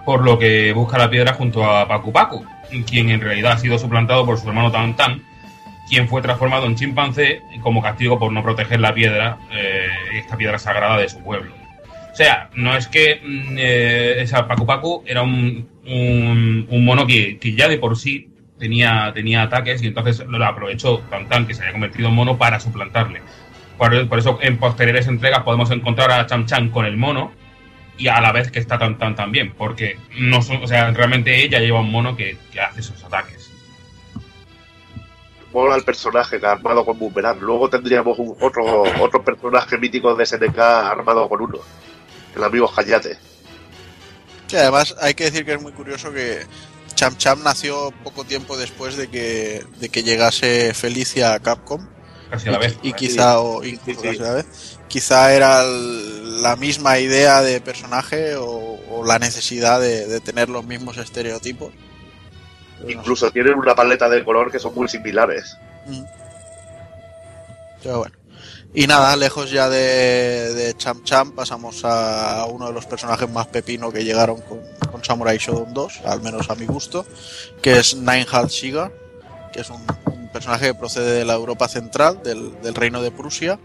por 0.04 0.22
lo 0.22 0.38
que 0.38 0.72
busca 0.72 0.98
la 0.98 1.10
piedra 1.10 1.34
junto 1.34 1.64
a 1.64 1.88
Paku 1.88 2.12
Paku, 2.12 2.46
quien 2.86 3.10
en 3.10 3.20
realidad 3.20 3.52
ha 3.52 3.58
sido 3.58 3.76
suplantado 3.76 4.24
por 4.24 4.38
su 4.38 4.46
hermano 4.46 4.70
Tam 4.70 4.94
Tam, 4.94 5.20
quien 5.88 6.06
fue 6.08 6.22
transformado 6.22 6.66
en 6.66 6.76
chimpancé 6.76 7.42
como 7.60 7.82
castigo 7.82 8.20
por 8.20 8.30
no 8.30 8.42
proteger 8.42 8.78
la 8.78 8.94
piedra, 8.94 9.38
eh, 9.50 9.88
esta 10.14 10.36
piedra 10.36 10.60
sagrada 10.60 10.98
de 10.98 11.08
su 11.08 11.18
pueblo. 11.24 11.52
Sea, 12.18 12.50
no 12.56 12.76
es 12.76 12.88
que 12.88 13.20
mm, 13.24 13.56
eh, 13.58 14.22
esa 14.22 14.48
Paku 14.48 14.66
Paku 14.66 15.04
era 15.06 15.22
un, 15.22 15.68
un, 15.86 16.84
mono 16.84 17.06
que, 17.06 17.38
ya 17.56 17.68
de 17.68 17.78
por 17.78 17.96
sí 17.96 18.28
tenía, 18.58 19.12
tenía 19.14 19.42
ataques 19.42 19.80
y 19.84 19.86
entonces 19.86 20.26
lo 20.26 20.44
aprovechó 20.44 20.98
Tantan, 21.10 21.46
que 21.46 21.54
se 21.54 21.60
había 21.60 21.74
convertido 21.74 22.08
en 22.08 22.16
mono, 22.16 22.36
para 22.36 22.58
suplantarle. 22.58 23.22
Por, 23.76 24.18
eso 24.18 24.36
en 24.42 24.58
posteriores 24.58 25.06
entregas 25.06 25.44
podemos 25.44 25.70
encontrar 25.70 26.10
a 26.10 26.26
Cham 26.26 26.44
Cham 26.46 26.70
con 26.70 26.86
el 26.86 26.96
mono 26.96 27.30
y 27.96 28.08
a 28.08 28.20
la 28.20 28.32
vez 28.32 28.50
que 28.50 28.58
está 28.58 28.80
Tantan 28.80 29.14
también, 29.14 29.52
porque 29.52 29.96
no 30.18 30.42
son, 30.42 30.64
o 30.64 30.66
sea, 30.66 30.90
realmente 30.90 31.40
ella 31.44 31.60
lleva 31.60 31.78
un 31.78 31.92
mono 31.92 32.16
que, 32.16 32.36
hace 32.60 32.80
esos 32.80 33.00
ataques. 33.04 33.48
Mola 35.52 35.76
el 35.76 35.84
personaje 35.84 36.44
armado 36.44 36.84
con 36.84 36.98
boomerang. 36.98 37.38
Luego 37.38 37.70
tendríamos 37.70 38.18
otro, 38.40 38.82
otro 39.00 39.22
personaje 39.22 39.78
mítico 39.78 40.16
de 40.16 40.26
SNK 40.26 40.58
armado 40.58 41.28
con 41.28 41.42
uno. 41.42 41.58
El 42.36 42.44
amigo 42.44 42.70
Hayate. 42.76 43.18
Sí, 44.46 44.56
además 44.56 44.94
hay 45.00 45.14
que 45.14 45.24
decir 45.24 45.44
que 45.44 45.54
es 45.54 45.62
muy 45.62 45.72
curioso 45.72 46.12
que 46.12 46.46
Cham 46.94 47.16
Cham 47.16 47.42
nació 47.42 47.92
poco 48.02 48.24
tiempo 48.24 48.56
después 48.56 48.96
de 48.96 49.08
que, 49.08 49.64
de 49.78 49.88
que 49.88 50.02
llegase 50.02 50.72
Felicia 50.74 51.34
a 51.34 51.40
Capcom. 51.40 51.86
Casi 52.30 52.48
a 52.48 52.52
la 52.52 52.58
y, 52.58 52.60
vez. 52.60 52.78
y 52.82 52.92
quizá, 52.92 53.40
o 53.40 53.64
incluso 53.64 54.02
casi 54.02 54.18
a 54.18 54.22
la 54.22 54.34
vez, 54.34 54.78
quizá 54.88 55.32
era 55.34 55.62
el- 55.62 56.42
la 56.42 56.56
misma 56.56 56.98
idea 56.98 57.42
de 57.42 57.60
personaje 57.60 58.36
o, 58.36 58.78
o 58.90 59.04
la 59.04 59.18
necesidad 59.18 59.80
de, 59.80 60.06
de 60.06 60.20
tener 60.20 60.48
los 60.48 60.64
mismos 60.64 60.98
estereotipos. 60.98 61.72
Incluso 62.86 63.30
tienen 63.32 63.54
una 63.54 63.74
paleta 63.74 64.08
de 64.08 64.24
color 64.24 64.52
que 64.52 64.58
son 64.60 64.74
muy 64.74 64.88
similares. 64.88 65.56
Mm. 65.86 66.04
Pero 67.82 67.98
bueno. 67.98 68.17
Y 68.74 68.86
nada, 68.86 69.16
lejos 69.16 69.50
ya 69.50 69.68
de, 69.68 70.54
de 70.54 70.76
Cham 70.76 71.02
Cham, 71.02 71.32
pasamos 71.32 71.84
a 71.84 72.46
uno 72.50 72.66
de 72.66 72.72
los 72.72 72.86
personajes 72.86 73.28
más 73.30 73.46
pepino 73.46 73.90
que 73.90 74.04
llegaron 74.04 74.40
con, 74.42 74.60
con 74.90 75.02
Samurai 75.02 75.38
Shodown 75.38 75.72
2, 75.72 76.00
al 76.04 76.20
menos 76.20 76.50
a 76.50 76.54
mi 76.54 76.66
gusto, 76.66 77.06
que 77.62 77.78
es 77.78 77.96
Ninehal 77.96 78.48
Shiga, 78.48 78.92
que 79.52 79.60
es 79.62 79.70
un, 79.70 79.86
personaje 80.32 80.66
que 80.66 80.74
procede 80.74 81.12
de 81.12 81.24
la 81.24 81.32
Europa 81.32 81.68
central, 81.68 82.22
del, 82.22 82.60
del 82.60 82.74
reino 82.74 83.00
de 83.00 83.10
Prusia, 83.10 83.58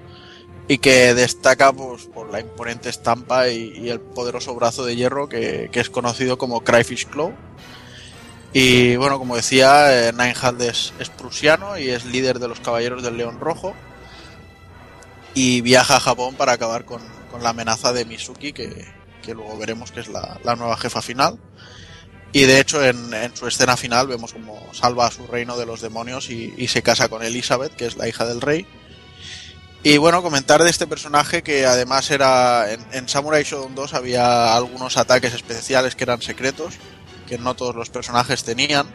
y 0.67 0.77
que 0.77 1.13
destaca 1.13 1.73
pues, 1.73 2.05
por 2.05 2.31
la 2.31 2.39
imponente 2.39 2.89
estampa 2.89 3.49
y, 3.49 3.89
el 3.89 3.99
poderoso 3.99 4.55
brazo 4.55 4.85
de 4.85 4.95
hierro 4.95 5.27
que, 5.27 5.69
que 5.71 5.79
es 5.79 5.89
conocido 5.89 6.37
como 6.37 6.63
Cryfish 6.63 7.07
Claw. 7.07 7.33
Y 8.53 8.95
bueno, 8.95 9.17
como 9.19 9.35
decía, 9.35 10.09
eh, 10.09 10.13
es, 10.59 10.93
es 10.99 11.09
prusiano 11.09 11.77
y 11.77 11.89
es 11.89 12.05
líder 12.05 12.39
de 12.39 12.47
los 12.47 12.59
Caballeros 12.59 13.03
del 13.03 13.17
León 13.17 13.39
Rojo. 13.39 13.73
Y 15.33 15.61
viaja 15.61 15.97
a 15.97 15.99
Japón 15.99 16.35
para 16.35 16.53
acabar 16.53 16.85
con, 16.85 17.01
con 17.31 17.43
la 17.43 17.49
amenaza 17.49 17.93
de 17.93 18.05
Mizuki, 18.05 18.53
que, 18.53 18.85
que 19.23 19.33
luego 19.33 19.57
veremos 19.57 19.91
que 19.91 20.01
es 20.01 20.07
la, 20.07 20.39
la 20.43 20.55
nueva 20.55 20.77
jefa 20.77 21.01
final. 21.01 21.39
Y 22.31 22.43
de 22.43 22.59
hecho, 22.59 22.83
en, 22.83 23.11
su 23.35 23.47
escena 23.47 23.77
final 23.77 24.07
vemos 24.07 24.33
como 24.33 24.73
salva 24.73 25.07
a 25.07 25.11
su 25.11 25.27
reino 25.27 25.55
de 25.57 25.65
los 25.65 25.81
demonios 25.81 26.29
y, 26.29 26.53
y 26.57 26.67
se 26.67 26.81
casa 26.81 27.07
con 27.07 27.23
Elizabeth, 27.23 27.75
que 27.75 27.85
es 27.85 27.95
la 27.95 28.07
hija 28.07 28.25
del 28.25 28.41
rey. 28.41 28.65
Y 29.85 29.97
bueno, 29.97 30.23
comentar 30.23 30.63
de 30.63 30.69
este 30.69 30.87
personaje 30.87 31.43
que 31.43 31.65
además 31.65 32.09
era. 32.09 32.71
En, 32.71 33.09
Samurai 33.09 33.43
Shodown 33.43 33.75
2 33.75 33.93
había 33.93 34.55
algunos 34.55 34.95
ataques 34.95 35.33
especiales 35.33 35.95
que 35.95 36.05
eran 36.05 36.21
secretos, 36.21 36.75
que 37.27 37.37
no 37.37 37.53
todos 37.53 37.75
los 37.75 37.89
personajes 37.89 38.45
tenían. 38.45 38.87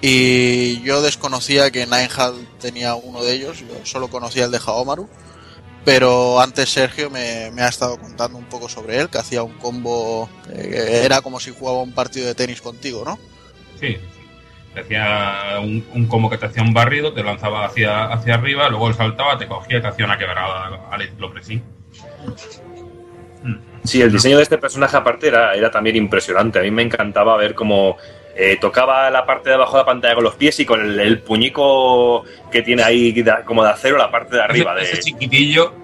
Y 0.00 0.80
yo 0.82 1.02
desconocía 1.02 1.70
que 1.70 1.86
Ninehal 1.86 2.48
tenía 2.60 2.96
uno 2.96 3.22
de 3.22 3.32
ellos, 3.32 3.60
yo 3.60 3.84
solo 3.84 4.10
conocía 4.10 4.46
el 4.46 4.50
de 4.50 4.58
Haomaru. 4.58 5.08
Pero 5.88 6.38
antes 6.38 6.68
Sergio 6.68 7.08
me, 7.08 7.50
me 7.52 7.62
ha 7.62 7.68
estado 7.68 7.96
contando 7.96 8.36
un 8.36 8.44
poco 8.44 8.68
sobre 8.68 8.98
él, 8.98 9.08
que 9.08 9.16
hacía 9.16 9.42
un 9.42 9.54
combo. 9.54 10.28
eh, 10.50 11.00
era 11.02 11.22
como 11.22 11.40
si 11.40 11.50
jugaba 11.50 11.80
un 11.80 11.94
partido 11.94 12.26
de 12.26 12.34
tenis 12.34 12.60
contigo, 12.60 13.04
¿no? 13.06 13.18
Sí, 13.80 13.94
sí. 13.94 13.98
Te 14.74 14.80
hacía 14.80 15.60
un, 15.62 15.82
un 15.94 16.06
combo 16.06 16.28
que 16.28 16.36
te 16.36 16.44
hacía 16.44 16.62
un 16.62 16.74
barrido, 16.74 17.14
te 17.14 17.22
lanzaba 17.24 17.64
hacia, 17.64 18.04
hacia 18.04 18.34
arriba, 18.34 18.68
luego 18.68 18.88
él 18.88 18.96
saltaba, 18.96 19.38
te 19.38 19.48
cogía 19.48 19.78
y 19.78 19.80
te 19.80 19.86
hacía 19.86 20.04
una 20.04 20.18
quebrada 20.18 20.78
al 20.90 21.08
Pressing. 21.32 21.62
Sí, 23.82 24.02
el 24.02 24.12
diseño 24.12 24.36
de 24.36 24.42
este 24.42 24.58
personaje 24.58 24.94
aparte 24.94 25.28
era, 25.28 25.54
era 25.54 25.70
también 25.70 25.96
impresionante. 25.96 26.58
A 26.58 26.62
mí 26.64 26.70
me 26.70 26.82
encantaba 26.82 27.34
ver 27.38 27.54
cómo 27.54 27.96
eh, 28.38 28.56
tocaba 28.60 29.10
la 29.10 29.26
parte 29.26 29.48
de 29.50 29.56
abajo 29.56 29.72
de 29.76 29.82
la 29.82 29.86
pantalla 29.86 30.14
con 30.14 30.22
los 30.24 30.36
pies 30.36 30.58
y 30.60 30.64
con 30.64 30.80
el, 30.80 30.98
el 31.00 31.18
puñico 31.20 32.24
que 32.52 32.62
tiene 32.62 32.82
ahí 32.84 33.10
de- 33.12 33.34
como 33.44 33.64
de 33.64 33.70
acero 33.70 33.98
la 33.98 34.10
parte 34.10 34.36
de 34.36 34.42
arriba. 34.42 34.74
Ese, 34.78 34.84
De... 34.86 34.92
ese 34.92 35.02
chiquitillo. 35.02 35.74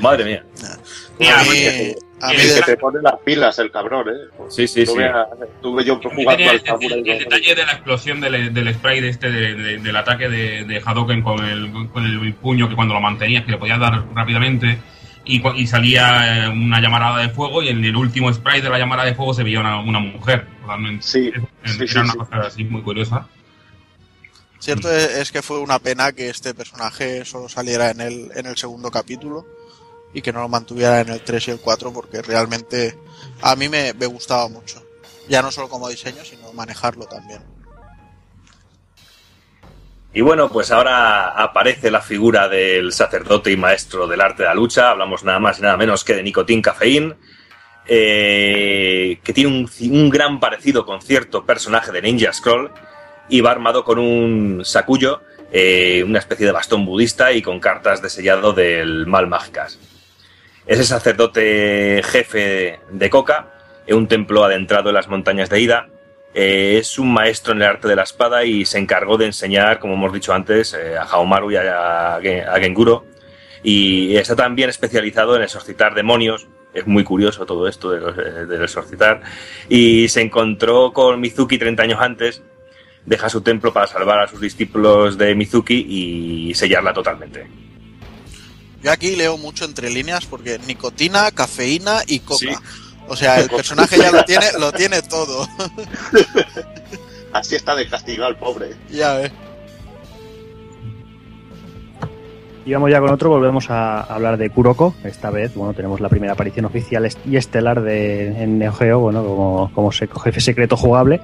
Madre 0.00 0.24
mía. 0.24 0.44
A 1.20 1.42
mí, 1.42 1.66
a 2.20 2.28
mí 2.28 2.36
Es 2.36 2.54
de- 2.54 2.60
que 2.60 2.66
te 2.66 2.76
pone 2.76 3.02
las 3.02 3.16
pilas 3.24 3.58
el 3.58 3.70
cabrón, 3.72 4.08
¿eh? 4.08 4.44
Sí, 4.48 4.68
sí, 4.68 4.84
No 4.84 4.92
sí. 4.92 4.98
veas- 4.98 5.26
Tuve 5.60 5.84
yo 5.84 5.94
El, 5.94 6.00
jugando 6.10 6.50
al 6.50 6.60
el- 6.82 6.92
el- 6.92 7.08
el 7.10 7.18
detalle 7.18 7.54
de 7.56 7.66
la 7.66 7.72
explosión 7.72 8.20
del, 8.20 8.54
del 8.54 8.74
spray 8.74 9.00
de 9.00 9.08
este, 9.08 9.30
de- 9.32 9.54
de- 9.56 9.78
del 9.78 9.96
ataque 9.96 10.28
de, 10.28 10.64
de 10.64 10.82
Hadoken 10.84 11.22
con 11.22 11.44
el, 11.44 11.88
con 11.92 12.04
el 12.06 12.34
puño 12.34 12.68
que 12.68 12.76
cuando 12.76 12.94
lo 12.94 13.00
mantenías 13.00 13.44
que 13.44 13.50
le 13.50 13.58
podías 13.58 13.80
dar 13.80 14.04
rápidamente 14.14 14.78
y, 15.24 15.42
y 15.60 15.66
salía 15.66 16.44
eh, 16.44 16.48
una 16.48 16.80
llamarada 16.80 17.18
de 17.18 17.28
fuego 17.30 17.60
y 17.62 17.68
en 17.68 17.84
el 17.84 17.96
último 17.96 18.32
spray 18.32 18.60
de 18.60 18.70
la 18.70 18.78
llamarada 18.78 19.08
de 19.08 19.14
fuego 19.16 19.34
se 19.34 19.42
veía 19.42 19.58
una, 19.60 19.80
una 19.80 19.98
mujer. 19.98 20.46
Sí, 21.00 21.28
Era 21.28 21.46
sí, 21.64 21.88
sí, 21.88 21.98
una 21.98 22.12
sí. 22.12 22.18
cosa 22.18 22.40
así 22.40 22.64
muy 22.64 22.82
curiosa. 22.82 23.26
Cierto 24.60 24.90
es, 24.90 25.16
es 25.16 25.32
que 25.32 25.42
fue 25.42 25.58
una 25.58 25.78
pena 25.78 26.12
que 26.12 26.30
este 26.30 26.54
personaje 26.54 27.24
solo 27.24 27.48
saliera 27.48 27.90
en 27.90 28.00
el, 28.00 28.30
en 28.34 28.46
el 28.46 28.56
segundo 28.56 28.90
capítulo 28.90 29.46
y 30.14 30.22
que 30.22 30.32
no 30.32 30.40
lo 30.40 30.48
mantuviera 30.48 31.00
en 31.00 31.10
el 31.10 31.20
3 31.20 31.48
y 31.48 31.50
el 31.50 31.60
4 31.60 31.92
porque 31.92 32.22
realmente 32.22 32.98
a 33.42 33.56
mí 33.56 33.68
me, 33.68 33.92
me 33.94 34.06
gustaba 34.06 34.48
mucho. 34.48 34.82
Ya 35.28 35.42
no 35.42 35.50
solo 35.50 35.68
como 35.68 35.88
diseño, 35.88 36.24
sino 36.24 36.52
manejarlo 36.52 37.06
también. 37.06 37.42
Y 40.16 40.20
bueno, 40.20 40.48
pues 40.48 40.70
ahora 40.70 41.30
aparece 41.30 41.90
la 41.90 42.00
figura 42.00 42.48
del 42.48 42.92
sacerdote 42.92 43.50
y 43.50 43.56
maestro 43.56 44.06
del 44.06 44.20
arte 44.20 44.44
de 44.44 44.48
la 44.48 44.54
lucha. 44.54 44.90
Hablamos 44.90 45.24
nada 45.24 45.40
más 45.40 45.58
y 45.58 45.62
nada 45.62 45.76
menos 45.76 46.04
que 46.04 46.14
de 46.14 46.22
Nicotín 46.22 46.62
Cafeín, 46.62 47.16
eh, 47.86 49.18
que 49.22 49.32
tiene 49.34 49.68
un, 49.90 50.10
gran 50.10 50.40
parecido 50.40 50.86
con 50.86 51.02
cierto 51.02 51.44
personaje 51.44 51.92
de 51.92 52.00
Ninja 52.00 52.32
Scroll 52.32 52.70
y 53.28 53.42
va 53.42 53.50
armado 53.50 53.84
con 53.84 53.98
un 53.98 54.62
sacuyo, 54.64 55.20
eh, 55.52 56.02
una 56.06 56.18
especie 56.18 56.46
de 56.46 56.52
bastón 56.52 56.86
budista 56.86 57.32
y 57.32 57.42
con 57.42 57.60
cartas 57.60 58.00
de 58.00 58.08
sellado 58.08 58.52
del 58.54 59.06
mal 59.06 59.26
mágicas. 59.26 59.78
Es 60.66 60.78
el 60.78 60.86
sacerdote 60.86 62.00
jefe 62.04 62.80
de 62.90 63.10
Coca, 63.10 63.50
en 63.86 63.96
un 63.96 64.08
templo 64.08 64.44
adentrado 64.44 64.88
en 64.88 64.94
las 64.94 65.08
montañas 65.08 65.50
de 65.50 65.60
Ida, 65.60 65.88
eh, 66.32 66.78
es 66.78 66.98
un 66.98 67.12
maestro 67.12 67.52
en 67.52 67.60
el 67.60 67.68
arte 67.68 67.86
de 67.86 67.96
la 67.96 68.02
espada 68.02 68.44
y 68.44 68.64
se 68.64 68.78
encargó 68.78 69.18
de 69.18 69.26
enseñar, 69.26 69.78
como 69.78 69.94
hemos 69.94 70.12
dicho 70.12 70.32
antes, 70.32 70.74
a 70.74 71.02
Haomaru 71.02 71.50
y 71.52 71.56
a, 71.56 72.14
a 72.14 72.16
a 72.16 72.60
Genguro. 72.60 73.04
Y 73.62 74.16
está 74.16 74.34
también 74.34 74.70
especializado 74.70 75.36
en 75.36 75.42
exorcitar 75.42 75.94
demonios 75.94 76.48
es 76.74 76.86
muy 76.86 77.04
curioso 77.04 77.46
todo 77.46 77.68
esto 77.68 77.90
de 77.90 78.00
los- 78.00 78.16
del 78.16 78.62
exorcitar, 78.62 79.22
y 79.68 80.08
se 80.08 80.20
encontró 80.20 80.92
con 80.92 81.20
Mizuki 81.20 81.56
30 81.58 81.82
años 81.84 82.00
antes, 82.00 82.42
deja 83.06 83.28
su 83.28 83.40
templo 83.42 83.72
para 83.72 83.86
salvar 83.86 84.18
a 84.20 84.28
sus 84.28 84.40
discípulos 84.40 85.16
de 85.18 85.34
Mizuki 85.34 85.86
y 85.88 86.54
sellarla 86.54 86.92
totalmente. 86.92 87.46
Yo 88.82 88.90
aquí 88.92 89.16
leo 89.16 89.38
mucho 89.38 89.64
entre 89.64 89.88
líneas 89.90 90.26
porque 90.26 90.58
nicotina, 90.66 91.30
cafeína 91.30 92.02
y 92.06 92.20
coca. 92.20 92.38
Sí. 92.38 92.48
O 93.08 93.16
sea, 93.16 93.38
el 93.40 93.48
personaje 93.50 93.96
ya 93.98 94.10
lo 94.10 94.24
tiene, 94.24 94.46
lo 94.58 94.72
tiene 94.72 95.00
todo. 95.02 95.46
Así 97.32 97.54
está 97.56 97.74
de 97.74 97.88
castigado 97.88 98.30
el 98.30 98.36
pobre. 98.36 98.74
ya 98.90 99.14
ves. 99.14 99.32
Y 102.66 102.72
vamos 102.72 102.90
ya 102.90 102.98
con 103.00 103.10
otro, 103.10 103.28
volvemos 103.28 103.70
a 103.70 104.00
hablar 104.00 104.38
de 104.38 104.48
Kuroko. 104.48 104.94
Esta 105.04 105.30
vez, 105.30 105.54
bueno, 105.54 105.74
tenemos 105.74 106.00
la 106.00 106.08
primera 106.08 106.32
aparición 106.32 106.64
oficial 106.64 107.06
y 107.28 107.36
estelar 107.36 107.82
de, 107.82 108.42
en 108.42 108.58
Neo 108.58 108.72
Geo, 108.72 109.00
bueno, 109.00 109.22
como, 109.22 109.70
como 109.74 109.90
jefe 109.90 110.40
secreto 110.40 110.74
jugable. 110.76 111.20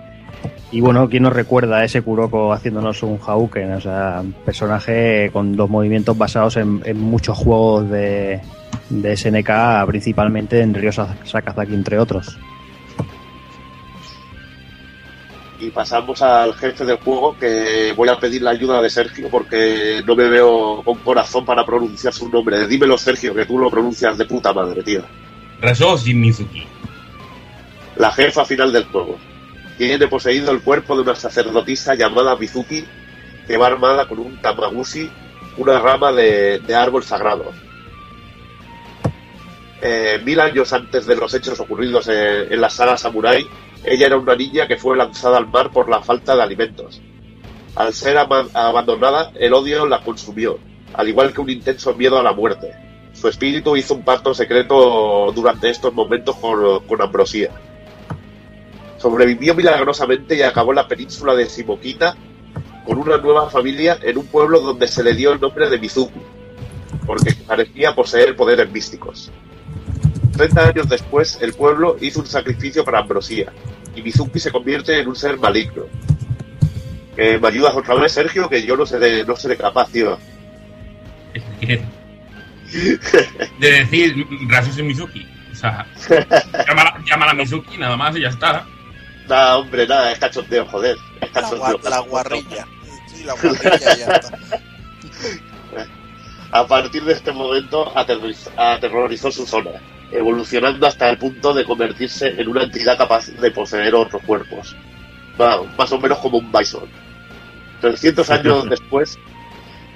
Y 0.71 0.81
bueno, 0.83 1.09
¿quién 1.09 1.23
nos 1.23 1.33
recuerda 1.33 1.79
a 1.79 1.85
ese 1.85 2.03
Kuroko 2.03 2.53
haciéndonos 2.53 3.03
un 3.03 3.19
Hadouken? 3.27 3.73
O 3.73 3.81
sea, 3.81 4.21
un 4.23 4.33
personaje 4.33 5.31
con 5.33 5.57
dos 5.57 5.71
movimientos 5.71 6.17
basados 6.17 6.59
en, 6.59 6.81
muchos 7.01 7.39
juegos 7.39 7.89
de, 7.89 8.41
de 8.91 9.17
SNK, 9.17 9.51
principalmente 9.87 10.61
en 10.61 10.75
Ryo 10.75 10.93
Sa- 10.93 11.17
Sakazaki, 11.25 11.75
entre 11.75 11.99
otros. 11.99 12.39
Y 15.61 15.71
pasamos 15.71 16.23
al 16.23 16.55
jefe 16.55 16.87
del 16.87 16.97
juego, 16.97 17.37
que 17.39 17.93
voy 17.95 18.09
a 18.09 18.19
pedir 18.19 18.41
la 18.41 18.53
ayuda 18.53 18.81
de 18.81 18.89
Sergio 18.89 19.29
porque 19.31 20.03
no 20.07 20.17
me 20.17 20.29
veo 20.29 20.83
con 20.83 20.97
corazón 20.99 21.45
para 21.45 21.67
pronunciar 21.67 22.15
su 22.15 22.31
nombre. 22.31 22.67
Dímelo, 22.67 22.97
Sergio, 22.97 23.35
que 23.35 23.45
tú 23.45 23.59
lo 23.59 23.71
pronuncias 23.71 24.17
de 24.17 24.25
puta 24.25 24.55
madre, 24.55 24.83
tío. 24.83 25.03
Rasho 25.61 25.99
Shimizuki. 25.99 26.67
La 27.97 28.11
jefa 28.11 28.47
final 28.47 28.73
del 28.73 28.85
juego. 28.85 29.19
Tiene 29.77 30.09
poseído 30.09 30.51
el 30.51 30.63
cuerpo 30.63 30.97
de 30.97 31.03
una 31.03 31.15
sacerdotisa 31.15 31.95
llamada 31.95 32.37
Mizuki, 32.37 32.85
que 33.47 33.57
va 33.59 33.67
armada 33.67 34.09
con 34.09 34.19
un 34.19 34.41
tamagushi, 34.41 35.11
una 35.59 35.79
rama 35.79 36.13
de, 36.13 36.61
de 36.61 36.75
árbol 36.75 37.05
sagrado. 37.05 37.53
Eh, 39.83 40.21
mil 40.25 40.39
años 40.41 40.73
antes 40.73 41.07
de 41.07 41.17
los 41.17 41.33
hechos 41.33 41.59
ocurridos 41.59 42.09
en, 42.09 42.53
en 42.53 42.61
la 42.61 42.69
saga 42.69 42.97
Samurai, 42.97 43.47
ella 43.85 44.07
era 44.07 44.19
una 44.19 44.37
niña 44.37 44.67
que 44.67 44.77
fue 44.77 44.97
lanzada 44.97 45.39
al 45.39 45.47
mar 45.47 45.71
por 45.71 45.89
la 45.89 46.03
falta 46.03 46.37
de 46.37 46.43
alimentos. 46.43 47.01
Al 47.77 47.95
ser 47.95 48.19
abandonada, 48.19 49.33
el 49.39 49.55
odio 49.55 49.87
la 49.87 50.03
consumió, 50.03 50.59
al 50.93 51.09
igual 51.09 51.33
que 51.33 51.41
un 51.41 51.49
intenso 51.49 51.95
miedo 51.95 52.19
a 52.19 52.23
la 52.23 52.33
muerte. 52.33 52.73
Su 53.13 53.29
espíritu 53.29 53.77
hizo 53.77 53.95
un 53.95 54.05
pacto 54.05 54.35
secreto 54.35 55.33
durante 55.35 55.71
estos 55.71 55.93
momentos 55.95 56.37
con, 56.37 56.81
con 56.87 57.01
Ambrosía. 57.01 57.51
Sobrevivió 58.99 59.55
milagrosamente 59.55 60.37
y 60.37 60.43
acabó 60.43 60.73
en 60.73 60.77
la 60.77 60.89
península 60.89 61.35
de 61.35 61.47
Shimokita 61.47 62.17
con 62.85 62.99
una 62.99 63.17
nueva 63.17 63.49
familia 63.49 63.99
en 64.03 64.19
un 64.19 64.27
pueblo 64.27 64.61
donde 64.61 64.89
se 64.89 65.03
le 65.03 65.15
dio 65.15 65.33
el 65.33 65.41
nombre 65.41 65.71
de 65.71 65.79
Mizuku, 65.79 66.21
porque 67.07 67.35
parecía 67.47 67.95
poseer 67.95 68.37
poderes 68.37 68.71
místicos. 68.71 69.31
Treinta 70.41 70.69
años 70.69 70.89
después, 70.89 71.37
el 71.43 71.53
pueblo 71.53 71.99
hizo 72.01 72.21
un 72.21 72.27
sacrificio 72.27 72.83
para 72.83 73.01
Ambrosía, 73.01 73.53
y 73.95 74.01
Mizuki 74.01 74.39
se 74.41 74.51
convierte 74.51 74.99
en 74.99 75.07
un 75.07 75.15
ser 75.15 75.37
maligno. 75.37 75.83
Que 77.15 77.39
me 77.39 77.49
ayudas 77.49 77.75
otra 77.77 77.95
vez, 77.97 78.13
Sergio, 78.13 78.49
que 78.49 78.65
yo 78.65 78.75
no 78.75 78.87
seré, 78.87 79.23
no 79.23 79.37
seré 79.37 79.59
capaz, 79.59 79.91
tío. 79.91 80.19
De 83.59 83.71
decir 83.71 84.27
Rasho 84.49 84.73
Shimizuki. 84.73 85.29
O 85.53 85.55
sea, 85.55 85.87
llámala, 86.67 86.99
llámala 87.05 87.35
Mizuki 87.35 87.77
nada 87.77 87.99
más 87.99 88.17
y 88.17 88.23
ya 88.23 88.31
está. 88.31 88.65
Nada, 89.29 89.59
hombre, 89.59 89.87
nada, 89.87 90.11
es 90.11 90.19
cachondeo, 90.19 90.65
joder. 90.65 90.97
Es 91.21 91.35
La, 91.35 91.43
cachondeo. 91.43 91.91
la 91.91 91.99
guarrilla. 91.99 92.67
Sí, 93.15 93.25
la 93.25 93.35
guarrilla 93.35 93.79
ya 93.79 94.07
está. 94.07 94.39
A 96.53 96.67
partir 96.67 97.05
de 97.05 97.13
este 97.13 97.33
momento 97.33 97.93
aterroriz- 97.95 98.51
aterrorizó 98.57 99.31
su 99.31 99.47
zona, 99.47 99.71
evolucionando 100.13 100.87
hasta 100.87 101.09
el 101.11 101.19
punto 101.19 101.55
de 101.55 101.65
convertirse 101.65 102.41
en 102.41 102.49
una 102.49 102.65
entidad 102.65 102.99
capaz 102.99 103.29
de 103.29 103.51
poseer 103.53 103.95
otros 103.95 104.23
cuerpos. 104.23 104.75
Más 105.79 105.93
o 105.93 105.99
menos 105.99 106.19
como 106.19 106.39
un 106.39 106.51
bison. 106.53 106.89
300 107.81 108.29
años 108.31 108.65
después, 108.69 109.17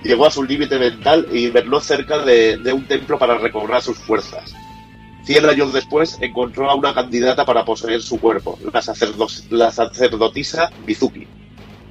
llegó 0.02 0.26
a 0.26 0.31
su 0.31 0.44
límite 0.44 0.78
mental 0.78 1.26
y 1.32 1.47
hibernó 1.47 1.81
cerca 1.81 2.18
de, 2.18 2.56
de 2.59 2.72
un 2.72 2.85
templo 2.86 3.18
para 3.18 3.36
recobrar 3.39 3.82
sus 3.82 3.98
fuerzas. 3.98 4.55
100 5.24 5.47
años 5.47 5.72
después, 5.72 6.18
encontró 6.20 6.70
a 6.70 6.74
una 6.74 6.94
candidata 6.94 7.44
para 7.44 7.64
poseer 7.64 8.01
su 8.02 8.20
cuerpo, 8.20 8.59
la, 8.72 8.81
sacerdo- 8.82 9.26
la 9.51 9.70
sacerdotisa 9.72 10.70
Mizuki. 10.86 11.26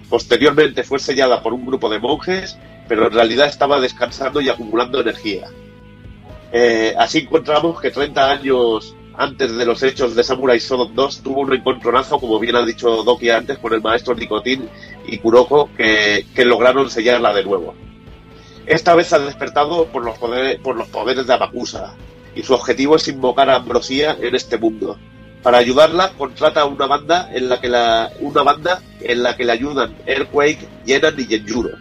Posteriormente 0.10 0.84
fue 0.84 1.00
sellada 1.00 1.42
por 1.42 1.54
un 1.54 1.66
grupo 1.66 1.90
de 1.90 2.00
monjes 2.00 2.58
pero 2.88 3.08
en 3.08 3.14
realidad 3.14 3.48
estaba 3.48 3.80
descansando 3.80 4.42
y 4.42 4.50
acumulando 4.50 5.00
energía. 5.02 5.48
Eh, 6.52 6.94
así 6.98 7.20
encontramos 7.20 7.82
que 7.82 7.90
30 7.90 8.32
años 8.32 8.96
antes 9.16 9.56
de 9.56 9.66
los 9.66 9.82
hechos 9.84 10.16
de 10.16 10.24
Samurai 10.24 10.60
Shodown 10.60 10.96
2 10.96 11.24
tuvo 11.24 11.42
un 11.42 11.54
encontronazo, 11.54 12.20
como 12.20 12.40
bien 12.40 12.56
ha 12.56 12.66
dicho 12.66 13.04
Doki 13.04 13.30
antes, 13.30 13.58
con 13.58 13.74
el 13.74 13.82
maestro 13.82 14.16
Nicotín 14.16 14.70
y 15.08 15.18
Kuroko, 15.18 15.70
que, 15.76 16.26
lograron 16.46 16.90
sellarla 16.90 17.34
de 17.34 17.44
nuevo. 17.44 17.76
Esta 18.66 18.96
vez 18.96 19.12
ha 19.14 19.20
despertado 19.20 19.88
por 19.88 20.04
los, 20.04 20.18
poderes, 20.18 21.28
de 21.28 21.34
Amakusa, 21.34 21.96
y 22.36 22.44
su 22.44 22.54
objetivo 22.54 22.96
es 22.96 23.08
invocar 23.08 23.50
a 23.50 23.56
Ambrosía 23.56 24.18
en 24.20 24.36
este 24.36 24.58
mundo. 24.58 24.98
Para 25.44 25.58
ayudarla, 25.58 26.14
contrata 26.18 26.66
una 26.66 26.88
banda 26.88 27.30
en 27.34 27.50
la 27.50 27.60
que 27.60 27.68
una 28.22 28.44
banda 28.44 28.82
en 29.02 29.22
la 29.22 29.36
que 29.36 29.44
le 29.44 29.52
ayudan 29.52 29.96
Earthquake, 30.06 30.68
Yenan 30.86 31.20
y 31.20 31.26
Genjuro 31.26 31.72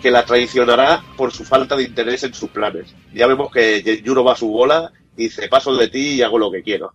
que 0.00 0.10
la 0.10 0.24
traicionará 0.24 1.02
por 1.16 1.32
su 1.32 1.44
falta 1.44 1.76
de 1.76 1.84
interés 1.84 2.24
en 2.24 2.34
sus 2.34 2.50
planes. 2.50 2.94
Ya 3.12 3.26
vemos 3.26 3.52
que 3.52 3.82
Genjuro 3.82 4.24
va 4.24 4.32
a 4.32 4.36
su 4.36 4.48
bola 4.48 4.92
y 5.16 5.24
dice, 5.24 5.48
paso 5.48 5.74
de 5.76 5.88
ti 5.88 6.14
y 6.14 6.22
hago 6.22 6.38
lo 6.38 6.50
que 6.50 6.62
quiero. 6.62 6.92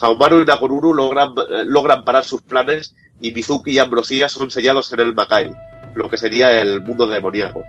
Haomaru 0.00 0.40
y 0.40 0.44
Nakoruru 0.44 0.94
logran, 0.94 1.30
eh, 1.50 1.64
logran 1.66 2.04
parar 2.04 2.24
sus 2.24 2.42
planes 2.42 2.94
y 3.20 3.32
Mizuki 3.32 3.72
y 3.72 3.78
Ambrosía 3.78 4.28
son 4.28 4.50
sellados 4.50 4.92
en 4.92 5.00
el 5.00 5.14
Makai, 5.14 5.52
lo 5.94 6.08
que 6.08 6.16
sería 6.16 6.60
el 6.60 6.80
mundo 6.80 7.06
demoníaco. 7.06 7.62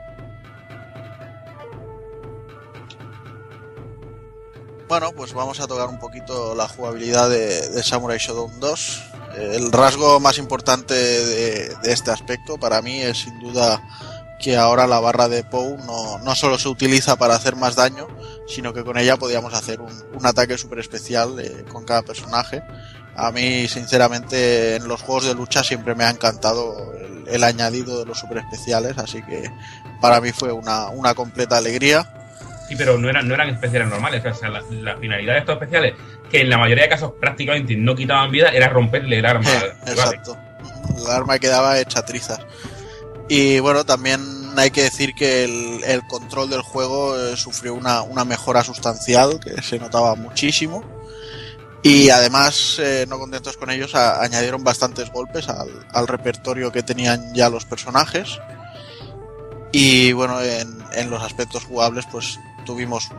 Bueno, 4.87 5.11
pues 5.15 5.33
vamos 5.33 5.59
a 5.59 5.67
tocar 5.67 5.87
un 5.87 5.99
poquito 5.99 6.55
la 6.55 6.67
jugabilidad 6.67 7.29
de, 7.29 7.83
Samurai 7.83 8.17
Shodown 8.19 8.59
2. 8.59 9.03
Eh, 9.35 9.55
El 9.55 9.71
rasgo 9.71 10.19
más 10.19 10.37
importante 10.37 10.93
de 10.93 11.75
este 11.85 12.11
aspecto 12.11 12.57
para 12.57 12.81
mí 12.81 13.01
es 13.01 13.19
sin 13.19 13.39
duda 13.39 13.81
que 14.43 14.57
ahora 14.57 14.87
la 14.87 14.99
barra 14.99 15.29
de 15.29 15.41
Pou 15.45 15.77
no, 15.85 16.19
no 16.19 16.35
solo 16.35 16.57
se 16.57 16.67
utiliza 16.67 17.15
para 17.15 17.33
hacer 17.33 17.55
más 17.55 17.77
daño, 17.77 18.07
sino 18.45 18.73
que 18.73 18.83
con 18.83 18.97
ella 18.97 19.15
podíamos 19.15 19.53
hacer 19.53 19.79
un, 19.79 19.93
un 20.13 20.25
ataque 20.25 20.57
súper 20.57 20.79
especial 20.79 21.39
eh, 21.39 21.63
con 21.71 21.85
cada 21.85 22.01
personaje. 22.01 22.61
A 23.15 23.31
mí, 23.31 23.69
sinceramente, 23.69 24.75
en 24.75 24.87
los 24.89 25.01
juegos 25.01 25.27
de 25.27 25.33
lucha 25.33 25.63
siempre 25.63 25.95
me 25.95 26.03
ha 26.03 26.09
encantado 26.09 26.93
el, 26.93 27.25
el 27.29 27.43
añadido 27.45 27.99
de 27.99 28.05
los 28.05 28.19
super 28.19 28.39
especiales, 28.39 28.97
así 28.97 29.23
que 29.23 29.49
para 30.01 30.19
mí 30.19 30.33
fue 30.33 30.51
una, 30.51 30.89
una 30.89 31.13
completa 31.13 31.55
alegría. 31.57 32.05
Sí, 32.67 32.75
pero 32.75 32.97
no 32.97 33.09
eran, 33.09 33.25
no 33.25 33.35
eran 33.35 33.47
especiales 33.49 33.87
normales. 33.87 34.25
O 34.25 34.33
sea, 34.33 34.49
la, 34.49 34.61
la 34.71 34.97
finalidad 34.97 35.33
de 35.33 35.39
estos 35.39 35.53
especiales, 35.55 35.93
que 36.29 36.41
en 36.41 36.49
la 36.49 36.57
mayoría 36.57 36.83
de 36.83 36.89
casos 36.89 37.13
prácticamente 37.17 37.77
no 37.77 37.95
quitaban 37.95 38.29
vida, 38.29 38.49
era 38.49 38.67
romperle 38.67 39.19
el 39.19 39.25
arma. 39.25 39.49
al. 39.49 39.67
Exacto. 39.89 40.37
El 40.97 41.09
arma 41.09 41.39
quedaba 41.39 41.79
hecha 41.79 42.03
trizas. 42.03 42.39
Y 43.35 43.59
bueno, 43.61 43.83
también 43.83 44.21
hay 44.55 44.69
que 44.69 44.83
decir 44.83 45.15
que 45.15 45.43
el, 45.43 46.05
control 46.05 46.51
del 46.51 46.61
juego 46.61 47.17
eh, 47.17 47.35
sufrió 47.35 47.73
una, 47.73 48.25
mejora 48.25 48.63
sustancial, 48.63 49.39
que 49.39 49.59
se 49.63 49.79
notaba 49.79 50.13
muchísimo. 50.13 50.83
Y 51.81 52.11
además, 52.11 52.77
eh, 52.77 53.07
no 53.09 53.17
contentos 53.17 53.57
con 53.57 53.71
ellos, 53.71 53.95
añadieron 53.95 54.63
bastantes 54.63 55.11
golpes 55.11 55.49
al, 55.49 55.67
al 55.93 56.07
repertorio 56.07 56.71
que 56.71 56.83
tenían 56.83 57.33
ya 57.33 57.49
los 57.49 57.65
personajes. 57.65 58.37
Y 59.71 60.11
bueno, 60.11 60.39
en, 60.39 60.83
en 60.93 61.09
los 61.09 61.23
aspectos 61.23 61.63
jugables, 61.63 62.05
pues 62.11 62.39
tuvimos 62.67 63.09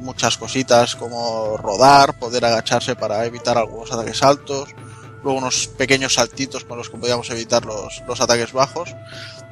muchas 0.00 0.36
cositas 0.36 0.94
como 0.94 1.56
rodar, 1.56 2.18
poder 2.18 2.44
agacharse 2.44 2.96
para 2.96 3.24
evitar 3.24 3.56
algunos 3.56 3.90
ataques 3.90 4.22
altos, 4.22 4.74
luego 5.22 5.38
unos 5.38 5.68
pequeños 5.68 6.12
saltitos 6.12 6.64
con 6.64 6.76
los 6.76 6.90
que 6.90 6.98
podíamos 6.98 7.30
evitar 7.30 7.64
los, 7.64 8.02
los 8.06 8.20
ataques 8.20 8.52
bajos 8.52 8.94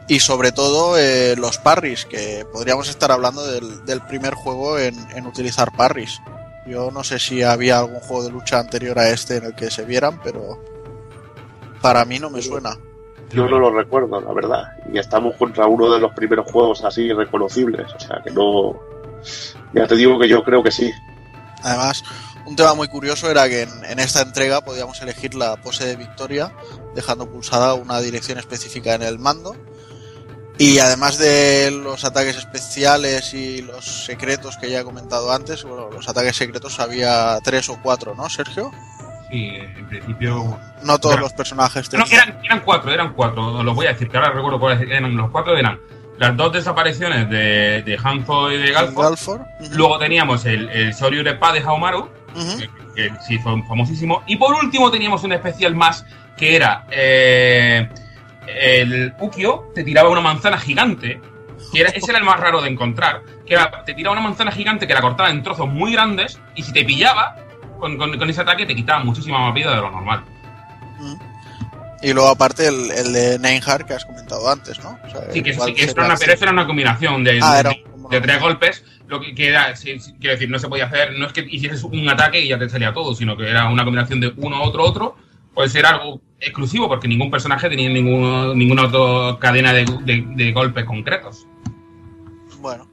y 0.08 0.20
sobre 0.20 0.52
todo 0.52 0.98
eh, 0.98 1.34
los 1.36 1.58
parries, 1.58 2.04
que 2.06 2.46
podríamos 2.52 2.88
estar 2.88 3.10
hablando 3.12 3.46
del, 3.46 3.84
del 3.84 4.00
primer 4.02 4.34
juego 4.34 4.78
en, 4.78 4.94
en 5.14 5.26
utilizar 5.26 5.72
parries. 5.76 6.20
Yo 6.66 6.90
no 6.90 7.02
sé 7.02 7.18
si 7.18 7.42
había 7.42 7.78
algún 7.78 8.00
juego 8.00 8.24
de 8.24 8.30
lucha 8.30 8.58
anterior 8.58 8.98
a 8.98 9.08
este 9.10 9.36
en 9.36 9.44
el 9.44 9.54
que 9.54 9.70
se 9.70 9.84
vieran, 9.84 10.20
pero 10.22 10.62
para 11.80 12.04
mí 12.04 12.18
no 12.18 12.30
me 12.30 12.40
suena. 12.40 12.78
Yo 13.30 13.48
no 13.48 13.58
lo 13.58 13.70
recuerdo, 13.74 14.20
la 14.20 14.32
verdad. 14.32 14.62
Y 14.92 14.98
estamos 14.98 15.34
contra 15.36 15.66
uno 15.66 15.90
de 15.92 15.98
los 15.98 16.12
primeros 16.12 16.50
juegos 16.52 16.84
así 16.84 17.12
reconocibles. 17.12 17.90
O 17.94 17.98
sea 17.98 18.20
que 18.22 18.30
no. 18.30 18.78
Ya 19.72 19.86
te 19.86 19.96
digo 19.96 20.18
que 20.18 20.28
yo 20.28 20.44
creo 20.44 20.62
que 20.62 20.70
sí. 20.70 20.92
Además, 21.62 22.04
Un 22.44 22.56
tema 22.56 22.74
muy 22.74 22.88
curioso 22.88 23.30
era 23.30 23.48
que 23.48 23.62
en, 23.62 23.84
en 23.84 23.98
esta 24.00 24.22
entrega 24.22 24.62
podíamos 24.62 25.00
elegir 25.00 25.34
la 25.34 25.56
pose 25.56 25.86
de 25.86 25.96
victoria 25.96 26.52
dejando 26.94 27.30
pulsada 27.30 27.74
una 27.74 28.00
dirección 28.00 28.38
específica 28.38 28.94
en 28.94 29.02
el 29.02 29.18
mando. 29.18 29.54
Y 30.58 30.78
además 30.78 31.18
de 31.18 31.70
los 31.70 32.04
ataques 32.04 32.36
especiales 32.36 33.32
y 33.34 33.62
los 33.62 34.04
secretos 34.04 34.56
que 34.58 34.70
ya 34.70 34.80
he 34.80 34.84
comentado 34.84 35.32
antes, 35.32 35.64
bueno, 35.64 35.88
los 35.90 36.08
ataques 36.08 36.36
secretos 36.36 36.78
había 36.78 37.38
tres 37.42 37.68
o 37.68 37.78
cuatro, 37.82 38.14
¿no, 38.14 38.28
Sergio? 38.28 38.70
Sí, 39.30 39.48
en 39.56 39.88
principio. 39.88 40.58
No 40.84 40.98
todos 40.98 41.18
los 41.18 41.32
personajes 41.32 41.90
No, 41.94 42.04
eran, 42.10 42.38
eran 42.44 42.60
cuatro, 42.60 42.92
eran 42.92 43.14
cuatro. 43.14 43.62
Lo 43.62 43.74
voy 43.74 43.86
a 43.86 43.92
decir, 43.94 44.08
que 44.10 44.16
ahora 44.18 44.30
recuerdo 44.30 44.60
cuáles 44.60 44.82
eran. 44.88 45.16
Los 45.16 45.30
cuatro 45.30 45.56
eran 45.56 45.80
las 46.18 46.36
dos 46.36 46.52
desapariciones 46.52 47.28
de, 47.30 47.82
de 47.82 47.98
Hanzo 48.00 48.52
y 48.52 48.58
de 48.58 48.72
Galfo. 48.72 49.00
Galfor. 49.00 49.44
Luego 49.70 49.98
teníamos 49.98 50.44
el, 50.44 50.68
el 50.68 50.94
Soryu 50.94 51.22
Repa 51.24 51.52
de 51.54 51.60
Haomaru, 51.60 52.10
Ujú. 52.36 52.58
que, 52.58 52.68
que 52.94 53.10
sí 53.26 53.38
fue 53.38 53.60
famosísimo. 53.66 54.22
Y 54.26 54.36
por 54.36 54.54
último 54.54 54.90
teníamos 54.90 55.24
un 55.24 55.32
especial 55.32 55.74
más 55.74 56.04
que 56.36 56.54
era 56.56 56.84
eh, 56.90 57.88
el 58.46 59.12
Ukio 59.20 59.70
te 59.74 59.84
tiraba 59.84 60.08
una 60.10 60.20
manzana 60.20 60.58
gigante. 60.58 61.20
Que 61.72 61.80
era, 61.80 61.90
ese 61.90 62.10
era 62.10 62.18
el 62.18 62.24
más 62.24 62.40
raro 62.40 62.60
de 62.60 62.68
encontrar. 62.68 63.22
Que 63.46 63.54
era, 63.54 63.84
te 63.84 63.94
tiraba 63.94 64.12
una 64.16 64.22
manzana 64.28 64.50
gigante 64.50 64.86
que 64.86 64.94
la 64.94 65.00
cortaba 65.00 65.30
en 65.30 65.42
trozos 65.42 65.68
muy 65.68 65.92
grandes. 65.92 66.40
Y 66.56 66.62
si 66.62 66.72
te 66.72 66.84
pillaba 66.84 67.36
con, 67.78 67.96
con- 67.96 68.18
con 68.18 68.28
ese 68.30 68.40
ataque, 68.40 68.66
te 68.66 68.74
quitaba 68.74 69.04
muchísima 69.04 69.38
más 69.38 69.54
vida 69.54 69.70
de 69.70 69.76
lo 69.80 69.90
normal. 69.90 70.24
Y 72.02 72.12
luego 72.12 72.30
aparte 72.30 72.66
el, 72.66 72.90
el 72.90 73.12
de 73.12 73.38
Neinhard 73.38 73.84
que 73.86 73.94
has 73.94 74.04
comentado 74.04 74.48
antes, 74.50 74.82
¿no? 74.82 74.98
O 75.06 75.10
sea, 75.10 75.20
Sí, 75.32 75.40
que, 75.42 75.54
sí, 75.54 75.72
que 75.74 75.84
eso 75.84 75.92
era 75.92 76.06
una, 76.06 76.16
pero 76.16 76.32
eso 76.32 76.44
era 76.44 76.52
una 76.52 76.66
combinación 76.66 77.22
de, 77.22 77.38
Ah, 77.40 77.62
de- 77.62 77.68
de- 77.68 77.84
de 78.10 78.20
tres 78.20 78.40
golpes. 78.40 78.84
Lo 79.06 79.20
que, 79.20 79.34
que 79.34 79.48
era, 79.48 79.76
sí, 79.76 80.00
sí, 80.00 80.14
quiero 80.18 80.34
decir, 80.34 80.50
no 80.50 80.58
se 80.58 80.68
podía 80.68 80.86
hacer, 80.86 81.12
no 81.18 81.26
es 81.26 81.32
que 81.32 81.46
hicieses 81.48 81.84
un 81.84 82.08
ataque 82.08 82.40
y 82.40 82.48
ya 82.48 82.58
te 82.58 82.68
salía 82.68 82.92
todo, 82.92 83.14
sino 83.14 83.36
que 83.36 83.48
era 83.48 83.68
una 83.68 83.84
combinación 83.84 84.18
de 84.20 84.32
uno, 84.36 84.62
otro, 84.62 84.82
otro. 84.82 85.16
Puede 85.54 85.68
ser 85.68 85.86
algo 85.86 86.20
exclusivo 86.42 86.88
porque 86.88 87.08
ningún 87.08 87.30
personaje 87.30 87.68
tenía 87.68 87.88
ningún, 87.88 88.58
ninguna 88.58 88.86
otra 88.86 89.38
cadena 89.38 89.72
de, 89.72 89.84
de- 90.04 90.24
de 90.26 90.52
golpes 90.52 90.84
concretos. 90.84 91.46
Bueno. 92.60 92.86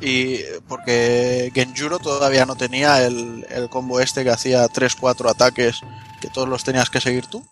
Y 0.00 0.38
porque 0.68 1.50
Genjuro 1.54 1.98
todavía 1.98 2.44
no 2.46 2.56
tenía 2.56 3.04
el, 3.06 3.46
el 3.50 3.68
combo 3.68 4.00
este 4.00 4.22
que 4.24 4.30
hacía 4.30 4.66
3-4 4.66 5.30
ataques 5.30 5.80
que 6.20 6.28
todos 6.28 6.48
los 6.48 6.62
tenías 6.64 6.90
que 6.90 7.00
seguir 7.00 7.26
tú. 7.26 7.46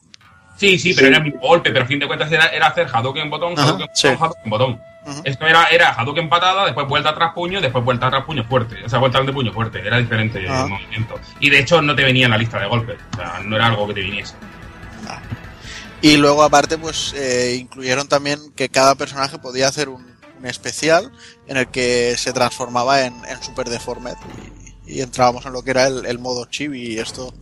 Sí, 0.57 0.79
sí, 0.79 0.93
pero 0.95 1.07
Sí. 1.07 1.13
era 1.15 1.17
el 1.19 1.25
mismo 1.25 1.41
golpe, 1.41 1.71
pero 1.73 1.85
a 1.85 1.89
fin 1.89 1.99
de 1.99 2.07
cuentas 2.07 2.31
era, 2.31 2.47
era 2.49 2.67
hacer 2.69 2.87
Hadouken 2.93 3.31
botón, 3.31 3.55
Ajá, 3.55 3.69
Hadouken 3.71 3.89
sí. 3.95 4.09
botón, 4.09 4.23
Hadouken 4.25 4.51
botón. 4.51 4.81
Ujú. 5.07 5.21
Esto 5.25 5.47
era, 5.47 5.65
era 5.67 5.93
Hadouken 5.95 6.29
patada, 6.29 6.65
después 6.67 6.87
vuelta 6.87 7.11
atrás 7.11 7.33
puño, 7.35 7.61
después 7.61 7.85
vuelta 7.85 8.07
atrás 8.09 8.25
puño 8.25 8.45
fuerte. 8.45 8.77
O 8.85 8.89
sea, 8.89 8.99
vuelta 8.99 9.21
de 9.23 9.33
puño 9.33 9.53
fuerte. 9.53 9.81
Era 9.85 9.99
diferente 9.99 10.47
Ajá. 10.49 10.65
el 10.65 10.71
movimiento. 10.71 11.15
Y 11.41 11.49
de 11.51 11.59
hecho 11.61 11.81
no 11.81 11.95
te 11.95 12.05
venía 12.05 12.27
en 12.27 12.33
la 12.33 12.39
lista 12.39 12.61
de 12.61 12.67
golpes. 12.67 12.99
O 13.15 13.17
sea, 13.17 13.41
no 13.45 13.57
era 13.57 13.67
algo 13.67 13.89
que 13.89 13.95
te 13.95 14.01
viniese. 14.03 14.35
Y 16.01 16.17
luego 16.17 16.43
aparte 16.43 16.79
pues 16.79 17.15
eh, 17.17 17.57
incluyeron 17.61 18.09
también 18.09 18.41
que 18.57 18.69
cada 18.69 18.97
personaje 18.97 19.39
podía 19.39 19.69
hacer 19.69 19.89
un, 19.89 20.05
un 20.39 20.47
especial 20.47 21.13
en 21.47 21.57
el 21.57 21.69
que 21.69 22.17
se 22.17 22.33
transformaba 22.33 23.07
en, 23.07 23.15
en 23.29 23.43
Super 23.43 23.69
Deformed 23.69 24.17
y, 24.87 24.95
y 24.95 25.01
entrábamos 25.01 25.47
en 25.47 25.53
lo 25.53 25.63
que 25.63 25.71
era 25.71 25.87
el, 25.87 26.05
el 26.07 26.19
modo 26.19 26.47
chibi 26.47 26.95
y 26.95 26.99
esto. 26.99 27.33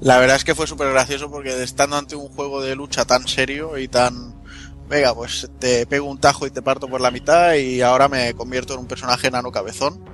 La 0.00 0.18
verdad 0.18 0.36
es 0.36 0.44
que 0.44 0.54
fue 0.54 0.66
súper 0.66 0.90
gracioso 0.90 1.30
porque 1.30 1.62
estando 1.62 1.96
ante 1.96 2.14
un 2.14 2.28
juego 2.28 2.60
de 2.60 2.76
lucha 2.76 3.06
tan 3.06 3.26
serio 3.26 3.78
y 3.78 3.88
tan 3.88 4.42
venga 4.88 5.14
pues 5.14 5.50
te 5.58 5.86
pego 5.86 6.06
un 6.06 6.20
tajo 6.20 6.46
y 6.46 6.50
te 6.50 6.60
parto 6.60 6.88
por 6.88 7.00
la 7.00 7.10
mitad 7.10 7.54
y 7.54 7.80
ahora 7.80 8.08
me 8.08 8.34
convierto 8.34 8.74
en 8.74 8.80
un 8.80 8.86
personaje 8.86 9.28
enano 9.28 9.50
cabezón 9.50 10.04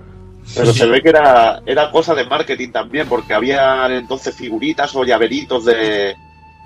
Pero 0.55 0.73
se 0.73 0.87
ve 0.87 1.03
que 1.03 1.09
era, 1.09 1.61
era 1.67 1.91
cosa 1.91 2.15
de 2.15 2.25
marketing 2.25 2.71
también, 2.71 3.09
porque 3.09 3.35
había 3.35 3.87
entonces 3.89 4.37
figuritas 4.37 4.95
o 4.95 5.05
llaveritos 5.05 5.65
de, 5.65 6.15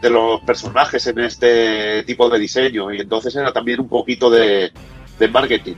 de 0.03 0.11
los 0.11 0.41
personajes 0.43 1.07
en 1.07 1.21
este 1.21 2.03
tipo 2.03 2.29
de 2.29 2.39
diseño, 2.39 2.93
y 2.93 3.01
entonces 3.01 3.35
era 3.37 3.53
también 3.53 3.81
un 3.81 3.89
poquito 3.89 4.29
de, 4.29 4.73
de 5.19 5.29
marketing. 5.29 5.77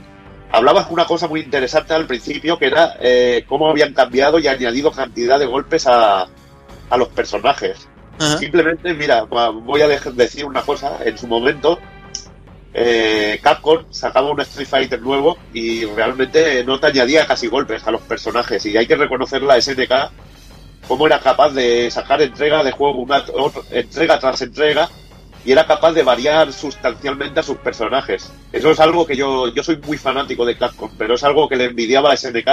Hablabas 0.51 0.87
una 0.89 1.05
cosa 1.05 1.27
muy 1.27 1.41
interesante 1.41 1.93
al 1.93 2.07
principio, 2.07 2.57
que 2.57 2.65
era 2.65 2.97
eh, 2.99 3.45
cómo 3.47 3.69
habían 3.69 3.93
cambiado 3.93 4.39
y 4.39 4.47
añadido 4.47 4.91
cantidad 4.91 5.39
de 5.39 5.45
golpes 5.45 5.87
a, 5.87 6.27
a 6.89 6.97
los 6.97 7.07
personajes. 7.09 7.87
Simplemente, 8.39 8.93
mira, 8.93 9.23
voy 9.23 9.81
a 9.81 9.87
decir 9.89 10.45
una 10.45 10.61
cosa, 10.61 10.99
en 11.03 11.17
su 11.17 11.27
momento 11.27 11.77
eh, 12.73 13.39
Capcom 13.41 13.85
sacaba 13.89 14.31
un 14.31 14.41
Street 14.41 14.67
Fighter 14.67 15.01
nuevo 15.01 15.37
y 15.53 15.85
realmente 15.85 16.63
no 16.65 16.77
te 16.79 16.87
añadía 16.87 17.25
casi 17.25 17.47
golpes 17.47 17.87
a 17.87 17.91
los 17.91 18.01
personajes 18.01 18.65
y 18.65 18.75
hay 18.75 18.85
que 18.85 18.97
reconocer 18.97 19.41
la 19.41 19.59
SNK 19.61 19.91
cómo 20.87 21.07
era 21.07 21.19
capaz 21.19 21.49
de 21.51 21.89
sacar 21.91 22.21
entrega 22.21 22.63
de 22.63 22.71
juego 22.71 22.99
una 22.99 23.23
otra- 23.33 23.61
entrega 23.71 24.19
tras 24.19 24.41
entrega 24.41 24.89
y 25.45 25.51
era 25.51 25.65
capaz 25.67 25.91
de 25.93 26.03
variar 26.03 26.51
sustancialmente 26.53 27.39
a 27.39 27.43
sus 27.43 27.57
personajes. 27.57 28.31
Eso 28.51 28.71
es 28.71 28.79
algo 28.79 29.05
que 29.05 29.15
yo, 29.15 29.47
yo 29.53 29.63
soy 29.63 29.77
muy 29.85 29.97
fanático 29.97 30.45
de 30.45 30.57
Capcom, 30.57 30.89
pero 30.97 31.15
es 31.15 31.23
algo 31.23 31.47
que 31.47 31.55
le 31.55 31.65
envidiaba 31.65 32.11
a 32.11 32.17
SNK 32.17 32.47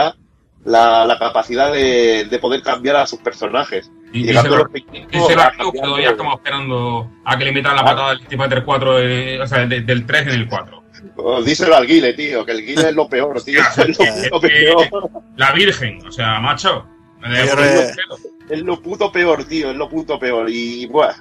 la, 0.65 1.05
la 1.07 1.19
capacidad 1.19 1.73
de, 1.73 2.27
de 2.31 2.39
poder 2.39 2.63
cambiar 2.63 2.97
a 2.97 3.07
sus 3.07 3.19
personajes. 3.21 3.91
Y 4.13 4.25
Llegando 4.25 4.55
a 4.55 4.59
los 4.59 4.71
pequeños 4.71 5.09
que 5.11 5.79
todavía 5.81 6.11
estamos 6.11 6.35
esperando 6.37 7.11
a 7.25 7.39
que 7.39 7.45
le 7.47 7.53
metan 7.53 7.75
la 7.77 7.85
patada 7.85 8.09
del 8.11 8.21
Street 8.21 8.39
Fighter 8.39 8.63
4, 8.65 8.99
eh, 9.01 9.41
o 9.41 9.47
sea, 9.47 9.67
de- 9.67 9.81
del 9.81 10.05
3 10.07 10.23
en 10.23 10.29
el 10.35 10.49
4. 10.49 10.83
Oh, 11.17 11.43
díselo 11.43 11.75
al 11.75 11.87
Guile, 11.87 12.13
tío, 12.13 12.45
que 12.45 12.53
el 12.53 12.65
Guile 12.65 12.91
es 12.91 12.95
lo 12.95 13.09
peor, 13.09 13.43
tío. 13.43 13.61
Es 13.77 13.99
lo, 13.99 14.37
lo 14.37 14.41
peor. 14.41 14.89
La 15.37 15.51
Virgen, 15.53 16.07
o 16.07 16.13
sea, 16.13 16.39
macho. 16.41 16.87
Es 17.25 17.55
lo- 17.55 18.17
es 18.49 18.63
lo 18.63 18.81
puto 18.83 19.11
peor, 19.13 19.45
tío, 19.45 19.71
es 19.71 19.77
lo 19.77 19.89
puto 19.89 20.19
peor. 20.19 20.49
Y, 20.51 20.87
buah, 20.87 21.15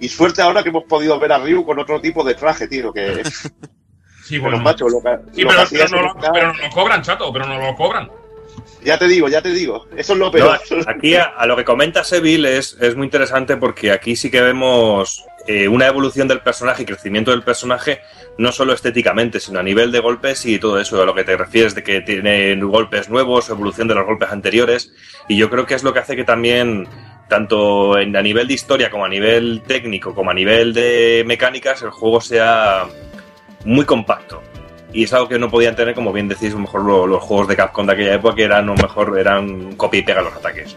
y 0.00 0.08
suerte 0.08 0.42
ahora 0.42 0.62
que 0.62 0.70
hemos 0.70 0.84
podido 0.84 1.18
ver 1.18 1.32
a 1.32 1.38
Ryu 1.38 1.64
con 1.64 1.78
otro 1.78 2.00
tipo 2.00 2.24
de 2.24 2.34
traje, 2.34 2.68
tío, 2.68 2.92
que... 2.92 3.22
Sí, 4.24 4.38
Pero, 4.38 4.42
bueno. 4.52 4.58
macho, 4.62 4.88
lo 4.88 5.02
que, 5.02 5.18
Sí, 5.34 5.42
lo 5.42 5.48
pero, 5.50 5.62
pero 5.68 5.88
no, 5.88 6.02
lo- 6.02 6.32
pero 6.32 6.52
no 6.52 6.62
lo 6.62 6.70
cobran, 6.70 7.02
chato, 7.02 7.32
pero 7.32 7.44
no 7.44 7.58
lo 7.58 7.74
cobran. 7.74 8.08
Ya 8.84 8.98
te 8.98 9.06
digo, 9.06 9.28
ya 9.28 9.42
te 9.42 9.50
digo. 9.50 9.86
Eso 9.96 10.12
es 10.12 10.18
lo 10.18 10.30
peor. 10.30 10.58
aquí 10.86 11.14
a, 11.14 11.24
a 11.24 11.46
lo 11.46 11.56
que 11.56 11.64
comenta 11.64 12.04
Seville 12.04 12.58
es, 12.58 12.76
es 12.80 12.96
muy 12.96 13.06
interesante 13.06 13.56
porque 13.56 13.92
aquí 13.92 14.16
sí 14.16 14.30
que 14.30 14.40
vemos 14.40 15.24
eh, 15.46 15.66
una 15.66 15.86
evolución 15.86 16.28
del 16.28 16.40
personaje 16.40 16.82
y 16.82 16.86
crecimiento 16.86 17.32
del 17.32 17.42
personaje, 17.42 18.00
no 18.38 18.52
solo 18.52 18.72
estéticamente, 18.72 19.40
sino 19.40 19.58
a 19.58 19.62
nivel 19.62 19.90
de 19.90 19.98
golpes 19.98 20.46
y 20.46 20.58
todo 20.58 20.78
eso, 20.78 21.02
a 21.02 21.06
lo 21.06 21.14
que 21.14 21.24
te 21.24 21.36
refieres 21.36 21.74
de 21.74 21.82
que 21.82 22.00
tiene 22.00 22.54
golpes 22.60 23.08
nuevos, 23.08 23.50
evolución 23.50 23.88
de 23.88 23.94
los 23.96 24.06
golpes 24.06 24.30
anteriores. 24.30 24.92
Y 25.28 25.36
yo 25.36 25.50
creo 25.50 25.66
que 25.66 25.74
es 25.74 25.82
lo 25.82 25.92
que 25.92 25.98
hace 25.98 26.14
que 26.14 26.22
también, 26.22 26.86
tanto 27.28 27.98
en, 27.98 28.14
a 28.14 28.22
nivel 28.22 28.46
de 28.46 28.54
historia 28.54 28.90
como 28.90 29.04
a 29.04 29.08
nivel 29.08 29.62
técnico, 29.66 30.14
como 30.14 30.30
a 30.30 30.34
nivel 30.34 30.72
de 30.72 31.24
mecánicas, 31.26 31.82
el 31.82 31.90
juego 31.90 32.20
sea 32.20 32.86
muy 33.64 33.84
compacto. 33.84 34.42
Y 34.92 35.04
es 35.04 35.12
algo 35.12 35.28
que 35.28 35.38
no 35.38 35.50
podían 35.50 35.74
tener, 35.74 35.94
como 35.94 36.12
bien 36.12 36.28
decís, 36.28 36.50
a 36.50 36.54
lo 36.54 36.60
mejor 36.60 36.82
lo- 36.84 37.06
los 37.06 37.22
juegos 37.22 37.48
de 37.48 37.56
Capcom 37.56 37.86
de 37.86 37.92
aquella 37.94 38.14
época, 38.14 38.34
que 38.34 38.44
eran, 38.44 38.64
a 38.64 38.74
lo 38.74 38.74
mejor 38.74 39.18
eran 39.18 39.74
copia 39.76 40.00
y 40.00 40.02
pega 40.02 40.20
los 40.22 40.34
ataques. 40.34 40.76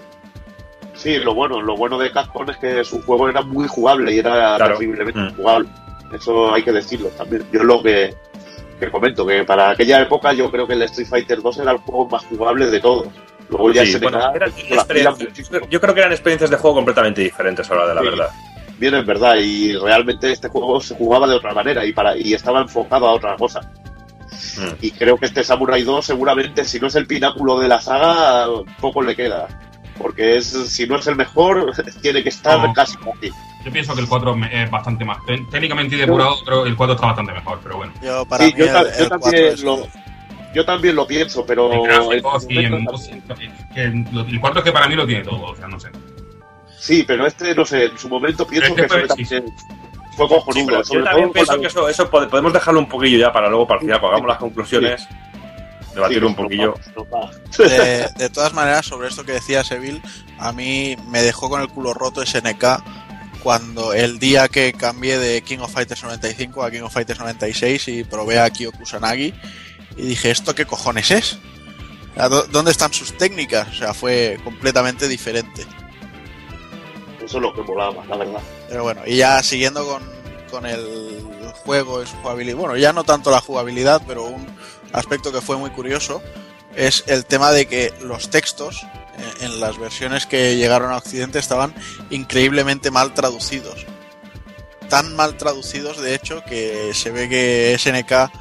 Sí, 0.93 1.17
lo 1.19 1.33
bueno, 1.35 1.61
lo 1.61 1.75
bueno 1.75 1.97
de 1.99 2.11
Capcom 2.11 2.49
es 2.49 2.57
que 2.57 2.83
su 2.85 3.01
juego 3.03 3.27
era 3.29 3.41
muy 3.41 3.67
jugable 3.67 4.13
y 4.13 4.19
era 4.19 4.55
Claro. 4.55 4.77
terriblemente 4.77 5.19
Mm. 5.19 5.35
jugable. 5.35 5.69
Eso 6.13 6.53
hay 6.53 6.63
que 6.63 6.71
decirlo 6.71 7.09
también. 7.09 7.43
Yo 7.51 7.63
lo 7.63 7.83
que, 7.83 8.13
que 8.79 8.89
comento, 8.89 9.25
que 9.25 9.43
para 9.43 9.71
aquella 9.71 10.01
época 10.01 10.31
yo 10.33 10.49
creo 10.49 10.65
que 10.65 10.73
el 10.73 10.81
Street 10.83 11.07
Fighter 11.09 11.41
2 11.41 11.59
era 11.59 11.71
el 11.71 11.77
juego 11.79 12.07
más 12.09 12.23
jugable 12.25 12.67
de 12.67 12.79
todos. 12.79 13.07
Luego 13.49 13.71
ya 13.73 13.85
se 13.85 13.99
bueno, 13.99 14.19
experiencias- 14.73 15.69
yo 15.69 15.79
creo 15.81 15.93
que 15.93 15.99
eran 15.99 16.11
experiencias 16.13 16.49
de 16.49 16.57
juego 16.57 16.77
completamente 16.77 17.21
diferentes 17.21 17.69
ahora 17.69 17.87
de 17.87 17.95
la 17.95 18.01
Sí. 18.01 18.07
verdad. 18.07 18.29
Bien, 18.77 18.95
es 18.95 19.05
verdad, 19.05 19.35
y 19.37 19.73
realmente 19.77 20.31
este 20.31 20.47
juego 20.49 20.81
se 20.81 20.95
jugaba 20.95 21.27
de 21.27 21.35
otra 21.35 21.53
manera 21.53 21.85
y, 21.85 21.93
para, 21.93 22.17
y 22.17 22.33
estaba 22.33 22.61
enfocado 22.61 23.07
a 23.07 23.11
otra 23.13 23.35
cosa. 23.37 23.61
Mm. 24.57 24.75
Y 24.81 24.91
creo 24.91 25.17
que 25.17 25.25
este 25.25 25.43
Samurai 25.43 25.83
2 25.83 26.05
seguramente, 26.05 26.63
si 26.65 26.79
no 26.79 26.87
es 26.87 26.95
el 26.95 27.07
pináculo 27.07 27.59
de 27.59 27.67
la 27.67 27.81
saga, 27.81 28.47
poco 28.79 29.01
le 29.01 29.15
queda. 29.15 29.47
Porque 29.97 30.37
es, 30.37 30.45
si 30.47 30.85
no 30.87 30.97
es 30.97 31.07
el 31.07 31.15
mejor, 31.15 31.71
tiene 32.01 32.21
que 32.23 32.29
estar 32.29 32.59
No. 32.59 32.73
casi 32.73 32.95
aquí. 32.97 33.29
Yo 33.63 33.71
pienso 33.71 33.95
que 33.95 34.01
el 34.01 34.07
4 34.07 34.35
me- 34.35 34.63
es 34.63 34.69
bastante 34.69 35.03
más 35.05 35.17
té- 35.25 35.43
técnicamente 35.49 35.95
y 35.95 35.99
depurado, 35.99 36.35
pero 36.45 36.65
el 36.65 36.75
4 36.75 36.95
está 36.95 37.07
bastante 37.07 37.31
mejor, 37.33 37.59
pero 37.63 37.77
bueno. 37.77 37.93
Yo, 38.03 38.25
para 38.25 38.45
Sí, 38.45 38.53
mí 38.53 38.59
yo, 38.59 38.65
el- 38.65 38.71
ta- 38.73 38.81
el 38.81 38.87
yo 38.87 39.09
4 39.09 39.19
también 39.19 39.45
es- 39.53 39.63
lo, 39.63 39.87
yo 40.53 40.65
también 40.65 40.95
lo 40.95 41.07
pienso, 41.07 41.45
pero 41.45 41.71
y 41.73 41.87
que 43.73 43.83
el, 43.83 44.05
el 44.27 44.39
4 44.39 44.59
es 44.59 44.63
que 44.65 44.71
para 44.71 44.87
mí 44.87 44.95
lo 44.95 45.05
tiene 45.07 45.23
todo, 45.23 45.43
o 45.51 45.55
sea, 45.55 45.67
no 45.67 45.79
sé. 45.79 45.89
sí, 46.79 47.03
pero 47.07 47.25
este, 47.25 47.55
no 47.55 47.65
sé, 47.65 47.85
en 47.85 47.97
su 47.97 48.07
momento 48.09 48.45
pienso 48.45 48.69
Este 48.69 48.81
que 48.83 48.87
fue- 48.87 49.01
sí, 49.01 49.07
también- 49.07 49.45
fue 50.15 50.27
cojonudo. 50.27 50.53
Sí, 50.53 50.65
pero 50.65 50.83
yo 50.83 51.03
también 51.03 51.31
pienso 51.31 51.59
que 51.59 51.67
eso, 51.67 51.89
eso 51.89 52.09
pode- 52.09 52.27
podemos 52.27 52.53
dejarlo 52.53 52.79
un 52.79 52.89
poquillo 52.89 53.17
ya 53.17 53.31
para 53.33 53.49
luego, 53.49 53.67
para 53.67 53.79
el 53.79 53.85
final, 53.85 53.99
cuando 53.99 54.15
hagamos 54.17 54.29
las 54.29 54.37
conclusiones, 54.39 55.07
debatir 55.93 56.19
Sí, 56.19 56.25
un 56.25 56.35
poquillo. 56.35 56.75
De, 57.57 58.09
de 58.17 58.29
todas 58.29 58.53
maneras, 58.53 58.85
sobre 58.85 59.07
esto 59.07 59.23
que 59.23 59.33
decía 59.33 59.63
Seville, 59.63 60.01
a 60.39 60.51
mí 60.51 60.95
me 61.09 61.21
dejó 61.21 61.49
con 61.49 61.61
el 61.61 61.67
culo 61.69 61.93
roto 61.93 62.25
SNK 62.25 62.63
cuando 63.43 63.93
el 63.93 64.17
día 64.19 64.47
que 64.47 64.73
cambié 64.73 65.19
de 65.19 65.41
King 65.43 65.59
of 65.59 65.71
Fighters 65.71 66.03
95 66.03 66.63
a 66.63 66.71
King 66.71 66.81
of 66.81 66.93
Fighters 66.93 67.19
96 67.19 67.87
y 67.89 68.03
probé 68.03 68.39
a 68.39 68.49
Kyo 68.49 68.71
Kusanagi 68.71 69.33
y 69.97 70.01
dije, 70.01 70.31
¿esto 70.31 70.55
qué 70.55 70.65
cojones 70.65 71.11
es? 71.11 71.37
O 72.13 72.15
sea, 72.15 72.27
¿dó- 72.29 72.47
¿Dónde 72.47 72.71
están 72.71 72.91
sus 72.91 73.15
técnicas? 73.17 73.67
O 73.69 73.73
sea, 73.73 73.93
fue 73.93 74.39
completamente 74.43 75.07
diferente. 75.07 75.65
Eso 77.25 77.37
es 77.37 77.41
lo 77.41 77.53
que 77.53 77.63
molaba, 77.63 78.05
la 78.05 78.17
verdad. 78.17 78.39
Pero 78.69 78.83
bueno, 78.83 79.01
y 79.05 79.17
ya 79.17 79.41
siguiendo 79.41 79.85
con, 79.85 80.03
con 80.51 80.65
el 80.67 81.23
juego 81.63 82.03
y 82.03 82.05
su 82.05 82.15
jugabilidad, 82.17 82.57
bueno, 82.57 82.77
ya 82.77 82.93
no 82.93 83.03
tanto 83.03 83.31
la 83.31 83.41
jugabilidad, 83.41 84.01
pero 84.07 84.25
un 84.25 84.45
aspecto 84.93 85.31
que 85.31 85.41
fue 85.41 85.57
muy 85.57 85.71
curioso 85.71 86.21
es 86.75 87.03
el 87.07 87.25
tema 87.25 87.51
de 87.51 87.65
que 87.65 87.93
los 88.01 88.29
textos 88.29 88.83
eh, 89.17 89.45
en 89.45 89.59
las 89.59 89.79
versiones 89.79 90.27
que 90.27 90.55
llegaron 90.55 90.91
a 90.91 90.97
Occidente 90.97 91.39
estaban 91.39 91.73
increíblemente 92.11 92.91
mal 92.91 93.13
traducidos. 93.15 93.85
Tan 94.87 95.15
mal 95.15 95.35
traducidos, 95.35 95.99
de 95.99 96.13
hecho, 96.13 96.43
que 96.47 96.93
se 96.93 97.09
ve 97.09 97.27
que 97.27 97.75
SNK 97.79 98.31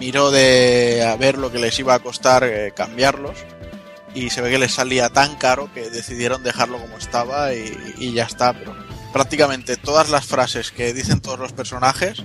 miró 0.00 0.32
de 0.32 1.06
a 1.06 1.14
ver 1.16 1.38
lo 1.38 1.52
que 1.52 1.60
les 1.60 1.78
iba 1.78 1.94
a 1.94 2.00
costar 2.00 2.42
eh, 2.42 2.72
cambiarlos 2.74 3.36
y 4.14 4.30
se 4.30 4.40
ve 4.40 4.50
que 4.50 4.58
les 4.58 4.72
salía 4.72 5.08
tan 5.10 5.36
caro 5.36 5.70
que 5.72 5.90
decidieron 5.90 6.42
dejarlo 6.42 6.78
como 6.78 6.96
estaba 6.98 7.52
y, 7.54 7.72
y 7.98 8.12
ya 8.12 8.24
está. 8.24 8.52
Pero 8.52 8.74
prácticamente 9.12 9.76
todas 9.76 10.10
las 10.10 10.24
frases 10.26 10.70
que 10.70 10.92
dicen 10.92 11.20
todos 11.20 11.38
los 11.38 11.52
personajes 11.52 12.22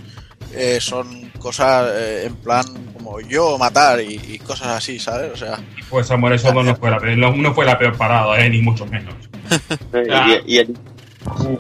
eh, 0.54 0.80
son 0.82 1.30
cosas 1.40 1.90
eh, 1.94 2.24
en 2.28 2.36
plan 2.36 2.66
como 2.94 3.20
yo 3.22 3.58
matar 3.58 4.00
y, 4.02 4.16
y 4.28 4.40
cosas 4.40 4.68
así, 4.68 5.00
¿sabes? 5.00 5.32
O 5.34 5.36
sea, 5.38 5.60
Pues 5.90 6.08
Samuel, 6.08 6.34
eso 6.36 6.52
no 6.64 6.76
fue 6.76 6.90
la 6.92 6.98
peor, 7.00 7.18
no, 7.18 7.36
no 7.36 7.54
fue 7.54 7.66
la 7.66 7.78
peor 7.78 7.96
parada, 7.98 8.40
eh, 8.44 8.50
ni 8.50 8.62
mucho 8.62 8.86
menos. 8.86 9.14
Y, 10.46 10.56
y 10.56 10.60
en, 10.60 10.78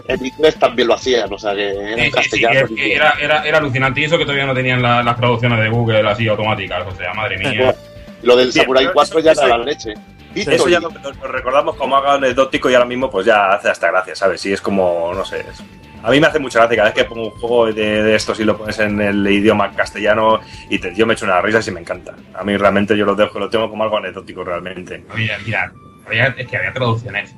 en 0.07 0.26
inglés 0.26 0.56
también 0.56 0.88
lo 0.88 0.95
hacían, 0.95 1.31
o 1.31 1.38
sea 1.38 1.53
que 1.53 1.69
era 1.69 1.91
en 1.91 1.97
Sí, 1.97 2.03
sí, 2.23 2.30
sí, 2.38 2.41
castellano. 2.41 2.68
era, 2.77 3.14
era, 3.22 3.43
era 3.43 3.57
alucinante. 3.60 4.02
Y 4.02 4.06
eso 4.06 4.18
que 4.18 4.23
todavía 4.26 4.45
no 4.45 4.53
tenían 4.53 4.81
la- 4.81 5.03
las 5.03 5.18
traducciones 5.18 5.60
de 5.60 5.69
Google 5.69 6.07
así 6.10 6.27
automáticas. 6.27 6.84
O 6.88 6.95
sea, 6.95 7.14
madre 7.14 7.38
mía. 7.38 7.76
Lo 8.23 8.35
del 8.35 8.52
Samurai 8.53 8.85
pero 8.85 8.93
4 8.93 9.19
eso- 9.19 9.26
ya 9.26 9.31
era 9.34 9.57
la 9.57 9.64
leche. 9.65 9.93
Eso 10.41 10.69
ya 10.69 10.79
lo, 10.79 10.89
lo- 10.89 11.27
recordamos 11.27 11.75
como 11.75 11.95
algo 11.97 12.09
anecdótico 12.09 12.69
y 12.69 12.73
ahora 12.73 12.85
mismo 12.85 13.09
pues 13.09 13.25
ya 13.25 13.53
hace 13.53 13.69
hasta 13.69 13.89
gracia, 13.91 14.15
¿sabes? 14.15 14.45
Y 14.45 14.53
es 14.53 14.61
como, 14.61 15.11
no 15.13 15.23
sé, 15.25 15.39
es- 15.41 15.63
a 16.03 16.11
mí 16.11 16.19
me 16.19 16.27
hace 16.27 16.37
mucha 16.39 16.59
gracia 16.59 16.77
cada 16.77 16.89
vez 16.89 16.95
que 16.95 17.05
pongo 17.05 17.25
un 17.33 17.39
juego 17.39 17.65
de, 17.73 18.03
de 18.03 18.15
estos 18.15 18.39
y 18.39 18.43
lo 18.43 18.55
pones 18.57 18.77
en 18.79 19.01
el 19.01 19.25
idioma 19.27 19.71
castellano 19.71 20.39
y 20.69 20.77
te- 20.77 20.93
yo 20.93 21.05
me 21.07 21.13
echo 21.15 21.25
unas 21.25 21.41
risas 21.43 21.67
y 21.67 21.71
me 21.71 21.79
encanta. 21.79 22.13
A 22.35 22.43
mí 22.43 22.55
realmente 22.57 22.95
yo 22.95 23.05
lo, 23.05 23.15
dejo, 23.15 23.39
lo 23.39 23.49
tengo 23.49 23.69
como 23.69 23.83
algo 23.83 23.97
anecdótico 23.97 24.43
realmente. 24.43 25.03
Había, 25.09 25.37
mira, 25.45 25.71
había- 26.05 26.27
es 26.37 26.47
que 26.47 26.57
había 26.57 26.73
traducciones. 26.73 27.33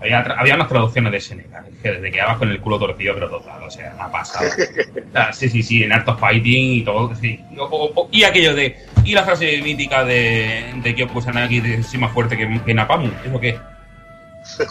Había, 0.00 0.20
había 0.20 0.54
unas 0.54 0.68
traducciones 0.68 1.12
de 1.12 1.20
Seneca. 1.20 1.64
Que 1.82 1.92
desde 1.92 2.10
quedabas 2.10 2.38
con 2.38 2.50
el 2.50 2.60
culo 2.60 2.78
torcido, 2.78 3.14
pero 3.14 3.28
total. 3.30 3.62
O 3.62 3.70
sea, 3.70 3.92
una 3.94 4.10
pasada. 4.10 4.48
O 4.48 5.12
sea, 5.12 5.32
sí, 5.32 5.48
sí, 5.48 5.62
sí, 5.62 5.82
en 5.84 5.92
Art 5.92 6.08
of 6.08 6.18
Fighting 6.20 6.72
y 6.80 6.82
todo. 6.82 7.14
Sí. 7.14 7.40
Y, 7.52 7.58
o- 7.58 7.68
o- 7.70 8.08
y 8.10 8.24
aquello 8.24 8.54
de. 8.54 8.76
Y 9.04 9.12
la 9.14 9.22
frase 9.24 9.60
mítica 9.62 10.04
de, 10.04 10.72
de 10.82 10.94
Kyoko 10.94 11.20
Sanagi 11.20 11.60
de 11.60 11.82
soy 11.82 11.98
más 12.00 12.12
fuerte 12.12 12.36
que, 12.36 12.60
que 12.64 12.74
Napamu. 12.74 13.10
¿Eso 13.24 13.40
qué? 13.40 13.58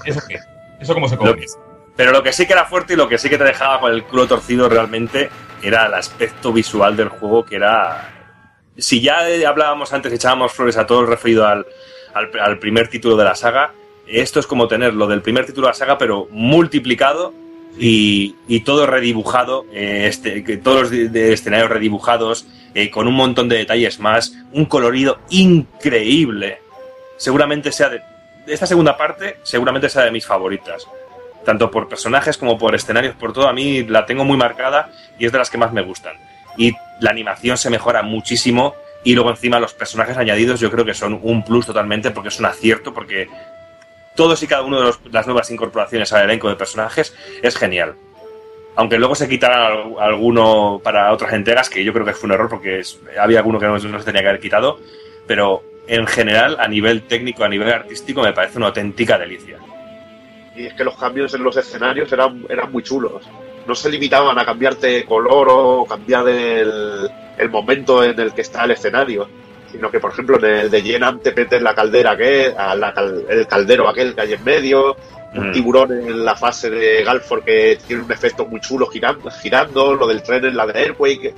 ¿Eso 0.06 0.22
qué? 0.28 0.40
¿Eso 0.80 0.94
cómo 0.94 1.08
se 1.08 1.18
come? 1.18 1.46
pero 1.96 2.12
lo 2.12 2.22
que 2.22 2.32
sí 2.32 2.46
que 2.46 2.54
era 2.54 2.66
fuerte 2.66 2.94
y 2.94 2.96
lo 2.96 3.08
que 3.10 3.18
sí 3.18 3.28
que 3.30 3.40
te 3.40 3.44
dejaba 3.44 3.80
con 3.80 3.92
el 3.92 4.04
culo 4.04 4.28
torcido 4.28 4.70
realmente 4.70 5.30
era 5.64 5.88
el 5.88 5.94
aspecto 5.96 6.54
visual 6.54 6.96
del 6.96 7.10
juego, 7.10 7.44
que 7.46 7.56
era. 7.56 8.10
Si 8.78 9.02
ya 9.02 9.22
hablábamos 9.48 9.92
antes, 9.94 10.14
echábamos 10.14 10.52
flores 10.54 10.78
a 10.78 10.86
todo 10.86 11.02
el 11.02 11.08
referido 11.08 11.48
al, 11.48 11.66
al, 12.14 12.30
al 12.40 12.60
primer 12.60 12.88
título 12.90 13.16
de 13.18 13.24
la 13.24 13.34
saga, 13.34 13.72
esto 14.08 14.40
es 14.40 14.48
como 14.48 14.68
tener 14.68 14.94
lo 14.94 15.08
del 15.08 15.22
primer 15.22 15.46
título 15.46 15.68
de 15.68 15.72
la 15.72 15.76
saga, 15.76 15.98
pero 15.98 16.28
multiplicado 16.32 17.34
y, 17.80 18.60
todo 18.62 18.88
redibujado, 18.88 19.66
eh, 19.72 20.06
este, 20.08 20.42
todos 20.58 20.92
los 20.92 21.16
escenarios 21.16 21.70
redibujados, 21.70 22.48
eh, 22.74 22.90
con 22.90 23.08
un 23.08 23.14
montón 23.14 23.50
de 23.50 23.58
detalles 23.58 24.00
más, 24.00 24.34
un 24.52 24.66
colorido 24.66 25.20
increíble. 25.30 26.60
Seguramente 27.18 27.72
sea 27.72 27.90
de 27.90 28.02
esta 28.48 28.66
segunda 28.66 28.98
parte, 28.98 29.38
seguramente 29.44 29.90
sea 29.90 30.04
de 30.04 30.12
mis 30.12 30.26
favoritas. 30.26 30.88
Tanto 31.46 31.70
por 31.72 31.88
personajes 31.88 32.38
como 32.38 32.58
por 32.58 32.76
escenarios, 32.76 33.16
por 33.16 33.34
todo, 33.34 33.48
a 33.48 33.54
mí 33.54 33.84
la 33.84 34.06
tengo 34.06 34.26
muy 34.26 34.38
marcada 34.38 34.92
y 35.20 35.26
es 35.26 35.32
de 35.32 35.38
las 35.38 35.50
que 35.50 35.58
más 35.58 35.72
me 35.72 35.82
gustan. 35.82 36.16
Y 36.58 36.74
la 37.00 37.12
animación 37.12 37.58
se 37.58 37.70
mejora 37.70 38.02
muchísimo 38.02 38.76
y 39.04 39.14
luego 39.14 39.30
encima 39.30 39.60
los 39.60 39.74
personajes 39.74 40.18
añadidos 40.18 40.60
yo 40.60 40.72
creo 40.72 40.84
que 40.84 40.94
son 40.94 41.20
un 41.22 41.44
plus 41.44 41.66
totalmente 41.66 42.12
porque 42.12 42.30
es 42.30 42.40
un 42.40 42.48
acierto, 42.48 42.94
porque 42.94 43.30
todos 44.18 44.44
y 44.44 44.48
cada 44.48 44.64
uno 44.64 44.80
de 44.80 44.84
los- 44.88 45.00
las 45.12 45.26
nuevas 45.26 45.50
incorporaciones 45.50 46.12
al 46.12 46.26
elenco 46.26 46.50
de 46.50 46.58
personajes 46.58 47.16
es 47.42 47.56
genial. 47.56 47.96
Aunque 48.76 48.98
luego 49.00 49.16
se 49.16 49.30
quitaran 49.30 49.62
al- 49.62 49.94
alguno 50.00 50.82
para 50.84 51.14
otras 51.14 51.32
entregas, 51.34 51.70
que 51.70 51.84
yo 51.84 51.94
creo 51.94 52.06
que 52.06 52.14
fue 52.14 52.28
un 52.28 52.34
error 52.34 52.50
porque 52.50 52.82
había 53.18 53.40
alguno 53.40 53.60
que 53.60 53.66
no, 53.68 53.78
no 53.78 54.00
se 54.00 54.06
tenía 54.06 54.22
que 54.22 54.28
haber 54.28 54.42
quitado, 54.42 54.80
pero 55.26 55.64
en 55.88 56.06
general, 56.06 56.58
a 56.60 56.68
nivel 56.68 57.04
técnico, 57.04 57.46
a 57.46 57.50
nivel 57.50 57.70
artístico, 57.72 58.22
me 58.22 58.34
parece 58.34 58.58
una 58.58 58.68
auténtica 58.68 59.18
delicia. 59.18 59.58
Y 60.56 60.66
es 60.66 60.74
que 60.74 60.84
los 60.84 60.98
cambios 60.98 61.34
en 61.34 61.44
los 61.44 61.56
escenarios 61.56 62.12
eran, 62.12 62.44
eran 62.50 62.72
muy 62.72 62.84
chulos. 62.84 63.24
No 63.66 63.74
se 63.76 63.90
limitaban 63.90 64.38
a 64.38 64.46
cambiarte 64.46 65.06
color 65.06 65.48
o 65.50 65.86
cambiar 65.86 66.28
el 66.28 67.50
momento 67.50 68.04
en 68.04 68.20
el 68.20 68.34
que 68.34 68.42
está 68.42 68.64
el 68.66 68.72
escenario, 68.72 69.30
sino 69.72 69.90
que, 69.92 70.00
por 70.00 70.12
ejemplo, 70.12 70.38
en 70.38 70.46
el 70.46 70.70
de 70.72 70.82
Yenam 70.82 71.20
te 71.20 71.34
metes 71.34 71.62
la 71.62 71.76
caldera 71.76 72.16
que 72.18 72.54
la 72.56 72.94
cal- 72.94 73.26
el 73.30 73.48
caldero 73.48 73.88
aquel 73.90 74.16
que 74.16 74.22
hay 74.22 74.34
en 74.34 74.44
medio, 74.44 74.96
un 75.36 75.50
Mm. 75.50 75.54
tiburón 75.54 75.92
en 75.92 76.24
la 76.26 76.36
fase 76.36 76.70
de 76.70 77.04
Galford 77.04 77.44
que 77.44 77.78
tiene 77.86 78.04
un 78.04 78.12
efecto 78.12 78.46
muy 78.46 78.60
chulo 78.62 78.88
girando, 78.88 79.30
girando 79.30 79.94
lo 79.94 80.08
del 80.08 80.24
tren 80.24 80.46
en 80.46 80.56
la 80.58 80.66
de 80.66 80.80
Airquake. 80.80 81.34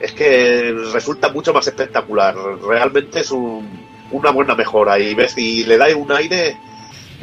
Es 0.00 0.12
que 0.12 0.72
resulta 0.92 1.30
mucho 1.30 1.52
más 1.52 1.66
espectacular. 1.66 2.34
Realmente 2.66 3.20
es 3.20 3.30
un- 3.30 3.88
una 4.12 4.30
buena 4.30 4.54
mejora 4.54 4.98
y 4.98 5.14
ves 5.14 5.36
y 5.38 5.64
le 5.64 5.76
da 5.78 5.86
un 5.96 6.10
aire, 6.12 6.56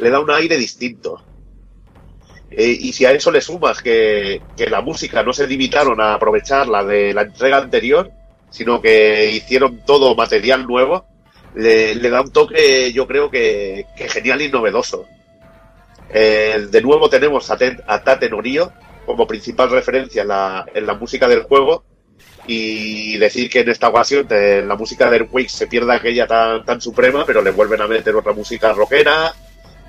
le 0.00 0.10
da 0.10 0.20
un 0.20 0.30
aire 0.30 0.56
distinto. 0.56 1.22
Eh, 2.50 2.76
y 2.80 2.92
si 2.92 3.04
a 3.04 3.12
eso 3.12 3.30
le 3.30 3.40
sumas 3.42 3.82
que, 3.82 4.40
que 4.56 4.70
la 4.70 4.80
música 4.80 5.22
no 5.22 5.32
se 5.34 5.46
limitaron 5.46 6.00
a 6.00 6.14
aprovechar 6.14 6.66
la 6.66 6.82
de 6.82 7.12
la 7.12 7.22
entrega 7.22 7.58
anterior, 7.58 8.10
sino 8.50 8.80
que 8.80 9.30
hicieron 9.30 9.84
todo 9.84 10.14
material 10.14 10.66
nuevo, 10.66 11.06
le, 11.54 11.94
da 12.10 12.20
un 12.20 12.32
toque, 12.32 12.92
yo 12.92 13.06
creo 13.06 13.30
que, 13.30 13.86
genial 13.96 14.42
y 14.42 14.50
novedoso. 14.50 15.06
De 16.12 16.80
nuevo 16.82 17.10
tenemos 17.10 17.50
a, 17.50 17.56
Ten- 17.58 17.82
Tate 18.04 18.30
como 19.08 19.26
principal 19.26 19.70
referencia 19.70 20.22
en 20.74 20.86
la, 20.86 20.94
música 21.00 21.26
del 21.26 21.42
juego 21.42 21.82
y 22.46 23.16
decir 23.16 23.48
que 23.48 23.60
en 23.60 23.70
esta 23.70 23.88
ocasión 23.88 24.26
eh, 24.30 24.62
la 24.66 24.76
música 24.76 25.10
de 25.10 25.16
Earthquake 25.16 25.48
se 25.48 25.66
pierde 25.66 25.94
aquella 25.94 26.26
tan, 26.26 26.80
suprema, 26.80 27.24
pero 27.26 27.40
le 27.40 27.50
vuelven 27.50 27.80
a 27.80 27.88
meter 27.88 28.14
otra 28.14 28.34
música 28.34 28.72
rockera 28.74 29.34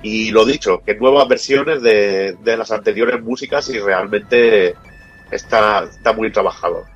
y 0.02 0.30
lo 0.30 0.46
dicho, 0.46 0.82
que 0.84 0.94
nuevas 0.94 1.28
versiones 1.28 1.82
de, 1.82 2.34
las 2.44 2.70
anteriores 2.70 3.22
músicas 3.22 3.68
y 3.68 3.78
realmente 3.78 4.74
está 5.30 6.12
muy 6.16 6.32
trabajado. 6.32 6.86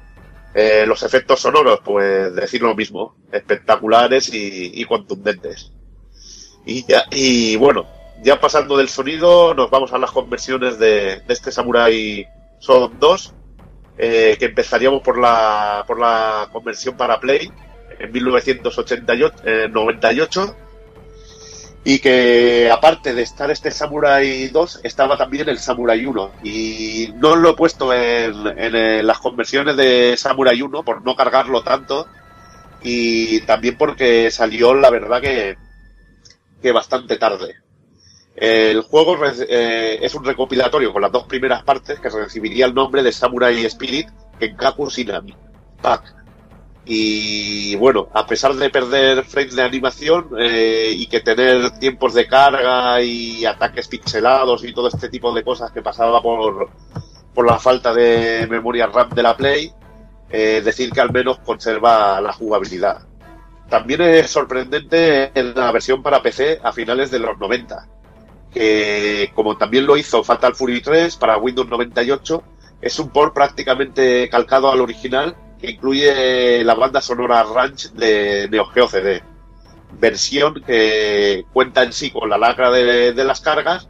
Eh, 0.55 0.85
los 0.87 1.03
efectos 1.03 1.41
sonoros, 1.41 1.81
pues 1.85 2.33
decir 2.35 2.63
lo 2.63 2.75
mismo, 2.77 3.17
espectaculares 3.33 4.31
y, 4.33 4.85
contundentes. 4.85 5.73
Y, 6.65 6.87
ya, 6.87 7.05
y 7.11 7.57
bueno, 7.57 7.87
ya 8.23 8.41
pasando 8.41 8.77
del 8.77 8.89
sonido, 8.89 9.53
nos 9.55 9.69
vamos 9.69 9.93
a 9.93 9.99
las 9.99 10.13
conversiones 10.13 10.79
de, 10.79 11.21
de 11.21 11.33
este 11.33 11.51
Samurai 11.51 12.27
Shodown 12.61 12.99
2, 13.01 13.35
eh, 13.99 14.37
que 14.39 14.47
empezaríamos 14.47 15.03
por 15.03 15.19
la, 15.19 15.85
por 15.87 15.99
la 15.99 16.49
conversión 16.53 16.97
para 16.97 17.21
Play 17.21 17.51
en 17.99 18.13
1988, 18.13 19.35
eh, 19.45 19.69
98, 19.71 20.57
y 21.85 21.99
que 21.99 22.71
aparte 22.71 23.13
de 23.13 23.23
estar 23.23 23.51
este 23.51 23.71
Samurai 23.71 24.49
2, 24.49 24.81
estaba 24.85 25.19
también 25.19 25.51
el 25.51 25.59
Samurai 25.59 26.05
1. 26.05 26.33
Y 26.43 27.13
no 27.17 27.37
lo 27.37 27.51
he 27.51 27.55
puesto 27.55 27.93
en, 27.93 28.47
en, 28.47 28.75
eh, 28.75 29.03
las 29.03 29.19
conversiones 29.19 29.77
de 29.77 30.17
Samurai 30.17 30.61
1 30.61 30.83
por 30.83 31.05
no 31.05 31.15
cargarlo 31.15 31.63
tanto. 31.63 32.07
Y 32.83 33.43
también 33.43 33.77
porque 33.77 34.31
salió, 34.31 34.73
la 34.75 34.89
verdad, 34.89 35.21
que, 35.21 35.59
que 36.63 36.73
bastante 36.73 37.19
tarde. 37.19 37.57
El 38.35 38.81
juego 38.81 39.19
eh, 39.27 39.99
es 40.01 40.15
un 40.15 40.25
recopilatorio 40.25 40.91
con 40.93 41.03
las 41.03 41.13
dos 41.13 41.25
primeras 41.25 41.63
partes 41.65 42.01
que 42.01 42.09
recibiría 42.09 42.67
el 42.67 42.75
nombre 42.75 43.03
de 43.03 43.13
Samurai 43.13 43.65
Spirit 43.67 44.09
Kenkaku 44.41 44.89
Shinami 44.89 45.37
Pack. 45.83 46.24
Y 46.87 47.77
bueno, 47.77 48.09
a 48.13 48.27
pesar 48.27 48.55
de 48.55 48.69
perder 48.69 49.25
frames 49.25 49.57
de 49.57 49.63
animación 49.63 50.29
eh, 50.39 50.93
y 50.95 51.07
que 51.07 51.21
tener 51.21 51.79
tiempos 51.79 52.13
de 52.13 52.27
carga 52.27 53.01
y 53.01 53.47
ataques 53.47 53.89
pixelados 53.89 54.65
y 54.65 54.75
todo 54.75 54.89
este 54.89 55.09
tipo 55.09 55.33
de 55.33 55.43
cosas 55.43 55.71
que 55.71 55.81
pasaba 55.81 56.21
por, 56.21 56.69
por 57.33 57.47
la 57.47 57.59
falta 57.59 57.95
de 57.95 58.47
memoria 58.51 58.87
RAM 58.87 59.11
de 59.11 59.23
la 59.23 59.35
Play, 59.35 59.73
eh, 60.29 60.61
decir 60.63 60.91
que 60.91 61.01
al 61.01 61.11
menos 61.11 61.39
conserva 61.39 62.21
la 62.21 62.35
jugabilidad. 62.35 63.07
También 63.71 64.03
es 64.03 64.31
sorprendente 64.31 65.31
en 65.35 65.55
la 65.55 65.73
versión 65.73 66.03
para 66.03 66.23
PC 66.23 66.61
a 66.63 66.71
finales 66.73 67.11
de 67.11 67.19
los 67.19 67.39
90, 67.39 67.89
que 68.53 69.33
como 69.35 69.57
también 69.57 69.87
lo 69.87 69.97
hizo 69.97 70.23
Fatal 70.23 70.55
Fury 70.55 70.83
3 70.83 71.17
para 71.17 71.39
Windows 71.39 71.69
98, 71.69 72.43
es 72.83 72.99
un 72.99 73.09
port 73.09 73.33
prácticamente 73.33 74.29
calcado 74.29 74.71
al 74.71 74.83
original 74.83 75.35
incluye 75.71 76.65
la 76.65 76.75
banda 76.75 77.01
sonora 77.01 77.43
Ranch 77.43 77.93
de 77.93 78.49
Neo 78.51 78.67
Geo 78.67 78.89
CD, 78.89 79.23
versión 79.99 80.63
que 80.67 81.45
cuenta 81.53 81.83
en 81.83 81.93
sí 81.93 82.11
con 82.11 82.29
la 82.29 82.39
lacra 82.39 82.71
de, 82.71 83.13
de 83.13 83.25
las 83.25 83.41
cargas 83.41 83.89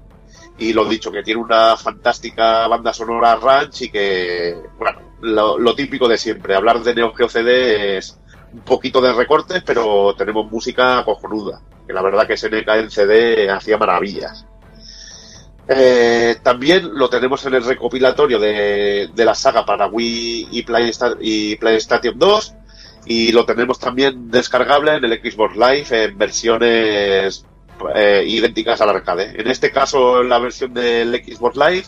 Y 0.59 0.73
lo 0.73 0.85
dicho, 0.85 1.11
que 1.11 1.23
tiene 1.23 1.41
una 1.41 1.77
fantástica 1.77 2.69
banda 2.69 2.93
sonora 2.93 3.37
ranch 3.37 3.83
y 3.83 3.91
que, 3.91 4.57
bueno, 4.79 5.01
lo, 5.21 5.59
lo 5.59 5.75
típico 5.75 6.07
de 6.09 6.17
siempre. 6.17 6.55
Hablar 6.55 6.81
de 6.83 6.95
Neo 6.95 7.13
Geo 7.15 7.29
CD 7.29 7.99
es 7.99 8.19
un 8.53 8.61
poquito 8.61 9.01
de 9.01 9.13
recortes, 9.13 9.63
pero 9.65 10.15
tenemos 10.17 10.51
música 10.51 11.05
cojonuda. 11.05 11.61
Que 11.87 11.93
la 11.93 12.03
verdad 12.03 12.27
que 12.27 12.37
SNK 12.37 12.69
en 12.69 12.91
CD 12.91 13.51
hacía 13.51 13.79
maravillas. 13.79 14.47
Eh, 15.67 16.37
también 16.43 16.91
lo 16.95 17.09
tenemos 17.09 17.45
en 17.47 17.55
el 17.55 17.65
recopilatorio 17.65 18.39
de, 18.39 19.11
la 19.17 19.35
saga 19.35 19.65
para 19.65 19.87
Wii 19.87 20.49
y, 20.51 20.63
Playsta- 20.63 21.17
y 21.21 21.57
PlayStation 21.57 22.19
2 22.19 22.55
y 23.07 23.33
lo 23.33 23.45
tenemos 23.47 23.79
también 23.79 24.31
descargable 24.31 24.95
en 24.95 25.05
el 25.05 25.21
Xbox 25.21 25.57
Live 25.57 25.87
en 26.05 26.19
versiones 26.19 27.45
eh, 27.95 28.25
idénticas 28.27 28.81
al 28.81 28.91
arcade. 28.91 29.41
En 29.41 29.49
este 29.49 29.71
caso, 29.71 30.21
en 30.21 30.29
la 30.29 30.39
versión 30.39 30.73
del 30.75 31.15
Xbox 31.25 31.57
Live, 31.57 31.85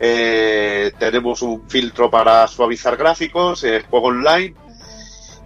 eh, 0.00 0.92
tenemos 0.98 1.42
un 1.42 1.68
filtro 1.68 2.10
para 2.10 2.46
suavizar 2.46 2.96
gráficos, 2.96 3.64
eh, 3.64 3.84
juego 3.88 4.08
online 4.08 4.54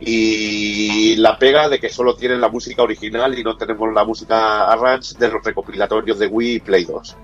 y 0.01 1.15
la 1.17 1.39
pega 1.39 1.69
de 1.69 1.79
que 1.79 1.89
solo 1.89 2.15
tienen 2.17 2.41
la 2.41 2.49
música 2.49 2.83
original 2.83 3.39
y 3.39 3.45
no 3.45 3.57
tenemos 3.57 3.93
la 3.95 4.05
música 4.05 4.65
arrange 4.71 5.15
de 5.17 5.29
los 5.29 5.45
recopilatorios 5.45 6.19
de 6.19 6.27
Wii 6.27 6.55
y 6.55 6.61
Play 6.61 6.85
2. 6.85 7.17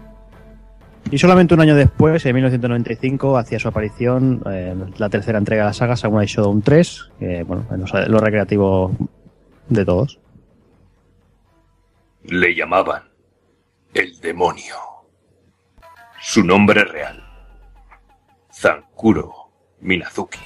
Y 1.10 1.16
solamente 1.16 1.54
un 1.54 1.60
año 1.60 1.74
después, 1.74 2.24
en 2.26 2.34
1995, 2.34 3.38
hacía 3.38 3.58
su 3.58 3.68
aparición 3.68 4.42
eh, 4.50 4.74
la 4.98 5.08
tercera 5.08 5.38
entrega 5.38 5.62
de 5.62 5.68
la 5.68 5.72
saga, 5.72 5.96
Samurai 5.96 6.26
Shodown 6.26 6.60
3, 6.60 7.10
que, 7.18 7.42
bueno, 7.44 7.66
en 7.70 8.12
lo 8.12 8.20
recreativo 8.20 8.92
de 9.68 9.84
todos. 9.84 10.18
Le 12.24 12.54
llamaban 12.54 13.04
el 13.94 14.20
demonio. 14.20 14.74
Su 16.20 16.44
nombre 16.44 16.84
real, 16.84 17.24
Zankuro 18.52 19.50
Minazuki. 19.80 20.40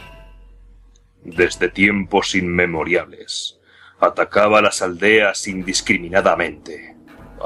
Desde 1.25 1.69
tiempos 1.71 2.35
inmemoriales, 2.35 3.59
atacaba 3.99 4.61
las 4.61 4.83
aldeas 4.83 5.49
indiscriminadamente, 5.49 6.92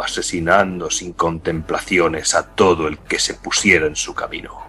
asesinando 0.03 0.91
sin 0.91 1.13
contemplaciones 1.13 2.35
a 2.35 2.55
todo 2.55 2.89
el 2.89 2.99
que 2.99 3.19
se 3.19 3.35
pusiera 3.35 3.87
en 3.87 3.97
su 3.97 4.15
camino. 4.15 4.67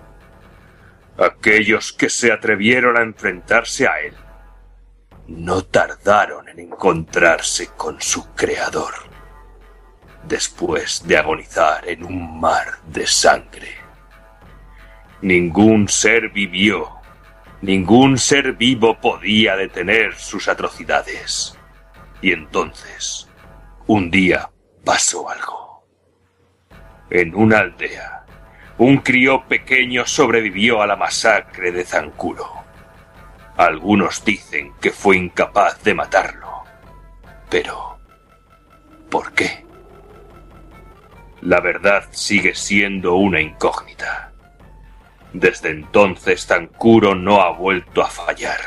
Aquellos 1.17 1.93
que 1.93 2.09
se 2.09 2.31
atrevieron 2.31 2.97
a 2.97 3.01
enfrentarse 3.01 3.87
a 3.87 3.99
él 4.01 4.13
no 5.27 5.63
tardaron 5.63 6.47
en 6.49 6.59
encontrarse 6.59 7.69
con 7.75 8.01
su 8.01 8.33
creador 8.33 8.93
después 10.27 11.07
de 11.07 11.17
agonizar 11.17 11.87
en 11.87 12.03
un 12.03 12.39
mar 12.39 12.79
de 12.87 13.07
sangre. 13.07 13.75
Ningún 15.21 15.87
ser 15.87 16.29
vivió, 16.29 16.89
ningún 17.61 18.17
ser 18.17 18.53
vivo 18.53 18.99
podía 18.99 19.55
detener 19.55 20.15
sus 20.15 20.47
atrocidades. 20.47 21.57
Y 22.21 22.31
entonces, 22.31 23.27
un 23.87 24.11
día 24.11 24.49
pasó 24.87 25.29
algo. 25.29 25.83
En 27.09 27.35
una 27.35 27.59
aldea, 27.59 28.25
un 28.77 28.99
crío 28.99 29.45
pequeño 29.45 30.05
sobrevivió 30.05 30.81
a 30.81 30.87
la 30.87 30.95
masacre 30.95 31.73
de 31.73 31.83
Zancuro. 31.83 32.49
Algunos 33.57 34.23
dicen 34.23 34.73
que 34.79 34.91
fue 34.91 35.17
incapaz 35.17 35.83
de 35.83 35.93
matarlo. 35.93 36.63
Pero, 37.49 37.99
¿por 39.09 39.33
qué? 39.33 39.65
La 41.41 41.59
verdad 41.59 42.05
sigue 42.11 42.55
siendo 42.55 43.15
una 43.15 43.41
incógnita. 43.41 44.31
Desde 45.33 45.71
entonces 45.71 46.47
Tankuro 46.47 47.13
no 47.13 47.41
ha 47.41 47.51
vuelto 47.51 48.01
a 48.01 48.07
fallar. 48.09 48.61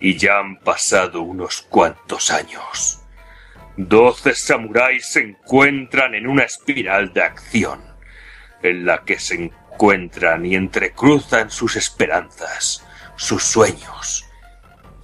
Y 0.00 0.16
ya 0.16 0.40
han 0.40 0.56
pasado 0.56 1.22
unos 1.22 1.62
cuantos 1.62 2.32
años. 2.32 3.04
Doce 3.78 4.34
samuráis 4.34 5.06
se 5.06 5.20
encuentran 5.20 6.14
en 6.14 6.26
una 6.26 6.42
espiral 6.42 7.12
de 7.12 7.22
acción, 7.22 7.80
en 8.62 8.84
la 8.84 9.04
que 9.04 9.18
se 9.18 9.36
encuentran 9.36 10.44
y 10.44 10.56
entrecruzan 10.56 11.50
sus 11.50 11.76
esperanzas, 11.76 12.84
sus 13.16 13.44
sueños 13.44 14.26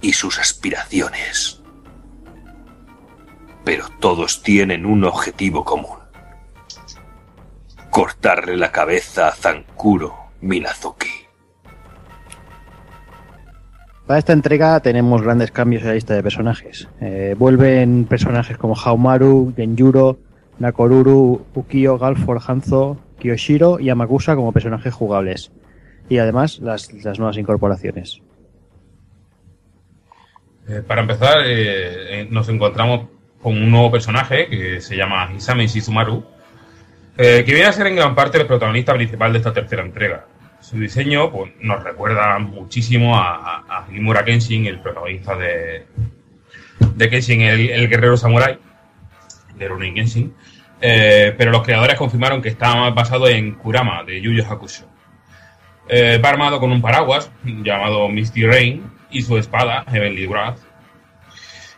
y 0.01 0.13
sus 0.13 0.39
aspiraciones. 0.39 1.61
Pero 3.63 3.87
todos 3.99 4.43
tienen 4.43 4.85
un 4.85 5.05
objetivo 5.05 5.63
común 5.63 6.05
cortarle 7.95 8.57
la 8.57 8.73
cabeza 8.73 9.29
a 9.29 9.31
Zankuro 9.31 10.31
Minazuki. 10.41 11.24
Para 14.05 14.19
esta 14.19 14.33
entrega 14.33 14.79
tenemos 14.81 15.23
grandes 15.23 15.51
cambios 15.51 15.81
en 15.81 15.87
la 15.87 15.95
lista 15.95 16.13
de 16.13 16.21
personajes. 16.21 16.87
Eh, 17.01 17.33
vuelven 17.37 18.05
personajes 18.05 18.55
como 18.55 18.75
Haumaru, 18.75 19.53
Genjuro, 19.55 20.19
Nakoruru, 20.59 21.43
Ukio, 21.55 21.97
Galfor, 21.97 22.39
Hanzo, 22.45 22.99
Kiyoshiro 23.17 23.79
y 23.79 23.89
Amakusa 23.89 24.35
como 24.35 24.51
personajes 24.51 24.93
jugables. 24.93 25.51
Y 26.07 26.19
además 26.19 26.59
las, 26.59 26.93
las 26.93 27.17
nuevas 27.17 27.37
incorporaciones. 27.37 28.21
Eh, 30.67 30.83
para 30.85 31.01
empezar, 31.01 31.39
eh, 31.43 32.27
nos 32.29 32.47
encontramos 32.49 33.07
con 33.41 33.57
un 33.57 33.71
nuevo 33.71 33.91
personaje 33.91 34.47
que 34.47 34.81
se 34.81 34.95
llama 34.95 35.31
Hisame 35.35 35.65
Shizumaru, 35.65 36.23
que 37.17 37.43
viene 37.43 37.65
a 37.65 37.71
ser 37.71 37.87
en 37.87 37.95
gran 37.95 38.13
parte 38.13 38.39
el 38.39 38.45
protagonista 38.45 38.93
principal 38.93 39.31
de 39.31 39.39
esta 39.39 39.53
tercera 39.53 39.83
entrega. 39.83 40.25
Su 40.65 40.79
diseño 40.79 41.31
pues, 41.31 41.51
nos 41.59 41.83
recuerda 41.83 42.39
muchísimo 42.39 43.15
a, 43.15 43.63
a, 43.69 44.25
Kenshin, 44.25 44.65
el 44.65 44.79
protagonista 44.79 45.35
de, 45.35 45.85
de 46.79 47.09
Kenshin, 47.11 47.41
el, 47.41 47.87
guerrero 47.87 48.17
samurai, 48.17 48.57
de 49.55 49.67
Rurouni 49.67 49.93
Kenshin, 49.93 50.33
eh, 50.81 51.35
pero 51.37 51.51
los 51.51 51.61
creadores 51.61 51.99
confirmaron 51.99 52.41
que 52.41 52.49
está 52.49 52.89
basado 52.89 53.27
en 53.27 53.53
Kurama, 53.53 54.03
de 54.05 54.19
Yu 54.19 54.31
Yu 54.31 54.43
Hakusho. 54.43 54.87
Eh, 55.87 56.17
va 56.17 56.29
armado 56.29 56.59
con 56.59 56.71
un 56.71 56.81
paraguas 56.81 57.31
llamado 57.43 58.09
Misty 58.09 58.47
Rain 58.47 58.89
y 59.11 59.21
su 59.21 59.37
espada, 59.37 59.85
Heavenly 59.87 60.25
Wrath. 60.25 60.57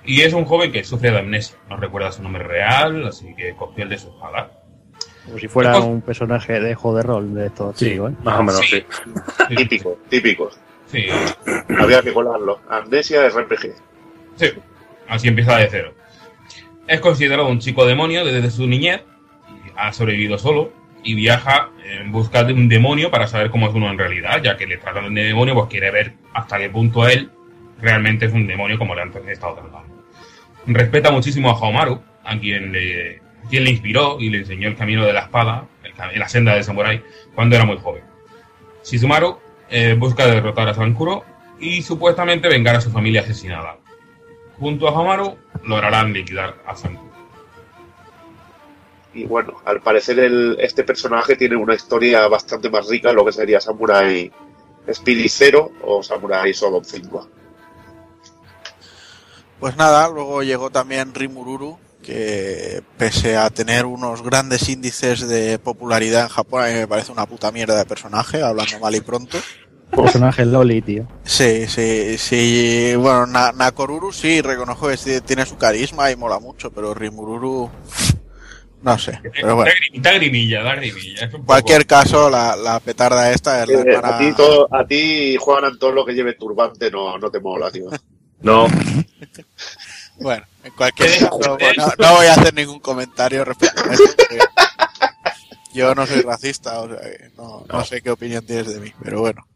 Y 0.06 0.22
es 0.22 0.32
un 0.32 0.46
joven 0.46 0.72
que 0.72 0.86
sufre 0.86 1.12
de 1.12 1.20
amnesia, 1.20 1.58
no 1.70 1.76
recuerda 1.76 2.14
su 2.14 2.24
nombre 2.24 2.44
real, 2.44 3.06
así 3.06 3.36
que 3.36 3.54
cogió 3.54 3.84
el 3.84 3.90
de 3.90 3.98
su 3.98 4.08
espada. 4.08 4.57
Como 5.28 5.40
si 5.40 5.48
fuera 5.48 5.78
un 5.80 6.02
personaje 6.02 6.60
de 6.60 6.74
juego 6.74 6.98
de 6.98 7.04
rol 7.04 7.34
de 7.34 7.48
estos 7.48 7.78
Sí, 7.78 7.92
¿eh? 7.92 8.00
más 8.24 8.40
o 8.40 8.44
menos, 8.44 8.62
sí. 8.66 8.84
Típico, 9.56 10.00
típico. 10.10 10.50
Sí, 10.88 11.06
Había 11.80 12.02
que 12.02 12.14
colarlo. 12.14 12.62
Amnesia 12.70 13.28
RPG. 13.28 13.74
sí, 14.38 14.48
así 15.08 15.28
empieza 15.28 15.58
de 15.58 15.68
cero. 15.70 15.94
Es 16.88 17.02
considerado 17.02 17.48
un 17.50 17.60
chico 17.60 17.86
demonio 17.86 18.24
desde 18.24 18.50
su 18.50 18.66
niñez, 18.66 19.04
ha 19.76 19.92
sobrevivido 19.92 20.38
solo 20.38 20.72
y 21.04 21.14
viaja 21.14 21.70
en 21.84 22.12
busca 22.12 22.44
de 22.46 22.54
un 22.54 22.70
demonio 22.70 23.12
para 23.12 23.28
saber 23.28 23.52
cómo 23.52 23.68
es 23.68 23.76
uno 23.76 23.90
en 23.90 23.98
realidad, 23.98 24.42
ya 24.42 24.56
que 24.56 24.66
le 24.66 24.78
tratan 24.78 25.14
de 25.14 25.26
demonio, 25.26 25.54
pues 25.54 25.68
quiere 25.68 25.92
ver 25.92 26.14
hasta 26.34 26.58
qué 26.58 26.70
punto 26.70 27.08
él 27.08 27.30
realmente 27.82 28.26
es 28.26 28.34
un 28.34 28.48
demonio 28.48 28.78
como 28.78 28.96
le 28.96 29.02
han 29.02 29.12
estado 29.28 29.56
tratando. 29.56 30.04
Respeta 30.66 31.12
muchísimo 31.12 31.50
a 31.50 31.54
Haomaru, 31.54 32.02
a 32.24 32.40
quien 32.40 32.72
le, 32.72 33.22
quien 33.48 33.64
le 33.64 33.72
inspiró 33.72 34.18
y 34.20 34.30
le 34.30 34.40
enseñó 34.40 34.68
el 34.68 34.76
camino 34.76 35.06
de 35.06 35.14
la 35.14 35.22
espada, 35.22 35.68
el 35.84 36.20
la 36.20 36.30
senda 36.30 36.54
del 36.54 36.64
samurái, 36.64 37.02
cuando 37.34 37.56
era 37.56 37.66
muy 37.66 37.78
joven. 37.78 38.04
Shizumaru 38.84 39.38
eh, 39.70 39.96
busca 39.98 40.26
derrotar 40.26 40.70
a 40.70 40.74
Sankuro 40.74 41.24
y 41.60 41.82
supuestamente 41.82 42.48
vengar 42.48 42.76
a 42.76 42.82
su 42.82 42.92
familia 42.92 43.22
asesinada. 43.22 43.78
Junto 44.60 44.88
a 44.88 44.92
Haomaru 44.92 45.38
lograrán 45.64 46.14
liquidar 46.14 46.56
a 46.66 46.76
Sankuro. 46.76 47.08
Y 49.14 49.26
bueno, 49.26 49.56
al 49.66 49.82
parecer 49.82 50.20
el, 50.20 50.58
este 50.60 50.84
personaje 50.84 51.36
tiene 51.36 51.56
una 51.56 51.74
historia 51.74 52.28
bastante 52.28 52.70
más 52.70 52.88
rica, 52.88 53.12
lo 53.12 53.26
que 53.26 53.32
sería 53.32 53.60
Samurai 53.60 54.32
0 54.88 55.72
o 55.84 56.04
Samurai 56.04 56.52
Shodown 56.52 56.86
5. 56.86 57.30
Pues 59.60 59.76
nada, 59.76 60.08
luego 60.10 60.44
llegó 60.44 60.70
también 60.70 61.16
Rimururu, 61.16 61.80
que 62.08 62.82
pese 62.98 63.36
a 63.36 63.50
tener 63.50 63.86
unos 63.86 64.24
grandes 64.24 64.70
índices 64.70 65.28
de 65.28 65.60
popularidad 65.60 66.24
en 66.24 66.30
Japón, 66.30 66.64
a 66.64 66.68
mí 66.68 66.74
me 66.74 66.88
parece 66.88 67.12
una 67.12 67.26
puta 67.26 67.52
mierda 67.52 67.78
de 67.78 67.86
personaje, 67.86 68.42
hablando 68.42 68.80
mal 68.80 68.96
y 68.96 69.02
pronto. 69.02 69.38
Personaje 69.92 70.46
Loli, 70.46 70.82
tío. 70.82 71.06
Sí, 71.24 71.68
sí, 71.68 72.18
sí. 72.18 72.94
Bueno, 72.98 73.26
Na- 73.28 73.52
Nakoruru 73.52 74.12
sí, 74.14 74.42
reconozco 74.42 74.88
que 74.88 75.22
tiene 75.22 75.46
su 75.46 75.58
carisma 75.58 76.10
y 76.10 76.16
mola 76.16 76.40
mucho, 76.40 76.72
pero 76.72 76.94
Rimururu. 76.94 77.70
No 78.82 78.98
sé. 78.98 79.20
Pero 79.34 79.56
bueno. 79.56 79.72
Da 79.96 80.14
grimilla, 80.14 80.62
da 80.64 80.76
grimilla. 80.76 81.24
En 81.26 81.32
poco- 81.32 81.46
cualquier 81.46 81.86
caso, 81.86 82.30
la, 82.30 82.56
la 82.56 82.80
petarda 82.80 83.32
esta 83.32 83.64
es 83.64 83.70
la 83.70 83.80
Eh, 83.80 83.86
hermana- 83.96 84.16
a, 84.16 84.20
ti 84.20 84.34
todo, 84.34 84.68
a 84.74 84.86
ti, 84.88 85.36
Juan 85.40 85.66
Antón, 85.66 85.96
lo 85.96 86.06
que 86.06 86.14
lleve 86.14 86.34
turbante 86.34 86.90
no, 86.92 87.18
no 87.18 87.30
te 87.30 87.40
mola, 87.40 87.70
tío. 87.72 87.90
No, 88.42 88.68
Bueno, 90.20 90.44
en 90.68 90.74
cualquier 90.74 91.10
caso, 91.20 91.58
no 91.98 92.16
voy 92.16 92.26
a 92.28 92.34
hacer 92.34 92.54
ningún 92.54 92.80
comentario 92.80 93.44
respecto 93.46 93.82
a 93.82 93.84
porque 93.86 94.40
Yo 95.74 95.94
no 95.96 96.06
soy 96.08 96.22
racista, 96.22 96.80
o 96.82 96.88
sea, 96.90 97.00
no, 97.36 97.66
no 97.72 97.86
sé 97.86 98.02
qué 98.02 98.12
opinión 98.12 98.46
tienes 98.46 98.68
de 98.74 98.80
mí, 98.80 98.94
pero 99.04 99.20
bueno. 99.22 99.48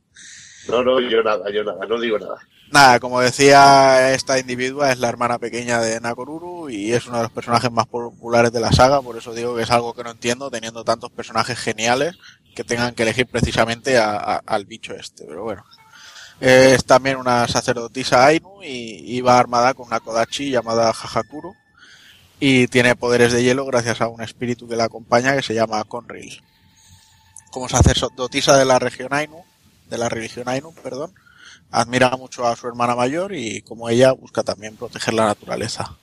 No, 0.68 0.84
no, 0.84 1.00
yo 1.00 1.24
nada, 1.24 1.50
yo 1.52 1.64
nada, 1.64 1.86
no 1.88 2.00
digo 2.00 2.20
nada. 2.20 2.36
Nada, 2.72 3.00
como 3.00 3.20
decía, 3.20 4.14
esta 4.14 4.40
individua 4.40 4.92
es 4.92 5.00
la 5.00 5.10
hermana 5.10 5.40
pequeña 5.40 5.80
de 5.82 6.00
Nakoruru 6.00 6.70
y 6.70 6.94
es 6.94 7.06
uno 7.08 7.18
de 7.18 7.24
los 7.24 7.32
personajes 7.32 7.72
más 7.72 7.88
populares 7.88 8.52
de 8.54 8.60
la 8.62 8.72
saga, 8.72 9.02
por 9.02 9.18
eso 9.18 9.34
digo 9.34 9.56
que 9.56 9.64
es 9.64 9.72
algo 9.72 9.94
que 9.94 10.04
no 10.04 10.12
entiendo 10.12 10.50
teniendo 10.50 10.84
tantos 10.86 11.12
personajes 11.12 11.58
geniales 11.60 12.16
que 12.56 12.64
tengan 12.64 12.94
que 12.96 13.04
elegir 13.04 13.28
precisamente 13.28 13.98
a- 13.98 14.16
a- 14.16 14.42
al 14.46 14.66
bicho 14.66 14.94
este, 14.94 15.26
pero 15.26 15.44
bueno. 15.44 15.64
Es 16.42 16.86
también 16.86 17.18
una 17.18 17.48
sacerdotisa 17.48 18.26
Ainu 18.26 18.64
y, 18.64 19.22
va 19.22 19.38
armada 19.38 19.76
con 19.76 19.86
una 19.86 20.00
Kodachi 20.00 20.50
llamada 20.50 20.92
Hahakuru 20.92 21.54
y 22.40 22.68
tiene 22.68 22.96
poderes 22.96 23.32
de 23.32 23.44
hielo 23.44 23.64
gracias 23.68 24.02
a 24.02 24.08
un 24.08 24.24
espíritu 24.24 24.68
que 24.68 24.76
la 24.76 24.86
acompaña 24.86 25.36
que 25.36 25.44
se 25.44 25.54
llama 25.54 25.84
Conril. 25.84 26.42
Como 27.52 27.70
sacerdotisa 27.70 28.58
de 28.58 28.66
la 28.66 28.80
región 28.80 29.14
Ainu, 29.14 29.44
de 29.88 30.00
la 30.00 30.10
religión 30.10 30.50
Ainu, 30.50 30.74
perdón, 30.74 31.14
admira 31.70 32.10
mucho 32.18 32.48
a 32.48 32.56
su 32.56 32.68
hermana 32.68 32.96
mayor 32.96 33.36
y 33.36 33.62
como 33.62 33.88
ella 33.88 34.12
busca 34.12 34.42
también 34.42 34.76
proteger 34.76 35.14
la 35.14 35.26
naturaleza. 35.28 35.96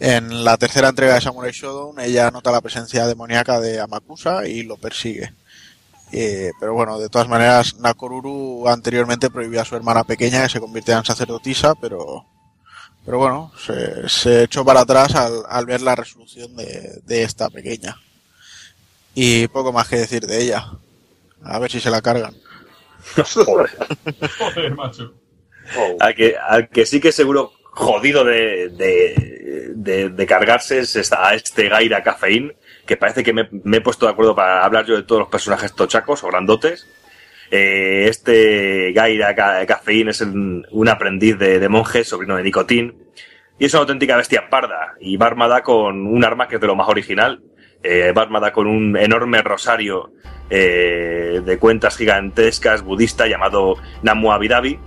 En 0.00 0.44
la 0.44 0.56
tercera 0.56 0.88
entrega 0.88 1.14
de 1.14 1.20
Samurai 1.20 1.52
Shodown 1.52 2.00
ella 2.00 2.32
nota 2.32 2.50
la 2.50 2.60
presencia 2.60 3.06
demoníaca 3.06 3.60
de 3.60 3.78
Amakusa 3.78 4.48
y 4.48 4.64
lo 4.64 4.76
persigue. 4.76 5.32
Eh, 6.12 6.50
pero 6.60 6.74
bueno, 6.74 6.98
de 6.98 7.08
todas 7.08 7.28
maneras, 7.28 7.76
Nakoruru 7.76 8.68
anteriormente 8.68 9.28
prohibió 9.30 9.60
a 9.60 9.64
su 9.64 9.74
hermana 9.76 10.04
pequeña 10.04 10.42
que 10.44 10.48
se 10.50 10.60
convirtiera 10.60 10.98
en 11.00 11.04
sacerdotisa, 11.04 11.74
pero, 11.74 12.24
pero 13.04 13.18
bueno, 13.18 13.52
se, 13.64 14.08
se 14.08 14.44
echó 14.44 14.64
para 14.64 14.80
atrás 14.80 15.14
al, 15.16 15.42
al 15.48 15.66
ver 15.66 15.82
la 15.82 15.96
resolución 15.96 16.54
de, 16.56 17.00
de 17.04 17.22
esta 17.22 17.50
pequeña. 17.50 17.96
Y 19.14 19.48
poco 19.48 19.72
más 19.72 19.88
que 19.88 19.96
decir 19.96 20.26
de 20.26 20.42
ella. 20.42 20.64
A 21.42 21.58
ver 21.58 21.70
si 21.70 21.80
se 21.80 21.90
la 21.90 22.02
cargan. 22.02 22.34
Joder. 23.44 23.70
Joder, 24.38 24.74
macho. 24.74 25.14
Al 26.00 26.14
que, 26.14 26.36
al 26.36 26.68
que 26.68 26.86
sí 26.86 27.00
que 27.00 27.10
seguro 27.12 27.52
jodido 27.72 28.24
de, 28.24 28.68
de, 28.70 29.72
de- 29.74 30.08
de 30.10 30.26
cargarse 30.26 30.78
es 30.80 30.94
esta- 30.96 31.28
a 31.28 31.34
este 31.34 31.68
Gaira 31.68 32.02
Cafeín, 32.02 32.52
que 32.86 32.96
parece 32.96 33.22
que 33.22 33.32
me, 33.32 33.48
he 33.50 33.80
puesto 33.80 34.06
de 34.06 34.12
acuerdo 34.12 34.34
para 34.34 34.64
hablar 34.64 34.86
yo 34.86 34.96
de 34.96 35.02
todos 35.02 35.20
los 35.20 35.28
personajes 35.28 35.74
tochacos 35.74 36.22
o 36.24 36.28
grandotes. 36.28 36.86
Eh, 37.50 38.06
este 38.08 38.92
Gaira 38.92 39.34
Ca- 39.34 39.64
Cafeín 39.66 40.08
es 40.08 40.20
un, 40.20 40.88
aprendiz 40.88 41.38
de, 41.38 41.58
de 41.58 41.68
monje, 41.68 42.04
sobrino 42.04 42.36
de 42.36 42.42
Nicotín, 42.42 42.94
y 43.58 43.64
es 43.64 43.74
una 43.74 43.82
auténtica 43.82 44.16
bestia 44.16 44.48
parda, 44.50 44.94
y 45.00 45.16
va 45.16 45.26
armada 45.26 45.62
con 45.62 46.06
un 46.06 46.24
arma 46.24 46.48
que 46.48 46.56
es 46.56 46.60
de 46.60 46.66
lo 46.66 46.76
más 46.76 46.88
original. 46.88 47.42
Eh, 47.82 48.12
con 48.52 48.66
un 48.66 48.96
enorme 48.96 49.42
rosario 49.42 50.10
eh, 50.50 51.40
de 51.44 51.58
cuentas 51.58 51.96
gigantescas 51.96 52.82
budista 52.82 53.28
llamado 53.28 53.76
Namu 54.02 54.32
Abidabi, 54.32 54.80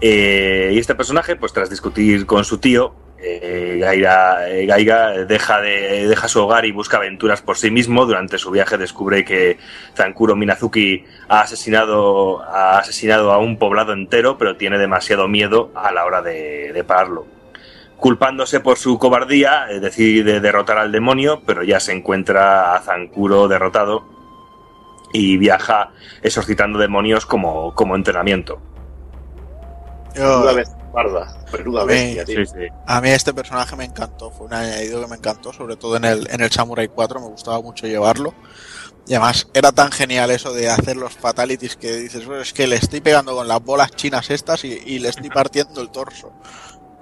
eh, 0.00 0.70
y 0.72 0.78
este 0.78 0.94
personaje, 0.94 1.36
pues 1.36 1.52
tras 1.52 1.70
discutir 1.70 2.26
con 2.26 2.44
su 2.44 2.58
tío, 2.58 2.94
eh, 3.20 3.78
Gaira, 3.80 4.48
eh, 4.48 4.66
Gaiga 4.66 5.10
deja, 5.24 5.60
de, 5.60 6.06
deja 6.06 6.28
su 6.28 6.40
hogar 6.40 6.64
y 6.64 6.72
busca 6.72 6.98
aventuras 6.98 7.42
por 7.42 7.56
sí 7.56 7.70
mismo. 7.70 8.06
Durante 8.06 8.38
su 8.38 8.50
viaje 8.50 8.78
descubre 8.78 9.24
que 9.24 9.58
Zankuro 9.96 10.36
Minazuki 10.36 11.04
ha 11.28 11.40
asesinado, 11.40 12.42
ha 12.42 12.78
asesinado 12.78 13.32
a 13.32 13.38
un 13.38 13.58
poblado 13.58 13.92
entero, 13.92 14.38
pero 14.38 14.56
tiene 14.56 14.78
demasiado 14.78 15.26
miedo 15.26 15.70
a 15.74 15.90
la 15.92 16.04
hora 16.04 16.22
de, 16.22 16.72
de 16.72 16.84
pararlo. 16.84 17.26
Culpándose 17.96 18.60
por 18.60 18.78
su 18.78 18.98
cobardía, 18.98 19.66
eh, 19.70 19.80
decide 19.80 20.40
derrotar 20.40 20.78
al 20.78 20.92
demonio, 20.92 21.42
pero 21.44 21.64
ya 21.64 21.80
se 21.80 21.92
encuentra 21.92 22.74
a 22.74 22.80
Zankuro 22.80 23.48
derrotado 23.48 24.04
y 25.12 25.36
viaja 25.38 25.90
exorcitando 26.22 26.78
demonios 26.78 27.26
como, 27.26 27.74
como 27.74 27.96
entrenamiento. 27.96 28.60
Menuda 31.52 31.84
bestia 31.84 32.24
tío. 32.24 32.44
Sí, 32.44 32.46
sí. 32.46 32.66
A 32.86 33.00
mí 33.00 33.08
este 33.10 33.32
personaje 33.34 33.76
me 33.76 33.84
encantó, 33.84 34.30
fue 34.30 34.46
un 34.46 34.54
añadido 34.54 35.00
que 35.00 35.06
me 35.08 35.16
encantó, 35.16 35.52
sobre 35.52 35.76
todo 35.76 35.96
en 35.96 36.04
el, 36.04 36.28
en 36.30 36.40
el 36.40 36.50
Samurai 36.50 36.88
4, 36.88 37.20
me 37.20 37.26
gustaba 37.26 37.60
mucho 37.60 37.86
llevarlo. 37.86 38.34
Y 39.06 39.14
además 39.14 39.48
era 39.54 39.72
tan 39.72 39.90
genial 39.90 40.30
eso 40.30 40.52
de 40.52 40.68
hacer 40.68 40.96
los 40.96 41.14
fatalities 41.14 41.76
que 41.76 41.96
dices, 41.96 42.26
"Bueno, 42.26 42.42
es 42.42 42.52
que 42.52 42.66
le 42.66 42.76
estoy 42.76 43.00
pegando 43.00 43.34
con 43.34 43.48
las 43.48 43.62
bolas 43.62 43.90
chinas 43.92 44.28
estas 44.30 44.64
y, 44.64 44.82
y 44.84 44.98
le 44.98 45.08
estoy 45.08 45.30
partiendo 45.34 45.80
el 45.80 45.90
torso. 45.90 46.32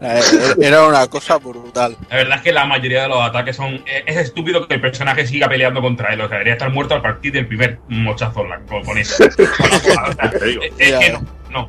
Eh, 0.00 0.20
Era 0.60 0.86
una 0.86 1.06
cosa 1.08 1.38
brutal. 1.38 1.96
La 2.10 2.16
verdad 2.16 2.36
es 2.36 2.42
que 2.42 2.52
la 2.52 2.66
mayoría 2.66 3.02
de 3.04 3.08
los 3.08 3.18
ataques 3.22 3.56
son. 3.56 3.76
eh, 3.86 4.04
Es 4.06 4.16
estúpido 4.18 4.68
que 4.68 4.74
el 4.74 4.80
personaje 4.82 5.26
siga 5.26 5.48
peleando 5.48 5.80
contra 5.80 6.12
él. 6.12 6.20
O 6.20 6.28
sea, 6.28 6.36
debería 6.36 6.52
estar 6.52 6.70
muerto 6.70 6.94
a 6.94 7.00
partir 7.02 7.32
del 7.32 7.48
primer 7.48 7.80
mochazo 7.88 8.44
con, 8.68 8.84
con 8.84 8.98
eso. 8.98 9.24
Con 9.36 9.70
la 9.70 9.78
bola, 9.78 10.08
o 10.10 10.12
sea, 10.12 10.30
Te 10.38 10.44
digo. 10.44 10.62
es, 10.78 10.92
que 10.98 11.12
no. 11.12 11.22
no. 11.50 11.68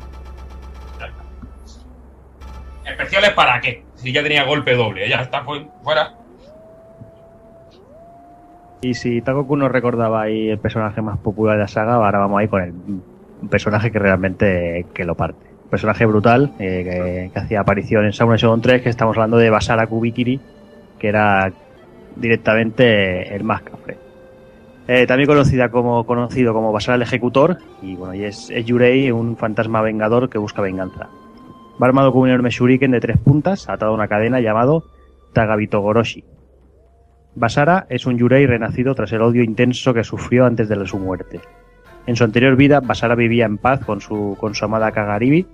Especiales 2.87 3.31
para 3.31 3.59
qué? 3.59 3.83
Si 3.95 4.11
ya 4.11 4.23
tenía 4.23 4.43
golpe 4.43 4.75
doble. 4.75 5.07
Ya 5.09 5.17
está, 5.17 5.43
fue 5.43 5.65
fuera. 5.83 6.13
Y 8.81 8.93
si 8.93 9.21
Takoku 9.21 9.55
nos 9.55 9.71
recordaba 9.71 10.21
ahí 10.21 10.49
el 10.49 10.59
personaje 10.59 11.01
más 11.01 11.17
popular 11.17 11.55
de 11.55 11.63
la 11.63 11.67
saga, 11.67 11.95
ahora 11.95 12.19
vamos 12.19 12.39
ahí 12.39 12.47
con 12.47 12.61
el 12.61 13.49
personaje 13.49 13.91
que 13.91 13.99
realmente 13.99 14.85
que 14.93 15.03
lo 15.03 15.15
parte. 15.15 15.45
Un 15.63 15.69
personaje 15.69 16.05
brutal 16.05 16.53
eh, 16.59 16.83
que, 16.83 17.31
que 17.33 17.39
hacía 17.39 17.61
aparición 17.61 18.05
en 18.05 18.13
Samurai 18.13 18.39
Shodown 18.39 18.61
3, 18.61 18.83
que 18.83 18.89
estamos 18.89 19.17
hablando 19.17 19.37
de 19.37 19.49
Basara 19.49 19.87
Kubikiri, 19.87 20.39
que 20.99 21.07
era 21.07 21.51
directamente 22.15 23.35
el 23.35 23.43
más 23.43 23.63
cafre. 23.63 23.97
Eh, 24.87 25.05
también 25.05 25.27
conocida 25.27 25.69
como, 25.69 26.05
conocido 26.05 26.53
como 26.53 26.71
Basara 26.71 26.95
el 26.95 27.01
Ejecutor, 27.01 27.57
y 27.81 27.95
bueno, 27.95 28.13
y 28.13 28.23
es, 28.23 28.49
es 28.49 28.65
Yurei, 28.65 29.11
un 29.11 29.35
fantasma 29.35 29.81
vengador 29.81 30.29
que 30.29 30.37
busca 30.37 30.61
venganza. 30.61 31.09
Va 31.81 31.87
armado 31.87 32.11
con 32.11 32.23
un 32.23 32.29
enorme 32.29 32.49
shuriken 32.49 32.91
de 32.91 32.99
tres 32.99 33.17
puntas, 33.17 33.69
atado 33.69 33.91
a 33.91 33.95
una 33.95 34.07
cadena 34.07 34.39
llamado 34.39 34.85
Tagabito 35.33 35.79
Goroshi. 35.81 36.23
Basara 37.35 37.85
es 37.89 38.07
un 38.07 38.17
Yurei 38.17 38.47
renacido 38.47 38.95
tras 38.95 39.11
el 39.11 39.21
odio 39.21 39.43
intenso 39.43 39.93
que 39.93 40.03
sufrió 40.03 40.45
antes 40.45 40.67
de 40.69 40.87
su 40.87 40.97
muerte. 40.97 41.39
En 42.07 42.15
su 42.15 42.23
anterior 42.23 42.55
vida, 42.55 42.79
Basara 42.79 43.13
vivía 43.13 43.45
en 43.45 43.59
paz 43.59 43.85
con 43.85 44.01
su, 44.01 44.35
con 44.39 44.55
su 44.55 44.65
amada 44.65 44.91
Kagaribi, 44.91 45.45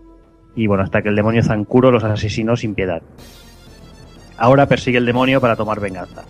y 0.56 0.68
bueno, 0.68 0.84
hasta 0.84 1.02
que 1.02 1.10
el 1.10 1.16
demonio 1.16 1.44
Zankuro 1.44 1.92
los 1.92 2.04
asesinó 2.06 2.56
sin 2.56 2.74
piedad. 2.74 3.02
Ahora 4.38 4.68
persigue 4.68 4.98
el 4.98 5.06
demonio 5.06 5.42
para 5.42 5.58
tomar 5.58 5.82
venganza. 5.82 6.24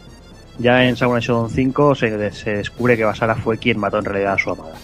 Ya 0.57 0.85
en 0.85 0.95
Samurai 0.95 1.21
Shodown 1.21 1.49
5 1.49 1.95
se, 1.95 2.31
se 2.31 2.55
descubre 2.55 2.97
que 2.97 3.03
Basara 3.03 3.35
fue 3.35 3.57
quien 3.57 3.79
mató 3.79 3.99
en 3.99 4.05
realidad 4.05 4.33
a 4.33 4.37
su 4.37 4.49
amada. 4.49 4.75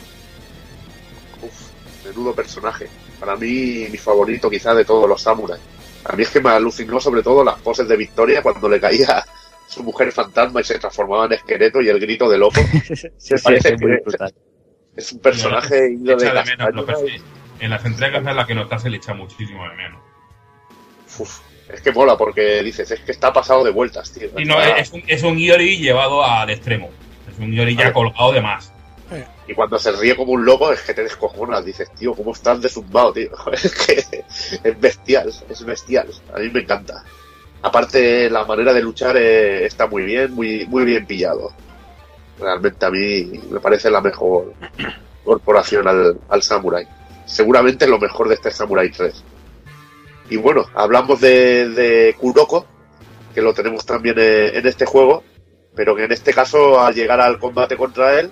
Uf, 1.41 2.05
menudo 2.05 2.35
personaje. 2.35 2.87
Para 3.19 3.35
mí, 3.35 3.87
mi 3.91 3.97
favorito 3.97 4.49
quizá 4.49 4.73
de 4.73 4.85
todos 4.85 5.07
los 5.07 5.21
samuráis. 5.21 5.61
A 6.05 6.15
mí 6.15 6.23
es 6.23 6.29
que 6.29 6.39
me 6.39 6.49
alucinó 6.49 6.99
sobre 6.99 7.21
todo 7.21 7.43
las 7.43 7.59
poses 7.61 7.87
de 7.87 7.97
Victoria 7.97 8.41
cuando 8.41 8.69
le 8.69 8.79
caía 8.79 9.23
su 9.67 9.83
mujer 9.83 10.11
fantasma 10.11 10.61
y 10.61 10.63
se 10.63 10.79
transformaba 10.79 11.25
en 11.25 11.33
esqueleto 11.33 11.81
y 11.81 11.89
el 11.89 11.99
grito 11.99 12.29
de 12.29 12.37
loco. 12.37 12.61
Sí, 12.83 13.11
sí, 13.17 13.43
parece 13.43 13.73
es 13.73 13.81
muy 13.81 13.91
brutal. 14.03 14.33
Es 14.95 15.11
un 15.11 15.19
personaje 15.19 15.91
ido 15.91 16.15
de 16.17 16.25
Echa 16.25 16.33
de 16.33 16.43
menos 16.57 16.73
lo 16.73 16.85
que- 16.85 17.21
En 17.59 17.69
las 17.69 17.83
entregas 17.85 18.25
en 18.25 18.35
las 18.35 18.47
que 18.47 18.55
notas 18.55 18.81
se 18.81 18.89
le 18.89 18.97
echa 18.97 19.13
muchísimo 19.13 19.67
de 19.69 19.75
menos. 19.75 20.01
Uf, 21.19 21.39
es 21.71 21.81
que 21.81 21.91
mola 21.91 22.17
porque 22.17 22.63
dices, 22.63 22.89
es 22.91 22.99
que 23.01 23.11
está 23.11 23.31
pasado 23.33 23.63
de 23.63 23.71
vueltas, 23.71 24.11
tío. 24.13 24.29
Y 24.37 24.45
no, 24.45 24.59
Está- 24.61 24.77
es 24.77 24.91
un, 24.91 25.03
es 25.05 25.23
un 25.23 25.37
Iori 25.37 25.77
llevado 25.77 26.23
al 26.25 26.49
extremo. 26.49 26.89
Es 27.31 27.37
un 27.37 27.53
Iori 27.53 27.75
ya 27.75 27.91
colgado 27.93 28.31
de 28.31 28.41
más. 28.41 28.71
Y 29.47 29.53
cuando 29.53 29.79
se 29.79 29.91
ríe 29.91 30.15
como 30.15 30.33
un 30.33 30.45
loco 30.45 30.71
es 30.71 30.81
que 30.81 30.93
te 30.93 31.03
descojonas. 31.03 31.65
Dices, 31.65 31.91
tío, 31.95 32.13
¿cómo 32.13 32.33
estás 32.33 32.61
desumbado, 32.61 33.13
tío? 33.13 33.31
Es 33.51 33.75
que 33.75 34.23
es 34.63 34.79
bestial, 34.79 35.33
es 35.49 35.65
bestial. 35.65 36.09
A 36.33 36.39
mí 36.39 36.49
me 36.49 36.61
encanta. 36.61 37.03
Aparte, 37.61 38.29
la 38.29 38.45
manera 38.45 38.73
de 38.73 38.81
luchar 38.81 39.17
eh, 39.17 39.65
está 39.65 39.87
muy 39.87 40.03
bien, 40.03 40.33
muy, 40.33 40.65
muy 40.67 40.85
bien 40.85 41.05
pillado. 41.05 41.51
Realmente 42.39 42.85
a 42.85 42.89
mí 42.89 43.39
me 43.49 43.59
parece 43.59 43.89
la 43.89 44.01
mejor 44.01 44.53
corporación 45.25 45.87
al, 45.87 46.19
al 46.29 46.41
Samurai. 46.41 46.87
Seguramente 47.25 47.87
lo 47.87 47.99
mejor 47.99 48.29
de 48.29 48.35
este 48.35 48.51
Samurai 48.51 48.89
3. 48.89 49.23
Y 50.29 50.37
bueno, 50.37 50.65
hablamos 50.75 51.19
de, 51.19 51.69
de 51.69 52.15
Kuroko, 52.17 52.65
que 53.33 53.41
lo 53.41 53.53
tenemos 53.53 53.85
también 53.85 54.15
eh, 54.19 54.57
en 54.57 54.65
este 54.67 54.85
juego, 54.85 55.23
pero 55.75 55.95
que 55.95 56.03
en 56.03 56.11
este 56.11 56.33
caso, 56.33 56.79
al 56.79 56.93
llegar 56.93 57.19
al 57.19 57.39
combate 57.39 57.75
contra 57.75 58.19
él, 58.19 58.31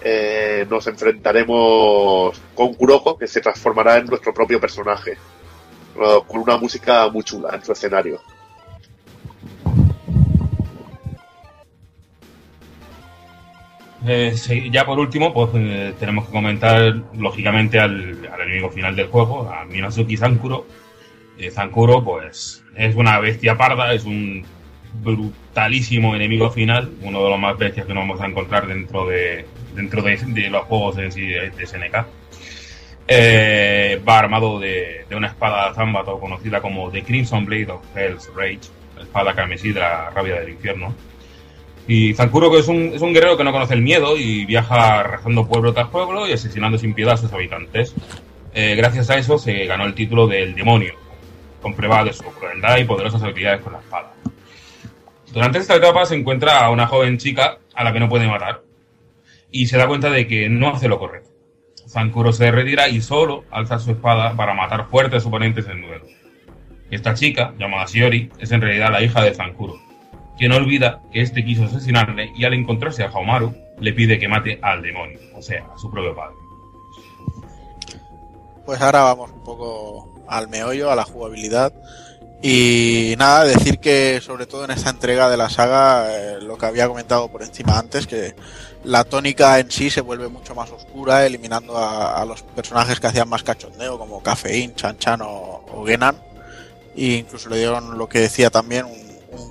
eh, 0.00 0.66
nos 0.68 0.86
enfrentaremos 0.86 2.40
con 2.54 2.74
Kuroko, 2.74 3.18
que 3.18 3.26
se 3.26 3.40
transformará 3.40 3.98
en 3.98 4.06
nuestro 4.06 4.32
propio 4.32 4.60
personaje, 4.60 5.16
con 6.26 6.40
una 6.40 6.56
música 6.56 7.08
muy 7.08 7.24
chula 7.24 7.54
en 7.54 7.64
su 7.64 7.72
escenario. 7.72 8.20
Eh, 14.06 14.34
ya 14.70 14.86
por 14.86 14.98
último, 14.98 15.34
pues 15.34 15.50
eh, 15.54 15.92
tenemos 15.98 16.26
que 16.26 16.32
comentar 16.32 16.94
lógicamente 17.14 17.78
al, 17.80 18.24
enemigo 18.40 18.70
final 18.70 18.94
del 18.94 19.08
juego, 19.08 19.50
a 19.50 19.64
Minazuki 19.64 20.16
Zankuro. 20.16 20.66
Eh, 21.36 21.50
Zankuro, 21.50 22.02
pues, 22.04 22.64
es 22.74 22.94
una 22.94 23.18
bestia 23.18 23.56
parda, 23.56 23.92
es 23.92 24.04
un 24.04 24.44
brutalísimo 24.94 26.14
enemigo 26.14 26.50
final, 26.50 26.90
uno 27.02 27.22
de 27.22 27.30
los 27.30 27.38
más 27.38 27.56
bestias 27.58 27.86
que 27.86 27.94
nos 27.94 28.02
vamos 28.02 28.20
a 28.20 28.26
encontrar 28.26 28.66
dentro 28.66 29.06
de 29.06 29.46
dentro 29.74 30.02
de, 30.02 30.50
los 30.50 30.64
juegos 30.64 30.96
de, 30.96 31.52
de 31.56 31.66
SNK. 31.66 32.06
Eh, 33.10 34.02
va 34.06 34.18
armado 34.18 34.58
de, 34.60 35.06
una 35.16 35.28
espada 35.28 35.72
Zambato 35.72 36.20
conocida 36.20 36.60
como 36.60 36.90
The 36.90 37.02
Crimson 37.02 37.46
Blade 37.46 37.70
of 37.70 37.82
Hell's 37.96 38.30
Rage, 38.36 38.60
espada 39.00 39.34
carmesí 39.34 39.72
de 39.72 39.80
la 39.80 40.10
rabia 40.10 40.40
del 40.40 40.50
infierno. 40.50 40.94
Y 41.86 42.12
Zankuro 42.12 42.50
que 42.50 42.58
es 42.58 42.68
un, 42.68 42.92
es 42.94 43.00
un 43.00 43.14
guerrero 43.14 43.38
que 43.38 43.44
no 43.44 43.52
conoce 43.52 43.72
el 43.72 43.80
miedo 43.80 44.18
y 44.18 44.44
viaja 44.44 45.02
rezando 45.04 45.48
pueblo 45.48 45.72
tras 45.72 45.88
pueblo 45.88 46.28
y 46.28 46.32
asesinando 46.32 46.76
sin 46.76 46.92
piedad 46.92 47.14
a 47.14 47.16
sus 47.16 47.32
habitantes. 47.32 47.94
Eh, 48.52 48.74
gracias 48.76 49.08
a 49.08 49.16
eso 49.16 49.38
se 49.38 49.64
ganó 49.64 49.86
el 49.86 49.94
título 49.94 50.26
del 50.26 50.54
demonio, 50.54 50.92
con 51.62 51.72
prueba 51.72 52.04
de 52.04 52.12
su 52.12 52.24
crueldad 52.24 52.76
y 52.76 52.84
poderosas 52.84 53.22
habilidades 53.22 53.62
con 53.62 53.72
la 53.72 53.78
espada. 53.78 54.12
Durante 55.32 55.58
esta 55.58 55.76
etapa 55.76 56.06
se 56.06 56.14
encuentra 56.14 56.64
a 56.64 56.70
una 56.70 56.86
joven 56.86 57.18
chica 57.18 57.58
a 57.74 57.84
la 57.84 57.92
que 57.92 58.00
no 58.00 58.08
puede 58.08 58.26
matar 58.26 58.62
y 59.50 59.66
se 59.66 59.76
da 59.76 59.86
cuenta 59.86 60.10
de 60.10 60.26
que 60.26 60.48
no 60.48 60.70
hace 60.70 60.88
lo 60.88 60.98
correcto. 60.98 61.30
Zankuro 61.88 62.32
se 62.32 62.50
retira 62.50 62.88
y 62.88 63.00
solo 63.00 63.44
alza 63.50 63.78
su 63.78 63.92
espada 63.92 64.34
para 64.34 64.54
matar 64.54 64.88
fuertes 64.88 65.24
oponentes 65.24 65.66
en 65.68 65.82
duelo. 65.82 66.04
Esta 66.90 67.14
chica, 67.14 67.54
llamada 67.58 67.86
Shiori, 67.86 68.30
es 68.38 68.52
en 68.52 68.60
realidad 68.60 68.90
la 68.90 69.02
hija 69.02 69.22
de 69.22 69.34
Zankuro, 69.34 69.78
quien 70.38 70.52
olvida 70.52 71.00
que 71.12 71.20
este 71.20 71.44
quiso 71.44 71.64
asesinarle 71.64 72.32
y 72.36 72.44
al 72.44 72.54
encontrarse 72.54 73.04
a 73.04 73.08
Haomaru 73.08 73.54
le 73.80 73.92
pide 73.92 74.18
que 74.18 74.28
mate 74.28 74.58
al 74.62 74.82
demonio, 74.82 75.18
o 75.34 75.42
sea, 75.42 75.66
a 75.74 75.78
su 75.78 75.90
propio 75.90 76.14
padre. 76.14 76.36
Pues 78.64 78.80
ahora 78.80 79.02
vamos 79.02 79.30
un 79.30 79.44
poco 79.44 80.24
al 80.28 80.48
meollo, 80.48 80.90
a 80.90 80.96
la 80.96 81.04
jugabilidad. 81.04 81.72
Y 82.40 83.14
nada, 83.18 83.44
decir 83.44 83.78
que 83.78 84.20
sobre 84.24 84.46
todo 84.46 84.64
en 84.64 84.70
esta 84.70 84.90
entrega 84.90 85.28
de 85.28 85.36
la 85.36 85.50
saga, 85.50 86.06
eh, 86.16 86.38
lo 86.40 86.56
que 86.56 86.66
había 86.66 86.86
comentado 86.86 87.28
por 87.28 87.42
encima 87.42 87.78
antes, 87.78 88.06
que 88.06 88.36
la 88.84 89.02
tónica 89.02 89.58
en 89.58 89.72
sí 89.72 89.90
se 89.90 90.02
vuelve 90.02 90.28
mucho 90.28 90.54
más 90.54 90.70
oscura, 90.70 91.26
eliminando 91.26 91.76
a, 91.76 92.24
los 92.24 92.42
personajes 92.42 93.00
que 93.00 93.08
hacían 93.08 93.28
más 93.28 93.42
cachondeo, 93.42 93.98
como 93.98 94.22
Cafeín, 94.22 94.74
Chan 94.76 94.98
Chan 94.98 95.20
o, 95.22 95.84
Genan. 95.84 96.16
E 96.96 97.16
incluso 97.16 97.48
le 97.48 97.58
dieron 97.58 97.98
lo 97.98 98.08
que 98.08 98.20
decía 98.20 98.50
también, 98.50 98.86
un, 98.86 99.08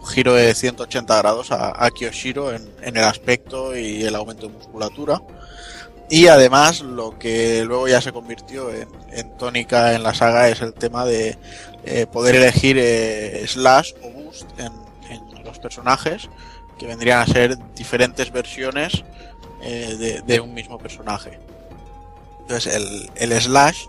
giro 0.07 0.33
de 0.33 0.55
180 0.55 1.17
grados 1.17 1.51
a, 1.51 1.85
a 1.85 1.91
Kyoshiro 1.91 2.53
en, 2.53 2.69
en, 2.81 2.97
el 2.97 3.03
aspecto 3.03 3.75
y 3.77 4.03
el 4.03 4.15
aumento 4.15 4.47
de 4.47 4.53
musculatura. 4.53 5.21
Y 6.09 6.27
además 6.27 6.81
lo 6.81 7.19
que 7.19 7.63
luego 7.65 7.87
ya 7.87 8.01
se 8.01 8.13
convirtió 8.13 8.73
en, 8.73 8.87
en 9.11 9.37
tónica 9.37 9.93
en 9.93 10.03
la 10.03 10.13
saga 10.13 10.49
es 10.49 10.61
el 10.61 10.73
tema 10.73 11.05
de 11.05 11.37
eh, 11.87 12.05
poder 12.05 12.35
elegir 12.35 12.77
eh, 12.77 13.45
slash 13.47 13.93
o 14.03 14.09
boost 14.09 14.47
en, 14.59 14.73
en, 15.09 15.43
los 15.45 15.57
personajes 15.59 16.29
que 16.77 16.85
vendrían 16.85 17.21
a 17.21 17.25
ser 17.25 17.57
diferentes 17.75 18.29
versiones 18.31 19.05
eh, 19.61 20.21
de, 20.25 20.39
un 20.41 20.53
mismo 20.53 20.77
personaje. 20.77 21.39
Entonces 22.41 22.75
el, 22.75 23.09
el, 23.15 23.41
slash 23.41 23.85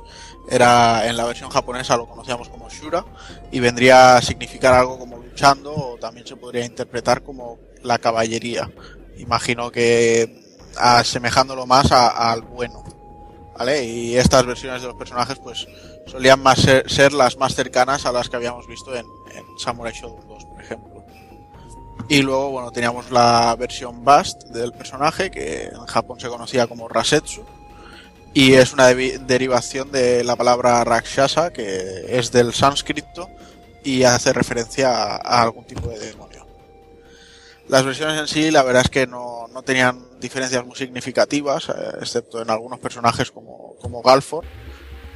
era 0.48 1.08
en 1.08 1.16
la 1.16 1.24
versión 1.24 1.50
japonesa 1.50 1.96
lo 1.96 2.06
conocíamos 2.06 2.48
como 2.48 2.70
Shura 2.70 3.04
y 3.50 3.58
vendría 3.58 4.16
a 4.16 4.22
significar 4.22 4.74
algo 4.74 4.98
como 4.98 5.16
luchando 5.18 5.74
o 5.74 5.98
también 5.98 6.26
se 6.26 6.36
podría 6.36 6.64
interpretar 6.64 7.22
como 7.22 7.58
la 7.82 7.98
caballería. 7.98 8.70
Imagino 9.18 9.72
que 9.72 10.40
asemejándolo 10.76 11.66
más 11.66 11.90
al 11.90 12.42
bueno. 12.42 12.84
¿Vale? 13.58 13.84
Y 13.84 14.16
estas 14.16 14.46
versiones 14.46 14.82
de 14.82 14.86
los 14.88 14.96
personajes 14.96 15.36
pues 15.40 15.66
solían 16.08 16.40
más 16.42 16.60
ser, 16.60 17.12
las 17.12 17.36
más 17.36 17.54
cercanas 17.54 18.06
a 18.06 18.12
las 18.12 18.28
que 18.28 18.36
habíamos 18.36 18.66
visto 18.66 18.94
en, 18.94 19.06
Samurai 19.58 19.92
Shodown 19.92 20.26
2, 20.26 20.44
por 20.44 20.62
ejemplo. 20.62 21.04
Y 22.08 22.22
luego, 22.22 22.50
bueno, 22.50 22.70
teníamos 22.70 23.10
la 23.10 23.54
versión 23.58 24.04
Bast 24.04 24.44
del 24.44 24.72
personaje, 24.72 25.30
que 25.30 25.64
en 25.64 25.86
Japón 25.86 26.18
se 26.20 26.28
conocía 26.28 26.66
como 26.66 26.88
Rasetsu, 26.88 27.44
y 28.32 28.54
es 28.54 28.72
una 28.72 28.86
de 28.86 29.18
derivación 29.18 29.90
de 29.90 30.24
la 30.24 30.36
palabra 30.36 30.84
Rakshasa, 30.84 31.52
que 31.52 32.18
es 32.18 32.30
del 32.30 32.54
sánscrito 32.54 33.28
y 33.82 34.04
hace 34.04 34.32
referencia 34.32 34.90
a, 34.90 35.16
a, 35.16 35.42
algún 35.42 35.64
tipo 35.64 35.88
de 35.88 35.98
demonio. 35.98 36.46
Las 37.68 37.84
versiones 37.84 38.18
en 38.18 38.28
sí, 38.28 38.50
la 38.50 38.62
verdad 38.62 38.82
es 38.84 38.90
que 38.90 39.06
no, 39.06 39.46
no 39.52 39.62
tenían 39.62 40.08
diferencias 40.20 40.64
muy 40.64 40.76
significativas, 40.76 41.68
eh, 41.68 41.72
excepto 42.00 42.40
en 42.40 42.50
algunos 42.50 42.78
personajes 42.78 43.30
como, 43.30 43.74
como 43.80 44.02
Galford, 44.02 44.46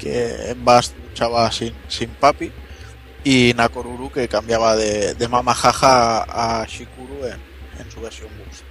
que 0.02 0.50
en 0.50 0.64
Bast 0.64 0.94
luchaba 0.98 1.50
sin, 1.52 1.72
sin 1.88 2.10
papi, 2.10 2.50
y 3.24 3.52
Nakoruru, 3.56 4.10
que 4.10 4.26
cambiaba 4.26 4.74
de, 4.74 5.14
de 5.14 5.28
Mama 5.28 5.54
Jaja 5.54 6.24
a, 6.28 6.66
Shikuru 6.66 7.24
en, 7.24 7.38
en, 7.78 7.90
su 7.90 8.00
versión 8.00 8.28
Boost. 8.36 8.64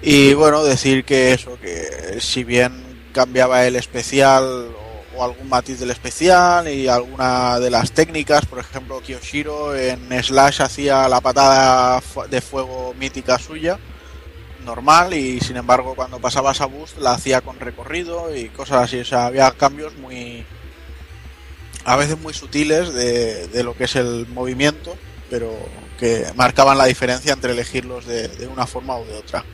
Y 0.00 0.34
bueno, 0.34 0.62
decir 0.62 1.04
que 1.04 1.32
eso, 1.32 1.58
que 1.60 2.20
si 2.20 2.44
bien 2.44 2.72
cambiaba 3.12 3.66
el 3.66 3.74
especial 3.74 4.44
o, 4.44 5.18
o 5.18 5.24
algún 5.24 5.48
matiz 5.48 5.80
del 5.80 5.90
especial 5.90 6.68
y 6.68 6.86
alguna 6.86 7.58
de 7.58 7.70
las 7.70 7.90
técnicas, 7.90 8.46
por 8.46 8.60
ejemplo, 8.60 9.00
Kyoshiro 9.00 9.74
en 9.74 10.10
Slash 10.22 10.62
hacía 10.62 11.08
la 11.08 11.20
patada 11.20 12.00
de 12.30 12.40
fuego 12.40 12.94
mítica 12.94 13.38
suya, 13.38 13.78
normal 14.64 15.14
y 15.14 15.40
sin 15.40 15.56
embargo 15.56 15.94
cuando 15.94 16.18
pasabas 16.18 16.60
a 16.60 16.66
Boost 16.66 16.98
la 16.98 17.12
hacía 17.12 17.40
con 17.40 17.60
recorrido 17.60 18.34
y 18.34 18.48
cosas 18.48 18.84
así, 18.84 19.00
o 19.00 19.04
sea, 19.04 19.26
había 19.26 19.50
cambios 19.52 19.94
muy 19.96 20.44
a 21.84 21.96
veces 21.96 22.18
muy 22.18 22.32
sutiles 22.32 22.94
de, 22.94 23.46
de 23.48 23.62
lo 23.62 23.76
que 23.76 23.84
es 23.84 23.96
el 23.96 24.26
movimiento, 24.28 24.96
pero 25.28 25.54
que 25.98 26.26
marcaban 26.34 26.78
la 26.78 26.86
diferencia 26.86 27.32
entre 27.32 27.52
elegirlos 27.52 28.06
de, 28.06 28.48
una 28.50 28.66
forma 28.66 28.96
o 28.96 29.04
de 29.04 29.16
otra. 29.16 29.44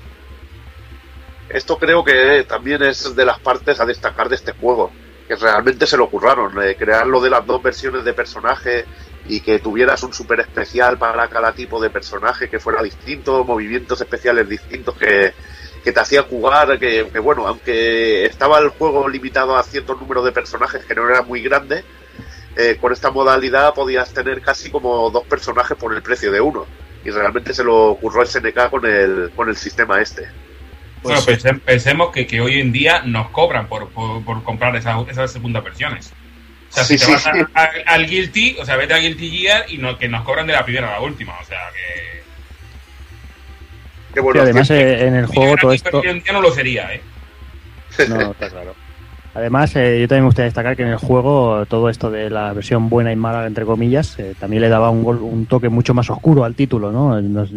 Esto 1.48 1.78
creo 1.78 2.04
que 2.04 2.44
también 2.48 2.82
es 2.82 3.14
de 3.14 3.24
las 3.24 3.40
partes 3.40 3.80
a 3.80 3.86
destacar 3.86 4.28
de 4.28 4.36
este 4.36 4.52
juego, 4.52 4.90
que 5.26 5.36
realmente 5.36 5.86
se 5.86 5.96
lo 5.96 6.08
curraron, 6.08 6.62
eh, 6.62 6.76
crear 6.76 7.06
lo 7.06 7.20
de 7.20 7.30
las 7.30 7.44
dos 7.44 7.62
versiones 7.62 8.04
de 8.04 8.14
personaje 8.14 8.84
y 9.30 9.40
que 9.40 9.60
tuvieras 9.60 10.02
un 10.02 10.12
super 10.12 10.40
especial 10.40 10.98
para 10.98 11.28
cada 11.28 11.52
tipo 11.52 11.80
de 11.80 11.88
personaje 11.88 12.50
que 12.50 12.58
fuera 12.58 12.82
distinto, 12.82 13.44
movimientos 13.44 14.00
especiales 14.00 14.48
distintos 14.48 14.96
que, 14.96 15.32
que 15.84 15.92
te 15.92 16.00
hacía 16.00 16.24
jugar, 16.24 16.80
que, 16.80 17.08
que, 17.12 17.18
bueno, 17.20 17.46
aunque 17.46 18.26
estaba 18.26 18.58
el 18.58 18.70
juego 18.70 19.08
limitado 19.08 19.56
a 19.56 19.62
ciertos 19.62 20.00
números 20.00 20.24
de 20.24 20.32
personajes 20.32 20.84
que 20.84 20.96
no 20.96 21.08
era 21.08 21.22
muy 21.22 21.42
grande, 21.42 21.84
eh, 22.56 22.76
con 22.80 22.92
esta 22.92 23.12
modalidad 23.12 23.72
podías 23.72 24.12
tener 24.12 24.40
casi 24.42 24.68
como 24.68 25.08
dos 25.10 25.24
personajes 25.26 25.76
por 25.76 25.94
el 25.94 26.02
precio 26.02 26.32
de 26.32 26.40
uno. 26.40 26.66
Y 27.04 27.10
realmente 27.10 27.54
se 27.54 27.62
lo 27.62 27.90
ocurrió 27.90 28.22
el 28.22 28.28
SNK 28.28 28.68
con 28.68 28.84
el, 28.84 29.30
con 29.36 29.48
el 29.48 29.56
sistema 29.56 30.02
este. 30.02 30.28
Pues 31.02 31.24
bueno, 31.24 31.40
sí. 31.40 31.60
pensemos 31.64 32.10
que, 32.10 32.26
que, 32.26 32.40
hoy 32.40 32.60
en 32.60 32.72
día 32.72 33.02
nos 33.04 33.30
cobran 33.30 33.68
por, 33.68 33.88
por, 33.90 34.22
por 34.24 34.42
comprar 34.42 34.74
esa, 34.74 35.00
esas 35.08 35.32
segundas 35.32 35.62
versiones. 35.62 36.12
O 36.70 36.72
sea, 36.72 36.84
si 36.84 36.96
sí, 36.96 37.06
te 37.06 37.12
vas 37.12 37.22
sí, 37.22 37.30
a, 37.54 37.62
a, 37.62 37.70
al 37.86 38.06
Guilty, 38.06 38.56
o 38.60 38.64
sea, 38.64 38.76
vete 38.76 38.94
a 38.94 38.98
Guilty 38.98 39.28
Gear 39.28 39.64
y 39.68 39.78
no, 39.78 39.98
que 39.98 40.08
nos 40.08 40.22
cobran 40.22 40.46
de 40.46 40.52
la 40.52 40.64
primera 40.64 40.88
a 40.88 40.92
la 40.92 41.00
última, 41.00 41.36
o 41.40 41.44
sea, 41.44 41.58
que... 41.74 42.20
Qué 44.14 44.20
bueno, 44.20 44.42
además, 44.42 44.70
eh, 44.70 45.06
en 45.06 45.14
el 45.14 45.26
juego 45.26 45.56
todo 45.56 45.72
esto... 45.72 46.02
Ya 46.02 46.32
no 46.32 46.40
lo 46.40 46.52
sería, 46.52 46.94
¿eh? 46.94 47.00
No, 48.08 48.30
está 48.30 48.48
claro. 48.48 48.74
Además, 49.34 49.74
eh, 49.76 50.00
yo 50.00 50.08
también 50.08 50.24
me 50.24 50.28
gustaría 50.28 50.46
destacar 50.46 50.76
que 50.76 50.82
en 50.82 50.88
el 50.88 50.96
juego 50.96 51.64
todo 51.66 51.88
esto 51.88 52.10
de 52.10 52.30
la 52.30 52.52
versión 52.52 52.88
buena 52.88 53.12
y 53.12 53.16
mala, 53.16 53.46
entre 53.46 53.64
comillas, 53.64 54.18
eh, 54.18 54.34
también 54.38 54.62
le 54.62 54.68
daba 54.68 54.90
un, 54.90 55.04
un, 55.04 55.46
toque 55.46 55.68
mucho 55.68 55.94
más 55.94 56.10
oscuro 56.10 56.44
al 56.44 56.54
título, 56.54 56.90
¿no? 56.90 57.20
Nos, 57.20 57.50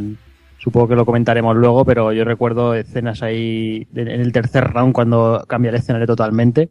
supongo 0.58 0.88
que 0.88 0.96
lo 0.96 1.06
comentaremos 1.06 1.56
luego, 1.56 1.84
pero 1.84 2.14
yo 2.14 2.24
recuerdo 2.26 2.74
escenas 2.74 3.22
ahí 3.22 3.88
en 3.96 4.08
el 4.08 4.32
tercer 4.32 4.66
round 4.72 4.94
cuando 4.94 5.44
cambia 5.48 5.70
el 5.70 5.76
escenario 5.76 6.08
totalmente 6.08 6.70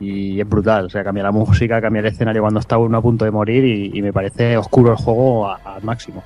y 0.00 0.40
es 0.40 0.48
brutal, 0.48 0.86
o 0.86 0.90
sea, 0.90 1.04
cambia 1.04 1.22
la 1.22 1.30
música, 1.30 1.80
cambia 1.80 2.00
el 2.00 2.06
escenario 2.06 2.40
cuando 2.40 2.58
está 2.58 2.78
uno 2.78 2.98
a 2.98 3.02
punto 3.02 3.26
de 3.26 3.30
morir 3.30 3.64
y, 3.94 4.00
me 4.00 4.12
parece 4.12 4.56
oscuro 4.56 4.92
el 4.92 4.96
juego 4.96 5.48
al 5.48 5.82
máximo. 5.82 6.24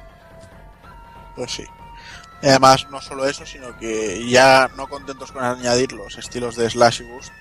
Pues 1.34 1.50
sí. 1.50 1.64
Además, 2.40 2.86
no 2.90 3.00
solo 3.00 3.26
eso, 3.26 3.44
sino 3.44 3.76
que 3.78 4.28
ya 4.28 4.70
no 4.76 4.86
contentos 4.86 5.32
con 5.32 5.42
añadir 5.42 5.92
los 5.92 6.16
estilos 6.18 6.56
de 6.56 6.70
Slash 6.70 7.02
y 7.02 7.10
Boost, 7.10 7.32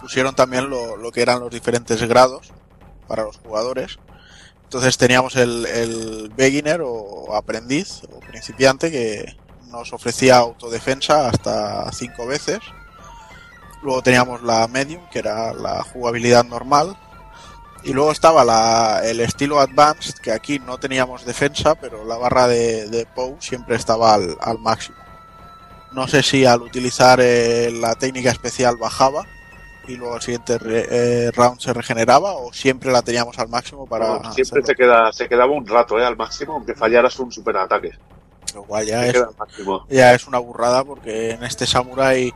pusieron 0.00 0.34
también 0.34 0.68
lo, 0.68 0.96
lo, 0.96 1.12
que 1.12 1.22
eran 1.22 1.40
los 1.40 1.50
diferentes 1.50 2.02
grados 2.08 2.52
para 3.06 3.22
los 3.22 3.36
jugadores. 3.36 3.98
Entonces 4.64 4.98
teníamos 4.98 5.36
el, 5.36 5.66
el 5.66 6.32
beginner 6.36 6.80
o 6.84 7.34
aprendiz 7.34 8.02
o 8.12 8.18
principiante 8.18 8.90
que 8.90 9.36
nos 9.70 9.92
ofrecía 9.92 10.38
autodefensa 10.38 11.28
hasta 11.28 11.92
cinco 11.92 12.26
veces. 12.26 12.58
Luego 13.82 14.02
teníamos 14.02 14.42
la 14.42 14.66
medium, 14.68 15.02
que 15.10 15.18
era 15.20 15.52
la 15.52 15.82
jugabilidad 15.82 16.44
normal. 16.44 16.96
Y 17.84 17.92
luego 17.92 18.10
estaba 18.10 18.44
la, 18.44 19.02
el 19.04 19.20
estilo 19.20 19.60
advanced, 19.60 20.14
que 20.14 20.32
aquí 20.32 20.58
no 20.58 20.78
teníamos 20.78 21.24
defensa, 21.24 21.76
pero 21.76 22.04
la 22.04 22.16
barra 22.16 22.48
de, 22.48 22.88
de 22.88 23.06
POW 23.06 23.36
siempre 23.40 23.76
estaba 23.76 24.14
al, 24.14 24.36
al 24.40 24.58
máximo. 24.58 24.96
No 25.92 26.08
sé 26.08 26.22
si 26.22 26.44
al 26.44 26.62
utilizar 26.62 27.20
eh, 27.22 27.70
la 27.70 27.94
técnica 27.94 28.30
especial 28.30 28.76
bajaba, 28.76 29.24
y 29.86 29.94
luego 29.94 30.16
el 30.16 30.22
siguiente 30.22 30.58
re- 30.58 30.86
eh, 30.90 31.30
round 31.30 31.60
se 31.60 31.72
regeneraba 31.72 32.32
o 32.32 32.52
siempre 32.52 32.90
la 32.90 33.02
teníamos 33.02 33.38
al 33.38 33.48
máximo 33.48 33.86
para 33.86 34.18
No, 34.18 34.32
siempre 34.32 34.62
se, 34.64 34.74
queda, 34.74 35.12
se 35.12 35.28
quedaba 35.28 35.52
un 35.52 35.64
rato, 35.64 35.96
¿eh? 35.96 36.04
Al 36.04 36.16
máximo, 36.16 36.54
aunque 36.54 36.74
fallaras 36.74 37.16
un 37.20 37.30
superataque. 37.30 37.92
Lo 38.52 38.64
cual 38.64 38.84
ya 38.84 39.02
Se 39.02 39.10
es, 39.10 39.24
ya 39.88 40.12
es 40.14 40.26
una 40.26 40.38
burrada 40.38 40.82
porque 40.82 41.30
en 41.32 41.44
este 41.44 41.66
samurai 41.66 42.32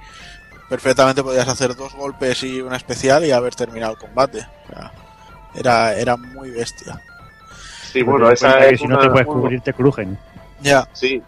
perfectamente 0.71 1.23
podías 1.25 1.49
hacer 1.49 1.75
dos 1.75 1.93
golpes 1.95 2.45
y 2.45 2.61
una 2.61 2.77
especial 2.77 3.25
y 3.27 3.33
haber 3.33 3.57
terminado 3.57 3.93
el 3.93 3.99
combate. 3.99 4.39
O 4.39 4.73
sea, 4.73 4.93
era, 5.53 5.95
era 5.97 6.17
muy 6.17 6.51
bestia. 6.51 7.03
Sí, 7.93 8.03
bueno, 8.03 8.29
en 8.29 8.35
esa 8.35 8.67
es 8.67 8.81
si 8.81 8.87
no 8.87 8.99
te 9.01 9.11
puedes 9.11 9.27
cubrir, 9.27 9.61
te 9.61 9.75
crujen. 9.75 10.17
Ya, 10.61 10.89
Sí, 10.93 11.21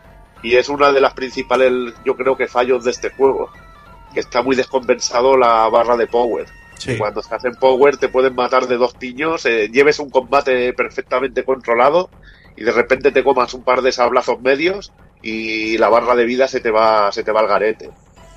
y 0.42 0.54
es 0.54 0.68
una 0.68 0.92
de 0.92 1.00
las 1.00 1.12
principales, 1.14 1.92
yo 2.04 2.14
creo 2.16 2.36
que 2.36 2.46
fallos 2.46 2.84
de 2.84 2.92
este 2.92 3.10
juego, 3.10 3.50
que 4.14 4.20
está 4.20 4.42
muy 4.42 4.54
descompensado 4.54 5.36
la 5.36 5.68
barra 5.68 5.96
de 5.96 6.06
power. 6.06 6.46
sí. 6.78 6.96
Cuando 6.96 7.20
estás 7.20 7.44
en 7.44 7.56
power 7.56 7.96
te 7.96 8.08
pueden 8.08 8.36
matar 8.36 8.68
de 8.68 8.76
dos 8.76 8.94
piños, 8.94 9.44
eh, 9.46 9.68
lleves 9.72 9.98
un 9.98 10.10
combate 10.10 10.72
perfectamente 10.72 11.44
controlado 11.44 12.10
y 12.56 12.62
de 12.62 12.70
repente 12.70 13.10
te 13.10 13.24
comas 13.24 13.54
un 13.54 13.64
par 13.64 13.82
de 13.82 13.90
sablazos 13.90 14.40
medios 14.40 14.92
y 15.20 15.78
la 15.78 15.88
barra 15.88 16.14
de 16.14 16.26
vida 16.26 16.46
se 16.46 16.60
te 16.60 16.70
va, 16.70 17.10
se 17.10 17.24
te 17.24 17.32
va 17.32 17.40
al 17.40 17.48
garete. 17.48 17.90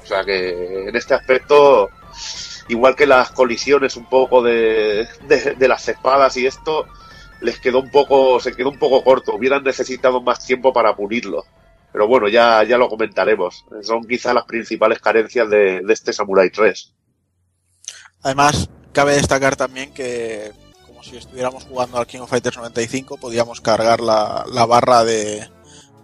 O 0.06 0.08
sea 0.08 0.24
que 0.24 0.88
en 0.88 0.95
este 0.95 1.16
aspecto, 1.16 1.90
igual 2.67 2.95
que 2.95 3.08
las 3.08 3.32
colisiones 3.32 3.95
un 3.95 4.08
poco 4.08 4.43
de, 4.43 5.08
de, 5.27 5.67
las 5.67 5.90
espadas 5.90 6.38
y 6.38 6.45
esto, 6.45 6.85
les 7.42 7.59
quedó 7.59 7.80
un 7.80 7.90
poco, 7.90 8.40
se 8.40 8.56
quedó 8.56 8.69
un 8.69 8.77
poco 8.77 9.03
corto. 9.03 9.34
Hubieran 9.35 9.64
necesitado 9.64 10.22
más 10.22 10.45
tiempo 10.45 10.72
para 10.72 10.95
pulirlo. 10.95 11.43
Pero 11.92 12.08
bueno, 12.08 12.27
ya, 12.27 12.64
ya 12.64 12.77
lo 12.77 12.88
comentaremos. 12.88 13.66
Son 13.82 14.03
quizá 14.03 14.32
las 14.32 14.45
principales 14.45 15.00
carencias 15.00 15.50
de, 15.50 15.82
de 15.82 15.93
este 15.93 16.14
Samurai 16.14 16.51
3. 16.51 16.93
Además, 18.22 18.69
cabe 18.92 19.16
destacar 19.16 19.56
también 19.56 19.92
que, 19.92 20.51
como 20.85 21.01
si 21.03 21.17
estuviéramos 21.17 21.64
jugando 21.64 21.98
al 21.98 22.06
King 22.06 22.19
of 22.19 22.30
Fighters 22.30 22.58
95, 22.58 23.17
podíamos 23.17 23.59
cargar 23.59 24.01
la, 24.01 24.45
la 24.51 24.67
barra 24.67 25.03
de, 25.03 25.50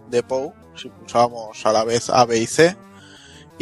de 0.08 0.22
POW 0.24 0.54
si 0.74 0.88
pulsábamos 0.88 1.64
a 1.64 1.72
la 1.72 1.84
vez 1.84 2.10
A, 2.10 2.24
B 2.24 2.38
y 2.38 2.46
C. 2.46 2.76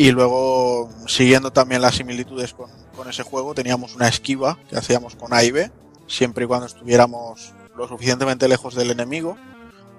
Y 0.01 0.12
luego, 0.12 0.89
siguiendo 1.07 1.53
también 1.53 1.83
las 1.83 1.97
similitudes 1.97 2.55
con, 2.55 2.70
con 2.97 3.11
ese 3.11 3.23
juego, 3.23 3.53
teníamos 3.53 3.95
una 3.95 4.09
esquiva 4.09 4.59
que 4.70 4.79
hacíamos 4.79 5.15
con 5.15 5.35
A 5.35 5.45
y 5.45 5.51
B, 5.51 5.70
siempre 6.07 6.45
y 6.45 6.47
cuando 6.47 6.65
estuviéramos 6.65 7.53
lo 7.77 7.87
suficientemente 7.87 8.49
lejos 8.49 8.75
del 8.75 8.93
enemigo. 8.93 9.37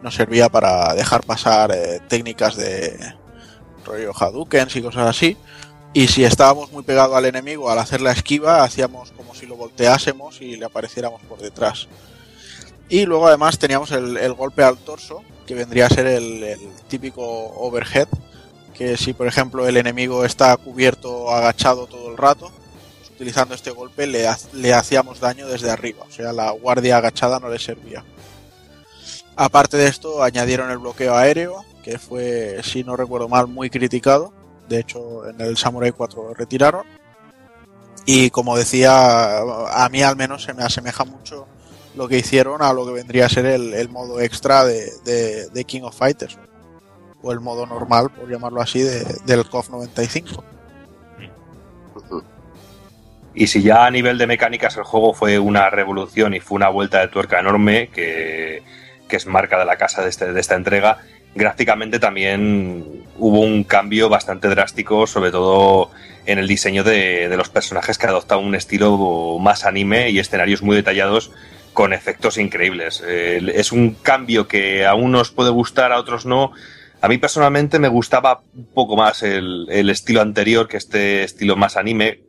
Nos 0.02 0.16
servía 0.16 0.50
para 0.50 0.96
dejar 0.96 1.24
pasar 1.24 1.72
eh, 1.72 2.00
técnicas 2.08 2.56
de 2.56 2.98
rollo 3.86 4.12
Hadoukens 4.20 4.76
y 4.76 4.82
cosas 4.82 5.06
así. 5.06 5.38
Y 5.94 6.08
si 6.08 6.24
estábamos 6.24 6.72
muy 6.72 6.82
pegados 6.82 7.16
al 7.16 7.26
enemigo 7.26 7.70
al 7.70 7.78
hacer 7.78 8.02
la 8.02 8.12
esquiva, 8.12 8.64
hacíamos 8.64 9.12
como 9.12 9.36
si 9.36 9.46
lo 9.46 9.56
volteásemos 9.56 10.42
y 10.42 10.56
le 10.58 10.66
apareciéramos 10.66 11.22
por 11.30 11.38
detrás. 11.38 11.88
Y 12.90 13.06
luego 13.06 13.28
además 13.28 13.60
teníamos 13.60 13.92
el, 13.92 14.18
el 14.18 14.34
golpe 14.34 14.64
al 14.64 14.80
torso, 14.80 15.22
que 15.46 15.54
vendría 15.54 15.86
a 15.86 15.90
ser 15.90 16.08
el 16.08 16.58
típico 16.88 17.22
overhead, 17.22 18.08
que 18.82 18.98
si 18.98 19.14
por 19.14 19.28
ejemplo 19.28 19.68
el 19.68 19.78
enemigo 19.78 20.26
está 20.26 20.58
cubierto 20.58 21.32
agachado 21.32 21.86
todo 21.86 22.10
el 22.10 22.18
rato, 22.18 22.52
pues 22.98 23.12
utilizando 23.12 23.54
este 23.54 23.70
golpe 23.70 24.08
le, 24.08 24.28
ha- 24.28 24.38
le 24.54 24.74
hacíamos 24.74 25.20
daño 25.20 25.48
desde 25.48 25.70
arriba, 25.70 26.04
o 26.10 26.12
sea, 26.12 26.34
la 26.34 26.50
guardia 26.50 26.98
agachada 26.98 27.40
no 27.40 27.48
le 27.48 27.60
servía. 27.60 28.04
Aparte 29.36 29.78
de 29.78 29.88
esto, 29.88 30.24
añadieron 30.24 30.72
el 30.72 30.80
bloqueo 30.80 31.16
aéreo, 31.16 31.64
que 31.84 32.00
fue, 32.00 32.60
si 32.64 32.84
no 32.84 32.96
recuerdo 32.96 33.30
mal, 33.30 33.48
muy 33.48 33.70
criticado. 33.70 34.34
De 34.68 34.80
hecho, 34.80 35.28
en 35.30 35.40
el 35.42 35.58
Samurai 35.58 35.92
4 35.92 36.24
lo 36.30 36.34
retiraron. 36.34 36.86
Y 38.08 38.32
como 38.32 38.58
decía, 38.58 39.40
a 39.42 39.90
mí 39.92 40.02
al 40.02 40.16
menos 40.16 40.44
se 40.44 40.56
me 40.56 40.64
asemeja 40.64 41.06
mucho 41.06 41.48
lo 41.96 42.08
que 42.08 42.18
hicieron 42.18 42.64
a 42.64 42.74
lo 42.74 42.84
que 42.86 42.94
vendría 42.94 43.28
a 43.28 43.30
ser 43.30 43.46
el, 43.46 43.90
modo 43.90 44.20
extra 44.20 44.66
de 44.66 45.66
King 45.68 45.84
of 45.84 45.96
Fighters. 45.96 46.38
O 47.24 47.32
el 47.32 47.40
modo 47.40 47.66
normal, 47.66 48.10
por 48.10 48.30
llamarlo 48.30 48.62
así, 48.62 48.82
de- 48.82 49.06
del 49.26 49.48
KOF 49.48 49.70
95. 49.70 50.44
Y 53.34 53.48
si 53.48 53.62
ya 53.62 53.86
a 53.86 53.92
nivel 53.92 54.18
de 54.18 54.28
mecánicas 54.28 54.76
el 54.78 54.84
juego 54.84 55.14
fue 55.14 55.40
una 55.40 55.70
revolución 55.70 56.34
y 56.34 56.40
fue 56.42 56.58
una 56.58 56.70
vuelta 56.70 57.00
de 57.00 57.08
tuerca 57.08 57.40
enorme, 57.40 57.90
que, 57.90 58.62
que 59.08 59.16
es 59.16 59.26
marca 59.26 59.58
de 59.58 59.66
la 59.66 59.78
casa 59.78 60.02
de, 60.04 60.10
este- 60.10 60.34
de 60.34 60.40
esta 60.42 60.56
entrega, 60.56 60.98
gráficamente 61.34 61.98
también 62.00 63.06
hubo 63.18 63.40
un 63.40 63.64
cambio 63.64 64.10
bastante 64.10 64.50
drástico, 64.50 65.08
sobre 65.08 65.32
todo 65.32 65.92
en 66.26 66.40
el 66.40 66.48
diseño 66.48 66.84
de, 66.84 67.30
de 67.30 67.38
los 67.38 67.50
personajes 67.50 67.98
que 67.98 68.08
adopta 68.08 68.36
un 68.36 68.54
estilo 68.54 69.38
más 69.40 69.66
anime 69.66 70.10
y 70.10 70.20
escenarios 70.20 70.62
muy 70.62 70.76
detallados 70.76 71.32
con 71.74 71.94
efectos 71.94 72.38
increíbles. 72.38 73.02
Es 73.02 73.72
un 73.72 73.94
cambio 73.94 74.46
que 74.50 74.86
a 74.86 74.94
unos 74.94 75.32
puede 75.32 75.52
gustar, 75.52 75.94
a 75.94 76.00
otros 76.00 76.26
no. 76.26 76.52
A 77.02 77.08
mí 77.08 77.18
personalmente 77.18 77.80
me 77.80 77.88
gustaba 77.88 78.42
un 78.56 78.66
poco 78.74 78.96
más 78.96 79.24
el, 79.24 79.68
el 79.70 79.90
estilo 79.90 80.22
anterior 80.22 80.68
que 80.68 80.78
este 80.78 81.24
estilo 81.24 81.56
más 81.56 81.76
anime, 81.78 82.20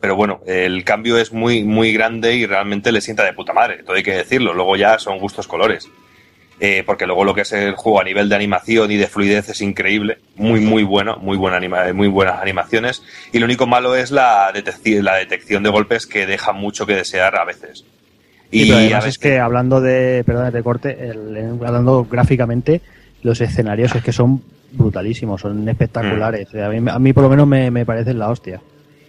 pero 0.00 0.16
bueno, 0.16 0.40
el 0.46 0.82
cambio 0.84 1.16
es 1.18 1.32
muy, 1.32 1.62
muy 1.64 1.92
grande 1.92 2.34
y 2.34 2.44
realmente 2.46 2.90
le 2.92 3.00
sienta 3.00 3.24
de 3.24 3.32
puta 3.32 3.52
madre, 3.52 3.82
todo 3.84 3.94
hay 3.96 4.02
que 4.02 4.14
decirlo. 4.16 4.52
Luego 4.52 4.76
ya 4.76 4.98
son 4.98 5.18
gustos 5.18 5.46
colores. 5.46 5.88
Eh, 6.58 6.84
porque 6.86 7.04
luego 7.06 7.22
lo 7.24 7.34
que 7.34 7.42
es 7.42 7.52
el 7.52 7.74
juego 7.74 8.00
a 8.00 8.04
nivel 8.04 8.30
de 8.30 8.34
animación 8.34 8.90
y 8.90 8.96
de 8.96 9.08
fluidez 9.08 9.50
es 9.50 9.60
increíble, 9.60 10.16
muy 10.36 10.58
muy 10.60 10.84
bueno, 10.84 11.18
muy 11.18 11.36
buena 11.36 11.58
anima 11.58 11.92
muy 11.92 12.08
buenas 12.08 12.40
animaciones 12.40 13.02
y 13.30 13.40
lo 13.40 13.44
único 13.44 13.66
malo 13.66 13.94
es 13.94 14.10
la 14.10 14.50
detección, 14.54 15.04
la 15.04 15.16
detección 15.16 15.62
de 15.62 15.68
golpes 15.68 16.06
que 16.06 16.24
deja 16.24 16.52
mucho 16.52 16.86
que 16.86 16.94
desear 16.96 17.36
a 17.36 17.44
veces. 17.44 17.84
Y, 18.50 18.64
pero 18.68 18.78
además 18.78 19.04
veces- 19.04 19.14
es 19.16 19.18
que 19.18 19.38
hablando 19.38 19.82
de, 19.82 20.24
perdón, 20.24 20.50
de 20.50 20.62
corte, 20.62 20.96
el- 20.98 21.58
hablando 21.62 22.06
gráficamente, 22.10 22.80
los 23.26 23.40
escenarios 23.40 23.94
es 23.94 24.02
que 24.02 24.12
son 24.12 24.42
brutalísimos, 24.72 25.40
son 25.40 25.68
espectaculares. 25.68 26.48
Mm. 26.52 26.58
A, 26.60 26.68
mí, 26.68 26.90
a 26.90 26.98
mí 26.98 27.12
por 27.12 27.24
lo 27.24 27.28
menos 27.28 27.46
me, 27.46 27.70
me 27.70 27.84
parecen 27.84 28.18
la 28.18 28.30
hostia. 28.30 28.60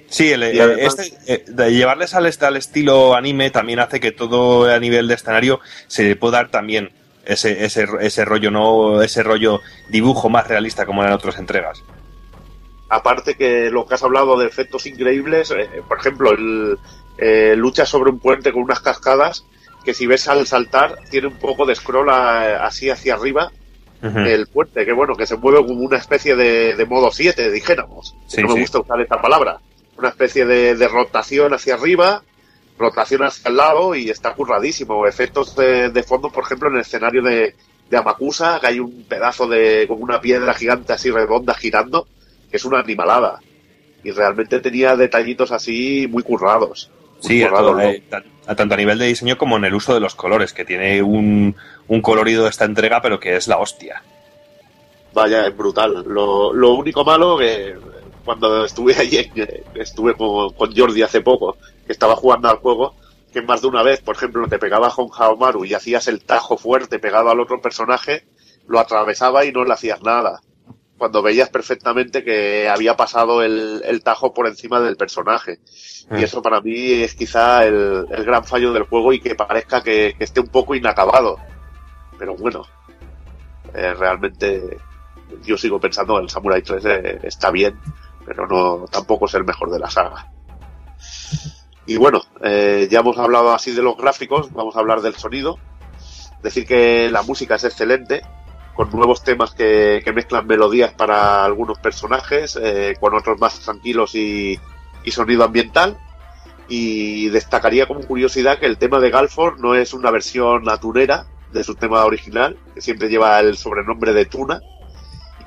Sí, 0.10 0.32
el, 0.32 0.44
este, 0.44 1.14
eh, 1.28 1.44
de 1.48 1.74
llevarles 1.74 2.14
al, 2.14 2.26
est- 2.28 2.42
al 2.44 2.56
estilo 2.56 3.14
anime 3.16 3.50
también 3.52 3.80
hace 3.80 4.00
que 4.00 4.12
todo 4.12 4.74
a 4.74 4.80
nivel 4.80 5.08
de 5.08 5.16
escenario 5.16 5.60
se 5.88 6.04
le 6.04 6.16
pueda 6.16 6.38
dar 6.38 6.50
también 6.50 6.92
ese, 7.26 7.66
ese, 7.66 7.86
ese 8.00 8.24
rollo, 8.24 8.50
no 8.50 9.02
ese 9.02 9.22
rollo 9.24 9.60
dibujo 9.90 10.30
más 10.30 10.48
realista 10.48 10.86
como 10.86 11.04
en 11.04 11.12
otras 11.12 11.38
entregas. 11.40 11.84
aparte 12.90 13.36
que 13.36 13.70
lo 13.70 13.86
que 13.86 13.96
has 13.96 14.04
hablado 14.04 14.38
de 14.40 14.48
efectos 14.48 14.86
increíbles, 14.86 15.52
eh, 15.52 15.68
por 15.88 15.98
ejemplo, 16.00 16.32
el, 16.32 16.78
eh, 17.18 17.56
lucha 17.58 17.86
sobre 17.86 18.12
un 18.12 18.20
puente 18.20 18.54
con 18.54 18.62
unas 18.64 18.80
cascadas 18.80 19.44
que 19.84 19.94
si 19.94 20.06
ves 20.08 20.28
al 20.30 20.48
saltar 20.48 20.96
tiene 21.10 21.28
un 21.28 21.36
poco 21.36 21.66
de 21.66 21.76
scroll 21.76 22.10
a- 22.10 22.66
así 22.66 22.90
hacia 22.90 23.16
arriba 23.16 23.52
El 24.02 24.48
puente, 24.48 24.86
que 24.86 24.94
bueno, 24.94 25.16
que 25.16 25.26
se 25.26 25.38
mueve 25.38 25.66
como 25.66 25.82
una 25.82 25.98
especie 25.98 26.36
de, 26.36 26.76
de 26.76 26.86
modo 26.86 27.12
7, 27.12 27.52
dijéramos. 27.52 28.16
Sí, 28.28 28.42
no 28.42 28.50
me 28.50 28.54
sí. 28.56 28.60
gusta 28.62 28.80
usar 28.80 29.02
esta 29.02 29.22
palabra. 29.22 29.60
Una 29.98 30.10
especie 30.10 30.46
de, 30.46 30.76
de 30.76 30.88
rotación 30.88 31.54
hacia 31.54 31.74
arriba, 31.74 32.22
rotación 32.78 33.24
hacia 33.24 33.50
el 33.50 33.58
lado 33.58 33.96
y 33.96 34.10
está 34.10 34.34
curradísimo. 34.34 35.08
Efectos 35.08 35.56
de, 35.56 35.90
de 35.90 36.04
fondo, 36.04 36.30
por 36.30 36.44
ejemplo, 36.44 36.70
en 36.70 36.76
el 36.76 36.82
escenario 36.82 37.24
de, 37.24 37.56
de 37.90 37.98
Amakusa, 37.98 38.60
que 38.60 38.68
hay 38.68 38.80
un 38.80 39.06
pedazo 39.06 39.48
de 39.48 39.86
como 39.88 40.04
una 40.04 40.22
piedra 40.22 40.54
gigante 40.54 40.94
así 40.94 41.10
redonda 41.10 41.54
girando, 41.54 42.08
que 42.52 42.58
es 42.58 42.66
una 42.66 42.80
animalada. 42.80 43.40
Y 44.04 44.12
realmente 44.12 44.60
tenía 44.60 44.96
detallitos 44.96 45.52
así 45.52 46.08
muy 46.10 46.24
currados. 46.24 46.92
Muy 47.24 47.30
Sí, 47.30 47.42
eh, 47.42 48.04
tanto 48.56 48.74
a 48.74 48.78
nivel 48.78 48.98
de 48.98 49.08
diseño 49.08 49.38
como 49.38 49.58
en 49.58 49.66
el 49.66 49.74
uso 49.74 49.94
de 49.94 50.00
los 50.00 50.16
colores, 50.16 50.54
que 50.54 50.66
tiene 50.66 51.02
un, 51.02 51.56
un 51.88 52.02
colorido 52.02 52.44
de 52.44 52.50
esta 52.50 52.66
entrega, 52.66 53.02
pero 53.02 53.20
que 53.20 53.36
es 53.36 53.48
la 53.48 53.58
hostia. 53.58 54.04
Vaya, 55.14 55.48
es 55.48 55.56
brutal. 55.56 56.04
Lo, 56.08 56.54
lo 56.54 56.74
único 56.74 57.04
malo 57.04 57.38
que 57.38 57.76
cuando 58.24 58.66
estuve 58.66 58.96
allí, 58.96 59.32
estuve 59.76 60.16
con, 60.16 60.54
con 60.54 60.76
Jordi 60.76 61.02
hace 61.02 61.22
poco, 61.22 61.58
que 61.86 61.94
estaba 61.94 62.16
jugando 62.16 62.50
al 62.50 62.58
juego, 62.58 62.96
que 63.32 63.42
más 63.42 63.62
de 63.62 63.68
una 63.68 63.84
vez, 63.84 64.02
por 64.02 64.16
ejemplo, 64.16 64.48
te 64.48 64.60
pegaba 64.60 64.90
con 64.92 65.10
Haomaru 65.12 65.66
y 65.66 65.74
hacías 65.74 66.08
el 66.08 66.24
tajo 66.24 66.58
fuerte 66.58 67.00
pegado 67.00 67.30
al 67.30 67.40
otro 67.40 67.62
personaje, 67.62 68.26
lo 68.68 68.80
atravesaba 68.80 69.46
y 69.46 69.52
no 69.52 69.64
le 69.64 69.74
hacías 69.74 70.02
nada. 70.02 70.42
Cuando 70.98 71.22
veías 71.22 71.50
perfectamente 71.50 72.24
que 72.24 72.68
había 72.68 72.98
pasado 72.98 73.44
el, 73.44 73.82
el 73.86 74.02
tajo 74.02 74.34
por 74.34 74.48
encima 74.48 74.80
del 74.80 74.98
personaje. 74.98 75.60
Mm. 76.10 76.18
Y 76.18 76.24
eso 76.24 76.42
para 76.42 76.62
mí 76.62 76.92
es 77.04 77.14
quizá 77.14 77.66
el, 77.66 78.06
el 78.10 78.24
gran 78.24 78.44
fallo 78.44 78.74
del 78.74 78.84
juego 78.84 79.14
y 79.14 79.20
que 79.20 79.36
parezca 79.36 79.84
que, 79.84 80.16
que 80.18 80.24
esté 80.24 80.40
un 80.40 80.48
poco 80.48 80.74
inacabado. 80.74 81.38
Pero 82.18 82.36
bueno, 82.36 82.66
eh, 83.74 83.94
realmente 83.94 84.78
yo 85.44 85.58
sigo 85.58 85.80
pensando 85.80 86.20
el 86.20 86.30
Samurai 86.30 86.62
3 86.62 86.86
eh, 86.86 87.20
está 87.24 87.52
bien, 87.52 87.80
pero 88.26 88.48
no 88.48 88.86
tampoco 88.90 89.26
es 89.26 89.34
el 89.36 89.44
mejor 89.44 89.72
de 89.72 89.80
la 89.80 89.90
saga. 89.90 90.32
Y 91.86 91.98
bueno, 91.98 92.22
eh, 92.44 92.88
ya 92.90 93.00
hemos 93.00 93.18
hablado 93.18 93.54
así 93.54 93.72
de 93.72 93.82
los 93.82 93.98
gráficos, 93.98 94.52
vamos 94.52 94.76
a 94.76 94.80
hablar 94.80 95.02
del 95.02 95.16
sonido. 95.16 95.58
Decir 96.42 96.66
que 96.66 97.10
la 97.10 97.24
música 97.24 97.56
es 97.56 97.64
excelente, 97.64 98.22
con 98.78 98.92
nuevos 98.92 99.24
temas 99.24 99.56
que, 99.56 100.04
mezclan 100.14 100.46
melodías 100.46 100.94
para 100.94 101.44
algunos 101.44 101.80
personajes, 101.80 102.58
eh, 102.62 102.96
con 103.00 103.16
otros 103.16 103.40
más 103.40 103.60
tranquilos 103.60 104.14
y, 104.14 104.60
sonido 105.08 105.44
ambiental. 105.44 105.98
Y 106.70 107.30
destacaría 107.30 107.88
como 107.88 108.02
curiosidad 108.02 108.60
que 108.60 108.68
el 108.68 108.78
tema 108.78 109.00
de 109.00 109.10
Galford 109.10 109.60
no 109.60 109.74
es 109.74 109.94
una 109.94 110.12
versión 110.12 110.70
atunera 110.70 111.26
de 111.52 111.64
su 111.64 111.76
tema 111.76 112.06
original, 112.06 112.58
que 112.76 112.82
siempre 112.82 113.10
lleva 113.10 113.40
el 113.40 113.58
sobrenombre 113.58 114.14
de 114.14 114.26
Tuna, 114.26 114.62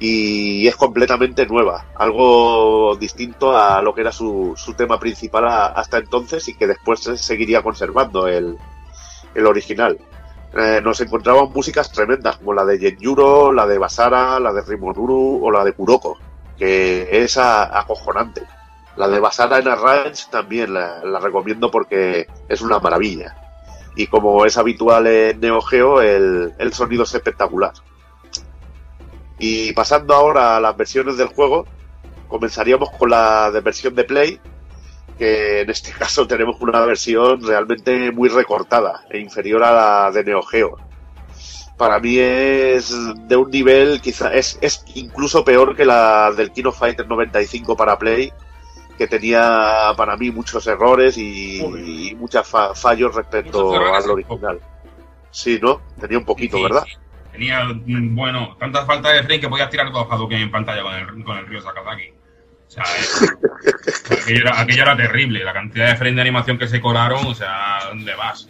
y 0.00 0.66
es 0.66 0.74
completamente 0.76 1.46
nueva, 1.46 1.84
algo 1.94 2.96
distinto 2.96 3.56
a 3.56 3.80
lo 3.82 3.94
que 3.94 4.00
era 4.00 4.12
su, 4.12 4.56
tema 4.76 4.98
principal 4.98 5.46
hasta 5.46 5.98
entonces 5.98 6.48
y 6.48 6.54
que 6.54 6.66
después 6.66 7.00
se 7.00 7.18
seguiría 7.18 7.62
conservando 7.62 8.26
el 8.26 8.56
original. 9.36 9.98
Eh, 10.52 10.80
nos 10.82 11.00
encontramos 11.00 11.54
músicas 11.54 11.92
tremendas 11.92 12.38
como 12.38 12.52
la 12.52 12.64
de 12.64 12.78
Genjuro, 12.78 13.52
la 13.52 13.66
de 13.66 13.78
Basara, 13.78 14.40
la 14.40 14.52
de 14.52 14.62
Rimonuru 14.62 15.44
o 15.44 15.50
la 15.50 15.64
de 15.64 15.72
Kuroko, 15.72 16.18
que 16.58 17.08
es 17.10 17.36
acojonante. 17.36 18.42
La 18.96 19.08
de 19.08 19.20
Basara 19.20 19.58
en 19.58 19.68
Arrange 19.68 20.24
también 20.30 20.74
la, 20.74 21.04
la 21.04 21.20
recomiendo 21.20 21.70
porque 21.70 22.26
es 22.48 22.60
una 22.60 22.80
maravilla. 22.80 23.36
Y 23.94 24.08
como 24.08 24.44
es 24.44 24.56
habitual 24.56 25.06
en 25.06 25.40
Neo 25.40 25.60
Geo, 25.60 26.00
el, 26.00 26.52
el 26.58 26.72
sonido 26.72 27.04
es 27.04 27.14
espectacular. 27.14 27.72
Y 29.38 29.72
pasando 29.72 30.14
ahora 30.14 30.56
a 30.56 30.60
las 30.60 30.76
versiones 30.76 31.16
del 31.16 31.28
juego, 31.28 31.66
comenzaríamos 32.28 32.90
con 32.90 33.10
la 33.10 33.50
de 33.50 33.60
versión 33.60 33.94
de 33.94 34.04
Play, 34.04 34.40
que 35.20 35.60
en 35.60 35.70
este 35.70 35.92
caso 36.02 36.26
tenemos 36.26 36.56
una 36.60 36.80
versión 36.86 37.46
realmente 37.46 38.10
muy 38.10 38.28
recortada 38.30 39.04
e 39.10 39.20
inferior 39.20 39.62
a 39.62 39.72
la 39.72 40.10
de 40.10 40.24
Neo 40.24 40.42
Geo. 40.42 40.78
Para 41.76 41.98
mí 42.00 42.18
es 42.18 42.94
de 43.28 43.36
un 43.36 43.50
nivel, 43.50 44.00
quizá 44.02 44.34
es, 44.34 44.58
es 44.60 44.84
incluso 44.94 45.44
peor 45.44 45.76
que 45.76 45.84
la 45.84 46.30
del 46.36 46.50
Kino 46.52 46.72
Fighter 46.72 47.06
95 47.08 47.76
para 47.76 47.98
Play, 47.98 48.32
que 48.98 49.06
tenía 49.06 49.94
para 49.96 50.16
mí 50.16 50.30
muchos 50.30 50.66
errores 50.66 51.16
y, 51.16 51.58
y 52.10 52.14
muchos 52.16 52.46
fa- 52.46 52.74
fallos 52.74 53.14
respecto 53.14 53.72
al 53.94 54.10
original. 54.10 54.60
Sí, 55.30 55.58
¿no? 55.62 55.80
Tenía 55.98 56.18
un 56.18 56.26
poquito, 56.26 56.58
Sí, 56.58 56.62
¿verdad? 56.64 56.84
sí. 56.86 56.96
Tenía, 57.32 57.64
mm, 57.64 58.14
bueno, 58.16 58.56
tantas 58.58 58.84
faltas 58.86 59.14
de 59.14 59.22
frame 59.22 59.40
que 59.40 59.48
podías 59.48 59.70
tirar 59.70 59.90
dos 59.92 60.06
Hadouken 60.10 60.38
en 60.42 60.50
pantalla 60.50 60.82
con 60.82 60.94
el, 60.94 61.24
con 61.24 61.38
el 61.38 61.46
río 61.46 61.62
Sakazaki. 61.62 62.12
O 62.70 62.72
sea, 62.72 62.84
aquello, 64.22 64.40
era, 64.42 64.60
aquello 64.60 64.82
era 64.82 64.96
terrible. 64.96 65.42
La 65.44 65.52
cantidad 65.52 65.88
de 65.88 65.96
frame 65.96 66.14
de 66.14 66.20
animación 66.20 66.56
que 66.58 66.68
se 66.68 66.80
colaron, 66.80 67.26
o 67.26 67.34
sea, 67.34 67.80
¿dónde 67.88 68.14
vas? 68.14 68.48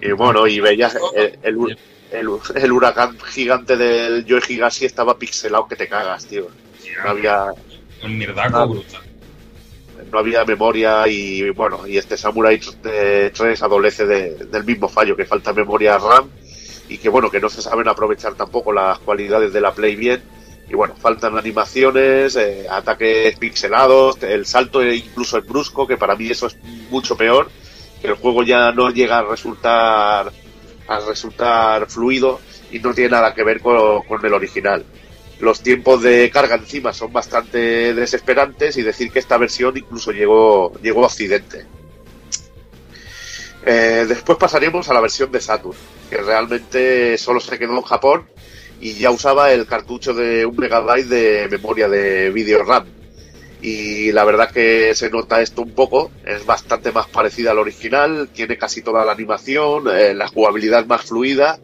Y 0.00 0.12
bueno, 0.12 0.46
y 0.46 0.60
veías 0.60 0.96
el, 1.16 1.38
el, 1.42 1.56
hu- 1.56 1.76
el, 2.12 2.28
el 2.62 2.72
huracán 2.72 3.18
gigante 3.20 3.76
del 3.76 4.24
Joe 4.28 4.40
Higashi 4.48 4.84
estaba 4.86 5.18
pixelado 5.18 5.66
que 5.66 5.76
te 5.76 5.88
cagas, 5.88 6.26
tío. 6.26 6.48
No 7.04 7.10
había, 7.10 7.46
Un 8.04 8.16
mirdaco 8.18 8.68
brutal. 8.68 9.00
no 10.12 10.18
había 10.20 10.44
memoria 10.44 11.06
y 11.08 11.50
bueno, 11.50 11.86
y 11.86 11.98
este 11.98 12.16
Samurai 12.16 12.58
3 12.60 13.62
adolece 13.62 14.06
de- 14.06 14.34
del 14.46 14.64
mismo 14.64 14.88
fallo, 14.88 15.16
que 15.16 15.24
falta 15.26 15.52
memoria 15.52 15.98
RAM 15.98 16.30
y 16.88 16.98
que 16.98 17.08
bueno, 17.08 17.30
que 17.30 17.40
no 17.40 17.48
se 17.50 17.62
saben 17.62 17.88
aprovechar 17.88 18.34
tampoco 18.34 18.72
las 18.72 18.98
cualidades 19.00 19.52
de 19.52 19.60
la 19.60 19.72
Play 19.74 19.96
bien. 19.96 20.22
Y 20.70 20.74
bueno, 20.76 20.94
faltan 20.94 21.36
animaciones, 21.36 22.36
eh, 22.36 22.66
ataques 22.70 23.36
pixelados, 23.38 24.22
el 24.22 24.46
salto 24.46 24.84
incluso 24.84 25.36
es 25.36 25.44
brusco, 25.44 25.84
que 25.84 25.96
para 25.96 26.14
mí 26.14 26.30
eso 26.30 26.46
es 26.46 26.56
mucho 26.90 27.16
peor, 27.16 27.50
que 28.00 28.06
el 28.06 28.14
juego 28.14 28.44
ya 28.44 28.70
no 28.70 28.90
llega 28.90 29.18
a 29.18 29.22
resultar 29.22 30.32
a 30.86 31.00
resultar 31.00 31.86
fluido 31.88 32.40
y 32.70 32.78
no 32.78 32.94
tiene 32.94 33.10
nada 33.10 33.34
que 33.34 33.42
ver 33.42 33.60
con, 33.60 34.02
con 34.02 34.24
el 34.24 34.32
original. 34.32 34.84
Los 35.40 35.60
tiempos 35.60 36.02
de 36.02 36.30
carga 36.30 36.54
encima 36.56 36.92
son 36.92 37.12
bastante 37.12 37.92
desesperantes 37.94 38.76
y 38.76 38.82
decir 38.82 39.10
que 39.10 39.18
esta 39.18 39.38
versión 39.38 39.76
incluso 39.76 40.12
llegó, 40.12 40.72
llegó 40.82 41.02
a 41.02 41.06
Occidente. 41.06 41.66
Eh, 43.66 44.04
después 44.08 44.38
pasaríamos 44.38 44.88
a 44.88 44.94
la 44.94 45.00
versión 45.00 45.32
de 45.32 45.40
Saturn, 45.40 45.76
que 46.08 46.16
realmente 46.18 47.18
solo 47.18 47.40
se 47.40 47.58
quedó 47.58 47.76
en 47.76 47.82
Japón 47.82 48.26
y 48.80 48.94
ya 48.94 49.10
usaba 49.10 49.52
el 49.52 49.66
cartucho 49.66 50.14
de 50.14 50.46
un 50.46 50.56
megabyte 50.56 51.06
de 51.06 51.48
memoria 51.50 51.88
de 51.88 52.30
video 52.30 52.62
RAM. 52.64 52.86
Y 53.62 54.10
la 54.12 54.24
verdad 54.24 54.50
que 54.50 54.94
se 54.94 55.10
nota 55.10 55.42
esto 55.42 55.60
un 55.62 55.72
poco, 55.72 56.10
es 56.24 56.46
bastante 56.46 56.92
más 56.92 57.06
parecida 57.08 57.50
al 57.50 57.58
original, 57.58 58.30
tiene 58.32 58.56
casi 58.56 58.80
toda 58.80 59.04
la 59.04 59.12
animación, 59.12 59.84
eh, 59.94 60.14
la 60.14 60.28
jugabilidad 60.28 60.86
más 60.86 61.02
fluida, 61.02 61.58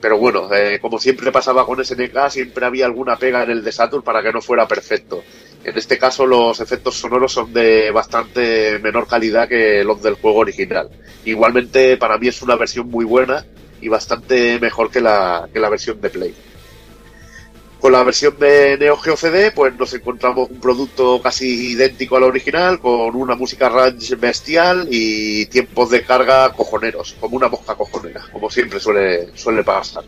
pero 0.00 0.18
bueno, 0.18 0.54
eh, 0.54 0.78
como 0.80 1.00
siempre 1.00 1.32
pasaba 1.32 1.66
con 1.66 1.84
SNK, 1.84 2.30
siempre 2.30 2.64
había 2.64 2.86
alguna 2.86 3.16
pega 3.16 3.42
en 3.42 3.50
el 3.50 3.64
de 3.64 3.72
Saturn 3.72 4.04
para 4.04 4.22
que 4.22 4.32
no 4.32 4.40
fuera 4.40 4.68
perfecto. 4.68 5.24
En 5.64 5.76
este 5.76 5.98
caso 5.98 6.26
los 6.26 6.60
efectos 6.60 6.94
sonoros 6.94 7.32
son 7.32 7.52
de 7.52 7.90
bastante 7.90 8.78
menor 8.78 9.08
calidad 9.08 9.48
que 9.48 9.82
los 9.82 10.00
del 10.00 10.14
juego 10.14 10.38
original. 10.38 10.88
Igualmente 11.24 11.96
para 11.96 12.18
mí 12.18 12.28
es 12.28 12.40
una 12.40 12.54
versión 12.54 12.88
muy 12.88 13.04
buena 13.04 13.44
y 13.80 13.88
bastante 13.88 14.58
mejor 14.60 14.90
que 14.90 15.00
la, 15.00 15.48
que 15.52 15.60
la 15.60 15.68
versión 15.68 16.00
de 16.00 16.10
Play. 16.10 16.34
Con 17.80 17.92
la 17.92 18.02
versión 18.02 18.38
de 18.38 18.78
Neo 18.78 18.96
Geo 18.96 19.16
CD, 19.16 19.52
pues 19.52 19.76
nos 19.76 19.92
encontramos 19.92 20.50
un 20.50 20.60
producto 20.60 21.20
casi 21.22 21.72
idéntico 21.72 22.16
al 22.16 22.24
original, 22.24 22.80
con 22.80 23.14
una 23.14 23.34
música 23.34 23.68
range 23.68 24.16
bestial 24.16 24.88
y 24.90 25.46
tiempos 25.46 25.90
de 25.90 26.02
carga 26.02 26.52
cojoneros, 26.52 27.14
como 27.20 27.36
una 27.36 27.48
mosca 27.48 27.74
cojonera, 27.74 28.24
como 28.32 28.50
siempre 28.50 28.80
suele, 28.80 29.36
suele 29.36 29.62
pasar. 29.62 30.04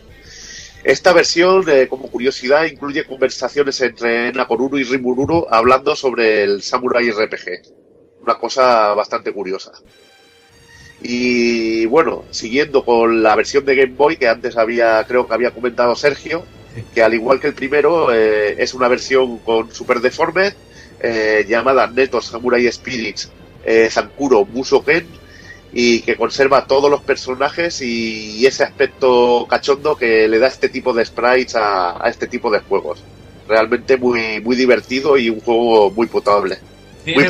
Esta 0.83 1.13
versión, 1.13 1.65
eh, 1.69 1.87
como 1.87 2.09
curiosidad, 2.09 2.63
incluye 2.63 3.05
conversaciones 3.05 3.79
entre 3.81 4.31
Nakoruru 4.31 4.77
y 4.77 4.83
Rimururu 4.83 5.45
hablando 5.49 5.95
sobre 5.95 6.43
el 6.43 6.61
Samurai 6.63 7.11
RPG. 7.11 7.73
Una 8.21 8.37
cosa 8.37 8.93
bastante 8.93 9.33
curiosa. 9.33 9.73
Y 11.01 11.85
bueno, 11.85 12.25
siguiendo 12.31 12.83
con 12.83 13.23
la 13.23 13.35
versión 13.35 13.65
de 13.65 13.75
Game 13.75 13.95
Boy 13.95 14.17
que 14.17 14.27
antes 14.27 14.57
había, 14.57 15.03
creo 15.05 15.27
que 15.27 15.33
había 15.33 15.51
comentado 15.51 15.95
Sergio, 15.95 16.43
que 16.93 17.01
al 17.01 17.13
igual 17.13 17.39
que 17.39 17.47
el 17.47 17.53
primero, 17.53 18.13
eh, 18.13 18.55
es 18.61 18.73
una 18.73 18.87
versión 18.87 19.39
con 19.39 19.71
Super 19.71 20.01
Deformed 20.01 20.53
eh, 20.99 21.45
llamada 21.47 21.87
Neto 21.87 22.21
Samurai 22.21 22.69
Spirits 22.71 23.31
eh, 23.63 23.87
Zankuro 23.89 24.45
Musoken 24.45 25.05
y 25.71 26.01
que 26.01 26.15
conserva 26.15 26.65
todos 26.65 26.89
los 26.89 27.01
personajes 27.01 27.81
y, 27.81 28.45
ese 28.45 28.63
aspecto 28.63 29.45
cachondo 29.49 29.95
que 29.95 30.27
le 30.27 30.39
da 30.39 30.47
este 30.47 30.69
tipo 30.69 30.93
de 30.93 31.05
sprites 31.05 31.55
a, 31.55 32.03
a 32.03 32.09
este 32.09 32.27
tipo 32.27 32.49
de 32.49 32.59
juegos. 32.59 33.03
Realmente 33.47 33.97
muy, 33.97 34.41
muy 34.41 34.55
divertido 34.55 35.17
y 35.17 35.29
un 35.29 35.39
juego 35.39 35.91
muy 35.91 36.07
potable. 36.07 36.57
Muy 37.15 37.23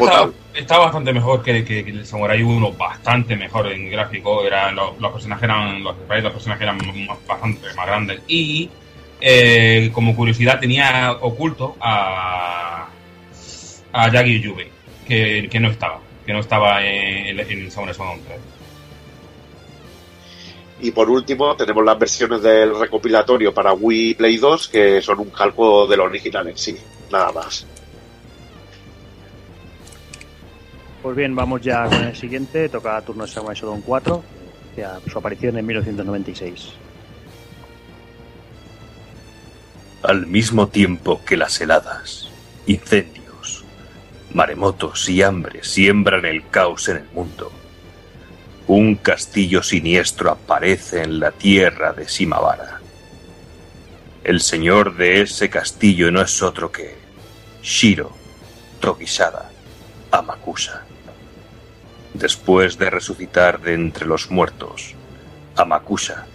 está, 0.53 0.77
bastante 0.77 1.13
mejor 1.13 1.41
que, 1.43 1.63
que- 1.63 1.83
que 1.85 1.91
el 1.91 2.05
Samurai 2.05 2.41
1, 2.41 2.71
bastante 2.73 3.35
mejor 3.35 3.67
en 3.71 3.89
gráfico. 3.89 4.43
Era, 4.45 4.71
lo- 4.71 4.95
los 4.99 5.11
personajes 5.11 5.43
eran, 5.43 5.83
los 5.83 5.95
los 5.97 6.33
personajes 6.33 6.61
eran 6.63 6.77
más- 7.07 7.25
bastante 7.27 7.73
más 7.75 7.85
grandes. 7.87 8.21
Y 8.27 8.69
eh, 9.21 9.89
como 9.93 10.15
curiosidad 10.15 10.59
tenía 10.59 11.11
oculto 11.21 11.75
a, 11.81 12.87
a 13.93 14.11
Yagi 14.11 14.39
Yube, 14.41 14.69
que, 15.07 15.47
que 15.51 15.59
no 15.59 15.69
estaba, 15.69 15.99
que 16.25 16.33
no 16.33 16.39
estaba 16.39 16.85
en, 16.85 17.39
en 17.39 17.59
el 17.65 17.71
Samurai 17.71 17.95
Shodown 17.95 18.21
3. 18.27 18.39
Y 20.81 20.91
por 20.91 21.09
último 21.09 21.55
tenemos 21.57 21.83
las 21.83 21.99
versiones 21.99 22.41
del 22.41 22.77
recopilatorio 22.79 23.53
para 23.53 23.73
Wii 23.73 24.13
Play 24.13 24.37
2 24.37 24.69
que 24.69 25.01
son 25.01 25.19
un 25.19 25.29
calco 25.29 25.85
del 25.87 25.99
original 25.99 26.47
en 26.47 26.57
sí, 26.57 26.77
nada 27.11 27.31
más. 27.33 27.65
Pues 31.09 31.17
bien, 31.17 31.35
vamos 31.35 31.61
ya 31.61 31.85
con 31.85 32.03
el 32.03 32.15
siguiente. 32.15 32.69
Toca 32.69 33.01
turno 33.01 33.25
de 33.25 33.31
Samurai 33.31 33.55
Shodown 33.55 33.81
4, 33.81 34.23
que 34.75 34.85
a 34.85 34.99
su 35.11 35.17
aparición 35.17 35.57
en 35.57 35.65
1996. 35.65 36.73
Al 40.03 40.27
mismo 40.27 40.67
tiempo 40.67 41.19
que 41.25 41.35
las 41.35 41.59
heladas, 41.61 42.29
incendios, 42.67 43.65
maremotos 44.35 45.09
y 45.09 45.23
hambre 45.23 45.63
siembran 45.63 46.25
el 46.25 46.47
caos 46.47 46.87
en 46.89 46.97
el 46.97 47.07
mundo, 47.11 47.51
un 48.67 48.93
castillo 48.93 49.63
siniestro 49.63 50.29
aparece 50.29 51.01
en 51.01 51.19
la 51.19 51.31
tierra 51.31 51.91
de 51.91 52.05
Shimabara. 52.05 52.81
El 54.23 54.41
señor 54.41 54.95
de 54.95 55.21
ese 55.21 55.49
castillo 55.49 56.11
no 56.11 56.21
es 56.21 56.43
otro 56.43 56.71
que 56.71 56.99
Shiro 57.63 58.11
Togisada 58.79 59.49
Amakusa. 60.11 60.85
Después 62.19 62.77
de 62.77 62.89
resucitar 62.89 63.61
de 63.61 63.73
entre 63.73 64.05
los 64.05 64.29
muertos, 64.29 64.93
Amakusa 65.55 66.27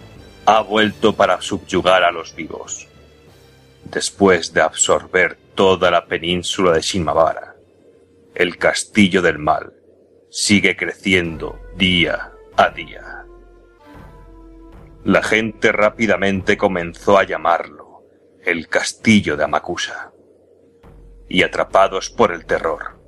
ha 0.47 0.61
vuelto 0.61 1.15
para 1.15 1.39
subyugar 1.41 2.03
a 2.03 2.11
los 2.11 2.35
vivos. 2.35 2.87
Después 3.83 4.51
de 4.51 4.61
absorber 4.61 5.37
toda 5.53 5.91
la 5.91 6.07
península 6.07 6.71
de 6.71 6.81
Shimabara, 6.81 7.55
el 8.33 8.57
castillo 8.57 9.21
del 9.21 9.37
mal 9.37 9.73
sigue 10.31 10.75
creciendo 10.75 11.59
día 11.77 12.31
a 12.57 12.69
día. 12.69 13.25
La 15.03 15.21
gente 15.21 15.71
rápidamente 15.71 16.57
comenzó 16.57 17.19
a 17.19 17.25
llamarlo 17.25 18.01
el 18.43 18.67
castillo 18.69 19.37
de 19.37 19.43
Amakusa. 19.43 20.11
Y 21.29 21.43
atrapados 21.43 22.09
por 22.09 22.31
el 22.31 22.47
terror, 22.47 22.99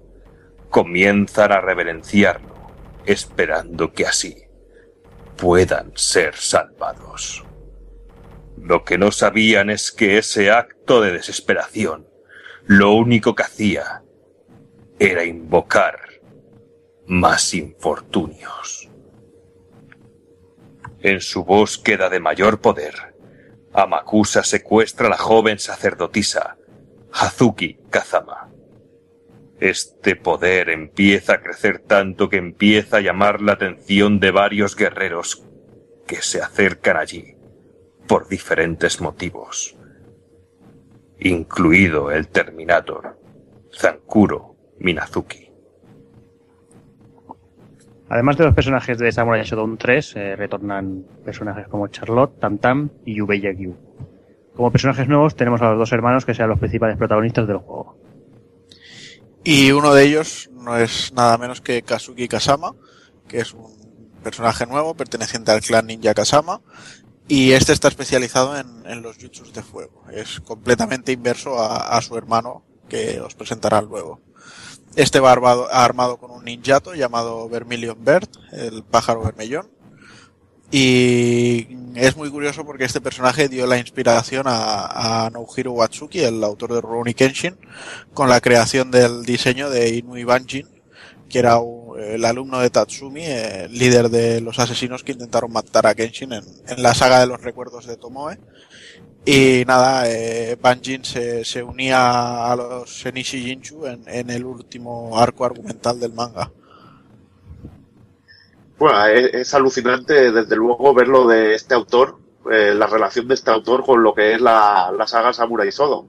comienzan 0.69 1.51
a 1.51 1.59
reverenciarlo 1.59 2.56
esperando 3.07 3.93
que 3.93 4.05
así 4.05 4.43
puedan 5.37 5.91
ser 5.95 6.35
salvados. 6.35 7.43
Lo 8.61 8.83
que 8.83 8.97
no 8.97 9.11
sabían 9.11 9.69
es 9.69 9.91
que 9.91 10.17
ese 10.17 10.51
acto 10.51 11.01
de 11.01 11.13
desesperación 11.13 12.07
lo 12.65 12.91
único 12.93 13.33
que 13.33 13.43
hacía 13.43 14.03
era 14.99 15.23
invocar 15.23 15.99
más 17.05 17.53
infortunios. 17.53 18.89
En 20.99 21.21
su 21.21 21.45
búsqueda 21.45 22.09
de 22.09 22.19
mayor 22.19 22.59
poder, 22.59 23.15
Amakusa 23.73 24.43
secuestra 24.43 25.07
a 25.07 25.11
la 25.11 25.17
joven 25.17 25.59
sacerdotisa 25.59 26.57
Hazuki 27.13 27.77
Kazama. 27.89 28.46
Este 29.59 30.15
poder 30.15 30.69
empieza 30.69 31.33
a 31.33 31.41
crecer 31.41 31.79
tanto 31.79 32.29
que 32.29 32.37
empieza 32.37 32.97
a 32.97 33.01
llamar 33.01 33.41
la 33.41 33.53
atención 33.53 34.19
de 34.19 34.31
varios 34.31 34.75
guerreros 34.75 35.43
que 36.05 36.21
se 36.21 36.41
acercan 36.41 36.97
allí 36.97 37.35
por 38.07 38.27
diferentes 38.27 39.01
motivos, 39.01 39.75
incluido 41.19 42.11
el 42.11 42.27
Terminator, 42.27 43.19
Zankuro 43.75 44.55
Minazuki. 44.79 45.51
Además 48.09 48.37
de 48.37 48.45
los 48.45 48.55
personajes 48.55 48.97
de 48.97 49.11
Samurai 49.11 49.43
Shodown 49.43 49.77
3, 49.77 50.15
eh, 50.15 50.35
retornan 50.37 51.03
personajes 51.25 51.67
como 51.67 51.89
Charlotte, 51.89 52.39
Tam 52.39 52.57
Tam 52.57 52.89
y 53.05 53.15
Yubei 53.15 53.41
Yagyu. 53.41 53.75
Como 54.55 54.71
personajes 54.71 55.09
nuevos 55.09 55.35
tenemos 55.35 55.61
a 55.61 55.71
los 55.71 55.77
dos 55.77 55.91
hermanos 55.91 56.25
que 56.25 56.33
sean 56.33 56.49
los 56.49 56.59
principales 56.59 56.95
protagonistas 56.95 57.47
del 57.47 57.57
juego. 57.57 57.97
Y 59.49 59.71
uno 59.71 59.93
de 59.93 60.03
ellos 60.03 60.49
no 60.51 60.77
es 60.77 61.13
nada 61.13 61.37
menos 61.37 61.61
que 61.61 61.81
Kazuki 61.81 62.27
Kasama, 62.27 62.75
que 63.29 63.39
es 63.39 63.53
un 63.53 64.11
personaje 64.21 64.65
nuevo 64.65 64.93
perteneciente 64.93 65.53
al 65.53 65.61
clan 65.61 65.87
Ninja 65.87 66.13
Kasama. 66.13 66.59
Y 67.29 67.53
este 67.53 67.71
está 67.71 67.87
especializado 67.87 68.57
en, 68.57 68.85
en 68.85 69.01
los 69.01 69.15
jutsus 69.15 69.53
de 69.53 69.63
fuego. 69.63 70.03
Es 70.11 70.41
completamente 70.41 71.13
inverso 71.13 71.57
a, 71.59 71.95
a 71.95 72.01
su 72.01 72.17
hermano, 72.17 72.65
que 72.89 73.21
os 73.21 73.35
presentará 73.35 73.81
luego. 73.81 74.19
Este 74.97 75.21
va 75.21 75.31
armado, 75.31 75.71
armado 75.71 76.17
con 76.17 76.31
un 76.31 76.43
ninjato 76.43 76.93
llamado 76.93 77.47
Vermilion 77.47 78.03
Bird, 78.03 78.27
el 78.51 78.83
pájaro 78.83 79.23
vermellón. 79.23 79.69
Y 80.69 81.67
es 81.95 82.17
muy 82.17 82.29
curioso 82.29 82.65
porque 82.65 82.83
este 82.83 83.01
personaje 83.01 83.47
dio 83.47 83.65
la 83.65 83.77
inspiración 83.77 84.47
a, 84.47 85.25
a 85.25 85.29
Nohiro 85.29 85.71
Watsuki, 85.71 86.19
el 86.19 86.43
autor 86.43 86.73
de 86.73 86.81
Rurouni 86.81 87.13
Kenshin, 87.13 87.57
con 88.13 88.29
la 88.29 88.41
creación 88.41 88.91
del 88.91 89.23
diseño 89.23 89.69
de 89.69 89.95
Inui 89.95 90.25
Banjin, 90.25 90.67
que 91.29 91.39
era 91.39 91.59
el 91.99 92.23
alumno 92.25 92.59
de 92.59 92.69
Tatsumi, 92.69 93.23
eh, 93.23 93.67
líder 93.69 94.09
de 94.09 94.41
los 94.41 94.59
asesinos 94.59 95.03
que 95.03 95.13
intentaron 95.13 95.51
matar 95.51 95.87
a 95.87 95.95
Kenshin 95.95 96.33
en, 96.33 96.43
en 96.67 96.83
la 96.83 96.93
saga 96.93 97.19
de 97.19 97.27
los 97.27 97.41
recuerdos 97.41 97.85
de 97.87 97.97
Tomoe. 97.97 98.37
Y 99.25 99.63
nada, 99.65 100.09
eh, 100.09 100.57
Banjin 100.61 101.03
se, 101.03 101.43
se 101.43 101.61
unía 101.63 102.49
a 102.49 102.55
los 102.55 102.89
Shenichi 102.89 103.43
Jinchu 103.43 103.85
en 103.85 104.29
el 104.29 104.45
último 104.45 105.17
arco 105.19 105.43
argumental 105.43 105.99
del 105.99 106.13
manga. 106.13 106.51
Bueno, 108.77 109.05
es, 109.07 109.33
es 109.33 109.53
alucinante 109.53 110.31
desde 110.31 110.55
luego 110.55 110.93
verlo 110.93 111.27
de 111.27 111.55
este 111.55 111.73
autor, 111.73 112.19
eh, 112.51 112.73
la 112.75 112.87
relación 112.87 113.27
de 113.27 113.33
este 113.33 113.51
autor 113.51 113.83
con 113.83 114.03
lo 114.03 114.13
que 114.13 114.33
es 114.33 114.41
la, 114.41 114.91
la 114.95 115.07
saga 115.07 115.33
Samurai 115.33 115.69
Shodown. 115.69 116.07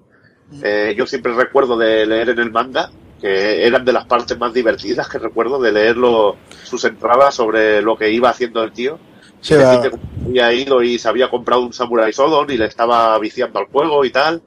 Eh, 0.63 0.95
yo 0.97 1.07
siempre 1.07 1.33
recuerdo 1.35 1.77
de 1.77 2.07
leer 2.07 2.31
en 2.31 2.39
el 2.39 2.51
manga, 2.51 2.91
que 3.21 3.67
eran 3.67 3.85
de 3.85 3.93
las 3.93 4.07
partes 4.07 4.39
más 4.39 4.53
divertidas 4.53 5.09
que 5.09 5.19
recuerdo 5.19 5.61
de 5.61 5.73
leerlo, 5.73 6.37
sus 6.63 6.85
entradas 6.85 7.35
sobre 7.35 7.83
lo 7.83 7.97
que 7.97 8.11
iba 8.11 8.31
haciendo 8.31 8.63
el 8.63 8.73
tío. 8.73 8.99
Sí, 9.41 9.55
Decir 9.55 9.79
va- 9.79 9.91
que 9.91 9.97
había 10.27 10.53
ido 10.53 10.83
y 10.83 10.99
se 10.99 11.09
había 11.09 11.31
comprado 11.31 11.63
un 11.63 11.73
Samurai 11.73 12.13
Shodown 12.13 12.51
y 12.51 12.57
le 12.59 12.67
estaba 12.67 13.19
viciando 13.19 13.59
al 13.61 13.67
juego 13.67 14.05
y 14.05 14.11
tal. 14.11 14.43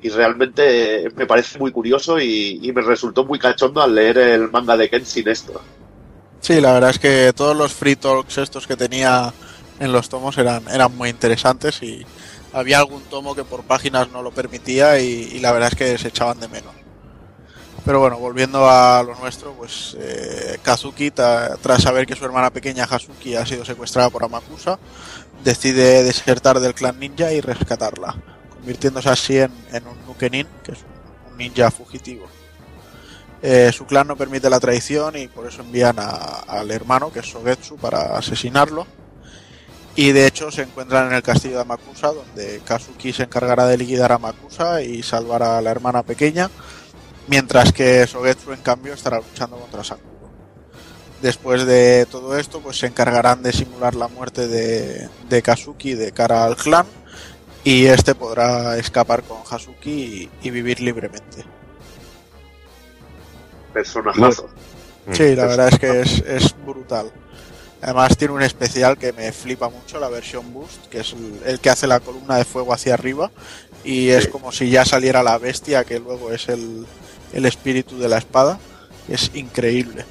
Y 0.00 0.10
realmente 0.10 1.08
me 1.16 1.26
parece 1.26 1.58
muy 1.58 1.72
curioso 1.72 2.20
y, 2.20 2.60
y 2.62 2.72
me 2.72 2.82
resultó 2.82 3.24
muy 3.24 3.38
cachondo 3.38 3.82
al 3.82 3.94
leer 3.94 4.18
el 4.18 4.50
manga 4.50 4.76
de 4.76 4.90
Kenshin 4.90 5.28
esto. 5.28 5.66
Sí, 6.46 6.60
la 6.60 6.74
verdad 6.74 6.90
es 6.90 7.00
que 7.00 7.32
todos 7.34 7.56
los 7.56 7.74
free 7.74 7.96
talks 7.96 8.38
estos 8.38 8.68
que 8.68 8.76
tenía 8.76 9.34
en 9.80 9.90
los 9.90 10.08
tomos 10.08 10.38
eran, 10.38 10.62
eran 10.68 10.96
muy 10.96 11.08
interesantes 11.08 11.82
y 11.82 12.06
había 12.52 12.78
algún 12.78 13.02
tomo 13.02 13.34
que 13.34 13.42
por 13.42 13.64
páginas 13.64 14.12
no 14.12 14.22
lo 14.22 14.30
permitía 14.30 15.00
y, 15.00 15.40
la 15.40 15.50
verdad 15.50 15.70
es 15.72 15.74
que 15.76 15.98
se 15.98 16.06
echaban 16.06 16.38
de 16.38 16.46
menos. 16.46 16.72
Pero 17.84 17.98
bueno, 17.98 18.18
volviendo 18.18 18.70
a 18.70 19.02
lo 19.02 19.16
nuestro, 19.16 19.54
pues 19.54 19.96
eh, 19.98 20.60
Kazuki, 20.62 21.10
tras 21.10 21.82
saber 21.82 22.06
que 22.06 22.14
su 22.14 22.24
hermana 22.24 22.52
pequeña 22.52 22.84
Hazuki 22.84 23.34
ha 23.34 23.44
sido 23.44 23.64
secuestrada 23.64 24.08
por 24.10 24.22
Amakusa, 24.22 24.78
decide 25.42 26.04
desertar 26.04 26.60
del 26.60 26.74
clan 26.74 27.00
ninja 27.00 27.32
y 27.32 27.40
rescatarla, 27.40 28.14
convirtiéndose 28.50 29.08
así 29.08 29.38
en, 29.38 29.50
en 29.72 29.84
un 29.88 30.06
Nukenin, 30.06 30.46
que 30.62 30.70
es 30.70 30.78
un 31.28 31.38
ninja 31.38 31.72
fugitivo. 31.72 32.28
Eh, 33.42 33.70
su 33.72 33.86
clan 33.86 34.08
no 34.08 34.16
permite 34.16 34.48
la 34.50 34.58
traición 34.60 35.16
y 35.16 35.28
por 35.28 35.46
eso 35.46 35.62
envían 35.62 35.96
a- 35.98 36.44
al 36.48 36.70
hermano, 36.70 37.12
que 37.12 37.20
es 37.20 37.26
Sogetsu, 37.30 37.76
para 37.76 38.16
asesinarlo. 38.16 38.86
Y 39.94 40.12
de 40.12 40.26
hecho 40.26 40.50
se 40.50 40.62
encuentran 40.62 41.08
en 41.08 41.14
el 41.14 41.22
castillo 41.22 41.56
de 41.56 41.62
Amakusa, 41.62 42.08
donde 42.12 42.60
Kazuki 42.64 43.12
se 43.12 43.22
encargará 43.24 43.66
de 43.66 43.78
liquidar 43.78 44.12
a 44.12 44.16
Amakusa 44.16 44.82
y 44.82 45.02
salvar 45.02 45.42
a 45.42 45.60
la 45.62 45.70
hermana 45.70 46.02
pequeña, 46.02 46.50
mientras 47.28 47.72
que 47.72 48.06
Sogetsu 48.06 48.52
en 48.52 48.60
cambio 48.60 48.92
estará 48.94 49.18
luchando 49.18 49.56
contra 49.56 49.82
Sakuro. 49.84 50.06
Después 51.22 51.64
de 51.64 52.06
todo 52.10 52.36
esto, 52.36 52.60
pues 52.60 52.78
se 52.78 52.86
encargarán 52.86 53.42
de 53.42 53.52
simular 53.52 53.94
la 53.94 54.08
muerte 54.08 54.48
de, 54.48 55.08
Kazuki 55.42 55.94
de 55.94 56.12
cara 56.12 56.44
al 56.44 56.56
clan 56.56 56.86
y 57.64 57.86
este 57.86 58.14
podrá 58.14 58.76
escapar 58.76 59.22
con 59.22 59.38
Hazuki 59.50 59.90
y- 59.90 60.30
y 60.42 60.50
vivir 60.50 60.80
libremente. 60.80 61.44
Personajazo. 63.80 64.48
Sí, 65.12 65.36
la 65.36 65.46
verdad 65.46 65.68
es 65.70 65.78
que 65.78 66.00
es, 66.00 66.18
es 66.26 66.54
brutal. 66.64 67.10
Además 67.82 68.16
tiene 68.16 68.32
un 68.32 68.40
especial 68.42 68.96
que 68.96 69.12
me 69.12 69.30
flipa 69.32 69.68
mucho, 69.68 70.00
la 70.00 70.08
versión 70.08 70.50
Boost, 70.54 70.86
que 70.88 71.00
es 71.00 71.12
el, 71.12 71.40
el 71.44 71.60
que 71.60 71.68
hace 71.68 71.86
la 71.86 72.00
columna 72.00 72.36
de 72.38 72.46
fuego 72.46 72.72
hacia 72.72 72.94
arriba 72.94 73.30
y 73.84 74.08
es 74.08 74.24
Sí. 74.24 74.30
como 74.30 74.50
si 74.50 74.70
ya 74.70 74.86
saliera 74.86 75.22
la 75.22 75.36
bestia, 75.36 75.84
que 75.84 75.98
luego 76.00 76.32
es 76.32 76.48
el, 76.48 76.86
el 77.34 77.44
espíritu 77.44 77.98
de 77.98 78.08
la 78.08 78.16
espada. 78.16 78.58
Es 79.08 79.30
increíble. 79.34 80.06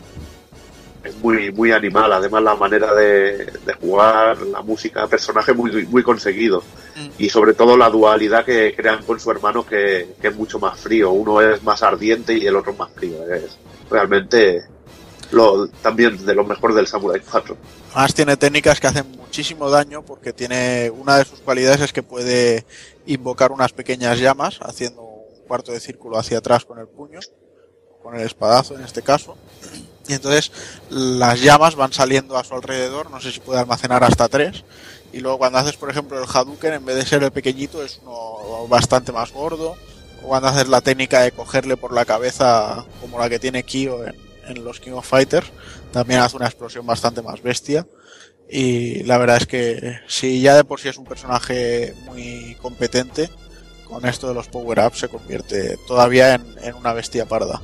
Es 1.03 1.17
muy, 1.17 1.51
muy 1.51 1.71
animal, 1.71 2.13
además 2.13 2.43
la 2.43 2.55
manera 2.55 2.93
de, 2.93 3.45
de 3.65 3.73
jugar, 3.81 4.37
la 4.43 4.61
música, 4.61 5.07
personaje 5.07 5.53
muy, 5.53 5.87
muy 5.87 6.03
conseguido. 6.03 6.63
Y 7.17 7.29
sobre 7.29 7.53
todo 7.53 7.75
la 7.75 7.89
dualidad 7.89 8.45
que 8.45 8.73
crean 8.75 9.03
con 9.03 9.19
su 9.19 9.29
hermano 9.29 9.65
que, 9.65 10.15
que 10.21 10.29
es 10.29 10.35
mucho 10.35 10.59
más 10.59 10.79
frío. 10.79 11.11
Uno 11.11 11.41
es 11.41 11.61
más 11.63 11.83
ardiente 11.83 12.37
y 12.37 12.45
el 12.45 12.55
otro 12.55 12.73
más 12.73 12.91
frío. 12.93 13.17
Es 13.33 13.57
realmente 13.89 14.63
lo, 15.31 15.67
también 15.67 16.25
de 16.25 16.35
lo 16.35 16.43
mejor 16.43 16.73
del 16.73 16.87
Samurai 16.87 17.21
4. 17.29 17.57
Además 17.93 18.13
tiene 18.13 18.37
técnicas 18.37 18.79
que 18.79 18.87
hacen 18.87 19.11
muchísimo 19.11 19.69
daño 19.69 20.03
porque 20.03 20.33
tiene 20.33 20.91
una 20.91 21.17
de 21.17 21.25
sus 21.25 21.39
cualidades 21.39 21.81
es 21.81 21.93
que 21.93 22.03
puede 22.03 22.65
invocar 23.05 23.51
unas 23.51 23.73
pequeñas 23.73 24.19
llamas 24.19 24.59
haciendo 24.61 25.01
un 25.01 25.41
cuarto 25.47 25.71
de 25.71 25.79
círculo 25.79 26.17
hacia 26.17 26.39
atrás 26.39 26.65
con 26.65 26.79
el 26.79 26.87
puño, 26.87 27.19
con 28.01 28.15
el 28.15 28.25
espadazo 28.25 28.75
en 28.75 28.83
este 28.83 29.01
caso. 29.01 29.37
Y 30.07 30.13
entonces 30.13 30.51
las 30.89 31.41
llamas 31.41 31.75
van 31.75 31.91
saliendo 31.91 32.37
a 32.37 32.43
su 32.43 32.53
alrededor, 32.53 33.09
no 33.09 33.19
sé 33.19 33.31
si 33.31 33.39
puede 33.39 33.59
almacenar 33.59 34.03
hasta 34.03 34.27
tres. 34.27 34.63
Y 35.15 35.21
luego 35.21 35.37
cuando 35.37 35.59
haces 35.59 35.77
por 35.77 35.89
ejemplo 35.89 36.21
el 36.21 36.27
Hadouken, 36.27 36.73
en 36.73 36.83
vez 36.83 36.97
de 36.97 37.05
ser 37.05 37.23
el 37.23 37.31
pequeñito, 37.31 37.81
es 37.81 38.01
uno 38.03 38.67
bastante 38.67 39.13
más 39.13 39.31
gordo. 39.31 39.77
O 40.21 40.27
cuando 40.27 40.49
haces 40.49 40.67
la 40.67 40.81
técnica 40.81 41.21
de 41.21 41.31
cogerle 41.31 41.77
por 41.77 41.93
la 41.93 42.03
cabeza 42.03 42.85
como 42.99 43.17
la 43.17 43.29
que 43.29 43.39
tiene 43.39 43.63
Kyo 43.63 44.01
en, 44.05 44.63
los 44.65 44.81
King 44.81 44.91
of 44.91 45.07
Fighters, 45.07 45.47
también 45.93 46.19
hace 46.19 46.35
una 46.35 46.47
explosión 46.47 46.85
bastante 46.85 47.21
más 47.21 47.41
bestia. 47.41 47.87
Y 48.49 49.03
la 49.03 49.17
verdad 49.17 49.37
es 49.37 49.47
que 49.47 49.99
si 50.05 50.41
ya 50.41 50.53
de 50.53 50.65
por 50.65 50.81
sí 50.81 50.89
es 50.89 50.97
un 50.97 51.05
personaje 51.05 51.93
muy 52.03 52.57
competente, 52.61 53.29
con 53.87 54.05
esto 54.05 54.27
de 54.27 54.33
los 54.33 54.49
power-ups 54.49 54.99
se 54.99 55.07
convierte 55.07 55.77
todavía 55.87 56.35
en 56.61 56.75
una 56.75 56.91
bestia 56.91 57.25
parda. 57.25 57.61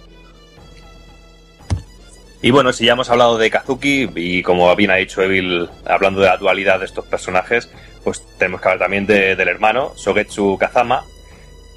Y 2.44 2.50
bueno, 2.52 2.74
si 2.74 2.86
ya 2.86 2.94
hemos 2.94 3.10
hablado 3.10 3.38
de 3.38 3.52
Kazuki, 3.52 4.10
y 4.16 4.42
como 4.42 4.76
bien 4.76 4.90
ha 4.92 4.95
dicho 4.95 5.22
Evil, 5.22 5.70
hablando 5.86 6.22
de 6.22 6.28
la 6.28 6.38
dualidad 6.38 6.80
de 6.80 6.86
estos 6.86 7.06
personajes, 7.06 7.70
pues 8.03 8.24
tenemos 8.40 8.61
que 8.61 8.68
hablar 8.70 8.80
también 8.86 9.06
de- 9.06 9.36
del 9.36 9.48
hermano, 9.48 9.94
Sogetsu 9.95 10.58
Kazama, 10.60 11.03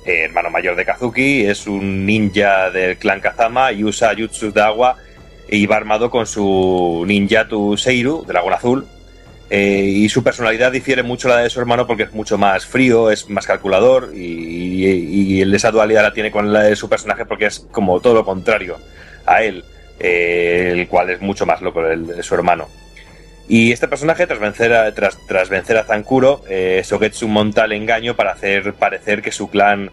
eh, 0.06 0.24
hermano 0.24 0.48
mayor 0.50 0.74
de 0.74 0.86
Kazuki, 0.86 1.44
es 1.44 1.66
un 1.66 2.06
ninja 2.06 2.70
del 2.70 2.96
clan 2.96 3.20
Kazama 3.20 3.72
y 3.72 3.84
usa 3.84 4.14
jutsu 4.16 4.52
de 4.52 4.62
agua 4.62 4.96
y 5.50 5.66
va 5.66 5.76
armado 5.76 6.08
con 6.10 6.26
su 6.26 7.04
ninjatu 7.06 7.76
Seiru, 7.76 8.24
dragón 8.26 8.54
azul, 8.54 8.86
eh, 9.50 9.82
y 9.84 10.08
su 10.08 10.24
personalidad 10.24 10.72
difiere 10.72 11.02
mucho 11.02 11.28
la 11.28 11.36
de 11.38 11.50
su 11.50 11.60
hermano 11.60 11.86
porque 11.86 12.04
es 12.04 12.12
mucho 12.14 12.38
más 12.38 12.64
frío, 12.64 13.10
es 13.10 13.28
más 13.28 13.46
calculador 13.46 14.12
y, 14.14 14.86
y- 14.86 15.42
y 15.42 15.54
esa 15.54 15.70
dualidad 15.70 16.02
la 16.02 16.14
tiene 16.14 16.30
con 16.30 16.50
la 16.54 16.62
de 16.62 16.74
su 16.74 16.88
personaje 16.88 17.26
porque 17.26 17.46
es 17.46 17.60
como 17.70 18.00
todo 18.00 18.14
lo 18.14 18.24
contrario 18.24 18.78
a 19.26 19.42
él. 19.42 19.62
Eh, 19.98 20.70
el 20.72 20.88
cual 20.88 21.10
es 21.10 21.20
mucho 21.20 21.46
más 21.46 21.60
loco 21.62 21.86
el 21.86 22.22
su 22.22 22.34
hermano. 22.34 22.68
Y 23.48 23.72
este 23.72 23.88
personaje, 23.88 24.26
tras 24.26 24.40
vencer 24.40 24.72
a, 24.72 24.92
tras, 24.94 25.18
tras 25.26 25.50
vencer 25.50 25.76
a 25.76 25.84
Zankuro, 25.84 26.42
eh, 26.48 26.80
Sogetsu 26.84 27.28
monta 27.28 27.66
el 27.66 27.72
engaño 27.72 28.16
para 28.16 28.32
hacer 28.32 28.72
parecer 28.74 29.20
que 29.20 29.32
su 29.32 29.50
clan, 29.50 29.90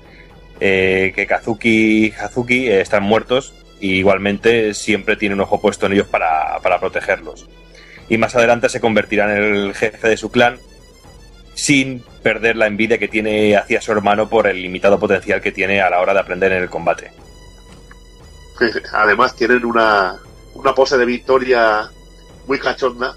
eh, 0.61 1.11
que 1.15 1.27
Kazuki 1.27 2.07
y 2.07 2.11
Hazuki 2.11 2.69
eh, 2.69 2.79
están 2.79 3.03
muertos, 3.03 3.53
y 3.81 3.95
igualmente 3.95 4.73
siempre 4.73 5.17
tiene 5.17 5.35
un 5.35 5.41
ojo 5.41 5.59
puesto 5.59 5.87
en 5.87 5.93
ellos 5.93 6.07
para, 6.07 6.59
para 6.63 6.79
protegerlos. 6.79 7.49
Y 8.07 8.17
más 8.17 8.35
adelante 8.35 8.69
se 8.69 8.79
convertirá 8.79 9.35
en 9.35 9.43
el 9.43 9.73
jefe 9.73 10.07
de 10.07 10.17
su 10.17 10.31
clan, 10.31 10.57
sin 11.53 12.03
perder 12.23 12.55
la 12.55 12.67
envidia 12.67 12.99
que 12.99 13.09
tiene 13.09 13.57
hacia 13.57 13.81
su 13.81 13.91
hermano 13.91 14.29
por 14.29 14.47
el 14.47 14.61
limitado 14.61 14.97
potencial 14.97 15.41
que 15.41 15.51
tiene 15.51 15.81
a 15.81 15.89
la 15.89 15.99
hora 15.99 16.13
de 16.13 16.19
aprender 16.21 16.53
en 16.53 16.63
el 16.63 16.69
combate. 16.69 17.11
Además 18.93 19.35
tienen 19.35 19.65
una, 19.65 20.19
una 20.53 20.73
pose 20.73 20.97
de 20.97 21.05
victoria 21.05 21.89
muy 22.47 22.59
cachonda 22.59 23.15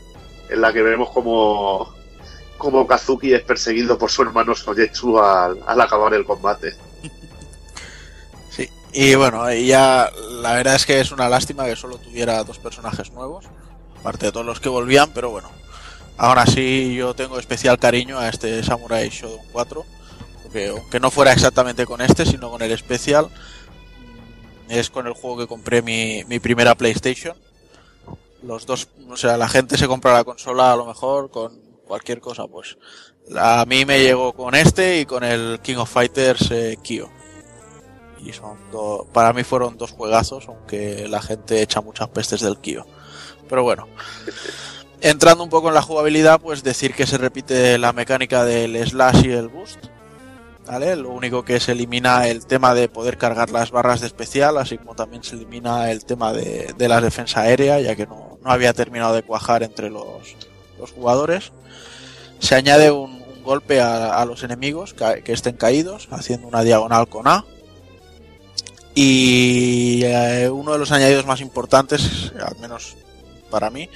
en 0.49 0.61
la 0.61 0.73
que 0.73 0.83
vemos 0.83 1.11
como, 1.11 1.95
como 2.59 2.87
Kazuki 2.87 3.33
es 3.33 3.43
perseguido 3.43 3.99
por 3.99 4.11
su 4.11 4.23
hermano 4.23 4.55
Sojetsu 4.55 5.19
al, 5.19 5.59
al 5.67 5.81
acabar 5.81 6.15
el 6.15 6.25
combate. 6.25 6.75
Sí, 8.51 8.69
y 8.93 9.15
bueno, 9.15 9.53
ya 9.53 10.11
la 10.41 10.55
verdad 10.55 10.77
es 10.77 10.87
que 10.87 11.01
es 11.01 11.11
una 11.11 11.29
lástima 11.29 11.65
que 11.65 11.77
solo 11.77 11.99
tuviera 11.99 12.45
dos 12.45 12.59
personajes 12.59 13.13
nuevos, 13.13 13.47
aparte 13.99 14.27
de 14.27 14.33
todos 14.33 14.47
los 14.47 14.61
que 14.61 14.69
volvían, 14.69 15.11
pero 15.13 15.31
bueno, 15.31 15.51
aún 16.17 16.39
así 16.39 16.95
yo 16.95 17.15
tengo 17.15 17.39
especial 17.39 17.79
cariño 17.79 18.19
a 18.19 18.29
este 18.29 18.63
Samurai 18.63 19.09
Shodown 19.09 19.47
4, 19.53 19.85
porque 20.43 20.69
aunque 20.69 21.01
no 21.01 21.11
fuera 21.11 21.33
exactamente 21.33 21.87
con 21.87 22.01
este, 22.01 22.27
sino 22.27 22.51
con 22.51 22.63
el 22.63 22.71
especial, 22.71 23.29
es 24.69 24.91
con 24.91 25.07
el 25.07 25.13
juego 25.15 25.39
que 25.39 25.47
compré 25.47 25.83
mi, 25.83 26.25
mi 26.25 26.39
primera 26.41 26.75
PlayStation. 26.75 27.37
Los 28.43 28.67
dos, 28.67 28.89
o 29.09 29.17
sea, 29.17 29.37
la 29.37 29.49
gente 29.49 29.79
se 29.79 29.87
compra 29.87 30.13
la 30.13 30.25
consola 30.25 30.73
a 30.73 30.77
lo 30.77 30.85
mejor 30.87 31.31
con 31.31 31.59
cualquier 31.87 32.21
cosa, 32.21 32.47
pues. 32.47 32.77
A 33.39 33.65
mí 33.67 33.85
me 33.87 34.01
llegó 34.03 34.35
con 34.35 34.55
este 34.55 35.01
y 35.01 35.07
con 35.07 35.25
el 35.25 35.61
King 35.63 35.77
of 35.77 35.91
Fighters 35.91 36.51
eh, 36.51 36.79
Kyo. 36.83 37.09
Y 38.21 38.33
son 38.33 38.59
do- 38.71 39.07
para 39.13 39.33
mí 39.33 39.45
fueron 39.45 39.77
dos 39.79 39.93
juegazos, 39.93 40.47
aunque 40.49 41.09
la 41.09 41.23
gente 41.23 41.63
echa 41.63 41.81
muchas 41.81 42.09
pestes 42.09 42.41
del 42.43 42.59
Kyo. 42.59 42.87
Pero 43.49 43.63
bueno. 43.63 43.87
Entrando 45.01 45.45
un 45.45 45.51
poco 45.51 45.69
en 45.69 45.75
la 45.75 45.83
jugabilidad, 45.83 46.41
pues 46.41 46.63
decir 46.63 46.95
que 46.95 47.07
se 47.07 47.19
repite 47.19 47.77
la 47.79 47.93
mecánica 47.93 48.45
del 48.45 48.77
slash 48.87 49.25
y 49.27 49.33
el 49.33 49.49
boost. 49.49 49.79
Lo 50.67 51.11
único 51.11 51.45
que 51.45 51.61
se 51.61 51.73
elimina 51.73 52.27
el 52.27 52.47
tema 52.47 52.75
de 52.75 52.89
poder 52.89 53.19
cargar 53.19 53.51
las 53.51 53.71
barras 53.71 54.01
de 54.01 54.07
especial, 54.07 54.57
así 54.59 54.79
como 54.79 54.95
también 54.95 55.23
se 55.23 55.37
elimina 55.37 55.91
el 55.91 56.05
tema 56.05 56.33
de, 56.33 56.75
de 56.77 56.89
la 56.89 57.01
defensa 57.01 57.43
aérea, 57.43 57.81
ya 57.81 57.95
que 57.95 58.07
no, 58.07 58.39
no 58.43 58.51
había 58.51 58.73
terminado 58.73 59.15
de 59.15 59.23
cuajar 59.23 59.63
entre 59.63 59.91
los, 59.91 60.37
los 60.79 60.91
jugadores. 60.93 61.53
Se 62.39 62.55
añade 62.55 62.91
un, 62.91 63.25
golpe 63.45 63.81
a, 63.81 64.21
a 64.21 64.25
los 64.25 64.43
enemigos 64.43 64.95
ca- 64.95 65.21
que 65.21 65.33
estén 65.33 65.57
caídos, 65.57 66.09
haciendo 66.11 66.49
una 66.49 66.63
diagonal 66.63 67.09
con 67.09 67.29
A. 67.29 67.45
Y 68.95 70.03
eh, 70.05 70.49
uno 70.49 70.73
de 70.73 70.79
los 70.79 70.93
añadidos 70.93 71.27
más 71.27 71.41
importantes, 71.41 72.33
al 72.41 72.57
menos 72.59 72.97
para 73.51 73.71
mí, 73.71 73.89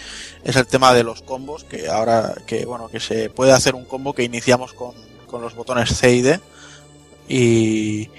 es 0.45 0.57
el 0.57 0.67
tema 0.67 0.93
de 0.93 1.03
los 1.03 1.23
combos, 1.23 1.65
que 1.65 1.89
ahora 1.89 2.35
que 2.47 2.65
bueno, 2.67 2.89
que 2.89 3.01
se 3.01 3.31
puede 3.31 3.53
hacer 3.53 3.75
un 3.75 3.85
combo 3.85 4.13
que 4.13 4.23
iniciamos 4.23 4.73
con, 4.75 4.93
con 5.27 5.41
los 5.41 5.55
botones 5.55 5.97
C 5.97 6.13
y 6.15 6.23
D. 6.23 6.41
Y, 7.29 8.11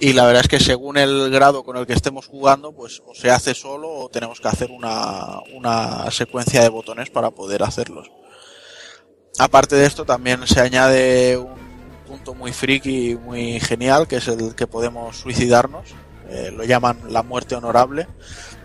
y 0.00 0.14
la 0.14 0.24
verdad 0.24 0.42
es 0.42 0.48
que 0.48 0.60
según 0.60 0.96
el 0.96 1.30
grado 1.30 1.62
con 1.62 1.76
el 1.76 1.86
que 1.86 1.92
estemos 1.92 2.26
jugando, 2.26 2.72
pues 2.72 3.02
o 3.06 3.14
se 3.14 3.30
hace 3.30 3.54
solo 3.54 3.90
o 3.90 4.08
tenemos 4.08 4.40
que 4.40 4.48
hacer 4.48 4.70
una, 4.70 5.40
una 5.54 6.10
secuencia 6.10 6.62
de 6.62 6.70
botones 6.70 7.10
para 7.10 7.30
poder 7.30 7.62
hacerlos. 7.62 8.10
Aparte 9.38 9.76
de 9.76 9.86
esto, 9.86 10.04
también 10.04 10.46
se 10.46 10.60
añade 10.60 11.36
un 11.36 11.54
punto 12.06 12.34
muy 12.34 12.52
friki 12.52 13.10
y 13.10 13.16
muy 13.16 13.60
genial, 13.60 14.08
que 14.08 14.16
es 14.16 14.28
el 14.28 14.54
que 14.54 14.66
podemos 14.66 15.18
suicidarnos. 15.18 15.94
Eh, 16.30 16.50
lo 16.50 16.64
llaman 16.64 16.98
la 17.10 17.22
muerte 17.22 17.54
honorable. 17.54 18.06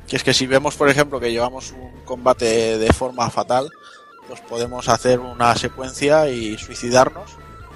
Que 0.08 0.16
es 0.16 0.24
que 0.24 0.34
si 0.34 0.48
vemos, 0.48 0.76
por 0.76 0.90
ejemplo, 0.90 1.20
que 1.20 1.32
llevamos 1.32 1.72
un 1.72 2.04
combate 2.06 2.78
de 2.78 2.94
forma 2.94 3.30
fatal, 3.30 3.70
pues 4.28 4.40
podemos 4.42 4.88
hacer 4.88 5.20
una 5.20 5.56
secuencia 5.56 6.30
y 6.30 6.58
suicidarnos. 6.58 7.32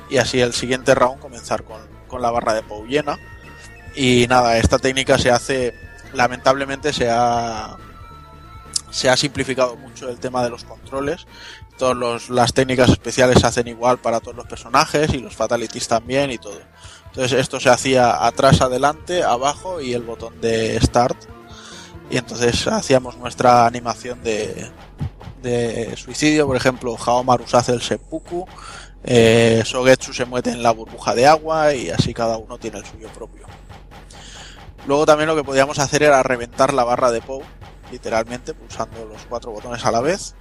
Y 0.10 0.18
así 0.18 0.40
el 0.40 0.54
siguiente 0.54 0.96
round 0.96 1.20
comenzar 1.20 1.64
con, 1.64 1.82
con 2.10 2.22
la 2.22 2.32
barra 2.32 2.54
de 2.54 2.64
Pou 2.64 2.86
llena. 2.86 3.18
Y 3.96 4.28
nada, 4.28 4.58
esta 4.58 4.78
técnica 4.78 5.18
se 5.18 5.32
hace, 5.32 5.74
lamentablemente 6.14 6.92
se 6.92 7.10
ha, 7.10 7.78
se 8.90 9.10
ha 9.10 9.16
simplificado 9.16 9.78
mucho 9.78 10.10
el 10.10 10.20
tema 10.20 10.44
de 10.44 10.50
los 10.50 10.66
controles. 10.66 11.26
Todas 11.78 12.30
las 12.30 12.54
técnicas 12.54 12.90
especiales 12.90 13.40
se 13.40 13.48
hacen 13.48 13.68
igual 13.68 14.00
para 14.00 14.20
todos 14.20 14.36
los 14.36 14.48
personajes 14.48 15.14
y 15.14 15.20
los 15.20 15.36
fatalities 15.36 15.88
también 15.88 16.30
y 16.32 16.38
todo. 16.38 16.60
Entonces 17.06 17.40
esto 17.40 17.60
se 17.60 17.70
hacía 17.70 18.26
atrás, 18.26 18.62
adelante, 18.62 19.24
abajo 19.24 19.80
y 19.80 19.94
el 19.94 20.04
botón 20.04 20.42
de 20.42 20.80
start. 20.82 21.18
Y 22.12 22.18
entonces 22.18 22.68
hacíamos 22.68 23.18
nuestra 23.18 23.66
animación 23.66 24.22
de, 24.24 24.70
de 25.42 25.96
suicidio. 25.96 26.48
Por 26.48 26.58
ejemplo, 26.58 26.98
Haomaru 26.98 27.46
hace 27.52 27.74
el 27.74 27.82
seppuku, 27.82 28.48
eh, 29.04 29.64
Sogetsu 29.66 30.14
se 30.14 30.26
mete 30.26 30.52
en 30.52 30.62
la 30.62 30.72
burbuja 30.72 31.16
de 31.16 31.26
agua 31.28 31.74
y 31.74 31.90
así 31.90 32.14
cada 32.14 32.38
uno 32.38 32.58
tiene 32.58 32.80
el 32.80 32.86
suyo 32.86 33.08
propio. 33.10 33.48
Luego 34.88 35.06
también 35.06 35.28
lo 35.28 35.36
que 35.36 35.44
podíamos 35.44 35.80
hacer 35.80 36.04
era 36.04 36.24
reventar 36.24 36.74
la 36.74 36.84
barra 36.84 37.12
de 37.12 37.22
Pou, 37.22 37.42
literalmente 37.92 38.54
pulsando 38.54 39.06
los 39.06 39.22
cuatro 39.28 39.52
botones 39.52 39.86
a 39.86 39.92
la 39.92 40.02
vez. 40.02 40.36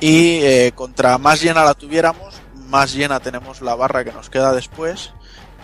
Y 0.00 0.40
eh, 0.42 0.72
contra 0.74 1.16
más 1.18 1.40
llena 1.40 1.64
la 1.64 1.74
tuviéramos, 1.74 2.34
más 2.68 2.92
llena 2.92 3.20
tenemos 3.20 3.62
la 3.62 3.74
barra 3.74 4.04
que 4.04 4.12
nos 4.12 4.30
queda 4.30 4.52
después, 4.52 5.12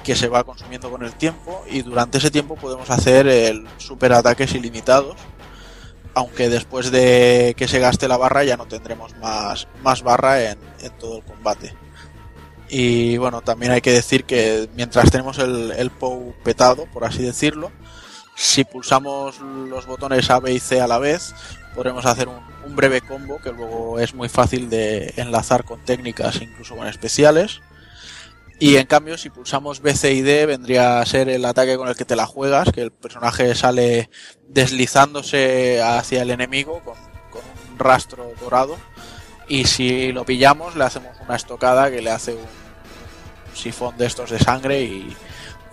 que 0.04 0.14
se 0.14 0.28
va 0.28 0.44
consumiendo 0.44 0.90
con 0.90 1.04
el 1.04 1.12
tiempo. 1.12 1.64
Y 1.68 1.82
durante 1.82 2.18
ese 2.18 2.30
tiempo 2.30 2.56
podemos 2.56 2.88
hacer 2.90 3.26
el 3.26 3.66
super 3.78 4.12
ataques 4.12 4.54
ilimitados. 4.54 5.16
Aunque 6.14 6.48
después 6.48 6.90
de 6.90 7.54
que 7.56 7.68
se 7.68 7.78
gaste 7.78 8.08
la 8.08 8.16
barra 8.16 8.42
ya 8.42 8.56
no 8.56 8.66
tendremos 8.66 9.16
más, 9.18 9.68
más 9.82 10.02
barra 10.02 10.42
en 10.50 10.58
todo 10.98 11.18
el 11.18 11.24
combate. 11.24 11.74
Y 12.68 13.16
bueno, 13.16 13.40
también 13.40 13.72
hay 13.72 13.80
que 13.80 13.92
decir 13.92 14.24
que 14.24 14.68
mientras 14.74 15.10
tenemos 15.10 15.38
el, 15.38 15.72
el 15.72 15.90
POW 15.90 16.34
petado, 16.44 16.86
por 16.86 17.04
así 17.04 17.22
decirlo, 17.22 17.72
si 18.38 18.64
pulsamos 18.64 19.40
los 19.40 19.86
botones 19.86 20.30
A, 20.30 20.38
B 20.38 20.52
y 20.52 20.60
C 20.60 20.80
a 20.80 20.86
la 20.86 20.98
vez, 20.98 21.34
podremos 21.74 22.06
hacer 22.06 22.28
un, 22.28 22.76
breve 22.76 23.00
combo 23.00 23.38
que 23.38 23.50
luego 23.50 23.98
es 23.98 24.14
muy 24.14 24.28
fácil 24.28 24.70
de 24.70 25.12
enlazar 25.16 25.64
con 25.64 25.84
técnicas, 25.84 26.40
incluso 26.40 26.76
con 26.76 26.86
especiales. 26.86 27.60
Y 28.60 28.76
en 28.76 28.86
cambio, 28.86 29.18
si 29.18 29.30
pulsamos 29.30 29.80
B, 29.80 29.94
C 29.94 30.12
y 30.12 30.22
D, 30.22 30.46
vendría 30.46 31.00
a 31.00 31.06
ser 31.06 31.28
el 31.28 31.44
ataque 31.44 31.76
con 31.76 31.88
el 31.88 31.96
que 31.96 32.04
te 32.04 32.14
la 32.14 32.26
juegas, 32.26 32.70
que 32.70 32.82
el 32.82 32.92
personaje 32.92 33.54
sale 33.54 34.10
deslizándose 34.46 35.82
hacia 35.82 36.22
el 36.22 36.30
enemigo 36.30 36.80
con, 36.84 36.94
con 37.30 37.42
un 37.72 37.78
rastro 37.78 38.30
dorado. 38.40 38.76
Y 39.48 39.64
si 39.64 40.12
lo 40.12 40.24
pillamos, 40.24 40.76
le 40.76 40.84
hacemos 40.84 41.16
una 41.20 41.36
estocada 41.36 41.90
que 41.90 42.02
le 42.02 42.10
hace 42.10 42.34
un 42.34 42.46
sifón 43.54 43.96
de 43.96 44.06
estos 44.06 44.30
de 44.30 44.38
sangre 44.38 44.82
y 44.82 45.08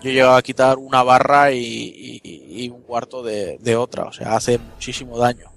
yo 0.01 0.11
llego 0.11 0.31
a 0.31 0.41
quitar 0.41 0.77
una 0.77 1.03
barra 1.03 1.51
y, 1.51 2.21
y- 2.23 2.69
un 2.69 2.81
cuarto 2.83 3.21
de 3.23 3.75
otra. 3.75 4.05
O 4.05 4.13
sea, 4.13 4.35
hace 4.35 4.57
muchísimo 4.57 5.17
daño. 5.17 5.51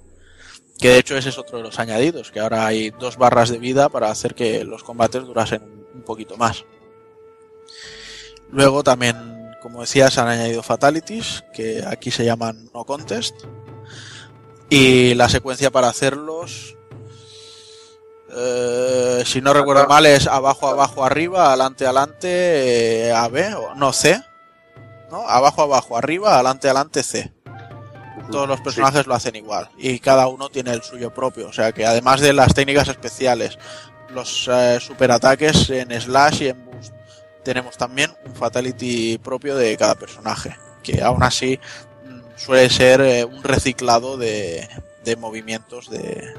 Que 0.79 0.91
de 0.91 0.99
hecho 0.99 1.17
ese 1.17 1.31
es 1.31 1.39
otro 1.39 1.59
de 1.59 1.65
los 1.65 1.79
añadidos, 1.81 2.31
que 2.31 2.39
ahora 2.41 2.67
hay 2.67 2.91
dos 2.91 3.17
barras 3.17 3.49
de 3.51 3.59
vida 3.59 3.89
para 3.89 4.11
hacer 4.11 4.35
que 4.35 4.63
los 4.65 4.85
combates 4.85 5.25
durasen 5.25 5.63
un 5.95 6.03
poquito 6.03 6.37
más. 6.37 6.65
Luego 8.51 8.83
también, 8.85 9.51
como 9.61 9.81
decía, 9.81 10.11
se 10.11 10.21
han 10.21 10.29
añadido 10.29 10.63
fatalities, 10.63 11.45
que 11.53 11.85
aquí 11.87 12.11
se 12.11 12.25
llaman 12.25 12.71
no 12.73 12.85
contest. 12.85 13.35
Y 14.71 15.15
la 15.15 15.29
secuencia 15.29 15.71
para 15.71 15.89
hacerlos, 15.89 16.77
eh, 18.31 19.23
si 19.25 19.41
no 19.41 19.53
recuerdo 19.55 19.87
mal, 19.87 20.05
es 20.07 20.27
abajo, 20.27 20.69
abajo, 20.69 21.05
arriba, 21.05 21.49
adelante, 21.49 21.85
adelante, 21.85 23.09
eh, 23.09 23.13
A, 23.13 23.29
B, 23.29 23.55
o 23.55 23.75
no, 23.75 23.93
C. 23.93 24.21
¿No? 25.11 25.27
Abajo, 25.27 25.63
abajo, 25.63 25.97
arriba, 25.97 26.35
adelante, 26.35 26.69
adelante, 26.69 27.03
C. 27.03 27.33
Todos 28.31 28.47
los 28.47 28.61
personajes 28.61 29.07
lo 29.07 29.15
hacen 29.15 29.37
igual 29.37 29.71
y 29.79 30.01
cada 30.01 30.27
uno 30.27 30.51
tiene 30.51 30.73
el 30.73 30.83
suyo 30.83 31.15
propio. 31.15 31.49
O 31.49 31.53
sea 31.53 31.73
que 31.73 31.87
además 31.87 32.21
de 32.21 32.35
las 32.35 32.53
técnicas 32.53 32.89
especiales, 32.89 33.59
los 34.11 34.51
eh, 34.53 34.79
superataques 34.81 35.71
en 35.71 35.99
slash 35.99 36.43
y 36.43 36.49
en 36.49 36.63
boost, 36.67 36.93
tenemos 37.43 37.79
también 37.79 38.15
un 38.27 38.35
fatality 38.35 39.17
propio 39.17 39.57
de 39.57 39.75
cada 39.79 39.95
personaje. 39.95 40.55
Que 40.83 41.01
aún 41.03 41.23
así 41.23 41.59
mm, 42.05 42.21
suele 42.37 42.69
ser 42.69 43.01
eh, 43.01 43.25
un 43.25 43.43
reciclado 43.43 44.19
de, 44.19 44.69
de 45.05 45.17
movimientos 45.17 45.89
de, 45.89 46.35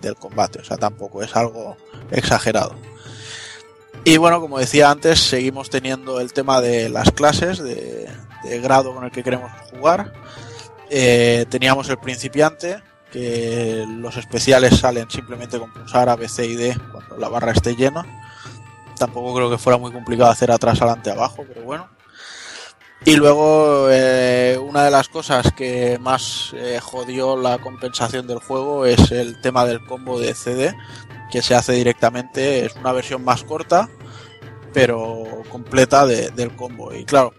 del 0.00 0.16
combate. 0.16 0.60
O 0.60 0.64
sea, 0.64 0.76
tampoco 0.76 1.22
es 1.22 1.34
algo 1.36 1.76
exagerado. 2.10 2.74
Y 4.04 4.18
bueno, 4.18 4.40
como 4.40 4.58
decía 4.58 4.90
antes, 4.90 5.20
seguimos 5.20 5.68
teniendo 5.68 6.20
el 6.20 6.32
tema 6.32 6.60
de 6.60 6.88
las 6.88 7.10
clases, 7.10 7.58
de, 7.58 8.08
grado 8.62 8.94
con 8.94 9.04
el 9.04 9.10
que 9.10 9.24
queremos 9.24 9.50
jugar. 9.70 10.12
Eh, 10.90 11.44
teníamos 11.48 11.88
el 11.88 11.98
principiante, 11.98 12.80
que 13.10 13.84
los 13.88 14.16
especiales 14.16 14.78
salen 14.78 15.10
simplemente 15.10 15.58
con 15.58 15.72
pulsar 15.72 16.08
A, 16.08 16.16
B, 16.16 16.28
C 16.28 16.46
y 16.46 16.54
D 16.54 16.78
cuando 16.92 17.16
la 17.16 17.28
barra 17.28 17.50
esté 17.50 17.74
llena. 17.74 18.04
Tampoco 18.96 19.34
creo 19.34 19.50
que 19.50 19.58
fuera 19.58 19.76
muy 19.76 19.92
complicado 19.92 20.30
hacer 20.30 20.52
atrás, 20.52 20.80
adelante, 20.80 21.10
abajo, 21.10 21.44
pero 21.46 21.62
bueno. 21.62 21.95
Y 23.06 23.14
luego 23.14 23.86
eh, 23.90 24.58
una 24.60 24.82
de 24.84 24.90
las 24.90 25.08
cosas 25.08 25.52
que 25.52 25.96
más 26.00 26.52
eh, 26.56 26.80
jodió 26.82 27.36
la 27.36 27.58
compensación 27.58 28.26
del 28.26 28.40
juego 28.40 28.84
es 28.84 29.12
el 29.12 29.40
tema 29.40 29.64
del 29.64 29.84
combo 29.86 30.18
de 30.18 30.34
CD, 30.34 30.74
que 31.30 31.40
se 31.40 31.54
hace 31.54 31.72
directamente, 31.72 32.64
es 32.66 32.74
una 32.74 32.90
versión 32.92 33.24
más 33.24 33.44
corta, 33.44 33.88
pero 34.72 35.22
completa 35.50 36.04
de- 36.04 36.30
del 36.30 36.56
combo. 36.56 36.92
Y 36.92 37.04
claro, 37.04 37.32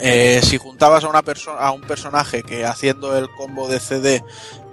eh, 0.00 0.40
si 0.42 0.58
juntabas 0.58 1.04
a 1.04 1.08
una 1.08 1.22
persona 1.22 1.58
a 1.60 1.70
un 1.70 1.82
personaje 1.82 2.42
que 2.42 2.64
haciendo 2.66 3.16
el 3.16 3.28
combo 3.36 3.68
de 3.68 3.78
CD 3.78 4.24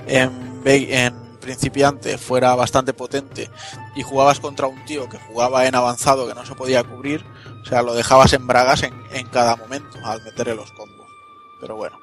en, 0.07 0.59
en 0.65 1.32
principiante 1.43 2.17
fuera 2.17 2.55
bastante 2.55 2.93
potente 2.93 3.49
y 3.95 4.01
jugabas 4.01 4.39
contra 4.39 4.67
un 4.67 4.83
tío 4.85 5.09
que 5.09 5.19
jugaba 5.19 5.67
en 5.67 5.75
avanzado 5.75 6.27
que 6.27 6.33
no 6.33 6.45
se 6.45 6.55
podía 6.55 6.83
cubrir, 6.83 7.25
o 7.61 7.65
sea, 7.65 7.81
lo 7.81 7.93
dejabas 7.93 8.31
en 8.33 8.47
bragas 8.47 8.83
en, 8.83 9.27
cada 9.27 9.55
momento 9.55 9.97
al 10.03 10.23
meterle 10.23 10.55
los 10.55 10.71
combos. 10.71 11.07
Pero 11.59 11.75
bueno. 11.75 11.99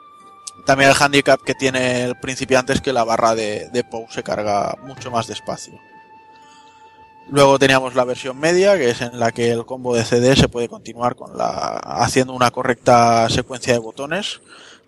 También 0.66 0.90
el 0.90 0.96
handicap 1.00 1.40
que 1.40 1.54
tiene 1.54 2.04
el 2.04 2.16
principiante 2.16 2.74
es 2.74 2.82
que 2.82 2.92
la 2.92 3.02
barra 3.02 3.34
de, 3.34 3.70
de 3.72 3.82
Pou 3.82 4.06
se 4.10 4.22
carga 4.22 4.76
mucho 4.82 5.10
más 5.10 5.26
despacio. 5.26 5.80
Luego 7.30 7.58
teníamos 7.58 7.94
la 7.94 8.04
versión 8.04 8.38
media, 8.38 8.76
que 8.76 8.90
es 8.90 9.00
en 9.00 9.18
la 9.18 9.32
que 9.32 9.50
el 9.50 9.64
combo 9.64 9.94
de 9.94 10.04
CD 10.04 10.36
se 10.36 10.48
puede 10.48 10.68
continuar 10.68 11.14
con 11.14 11.38
la 11.38 11.78
haciendo 11.78 12.34
una 12.34 12.50
correcta 12.50 13.28
secuencia 13.30 13.72
de 13.72 13.78
botones, 13.78 14.42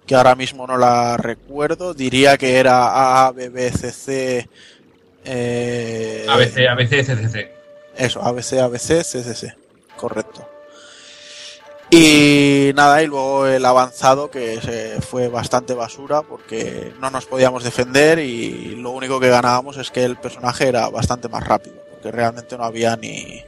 que 0.06 0.14
ahora 0.14 0.34
mismo 0.34 0.66
no 0.66 0.76
la 0.76 1.16
recuerdo. 1.16 1.94
Diría 1.94 2.36
que 2.36 2.56
era 2.56 3.26
A, 3.26 3.32
B, 3.32 3.48
B, 3.48 3.70
C, 3.72 3.92
C. 3.92 4.48
eh, 5.24 6.26
ABC, 6.28 6.68
ABC, 6.68 7.04
CCC. 7.04 7.52
eso, 7.96 8.22
ABC, 8.22 8.58
ABC, 8.58 9.02
CCC. 9.02 9.54
Correcto. 9.96 10.48
Y 11.94 12.72
nada, 12.74 13.02
y 13.02 13.06
luego 13.06 13.46
el 13.46 13.64
avanzado 13.66 14.30
que 14.30 14.58
se 14.62 15.02
fue 15.02 15.28
bastante 15.28 15.74
basura 15.74 16.22
porque 16.22 16.90
no 16.98 17.10
nos 17.10 17.26
podíamos 17.26 17.64
defender 17.64 18.18
y 18.18 18.76
lo 18.76 18.92
único 18.92 19.20
que 19.20 19.28
ganábamos 19.28 19.76
es 19.76 19.90
que 19.90 20.02
el 20.02 20.16
personaje 20.16 20.68
era 20.68 20.88
bastante 20.88 21.28
más 21.28 21.46
rápido, 21.46 21.76
porque 21.90 22.10
realmente 22.10 22.56
no 22.56 22.64
había 22.64 22.96
ni, 22.96 23.42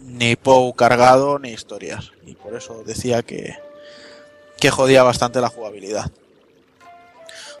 ni 0.00 0.36
POW 0.36 0.74
cargado 0.74 1.40
ni 1.40 1.50
historias. 1.50 2.12
Y 2.24 2.34
por 2.34 2.54
eso 2.54 2.84
decía 2.86 3.22
que, 3.22 3.56
que 4.62 4.70
jodía 4.70 5.02
bastante 5.02 5.40
la 5.40 5.48
jugabilidad. 5.48 6.12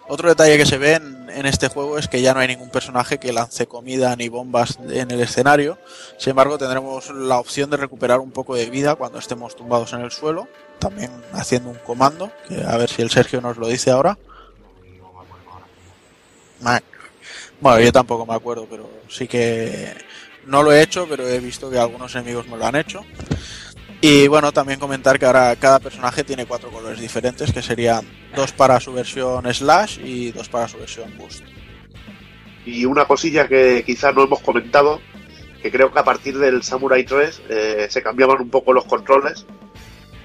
Otro 0.06 0.28
detalle 0.28 0.56
que 0.56 0.66
se 0.66 0.78
ve 0.78 0.94
en, 0.94 1.46
este 1.46 1.66
juego 1.66 1.98
es 1.98 2.06
que 2.06 2.22
ya 2.22 2.32
no 2.32 2.38
hay 2.38 2.46
ningún 2.46 2.70
personaje 2.70 3.18
que 3.18 3.32
lance 3.32 3.66
comida 3.66 4.14
ni 4.14 4.28
bombas 4.28 4.78
en 4.88 5.10
el 5.10 5.20
escenario. 5.20 5.78
Sin 6.16 6.30
embargo, 6.30 6.58
tendremos 6.58 7.10
la 7.10 7.40
opción 7.40 7.70
de 7.70 7.76
recuperar 7.76 8.20
un 8.20 8.30
poco 8.30 8.54
de 8.54 8.70
vida 8.70 8.94
cuando 8.94 9.18
estemos 9.18 9.56
tumbados 9.56 9.92
en 9.94 10.02
el 10.02 10.12
suelo, 10.12 10.46
también 10.78 11.10
haciendo 11.32 11.70
un 11.70 11.78
comando, 11.78 12.30
a 12.68 12.76
ver 12.76 12.88
si 12.88 13.02
el 13.02 13.10
Sergio 13.10 13.40
nos 13.40 13.56
lo 13.56 13.66
dice 13.66 13.90
ahora. 13.90 14.16
Bueno, 17.60 17.80
yo 17.80 17.90
tampoco 17.90 18.26
me 18.26 18.34
acuerdo, 18.34 18.68
pero 18.70 18.88
sí 19.08 19.26
que 19.26 19.92
no 20.46 20.62
lo 20.62 20.72
he 20.72 20.80
hecho, 20.82 21.08
pero 21.08 21.26
he 21.26 21.40
visto 21.40 21.68
que 21.68 21.80
algunos 21.80 22.14
enemigos 22.14 22.46
me 22.46 22.56
lo 22.56 22.64
han 22.64 22.76
hecho. 22.76 23.04
Y 24.04 24.26
bueno, 24.26 24.50
también 24.50 24.80
comentar 24.80 25.16
que 25.16 25.26
ahora 25.26 25.54
cada 25.54 25.78
personaje 25.78 26.24
tiene 26.24 26.44
cuatro 26.44 26.70
colores 26.70 27.00
diferentes, 27.00 27.52
que 27.52 27.62
serían 27.62 28.04
dos 28.34 28.50
para 28.50 28.80
su 28.80 28.92
versión 28.92 29.44
Slash 29.54 30.00
y 30.04 30.32
dos 30.32 30.48
para 30.48 30.66
su 30.66 30.76
versión 30.76 31.16
Boost. 31.16 31.44
Y 32.66 32.84
una 32.84 33.04
cosilla 33.04 33.46
que 33.46 33.84
quizás 33.86 34.12
no 34.12 34.24
hemos 34.24 34.40
comentado, 34.40 35.00
que 35.62 35.70
creo 35.70 35.92
que 35.92 36.00
a 36.00 36.04
partir 36.04 36.36
del 36.36 36.64
Samurai 36.64 37.04
3 37.04 37.42
eh, 37.48 37.86
se 37.88 38.02
cambiaban 38.02 38.40
un 38.40 38.50
poco 38.50 38.72
los 38.72 38.86
controles 38.86 39.46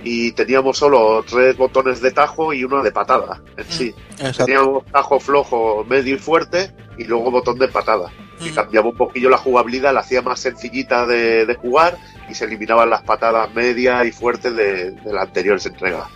y 0.04 0.32
teníamos 0.32 0.80
solo 0.80 1.24
tres 1.28 1.56
botones 1.56 2.02
de 2.02 2.10
tajo 2.10 2.54
y 2.54 2.64
uno 2.64 2.82
de 2.82 2.92
patada 2.92 3.44
en 3.58 3.66
sí. 3.66 3.94
Exacto. 4.14 4.46
Teníamos 4.46 4.86
tajo 4.88 5.20
flojo, 5.20 5.86
medio 5.88 6.16
y 6.16 6.20
fuerte 6.20 6.74
y 6.98 7.04
luego 7.04 7.30
botón 7.30 7.60
de 7.60 7.68
patada. 7.68 8.12
Y 8.40 8.46
Ujú. 8.48 8.56
cambiaba 8.56 8.90
un 8.90 8.98
poquillo 8.98 9.30
la 9.30 9.38
jugabilidad, 9.38 9.94
la 9.94 10.00
hacía 10.00 10.24
más 10.24 10.40
sencillita 10.40 11.06
de, 11.06 11.46
de 11.46 11.56
jugar 11.56 11.96
y 12.30 12.34
se 12.34 12.46
eliminaban 12.46 12.90
las 12.90 13.02
patadas 13.04 13.54
medias 13.54 14.06
y 14.06 14.12
fuertes 14.12 14.56
de, 14.56 14.92
de 14.92 15.14
las 15.14 15.28
anteriores 15.28 15.66
entregas. 15.66 16.08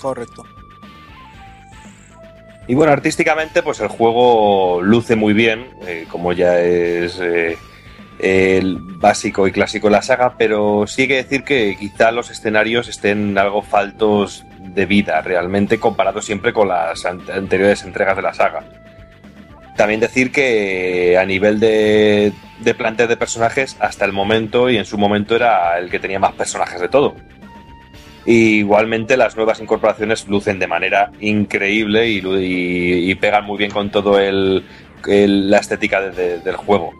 Correcto. 0.00 0.44
Y 2.66 2.74
bueno, 2.74 2.92
artísticamente, 2.92 3.62
pues 3.62 3.80
el 3.80 3.88
juego 3.88 4.80
luce 4.82 5.16
muy 5.16 5.32
bien, 5.32 5.66
eh, 5.86 6.06
como 6.08 6.32
ya 6.32 6.60
es 6.60 7.18
eh, 7.20 7.58
el 8.20 8.78
básico 8.80 9.48
y 9.48 9.52
clásico 9.52 9.88
de 9.88 9.92
la 9.92 10.02
saga, 10.02 10.34
pero 10.38 10.86
sí 10.86 11.02
hay 11.02 11.08
que 11.08 11.16
decir 11.16 11.42
que 11.42 11.76
quizá 11.78 12.12
los 12.12 12.30
escenarios 12.30 12.86
estén 12.88 13.36
algo 13.38 13.62
faltos 13.62 14.44
de 14.58 14.86
vida, 14.86 15.20
realmente 15.22 15.80
comparado 15.80 16.22
siempre 16.22 16.52
con 16.52 16.68
las 16.68 17.04
an- 17.06 17.22
anteriores 17.32 17.82
entregas 17.82 18.14
de 18.14 18.22
la 18.22 18.34
saga. 18.34 18.62
También 19.80 19.98
decir 20.00 20.30
que 20.30 21.16
a 21.16 21.24
nivel 21.24 21.58
de, 21.58 22.34
de 22.58 22.74
plantel 22.74 23.08
de 23.08 23.16
personajes, 23.16 23.78
hasta 23.80 24.04
el 24.04 24.12
momento 24.12 24.68
y 24.68 24.76
en 24.76 24.84
su 24.84 24.98
momento 24.98 25.34
era 25.34 25.78
el 25.78 25.88
que 25.88 25.98
tenía 25.98 26.18
más 26.18 26.34
personajes 26.34 26.82
de 26.82 26.90
todo. 26.90 27.16
Y 28.26 28.58
igualmente 28.58 29.16
las 29.16 29.36
nuevas 29.36 29.58
incorporaciones 29.58 30.28
lucen 30.28 30.58
de 30.58 30.66
manera 30.66 31.10
increíble 31.20 32.06
y, 32.10 33.14
pegan 33.14 33.46
muy 33.46 33.56
bien 33.56 33.70
con 33.70 33.90
todo 33.90 34.20
el, 34.20 34.66
la 35.06 35.56
estética 35.56 36.02
de- 36.10 36.40
del 36.40 36.56
juego. 36.56 36.92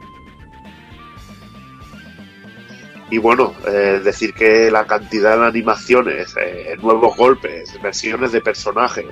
Y 3.11 3.19
bueno, 3.19 3.53
eh, 3.69 4.01
decir 4.03 4.33
que 4.33 4.71
la 4.71 4.87
cantidad 4.87 5.39
de 5.39 5.49
animaciones, 5.49 6.35
eh, 6.43 6.77
nuevos 6.81 7.15
golpes, 7.15 7.79
versiones 7.83 8.33
de 8.33 8.41
personajes, 8.41 9.05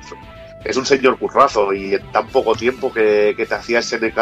es 0.65 0.77
un 0.77 0.87
señor 0.87 1.19
currazo 1.19 1.73
y 1.73 1.95
en 1.95 2.13
tan 2.13 2.29
poco 2.29 2.55
tiempo 2.55 2.93
que, 2.93 3.35
que 3.37 3.47
te 3.47 3.55
hacía 3.55 3.83
SNK 3.83 4.19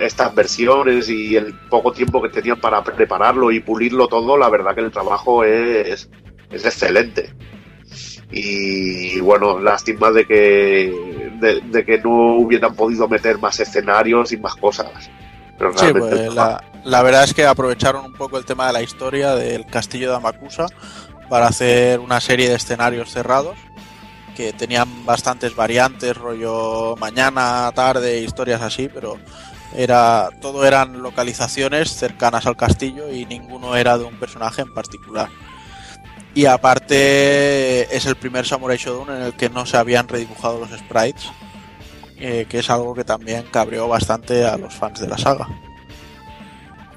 estas 0.00 0.34
versiones 0.34 1.08
y 1.08 1.36
el 1.36 1.54
poco 1.68 1.92
tiempo 1.92 2.20
que 2.22 2.28
tenían 2.28 2.60
para 2.60 2.82
prepararlo 2.82 3.52
y 3.52 3.60
pulirlo 3.60 4.08
todo, 4.08 4.36
la 4.36 4.48
verdad 4.48 4.74
que 4.74 4.80
el 4.80 4.90
trabajo 4.90 5.44
es, 5.44 6.08
es 6.50 6.64
excelente. 6.64 7.32
Y 8.32 9.20
bueno, 9.20 9.60
lástima 9.60 10.10
de 10.10 10.24
que, 10.24 11.30
de, 11.40 11.60
de 11.60 11.84
que 11.84 11.98
no 11.98 12.36
hubieran 12.36 12.74
podido 12.74 13.08
meter 13.08 13.38
más 13.38 13.58
escenarios 13.58 14.32
y 14.32 14.36
más 14.36 14.54
cosas. 14.54 15.10
Pero 15.58 15.76
Sí, 15.76 15.86
pues 15.92 16.32
la, 16.34 16.62
la 16.84 17.02
verdad 17.02 17.24
es 17.24 17.34
que 17.34 17.44
aprovecharon 17.44 18.04
un 18.04 18.14
poco 18.14 18.38
el 18.38 18.44
tema 18.44 18.68
de 18.68 18.72
la 18.72 18.82
historia 18.82 19.34
del 19.34 19.66
castillo 19.66 20.10
de 20.10 20.16
Amakusa 20.16 20.66
para 21.28 21.46
hacer 21.46 22.00
una 22.00 22.20
serie 22.20 22.48
de 22.48 22.56
escenarios 22.56 23.10
cerrados 23.10 23.56
que 24.36 24.52
tenían 24.52 25.04
bastantes 25.04 25.54
variantes, 25.54 26.16
rollo 26.16 26.96
mañana, 26.96 27.70
tarde, 27.74 28.20
historias 28.20 28.62
así, 28.62 28.88
pero 28.92 29.18
era 29.76 30.30
todo 30.40 30.64
eran 30.64 31.02
localizaciones 31.02 31.94
cercanas 31.94 32.46
al 32.46 32.56
castillo 32.56 33.10
y 33.10 33.24
ninguno 33.26 33.76
era 33.76 33.98
de 33.98 34.04
un 34.04 34.18
personaje 34.18 34.62
en 34.62 34.74
particular. 34.74 35.28
Y 36.34 36.46
aparte 36.46 37.94
es 37.94 38.06
el 38.06 38.16
primer 38.16 38.46
Samurai 38.46 38.76
Shodown 38.76 39.10
en 39.16 39.22
el 39.22 39.32
que 39.34 39.50
no 39.50 39.66
se 39.66 39.76
habían 39.76 40.06
redibujado 40.06 40.60
los 40.60 40.70
sprites, 40.70 41.30
eh, 42.18 42.46
que 42.48 42.60
es 42.60 42.70
algo 42.70 42.94
que 42.94 43.04
también 43.04 43.44
cabreó 43.50 43.88
bastante 43.88 44.44
a 44.44 44.56
los 44.56 44.74
fans 44.74 45.00
de 45.00 45.08
la 45.08 45.18
saga. 45.18 45.48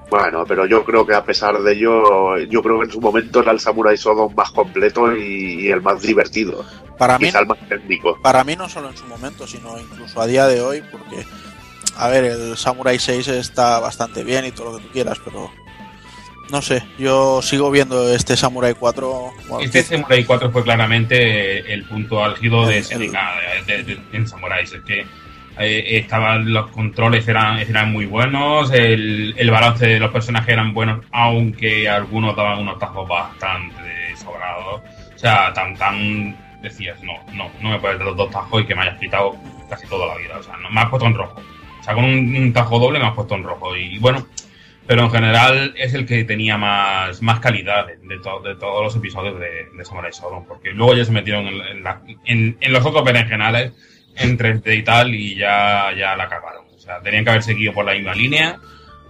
Bueno, 0.10 0.44
pero 0.48 0.68
yo 0.68 0.84
creo 0.84 1.08
que 1.08 1.16
a 1.16 1.24
pesar 1.24 1.60
de 1.60 1.74
ello, 1.74 2.38
yo 2.38 2.62
creo 2.62 2.78
que 2.78 2.86
en 2.86 2.92
su 2.92 3.02
momento 3.02 3.40
era 3.42 3.52
el 3.52 3.60
Samurai 3.60 3.95
Shodown 3.95 4.36
más 4.36 4.52
completo 4.52 5.16
y, 5.16 5.66
y 5.66 5.68
el 5.70 5.82
más 5.82 6.03
divertido. 6.03 6.64
Para 6.97 7.17
mí, 7.19 7.30
para 8.22 8.43
mí 8.43 8.55
no 8.55 8.69
solo 8.69 8.89
en 8.89 8.97
su 8.97 9.05
momento, 9.05 9.47
sino 9.47 9.77
incluso 9.80 10.22
a 10.22 10.27
día 10.27 10.45
de 10.47 10.61
hoy, 10.61 10.83
porque, 10.91 11.25
a 11.97 12.07
ver, 12.09 12.23
el 12.25 12.57
Samurai 12.57 12.99
6 12.99 13.27
está 13.30 13.80
bastante 13.80 14.23
bien 14.23 14.45
y 14.45 14.51
todo 14.51 14.72
lo 14.72 14.77
que 14.77 14.83
tú 14.85 14.89
quieras, 14.91 15.19
pero 15.23 15.49
no 16.49 16.61
sé, 16.61 16.83
yo 16.99 17.41
sigo 17.41 17.72
viendo 17.72 18.13
este 18.13 18.38
Samurai 18.38 18.73
4. 18.75 19.31
bueno, 19.47 19.65
Este 19.65 19.81
Samurai 19.83 20.23
4 20.23 20.51
fue 20.51 20.63
claramente 20.63 21.73
el 21.73 21.83
punto 21.85 22.23
álgido 22.23 22.65
de 22.67 22.77
El- 22.77 22.83
SNK 22.83 23.17
de, 23.65 23.77
de- 23.77 23.83
de- 23.95 24.01
en 24.17 24.27
Samurai. 24.27 24.63
Es 24.63 24.73
que 24.85 25.05
eh, 25.59 25.97
estaban 25.99 26.51
los 26.53 26.69
controles 26.72 27.27
eran, 27.27 27.59
eran 27.59 27.91
muy 27.91 28.05
buenos, 28.05 28.72
el, 28.72 29.33
el 29.38 29.51
balance 29.51 29.85
de 29.88 29.99
los 29.99 30.11
personajes 30.11 30.49
eran 30.49 30.73
buenos, 30.73 31.05
aunque 31.11 31.88
algunos 31.89 32.35
daban 32.35 32.59
unos 32.59 32.77
tajos 32.80 33.07
bastante 33.07 34.15
sobrados. 34.17 34.81
O 35.15 35.17
sea, 35.17 35.53
tan 35.53 35.75
tan 35.77 36.35
decías, 36.64 36.98
no, 37.03 37.14
no, 37.33 37.51
no 37.61 37.69
me 37.69 37.80
puedes 37.80 38.00
dar 38.00 38.08
los 38.08 38.17
dos 38.17 38.32
tajos 38.32 38.61
y 38.61 38.66
que 38.66 38.74
me 38.74 38.82
hayas 38.82 38.98
quitado 39.00 39.35
casi 39.69 39.85
toda 39.88 40.08
la 40.08 40.16
vida. 40.17 40.38
O 40.40 40.43
sea, 40.43 40.58
no, 40.58 40.69
me 40.72 40.82
has 40.82 40.90
puesto 40.90 41.06
en 41.06 41.14
rojo. 41.14 41.40
O 41.80 41.83
sea, 41.83 41.93
con 41.93 42.06
un, 42.06 42.53
tajo 42.53 42.80
doble 42.80 42.98
me 43.00 43.06
has 43.06 43.14
puesto 43.14 43.35
en 43.35 43.43
rojo. 43.43 43.75
Y 43.75 44.00
bueno, 44.00 44.25
pero 44.88 45.03
en 45.03 45.11
general 45.11 45.74
es 45.77 45.93
el 45.93 46.06
que 46.06 46.24
tenía 46.24 46.58
más, 46.58 47.22
más 47.22 47.40
calidad 47.40 47.85
de, 47.88 47.98
de, 47.98 48.19
to- 48.19 48.40
de 48.42 48.56
todos 48.56 48.82
los 48.83 48.95
episodios 48.95 49.40
de, 49.40 49.67
de 49.77 49.85
Samurai 49.85 50.11
Shodown, 50.11 50.45
porque 50.45 50.72
luego 50.72 50.95
ya 50.95 51.06
se 51.06 51.11
metieron 51.11 51.45
en, 51.48 51.83
la- 51.83 52.01
en- 52.25 52.58
los 52.69 52.85
otros 52.85 53.03
berenjenales 53.03 53.74
en 54.16 54.38
3D 54.38 54.77
y 54.77 54.83
tal 54.83 55.14
y 55.14 55.35
ya, 55.35 55.92
ya 55.98 56.16
la 56.16 56.27
cagaron. 56.30 56.66
O 56.75 56.80
sea, 56.80 57.00
tenían 57.01 57.24
que 57.24 57.30
haber 57.32 57.43
seguido 57.43 57.74
por 57.74 57.85
la 57.85 57.93
misma 57.93 58.14
línea, 58.16 58.59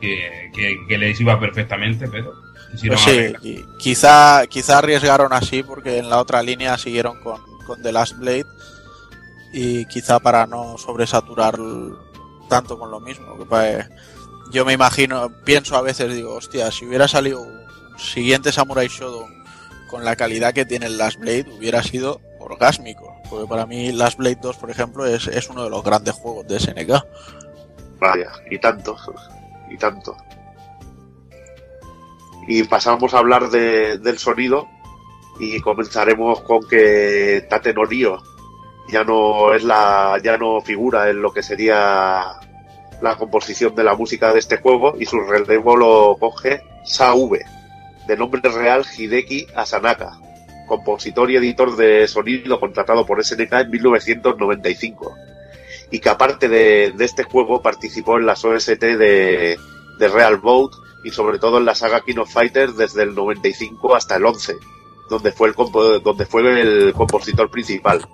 que, 0.01 0.49
que, 0.55 0.77
que 0.87 0.97
les 0.97 1.19
iba 1.21 1.39
perfectamente, 1.39 2.07
pero 2.07 2.33
Pues 2.81 3.01
sí, 3.01 3.09
arreglar. 3.09 3.45
y 3.45 3.65
quizá, 3.77 4.47
quizá 4.47 4.79
arriesgaron 4.79 5.33
así 5.33 5.63
porque 5.63 5.99
en 5.99 6.09
la 6.09 6.19
otra 6.19 6.41
línea 6.41 6.77
siguieron 6.77 7.19
con, 7.21 7.41
con 7.65 7.81
The 7.81 7.91
Last 7.91 8.17
Blade 8.17 8.45
y 9.53 9.85
quizá 9.85 10.19
para 10.19 10.47
no 10.47 10.77
sobresaturar 10.77 11.59
tanto 12.49 12.77
con 12.77 12.91
lo 12.91 12.99
mismo. 12.99 13.37
que 13.37 13.85
Yo 14.51 14.65
me 14.65 14.73
imagino, 14.73 15.31
pienso 15.45 15.75
a 15.75 15.81
veces, 15.81 16.13
digo, 16.13 16.33
hostia, 16.33 16.71
si 16.71 16.85
hubiera 16.85 17.07
salido 17.07 17.41
un 17.41 17.63
siguiente 17.97 18.51
Samurai 18.51 18.87
Shodown 18.87 19.43
con 19.87 20.03
la 20.03 20.15
calidad 20.15 20.53
que 20.53 20.65
tiene 20.65 20.87
el 20.87 20.97
Last 20.97 21.19
Blade, 21.19 21.45
hubiera 21.55 21.83
sido 21.83 22.19
orgásmico. 22.39 23.15
Porque 23.29 23.47
para 23.47 23.65
mí 23.65 23.91
Last 23.91 24.17
Blade 24.17 24.39
2, 24.41 24.57
por 24.57 24.71
ejemplo, 24.71 25.05
es, 25.05 25.27
es 25.27 25.49
uno 25.49 25.63
de 25.63 25.69
los 25.69 25.83
grandes 25.83 26.15
juegos 26.15 26.47
de 26.47 26.59
SNK. 26.59 27.05
Vaya, 27.99 28.31
y 28.49 28.57
tanto, 28.59 28.97
y 29.69 29.77
tanto. 29.77 30.17
Y 32.47 32.63
pasamos 32.63 33.13
a 33.13 33.19
hablar 33.19 33.49
de- 33.49 33.97
del 33.99 34.17
sonido 34.17 34.67
y 35.39 35.59
comenzaremos 35.61 36.41
con 36.41 36.67
que 36.67 37.45
Tate 37.49 37.73
no 37.73 37.83
ya 38.89 39.03
no 39.03 39.53
es 39.53 39.63
la 39.63 40.19
ya 40.23 40.37
no 40.37 40.61
figura 40.61 41.09
en 41.09 41.21
lo 41.21 41.31
que 41.31 41.41
sería 41.41 42.33
la 43.01 43.15
composición 43.17 43.73
de 43.75 43.83
la 43.83 43.95
música 43.95 44.33
de 44.33 44.39
este 44.39 44.57
juego 44.57 44.95
y 44.99 45.05
su 45.05 45.19
relevo 45.21 45.75
lo 45.75 46.17
coge 46.19 46.61
Sa-V, 46.85 47.39
de 48.07 48.17
nombre 48.17 48.41
real 48.49 48.85
Hideki 48.97 49.47
Asanaka, 49.55 50.19
compositor 50.67 51.31
y 51.31 51.37
editor 51.37 51.75
de 51.75 52.07
sonido 52.07 52.59
contratado 52.59 53.05
por 53.05 53.23
SNK 53.23 53.53
en 53.53 53.71
1995 53.71 55.15
y 55.91 55.99
que 55.99 56.09
aparte 56.09 56.47
de, 56.49 56.91
de 56.95 57.05
este 57.05 57.23
juego 57.23 57.61
participó 57.61 58.17
en 58.17 58.25
las 58.25 58.43
OST 58.43 58.79
de, 58.81 59.57
de 59.99 60.07
Real 60.07 60.37
Boat 60.37 60.71
y 61.03 61.11
sobre 61.11 61.39
todo 61.39 61.57
en 61.57 61.65
la 61.65 61.75
saga 61.75 62.01
King 62.01 62.17
of 62.17 62.31
Fighters 62.31 62.77
desde 62.77 63.03
el 63.03 63.13
95 63.15 63.95
hasta 63.95 64.15
el 64.15 64.25
11, 64.25 64.57
donde 65.09 65.31
fue 65.31 65.49
el, 65.49 65.55
compo- 65.55 65.99
donde 66.01 66.25
fue 66.25 66.41
el 66.61 66.93
compositor 66.93 67.49
principal. 67.49 68.07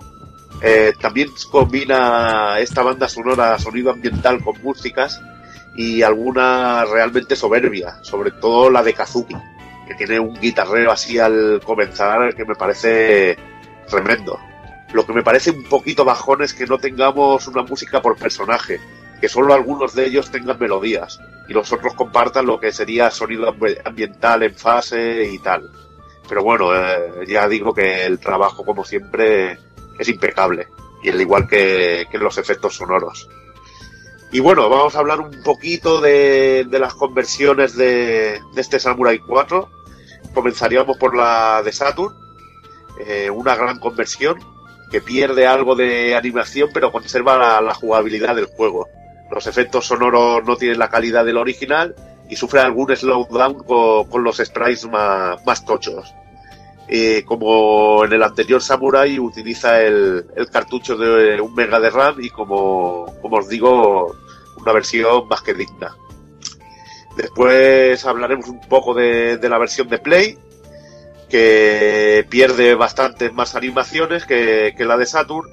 Eh, 0.62 0.94
también 1.00 1.30
combina 1.52 2.60
esta 2.60 2.82
banda 2.84 3.08
sonora 3.08 3.58
sonido 3.60 3.92
ambiental 3.92 4.44
con 4.44 4.62
músicas 4.62 5.22
y 5.76 6.02
alguna 6.02 6.84
realmente 6.86 7.36
soberbia, 7.36 8.00
sobre 8.04 8.32
todo 8.32 8.70
la 8.70 8.84
de 8.84 8.94
Kazuki, 8.94 9.36
que 9.88 9.96
tiene 9.96 10.20
un 10.20 10.34
guitarrero 10.40 10.92
así 10.92 11.18
al 11.20 11.62
comenzar 11.64 12.36
que 12.36 12.44
me 12.44 12.56
parece 12.56 13.38
tremendo. 13.90 14.38
Lo 14.92 15.06
que 15.06 15.14
me 15.14 15.24
parece 15.24 15.52
un 15.52 15.64
poquito 15.64 16.04
bajón 16.04 16.42
es 16.42 16.54
que 16.54 16.66
no 16.66 16.80
tengamos 16.80 17.48
una 17.48 17.62
música 17.62 18.02
por 18.02 18.18
personaje, 18.18 18.80
que 19.22 19.30
solo 19.30 19.54
algunos 19.54 19.94
de 19.94 20.08
ellos 20.08 20.32
tengan 20.32 20.58
melodías 20.60 21.20
y 21.50 21.54
los 21.54 21.74
otros 21.74 21.94
compartan 21.96 22.46
lo 22.46 22.60
que 22.60 22.72
sería 22.72 23.10
sonido 23.12 23.52
ambi- 23.54 23.82
ambiental 23.84 24.44
en 24.44 24.56
fase 24.56 25.24
y 25.26 25.40
tal. 25.40 25.70
Pero 26.30 26.44
bueno, 26.44 26.74
eh, 26.76 27.26
ya 27.28 27.48
digo 27.50 27.74
que 27.74 28.06
el 28.06 28.20
trabajo, 28.20 28.64
como 28.64 28.86
siempre, 28.86 29.58
es 29.98 30.08
impecable, 30.08 30.68
y 31.04 31.10
al 31.10 31.20
igual 31.20 31.48
que, 31.48 32.06
que 32.12 32.18
los 32.20 32.38
efectos 32.38 32.76
sonoros. 32.76 33.28
Y 34.32 34.40
bueno, 34.42 34.70
vamos 34.70 34.96
a 34.96 35.00
hablar 35.00 35.20
un 35.22 35.42
poquito 35.44 36.00
de, 36.02 36.66
de 36.70 36.80
las 36.80 36.94
conversiones 36.94 37.76
de, 37.76 38.40
de 38.54 38.62
este 38.62 38.80
Samurai 38.80 39.18
4. 39.18 39.68
Comenzaríamos 40.36 40.98
por 40.98 41.16
la 41.16 41.64
de 41.64 41.72
Saturn, 41.74 42.14
eh, 43.08 43.32
una 43.32 43.56
gran 43.56 43.80
conversión 43.80 44.38
que 44.92 45.02
pierde 45.02 45.48
algo 45.48 45.76
de 45.76 46.16
animación 46.16 46.70
pero 46.74 46.92
conserva 46.92 47.60
la 47.60 47.74
jugabilidad 47.74 48.36
del 48.36 48.46
juego. 48.46 48.88
Los 49.32 49.48
efectos 49.48 49.86
sonoros 49.86 50.44
no 50.46 50.56
tienen 50.56 50.80
la 50.80 50.90
calidad 50.90 51.24
del 51.24 51.38
original 51.38 51.96
y 52.30 52.36
sufre 52.36 52.60
algún 52.62 52.96
slowdown 52.96 53.64
con, 53.64 54.24
los 54.24 54.38
sprites 54.38 54.88
más, 54.88 55.44
más 55.46 55.66
tochos. 55.66 56.14
Eh, 56.88 57.24
como 57.24 58.04
en 58.04 58.14
el 58.14 58.24
anterior 58.24 58.62
Samurai 58.62 59.20
utiliza 59.20 59.80
el, 59.82 60.26
cartucho 60.52 60.98
de 60.98 61.40
un 61.40 61.54
mega 61.54 61.80
de 61.80 61.92
RAM 61.92 62.16
y 62.20 62.32
como, 62.32 63.06
os 63.22 63.48
digo, 63.48 64.16
una 64.58 64.74
versión 64.74 65.28
más 65.28 65.42
que 65.42 65.54
digna. 65.54 65.96
Después 67.16 68.04
hablaremos 68.06 68.48
un 68.48 68.62
poco 68.62 68.96
de, 68.96 69.38
la 69.42 69.58
versión 69.60 69.88
de 69.88 70.00
Play, 70.00 70.38
que 71.30 72.26
pierde 72.28 72.74
bastantes 72.74 73.32
más 73.34 73.54
animaciones 73.56 74.26
que 74.26 74.74
la 74.80 74.98
de 74.98 75.06
Saturn 75.06 75.48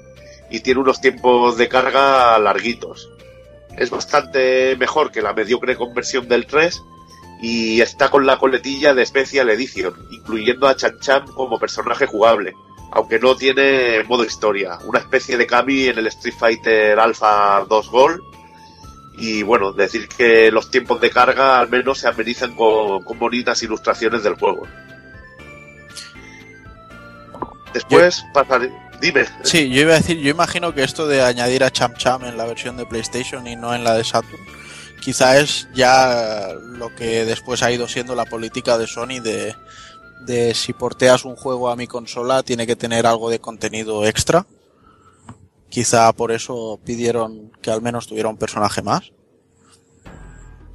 y 0.49 0.61
tiene 0.61 0.79
unos 0.79 1.01
tiempos 1.01 1.57
de 1.57 1.67
carga 1.67 2.39
larguitos. 2.39 3.11
Es 3.77 3.89
bastante 3.91 4.75
mejor 4.75 5.11
que 5.11 5.21
la 5.21 5.33
mediocre 5.33 5.75
conversión 5.75 6.27
del 6.27 6.47
3 6.47 6.83
y 7.41 7.81
está 7.81 8.09
con 8.09 8.25
la 8.25 8.37
coletilla 8.37 8.93
de 8.93 9.05
Special 9.05 9.49
Edition, 9.49 9.93
incluyendo 10.09 10.67
a 10.67 10.75
Chan 10.75 10.99
Chan 10.99 11.27
como 11.27 11.59
personaje 11.59 12.07
jugable, 12.07 12.53
aunque 12.91 13.19
no 13.19 13.35
tiene 13.35 14.03
modo 14.05 14.23
historia, 14.23 14.79
una 14.85 14.99
especie 14.99 15.37
de 15.37 15.45
Kami 15.45 15.87
en 15.87 15.99
el 15.99 16.07
Street 16.07 16.35
Fighter 16.37 16.99
Alpha 16.99 17.65
2 17.69 17.91
Gold. 17.91 18.21
Y 19.19 19.43
bueno, 19.43 19.71
decir 19.71 20.07
que 20.07 20.51
los 20.51 20.69
tiempos 20.69 21.01
de 21.01 21.09
carga 21.09 21.59
al 21.59 21.69
menos 21.69 21.99
se 21.99 22.07
amenizan 22.07 22.55
con, 22.55 23.03
con 23.03 23.17
bonitas 23.17 23.61
ilustraciones 23.63 24.23
del 24.23 24.35
juego. 24.35 24.67
Después 27.73 28.23
pasaré. 28.33 28.71
Dime. 29.01 29.25
Sí, 29.43 29.69
yo 29.69 29.81
iba 29.81 29.93
a 29.93 29.97
decir, 29.97 30.17
yo 30.19 30.29
imagino 30.31 30.73
que 30.73 30.83
esto 30.83 31.07
de 31.07 31.21
añadir 31.21 31.63
a 31.63 31.71
Cham 31.71 31.93
Cham 31.95 32.25
en 32.25 32.37
la 32.37 32.45
versión 32.45 32.77
de 32.77 32.85
PlayStation 32.85 33.45
y 33.47 33.55
no 33.55 33.73
en 33.75 33.83
la 33.83 33.93
de 33.93 34.03
Saturn, 34.03 34.41
quizá 35.01 35.39
es 35.39 35.67
ya 35.73 36.53
lo 36.63 36.93
que 36.95 37.23
después 37.25 37.61
ha 37.63 37.71
ido 37.71 37.87
siendo 37.87 38.15
la 38.15 38.25
política 38.25 38.77
de 38.77 38.87
Sony 38.87 39.19
de, 39.21 39.55
de 40.25 40.53
si 40.55 40.73
porteas 40.73 41.25
un 41.25 41.35
juego 41.35 41.69
a 41.69 41.75
mi 41.75 41.85
consola 41.87 42.41
tiene 42.43 42.65
que 42.65 42.75
tener 42.75 43.05
algo 43.05 43.29
de 43.29 43.39
contenido 43.39 44.05
extra. 44.07 44.45
Quizá 45.69 46.11
por 46.13 46.31
eso 46.31 46.79
pidieron 46.85 47.51
que 47.61 47.69
al 47.69 47.81
menos 47.81 48.07
tuviera 48.07 48.29
un 48.29 48.37
personaje 48.37 48.81
más. 48.81 49.11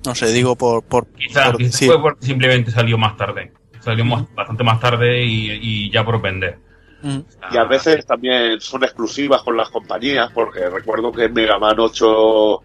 No 0.05 0.15
sé, 0.15 0.33
digo 0.33 0.57
por, 0.57 0.83
por, 0.85 1.07
Quizá, 1.15 1.47
por 1.47 1.57
quizá 1.59 1.71
decir. 1.71 1.89
fue 1.89 2.01
porque 2.01 2.27
simplemente 2.27 2.71
salió 2.71 2.99
más 2.99 3.17
tarde. 3.17 3.53
Salió 3.81 4.05
más- 4.05 4.27
bastante 4.35 4.63
más 4.65 4.81
tarde 4.81 5.25
y, 5.25 5.51
y 5.51 5.91
ya 5.93 6.05
por 6.05 6.21
vender. 6.21 6.59
Mm. 7.03 7.19
Y 7.53 7.57
a 7.57 7.65
veces 7.65 8.07
también 8.07 8.61
son 8.61 8.85
exclusivas 8.85 9.43
con 9.43 9.57
las 9.57 9.71
compañías, 9.71 10.31
porque 10.33 10.69
recuerdo 10.71 11.13
que 11.13 11.25
en 11.25 11.33
Mega 11.33 11.59
Man 11.59 11.79
8 11.79 12.63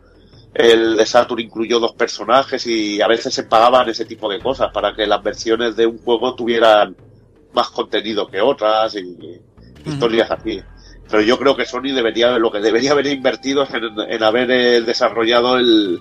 el 0.54 0.98
de 0.98 1.06
Saturn 1.06 1.42
incluyó 1.42 1.80
dos 1.80 1.94
personajes 1.94 2.66
y 2.66 3.00
a 3.02 3.08
veces 3.08 3.34
se 3.34 3.44
pagaban 3.44 3.90
ese 3.90 4.06
tipo 4.06 4.32
de 4.32 4.40
cosas 4.40 4.72
para 4.72 4.94
que 4.96 5.06
las 5.06 5.22
versiones 5.22 5.76
de 5.76 5.86
un 5.86 6.00
juego 6.00 6.36
tuvieran 6.36 6.96
más 7.54 7.70
contenido 7.70 8.28
que 8.28 8.42
otras 8.42 8.96
y 8.96 9.40
historias 9.86 10.32
así. 10.32 10.62
Pero 11.10 11.22
yo 11.22 11.38
creo 11.38 11.56
que 11.56 11.66
Sony 11.66 11.94
debería, 11.94 12.38
lo 12.38 12.52
que 12.52 12.60
debería 12.60 12.92
haber 12.92 13.08
invertido 13.08 13.64
es 13.64 13.74
en, 13.74 13.84
en 14.10 14.24
haber 14.24 14.52
eh, 14.52 14.82
desarrollado 14.82 15.58
el, 15.58 16.00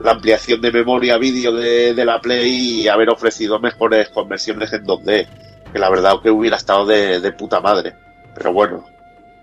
la 0.00 0.12
ampliación 0.12 0.60
de 0.60 0.72
memoria 0.72 1.18
vídeo 1.18 1.52
de, 1.52 1.94
de 1.94 2.04
la 2.04 2.20
Play 2.20 2.82
y 2.82 2.88
haber 2.88 3.10
ofrecido 3.10 3.58
mejores 3.60 4.08
conversiones 4.08 4.72
en 4.72 4.84
2D, 4.84 5.28
que 5.72 5.78
la 5.78 5.90
verdad 5.90 6.20
que 6.22 6.30
hubiera 6.30 6.56
estado 6.56 6.86
de, 6.86 7.20
de 7.20 7.32
puta 7.32 7.60
madre. 7.60 7.94
Pero 8.34 8.52
bueno, 8.52 8.84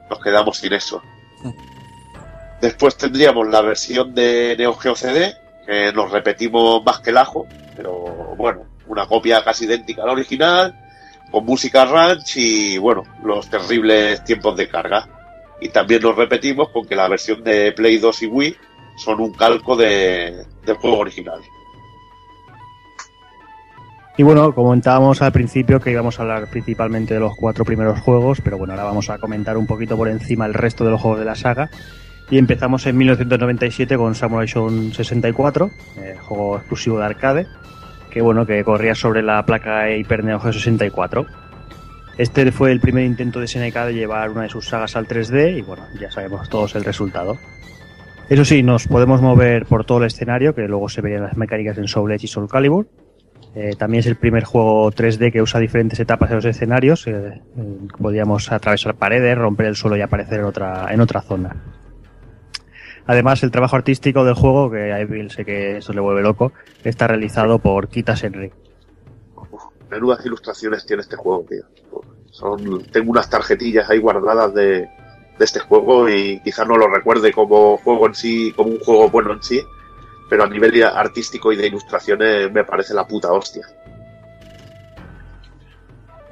nos 0.10 0.20
quedamos 0.20 0.58
sin 0.58 0.74
eso. 0.74 1.02
Después 2.62 2.98
tendríamos 2.98 3.48
la 3.48 3.62
versión 3.62 4.14
de 4.16 4.56
Neo 4.58 4.74
Geo 4.76 4.96
CD, 4.96 5.36
que 5.66 5.92
nos 5.94 6.12
repetimos 6.12 6.84
más 6.84 7.00
que 7.00 7.10
el 7.10 7.18
ajo, 7.18 7.48
pero 7.76 8.36
bueno, 8.38 8.66
una 8.88 9.06
copia 9.08 9.44
casi 9.44 9.66
idéntica 9.66 10.04
a 10.04 10.08
la 10.08 10.14
original, 10.14 10.74
con 11.32 11.46
música 11.46 11.86
ranch 11.86 12.38
y 12.38 12.78
bueno, 12.78 13.04
los 13.24 13.50
terribles 13.50 14.24
tiempos 14.24 14.56
de 14.56 14.68
carga. 14.68 15.08
Y 15.60 15.70
también 15.70 16.02
nos 16.02 16.16
repetimos 16.16 16.70
con 16.70 16.86
que 16.86 16.96
la 16.96 17.08
versión 17.08 17.44
de 17.44 17.72
Play 17.72 17.98
2 17.98 18.24
y 18.24 18.28
Wii 18.28 18.58
son 18.98 19.20
un 19.20 19.34
calco 19.34 19.76
de, 19.76 20.46
del 20.66 20.76
juego 20.76 21.00
original. 21.00 21.42
Y 24.18 24.24
bueno, 24.24 24.56
comentábamos 24.56 25.22
al 25.22 25.34
principio 25.34 25.82
que 25.82 25.92
íbamos 25.92 26.18
a 26.18 26.22
hablar 26.22 26.48
principalmente 26.48 27.16
de 27.16 27.20
los 27.20 27.36
cuatro 27.36 27.66
primeros 27.66 28.00
juegos, 28.00 28.40
pero 28.40 28.58
bueno, 28.58 28.72
ahora 28.72 28.86
vamos 28.86 29.10
a 29.10 29.18
comentar 29.18 29.58
un 29.58 29.68
poquito 29.68 29.98
por 29.98 30.08
encima 30.08 30.46
el 30.46 30.54
resto 30.54 30.86
de 30.86 30.92
los 30.92 31.02
juegos 31.02 31.20
de 31.20 31.26
la 31.26 31.36
saga. 31.36 31.70
Y 32.30 32.38
empezamos 32.38 32.86
en 32.88 32.98
1997 32.98 33.98
con 33.98 34.16
Samurai 34.16 34.48
Shodown 34.48 34.94
64, 34.94 35.70
eh, 35.98 36.16
juego 36.22 36.58
exclusivo 36.58 37.00
de 37.00 37.06
arcade, 37.06 37.48
que 38.10 38.22
bueno, 38.22 38.46
que 38.46 38.64
corría 38.64 38.96
sobre 38.96 39.22
la 39.22 39.46
placa 39.46 39.94
Hyper 39.94 40.24
Neo 40.24 40.40
Geo 40.40 40.54
64. 40.54 41.26
Este 42.18 42.50
fue 42.54 42.72
el 42.72 42.80
primer 42.80 43.04
intento 43.04 43.42
de 43.42 43.48
SNK 43.48 43.76
de 43.88 43.94
llevar 43.94 44.30
una 44.30 44.44
de 44.44 44.50
sus 44.50 44.66
sagas 44.66 44.96
al 44.96 45.08
3D 45.10 45.58
y 45.58 45.62
bueno, 45.62 45.84
ya 46.00 46.10
sabemos 46.10 46.48
todos 46.48 46.74
el 46.76 46.86
resultado. 46.86 47.38
Eso 48.30 48.46
sí, 48.46 48.64
nos 48.64 48.88
podemos 48.88 49.22
mover 49.22 49.66
por 49.66 49.84
todo 49.86 49.98
el 50.00 50.06
escenario, 50.06 50.56
que 50.56 50.70
luego 50.70 50.88
se 50.88 51.02
verían 51.02 51.24
las 51.24 51.36
mecánicas 51.36 51.78
en 51.78 51.90
Soul 51.90 52.14
Edge 52.14 52.24
y 52.24 52.28
Soul 52.28 52.48
Calibur. 52.48 52.88
Eh, 53.56 53.76
también 53.78 54.02
es 54.02 54.06
el 54.08 54.18
primer 54.18 54.44
juego 54.44 54.92
3D 54.92 55.32
que 55.32 55.42
usa 55.42 55.62
diferentes 55.62 55.98
etapas 56.00 56.30
en 56.30 56.36
los 56.36 56.46
escenarios. 56.46 57.08
Eh, 57.08 57.42
eh, 57.58 57.78
podíamos 57.98 58.52
atravesar 58.52 58.96
paredes, 58.96 59.38
romper 59.38 59.68
el 59.68 59.78
suelo 59.78 59.96
y 59.96 60.02
aparecer 60.02 60.42
en 60.42 60.46
otra, 60.46 60.94
en 60.94 61.00
otra 61.00 61.22
zona. 61.22 61.56
Además, 63.08 63.44
el 63.44 63.52
trabajo 63.52 63.78
artístico 63.78 64.26
del 64.26 64.34
juego, 64.34 64.70
que 64.70 64.92
a 64.92 65.00
Evil 65.00 65.32
sé 65.32 65.46
que 65.46 65.78
eso 65.78 65.94
le 65.94 66.02
vuelve 66.02 66.22
loco, 66.22 66.52
está 66.84 67.08
realizado 67.08 67.60
por 67.60 67.88
Kita 67.88 68.16
Senri. 68.18 68.52
Menudas 69.90 70.26
ilustraciones 70.26 70.86
tiene 70.86 71.04
este 71.04 71.16
juego, 71.16 71.46
tío. 71.48 71.64
Son, 72.32 72.84
tengo 72.92 73.12
unas 73.12 73.30
tarjetillas 73.30 73.90
ahí 73.90 74.00
guardadas 74.00 74.54
de, 74.54 74.90
de 75.38 75.46
este 75.46 75.60
juego 75.60 76.10
y 76.10 76.42
quizá 76.42 76.66
no 76.66 76.76
lo 76.76 76.88
recuerde 76.88 77.32
como 77.32 77.78
juego 77.78 78.08
en 78.08 78.16
sí, 78.16 78.52
como 78.54 78.72
un 78.72 78.80
juego 78.80 79.10
bueno 79.10 79.32
en 79.32 79.44
sí, 79.44 79.62
pero 80.30 80.44
a 80.44 80.48
nivel 80.48 80.84
artístico 80.84 81.52
y 81.52 81.56
de 81.56 81.68
ilustraciones 81.68 82.52
me 82.52 82.64
parece 82.64 82.94
la 82.94 83.08
puta 83.08 83.32
hostia. 83.32 83.66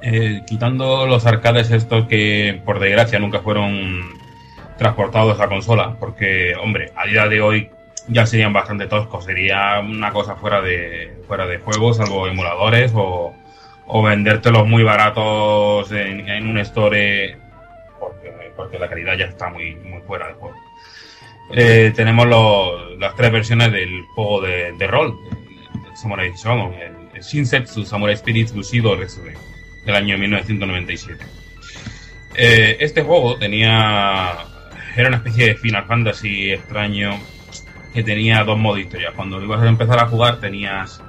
Eh, 0.02 0.42
quitando 0.46 1.06
los 1.06 1.24
arcades 1.24 1.70
estos 1.70 2.06
que 2.06 2.60
por 2.64 2.78
desgracia 2.78 3.18
nunca 3.18 3.40
fueron 3.40 4.02
transportados 4.76 5.40
a 5.40 5.48
consola, 5.48 5.96
porque 5.98 6.54
hombre, 6.56 6.92
a 6.94 7.06
día 7.06 7.26
de 7.26 7.40
hoy 7.40 7.70
ya 8.08 8.26
serían 8.26 8.52
bastante 8.52 8.86
toscos, 8.86 9.24
sería 9.24 9.80
una 9.80 10.12
cosa 10.12 10.36
fuera 10.36 10.60
de 10.60 11.22
fuera 11.26 11.46
de 11.46 11.58
juegos, 11.58 11.96
salvo 11.96 12.26
emuladores 12.26 12.92
o, 12.94 13.34
o 13.86 14.02
vendértelos 14.02 14.66
muy 14.66 14.82
baratos 14.82 15.90
en, 15.92 16.28
en 16.28 16.48
un 16.48 16.58
store 16.58 17.38
porque, 17.98 18.52
porque 18.56 18.78
la 18.78 18.88
calidad 18.88 19.16
ya 19.16 19.26
está 19.26 19.48
muy, 19.48 19.74
muy 19.76 20.02
fuera 20.02 20.28
de 20.28 20.34
juego. 20.34 20.63
Eh, 21.52 21.92
tenemos 21.94 22.26
los, 22.26 22.98
las 22.98 23.14
tres 23.16 23.30
versiones 23.30 23.70
del 23.72 24.02
juego 24.14 24.40
de, 24.40 24.72
de 24.72 24.86
rol, 24.86 25.18
el 25.90 25.96
Samurai 25.96 26.32
Shodown, 26.32 26.74
el, 26.74 26.92
el 27.14 27.22
Shinsetsu 27.22 27.84
Samurai 27.84 28.14
Spirit 28.14 28.50
Bushido 28.52 28.96
Resurrect, 28.96 29.38
del 29.84 29.94
año 29.94 30.16
1997. 30.18 31.24
Eh, 32.36 32.76
este 32.80 33.02
juego 33.02 33.36
tenía. 33.36 34.36
Era 34.96 35.08
una 35.08 35.18
especie 35.18 35.46
de 35.48 35.54
Final 35.56 35.84
Fantasy 35.86 36.52
extraño 36.52 37.20
que 37.92 38.02
tenía 38.02 38.42
dos 38.44 38.58
modos 38.58 38.76
de 38.76 38.82
historia. 38.82 39.12
Cuando 39.14 39.40
ibas 39.42 39.62
a 39.62 39.68
empezar 39.68 39.98
a 40.00 40.06
jugar, 40.06 40.40
tenías. 40.40 41.00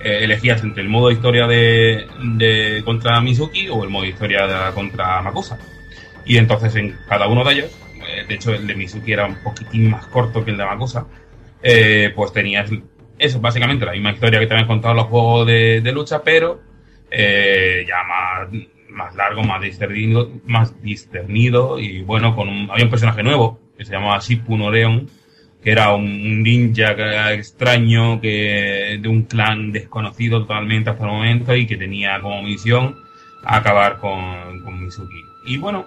eh, 0.00 0.18
elegías 0.24 0.62
entre 0.62 0.82
el 0.82 0.88
modo 0.90 1.08
de 1.08 1.14
historia 1.14 1.46
de, 1.46 2.06
de 2.36 2.82
contra 2.84 3.18
Mizuki 3.22 3.68
o 3.70 3.84
el 3.84 3.90
modo 3.90 4.02
de 4.02 4.10
historia 4.10 4.46
de- 4.46 4.72
contra 4.74 5.22
Makosa. 5.22 5.58
Y 6.26 6.36
entonces 6.36 6.74
en 6.76 6.98
cada 7.08 7.26
uno 7.28 7.44
de 7.44 7.52
ellos, 7.54 7.78
de 8.26 8.34
hecho 8.34 8.54
el 8.54 8.66
de 8.66 8.74
Mizuki 8.74 9.12
era 9.12 9.26
un 9.26 9.36
poquitín 9.42 9.90
más 9.90 10.06
corto 10.06 10.44
que 10.44 10.50
el 10.50 10.56
de 10.56 10.64
Makosa, 10.64 11.06
eh, 11.62 12.12
pues 12.14 12.32
tenías 12.32 12.70
eso, 13.18 13.40
básicamente 13.40 13.84
la 13.84 13.92
misma 13.92 14.12
historia 14.12 14.40
que 14.40 14.46
te 14.46 14.54
habían 14.54 14.66
contado 14.66 14.94
los 14.94 15.06
juegos 15.06 15.46
de, 15.46 15.92
lucha, 15.92 16.22
pero 16.22 16.60
eh, 17.10 17.84
ya 17.88 18.02
más, 18.04 18.48
más 18.90 19.14
largo, 19.14 19.42
más 19.42 19.60
discernido, 19.60 20.30
más 20.46 20.80
discernido 20.82 21.78
y 21.78 22.02
bueno, 22.02 22.34
con 22.34 22.48
un, 22.48 22.70
había 22.70 22.84
un 22.84 22.90
personaje 22.90 23.22
nuevo 23.22 23.60
que 23.76 23.84
se 23.84 23.92
llamaba 23.92 24.18
Shippun 24.18 24.62
Oreon, 24.62 25.08
que 25.62 25.70
era 25.70 25.94
un 25.94 26.42
ninja 26.42 27.32
extraño 27.32 28.20
que 28.20 28.98
de 29.00 29.08
un 29.08 29.22
clan 29.22 29.72
desconocido 29.72 30.40
totalmente 30.40 30.90
hasta 30.90 31.04
el 31.04 31.10
momento 31.10 31.56
y 31.56 31.66
que 31.66 31.76
tenía 31.76 32.20
como 32.20 32.42
misión 32.42 32.96
acabar 33.44 33.98
con, 33.98 34.60
con 34.62 34.84
Mizuki. 34.84 35.22
Y 35.46 35.56
bueno, 35.58 35.86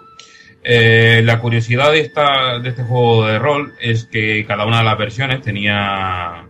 eh, 0.69 1.21
la 1.23 1.39
curiosidad 1.39 1.93
de, 1.93 2.01
este 2.01 2.83
juego 2.83 3.25
de 3.25 3.39
rol 3.39 3.73
es 3.79 4.03
que 4.03 4.43
cada 4.45 4.65
una 4.65 4.79
de 4.79 4.83
las 4.83 4.97
versiones 4.97 5.41
tenía, 5.41 6.43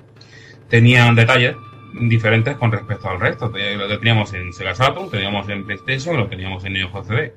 tenían 0.69 1.13
detalles 1.13 1.55
diferentes 1.93 2.55
con 2.55 2.71
respecto 2.71 3.07
al 3.07 3.19
resto. 3.19 3.53
Lo 3.53 3.99
teníamos 3.99 4.33
en 4.33 4.51
Sega 4.53 4.73
Saturn, 4.73 5.11
teníamos 5.11 5.47
en 5.49 5.67
PlayStation, 5.67 6.17
lo 6.17 6.27
teníamos 6.27 6.65
en 6.65 6.73
Neo 6.73 6.89
CD. 7.03 7.35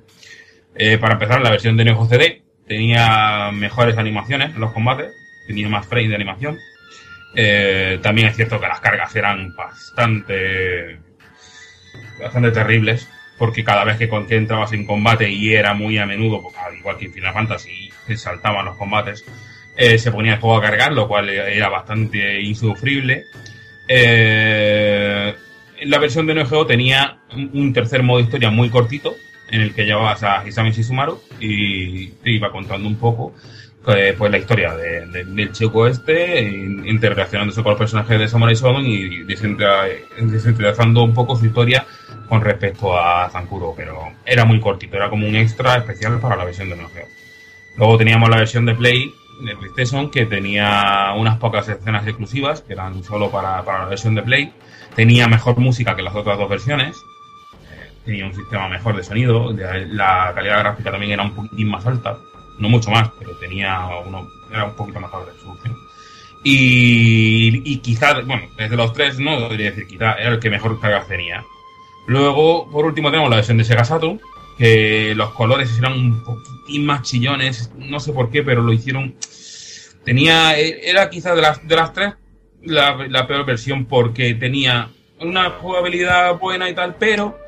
Eh, 0.75 0.97
para 0.97 1.13
empezar, 1.15 1.43
la 1.43 1.51
versión 1.51 1.77
de 1.77 1.85
Neo 1.85 2.07
CD 2.07 2.45
tenía 2.67 3.51
mejores 3.53 3.99
animaciones 3.99 4.55
en 4.55 4.61
los 4.63 4.73
combates, 4.73 5.13
tenía 5.47 5.69
más 5.69 5.87
frame 5.87 6.09
de 6.09 6.15
animación. 6.15 6.57
Eh, 7.37 7.99
también 8.03 8.29
es 8.29 8.37
cierto 8.37 8.59
que 8.59 8.69
las 8.69 8.81
cargas 8.81 9.15
eran 9.15 9.55
bastante, 9.55 10.99
bastante 12.23 12.53
terribles, 12.53 13.07
porque 13.41 13.65
cada 13.65 13.83
vez 13.85 13.97
que, 13.97 14.09
con- 14.09 14.27
que 14.27 14.37
entrabas 14.37 14.73
en 14.75 14.85
combate 14.85 15.29
y 15.31 15.55
era 15.55 15.73
muy 15.75 15.97
a 15.99 16.05
menudo, 16.07 16.43
al 16.65 16.77
igual 16.77 16.99
que 16.99 17.07
en 17.07 17.13
Final 17.15 17.33
Fantasy, 17.33 17.91
saltaban 18.15 18.67
los 18.67 18.77
combates, 18.77 19.25
eh, 19.77 19.97
se 19.99 20.13
ponía 20.13 20.35
el 20.35 20.41
juego 20.41 20.59
a 20.59 20.63
cargar, 20.63 20.93
lo 20.93 21.09
cual 21.09 21.29
era 21.31 21.69
bastante 21.71 22.41
insufrible. 22.43 23.25
Eh, 23.89 25.35
la 25.85 25.99
versión 25.99 26.27
de 26.27 26.35
Neo 26.35 26.47
Geo 26.47 26.67
tenía 26.67 27.19
un 27.55 27.73
tercer 27.73 28.03
modo 28.03 28.19
de 28.19 28.25
historia 28.25 28.51
muy 28.51 28.69
cortito, 28.69 29.15
en 29.51 29.63
el 29.63 29.75
que 29.75 29.85
llevabas 29.87 30.23
a 30.23 30.47
Hisami 30.47 30.71
Shizumaru 30.73 31.21
y 31.41 32.09
te 32.23 32.31
iba 32.31 32.53
contando 32.53 32.87
un 32.87 32.97
poco 32.97 33.35
eh, 33.89 34.15
pues 34.17 34.31
la 34.31 34.37
historia 34.39 34.75
de- 34.77 35.07
de- 35.07 35.25
del 35.25 35.53
chico 35.53 35.87
este, 35.89 36.43
in- 36.43 36.87
interrelacionándose 36.87 37.63
con 37.63 37.71
los 37.71 37.79
personajes 37.79 38.19
de 38.19 38.29
Samurai 38.29 38.55
Shodown 38.55 38.85
y 38.87 39.25
desentrelazando 39.25 41.03
un 41.03 41.15
poco 41.15 41.35
su 41.37 41.47
historia 41.47 41.87
con 42.31 42.43
respecto 42.43 42.97
a 42.97 43.29
Zankuro, 43.29 43.75
pero 43.77 44.13
era 44.25 44.45
muy 44.45 44.61
cortito, 44.61 44.97
era 44.97 45.11
como 45.11 45.27
un 45.27 45.35
extra 45.35 45.79
especial 45.79 46.21
para 46.21 46.37
la 46.37 46.45
versión 46.45 46.71
de 46.71 46.77
Neo. 46.77 46.89
Luego 47.77 47.99
teníamos 47.99 48.31
la 48.31 48.37
versión 48.37 48.65
de 48.65 48.75
Play, 48.77 49.13
de 49.45 49.57
PlayStation, 49.57 50.13
que 50.13 50.27
tenía 50.27 51.13
unas 51.17 51.39
pocas 51.39 51.69
escenas 51.69 52.07
exclusivas, 52.07 52.61
que 52.61 52.75
eran 52.75 53.03
solo 53.03 53.33
para, 53.33 53.65
para 53.65 53.81
la 53.81 53.85
versión 53.87 54.15
de 54.15 54.23
Play. 54.23 54.53
Tenía 54.95 55.27
mejor 55.27 55.59
música 55.59 55.97
que 55.97 56.03
las 56.03 56.15
otras 56.15 56.39
dos 56.39 56.49
versiones. 56.49 56.97
Tenía 58.05 58.27
un 58.27 58.35
sistema 58.35 58.69
mejor 58.69 58.97
de 58.97 59.03
sonido. 59.03 59.53
La 59.53 60.31
calidad 60.33 60.61
gráfica 60.61 60.93
también 60.93 61.11
era 61.13 61.25
un 61.25 61.35
poquitín 61.35 61.69
más 61.69 61.85
alta. 61.85 62.17
No 62.61 62.69
mucho 62.69 62.93
más, 62.93 63.11
pero 63.19 63.33
tenía 63.39 63.89
uno, 64.07 64.29
era 64.53 64.67
un 64.67 64.77
poquito 64.77 65.01
mejor 65.01 65.27
de 65.27 65.33
resolución. 65.33 65.77
Y, 66.45 67.73
y 67.73 67.79
quizá, 67.79 68.21
bueno, 68.21 68.45
desde 68.57 68.77
los 68.77 68.93
tres 68.93 69.19
no 69.19 69.41
debería 69.41 69.71
decir 69.71 69.89
quizá, 69.89 70.13
era 70.15 70.31
el 70.31 70.39
que 70.39 70.49
mejor 70.49 70.79
cargas 70.81 71.09
tenía. 71.09 71.45
Luego, 72.11 72.69
por 72.69 72.87
último, 72.87 73.09
tenemos 73.13 73.31
la 73.31 73.37
versión 73.37 73.57
de 73.57 73.63
Sega 73.63 73.85
Saturn, 73.85 74.21
que 74.59 75.15
los 75.15 75.31
colores 75.31 75.79
eran 75.79 75.93
un 75.93 76.25
poquitín 76.25 76.85
más 76.85 77.03
chillones, 77.03 77.71
no 77.77 78.01
sé 78.01 78.13
por 78.13 78.33
qué, 78.33 78.43
pero 78.43 78.63
lo 78.63 78.73
hicieron. 78.73 79.15
Tenía, 80.05 80.59
era 80.59 81.09
quizás 81.09 81.37
de 81.37 81.43
las, 81.43 81.69
de 81.69 81.77
las 81.77 81.93
tres 81.93 82.15
la, 82.65 83.29
peor 83.29 83.47
versión 83.47 83.85
porque 83.85 84.35
tenía 84.35 84.89
una 85.21 85.51
jugabilidad 85.51 86.37
buena 86.37 86.69
y 86.69 86.75
tal, 86.75 86.97
pero 86.99 87.39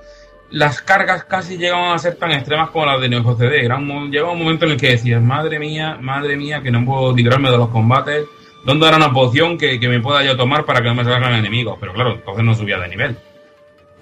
las 0.52 0.80
cargas 0.80 1.24
casi 1.24 1.58
llegaban 1.58 1.96
a 1.96 1.98
ser 1.98 2.14
tan 2.14 2.30
extremas 2.30 2.70
como 2.70 2.86
las 2.86 3.00
de 3.00 3.08
Neo 3.08 3.36
CD. 3.36 3.64
Era 3.64 3.78
un 3.78 4.12
llegaba 4.12 4.30
un 4.30 4.38
momento 4.38 4.66
en 4.66 4.70
el 4.70 4.76
que 4.76 4.90
decías, 4.90 5.20
madre 5.20 5.58
mía, 5.58 5.98
madre 6.00 6.36
mía, 6.36 6.62
que 6.62 6.70
no 6.70 6.84
puedo 6.84 7.16
librarme 7.16 7.50
de 7.50 7.58
los 7.58 7.70
combates. 7.70 8.26
¿Dónde 8.64 8.86
era 8.86 8.96
una 8.96 9.12
poción 9.12 9.58
que, 9.58 9.80
que 9.80 9.88
me 9.88 9.98
pueda 9.98 10.22
yo 10.22 10.36
tomar 10.36 10.64
para 10.64 10.82
que 10.82 10.86
no 10.86 10.94
me 10.94 11.02
salgan 11.02 11.34
enemigos? 11.34 11.78
Pero 11.80 11.92
claro, 11.94 12.12
entonces 12.12 12.44
no 12.44 12.54
subía 12.54 12.78
de 12.78 12.86
nivel. 12.86 13.16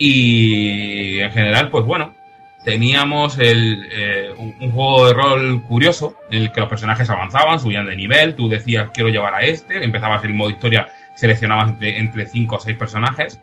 Y 0.02 1.18
en 1.20 1.30
general, 1.30 1.68
pues 1.68 1.84
bueno, 1.84 2.14
teníamos 2.64 3.38
el, 3.38 3.86
eh, 3.92 4.30
un, 4.38 4.72
juego 4.72 5.06
de 5.06 5.12
rol 5.12 5.62
curioso 5.64 6.16
en 6.30 6.44
el 6.44 6.52
que 6.52 6.60
los 6.60 6.70
personajes 6.70 7.10
avanzaban, 7.10 7.60
subían 7.60 7.84
de 7.84 7.96
nivel, 7.96 8.34
tú 8.34 8.48
decías 8.48 8.90
quiero 8.94 9.10
llevar 9.10 9.34
a 9.34 9.42
este, 9.42 9.84
empezabas 9.84 10.24
el 10.24 10.32
modo 10.32 10.48
historia, 10.48 10.88
seleccionabas 11.16 11.68
entre, 11.68 11.98
entre 11.98 12.24
5 12.26 12.56
o 12.56 12.58
6 12.58 12.78
personajes, 12.78 13.40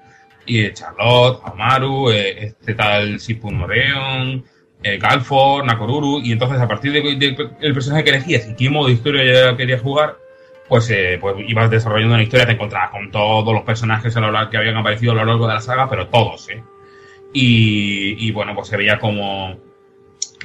y 0.48 0.62
eh, 0.62 0.74
Charlotte, 0.74 1.42
Amaru, 1.46 2.10
eh, 2.10 2.46
este 2.46 2.74
tal 2.74 3.18
Shippun 3.20 3.62
Oreon, 3.62 4.44
eh, 4.82 4.98
Galfor, 4.98 5.64
Nakoruru, 5.64 6.22
y 6.24 6.32
entonces 6.32 6.60
a 6.60 6.68
partir 6.68 6.92
del 6.92 7.20
de, 7.20 7.50
el 7.62 7.74
personaje 7.74 8.04
que 8.04 8.10
elegías 8.10 8.48
y 8.50 8.56
qué 8.56 8.72
modo 8.72 8.88
de 8.88 8.94
historia 8.94 9.24
ya 9.24 9.56
querías 9.56 9.82
jugar, 9.82 10.18
pues, 10.68 10.90
eh, 10.90 11.18
pues 11.20 11.36
ibas 11.48 11.70
desarrollando 11.70 12.16
una 12.16 12.24
historia, 12.24 12.46
te 12.46 12.54
encontrabas 12.54 12.92
con 12.92 13.12
todos 13.12 13.54
los 13.54 13.64
personajes 13.64 14.16
a 14.18 14.20
lo 14.20 14.32
largo, 14.32 14.52
que 14.52 14.58
habían 14.58 14.78
aparecido 14.78 15.14
a 15.14 15.16
lo 15.16 15.26
largo 15.26 15.48
de 15.48 15.54
la 15.54 15.62
saga, 15.62 15.90
pero 15.90 16.08
todos, 16.08 16.50
¿eh? 16.50 16.64
Y, 17.34 18.28
y 18.28 18.32
bueno, 18.32 18.56
pues 18.56 18.68
se 18.68 18.78
veía 18.78 19.00
como, 19.00 19.58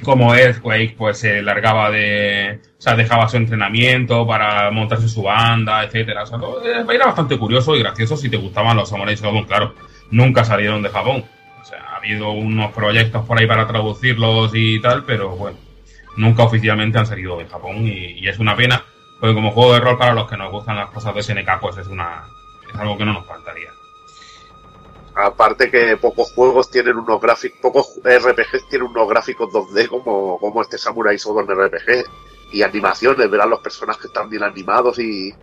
como 0.03 0.35
Earthquake 0.35 0.95
pues 0.97 1.17
se 1.17 1.41
largaba 1.41 1.89
de, 1.89 2.59
o 2.77 2.81
sea, 2.81 2.95
dejaba 2.95 3.27
su 3.29 3.37
entrenamiento 3.37 4.27
para 4.27 4.69
montarse 4.71 5.07
su 5.07 5.23
banda, 5.23 5.83
etcétera. 5.83 6.23
O 6.23 6.61
eh, 6.65 6.85
era 6.93 7.05
bastante 7.05 7.37
curioso 7.37 7.75
y 7.75 7.79
gracioso 7.79 8.17
si 8.17 8.29
te 8.29 8.37
gustaban 8.37 8.77
los 8.77 8.89
Samurai 8.89 9.15
Shodown, 9.15 9.45
claro. 9.45 9.73
Nunca 10.11 10.43
salieron 10.43 10.81
de 10.81 10.89
Japón. 10.89 11.25
O 11.61 11.65
sea, 11.65 11.79
ha 11.81 11.97
habido 11.97 12.31
unos 12.31 12.71
proyectos 12.73 13.25
por 13.25 13.39
ahí 13.39 13.47
para 13.47 13.67
traducirlos 13.67 14.51
y 14.53 14.79
tal, 14.81 15.05
pero 15.05 15.29
bueno, 15.35 15.57
nunca 16.17 16.43
oficialmente 16.43 16.99
han 16.99 17.05
salido 17.05 17.37
de 17.37 17.45
Japón 17.45 17.87
y 17.87 18.27
es 18.27 18.37
una 18.39 18.55
pena, 18.55 18.83
porque 19.23 19.35
como 19.35 19.51
juego 19.51 19.73
de 19.73 19.79
rol 19.79 19.97
para 19.97 20.13
los 20.13 20.29
que 20.29 20.35
nos 20.35 20.51
gustan 20.51 20.75
las 20.75 20.89
cosas 20.89 21.15
de 21.15 21.23
SNK, 21.23 21.61
pues 21.61 21.77
es 21.77 21.87
una, 21.87 22.27
es 22.69 22.77
algo 22.77 22.97
que 22.97 23.05
no 23.05 23.13
nos 23.13 23.25
faltaría. 23.25 23.71
Aparte 25.15 25.71
que 25.71 25.95
pocos 25.95 26.33
juegos 26.33 26.69
tienen 26.69 26.97
unos 26.97 27.21
gráficos, 27.21 27.57
pocos 27.61 28.01
RPGs 28.03 28.67
tienen 28.67 28.89
unos 28.89 29.07
gráficos 29.07 29.49
2D 29.49 29.87
como, 29.87 30.37
como 30.39 30.61
este 30.61 30.77
Samurai 30.77 31.15
Shodown 31.15 31.47
RPG, 31.47 32.03
y 32.51 32.63
animaciones, 32.63 33.31
ver 33.31 33.39
a 33.39 33.45
los 33.45 33.61
personajes 33.61 34.11
tan 34.11 34.29
bien 34.29 34.43
animados 34.43 34.99
y 34.99 35.33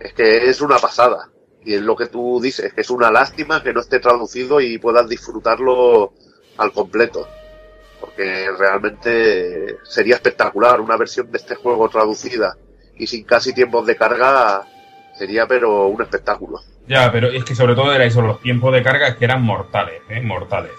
es 0.00 0.14
que 0.14 0.48
es 0.48 0.62
una 0.62 0.78
pasada. 0.78 1.28
Y 1.62 1.74
es 1.74 1.82
lo 1.82 1.94
que 1.94 2.06
tú 2.06 2.40
dices, 2.40 2.72
que 2.72 2.80
es 2.80 2.88
una 2.88 3.10
lástima 3.10 3.62
que 3.62 3.74
no 3.74 3.80
esté 3.80 4.00
traducido 4.00 4.62
y 4.62 4.78
puedas 4.78 5.10
disfrutarlo 5.10 6.14
al 6.56 6.72
completo. 6.72 7.28
Porque 8.00 8.48
realmente 8.58 9.76
sería 9.84 10.14
espectacular 10.14 10.80
una 10.80 10.96
versión 10.96 11.30
de 11.30 11.36
este 11.36 11.54
juego 11.54 11.86
traducida 11.90 12.56
y 12.96 13.06
sin 13.06 13.24
casi 13.24 13.54
tiempos 13.54 13.86
de 13.86 13.96
carga 13.96 14.64
sería 15.14 15.46
pero 15.46 15.86
un 15.86 16.02
espectáculo. 16.02 16.60
Ya, 16.86 17.10
pero 17.10 17.28
es 17.28 17.44
que 17.44 17.54
sobre 17.54 17.74
todo 17.74 17.92
era 17.92 18.04
eso, 18.04 18.22
los 18.22 18.40
tiempos 18.40 18.72
de 18.72 18.82
carga 18.82 19.16
que 19.16 19.24
eran 19.24 19.42
mortales, 19.42 20.02
¿eh? 20.08 20.20
Mortales. 20.20 20.72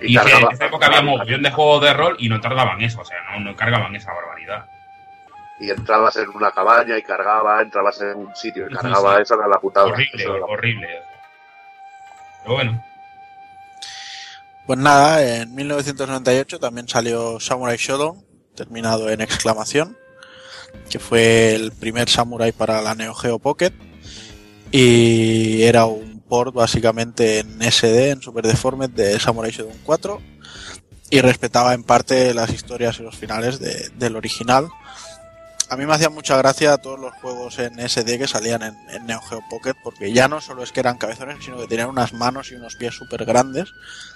Y, 0.00 0.16
que 0.16 0.32
en 0.32 0.52
esa 0.52 0.66
época 0.66 0.86
había 0.86 1.00
un 1.00 1.06
montón 1.06 1.42
de 1.42 1.50
juegos 1.50 1.82
de 1.82 1.92
rol 1.92 2.16
y 2.18 2.28
no 2.28 2.40
tardaban 2.40 2.80
eso, 2.82 3.00
o 3.00 3.04
sea, 3.04 3.18
no, 3.30 3.40
no 3.40 3.56
cargaban 3.56 3.94
esa 3.94 4.12
barbaridad 4.12 4.66
y 5.62 5.70
entrabas 5.70 6.16
en 6.16 6.28
una 6.30 6.50
cabaña 6.50 6.98
y 6.98 7.02
cargaba, 7.02 7.62
entrabas 7.62 8.00
en 8.00 8.18
un 8.18 8.34
sitio 8.34 8.66
y 8.68 8.74
cargaba, 8.74 9.20
eso 9.20 9.36
era 9.36 9.46
la 9.46 9.60
putada. 9.60 9.86
Horrible, 9.86 10.26
horrible. 10.28 10.88
Pero 12.42 12.54
bueno. 12.54 12.84
Pues 14.66 14.78
nada, 14.78 15.22
en 15.24 15.54
1998 15.54 16.58
también 16.58 16.88
salió 16.88 17.38
Samurai 17.38 17.76
Shodown, 17.76 18.24
terminado 18.56 19.08
en 19.08 19.20
exclamación, 19.20 19.96
que 20.90 20.98
fue 20.98 21.54
el 21.54 21.72
primer 21.72 22.08
Samurai 22.08 22.52
para 22.52 22.82
la 22.82 22.94
Neo 22.94 23.14
Geo 23.14 23.38
Pocket 23.38 23.72
y 24.70 25.62
era 25.62 25.86
un 25.86 26.20
port 26.20 26.54
básicamente 26.54 27.40
en 27.40 27.60
SD, 27.60 28.10
en 28.10 28.22
Super 28.22 28.46
Deformed 28.46 28.90
de 28.90 29.18
Samurai 29.18 29.50
Shodown 29.50 29.78
4 29.84 30.20
y 31.10 31.20
respetaba 31.20 31.74
en 31.74 31.84
parte 31.84 32.34
las 32.34 32.50
historias 32.50 32.98
y 32.98 33.02
los 33.02 33.16
finales 33.16 33.58
de, 33.58 33.90
del 33.98 34.16
original 34.16 34.68
a 35.72 35.76
mí 35.78 35.86
me 35.86 35.94
hacía 35.94 36.10
mucha 36.10 36.36
gracia 36.36 36.76
todos 36.76 37.00
los 37.00 37.14
juegos 37.14 37.58
en 37.58 37.80
SD 37.80 38.18
que 38.18 38.28
salían 38.28 38.62
en, 38.62 39.06
Neo 39.06 39.22
Geo 39.22 39.40
Pocket, 39.48 39.72
porque 39.82 40.12
ya 40.12 40.28
no 40.28 40.38
solo 40.42 40.62
es 40.62 40.70
que 40.70 40.80
eran 40.80 40.98
cabezones, 40.98 41.42
sino 41.42 41.56
que 41.56 41.66
tenían 41.66 41.88
unas 41.88 42.12
manos 42.12 42.52
y 42.52 42.56
unos 42.56 42.76
pies 42.76 42.94
súper 42.94 43.24
grandes. 43.24 43.72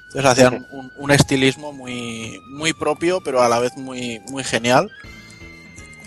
Entonces 0.09 0.31
hacían 0.31 0.67
un, 0.99 1.11
estilismo 1.11 1.73
muy, 1.73 2.39
muy 2.51 2.75
propio, 2.75 3.23
pero 3.25 3.43
a 3.43 3.49
la 3.49 3.59
vez 3.59 3.75
muy, 3.79 4.21
muy 4.29 4.45
genial. 4.45 4.91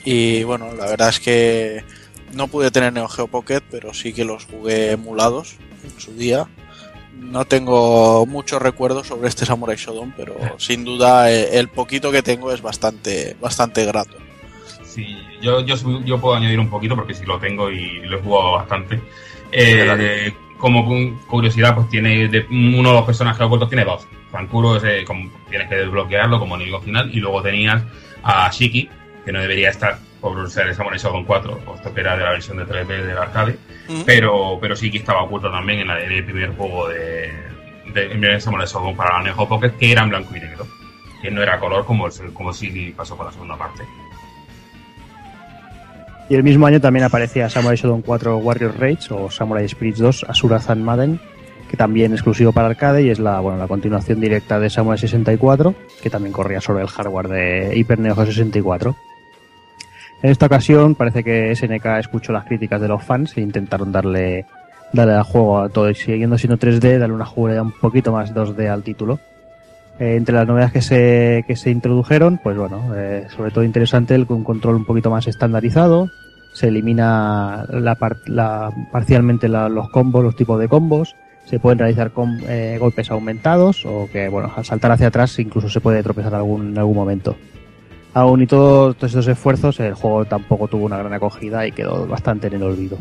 Y 0.04 0.44
bueno, 0.44 0.74
la 0.74 0.86
verdad 0.86 1.10
es 1.10 1.20
que 1.20 1.84
no 2.34 2.48
pude 2.48 2.72
tener 2.72 2.94
Neo 2.94 3.08
Geo 3.08 3.28
Pocket, 3.28 3.62
pero 3.70 3.94
sí 3.94 4.14
que 4.14 4.26
los 4.26 4.46
jugué 4.46 4.92
emulados 4.92 5.58
en 5.84 6.00
su 6.00 6.14
día. 6.14 6.48
No 7.20 7.46
tengo 7.46 8.26
muchos 8.26 8.62
recuerdos 8.62 9.08
sobre 9.08 9.28
este 9.28 9.46
Samurai 9.46 9.76
Shodown, 9.76 10.14
pero 10.16 10.36
sin 10.58 10.86
duda 10.86 11.32
eh, 11.32 11.60
el 11.60 11.68
poquito 11.68 12.12
que 12.12 12.24
tengo 12.24 12.52
es 12.52 12.62
bastante, 12.62 13.36
bastante 13.42 13.86
grato. 13.86 14.18
Sí, 14.84 15.18
yo, 15.42 15.62
yo, 15.62 15.76
yo 16.04 16.20
puedo 16.20 16.36
añadir 16.36 16.60
un 16.60 16.70
poquito 16.70 16.96
porque 16.96 17.14
sí 17.14 17.26
lo 17.26 17.40
tengo 17.40 17.70
y 17.70 18.00
lo 18.02 18.18
he 18.18 18.22
jugado 18.22 18.54
bastante. 18.54 19.00
Eh, 19.52 20.34
como 20.58 20.86
curiosidad, 21.28 21.74
pues 21.74 21.90
tiene 21.90 22.28
de, 22.28 22.46
uno 22.50 22.90
de 22.90 22.96
los 22.96 23.06
personajes 23.06 23.42
ocultos 23.42 23.70
tiene 23.70 23.86
dos. 23.86 24.06
Fankuro 24.32 24.80
como, 25.08 25.32
tienes 25.50 25.70
que 25.70 25.76
desbloquearlo 25.76 26.40
como 26.40 26.56
enemigo 26.56 26.82
final 26.82 27.10
y 27.14 27.20
luego 27.20 27.42
tenías 27.42 27.82
a 28.24 28.50
Shiki, 28.52 28.90
que 29.30 29.34
no 29.34 29.42
debería 29.42 29.70
estar 29.70 30.00
por 30.20 30.50
ser 30.50 30.74
Samurai 30.74 30.98
Shodown 30.98 31.24
4, 31.24 31.60
puesto 31.60 31.94
que 31.94 32.02
era 32.02 32.18
de 32.18 32.24
la 32.24 32.32
versión 32.32 32.58
de 32.58 32.66
3D 32.66 32.88
del 32.88 33.16
arcade, 33.16 33.60
pero, 34.04 34.58
pero 34.60 34.74
Shiki 34.74 34.98
estaba 34.98 35.22
oculto 35.22 35.52
también 35.52 35.82
en, 35.82 35.92
el 35.92 36.26
primer 36.26 36.56
juego 36.56 36.90
de, 36.90 37.32
de, 37.94 38.08
de 38.08 38.42
Samurai 38.42 38.66
Shodown 38.66 38.98
para 38.98 39.20
la 39.20 39.26
Neo 39.26 39.48
Pocket, 39.48 39.70
que 39.78 39.92
era 39.92 40.02
en 40.02 40.10
blanco 40.10 40.36
y 40.36 40.40
negro, 40.40 40.66
que 41.22 41.30
no 41.30 41.44
era 41.44 41.60
color 41.60 41.86
como, 41.86 42.08
como 42.34 42.52
sí 42.52 42.92
pasó 42.98 43.16
con 43.16 43.28
la 43.28 43.32
segunda 43.32 43.56
parte. 43.56 43.84
Y 46.28 46.34
el 46.34 46.42
mismo 46.42 46.66
año 46.66 46.82
también 46.82 47.06
aparecía 47.06 47.52
Samurai 47.52 47.78
Shodown 47.78 48.02
4 48.02 48.36
Warrior 48.38 48.80
Rage 48.80 49.14
o 49.14 49.30
Samurai 49.30 49.70
Spirits 49.70 50.00
2 50.00 50.26
Asura 50.28 50.60
Zan 50.60 50.84
Maden, 50.84 51.20
que 51.70 51.78
también 51.78 52.14
es 52.14 52.22
exclusivo 52.22 52.52
para 52.52 52.70
arcade 52.70 53.04
y 53.04 53.12
es 53.12 53.20
la, 53.20 53.40
bueno, 53.42 53.60
la 53.60 53.68
continuación 53.68 54.20
directa 54.20 54.60
de 54.60 54.72
Samurai 54.72 54.98
64, 54.98 55.76
que 56.02 56.10
también 56.10 56.34
corría 56.34 56.62
sobre 56.62 56.82
el 56.82 56.90
hardware 56.90 57.28
de 57.28 57.78
Hyper 57.78 58.00
Neo 58.00 58.16
Geo 58.16 58.26
64. 58.26 58.96
En 60.22 60.32
esta 60.32 60.48
ocasión 60.48 60.96
parece 60.96 61.24
que 61.24 61.56
SNK 61.56 61.86
escuchó 62.00 62.34
las 62.34 62.46
críticas 62.46 62.82
de 62.82 62.90
los 62.90 63.04
fans 63.04 63.38
e 63.38 63.42
intentaron 63.42 63.92
darle, 63.92 64.46
darle 64.92 65.14
al 65.14 65.24
juego 65.24 65.60
a 65.60 65.70
todo, 65.70 65.94
siguiendo 65.94 66.38
siendo 66.38 66.58
3D, 66.58 66.98
darle 66.98 67.16
una 67.16 67.26
jugabilidad 67.26 67.66
un 67.66 67.72
poquito 67.72 68.12
más 68.12 68.34
2D 68.34 68.70
al 68.70 68.84
título. 68.84 69.20
Eh, 69.98 70.16
entre 70.16 70.36
las 70.36 70.48
novedades 70.48 70.74
que 70.74 70.82
se, 70.82 71.46
que 71.48 71.56
se 71.56 71.72
introdujeron, 71.72 72.40
pues 72.42 72.58
bueno, 72.58 72.94
eh, 72.96 73.28
sobre 73.36 73.52
todo 73.52 73.64
interesante 73.64 74.16
el 74.16 74.26
un 74.30 74.44
control 74.44 74.76
un 74.76 74.86
poquito 74.86 75.10
más 75.10 75.28
estandarizado, 75.28 76.10
se 76.54 76.68
elimina 76.68 77.66
la, 77.70 77.96
parcialmente 78.92 79.48
los 79.48 79.90
combos, 79.90 80.24
los 80.24 80.36
tipos 80.36 80.60
de 80.60 80.68
combos, 80.68 81.16
se 81.46 81.60
pueden 81.60 81.80
realizar 81.80 82.12
con, 82.12 82.40
eh, 82.48 82.78
golpes 82.80 83.10
aumentados 83.10 83.86
o 83.86 84.10
que, 84.12 84.28
bueno, 84.28 84.52
al 84.56 84.66
saltar 84.66 84.92
hacia 84.92 85.08
atrás 85.08 85.40
incluso 85.40 85.70
se 85.70 85.82
puede 85.82 86.04
tropezar 86.04 86.36
algún, 86.36 86.70
en 86.70 86.78
algún 86.78 86.96
momento. 86.96 87.36
Aún 88.14 88.42
y 88.42 88.48
todos 88.48 88.96
estos 89.02 89.28
esfuerzos, 89.28 89.80
el 89.80 89.94
juego 89.94 90.26
tampoco 90.26 90.68
tuvo 90.68 90.86
una 90.86 90.98
gran 90.98 91.14
acogida 91.14 91.68
y 91.68 91.72
quedó 91.72 92.08
bastante 92.08 92.48
en 92.48 92.54
el 92.54 92.64
olvido. 92.64 92.98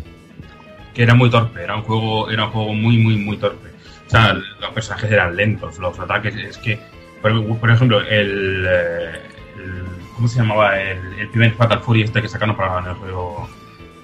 Que 0.95 1.03
era 1.03 1.15
muy 1.15 1.31
torpe, 1.31 1.63
era 1.63 1.77
un 1.77 1.83
juego, 1.83 2.31
era 2.31 2.45
un 2.47 2.51
juego 2.51 2.75
muy, 2.75 2.99
muy, 2.99 3.17
muy 3.17 3.37
torpe. 3.39 3.69
O 4.07 4.11
sea, 4.11 4.35
los 4.35 4.71
personajes 4.75 5.11
eran 5.11 5.37
lentos, 5.37 5.79
los 5.79 5.99
ataques, 5.99 6.35
es 6.37 6.59
que, 6.59 6.79
por, 7.23 7.71
ejemplo, 7.71 8.01
el, 8.01 8.67
eh, 8.69 9.21
el, 9.57 9.85
¿Cómo 10.15 10.29
se 10.29 10.41
llamaba? 10.41 10.81
El, 10.81 10.99
el, 11.19 11.29
primer 11.29 11.53
Fatal 11.53 11.81
Fury 11.81 12.03
este 12.03 12.21
que 12.21 12.29
sacaron 12.29 12.57
para 12.57 12.79
el 12.91 12.97
juego. 12.97 13.49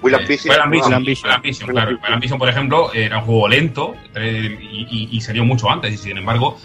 Will 0.01 0.15
Ambition. 0.15 0.53
Will 0.53 0.61
Ambition, 0.61 1.03
Will 1.03 1.31
Ambition, 1.31 1.69
claro. 1.69 1.89
Will 1.91 2.13
Ambition, 2.13 2.39
por 2.39 2.49
ejemplo, 2.49 2.93
era 2.93 3.17
un 3.17 3.25
juego 3.25 3.47
lento 3.47 3.95
eh, 4.15 4.57
y, 4.61 5.09
y, 5.11 5.21
salió 5.21 5.43
mucho 5.43 5.69
antes, 5.69 5.93
y 5.93 5.97
sin 5.97 6.17
embargo, 6.17 6.59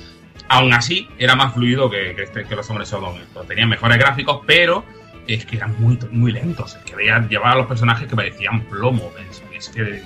aún 0.50 0.74
así, 0.74 1.08
era 1.16 1.36
más 1.36 1.54
fluido 1.54 1.88
que, 1.88 2.10
este, 2.10 2.44
que 2.44 2.56
los 2.56 2.68
hombres 2.68 2.90
Shodown. 2.90 3.20
Tenía 3.46 3.66
mejores 3.66 3.98
gráficos, 3.98 4.40
pero 4.46 4.84
es 5.28 5.46
que 5.46 5.56
eran 5.56 5.80
muy, 5.80 5.96
muy 6.10 6.32
lentos. 6.32 6.74
Es 6.74 6.82
que 6.82 6.96
veía, 6.96 7.24
llevaba 7.28 7.52
a 7.52 7.56
los 7.56 7.66
personajes 7.66 8.08
que 8.08 8.16
parecían 8.16 8.62
plomo. 8.62 9.12
Es, 9.54 9.68
que 9.68 10.02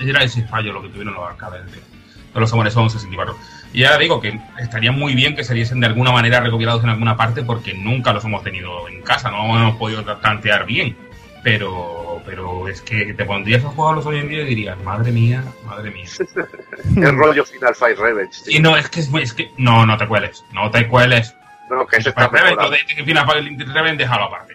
era 0.00 0.24
ese 0.24 0.46
fallo 0.46 0.72
lo 0.72 0.80
que 0.80 0.88
tuvieron 0.88 1.12
los 1.14 1.28
arcades 1.28 1.70
de 1.70 2.40
los 2.40 2.48
Samurai 2.48 2.72
son 2.72 2.88
64. 2.88 3.36
Y 3.74 3.80
ya 3.80 3.98
digo 3.98 4.18
que 4.18 4.40
estaría 4.58 4.92
muy 4.92 5.14
bien 5.14 5.36
que 5.36 5.44
saliesen 5.44 5.80
de 5.80 5.86
alguna 5.88 6.10
manera 6.10 6.40
recopilados 6.40 6.82
en 6.82 6.88
alguna 6.88 7.14
parte 7.18 7.42
porque 7.42 7.74
nunca 7.74 8.14
los 8.14 8.24
hemos 8.24 8.42
tenido 8.42 8.88
en 8.88 9.02
casa, 9.02 9.30
no 9.30 9.54
hemos 9.58 9.76
podido 9.76 10.02
tantear 10.04 10.64
bien. 10.64 10.96
Pero, 11.42 12.01
pero 12.24 12.68
es 12.68 12.82
que 12.82 13.14
te 13.14 13.24
pondrías 13.24 13.64
a 13.64 13.68
jugarlos 13.68 14.06
hoy 14.06 14.18
en 14.18 14.28
día 14.28 14.42
y 14.42 14.46
dirías, 14.46 14.78
madre 14.82 15.12
mía, 15.12 15.44
madre 15.64 15.90
mía. 15.90 16.08
El 16.96 17.16
rollo 17.16 17.44
Final 17.44 17.74
Fight 17.74 17.98
Revenge. 17.98 18.42
Y 18.46 18.58
no, 18.58 18.76
es 18.76 18.88
que, 18.88 19.00
es, 19.00 19.34
que 19.34 19.50
no, 19.58 19.86
no 19.86 19.96
te 19.96 20.06
cueles, 20.06 20.44
no 20.52 20.70
te 20.70 20.88
cueles. 20.88 21.34
No, 21.70 21.86
que 21.86 22.02
se 22.02 22.10
está 22.10 22.28
Revenge, 22.28 23.04
Final 23.04 23.26
Fight 23.26 23.68
Revenge, 23.68 23.98
déjalo 23.98 24.24
aparte 24.24 24.52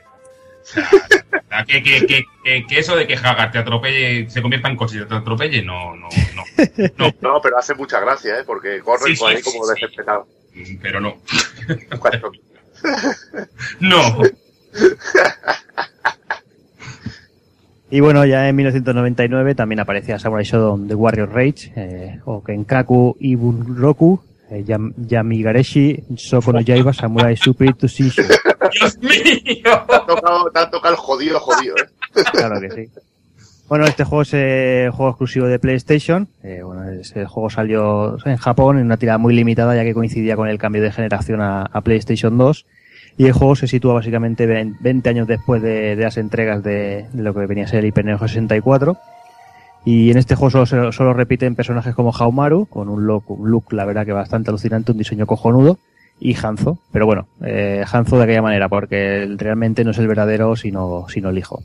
que, 1.66 1.84
que, 1.84 2.26
que, 2.44 2.68
que, 2.68 2.80
eso 2.80 2.96
de 2.96 3.08
que 3.08 3.16
Hagar 3.16 3.52
te 3.52 3.60
atropelle, 3.60 4.30
se 4.30 4.42
convierta 4.42 4.70
en 4.70 4.76
coche 4.76 4.98
y 4.98 5.06
te 5.06 5.16
atropelle, 5.16 5.64
no, 5.64 5.96
no, 5.96 6.10
no. 6.36 6.44
No, 6.98 7.14
no 7.22 7.42
pero 7.42 7.58
hace 7.58 7.76
mucha 7.76 8.00
gracia, 8.00 8.40
¿eh? 8.40 8.44
Porque 8.46 8.82
corre 8.82 9.16
por 9.16 9.32
ahí 9.32 9.42
como 9.42 9.68
desesperado. 9.68 10.28
Pero 10.82 11.00
no. 11.00 11.18
no. 13.80 14.22
Y 17.90 18.02
bueno, 18.02 18.26
ya 18.26 18.50
en 18.50 18.56
1999 18.56 19.56
también 19.56 19.80
aparecía 19.80 20.20
Samurai 20.20 20.44
Shodown 20.44 20.88
The 20.88 20.96
Warrior 20.96 21.30
Rage, 21.32 21.72
eh, 21.76 22.20
o 22.26 22.44
Kenkaku 22.44 23.16
Ibunroku, 23.20 24.20
eh, 24.50 24.64
Yam 24.66 24.94
Yamigareshi, 24.98 26.04
Soko 26.18 26.52
no 26.52 26.60
Yaiba, 26.60 26.92
Samurai 26.94 27.38
Super 27.38 27.74
Tushishu. 27.76 28.22
¡Dios 28.74 28.98
mío! 29.00 29.86
Te 29.88 29.96
ha 29.96 30.06
tocado, 30.06 30.52
te 30.52 30.60
ha 30.60 30.70
tocado 30.70 30.94
el 30.94 31.00
jodido, 31.00 31.40
jodido, 31.40 31.76
¿eh? 31.78 32.24
Claro 32.32 32.60
que 32.60 32.72
sí. 32.72 32.90
Bueno, 33.70 33.86
este 33.86 34.06
juego 34.06 34.22
es 34.22 34.34
eh, 34.34 34.90
juego 34.94 35.12
exclusivo 35.12 35.48
de 35.48 35.60
PlayStation. 35.60 36.28
Eh, 36.42 36.62
bueno, 36.64 36.90
ese 36.90 37.26
juego 37.26 37.50
salió 37.50 38.18
en 38.26 38.38
Japón 38.38 38.80
en 38.80 38.86
una 38.86 38.98
tirada 38.98 39.18
muy 39.18 39.34
limitada 39.34 39.76
ya 39.76 39.84
que 39.84 39.94
coincidía 39.94 40.38
con 40.38 40.48
el 40.48 40.58
cambio 40.58 40.82
de 40.82 40.92
generación 40.92 41.42
a, 41.42 41.64
a 41.64 41.82
PlayStation 41.82 42.38
2. 42.38 42.66
Y 43.18 43.26
el 43.26 43.34
juego 43.34 43.56
se 43.56 43.68
sitúa 43.68 43.96
básicamente 43.96 44.46
20 44.46 45.10
años 45.10 45.28
después 45.28 45.62
de, 45.62 45.96
las 45.96 46.18
entregas 46.18 46.64
de, 46.64 47.08
lo 47.16 47.34
que 47.34 47.48
venía 47.48 47.66
a 47.66 47.68
ser 47.68 47.80
el 47.80 47.88
Hyper 47.88 48.06
Neo 48.06 48.20
64. 48.20 48.98
Y 49.86 50.12
en 50.12 50.18
este 50.18 50.36
juego 50.36 50.66
solo, 50.66 50.92
solo, 50.92 51.14
repiten 51.14 51.56
personajes 51.56 51.96
como 51.96 52.12
Haumaru, 52.12 52.68
con 52.68 52.90
un 52.90 53.08
look, 53.08 53.74
la 53.74 53.86
verdad 53.86 54.06
que 54.06 54.14
bastante 54.14 54.52
alucinante, 54.52 54.92
un 54.92 55.00
diseño 55.00 55.26
cojonudo, 55.26 55.80
y 56.20 56.36
Hanzo. 56.36 56.78
Pero 56.92 57.08
bueno, 57.08 57.28
eh, 57.42 57.84
Hanzo 57.92 58.18
de 58.18 58.24
aquella 58.26 58.42
manera, 58.42 58.70
porque 58.70 59.28
realmente 59.38 59.84
no 59.84 59.92
es 59.92 59.98
el 59.98 60.08
verdadero, 60.08 60.56
sino, 60.56 61.08
sino 61.10 61.30
el 61.30 61.38
hijo. 61.40 61.64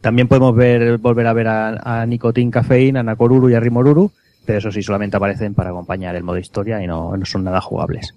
También 0.00 0.26
podemos 0.26 0.56
ver, 0.56 0.98
volver 0.98 1.28
a 1.28 1.32
ver 1.32 1.46
a, 1.46 2.00
a 2.00 2.06
Nicotin 2.06 2.50
a 2.96 3.02
Nakoruru 3.04 3.48
y 3.48 3.54
a 3.54 3.60
Rimoruru, 3.60 4.10
pero 4.44 4.58
eso 4.58 4.72
sí, 4.72 4.82
solamente 4.82 5.16
aparecen 5.16 5.54
para 5.54 5.70
acompañar 5.70 6.16
el 6.16 6.24
modo 6.24 6.38
historia 6.38 6.82
y 6.82 6.88
no, 6.88 7.16
no 7.16 7.24
son 7.24 7.44
nada 7.44 7.60
jugables. 7.60 8.12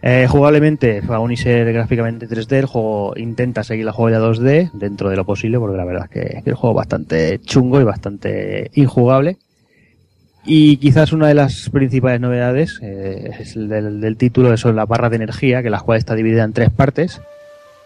Eh, 0.00 0.26
jugablemente, 0.28 1.02
aún 1.08 1.32
y 1.32 1.36
ser 1.36 1.72
gráficamente 1.72 2.28
3D, 2.28 2.58
el 2.58 2.66
juego 2.66 3.14
intenta 3.16 3.64
seguir 3.64 3.84
la 3.84 3.92
jugabilidad 3.92 4.30
2D 4.30 4.70
dentro 4.72 5.10
de 5.10 5.16
lo 5.16 5.24
posible, 5.24 5.58
porque 5.58 5.76
la 5.76 5.84
verdad 5.84 6.04
es 6.04 6.10
que, 6.10 6.42
el 6.44 6.54
juego 6.54 6.74
es 6.74 6.76
bastante 6.76 7.40
chungo 7.40 7.80
y 7.80 7.84
bastante 7.84 8.70
injugable. 8.74 9.38
Y 10.44 10.76
quizás 10.76 11.12
una 11.12 11.26
de 11.28 11.34
las 11.34 11.68
principales 11.70 12.20
novedades 12.20 12.78
eh, 12.80 13.32
es 13.40 13.56
el 13.56 13.68
del, 13.68 14.00
del 14.00 14.16
título, 14.16 14.52
eso 14.54 14.68
es 14.68 14.74
la 14.74 14.86
barra 14.86 15.10
de 15.10 15.16
energía, 15.16 15.62
que 15.62 15.70
la 15.70 15.80
cual 15.80 15.98
está 15.98 16.14
dividida 16.14 16.44
en 16.44 16.52
tres 16.52 16.70
partes. 16.70 17.20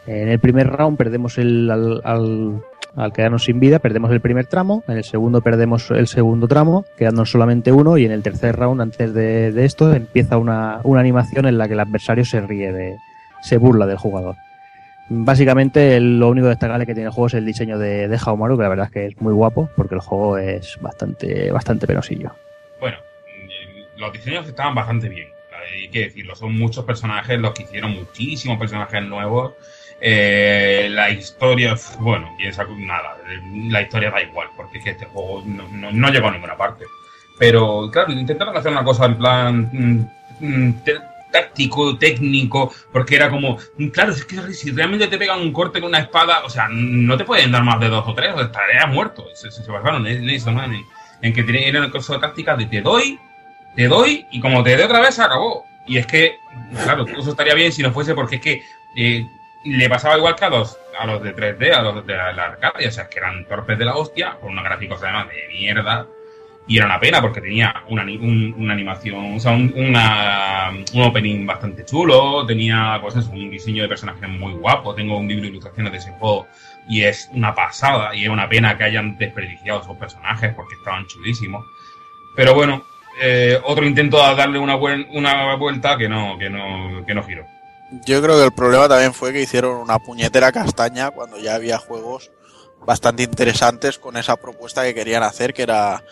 En 0.07 0.29
el 0.29 0.39
primer 0.39 0.69
round 0.69 0.99
perdemos 0.99 1.39
el, 1.39 1.71
al, 1.71 2.01
al, 2.05 2.63
al 2.97 3.13
quedarnos 3.13 3.45
sin 3.45 3.61
vida, 3.61 3.79
perdemos 3.79 4.11
el 4.11 4.21
primer 4.21 4.47
tramo, 4.47 4.85
en 4.89 4.97
el 4.97 5.05
segundo 5.05 5.41
perdemos 5.41 5.91
el 5.91 6.07
segundo 6.07 6.49
tramo, 6.49 6.85
quedándonos 6.97 7.31
solamente 7.31 7.73
uno, 7.73 7.97
y 7.99 8.05
en 8.05 8.13
el 8.13 8.23
tercer 8.23 8.57
round, 8.57 8.81
antes 8.81 9.15
de, 9.15 9.65
esto, 9.65 9.95
empieza 9.95 10.37
una, 10.39 10.81
una 10.85 11.01
animación 11.01 11.47
en 11.47 11.59
la 11.59 11.67
que 11.69 11.75
el 11.75 11.81
adversario 11.81 12.25
se 12.25 12.41
ríe 12.41 12.73
de, 12.73 12.97
se 13.43 13.57
burla 13.57 13.87
del 13.87 13.97
jugador. 13.97 14.37
Básicamente 15.09 16.01
lo 16.01 16.29
único 16.29 16.47
destacable 16.47 16.87
que 16.87 16.95
tiene 16.95 17.09
el 17.09 17.13
juego 17.13 17.27
es 17.27 17.35
el 17.35 17.45
diseño 17.45 17.79
de, 17.79 18.09
de 18.09 18.19
Haomaru, 18.25 18.57
que 18.57 18.63
la 18.63 18.69
verdad 18.69 18.87
es 18.87 18.93
que 18.93 19.07
es 19.07 19.21
muy 19.21 19.33
guapo, 19.33 19.69
porque 19.77 19.95
el 19.95 20.01
juego 20.01 20.39
es 20.39 20.79
bastante, 20.81 21.51
bastante 21.51 21.87
penosillo. 21.87 22.33
Bueno, 22.81 22.97
mm, 22.99 24.01
los 24.01 24.13
diseños 24.13 24.47
estaban 24.47 24.75
bastante 24.75 25.09
bien, 25.09 25.29
hay 25.73 25.89
que 25.89 26.01
decirlo. 26.01 26.35
Son 26.35 26.57
muchos 26.57 26.85
personajes 26.85 27.39
los 27.39 27.53
que 27.53 27.65
hicieron 27.65 27.93
muchísimos 27.93 28.59
personajes 28.59 29.03
nuevos. 29.03 29.55
Eh, 30.05 30.89
la 30.91 31.11
historia, 31.11 31.77
bueno, 32.01 32.35
piensa 32.37 32.67
nada, 32.77 33.17
la 33.69 33.83
historia 33.83 34.11
da 34.11 34.21
igual, 34.21 34.49
porque 34.57 34.79
es 34.79 34.85
que 34.85 34.91
este 34.91 35.07
juego 35.07 35.45
no, 35.47 35.69
no, 35.69 35.93
no 35.93 36.09
llegó 36.11 36.27
a 36.27 36.33
ninguna 36.33 36.57
parte. 36.57 36.87
Pero 37.39 37.89
claro, 37.93 38.13
intentaron 38.13 38.57
hacer 38.57 38.73
una 38.73 38.83
cosa 38.83 39.07
en 39.07 39.17
plan 39.17 39.71
mm, 39.73 40.45
mm, 40.45 40.75
táctico, 41.31 41.97
técnico, 41.99 42.73
porque 42.93 43.15
era 43.15 43.31
como, 43.31 43.59
mm, 43.79 43.89
claro, 43.89 44.11
es 44.11 44.25
que 44.25 44.53
si 44.53 44.73
realmente 44.73 45.07
te 45.07 45.19
pegan 45.19 45.41
un 45.41 45.53
corte 45.53 45.81
con 45.81 45.91
una 45.91 46.01
espada, 46.01 46.45
o 46.45 46.51
sea, 46.51 46.67
no 46.69 47.17
te 47.17 47.25
pueden 47.25 47.53
dar 47.53 47.63
más 47.63 47.79
de 47.79 47.89
dos 47.89 48.05
o 48.05 48.13
tres, 48.13 48.35
o 48.35 48.41
estarías 48.41 48.89
muerto. 48.89 49.25
Se, 49.35 49.53
se, 49.53 49.63
se 49.63 49.71
basaron 49.71 50.05
en 50.05 50.29
eso, 50.29 50.51
¿no? 50.51 50.65
En, 50.65 50.85
en 51.23 51.33
que 51.33 51.41
el 51.43 51.93
curso 51.93 52.15
de 52.15 52.19
táctica 52.19 52.57
de 52.57 52.67
te 52.67 52.81
doy, 52.81 53.21
te 53.77 53.87
doy, 53.87 54.27
y 54.33 54.41
como 54.41 54.65
te 54.65 54.77
dé 54.77 54.85
otra 54.85 55.01
vez, 55.01 55.21
acabó. 55.21 55.65
Y 55.87 55.99
es 55.99 56.07
que, 56.07 56.39
claro, 56.83 57.07
eso 57.07 57.31
estaría 57.31 57.55
bien 57.55 57.73
si 57.73 57.83
no 57.83 57.93
fuese 57.93 58.15
porque 58.15 58.37
es 58.37 58.43
que 58.43 58.63
eh, 58.97 59.27
le 59.65 59.89
pasaba 59.89 60.17
igual 60.17 60.35
que 60.37 60.45
a 60.45 60.51
los, 60.51 60.79
a 60.99 61.07
los 61.07 61.23
de 61.23 61.35
3D, 61.35 61.73
a 61.73 61.83
los 61.83 62.07
de 62.07 62.17
la, 62.17 62.33
la 62.33 62.45
arcade, 62.47 62.87
o 62.89 62.91
sea, 62.91 63.09
que 63.09 63.19
eran 63.19 63.47
torpes 63.47 63.79
de 63.79 63.85
la 63.85 63.95
hostia, 63.97 64.37
con 64.41 64.53
unos 64.53 64.65
gráficos 64.65 65.03
además 65.03 65.29
de 65.29 65.49
mierda, 65.49 66.07
y 66.67 66.77
era 66.79 66.87
una 66.87 67.01
pena 67.01 67.21
porque 67.21 67.41
tenía 67.41 67.83
una, 67.89 68.03
un- 68.05 68.55
una 68.57 68.73
animación, 68.73 69.35
o 69.37 69.41
sea, 69.41 69.53
un, 69.53 69.73
un 69.77 71.03
opening 71.03 71.45
bastante 71.47 71.85
chulo, 71.85 72.47
tenía 72.47 72.99
pues 73.03 73.15
un 73.17 73.51
diseño 73.51 73.83
de 73.83 73.89
personaje 73.89 74.27
muy 74.27 74.53
guapo, 74.55 74.95
tengo 74.95 75.19
un 75.19 75.27
libro 75.29 75.43
de 75.45 75.49
ilustraciones 75.51 75.93
de 75.93 75.99
ese 75.99 76.11
juego 76.13 76.47
y 76.89 77.03
es 77.03 77.29
una 77.33 77.55
pasada 77.55 78.15
y 78.15 78.25
es 78.25 78.29
una 78.29 78.49
pena 78.49 78.77
que 78.77 78.85
hayan 78.85 79.17
desperdiciado 79.19 79.81
esos 79.83 79.97
personajes 79.97 80.55
porque 80.55 80.75
estaban 80.77 81.07
chulísimos. 81.07 81.65
Pero 82.37 82.55
bueno, 82.55 82.85
eh, 83.21 83.59
otro 83.65 83.85
intento 83.85 84.17
de 84.27 84.35
darle 84.37 84.59
una, 84.59 84.75
buen- 84.77 85.07
una 85.11 85.55
vuelta 85.57 85.97
que 85.99 86.09
no, 86.09 86.39
que 86.39 86.49
no, 86.49 87.05
que 87.07 87.15
no 87.15 87.23
giró. 87.25 87.45
Yo 88.07 88.23
creo 88.23 88.37
que 88.39 88.45
el 88.47 88.53
problema 88.53 88.89
también 88.89 89.13
fue 89.15 89.33
que 89.33 89.43
hicieron 89.43 89.77
una 89.77 89.99
puñetera 89.99 90.51
castaña 90.53 91.11
cuando 91.11 91.39
ya 91.39 91.55
había 91.55 91.79
juegos 91.79 92.31
bastante 92.85 93.23
interesantes 93.23 93.99
con 93.99 94.17
esa 94.17 94.37
propuesta 94.37 94.83
que 94.83 94.95
querían 94.95 95.23
hacer, 95.23 95.53
que 95.55 95.63
era, 95.63 96.03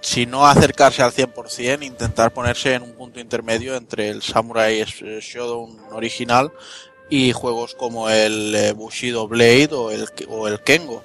si 0.00 0.26
no 0.26 0.46
acercarse 0.46 1.02
al 1.02 1.12
100%, 1.12 1.82
intentar 1.84 2.32
ponerse 2.32 2.74
en 2.74 2.82
un 2.82 2.92
punto 2.92 3.20
intermedio 3.20 3.76
entre 3.76 4.08
el 4.08 4.22
Samurai 4.22 4.82
Shodown 4.84 5.78
original 5.92 6.50
y 7.10 7.32
juegos 7.32 7.74
como 7.74 8.08
el 8.08 8.54
eh, 8.54 8.72
Bushido 8.72 9.28
Blade 9.28 9.68
o 9.72 9.90
el, 9.90 10.08
o 10.28 10.48
el 10.48 10.60
Kengo, 10.60 11.04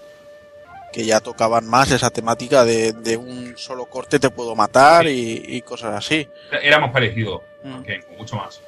que 0.93 1.05
ya 1.05 1.19
tocaban 1.19 1.67
más 1.67 1.91
esa 1.91 2.09
temática 2.09 2.63
de, 2.63 2.93
de 2.93 3.17
un 3.17 3.55
solo 3.57 3.85
corte 3.87 4.19
te 4.19 4.29
puedo 4.29 4.55
matar 4.55 5.05
y, 5.07 5.43
y 5.47 5.61
cosas 5.63 5.93
así. 5.95 6.27
Éramos 6.63 6.91
parecidos, 6.91 7.41
Mm. 7.63 7.81
que 7.81 7.99
mucho 8.17 8.35
más. 8.37 8.61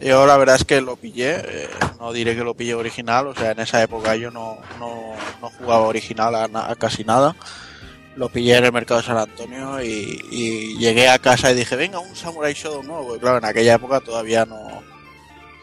Yo 0.00 0.26
la 0.26 0.38
verdad 0.38 0.56
es 0.56 0.64
que 0.64 0.80
lo 0.80 0.96
pillé, 0.96 1.36
eh, 1.44 1.68
no 1.98 2.12
diré 2.12 2.34
que 2.34 2.42
lo 2.42 2.54
pillé 2.54 2.74
original, 2.74 3.26
o 3.26 3.34
sea, 3.34 3.50
en 3.50 3.60
esa 3.60 3.82
época 3.82 4.16
yo 4.16 4.30
no, 4.30 4.58
no, 4.78 5.14
no 5.42 5.50
jugaba 5.50 5.82
original 5.82 6.34
a, 6.34 6.74
casi 6.76 7.04
nada. 7.04 7.36
Lo 8.16 8.30
pillé 8.30 8.56
en 8.56 8.64
el 8.64 8.72
mercado 8.72 9.00
de 9.00 9.06
San 9.06 9.18
Antonio 9.18 9.82
y, 9.82 10.20
y 10.30 10.78
llegué 10.78 11.08
a 11.08 11.18
casa 11.18 11.52
y 11.52 11.54
dije, 11.54 11.76
venga, 11.76 11.98
un 11.98 12.16
Samurai 12.16 12.54
Shodown 12.54 12.86
nuevo. 12.86 13.06
Porque, 13.08 13.20
claro, 13.20 13.38
en 13.38 13.44
aquella 13.44 13.74
época 13.74 14.00
todavía 14.00 14.46
no, 14.46 14.82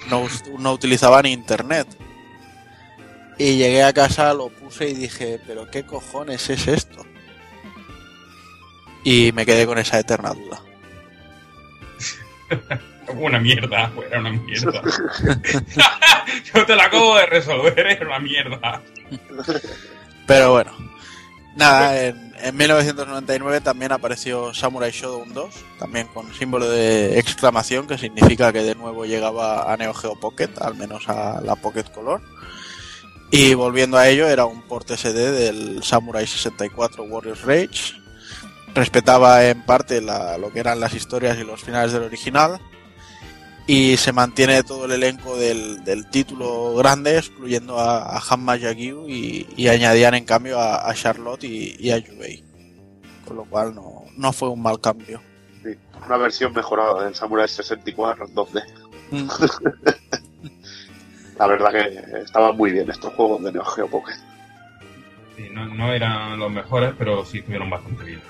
no, 0.09 0.27
no 0.59 0.73
utilizaba 0.73 1.21
ni 1.23 1.33
internet. 1.33 1.87
Y 3.39 3.57
llegué 3.57 3.83
a 3.83 3.93
casa, 3.93 4.33
lo 4.33 4.49
puse 4.49 4.89
y 4.89 4.93
dije, 4.93 5.39
pero 5.47 5.69
¿qué 5.69 5.83
cojones 5.83 6.49
es 6.49 6.67
esto? 6.67 7.05
Y 9.03 9.31
me 9.33 9.45
quedé 9.45 9.65
con 9.65 9.77
esa 9.77 9.99
eterna 9.99 10.33
duda. 10.33 10.61
Una 13.15 13.39
mierda, 13.39 13.91
era 14.09 14.19
una 14.19 14.31
mierda. 14.31 14.81
Yo 16.53 16.65
te 16.65 16.75
la 16.75 16.85
acabo 16.85 17.15
de 17.17 17.25
resolver, 17.25 17.79
era 17.79 18.05
una 18.05 18.19
mierda. 18.19 18.81
Pero 20.25 20.51
bueno, 20.51 20.71
nada, 21.55 22.03
en, 22.03 22.33
en 22.41 22.55
1999 22.57 23.61
también 23.61 23.91
apareció 23.93 24.53
Samurai 24.53 24.91
Shodown 24.91 25.33
2, 25.33 25.53
también 25.79 26.07
con 26.07 26.33
símbolo 26.33 26.69
de 26.69 27.17
exclamación, 27.19 27.87
que 27.87 27.97
significa 27.97 28.51
que 28.51 28.63
de 28.63 28.75
nuevo 28.75 29.05
llegaba 29.05 29.71
a 29.71 29.77
Neo 29.77 29.93
Geo 29.93 30.19
Pocket, 30.19 30.49
al 30.59 30.75
menos 30.75 31.07
a 31.07 31.39
la 31.41 31.55
Pocket 31.55 31.85
Color. 31.93 32.21
Y 33.31 33.53
volviendo 33.55 33.97
a 33.97 34.07
ello, 34.07 34.27
era 34.27 34.45
un 34.45 34.61
port 34.63 34.89
SD 34.89 35.13
del 35.31 35.83
Samurai 35.83 36.25
64 36.27 37.03
Warriors 37.03 37.41
Rage. 37.43 37.93
Respetaba 38.73 39.45
en 39.45 39.65
parte 39.65 40.01
la- 40.01 40.37
lo 40.37 40.51
que 40.51 40.59
eran 40.59 40.79
las 40.79 40.93
historias 40.93 41.37
y 41.37 41.43
los 41.43 41.61
finales 41.61 41.91
del 41.93 42.03
original. 42.03 42.59
Y 43.67 43.97
se 43.97 44.13
mantiene 44.13 44.63
todo 44.63 44.85
el 44.85 44.93
elenco 44.93 45.35
del, 45.35 45.83
del 45.83 46.09
título 46.09 46.73
grande, 46.75 47.17
excluyendo 47.17 47.77
a, 47.77 48.15
a 48.15 48.21
Hanma 48.21 48.55
Yagyu 48.55 49.09
y, 49.09 49.45
y 49.57 49.67
añadían 49.67 50.13
en 50.13 50.23
cambio 50.23 50.57
a, 50.57 50.89
a 50.89 50.93
Charlotte 50.93 51.43
y, 51.43 51.75
y 51.77 51.91
a 51.91 51.97
Yubei. 51.97 52.45
Con 53.27 53.35
lo 53.35 53.43
cual 53.43 53.75
no, 53.75 54.05
no 54.15 54.31
fue 54.31 54.49
un 54.49 54.61
mal 54.61 54.79
cambio. 54.79 55.21
Sí, 55.63 55.75
una 56.05 56.15
versión 56.15 56.53
mejorada 56.53 57.03
del 57.03 57.13
Samurai 57.13 57.47
64 57.47 58.25
en 58.25 58.35
2D. 58.35 58.63
Mm. 59.11 59.27
La 61.37 61.47
verdad 61.47 61.71
que 61.71 62.21
estaban 62.21 62.55
muy 62.55 62.71
bien 62.71 62.89
estos 62.89 63.13
juegos 63.13 63.43
de 63.43 63.51
Neo 63.51 63.65
Geo 63.65 63.87
Pocket. 63.87 64.15
Sí, 65.35 65.49
no, 65.51 65.65
no 65.67 65.91
eran 65.91 66.39
los 66.39 66.51
mejores, 66.51 66.93
pero 66.97 67.25
sí 67.25 67.39
estuvieron 67.39 67.69
bastante 67.69 68.05
bien. 68.05 68.21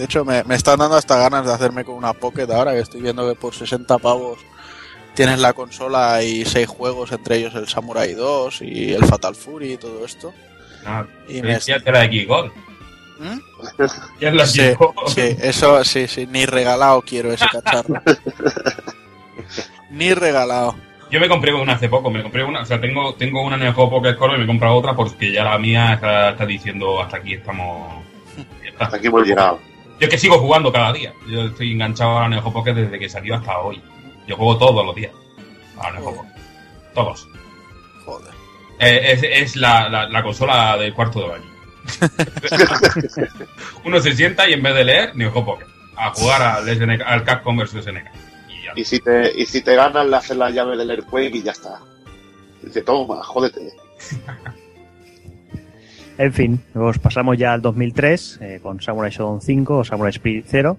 De 0.00 0.06
hecho, 0.06 0.24
me, 0.24 0.42
me 0.44 0.54
están 0.54 0.78
dando 0.78 0.96
hasta 0.96 1.18
ganas 1.18 1.44
de 1.44 1.52
hacerme 1.52 1.84
con 1.84 1.94
una 1.94 2.14
Pocket 2.14 2.50
ahora 2.50 2.72
que 2.72 2.78
estoy 2.80 3.02
viendo 3.02 3.28
que 3.28 3.34
por 3.38 3.54
60 3.54 3.98
pavos 3.98 4.38
tienes 5.14 5.38
la 5.40 5.52
consola 5.52 6.22
y 6.22 6.46
6 6.46 6.66
juegos, 6.68 7.12
entre 7.12 7.36
ellos 7.36 7.54
el 7.54 7.68
Samurai 7.68 8.14
2 8.14 8.62
y 8.62 8.94
el 8.94 9.04
Fatal 9.04 9.34
Fury 9.34 9.74
y 9.74 9.76
todo 9.76 10.02
esto. 10.06 10.32
Nada, 10.84 11.06
Y 11.28 11.42
me- 11.42 11.58
la 11.84 11.98
de 12.00 12.08
Kigor. 12.08 12.50
¿Mm? 13.18 13.38
Ya 14.22 14.30
la 14.30 14.46
Sí, 14.46 14.72
sí, 15.08 15.36
eso 15.42 15.84
sí, 15.84 16.08
sí, 16.08 16.26
ni 16.26 16.46
regalado 16.46 17.02
quiero 17.02 17.30
ese 17.34 17.44
cacharro. 17.52 18.00
ni 19.90 20.14
regalado. 20.14 20.76
Yo 21.10 21.20
me 21.20 21.28
compré 21.28 21.52
una 21.52 21.74
hace 21.74 21.90
poco, 21.90 22.10
me 22.10 22.22
compré 22.22 22.42
una, 22.42 22.62
o 22.62 22.64
sea, 22.64 22.80
tengo, 22.80 23.14
tengo 23.16 23.42
una 23.44 23.58
Neo 23.58 23.74
Geo 23.74 23.90
Pocket 23.90 24.16
Color 24.16 24.36
y 24.36 24.38
me 24.38 24.44
he 24.44 24.46
comprado 24.46 24.76
otra 24.76 24.94
porque 24.96 25.30
ya 25.30 25.44
la 25.44 25.58
mía 25.58 25.92
está, 25.92 26.30
está 26.30 26.46
diciendo 26.46 27.02
hasta 27.02 27.18
aquí 27.18 27.34
estamos. 27.34 28.02
Hasta 28.78 28.96
aquí 28.96 29.08
hemos 29.08 29.26
llegado. 29.26 29.60
Yo 30.00 30.06
es 30.06 30.08
que 30.08 30.18
sigo 30.18 30.38
jugando 30.38 30.72
cada 30.72 30.94
día. 30.94 31.12
Yo 31.28 31.42
estoy 31.42 31.72
enganchado 31.72 32.16
a 32.16 32.22
la 32.22 32.28
Neo 32.30 32.52
Pocket 32.52 32.72
desde 32.72 32.98
que 32.98 33.08
salió 33.08 33.34
hasta 33.34 33.58
hoy. 33.58 33.82
Yo 34.26 34.34
juego 34.34 34.56
todos 34.56 34.84
los 34.84 34.94
días 34.94 35.12
a 35.78 35.90
la 35.90 36.00
Neo 36.00 36.14
Pocket. 36.14 36.30
Todos. 36.94 37.28
Joder. 38.06 38.34
Eh, 38.78 39.12
es 39.12 39.22
es 39.22 39.56
la, 39.56 39.90
la, 39.90 40.08
la 40.08 40.22
consola 40.22 40.78
del 40.78 40.94
cuarto 40.94 41.20
de 41.20 41.28
baño. 41.28 41.50
Uno 43.84 44.00
se 44.00 44.16
sienta 44.16 44.48
y 44.48 44.54
en 44.54 44.62
vez 44.62 44.74
de 44.74 44.84
leer, 44.84 45.16
Neo 45.16 45.32
Pocket. 45.34 45.66
A 45.96 46.14
jugar 46.14 46.40
al, 46.40 46.66
SNK 46.66 47.02
al 47.04 47.24
Capcom 47.24 47.58
vs 47.58 47.84
SNK. 47.84 48.10
Y 48.48 48.64
ya. 48.64 48.72
Y 48.74 48.84
si 48.86 49.00
te, 49.00 49.38
y 49.38 49.44
si 49.44 49.60
te 49.60 49.74
ganas, 49.74 50.06
le 50.06 50.16
haces 50.16 50.36
la 50.38 50.48
llave 50.48 50.78
del 50.78 50.92
Earthquake 50.92 51.34
y 51.34 51.42
ya 51.42 51.52
está. 51.52 51.78
Dice, 52.62 52.80
toma, 52.80 53.22
jódete. 53.22 53.74
En 56.22 56.32
fin, 56.34 56.60
nos 56.74 56.98
pasamos 56.98 57.38
ya 57.38 57.54
al 57.54 57.62
2003 57.62 58.38
eh, 58.42 58.60
con 58.62 58.78
Samurai 58.82 59.10
Shodown 59.10 59.40
5 59.40 59.78
o 59.78 59.84
Samurai 59.84 60.10
Spirit 60.10 60.44
0. 60.48 60.76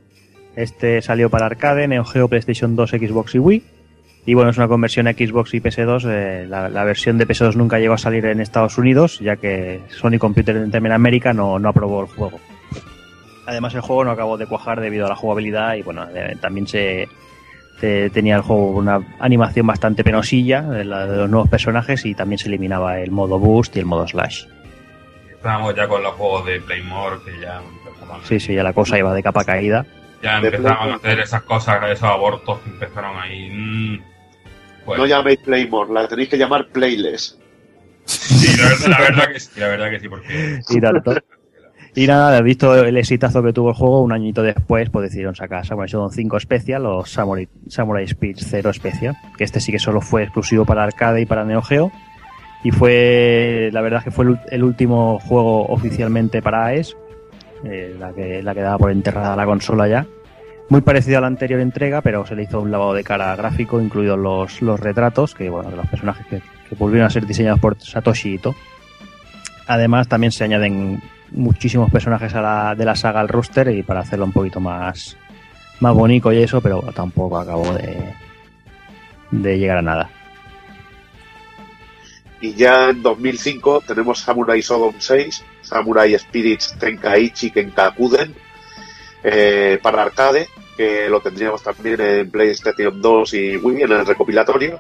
Este 0.56 1.02
salió 1.02 1.32
para 1.32 1.48
arcade, 1.48 1.88
Neo 1.88 2.06
Geo, 2.06 2.28
PlayStation 2.28 2.76
2, 2.76 2.92
Xbox 2.92 3.34
y 3.34 3.40
Wii. 3.40 3.64
Y 4.28 4.34
bueno, 4.36 4.52
es 4.52 4.58
una 4.58 4.68
conversión 4.68 5.08
a 5.08 5.14
Xbox 5.14 5.56
y 5.56 5.60
PS2. 5.60 6.06
eh, 6.08 6.46
la, 6.48 6.84
versión 6.84 7.18
de 7.18 7.28
PS2 7.28 7.56
nunca 7.56 7.80
llegó 7.80 7.96
a 7.96 7.98
salir 7.98 8.24
en 8.28 8.40
Estados 8.40 8.78
Unidos, 8.78 9.20
ya 9.20 9.36
que 9.38 9.80
Sony 9.90 10.20
Computer 10.20 10.56
Entertainment 10.56 10.94
America 10.94 11.34
no, 11.34 11.56
aprobó 11.68 12.02
el 12.02 12.08
juego. 12.08 12.40
Además, 13.48 13.74
el 13.74 13.82
juego 13.82 14.06
no 14.06 14.12
acabó 14.12 14.38
de 14.38 14.46
cuajar 14.46 14.80
debido 14.80 15.08
a 15.08 15.10
la 15.10 15.16
jugabilidad 15.16 15.74
y 15.74 15.82
bueno, 15.82 16.06
eh, 16.14 16.36
también 16.40 16.68
se 16.68 17.08
te- 17.80 18.12
tenía 18.12 18.36
el 18.36 18.44
juego 18.44 18.68
una 18.78 19.02
animación 19.20 19.66
bastante 19.66 20.04
penosilla 20.04 20.62
de, 20.62 20.86
la- 20.86 21.08
de 21.08 21.18
los 21.18 21.30
nuevos 21.32 21.50
personajes 21.50 22.06
y 22.06 22.14
también 22.14 22.38
se 22.38 22.48
eliminaba 22.48 23.00
el 23.00 23.10
modo 23.10 23.40
boost 23.40 23.76
y 23.76 23.80
el 23.80 23.88
modo 23.88 24.08
slash. 24.08 24.46
Estábamos 25.42 25.74
ya 25.76 25.88
con 25.88 26.04
los 26.04 26.14
juegos 26.14 26.46
de 26.46 26.62
Playmore 26.62 27.16
que 27.26 27.32
ya 27.42 27.60
empezaban, 27.64 28.22
Sí, 28.26 28.40
sí, 28.40 28.54
ya 28.54 28.62
la 28.62 28.74
cosa 28.74 29.00
iba 29.00 29.12
de 29.12 29.24
capa 29.24 29.44
caída. 29.44 29.88
ya 30.22 30.38
empezaban 30.38 30.92
a 30.92 30.96
hacer 30.98 31.20
esas 31.20 31.42
cosas, 31.42 31.82
esos 31.90 32.04
abortos 32.08 32.60
que 32.60 32.70
empezaron 32.70 33.18
ahí. 33.20 33.50
mm, 33.52 34.04
pues, 34.86 35.00
No 35.00 35.08
llaméis 35.08 35.40
Playmore, 35.40 35.92
la 35.92 36.08
tenéis 36.08 36.30
que 36.30 36.38
llamar 36.38 36.68
Playless. 36.68 37.40
sí, 38.06 38.56
la 38.56 38.70
verdad, 38.70 38.88
la 38.88 39.00
verdad 39.00 39.32
que 39.34 39.40
sí, 39.40 39.60
la 39.60 39.68
verdad 39.68 39.90
que 39.90 40.00
sí, 40.00 40.10
porque 40.10 40.60
y 40.70 40.80
tanto. 40.80 41.16
Y 41.96 42.06
nada, 42.06 42.40
visto 42.42 42.76
el 42.76 42.96
exitazo 42.98 43.42
que 43.44 43.52
tuvo 43.52 43.70
el 43.70 43.76
juego, 43.76 44.02
un 44.04 44.12
añito 44.14 44.44
después 44.44 44.92
pues 44.92 45.06
decidieron 45.10 45.36
sacar 45.36 45.66
Samurai 45.66 45.90
Shodown 45.90 46.12
5 46.12 46.40
Special 46.40 46.86
o 46.86 47.04
Samurai, 47.06 47.50
Samurai 47.68 48.04
Speed 48.06 48.38
0 48.40 48.72
Special, 48.74 49.16
que 49.38 49.44
este 49.44 49.60
sí 49.60 49.72
que 49.72 49.80
solo 49.80 50.02
fue 50.02 50.22
exclusivo 50.24 50.66
para 50.66 50.84
arcade 50.84 51.20
y 51.22 51.26
para 51.26 51.44
Neo 51.46 51.64
Geo. 51.64 51.92
Y 52.64 52.72
fue, 52.72 53.70
la 53.72 53.82
verdad 53.82 54.04
que 54.04 54.12
fue 54.12 54.26
el, 54.26 54.40
el 54.50 54.64
último 54.64 55.20
juego 55.20 55.66
oficialmente 55.68 56.42
para 56.42 56.66
AES, 56.68 56.96
eh, 57.64 57.96
la, 58.00 58.12
que, 58.14 58.42
la 58.42 58.54
que 58.54 58.62
daba 58.62 58.78
por 58.78 58.92
enterrada 58.92 59.36
la 59.36 59.46
consola 59.46 59.88
ya. 59.88 60.06
Muy 60.70 60.82
parecido 60.82 61.18
a 61.18 61.22
la 61.22 61.28
anterior 61.28 61.60
entrega, 61.60 62.02
pero 62.02 62.26
se 62.26 62.36
le 62.36 62.44
hizo 62.44 62.62
un 62.62 62.72
lavado 62.72 62.94
de 62.94 63.04
cara 63.04 63.36
gráfico, 63.36 63.82
incluidos 63.82 64.18
los, 64.18 64.62
los 64.62 64.80
retratos, 64.80 65.36
que 65.36 65.50
bueno, 65.50 65.70
de 65.70 65.76
los 65.76 65.88
personajes 65.88 66.26
que, 66.28 66.42
volvieron 66.76 67.06
a 67.06 67.10
ser 67.10 67.26
diseñados 67.26 67.60
por 67.60 67.78
Satoshi 67.82 68.36
Ito. 68.36 68.56
Además, 69.68 70.08
también 70.08 70.32
se 70.32 70.46
añaden 70.46 71.02
muchísimos 71.32 71.92
personajes 71.92 72.34
de 72.34 72.86
la 72.86 72.96
saga 72.96 73.20
al 73.20 73.28
roster 73.28 73.70
y 73.70 73.84
para 73.84 74.00
hacerlo 74.00 74.26
un 74.26 74.32
poquito 74.32 74.62
más, 74.62 75.18
más 75.82 75.94
bonito 75.94 76.32
y 76.32 76.38
eso, 76.38 76.62
pero 76.62 76.82
tampoco 76.96 77.38
acabó 77.38 77.74
de, 77.74 78.14
de 79.32 79.60
llegar 79.60 79.80
a 79.80 79.82
nada. 79.82 80.10
Y 82.42 82.56
ya 82.56 82.90
en 82.90 83.04
2005 83.04 83.84
tenemos 83.86 84.20
Samurai 84.20 84.60
Shodown 84.60 85.00
6, 85.00 85.44
Samurai 85.62 86.18
Spirits 86.18 86.76
Tenkaichi 86.80 87.52
Kenkakuden 87.52 88.34
eh, 89.24 89.80
para 89.82 90.02
arcade, 90.02 90.50
que 90.76 91.08
lo 91.08 91.22
tendríamos 91.22 91.62
también 91.62 92.02
en 92.02 92.32
PlayStation 92.32 93.00
2 93.00 93.34
y 93.36 93.58
Wii 93.58 93.84
en 93.84 93.92
el 93.92 94.06
recopilatorio. 94.06 94.80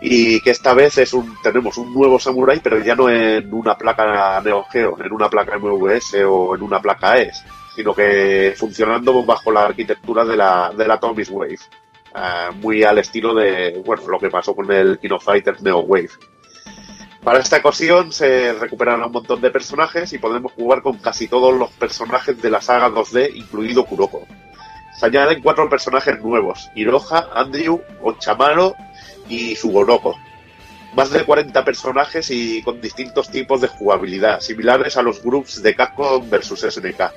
Y 0.00 0.40
que 0.40 0.50
esta 0.50 0.74
vez 0.74 0.98
es 0.98 1.14
un, 1.14 1.36
tenemos 1.42 1.78
un 1.78 1.92
nuevo 1.92 2.20
Samurai, 2.20 2.60
pero 2.62 2.78
ya 2.78 2.94
no 2.94 3.08
en 3.08 3.52
una 3.52 3.76
placa 3.76 4.40
Neo 4.44 4.64
Geo, 4.64 4.96
en 5.02 5.12
una 5.12 5.28
placa 5.28 5.58
MVS 5.58 6.14
o 6.26 6.54
en 6.54 6.62
una 6.62 6.80
placa 6.80 7.12
AES, 7.12 7.42
sino 7.74 7.94
que 7.94 8.54
funcionando 8.56 9.24
bajo 9.24 9.50
la 9.50 9.64
arquitectura 9.64 10.24
de 10.24 10.36
la, 10.36 10.72
de 10.76 10.86
la 10.86 11.00
Tommy's 11.00 11.30
Wave. 11.30 11.58
Ah, 12.12 12.50
muy 12.54 12.84
al 12.84 12.98
estilo 12.98 13.34
de 13.34 13.82
bueno, 13.84 14.06
lo 14.06 14.20
que 14.20 14.30
pasó 14.30 14.54
con 14.54 14.70
el 14.70 14.98
Kino 15.00 15.18
Fighters 15.18 15.62
Neo 15.62 15.80
Wave. 15.80 16.10
Para 17.24 17.38
esta 17.38 17.56
ocasión 17.56 18.12
se 18.12 18.52
recuperan 18.52 19.02
un 19.02 19.10
montón 19.10 19.40
de 19.40 19.50
personajes 19.50 20.12
y 20.12 20.18
podremos 20.18 20.52
jugar 20.52 20.82
con 20.82 20.98
casi 20.98 21.26
todos 21.26 21.54
los 21.54 21.70
personajes 21.70 22.40
de 22.40 22.50
la 22.50 22.60
saga 22.60 22.90
2D, 22.90 23.34
incluido 23.34 23.86
Kuroko. 23.86 24.26
Se 24.98 25.06
añaden 25.06 25.40
cuatro 25.40 25.70
personajes 25.70 26.20
nuevos, 26.22 26.70
Hiroha, 26.74 27.30
Andrew, 27.34 27.80
Ochamaro 28.02 28.76
y 29.26 29.56
Sugoroko. 29.56 30.14
Más 30.94 31.10
de 31.10 31.24
40 31.24 31.64
personajes 31.64 32.30
y 32.30 32.62
con 32.62 32.82
distintos 32.82 33.30
tipos 33.30 33.62
de 33.62 33.68
jugabilidad, 33.68 34.40
similares 34.40 34.98
a 34.98 35.02
los 35.02 35.22
groups 35.22 35.62
de 35.62 35.74
Capcom 35.74 36.28
vs 36.28 36.74
SNK. 36.74 37.10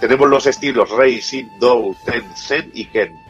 Tenemos 0.00 0.28
los 0.30 0.46
estilos 0.46 0.90
Rei, 0.90 1.20
Shin, 1.20 1.50
Dou, 1.60 1.94
Ten, 2.06 2.24
Sen 2.34 2.70
y 2.72 2.86
Ken. 2.86 3.25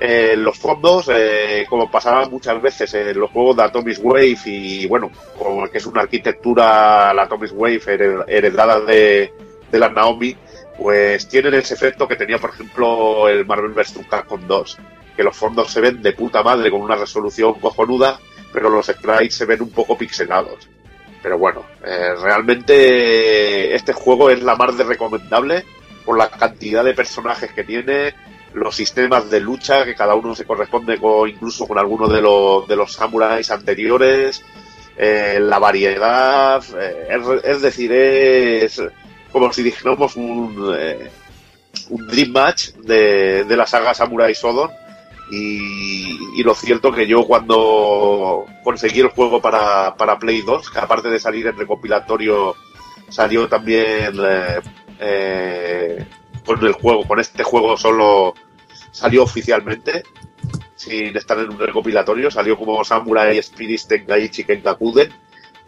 Eh, 0.00 0.36
los 0.36 0.56
fondos, 0.56 1.10
eh, 1.12 1.66
como 1.68 1.90
pasaba 1.90 2.28
muchas 2.28 2.62
veces 2.62 2.94
en 2.94 3.18
los 3.18 3.30
juegos 3.32 3.56
de 3.56 3.64
Atomic 3.64 3.98
Wave 4.00 4.38
y 4.44 4.86
bueno, 4.86 5.10
como 5.36 5.68
que 5.68 5.78
es 5.78 5.86
una 5.86 6.02
arquitectura, 6.02 7.12
la 7.12 7.22
Atomic 7.22 7.50
Wave 7.52 7.80
hered- 7.80 8.24
heredada 8.28 8.78
de, 8.80 9.32
de 9.72 9.78
la 9.78 9.88
Naomi, 9.88 10.36
pues 10.78 11.26
tienen 11.28 11.54
ese 11.54 11.74
efecto 11.74 12.06
que 12.06 12.14
tenía, 12.14 12.38
por 12.38 12.50
ejemplo, 12.50 13.28
el 13.28 13.44
Marvel 13.44 13.72
vs. 13.72 13.98
Capcom 14.08 14.40
2, 14.46 14.78
que 15.16 15.24
los 15.24 15.36
fondos 15.36 15.72
se 15.72 15.80
ven 15.80 16.00
de 16.00 16.12
puta 16.12 16.44
madre 16.44 16.70
con 16.70 16.80
una 16.80 16.94
resolución 16.94 17.54
cojonuda, 17.54 18.20
pero 18.52 18.70
los 18.70 18.86
sprites 18.86 19.34
se 19.34 19.46
ven 19.46 19.62
un 19.62 19.70
poco 19.70 19.98
pixelados. 19.98 20.68
Pero 21.20 21.36
bueno, 21.38 21.64
eh, 21.84 22.14
realmente 22.22 23.74
este 23.74 23.92
juego 23.92 24.30
es 24.30 24.42
la 24.42 24.54
más 24.54 24.76
de 24.78 24.84
recomendable 24.84 25.64
por 26.04 26.16
la 26.16 26.30
cantidad 26.30 26.84
de 26.84 26.94
personajes 26.94 27.52
que 27.52 27.64
tiene, 27.64 28.14
los 28.58 28.76
sistemas 28.76 29.30
de 29.30 29.40
lucha, 29.40 29.84
que 29.84 29.94
cada 29.94 30.14
uno 30.14 30.34
se 30.34 30.44
corresponde 30.44 30.98
con, 30.98 31.28
incluso 31.28 31.66
con 31.66 31.78
alguno 31.78 32.08
de 32.08 32.20
los, 32.20 32.66
de 32.68 32.76
los 32.76 32.92
samuráis 32.92 33.50
anteriores, 33.50 34.42
eh, 34.96 35.38
la 35.40 35.58
variedad, 35.58 36.62
eh, 36.78 37.40
es, 37.44 37.62
decir, 37.62 37.92
es 37.92 38.82
como 39.30 39.52
si 39.52 39.62
dijéramos 39.62 40.16
un, 40.16 40.74
eh, 40.76 41.10
Dream 41.90 42.32
Match 42.32 42.70
de, 42.74 43.44
de 43.44 43.56
la 43.56 43.66
saga 43.66 43.94
Samurai 43.94 44.32
Shodown. 44.32 44.70
Y, 45.30 46.40
y 46.40 46.42
lo 46.42 46.54
cierto 46.54 46.90
que 46.90 47.06
yo 47.06 47.26
cuando 47.26 48.46
conseguí 48.64 49.00
el 49.00 49.08
juego 49.08 49.42
para, 49.42 49.94
para 49.94 50.18
Play 50.18 50.40
2, 50.40 50.70
que 50.70 50.78
aparte 50.78 51.10
de 51.10 51.20
salir 51.20 51.46
en 51.46 51.58
recopilatorio, 51.58 52.56
salió 53.10 53.48
también 53.48 54.14
eh, 54.22 54.60
eh, 54.98 56.06
con 56.44 56.64
el 56.64 56.72
juego, 56.72 57.06
con 57.06 57.20
este 57.20 57.42
juego 57.42 57.76
solo 57.76 58.34
salió 58.98 59.22
oficialmente, 59.22 60.02
sin 60.74 61.16
estar 61.16 61.38
en 61.38 61.50
un 61.50 61.58
recopilatorio, 61.58 62.30
salió 62.30 62.58
como 62.58 62.82
Samurai 62.82 63.38
Spirit 63.38 63.80
Tenkaichi 63.88 64.42
Kenkakuden. 64.42 65.12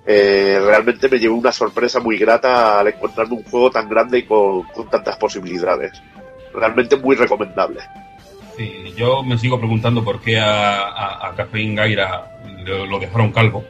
Eh, 0.04 0.58
realmente 0.64 1.08
me 1.08 1.18
llevó 1.18 1.36
una 1.36 1.52
sorpresa 1.52 2.00
muy 2.00 2.18
grata 2.18 2.80
al 2.80 2.88
encontrarme 2.88 3.34
un 3.34 3.44
juego 3.44 3.70
tan 3.70 3.88
grande 3.88 4.18
y 4.18 4.22
con, 4.24 4.64
con 4.64 4.90
tantas 4.90 5.16
posibilidades. 5.16 6.02
Realmente 6.52 6.96
muy 6.96 7.14
recomendable. 7.14 7.80
Sí, 8.56 8.92
yo 8.96 9.22
me 9.22 9.38
sigo 9.38 9.58
preguntando 9.58 10.02
por 10.02 10.20
qué 10.20 10.40
a, 10.40 10.88
a, 10.88 11.34
Gaira 11.52 12.40
lo, 12.64 12.86
lo 12.86 12.98
dejaron 12.98 13.30
calvo. 13.30 13.64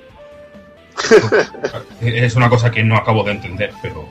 es 2.00 2.34
una 2.34 2.48
cosa 2.48 2.70
que 2.70 2.82
no 2.82 2.96
acabo 2.96 3.22
de 3.24 3.32
entender, 3.32 3.72
pero 3.82 4.08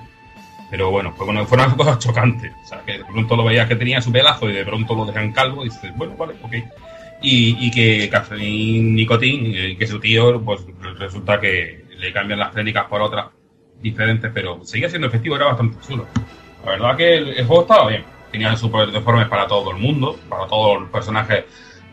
pero 0.70 0.92
bueno, 0.92 1.14
pues 1.16 1.26
bueno, 1.26 1.46
fueron 1.46 1.72
cosas 1.72 2.00
chocantes. 2.06 2.52
O 2.64 2.68
sea, 2.68 2.82
que 2.86 3.00
de 3.00 3.06
pronto 3.06 3.36
lo 3.36 3.44
veías 3.44 3.68
que 3.68 3.76
tenía 3.76 4.02
su 4.02 4.12
pelazo 4.12 4.50
y 4.50 4.54
de 4.54 4.66
pronto 4.66 4.96
lo 4.96 5.06
dejan 5.06 5.32
calvo 5.32 5.66
y 5.66 5.70
dices, 5.70 5.92
bueno, 5.96 6.16
vale, 6.16 6.34
ok. 6.42 6.54
Y, 7.22 7.68
y 7.68 7.72
que 7.72 8.10
Cafeín 8.10 8.96
Nicotín, 8.96 9.54
eh, 9.54 9.76
que 9.78 9.88
su 9.88 10.00
tío, 10.00 10.42
pues 10.42 10.62
resulta 10.98 11.40
que 11.40 11.86
le 11.98 12.14
cambian 12.14 12.40
las 12.40 12.54
técnicas 12.54 12.86
por 12.86 13.02
otras 13.02 13.28
diferentes, 13.82 14.32
pero 14.34 14.64
seguía 14.64 14.90
siendo 14.90 15.08
efectivo, 15.08 15.36
era 15.36 15.46
bastante 15.46 15.78
chulo. 15.86 16.06
La 16.66 16.72
verdad 16.72 16.98
que 16.98 17.16
el, 17.16 17.46
juego 17.46 17.62
estaba 17.62 17.90
bien. 17.90 18.04
Tenía 18.32 18.56
super 18.56 18.92
deformes 18.92 19.28
para 19.28 19.48
todo 19.48 19.72
el 19.72 19.78
mundo, 19.78 20.18
para 20.30 20.48
todos 20.48 20.82
los 20.82 20.90
personajes. 20.90 21.46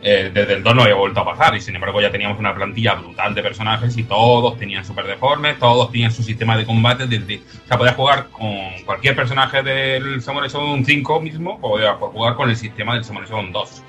Eh, 0.02 0.30
desde 0.32 0.54
el 0.54 0.62
2 0.62 0.74
no 0.74 0.82
había 0.82 0.94
vuelto 0.94 1.20
a 1.20 1.24
pasar 1.24 1.56
y 1.56 1.60
sin 1.60 1.74
embargo 1.74 2.00
ya 2.00 2.10
teníamos 2.10 2.38
una 2.38 2.54
plantilla 2.54 2.94
brutal 2.94 3.34
de 3.34 3.42
personajes 3.42 3.96
y 3.96 4.04
todos 4.04 4.58
tenían 4.58 4.84
super 4.84 5.06
deformes, 5.06 5.58
todos 5.58 5.90
tenían 5.90 6.12
su 6.12 6.22
sistema 6.22 6.56
de 6.56 6.66
combate 6.66 7.04
o 7.04 7.66
sea, 7.66 7.78
podías 7.78 7.96
jugar 7.96 8.28
con 8.30 8.70
cualquier 8.84 9.16
personaje 9.16 9.62
del 9.62 10.20
Samurai 10.20 10.50
Shodown 10.50 10.84
5 10.84 11.20
mismo, 11.20 11.58
podías 11.58 11.96
jugar 11.96 12.34
con 12.36 12.50
el 12.50 12.56
sistema 12.56 12.94
del 12.94 13.04
Samurai 13.04 13.28
Shodown 13.28 13.52
2. 13.52 13.82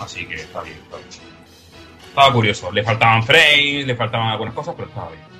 Así 0.00 0.26
que 0.26 0.34
está 0.34 0.62
bien, 0.62 0.76
está 0.76 0.96
bien. 0.96 1.08
Estaba 2.08 2.32
curioso, 2.32 2.70
le 2.70 2.84
faltaban 2.84 3.22
frames, 3.22 3.86
le 3.86 3.96
faltaban 3.96 4.28
algunas 4.28 4.54
cosas, 4.54 4.74
pero 4.76 4.88
estaba 4.88 5.08
bien. 5.08 5.34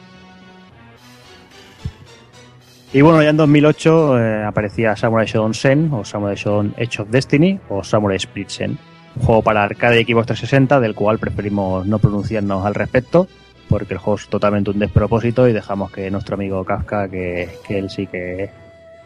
Y 2.92 3.00
bueno, 3.00 3.22
ya 3.22 3.30
en 3.30 3.36
2008 3.36 4.18
eh, 4.18 4.44
aparecía 4.44 4.96
Samurai 4.96 5.26
Shodown 5.26 5.52
Sen, 5.52 5.92
o 5.92 6.04
Samurai 6.04 6.36
Shodown 6.36 6.74
Edge 6.76 7.00
of 7.00 7.08
Destiny, 7.10 7.58
o 7.68 7.82
Samurai 7.82 8.16
Split 8.16 8.48
Sen. 8.48 8.78
Juego 9.22 9.42
para 9.42 9.62
arcade 9.64 10.00
y 10.00 10.04
Xbox 10.04 10.26
360, 10.26 10.80
del 10.80 10.94
cual 10.94 11.18
preferimos 11.18 11.86
no 11.86 11.98
pronunciarnos 11.98 12.64
al 12.66 12.74
respecto, 12.74 13.28
porque 13.68 13.94
el 13.94 13.98
juego 13.98 14.18
es 14.18 14.28
totalmente 14.28 14.70
un 14.70 14.78
despropósito 14.78 15.48
y 15.48 15.52
dejamos 15.52 15.90
que 15.92 16.10
nuestro 16.10 16.34
amigo 16.34 16.64
Kafka, 16.64 17.08
que, 17.08 17.48
él 17.68 17.90
sí 17.90 18.06
que 18.06 18.50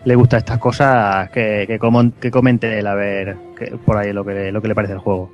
le 0.05 0.15
gusta 0.15 0.39
estas 0.39 0.59
cosas, 0.59 1.31
que, 1.31 1.67
que 2.21 2.31
comente 2.31 2.79
él 2.79 2.87
a 2.87 2.95
ver 2.95 3.37
que- 3.59 3.77
por 3.77 3.97
ahí 3.97 4.13
lo 4.13 4.25
que, 4.25 4.51
lo 4.53 4.63
que 4.63 4.69
le 4.69 4.75
parece 4.75 4.95
el 4.95 5.01
juego. 5.01 5.31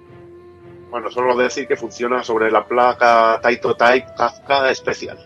Bueno, 0.90 1.10
solo 1.10 1.36
decir 1.36 1.66
que 1.66 1.76
funciona 1.76 2.22
sobre 2.22 2.50
la 2.50 2.64
placa 2.64 3.38
Taito 3.42 3.74
Type 3.74 4.06
Kafka 4.16 4.70
especial. 4.70 5.18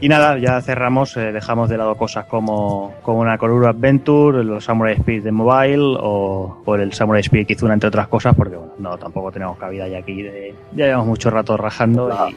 Y 0.00 0.08
nada, 0.08 0.36
ya 0.38 0.60
cerramos, 0.60 1.16
eh, 1.16 1.32
dejamos 1.32 1.68
de 1.70 1.78
lado 1.78 1.94
cosas 1.96 2.26
como, 2.26 2.94
como 3.02 3.20
una 3.20 3.38
Koruru 3.38 3.66
Adventure, 3.66 4.44
los 4.44 4.64
Samurai 4.64 4.94
Spirit 4.94 5.24
de 5.24 5.32
Mobile 5.32 5.96
o, 5.98 6.62
o 6.64 6.74
el 6.74 6.92
Samurai 6.92 7.20
Spirit 7.20 7.48
Kizuna, 7.48 7.72
entre 7.74 7.88
otras 7.88 8.08
cosas, 8.08 8.34
porque 8.36 8.56
bueno, 8.56 8.74
no, 8.78 8.98
tampoco 8.98 9.32
tenemos 9.32 9.56
cabida 9.56 9.88
ya 9.88 9.98
aquí. 9.98 10.22
De, 10.22 10.54
ya 10.72 10.86
llevamos 10.86 11.06
mucho 11.06 11.30
rato 11.30 11.56
rajando 11.56 12.10
y, 12.28 12.36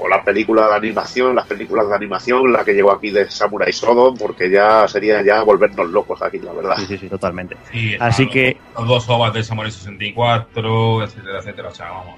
o 0.00 0.06
la 0.06 0.22
película 0.22 0.68
de 0.68 0.74
animación, 0.76 1.34
las 1.34 1.46
películas 1.46 1.88
de 1.88 1.94
animación, 1.96 2.52
la 2.52 2.64
que 2.64 2.72
llegó 2.72 2.92
aquí 2.92 3.10
de 3.10 3.28
Samurai 3.28 3.72
Shodown, 3.72 4.16
porque 4.16 4.48
ya 4.48 4.86
sería 4.86 5.20
ya 5.22 5.42
volvernos 5.42 5.88
locos 5.90 6.22
aquí, 6.22 6.38
la 6.38 6.52
verdad. 6.52 6.76
Sí, 6.76 6.86
sí, 6.86 6.98
sí, 6.98 7.08
totalmente. 7.08 7.56
Sí, 7.72 7.96
Así 7.98 8.28
que- 8.28 8.58
Los, 8.78 8.86
dos 8.86 9.08
ovas 9.08 9.32
del 9.32 9.42
Samurai 9.44 9.72
64, 9.72 11.02
etcétera, 11.02 11.38
etcétera. 11.40 11.68
O 11.68 11.74
sea, 11.74 11.90
vamos. 11.90 12.14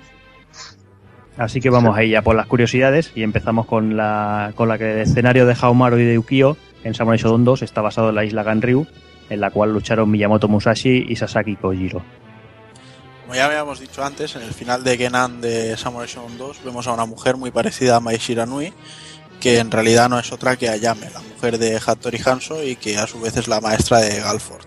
Así 1.36 1.60
que 1.60 1.70
vamos 1.70 1.96
ahí 1.96 2.10
ya 2.10 2.22
por 2.22 2.36
las 2.36 2.46
curiosidades 2.46 3.12
y 3.14 3.22
empezamos 3.22 3.66
con 3.66 3.96
la, 3.96 4.52
con 4.56 4.68
la 4.68 4.78
que 4.78 4.92
el 4.92 4.98
escenario 5.00 5.46
de 5.46 5.56
Haomaru 5.58 5.98
y 5.98 6.04
de 6.04 6.18
Ukio 6.18 6.56
en 6.84 6.94
Samurai 6.94 7.18
Shodown 7.18 7.44
2 7.44 7.62
está 7.62 7.80
basado 7.80 8.10
en 8.10 8.14
la 8.14 8.24
isla 8.24 8.42
Ganryu, 8.42 8.86
en 9.28 9.40
la 9.40 9.50
cual 9.50 9.72
lucharon 9.72 10.10
Miyamoto 10.10 10.48
Musashi 10.48 11.06
y 11.08 11.16
Sasaki 11.16 11.56
Kojiro. 11.56 12.02
Como 13.22 13.34
ya 13.34 13.46
habíamos 13.46 13.78
dicho 13.78 14.04
antes, 14.04 14.34
en 14.34 14.42
el 14.42 14.52
final 14.52 14.82
de 14.82 14.96
Genan 14.96 15.40
de 15.40 15.76
Samurai 15.76 16.08
Shodown 16.08 16.36
2 16.36 16.64
vemos 16.64 16.86
a 16.88 16.92
una 16.92 17.06
mujer 17.06 17.36
muy 17.36 17.50
parecida 17.50 17.96
a 17.96 18.00
Mai 18.00 18.16
Shiranui, 18.16 18.72
que 19.40 19.58
en 19.58 19.70
realidad 19.70 20.08
no 20.08 20.18
es 20.18 20.32
otra 20.32 20.56
que 20.56 20.68
Ayame, 20.68 21.08
la 21.10 21.20
mujer 21.20 21.58
de 21.58 21.80
Hattori 21.84 22.18
Hanzo 22.24 22.62
y 22.62 22.76
que 22.76 22.98
a 22.98 23.06
su 23.06 23.20
vez 23.20 23.36
es 23.36 23.48
la 23.48 23.60
maestra 23.60 24.00
de 24.00 24.20
Galford. 24.20 24.64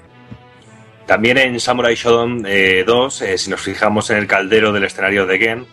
También 1.06 1.38
en 1.38 1.59
Samurai 1.59 1.95
Shodown 1.95 2.45
eh, 2.48 2.83
2, 2.88 3.22
eh, 3.22 3.38
si 3.38 3.50
nos 3.50 3.59
fijamos 3.59 4.09
en 4.09 4.17
el 4.17 4.27
caldero 4.27 4.72
del 4.72 4.85
escenario 4.85 5.27
de 5.27 5.38
Gen, 5.38 5.67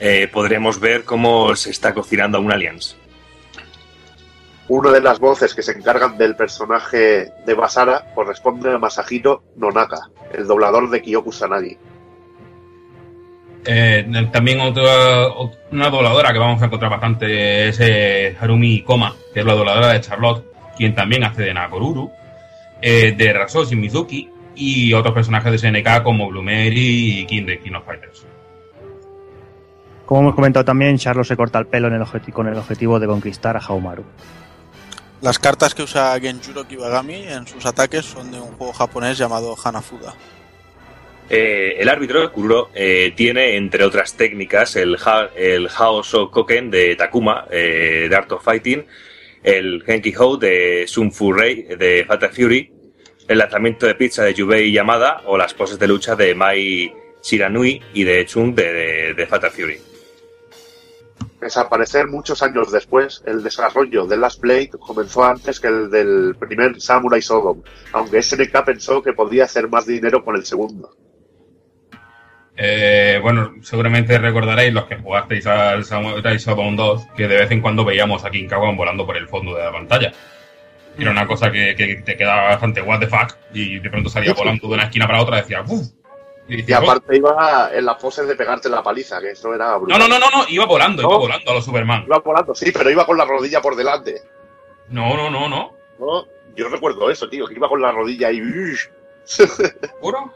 eh, 0.00 0.28
podremos 0.32 0.80
ver 0.80 1.04
cómo 1.04 1.54
se 1.56 1.70
está 1.70 1.94
cocinando 1.94 2.40
un 2.40 2.52
Alliance. 2.52 2.96
Una 4.68 4.90
de 4.90 5.00
las 5.02 5.18
voces 5.18 5.54
que 5.54 5.62
se 5.62 5.72
encargan 5.72 6.16
del 6.16 6.36
personaje 6.36 7.30
de 7.44 7.54
Basara 7.54 8.06
corresponde 8.14 8.72
a 8.72 8.78
Masahiro 8.78 9.42
Nonaka, 9.56 10.08
el 10.32 10.46
doblador 10.46 10.88
de 10.90 11.02
Kyoku 11.02 11.32
Sanagi. 11.32 11.76
Eh, 13.66 14.06
también 14.32 14.60
otra, 14.60 15.28
ot- 15.28 15.56
una 15.70 15.88
dobladora 15.90 16.32
que 16.32 16.38
vamos 16.38 16.60
a 16.62 16.66
encontrar 16.66 16.90
bastante 16.90 17.68
es 17.68 17.78
eh, 17.80 18.36
Harumi 18.38 18.82
Koma, 18.82 19.14
que 19.32 19.40
es 19.40 19.46
la 19.46 19.54
dobladora 19.54 19.88
de 19.92 20.00
Charlotte, 20.00 20.44
quien 20.76 20.94
también 20.94 21.24
hace 21.24 21.42
de 21.42 21.54
Nakoruru, 21.54 22.10
eh, 22.82 23.12
de 23.16 23.32
Rasoshi 23.32 23.76
Mizuki 23.76 24.30
y 24.54 24.92
otros 24.92 25.14
personajes 25.14 25.50
de 25.52 25.58
SNK 25.58 26.02
como 26.02 26.28
Blumeri 26.28 27.20
y 27.20 27.26
King 27.26 27.46
de 27.46 27.58
King 27.60 27.72
of 27.74 27.86
Fighters. 27.86 28.26
Como 30.06 30.20
hemos 30.20 30.34
comentado 30.34 30.64
también, 30.64 30.98
Charlo 30.98 31.24
se 31.24 31.36
corta 31.36 31.58
el 31.58 31.66
pelo 31.66 31.88
en 31.88 31.94
el 31.94 32.02
objeti- 32.02 32.32
con 32.32 32.46
el 32.46 32.56
objetivo 32.56 33.00
de 33.00 33.06
conquistar 33.06 33.56
a 33.56 33.60
Haomaru. 33.60 34.04
Las 35.22 35.38
cartas 35.38 35.74
que 35.74 35.82
usa 35.82 36.18
Genjuro 36.20 36.68
Kibagami 36.68 37.14
en 37.26 37.46
sus 37.46 37.64
ataques 37.64 38.04
son 38.04 38.30
de 38.30 38.38
un 38.38 38.52
juego 38.52 38.72
japonés 38.74 39.16
llamado 39.16 39.56
Hanafuda. 39.62 40.14
Eh, 41.30 41.76
el 41.78 41.88
árbitro, 41.88 42.30
Kururo, 42.30 42.68
eh, 42.74 43.14
tiene, 43.16 43.56
entre 43.56 43.82
otras 43.84 44.12
técnicas, 44.14 44.76
el, 44.76 44.98
ha 45.06 45.28
el 45.34 45.68
Haoso 45.74 46.30
Koken 46.30 46.70
de 46.70 46.94
Takuma, 46.96 47.46
eh, 47.50 48.06
de 48.10 48.14
Art 48.14 48.30
of 48.32 48.44
Fighting, 48.44 48.84
el 49.42 49.82
Genki 49.86 50.12
Ho 50.18 50.36
de 50.36 50.84
Sun 50.86 51.10
Fu 51.10 51.32
Rei 51.32 51.62
de 51.62 52.04
Fatal 52.06 52.28
Fury, 52.30 52.70
el 53.26 53.38
lanzamiento 53.38 53.86
de 53.86 53.94
pizza 53.94 54.22
de 54.22 54.34
Yubei 54.34 54.70
Yamada 54.70 55.22
o 55.24 55.38
las 55.38 55.54
poses 55.54 55.78
de 55.78 55.88
lucha 55.88 56.14
de 56.14 56.34
Mai 56.34 56.92
Shiranui 57.22 57.80
y 57.94 58.04
de 58.04 58.26
Chung 58.26 58.54
de, 58.54 58.72
de, 58.74 59.14
de 59.14 59.26
Fatal 59.26 59.50
Fury. 59.50 59.78
Pese 61.44 61.60
a 61.60 61.64
aparecer 61.64 62.08
muchos 62.08 62.42
años 62.42 62.72
después, 62.72 63.22
el 63.26 63.42
desarrollo 63.42 64.06
de 64.06 64.16
Last 64.16 64.40
Blade 64.40 64.70
comenzó 64.80 65.26
antes 65.26 65.60
que 65.60 65.66
el 65.66 65.90
del 65.90 66.36
primer 66.40 66.80
Samurai 66.80 67.20
Shodown, 67.20 67.62
aunque 67.92 68.22
SNK 68.22 68.64
pensó 68.64 69.02
que 69.02 69.12
podía 69.12 69.44
hacer 69.44 69.68
más 69.68 69.84
dinero 69.84 70.24
con 70.24 70.36
el 70.36 70.46
segundo. 70.46 70.96
Eh, 72.56 73.18
bueno, 73.20 73.56
seguramente 73.60 74.16
recordaréis 74.16 74.72
los 74.72 74.86
que 74.86 74.96
jugasteis 74.96 75.46
al 75.46 75.84
Samurai 75.84 76.38
Shodown 76.38 76.76
2 76.76 77.08
que 77.14 77.28
de 77.28 77.36
vez 77.36 77.50
en 77.50 77.60
cuando 77.60 77.84
veíamos 77.84 78.24
a 78.24 78.30
King 78.30 78.48
Kawan 78.48 78.74
volando 78.74 79.04
por 79.04 79.18
el 79.18 79.28
fondo 79.28 79.54
de 79.54 79.64
la 79.64 79.72
pantalla. 79.72 80.14
Era 80.98 81.10
una 81.10 81.26
cosa 81.26 81.52
que, 81.52 81.76
que 81.76 81.96
te 81.96 82.16
quedaba 82.16 82.44
bastante 82.44 82.80
what 82.80 83.00
the 83.00 83.06
fuck 83.06 83.36
y 83.52 83.80
de 83.80 83.90
pronto 83.90 84.08
salía 84.08 84.32
volando 84.32 84.66
de 84.66 84.72
una 84.72 84.84
esquina 84.84 85.06
para 85.06 85.20
otra 85.20 85.36
y 85.36 85.40
decía 85.42 85.60
¡Buf! 85.60 85.88
Y 86.48 86.70
Y 86.70 86.72
aparte 86.74 87.16
iba 87.16 87.70
en 87.72 87.84
la 87.86 87.96
pose 87.96 88.24
de 88.24 88.36
pegarte 88.36 88.68
la 88.68 88.82
paliza, 88.82 89.20
que 89.20 89.30
eso 89.30 89.54
era 89.54 89.70
No, 89.72 89.80
brutal. 89.80 89.98
no, 89.98 90.08
no, 90.08 90.18
no, 90.18 90.30
no, 90.30 90.44
iba 90.48 90.66
volando, 90.66 91.02
iba 91.02 91.10
No. 91.12 91.18
volando 91.18 91.50
a 91.50 91.54
los 91.54 91.64
Superman. 91.64 92.04
Iba 92.06 92.18
volando, 92.18 92.54
sí, 92.54 92.70
pero 92.72 92.90
iba 92.90 93.06
con 93.06 93.16
la 93.16 93.24
rodilla 93.24 93.60
por 93.62 93.74
delante. 93.76 94.20
No, 94.90 95.16
no, 95.16 95.30
no, 95.30 95.48
no. 95.48 95.72
¿no? 95.98 96.24
Yo 96.54 96.68
recuerdo 96.68 97.10
eso, 97.10 97.28
tío, 97.28 97.46
que 97.46 97.54
iba 97.54 97.68
con 97.68 97.80
la 97.80 97.92
rodilla 97.92 98.28
ahí. 98.28 98.40
¿Puro? 100.00 100.32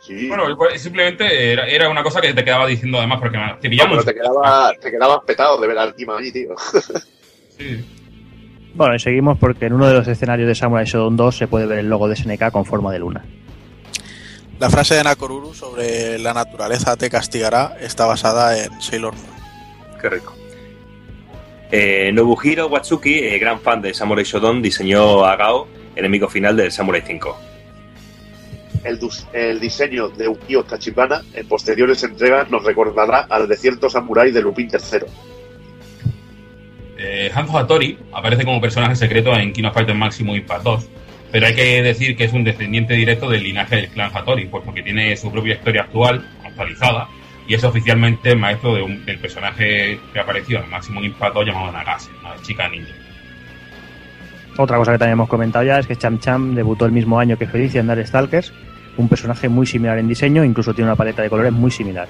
Sí. 0.00 0.28
Bueno, 0.28 0.44
pues, 0.56 0.80
simplemente 0.80 1.52
era, 1.52 1.66
era 1.66 1.88
una 1.90 2.02
cosa 2.02 2.20
que 2.20 2.32
te 2.32 2.44
quedaba 2.44 2.66
diciendo 2.66 2.98
además 2.98 3.18
porque 3.20 3.36
te 3.36 3.44
No, 3.46 3.58
pillamos. 3.60 3.98
pero 3.98 4.04
te 4.04 4.14
quedaba, 4.14 4.72
te 4.80 4.90
quedabas 4.90 5.18
petado 5.26 5.60
de 5.60 5.66
ver 5.68 5.78
al 5.78 5.94
Kima 5.94 6.16
allí, 6.16 6.32
tío. 6.32 6.54
Sí. 7.58 7.84
Bueno, 8.74 8.94
y 8.94 9.00
seguimos 9.00 9.36
porque 9.38 9.66
en 9.66 9.72
uno 9.72 9.88
de 9.88 9.94
los 9.94 10.06
escenarios 10.06 10.46
de 10.46 10.54
Samurai 10.54 10.84
Shodown 10.86 11.16
2 11.16 11.36
se 11.36 11.48
puede 11.48 11.66
ver 11.66 11.80
el 11.80 11.88
logo 11.88 12.06
de 12.08 12.14
SNK 12.14 12.52
con 12.52 12.64
forma 12.64 12.92
de 12.92 13.00
luna. 13.00 13.24
La 14.58 14.68
frase 14.70 14.96
de 14.96 15.04
Nakoruru 15.04 15.54
sobre 15.54 16.18
la 16.18 16.34
naturaleza 16.34 16.96
te 16.96 17.08
castigará 17.08 17.76
está 17.80 18.06
basada 18.06 18.58
en 18.60 18.80
Sailor 18.80 19.14
Moon. 19.14 19.98
Qué 20.00 20.08
rico. 20.08 20.34
Eh, 21.70 22.10
Nobuhiro 22.12 22.66
Watsuki, 22.66 23.18
eh, 23.18 23.38
gran 23.38 23.60
fan 23.60 23.82
de 23.82 23.94
Samurai 23.94 24.24
Shodown, 24.24 24.60
diseñó 24.60 25.24
a 25.24 25.36
Gao, 25.36 25.68
enemigo 25.94 26.28
final 26.28 26.56
del 26.56 26.72
Samurai 26.72 27.02
5. 27.06 27.36
El, 29.32 29.60
diseño 29.60 30.08
de 30.08 30.28
Ukio 30.28 30.64
Tachibana 30.64 31.22
en 31.34 31.46
posteriores 31.46 32.02
entregas 32.02 32.50
nos 32.50 32.64
recordará 32.64 33.26
al 33.28 33.46
desierto 33.46 33.88
samurái 33.90 34.32
de 34.32 34.42
Lupin 34.42 34.68
III. 34.72 35.00
Eh, 36.96 37.30
Hanzo 37.32 37.58
Hattori 37.58 37.98
aparece 38.12 38.44
como 38.44 38.60
personaje 38.60 38.96
secreto 38.96 39.32
en 39.34 39.52
King 39.52 39.64
of 39.64 39.74
Fighters 39.74 39.98
Maximum 39.98 40.36
Impact 40.36 40.62
2, 40.64 40.88
pero 41.30 41.46
hay 41.46 41.54
que 41.54 41.82
decir 41.82 42.16
que 42.16 42.24
es 42.24 42.32
un 42.32 42.44
descendiente 42.44 42.94
directo 42.94 43.28
del 43.28 43.42
linaje 43.42 43.76
del 43.76 43.88
clan 43.88 44.10
Hattori, 44.14 44.46
pues 44.46 44.64
porque 44.64 44.82
tiene 44.82 45.16
su 45.16 45.30
propia 45.30 45.54
historia 45.54 45.82
actual, 45.82 46.26
actualizada, 46.44 47.08
y 47.46 47.54
es 47.54 47.64
oficialmente 47.64 48.34
maestro 48.36 48.74
de 48.74 48.82
un- 48.82 49.04
del 49.06 49.18
personaje 49.18 49.98
que 50.12 50.20
apareció 50.20 50.62
en 50.62 50.68
Maximum 50.70 51.04
Impact 51.04 51.34
2 51.34 51.46
llamado 51.46 51.72
Nagase, 51.72 52.10
una 52.20 52.34
chica 52.42 52.68
ninja. 52.68 52.92
Otra 54.56 54.76
cosa 54.76 54.92
que 54.92 54.98
también 54.98 55.12
hemos 55.12 55.28
comentado 55.28 55.64
ya 55.64 55.78
es 55.78 55.86
que 55.86 55.96
Cham 55.96 56.18
Cham 56.18 56.54
debutó 56.54 56.84
el 56.84 56.92
mismo 56.92 57.18
año 57.20 57.38
que 57.38 57.46
Felicia 57.46 57.80
en 57.80 57.86
Darkstalkers, 57.86 58.52
un 58.96 59.08
personaje 59.08 59.48
muy 59.48 59.66
similar 59.66 59.98
en 59.98 60.08
diseño, 60.08 60.42
incluso 60.44 60.74
tiene 60.74 60.90
una 60.90 60.96
paleta 60.96 61.22
de 61.22 61.30
colores 61.30 61.52
muy 61.52 61.70
similar. 61.70 62.08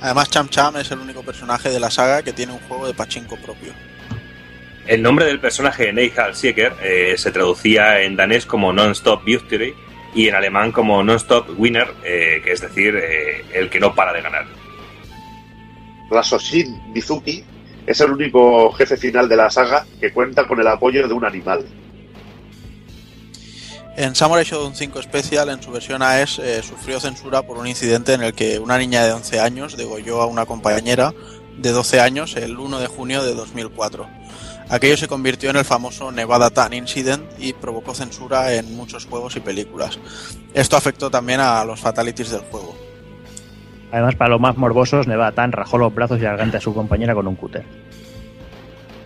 Además, 0.00 0.30
Cham 0.30 0.48
Cham 0.48 0.76
es 0.76 0.90
el 0.90 0.98
único 0.98 1.22
personaje 1.22 1.68
de 1.68 1.78
la 1.80 1.90
saga 1.90 2.22
que 2.22 2.32
tiene 2.32 2.52
un 2.52 2.58
juego 2.60 2.86
de 2.86 2.94
pachinko 2.94 3.36
propio. 3.36 3.72
El 4.86 5.02
nombre 5.02 5.26
del 5.26 5.40
personaje 5.40 5.92
Neihal 5.92 6.36
Sieger 6.36 6.72
eh, 6.80 7.14
se 7.18 7.32
traducía 7.32 8.02
en 8.02 8.14
danés 8.14 8.46
como 8.46 8.72
Non-Stop 8.72 9.24
Victory 9.24 9.74
y 10.14 10.28
en 10.28 10.34
alemán 10.36 10.70
como 10.70 11.02
Non-Stop 11.02 11.58
Winner, 11.58 11.88
eh, 12.04 12.40
que 12.44 12.52
es 12.52 12.60
decir, 12.60 12.94
eh, 12.96 13.44
el 13.52 13.68
que 13.68 13.80
no 13.80 13.94
para 13.94 14.12
de 14.12 14.22
ganar. 14.22 14.46
Rasoshin 16.08 16.92
Mizuki 16.92 17.44
es 17.84 18.00
el 18.00 18.12
único 18.12 18.70
jefe 18.72 18.96
final 18.96 19.28
de 19.28 19.36
la 19.36 19.50
saga 19.50 19.84
que 20.00 20.12
cuenta 20.12 20.46
con 20.46 20.60
el 20.60 20.68
apoyo 20.68 21.06
de 21.06 21.14
un 21.14 21.24
animal. 21.24 21.66
En 23.96 24.14
Samurai 24.14 24.44
Shodown 24.44 24.74
5 24.74 25.02
Special, 25.02 25.48
en 25.48 25.62
su 25.62 25.72
versión 25.72 26.02
AES, 26.02 26.38
eh, 26.38 26.62
sufrió 26.62 27.00
censura 27.00 27.42
por 27.42 27.56
un 27.56 27.66
incidente 27.66 28.12
en 28.12 28.22
el 28.22 28.34
que 28.34 28.58
una 28.58 28.78
niña 28.78 29.04
de 29.04 29.12
11 29.12 29.40
años 29.40 29.76
degolló 29.76 30.20
a 30.20 30.26
una 30.26 30.46
compañera 30.46 31.12
de 31.56 31.70
12 31.70 32.00
años 32.00 32.36
el 32.36 32.58
1 32.58 32.78
de 32.78 32.86
junio 32.86 33.24
de 33.24 33.34
2004. 33.34 34.06
Aquello 34.68 34.96
se 34.96 35.06
convirtió 35.06 35.50
en 35.50 35.56
el 35.56 35.64
famoso 35.64 36.10
Nevada 36.10 36.50
Tan 36.50 36.72
Incident 36.72 37.24
y 37.38 37.52
provocó 37.52 37.94
censura 37.94 38.52
en 38.54 38.74
muchos 38.74 39.06
juegos 39.06 39.36
y 39.36 39.40
películas. 39.40 39.98
Esto 40.54 40.76
afectó 40.76 41.08
también 41.10 41.40
a 41.40 41.64
los 41.64 41.80
fatalities 41.80 42.30
del 42.30 42.40
juego. 42.40 42.76
Además, 43.92 44.16
para 44.16 44.30
los 44.30 44.40
más 44.40 44.56
morbosos, 44.56 45.06
Nevada 45.06 45.46
rajó 45.46 45.78
los 45.78 45.94
brazos 45.94 46.18
y 46.18 46.22
la 46.22 46.30
garganta 46.30 46.58
de 46.58 46.62
su 46.62 46.74
compañera 46.74 47.14
con 47.14 47.28
un 47.28 47.36
cúter. 47.36 47.64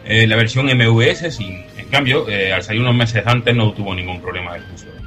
Eh, 0.07 0.27
la 0.27 0.37
versión 0.37 0.67
MVS, 0.67 1.31
sin, 1.31 1.67
en 1.77 1.89
cambio, 1.91 2.27
eh, 2.29 2.53
al 2.53 2.63
salir 2.63 2.81
unos 2.81 2.95
meses 2.95 3.23
antes 3.27 3.55
no 3.55 3.73
tuvo 3.73 3.95
ningún 3.95 4.21
problema 4.21 4.55
de 4.55 4.63
censura. 4.63 5.00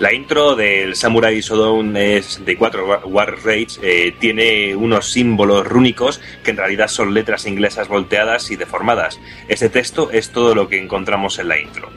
La 0.00 0.14
intro 0.14 0.56
del 0.56 0.96
Samurai 0.96 1.40
Shodown 1.40 1.94
eh, 1.96 2.22
64 2.22 3.02
War- 3.04 3.36
Rage 3.44 3.66
eh, 3.82 4.14
tiene 4.18 4.74
unos 4.74 5.12
símbolos 5.12 5.66
rúnicos 5.66 6.20
que 6.42 6.52
en 6.52 6.56
realidad 6.56 6.88
son 6.88 7.12
letras 7.12 7.46
inglesas 7.46 7.86
volteadas 7.88 8.50
y 8.50 8.56
deformadas. 8.56 9.20
Este 9.48 9.68
texto 9.68 10.10
es 10.10 10.30
todo 10.30 10.54
lo 10.54 10.68
que 10.68 10.78
encontramos 10.78 11.38
en 11.38 11.48
la 11.48 11.60
intro. 11.60 11.90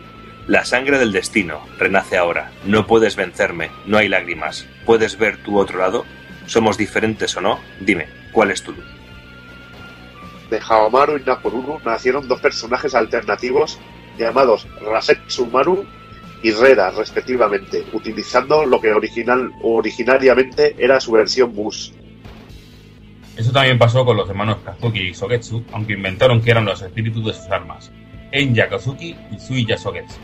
La 0.48 0.66
sangre 0.66 0.98
del 1.00 1.14
destino 1.14 1.66
renace 1.80 2.18
ahora. 2.18 2.52
No 2.66 2.86
puedes 2.88 3.16
vencerme, 3.16 3.72
no 3.86 3.98
hay 3.98 4.10
lágrimas. 4.10 4.68
¿Puedes 4.86 5.18
ver 5.18 5.38
tu 5.38 5.58
otro 5.58 5.80
lado? 5.80 6.06
¿Somos 6.46 6.78
diferentes 6.78 7.38
o 7.38 7.42
no? 7.42 7.62
Dime, 7.80 8.10
¿cuál 8.34 8.52
es 8.52 8.62
tu 8.64 8.74
luz? 8.74 8.84
De 10.50 10.60
Haomaru 10.60 11.18
y 11.20 11.24
Nakoruru 11.24 11.80
nacieron 11.86 12.28
dos 12.28 12.42
personajes 12.42 12.94
alternativos 12.96 13.80
llamados 14.20 14.68
Rasetsumaru 14.82 15.86
y 16.44 16.52
Rera, 16.52 16.92
respectivamente, 16.92 17.86
utilizando 17.94 18.66
lo 18.66 18.80
que 18.80 18.92
original, 18.92 19.52
originariamente 19.64 20.76
era 20.78 21.00
su 21.00 21.14
versión 21.14 21.56
bus. 21.56 21.94
Eso 23.38 23.52
también 23.52 23.80
pasó 23.80 24.06
con 24.06 24.18
los 24.18 24.30
hermanos 24.30 24.58
Kazuki 24.64 25.00
y 25.00 25.14
Sogetsu, 25.14 25.64
aunque 25.72 25.94
inventaron 25.94 26.42
que 26.42 26.52
eran 26.52 26.66
los 26.66 26.82
espíritus 26.82 27.26
de 27.26 27.34
sus 27.34 27.50
armas, 27.50 27.92
Enya 28.32 28.68
Kazuki 28.68 29.16
y 29.32 29.40
Suiya 29.40 29.78
Sogetsu. 29.78 30.18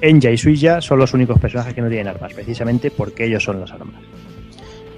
Enya 0.00 0.30
y 0.32 0.36
Suiya 0.36 0.80
son 0.80 0.98
los 0.98 1.14
únicos 1.14 1.38
personajes 1.38 1.74
que 1.74 1.80
no 1.80 1.88
tienen 1.88 2.08
armas, 2.08 2.34
precisamente 2.34 2.90
porque 2.90 3.24
ellos 3.26 3.44
son 3.44 3.60
las 3.60 3.70
armas. 3.70 4.02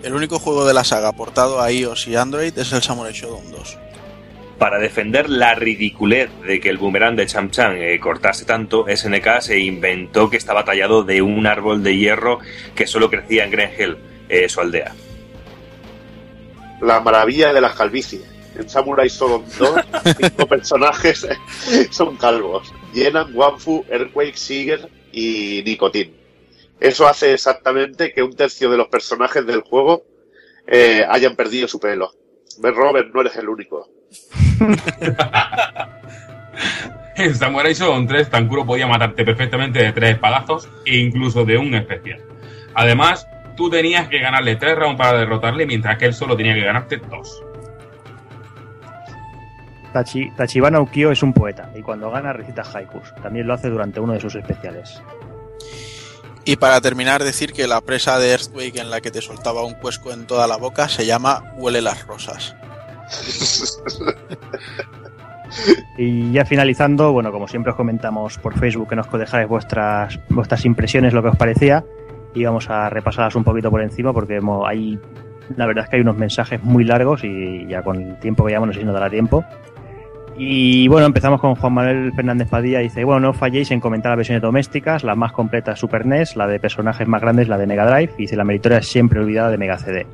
El 0.03 0.15
único 0.15 0.39
juego 0.39 0.67
de 0.67 0.73
la 0.73 0.83
saga 0.83 1.13
portado 1.13 1.61
a 1.61 1.71
iOS 1.71 2.09
y 2.09 2.17
Android 2.17 2.57
es 2.57 2.73
el 2.73 2.83
Samurai 2.83 3.13
Shodown 3.13 3.51
2. 3.51 3.79
Para 4.65 4.78
defender 4.78 5.28
la 5.28 5.55
ridiculez 5.55 6.31
de 6.41 6.59
que 6.59 6.70
el 6.70 6.78
boomerang 6.78 7.17
de 7.17 7.26
Cham 7.26 7.51
Cham 7.51 7.76
eh, 7.76 8.01
cortase 8.01 8.47
tanto, 8.47 8.86
SNK 8.89 9.43
se 9.43 9.59
inventó 9.59 10.31
que 10.31 10.39
estaba 10.39 10.65
tallado 10.65 11.05
de 11.05 11.20
un 11.20 11.47
árbol 11.47 11.83
de 11.83 11.99
hierro 11.99 12.39
que 12.75 12.86
solo 12.86 13.10
crecía 13.10 13.44
en 13.44 13.51
Green 13.51 13.99
eh, 14.31 14.49
su 14.49 14.62
aldea. 14.62 14.94
La 16.81 17.01
maravilla 17.01 17.52
de 17.52 17.60
las 17.60 17.75
calvicies. 17.75 18.23
En 18.59 18.67
Samurai 18.67 19.07
Shodown 19.07 19.44
2, 19.59 19.81
cinco 20.18 20.47
personajes 20.47 21.28
son 21.91 22.17
calvos. 22.17 22.73
Yenan, 22.94 23.36
Wanfu, 23.36 23.84
Earthquake, 23.91 24.39
Siger 24.39 24.89
y 25.12 25.62
Nicotin. 25.67 26.17
Eso 26.81 27.07
hace 27.07 27.34
exactamente 27.34 28.15
que 28.15 28.23
un 28.23 28.34
tercio 28.34 28.70
de 28.70 28.78
los 28.78 28.89
personajes 28.89 29.44
del 29.44 29.60
juego 29.60 30.07
eh, 30.67 31.05
hayan 31.07 31.36
perdido 31.36 31.68
su 31.68 31.78
pelo. 31.78 32.15
Robert, 32.62 33.12
no 33.12 33.20
eres 33.20 33.36
el 33.36 33.51
único. 33.51 33.91
en 37.17 37.34
Samurai 37.34 37.75
Shodown 37.75 38.07
3, 38.07 38.31
Tankuro 38.31 38.65
podía 38.65 38.86
matarte 38.86 39.25
perfectamente 39.25 39.83
de 39.83 39.93
tres 39.93 40.15
espadazos 40.15 40.68
e 40.84 40.99
incluso 40.99 41.44
de 41.44 41.59
un 41.59 41.75
especial. 41.75 42.20
Además, 42.75 43.26
tú 43.57 43.70
tenías 43.70 44.09
que 44.09 44.18
ganarle 44.18 44.57
tres 44.57 44.76
rounds 44.76 44.99
para 44.99 45.18
derrotarle, 45.18 45.67
mientras 45.67 45.99
que 45.99 46.07
él 46.07 46.15
solo 46.15 46.36
tenía 46.36 46.55
que 46.55 46.62
ganarte 46.62 46.97
dos. 46.97 47.43
Tachi, 49.93 50.31
Tachibana 50.36 50.81
Ukio 50.81 51.12
es 51.12 51.23
un 51.23 51.33
poeta 51.33 51.70
y 51.75 51.83
cuando 51.83 52.10
gana 52.10 52.33
recita 52.33 52.62
haikus. 52.62 53.15
También 53.23 53.47
lo 53.47 53.55
hace 53.55 53.70
durante 53.70 54.01
uno 54.01 54.12
de 54.12 54.20
sus 54.20 54.34
especiales. 54.34 55.01
Y 56.44 56.57
para 56.57 56.81
terminar, 56.81 57.23
decir 57.23 57.52
que 57.52 57.68
la 57.68 57.81
presa 57.81 58.18
de 58.18 58.33
Earthquake 58.33 58.76
en 58.76 58.91
la 58.91 59.01
que 59.01 59.12
te 59.12 59.23
soltaba 59.23 59.65
un 59.65 59.75
cuesco 59.75 60.12
en 60.12 60.26
toda 60.26 60.47
la 60.47 60.57
boca 60.57 60.89
se 60.89 61.07
llama 61.07 61.55
Huele 61.57 61.81
las 61.81 62.07
rosas. 62.07 62.57
Y 65.97 66.33
ya 66.33 66.44
finalizando, 66.44 67.12
bueno, 67.12 67.31
como 67.31 67.47
siempre 67.47 67.70
os 67.70 67.76
comentamos 67.76 68.39
por 68.39 68.58
Facebook 68.58 68.89
que 68.89 68.97
nos 68.97 69.10
dejáis 69.12 69.49
vuestras, 69.49 70.18
vuestras 70.28 70.65
impresiones, 70.65 71.12
lo 71.12 71.23
que 71.23 71.28
os 71.28 71.36
parecía, 71.36 71.84
y 72.34 72.44
vamos 72.44 72.68
a 72.68 72.91
repasarlas 72.91 73.36
un 73.36 73.44
poquito 73.44 73.70
por 73.70 73.83
encima 73.83 74.12
porque 74.12 74.41
hay, 74.66 74.99
la 75.57 75.66
verdad 75.66 75.84
es 75.84 75.91
que 75.91 75.97
hay 75.97 76.02
unos 76.02 76.16
mensajes 76.16 76.62
muy 76.62 76.84
largos 76.84 77.23
y 77.23 77.66
ya 77.68 77.83
con 77.83 78.00
el 78.00 78.18
tiempo 78.18 78.44
que 78.44 78.50
llevamos 78.50 78.68
no 78.68 78.73
sé 78.73 78.81
si 78.81 78.84
nos 78.84 78.94
dará 78.94 79.08
tiempo. 79.08 79.44
Y 80.36 80.89
bueno, 80.89 81.07
empezamos 81.07 81.41
con 81.41 81.55
Juan 81.55 81.73
Manuel 81.73 82.12
Fernández 82.12 82.49
Padilla. 82.49 82.81
Dice, 82.81 83.05
bueno, 83.05 83.20
no 83.20 83.33
falléis 83.33 83.70
en 83.70 83.78
comentar 83.78 84.10
las 84.10 84.16
versiones 84.16 84.42
domésticas, 84.42 85.05
la 85.05 85.15
más 85.15 85.31
completa 85.31 85.73
es 85.73 85.78
Super 85.78 86.05
NES, 86.07 86.34
la 86.34 86.49
de 86.49 86.58
personajes 86.58 87.07
más 87.07 87.20
grandes 87.20 87.47
la 87.47 87.57
de 87.57 87.68
Mega 87.68 87.86
Drive, 87.86 88.15
y 88.18 88.23
dice, 88.23 88.34
la 88.34 88.42
meritoria 88.42 88.78
es 88.78 88.89
siempre 88.89 89.20
olvidada 89.20 89.50
de 89.50 89.58
Mega 89.58 89.78
CD. 89.78 90.07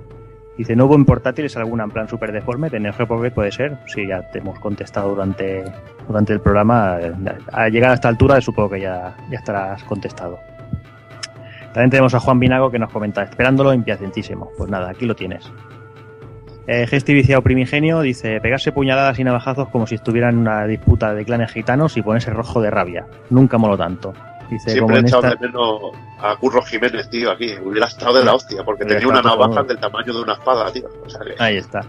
Dice, 0.61 0.77
¿no 0.77 0.85
hubo 0.85 0.95
en 0.95 1.07
portátiles 1.07 1.57
alguna 1.57 1.85
en 1.85 1.91
plan 1.91 2.07
super 2.07 2.33
deforme? 2.33 2.69
¿En 2.71 2.85
el 2.85 2.93
Pocket 2.93 3.31
puede 3.31 3.51
ser? 3.51 3.79
Sí, 3.87 4.07
ya 4.07 4.21
te 4.31 4.41
hemos 4.41 4.59
contestado 4.59 5.09
durante, 5.09 5.65
durante 6.07 6.35
el 6.35 6.41
programa. 6.43 6.99
Al 7.51 7.73
llegar 7.73 7.93
a 7.93 7.95
esta 7.95 8.09
altura 8.09 8.39
supongo 8.43 8.69
que 8.69 8.83
ya, 8.83 9.17
ya 9.31 9.39
estarás 9.39 9.83
contestado. 9.85 10.39
También 11.73 11.89
tenemos 11.89 12.15
a 12.15 12.21
Juan 12.21 12.39
Vinago 12.39 12.71
que 12.71 12.79
nos 12.79 12.93
comenta, 12.93 13.23
esperándolo 13.23 13.73
impacientísimo. 13.73 14.51
Pues 14.59 14.71
nada, 14.71 14.91
aquí 14.91 15.07
lo 15.07 15.17
tienes. 15.17 15.51
Eh, 16.67 16.87
Gesti 16.87 17.15
Viciado 17.15 17.41
Primigenio 17.41 18.03
dice, 18.03 18.39
pegarse 18.43 18.71
puñaladas 18.71 19.19
y 19.19 19.25
navajazos 19.25 19.71
como 19.71 19.87
si 19.87 19.95
estuvieran 19.95 20.35
en 20.35 20.41
una 20.41 20.67
disputa 20.67 21.15
de 21.15 21.25
clanes 21.25 21.53
gitanos 21.53 21.97
y 21.97 22.03
ponerse 22.03 22.33
rojo 22.33 22.61
de 22.61 22.71
rabia. 22.71 23.07
Nunca 23.31 23.57
moló 23.57 23.79
tanto. 23.79 24.13
Dice, 24.51 24.71
Siempre 24.71 24.97
he 24.97 25.01
echado 25.01 25.23
esta... 25.29 25.37
de 25.37 25.47
menos 25.47 25.81
a 26.19 26.37
Curro 26.37 26.61
Jiménez, 26.63 27.09
tío, 27.09 27.31
aquí. 27.31 27.55
Hubiera 27.65 27.87
estado 27.87 28.19
de 28.19 28.25
la 28.25 28.35
hostia, 28.35 28.65
porque 28.65 28.85
Hubiera 28.85 29.01
tenía 29.01 29.13
una 29.13 29.23
navaja 29.23 29.63
del 29.63 29.79
tamaño 29.79 30.13
de 30.13 30.21
una 30.23 30.33
espada, 30.35 30.71
tío. 30.73 30.89
O 31.07 31.09
sea 31.09 31.21
que- 31.21 31.43
Ahí 31.43 31.57
está. 31.57 31.83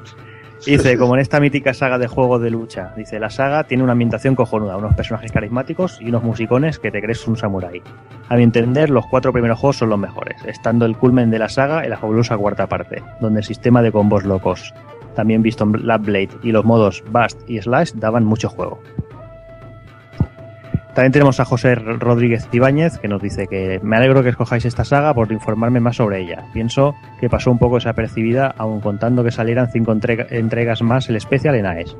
Dice, 0.63 0.95
como 0.95 1.15
en 1.15 1.21
esta 1.21 1.39
mítica 1.39 1.73
saga 1.73 1.97
de 1.97 2.05
juegos 2.07 2.39
de 2.39 2.51
lucha, 2.51 2.93
dice, 2.95 3.19
la 3.19 3.31
saga 3.31 3.63
tiene 3.63 3.81
una 3.83 3.93
ambientación 3.93 4.35
cojonuda, 4.35 4.77
unos 4.77 4.93
personajes 4.93 5.31
carismáticos 5.31 5.99
y 5.99 6.09
unos 6.09 6.21
musicones 6.21 6.77
que 6.77 6.91
te 6.91 7.01
crees 7.01 7.27
un 7.27 7.35
samurái. 7.35 7.81
A 8.29 8.35
mi 8.35 8.43
entender, 8.43 8.91
los 8.91 9.07
cuatro 9.07 9.33
primeros 9.33 9.57
juegos 9.57 9.77
son 9.77 9.89
los 9.89 9.97
mejores, 9.97 10.37
estando 10.45 10.85
el 10.85 10.95
culmen 10.95 11.31
de 11.31 11.39
la 11.39 11.49
saga 11.49 11.83
en 11.83 11.89
la 11.89 11.97
fabulosa 11.97 12.37
cuarta 12.37 12.67
parte, 12.67 13.01
donde 13.19 13.39
el 13.39 13.45
sistema 13.45 13.81
de 13.81 13.91
combos 13.91 14.23
locos, 14.23 14.71
también 15.15 15.41
visto 15.41 15.63
en 15.63 15.71
Black 15.71 16.03
Blade 16.03 16.29
y 16.43 16.51
los 16.51 16.63
modos 16.63 17.03
Bust 17.09 17.39
y 17.49 17.59
Slash 17.59 17.93
daban 17.95 18.23
mucho 18.23 18.47
juego. 18.47 18.79
También 21.01 21.13
tenemos 21.13 21.39
a 21.39 21.45
José 21.45 21.73
Rodríguez 21.73 22.47
Ibáñez 22.51 22.99
que 22.99 23.07
nos 23.07 23.19
dice 23.23 23.47
que 23.47 23.79
me 23.81 23.95
alegro 23.97 24.21
que 24.21 24.29
escojáis 24.29 24.65
esta 24.65 24.85
saga 24.85 25.15
por 25.15 25.31
informarme 25.31 25.79
más 25.79 25.95
sobre 25.95 26.19
ella. 26.21 26.43
Pienso 26.53 26.93
que 27.19 27.27
pasó 27.27 27.49
un 27.49 27.57
poco 27.57 27.77
desapercibida, 27.77 28.53
aun 28.55 28.81
contando 28.81 29.23
que 29.23 29.31
salieran 29.31 29.71
cinco 29.71 29.93
entrega- 29.93 30.27
entregas 30.29 30.83
más 30.83 31.09
el 31.09 31.15
especial 31.15 31.55
en 31.55 31.65
AES. 31.65 31.97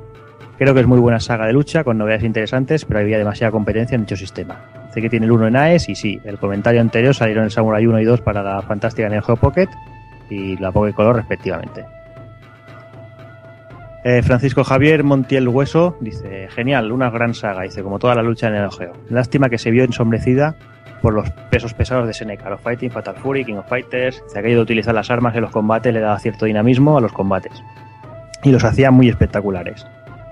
Creo 0.59 0.75
que 0.75 0.81
es 0.81 0.85
muy 0.85 0.99
buena 0.99 1.19
saga 1.19 1.47
de 1.47 1.53
lucha, 1.53 1.83
con 1.83 1.97
novedades 1.97 2.23
interesantes, 2.25 2.85
pero 2.85 2.99
había 2.99 3.17
demasiada 3.17 3.49
competencia 3.49 3.95
en 3.95 4.01
dicho 4.01 4.15
sistema. 4.15 4.59
Dice 4.89 5.01
que 5.01 5.09
tiene 5.09 5.25
el 5.25 5.31
1 5.31 5.47
en 5.47 5.55
AES 5.55 5.89
y 5.89 5.95
sí, 5.95 6.21
el 6.23 6.37
comentario 6.37 6.79
anterior 6.79 7.15
salieron 7.15 7.45
el 7.45 7.49
Samurai 7.49 7.83
1 7.87 8.01
y 8.01 8.05
2 8.05 8.21
para 8.21 8.43
la 8.43 8.61
fantástica 8.61 9.09
Neo 9.09 9.23
Geo 9.23 9.35
Pocket 9.35 9.69
y 10.29 10.57
la 10.57 10.71
Pocket 10.71 10.93
Color 10.93 11.15
respectivamente. 11.15 11.83
Eh, 14.03 14.23
Francisco 14.23 14.63
Javier 14.63 15.03
Montiel 15.03 15.47
Hueso 15.47 15.95
dice, 15.99 16.47
genial, 16.49 16.91
una 16.91 17.11
gran 17.11 17.35
saga, 17.35 17.61
dice, 17.61 17.83
como 17.83 17.99
toda 17.99 18.15
la 18.15 18.23
lucha 18.23 18.47
en 18.47 18.55
el 18.55 18.71
Geo. 18.71 18.93
Lástima 19.09 19.47
que 19.47 19.59
se 19.59 19.69
vio 19.69 19.83
ensombrecida 19.83 20.55
por 21.03 21.13
los 21.13 21.29
pesos 21.51 21.75
pesados 21.75 22.07
de 22.07 22.13
Seneca, 22.13 22.49
los 22.49 22.61
Fighting, 22.61 22.89
Fatal 22.89 23.15
Fury, 23.15 23.45
King 23.45 23.55
of 23.55 23.67
Fighters, 23.67 24.23
dice, 24.23 24.39
aquello 24.39 24.55
de 24.55 24.61
utilizar 24.63 24.95
las 24.95 25.11
armas 25.11 25.35
en 25.35 25.41
los 25.41 25.51
combates 25.51 25.93
le 25.93 25.99
daba 25.99 26.17
cierto 26.17 26.45
dinamismo 26.45 26.97
a 26.97 27.01
los 27.01 27.13
combates 27.13 27.63
y 28.43 28.51
los 28.51 28.63
hacía 28.63 28.89
muy 28.89 29.07
espectaculares. 29.07 29.85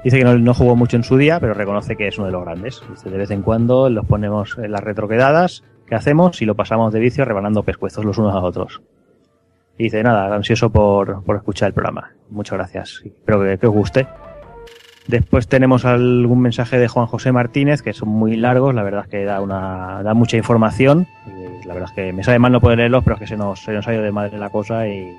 Dice 0.03 0.17
que 0.17 0.23
no, 0.23 0.35
no 0.37 0.53
jugó 0.55 0.75
mucho 0.75 0.97
en 0.97 1.03
su 1.03 1.17
día, 1.17 1.39
pero 1.39 1.53
reconoce 1.53 1.95
que 1.95 2.07
es 2.07 2.17
uno 2.17 2.25
de 2.25 2.31
los 2.31 2.43
grandes. 2.43 2.81
Dice, 2.89 3.09
de 3.09 3.17
vez 3.17 3.29
en 3.29 3.43
cuando 3.43 3.89
los 3.89 4.05
ponemos 4.05 4.57
en 4.57 4.71
las 4.71 4.81
retroquedadas 4.81 5.63
que 5.85 5.93
hacemos 5.93 6.41
y 6.41 6.45
lo 6.45 6.55
pasamos 6.55 6.91
de 6.91 6.99
vicio 6.99 7.23
rebanando 7.23 7.61
pescuezos 7.61 8.03
los 8.03 8.17
unos 8.17 8.33
a 8.33 8.39
otros. 8.39 8.81
Y 9.79 9.85
dice, 9.85 10.03
nada, 10.03 10.35
ansioso 10.35 10.69
por, 10.69 11.23
por 11.23 11.37
escuchar 11.37 11.69
el 11.69 11.73
programa. 11.73 12.11
Muchas 12.29 12.57
gracias. 12.57 13.01
Espero 13.03 13.41
que, 13.41 13.57
que 13.57 13.65
os 13.65 13.73
guste. 13.73 14.07
Después 15.07 15.47
tenemos 15.47 15.85
algún 15.85 16.41
mensaje 16.41 16.77
de 16.77 16.87
Juan 16.87 17.07
José 17.07 17.31
Martínez, 17.31 17.81
que 17.81 17.93
son 17.93 18.09
muy 18.09 18.35
largos, 18.35 18.75
la 18.75 18.83
verdad 18.83 19.05
es 19.05 19.09
que 19.09 19.23
da, 19.23 19.41
una, 19.41 20.03
da 20.03 20.13
mucha 20.13 20.37
información. 20.37 21.07
Y 21.25 21.65
la 21.65 21.73
verdad 21.73 21.89
es 21.89 21.95
que 21.95 22.13
me 22.13 22.23
sabe 22.23 22.37
mal 22.39 22.51
no 22.51 22.59
poder 22.59 22.77
leerlos, 22.77 23.03
pero 23.05 23.15
es 23.15 23.21
que 23.21 23.27
se 23.27 23.37
nos, 23.37 23.63
se 23.63 23.71
nos 23.71 23.87
ha 23.87 23.93
ido 23.93 24.03
de 24.03 24.11
madre 24.11 24.37
la 24.37 24.49
cosa 24.49 24.85
y, 24.85 25.17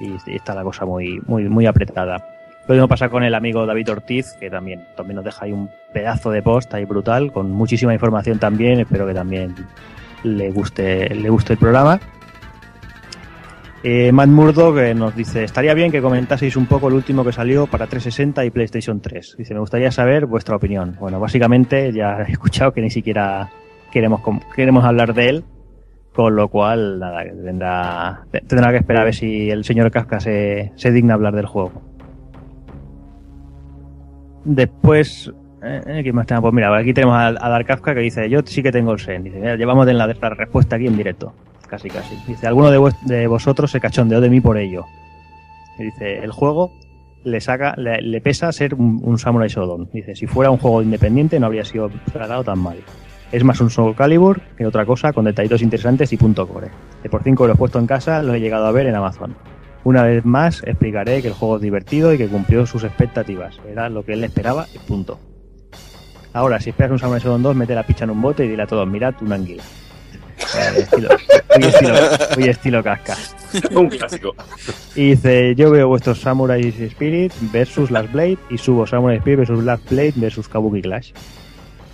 y 0.00 0.16
está 0.28 0.54
la 0.54 0.62
cosa 0.62 0.86
muy, 0.86 1.20
muy, 1.26 1.48
muy 1.48 1.66
apretada. 1.66 2.24
Lo 2.68 2.74
mismo 2.74 2.88
pasa 2.88 3.08
con 3.08 3.24
el 3.24 3.34
amigo 3.34 3.66
David 3.66 3.90
Ortiz, 3.90 4.32
que 4.40 4.48
también, 4.48 4.86
también 4.96 5.16
nos 5.16 5.24
deja 5.24 5.44
ahí 5.44 5.52
un 5.52 5.68
pedazo 5.92 6.30
de 6.30 6.40
post 6.40 6.72
ahí 6.72 6.84
brutal, 6.84 7.32
con 7.32 7.50
muchísima 7.50 7.92
información 7.92 8.38
también. 8.38 8.78
Espero 8.80 9.06
que 9.06 9.14
también 9.14 9.54
le 10.22 10.52
guste, 10.52 11.14
le 11.14 11.28
guste 11.28 11.54
el 11.54 11.58
programa. 11.58 12.00
Eh, 13.88 14.10
Matt 14.10 14.30
Murdo 14.30 14.74
que 14.74 14.92
nos 14.96 15.14
dice, 15.14 15.44
estaría 15.44 15.72
bien 15.72 15.92
que 15.92 16.02
comentaseis 16.02 16.56
un 16.56 16.66
poco 16.66 16.88
el 16.88 16.94
último 16.94 17.24
que 17.24 17.30
salió 17.30 17.68
para 17.68 17.86
360 17.86 18.44
y 18.44 18.50
PlayStation 18.50 19.00
3. 19.00 19.36
Dice, 19.38 19.54
me 19.54 19.60
gustaría 19.60 19.92
saber 19.92 20.26
vuestra 20.26 20.56
opinión. 20.56 20.96
Bueno, 20.98 21.20
básicamente 21.20 21.92
ya 21.92 22.24
he 22.26 22.32
escuchado 22.32 22.72
que 22.72 22.80
ni 22.80 22.90
siquiera 22.90 23.48
queremos, 23.92 24.22
queremos 24.56 24.84
hablar 24.84 25.14
de 25.14 25.28
él, 25.28 25.44
con 26.12 26.34
lo 26.34 26.48
cual, 26.48 26.98
nada, 26.98 27.22
tendrá, 27.22 28.24
tendrá 28.48 28.72
que 28.72 28.78
esperar 28.78 29.02
a 29.02 29.04
ver 29.04 29.14
si 29.14 29.50
el 29.50 29.62
señor 29.62 29.92
Kafka 29.92 30.18
se, 30.18 30.72
se 30.74 30.90
digna 30.90 31.14
hablar 31.14 31.36
del 31.36 31.46
juego. 31.46 31.80
Después, 34.44 35.32
eh, 35.62 36.00
¿qué 36.02 36.12
más 36.12 36.26
tenemos? 36.26 36.50
Pues 36.50 36.54
mira, 36.54 36.76
aquí 36.76 36.92
tenemos 36.92 37.16
a, 37.16 37.30
Dark 37.30 37.66
Kafka 37.66 37.94
que 37.94 38.00
dice, 38.00 38.28
yo 38.28 38.40
sí 38.46 38.64
que 38.64 38.72
tengo 38.72 38.90
el 38.90 38.98
SEN. 38.98 39.22
Dice, 39.22 39.38
mira, 39.38 39.54
llevamos 39.54 39.86
la 39.86 40.08
respuesta 40.08 40.74
aquí 40.74 40.88
en 40.88 40.96
directo. 40.96 41.32
Casi, 41.68 41.88
casi. 41.88 42.16
Dice, 42.26 42.46
alguno 42.46 42.70
de, 42.70 42.94
de 43.02 43.26
vosotros 43.26 43.70
se 43.70 43.80
cachondeó 43.80 44.20
de 44.20 44.30
mí 44.30 44.40
por 44.40 44.56
ello. 44.56 44.84
Dice, 45.78 46.18
el 46.18 46.32
juego 46.32 46.72
le 47.26 47.40
saca, 47.40 47.74
le, 47.76 48.20
pesa 48.20 48.52
ser 48.52 48.74
un, 48.74 49.18
Samurai 49.18 49.48
Shodown. 49.48 49.90
Dice, 49.92 50.14
si 50.14 50.26
fuera 50.26 50.50
un 50.50 50.58
juego 50.58 50.80
independiente 50.80 51.40
no 51.40 51.46
habría 51.46 51.64
sido 51.64 51.90
tratado 52.12 52.44
tan 52.44 52.60
mal. 52.60 52.78
Es 53.32 53.42
más 53.42 53.60
un 53.60 53.68
Soul 53.68 53.96
Calibur 53.96 54.40
que 54.56 54.64
otra 54.64 54.86
cosa, 54.86 55.12
con 55.12 55.24
detallitos 55.24 55.60
interesantes 55.60 56.12
y 56.12 56.16
punto 56.16 56.46
core. 56.46 56.70
Que 57.02 57.10
por 57.10 57.24
5 57.24 57.42
euros 57.42 57.58
puesto 57.58 57.80
en 57.80 57.86
casa 57.86 58.22
lo 58.22 58.34
he 58.34 58.40
llegado 58.40 58.66
a 58.66 58.70
ver 58.70 58.86
en 58.86 58.94
Amazon. 58.94 59.36
Una 59.82 60.04
vez 60.04 60.24
más 60.24 60.62
explicaré 60.64 61.20
que 61.20 61.28
el 61.28 61.34
juego 61.34 61.56
es 61.56 61.62
divertido 61.62 62.14
y 62.14 62.18
que 62.18 62.28
cumplió 62.28 62.64
sus 62.64 62.84
expectativas. 62.84 63.58
Era 63.68 63.88
lo 63.88 64.04
que 64.04 64.12
él 64.12 64.22
esperaba 64.22 64.66
y 64.72 64.78
punto. 64.78 65.18
Ahora, 66.32 66.60
si 66.60 66.70
esperas 66.70 66.92
un 66.92 66.98
Samurai 67.00 67.20
Shodown 67.20 67.42
2, 67.42 67.56
mete 67.56 67.74
la 67.74 67.86
picha 67.86 68.04
en 68.04 68.10
un 68.10 68.22
bote 68.22 68.44
y 68.44 68.48
dile 68.48 68.62
a 68.62 68.66
todos, 68.66 68.86
mirad 68.86 69.14
una 69.20 69.34
anguila. 69.34 69.64
Eh, 70.38 70.80
estilo, 70.80 71.08
muy, 71.58 71.68
estilo, 71.68 71.94
muy 72.36 72.48
estilo 72.48 72.82
casca. 72.82 73.16
Un 73.72 73.88
clásico. 73.88 74.34
Y 74.94 75.10
dice, 75.10 75.54
yo 75.54 75.70
veo 75.70 75.88
vuestros 75.88 76.20
Samurai 76.20 76.60
Spirit 76.60 77.32
versus 77.52 77.90
Last 77.90 78.12
Blade 78.12 78.38
y 78.50 78.58
subo 78.58 78.86
Samurai 78.86 79.16
Spirit 79.18 79.38
versus 79.38 79.64
Last 79.64 79.88
Blade 79.90 80.12
versus 80.16 80.48
Kabuki 80.48 80.82
Clash. 80.82 81.12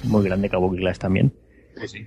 Muy 0.04 0.24
grande 0.24 0.48
Kabuki 0.48 0.78
Clash 0.78 0.98
también. 0.98 1.32
Sí, 1.76 1.88
sí. 1.88 2.06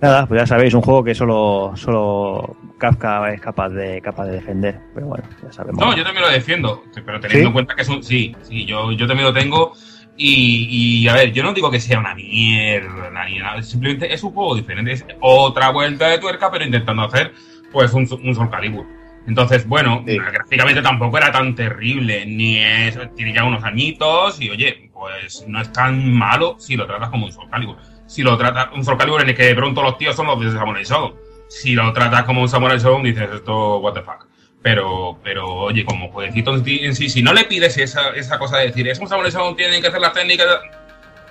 Nada, 0.00 0.26
pues 0.26 0.40
ya 0.40 0.46
sabéis, 0.46 0.74
un 0.74 0.82
juego 0.82 1.04
que 1.04 1.14
solo, 1.14 1.72
solo 1.76 2.56
Kafka 2.78 3.32
es 3.32 3.40
capaz 3.40 3.70
de, 3.70 4.00
capaz 4.00 4.26
de 4.26 4.32
defender. 4.32 4.80
Pero 4.92 5.06
bueno, 5.06 5.24
ya 5.42 5.52
sabemos. 5.52 5.84
No, 5.84 5.96
yo 5.96 6.02
también 6.02 6.26
lo 6.26 6.32
defiendo, 6.32 6.82
pero 6.94 7.20
teniendo 7.20 7.44
¿Sí? 7.44 7.46
en 7.46 7.52
cuenta 7.52 7.74
que 7.74 7.82
es 7.82 7.88
un. 7.88 8.02
Sí, 8.02 8.34
sí, 8.42 8.66
yo, 8.66 8.90
yo 8.92 9.06
también 9.06 9.28
lo 9.28 9.32
tengo. 9.32 9.72
Y, 10.16 11.02
y, 11.02 11.08
a 11.08 11.14
ver, 11.14 11.32
yo 11.32 11.42
no 11.42 11.52
digo 11.52 11.70
que 11.70 11.80
sea 11.80 11.98
una 11.98 12.14
mierda 12.14 13.24
ni 13.26 13.38
nada, 13.38 13.62
simplemente 13.62 14.12
es 14.14 14.22
un 14.22 14.32
juego 14.32 14.54
diferente, 14.54 14.92
es 14.92 15.04
otra 15.20 15.70
vuelta 15.70 16.08
de 16.08 16.18
tuerca, 16.18 16.50
pero 16.52 16.64
intentando 16.64 17.02
hacer 17.02 17.32
pues 17.72 17.92
un, 17.92 18.08
un 18.22 18.34
Soul 18.34 18.50
Calibur. 18.50 18.86
Entonces, 19.26 19.66
bueno, 19.66 20.04
gráficamente 20.04 20.82
tampoco 20.82 21.16
era 21.16 21.32
tan 21.32 21.54
terrible, 21.54 22.26
ni 22.26 22.58
es, 22.58 22.98
tiene 23.16 23.32
ya 23.32 23.44
unos 23.44 23.64
añitos, 23.64 24.40
y 24.40 24.50
oye, 24.50 24.90
pues 24.92 25.44
no 25.48 25.60
es 25.60 25.72
tan 25.72 26.12
malo 26.12 26.56
si 26.58 26.76
lo 26.76 26.86
tratas 26.86 27.08
como 27.08 27.26
un 27.26 27.32
Soul 27.32 27.50
Calibur. 27.50 27.76
Si 28.06 28.22
lo 28.22 28.36
tratas 28.36 28.68
un 28.74 28.84
Soul 28.84 28.98
Calibur 28.98 29.22
en 29.22 29.30
el 29.30 29.34
que 29.34 29.44
de 29.44 29.54
pronto 29.54 29.82
los 29.82 29.98
tíos 29.98 30.14
son 30.14 30.26
los 30.26 30.38
de 30.38 30.52
Samurai 30.52 30.84
Shodown. 30.84 31.14
Si 31.48 31.72
lo 31.74 31.92
tratas 31.92 32.24
como 32.24 32.42
un 32.42 32.48
Samurai 32.48 32.78
Shodown, 32.78 33.02
dices 33.02 33.28
esto, 33.32 33.78
what 33.78 33.94
the 33.94 34.02
fuck. 34.02 34.26
Pero, 34.64 35.18
pero 35.22 35.46
oye, 35.46 35.84
como 35.84 36.08
jueguecito 36.10 36.54
en 36.54 36.94
sí- 36.96 37.10
si 37.10 37.22
no 37.22 37.34
le 37.34 37.44
pides 37.44 37.76
esa, 37.76 38.08
esa 38.16 38.38
cosa 38.38 38.56
de 38.56 38.68
decir, 38.68 38.88
es 38.88 38.98
un 38.98 39.08
Shodown, 39.08 39.56
tienen 39.56 39.82
que 39.82 39.88
hacer 39.88 40.00
las 40.00 40.14
técnicas, 40.14 40.46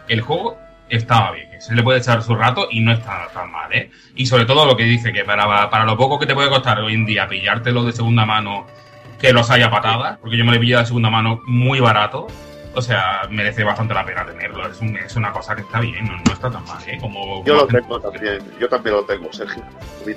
el 0.08 0.22
juego 0.22 0.60
estaba 0.88 1.32
bien, 1.32 1.50
se 1.60 1.74
le 1.74 1.82
puede 1.82 1.98
echar 1.98 2.22
su 2.22 2.36
rato 2.36 2.68
y 2.70 2.82
no 2.82 2.92
está 2.94 3.28
tan 3.34 3.52
mal, 3.52 3.74
¿eh? 3.74 3.90
Y 4.16 4.28
sobre 4.28 4.46
todo 4.46 4.68
lo 4.68 4.78
que 4.78 4.84
dice, 4.84 5.12
que 5.12 5.24
para, 5.26 5.68
para 5.72 5.84
lo 5.84 5.98
poco 5.98 6.20
que 6.20 6.28
te 6.28 6.36
puede 6.36 6.48
costar 6.50 6.80
hoy 6.82 6.94
en 6.94 7.08
día 7.08 7.28
pillártelo 7.28 7.84
de 7.84 7.92
segunda 7.94 8.24
mano, 8.24 8.68
que 9.20 9.34
los 9.34 9.50
haya 9.50 9.72
patadas, 9.72 10.20
porque 10.20 10.38
yo 10.38 10.46
me 10.46 10.52
lo 10.52 10.58
he 10.58 10.60
pillado 10.60 10.82
de 10.84 10.88
segunda 10.88 11.10
mano 11.10 11.42
muy 11.48 11.80
barato, 11.80 12.28
o 12.76 12.82
sea, 12.82 13.22
merece 13.30 13.64
bastante 13.64 13.94
la 13.94 14.06
pena 14.06 14.26
tenerlo, 14.26 14.68
es, 14.68 14.80
un- 14.82 14.98
es 14.98 15.16
una 15.16 15.32
cosa 15.32 15.56
que 15.56 15.62
está 15.62 15.80
bien, 15.80 16.06
no, 16.06 16.14
no 16.18 16.34
está 16.34 16.50
tan 16.50 16.64
mal, 16.66 16.82
¿eh? 16.88 16.98
Como, 17.00 17.44
Yo 17.46 17.56
lo 17.56 17.68
tengo 17.68 18.00
también, 18.00 18.40
yo 18.60 18.68
también 18.70 18.96
lo 18.96 19.04
tengo, 19.06 19.32
Sergio. 19.32 19.64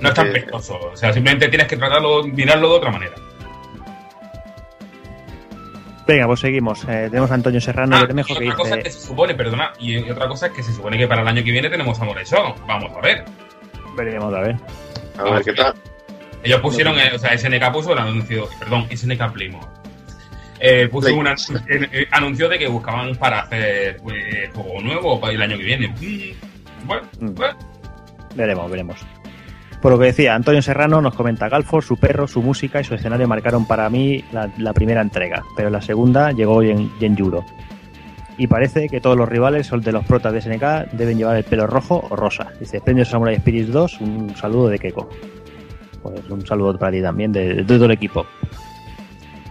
no 0.00 0.08
es 0.08 0.14
tan 0.14 0.32
Que- 0.32 0.46
o 0.52 0.96
sea, 0.96 1.12
simplemente 1.12 1.48
tienes 1.48 1.66
que 1.68 1.76
tratarlo, 1.76 2.24
mirarlo 2.24 2.70
de 2.70 2.74
otra 2.76 2.90
manera. 2.90 3.14
Venga, 6.06 6.26
pues 6.28 6.38
seguimos. 6.40 6.84
Eh, 6.84 7.08
tenemos 7.10 7.30
a 7.32 7.34
Antonio 7.34 7.60
Serrano 7.60 7.96
Ah, 7.96 8.02
Bermejo 8.02 8.32
y 8.34 8.36
que 8.38 8.44
otra 8.44 8.56
cosa 8.56 8.70
es 8.70 8.76
dice... 8.76 8.82
que 8.84 8.90
se 8.92 9.06
supone, 9.08 9.34
perdona, 9.34 9.72
y, 9.80 9.98
y 9.98 10.10
otra 10.10 10.28
cosa 10.28 10.46
es 10.46 10.52
que 10.52 10.62
se 10.62 10.72
supone 10.72 10.96
que 10.96 11.08
para 11.08 11.22
el 11.22 11.28
año 11.28 11.42
que 11.42 11.50
viene 11.50 11.68
tenemos 11.68 11.96
Samurai 11.98 12.24
Shodown. 12.24 12.54
Vamos 12.66 12.92
a 12.96 13.00
ver. 13.00 13.24
Veremos 13.96 14.32
a 14.32 14.40
ver. 14.40 14.56
A 15.18 15.22
ver 15.24 15.42
qué 15.44 15.52
tal. 15.52 15.74
Ellos 16.44 16.60
pusieron, 16.60 16.96
eh, 17.00 17.10
o 17.14 17.18
sea, 17.18 17.36
SNK 17.36 17.72
puso 17.72 17.92
el 17.92 17.98
anuncio, 17.98 18.48
perdón, 18.60 18.86
SNK 18.88 19.32
Playmore. 19.32 19.66
Eh, 20.60 20.88
puso 20.88 21.06
Play. 21.08 21.18
un 21.18 21.26
anuncio, 21.26 21.56
eh, 21.68 21.88
eh, 21.92 22.48
de 22.48 22.58
que 22.58 22.66
buscaban 22.68 23.14
para 23.16 23.40
hacer 23.40 23.96
pues, 24.02 24.16
juego 24.54 24.80
nuevo 24.80 25.20
para 25.20 25.32
el 25.32 25.42
año 25.42 25.58
que 25.58 25.64
viene. 25.64 25.88
Mm, 25.88 26.86
bueno, 26.86 27.02
Mm. 27.20 27.34
bueno. 27.34 27.58
Veremos, 28.34 28.70
veremos. 28.70 29.06
Por 29.82 29.92
lo 29.92 29.98
que 29.98 30.06
decía, 30.06 30.34
Antonio 30.34 30.62
Serrano 30.62 31.00
nos 31.00 31.14
comenta 31.14 31.48
Galford, 31.48 31.84
su 31.84 31.96
perro, 31.96 32.26
su 32.26 32.42
música 32.42 32.80
y 32.80 32.84
su 32.84 32.94
escenario 32.94 33.28
marcaron 33.28 33.66
para 33.66 33.88
mí 33.90 34.24
la, 34.32 34.50
la 34.58 34.72
primera 34.72 35.00
entrega, 35.02 35.42
pero 35.56 35.70
la 35.70 35.80
segunda 35.80 36.32
llegó 36.32 36.62
en 36.62 36.90
Genjuro. 36.98 37.44
Y 38.38 38.46
parece 38.48 38.88
que 38.88 39.00
todos 39.00 39.16
los 39.16 39.28
rivales 39.28 39.66
son 39.66 39.80
de 39.80 39.92
los 39.92 40.04
protas 40.04 40.32
de 40.32 40.40
SNK 40.42 40.92
deben 40.92 41.16
llevar 41.18 41.36
el 41.36 41.44
pelo 41.44 41.66
rojo 41.66 42.06
o 42.10 42.16
rosa. 42.16 42.48
Dice 42.60 42.80
Premio 42.80 43.04
Samurai 43.04 43.36
Spirits 43.36 43.72
2, 43.72 44.00
un 44.00 44.36
saludo 44.36 44.68
de 44.68 44.78
Keiko. 44.78 45.08
Pues 46.02 46.20
un 46.28 46.44
saludo 46.46 46.78
para 46.78 46.92
ti 46.92 47.00
también, 47.00 47.32
de, 47.32 47.54
de 47.54 47.64
todo 47.64 47.86
el 47.86 47.92
equipo. 47.92 48.26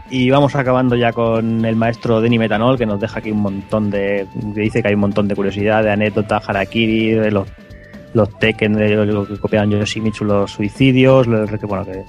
Y 0.09 0.29
vamos 0.29 0.55
acabando 0.55 0.95
ya 0.95 1.11
con 1.11 1.65
el 1.65 1.75
maestro 1.75 2.21
Denny 2.21 2.37
Metanol, 2.37 2.77
que 2.77 2.85
nos 2.85 2.99
deja 2.99 3.19
aquí 3.19 3.31
un 3.31 3.41
montón 3.41 3.89
de. 3.89 4.27
que 4.53 4.61
dice 4.61 4.81
que 4.81 4.89
hay 4.89 4.93
un 4.93 4.99
montón 4.99 5.27
de 5.27 5.35
curiosidad, 5.35 5.83
de 5.83 5.91
anécdotas, 5.91 6.47
harakiri, 6.47 7.11
de 7.11 7.31
los 7.31 7.47
los 8.15 8.39
Tekken, 8.39 8.73
de 8.73 8.95
lo 8.95 9.27
que 9.27 9.37
copiaban 9.37 9.69
Yoshimitsu, 9.69 10.23
los 10.23 10.51
suicidios, 10.51 11.27
los, 11.27 11.51
bueno, 11.63 11.85
que, 11.85 12.03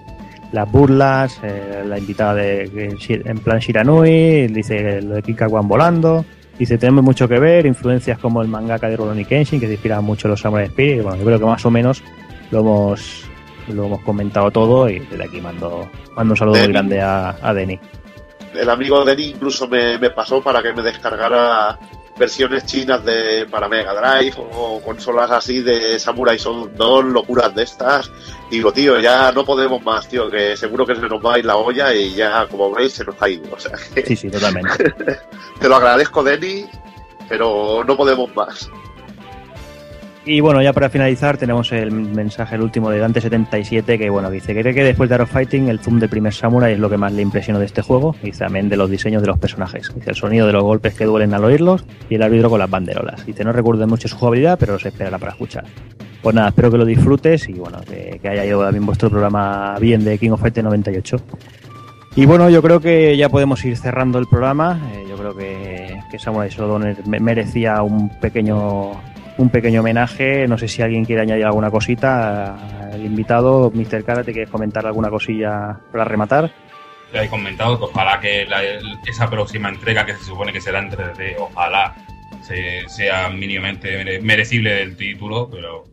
las 0.52 0.70
burlas, 0.70 1.40
eh, 1.42 1.82
la 1.84 1.98
invitada 1.98 2.34
de, 2.34 2.96
en 3.08 3.38
plan 3.38 3.58
Shiranui, 3.58 4.46
dice 4.46 5.02
lo 5.02 5.16
de 5.16 5.22
Kikawan 5.22 5.66
volando, 5.66 6.24
dice 6.58 6.78
tenemos 6.78 7.04
mucho 7.04 7.28
que 7.28 7.40
ver, 7.40 7.66
influencias 7.66 8.18
como 8.20 8.40
el 8.40 8.48
mangaka 8.48 8.88
de 8.88 8.96
Rurouni 8.96 9.24
Kenshin, 9.24 9.58
que 9.58 9.66
se 9.66 9.72
inspiran 9.72 10.04
mucho 10.04 10.28
en 10.28 10.30
los 10.30 10.40
Samurai 10.40 10.66
Spirit, 10.66 11.02
bueno, 11.02 11.18
yo 11.18 11.24
creo 11.24 11.38
que 11.40 11.44
más 11.44 11.66
o 11.66 11.70
menos 11.72 12.02
lo 12.52 12.60
hemos 12.60 13.24
lo 13.68 13.86
hemos 13.86 14.02
comentado 14.02 14.50
todo 14.50 14.88
y 14.88 15.00
desde 15.00 15.24
aquí 15.24 15.40
mando, 15.40 15.88
mando 16.14 16.32
un 16.32 16.36
saludo 16.36 16.58
muy 16.58 16.68
grande 16.68 17.00
a, 17.00 17.36
a 17.40 17.54
Denny. 17.54 17.78
El 18.54 18.70
amigo 18.70 19.04
Denny 19.04 19.24
incluso 19.24 19.68
me, 19.68 19.98
me 19.98 20.10
pasó 20.10 20.42
para 20.42 20.62
que 20.62 20.72
me 20.72 20.82
descargara 20.82 21.78
versiones 22.18 22.64
chinas 22.64 23.04
de 23.04 23.46
para 23.50 23.68
Mega 23.68 23.94
Drive 23.94 24.34
o 24.38 24.80
consolas 24.80 25.30
así 25.30 25.60
de 25.60 25.98
Samurai 25.98 26.36
Shodown 26.36 26.74
2, 26.74 27.04
locuras 27.06 27.54
de 27.54 27.62
estas. 27.62 28.10
Digo, 28.50 28.72
tío, 28.72 28.98
ya 28.98 29.32
no 29.32 29.44
podemos 29.44 29.82
más, 29.82 30.08
tío, 30.08 30.30
que 30.30 30.56
seguro 30.56 30.86
que 30.86 30.94
se 30.94 31.02
nos 31.02 31.24
va 31.24 31.34
a 31.34 31.38
ir 31.38 31.44
la 31.44 31.56
olla 31.56 31.94
y 31.94 32.14
ya, 32.14 32.46
como 32.46 32.72
veis, 32.72 32.94
se 32.94 33.04
nos 33.04 33.20
ha 33.20 33.28
ido. 33.28 33.52
O 33.52 33.58
sea, 33.58 33.72
que 33.94 34.04
Sí, 34.06 34.16
sí, 34.16 34.30
totalmente. 34.30 34.94
te 35.60 35.68
lo 35.68 35.76
agradezco, 35.76 36.22
Denny, 36.22 36.66
pero 37.28 37.84
no 37.86 37.96
podemos 37.96 38.34
más. 38.34 38.70
Y 40.28 40.40
bueno, 40.40 40.60
ya 40.60 40.72
para 40.72 40.90
finalizar 40.90 41.36
tenemos 41.36 41.70
el 41.70 41.92
mensaje, 41.92 42.56
el 42.56 42.62
último 42.62 42.90
de 42.90 43.00
Dante77, 43.00 43.96
que 43.96 44.10
bueno, 44.10 44.28
dice 44.28 44.54
que 44.54 44.60
cree 44.62 44.74
que 44.74 44.82
después 44.82 45.08
de 45.08 45.14
Arrow 45.14 45.26
Fighting 45.28 45.68
el 45.68 45.78
zoom 45.78 46.00
del 46.00 46.08
primer 46.08 46.34
Samurai 46.34 46.72
es 46.72 46.80
lo 46.80 46.90
que 46.90 46.96
más 46.96 47.12
le 47.12 47.22
impresionó 47.22 47.60
de 47.60 47.66
este 47.66 47.80
juego, 47.80 48.16
y 48.24 48.32
también 48.32 48.68
de 48.68 48.76
los 48.76 48.90
diseños 48.90 49.22
de 49.22 49.28
los 49.28 49.38
personajes. 49.38 49.92
Dice 49.94 50.10
el 50.10 50.16
sonido 50.16 50.48
de 50.48 50.52
los 50.52 50.64
golpes 50.64 50.94
que 50.94 51.04
duelen 51.04 51.32
al 51.32 51.44
oírlos 51.44 51.84
y 52.10 52.16
el 52.16 52.22
árbitro 52.24 52.50
con 52.50 52.58
las 52.58 52.68
banderolas. 52.68 53.24
Dice 53.24 53.44
no 53.44 53.52
recuerdo 53.52 53.86
mucho 53.86 54.08
su 54.08 54.16
jugabilidad, 54.16 54.58
pero 54.58 54.80
se 54.80 54.88
esperará 54.88 55.16
para 55.16 55.30
escuchar. 55.30 55.64
Pues 56.22 56.34
nada, 56.34 56.48
espero 56.48 56.72
que 56.72 56.78
lo 56.78 56.84
disfrutes 56.84 57.48
y 57.48 57.52
bueno, 57.52 57.78
que, 57.88 58.18
haya 58.28 58.44
ido 58.44 58.64
también 58.64 58.84
vuestro 58.84 59.08
programa 59.08 59.76
bien 59.78 60.04
de 60.04 60.18
King 60.18 60.30
of 60.30 60.40
Fighters 60.40 60.64
98. 60.64 61.18
Y 62.16 62.26
bueno, 62.26 62.50
yo 62.50 62.62
creo 62.62 62.80
que 62.80 63.16
ya 63.16 63.28
podemos 63.28 63.64
ir 63.64 63.76
cerrando 63.76 64.18
el 64.18 64.26
programa. 64.26 64.80
Eh, 64.92 65.04
yo 65.08 65.16
creo 65.16 65.36
que, 65.36 66.00
que 66.10 66.18
Samurai 66.18 66.48
Shodown 66.48 66.96
me- 67.06 67.20
merecía 67.20 67.80
un 67.82 68.08
pequeño 68.18 68.92
un 69.38 69.50
pequeño 69.50 69.80
homenaje. 69.80 70.46
No 70.48 70.58
sé 70.58 70.68
si 70.68 70.82
alguien 70.82 71.04
quiere 71.04 71.22
añadir 71.22 71.44
alguna 71.44 71.70
cosita. 71.70 72.56
El 72.92 73.04
invitado, 73.04 73.70
Mr. 73.74 74.04
Karate, 74.04 74.32
¿quieres 74.32 74.50
comentar 74.50 74.86
alguna 74.86 75.10
cosilla 75.10 75.78
para 75.92 76.04
rematar? 76.04 76.50
Ya 77.12 77.22
he 77.22 77.28
comentado 77.28 77.78
que 77.78 77.84
ojalá 77.84 78.20
que 78.20 78.46
la- 78.46 78.62
esa 79.06 79.28
próxima 79.30 79.68
entrega 79.68 80.04
que 80.06 80.14
se 80.14 80.24
supone 80.24 80.52
que 80.52 80.60
será 80.60 80.78
en 80.80 80.90
3D, 80.90 81.36
ojalá 81.38 81.94
se- 82.42 82.88
sea 82.88 83.28
mínimamente 83.28 83.96
mere- 83.96 84.20
merecible 84.20 84.74
del 84.74 84.96
título, 84.96 85.48
pero 85.50 85.84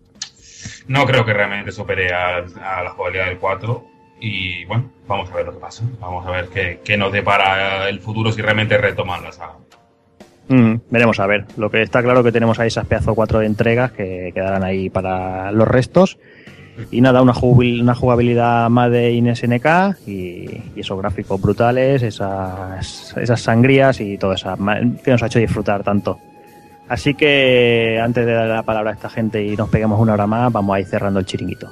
no 0.88 1.06
creo 1.06 1.24
que 1.26 1.34
realmente 1.34 1.72
supere 1.72 2.14
a, 2.14 2.38
a 2.38 2.84
la 2.84 2.90
jugabilidad 2.92 3.28
del 3.28 3.38
4. 3.38 3.86
Y 4.20 4.64
bueno, 4.66 4.90
vamos 5.08 5.30
a 5.30 5.36
ver 5.36 5.46
lo 5.48 5.54
que 5.54 5.60
pasa. 5.60 5.84
Vamos 6.00 6.26
a 6.26 6.32
ver 6.32 6.48
qué, 6.48 6.80
qué 6.84 6.96
nos 6.98 7.12
depara 7.12 7.90
el 7.90 8.00
futuro 8.00 8.32
si 8.32 8.42
realmente 8.42 8.78
retoman 8.78 9.22
la 9.24 9.32
saga. 9.34 9.54
Mm, 10.48 10.76
veremos 10.90 11.20
a 11.20 11.28
ver. 11.28 11.46
Lo 11.58 11.70
que 11.70 11.82
está 11.82 12.02
claro 12.02 12.24
que 12.24 12.32
tenemos 12.32 12.60
ahí 12.60 12.68
esas 12.68 12.86
pedazo 12.86 13.16
cuatro 13.16 13.40
de 13.40 13.46
entregas 13.46 13.92
que 13.92 14.32
quedarán 14.34 14.64
ahí 14.64 14.90
para 14.90 15.52
los 15.52 15.68
restos. 15.68 16.18
Y 16.90 17.02
nada, 17.02 17.22
una, 17.22 17.34
jugabilidad 17.34 18.70
más 18.70 18.92
de 18.92 19.12
INSNK 19.12 20.08
y, 20.08 20.62
y 20.76 20.80
esos 20.80 20.98
gráficos 20.98 21.40
brutales, 21.40 22.02
esas, 22.02 23.16
esas 23.16 23.42
sangrías 23.42 24.02
y 24.02 24.18
todo 24.18 24.34
eso 24.34 24.56
que 25.04 25.12
nos 25.12 25.22
ha 25.22 25.28
hecho 25.28 25.38
disfrutar 25.38 25.84
tanto. 25.84 26.20
Así 26.90 27.14
que 27.14 28.00
antes 28.04 28.26
de 28.26 28.34
darle 28.34 28.56
la 28.56 28.64
palabra 28.64 28.92
a 28.92 28.94
esta 28.96 29.10
gente 29.10 29.44
y 29.46 29.56
nos 29.56 29.70
peguemos 29.70 30.00
una 30.00 30.14
hora 30.14 30.26
más, 30.26 30.52
vamos 30.52 30.76
a 30.76 30.80
ir 30.80 30.88
cerrando 30.88 31.20
el 31.20 31.26
chiringuito. 31.26 31.72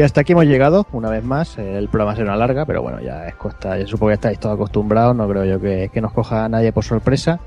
Y 0.00 0.02
hasta 0.02 0.22
aquí 0.22 0.32
hemos 0.32 0.46
llegado, 0.46 0.86
una 0.92 1.10
vez 1.10 1.22
más. 1.22 1.58
El 1.58 1.90
programa 1.90 2.16
será 2.16 2.28
una 2.28 2.36
larga, 2.38 2.64
pero 2.64 2.80
bueno, 2.80 3.02
ya 3.02 3.26
es 3.26 3.34
costa. 3.34 3.78
Yo 3.78 3.86
supongo 3.86 4.08
que 4.08 4.14
estáis 4.14 4.40
todos 4.40 4.54
acostumbrados, 4.54 5.14
no 5.14 5.28
creo 5.28 5.44
yo 5.44 5.60
que, 5.60 5.90
que 5.92 6.00
nos 6.00 6.14
coja 6.14 6.48
nadie 6.48 6.72
por 6.72 6.84
sorpresa. 6.84 7.38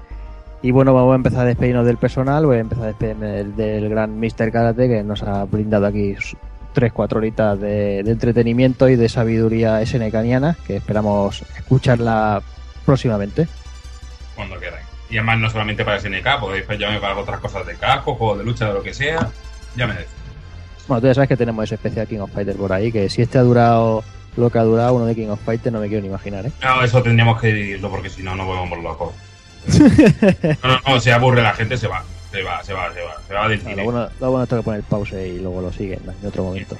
Y 0.62 0.70
bueno, 0.70 0.94
vamos 0.94 1.14
a 1.14 1.16
empezar 1.16 1.40
a 1.40 1.46
despedirnos 1.46 1.84
del 1.84 1.98
personal, 1.98 2.46
voy 2.46 2.58
a 2.58 2.60
empezar 2.60 2.84
a 2.84 2.88
despedirme 2.90 3.44
del, 3.44 3.90
gran 3.90 4.20
Mr. 4.20 4.52
Karate 4.52 4.88
que 4.88 5.02
nos 5.02 5.24
ha 5.24 5.46
brindado 5.46 5.88
aquí 5.88 6.16
3-4 6.76 7.16
horitas 7.16 7.60
de, 7.60 8.02
entretenimiento 8.02 8.88
y 8.88 8.98
de 8.98 9.10
sabiduría 9.10 9.84
SNKaniana, 9.84 10.56
que 10.68 10.76
esperamos 10.76 11.42
escucharla 11.58 12.44
próximamente. 12.86 13.48
Cuando 14.36 14.60
queráis. 14.60 14.86
Y 15.10 15.18
además 15.18 15.40
no 15.40 15.50
solamente 15.50 15.84
para 15.84 16.00
SNK, 16.00 16.40
podéis 16.40 16.68
llamarme 16.68 17.02
para 17.02 17.18
otras 17.18 17.40
cosas 17.40 17.66
de 17.66 17.74
casco, 17.78 18.14
juegos 18.14 18.38
de 18.38 18.44
lucha, 18.44 18.68
de 18.68 18.74
lo 18.76 18.84
que 18.84 18.94
sea. 18.94 19.28
Ya 19.76 19.88
me 19.88 19.96
decís. 19.96 20.23
Bueno, 20.88 21.02
tú 21.02 21.08
ya 21.08 21.14
sabes 21.14 21.30
que 21.30 21.38
tenemos 21.38 21.64
ese 21.64 21.76
especial 21.76 22.08
King 22.08 22.20
of 22.20 22.32
Fighters 22.32 22.58
por 22.58 22.74
ahí, 22.74 22.92
que 22.92 23.10
si 23.10 23.22
este 23.22 23.38
ha 23.38 23.42
durado 23.42 24.04
lo 24.36 24.50
que 24.50 24.60
ha 24.60 24.64
durado 24.64 24.96
uno 24.96 25.06
de 25.06 25.16
King 25.16 25.28
of 25.28 25.40
Fighters, 25.42 25.72
no 25.72 25.80
me 25.80 25.88
quiero 25.88 26.02
ni 26.02 26.08
imaginar, 26.10 26.46
¿eh? 26.46 26.52
No, 26.62 26.84
eso 26.84 27.02
tendríamos 27.02 27.40
que 27.40 27.48
dividirlo 27.48 27.90
porque 27.90 28.10
si 28.10 28.24
no, 28.24 28.36
nos 28.36 28.46
volvemos 28.48 28.80
locos. 28.84 29.14
no, 30.64 30.70
no, 30.70 30.80
no, 30.86 31.00
se 31.00 31.12
aburre 31.12 31.42
la 31.42 31.54
gente, 31.54 31.78
se 31.78 31.88
va. 31.88 32.04
Se 32.32 32.42
va, 32.42 32.64
se 32.64 32.74
va, 32.74 32.92
se 32.94 33.02
va. 33.02 33.18
Se 33.28 33.34
va 33.34 33.48
del 33.48 33.60
cine. 33.60 33.76
lo, 33.76 33.84
bueno, 33.84 34.10
lo 34.20 34.32
bueno 34.32 34.44
es 34.44 34.50
que 34.50 34.62
poner 34.62 34.82
pause 34.84 35.28
y 35.28 35.40
luego 35.40 35.62
lo 35.62 35.72
siguen 35.72 36.00
en 36.22 36.28
otro 36.28 36.44
momento. 36.44 36.76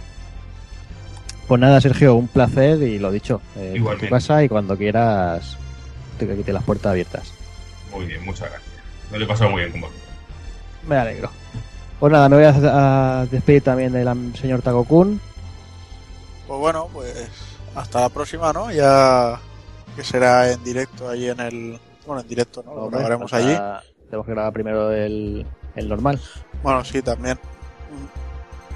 Pues 1.48 1.62
nada, 1.62 1.80
Sergio, 1.80 2.16
un 2.16 2.28
placer 2.28 2.82
y 2.82 3.00
lo 3.00 3.12
dicho, 3.12 3.42
eh, 3.58 3.74
en 3.76 4.00
tu 4.00 4.10
casa 4.10 4.44
y 4.44 4.50
cuando 4.50 4.76
quieras 4.78 5.58
te 6.18 6.36
quite 6.36 6.54
las 6.54 6.64
puertas 6.64 6.92
abiertas. 6.92 7.34
Muy 7.92 8.06
bien, 8.06 8.24
muchas 8.26 8.50
gracias. 8.50 8.72
Me 9.12 9.20
lo 9.20 9.26
he 9.26 9.28
pasado 9.28 9.52
muy 9.52 9.62
bien 9.62 9.72
con 9.72 9.82
vosotros. 9.82 10.04
Me 10.88 10.96
alegro. 10.96 11.30
Pues 12.04 12.12
nada, 12.12 12.28
me 12.28 12.36
voy 12.36 12.44
a, 12.44 13.22
a 13.22 13.26
despedir 13.28 13.64
también 13.64 13.94
del 13.94 14.36
señor 14.36 14.62
Takokun. 14.62 15.22
Pues 16.46 16.60
bueno, 16.60 16.90
pues 16.92 17.16
hasta 17.76 18.02
la 18.02 18.10
próxima, 18.10 18.52
¿no? 18.52 18.70
Ya 18.74 19.40
que 19.96 20.04
será 20.04 20.52
en 20.52 20.62
directo 20.66 21.08
allí 21.08 21.30
en 21.30 21.40
el... 21.40 21.80
Bueno, 22.06 22.22
en 22.22 22.28
directo, 22.28 22.62
¿no? 22.62 22.76
Lo 22.76 22.90
grabaremos 22.90 23.32
allí. 23.32 23.58
Tenemos 24.10 24.26
que 24.26 24.34
grabar 24.34 24.52
primero 24.52 24.92
el, 24.92 25.48
el 25.78 25.88
normal. 25.88 26.20
Bueno, 26.62 26.84
sí, 26.84 27.02
también. 27.02 27.40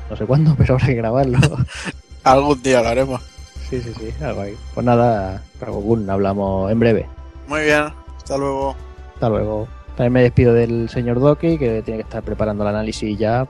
No 0.09 0.15
sé 0.15 0.25
cuándo, 0.25 0.55
pero 0.57 0.75
habrá 0.75 0.87
que 0.87 0.93
grabarlo. 0.95 1.37
Algún 2.23 2.63
día 2.63 2.81
lo 2.81 2.87
haremos. 2.87 3.21
sí, 3.69 3.81
sí, 3.81 3.93
sí, 3.99 4.23
algo 4.23 4.39
ahí. 4.39 4.57
Pues 4.73 4.85
nada, 4.85 5.43
Takokun, 5.59 6.09
hablamos 6.09 6.71
en 6.71 6.79
breve. 6.79 7.09
Muy 7.45 7.63
bien, 7.63 7.91
hasta 8.15 8.37
luego. 8.37 8.73
Hasta 9.15 9.27
luego. 9.27 9.67
También 9.97 10.13
me 10.13 10.21
despido 10.21 10.53
del 10.53 10.87
señor 10.89 11.19
Doki, 11.19 11.57
que 11.57 11.81
tiene 11.81 11.97
que 11.97 12.03
estar 12.03 12.23
preparando 12.23 12.63
el 12.63 12.69
análisis 12.69 13.17
ya 13.17 13.47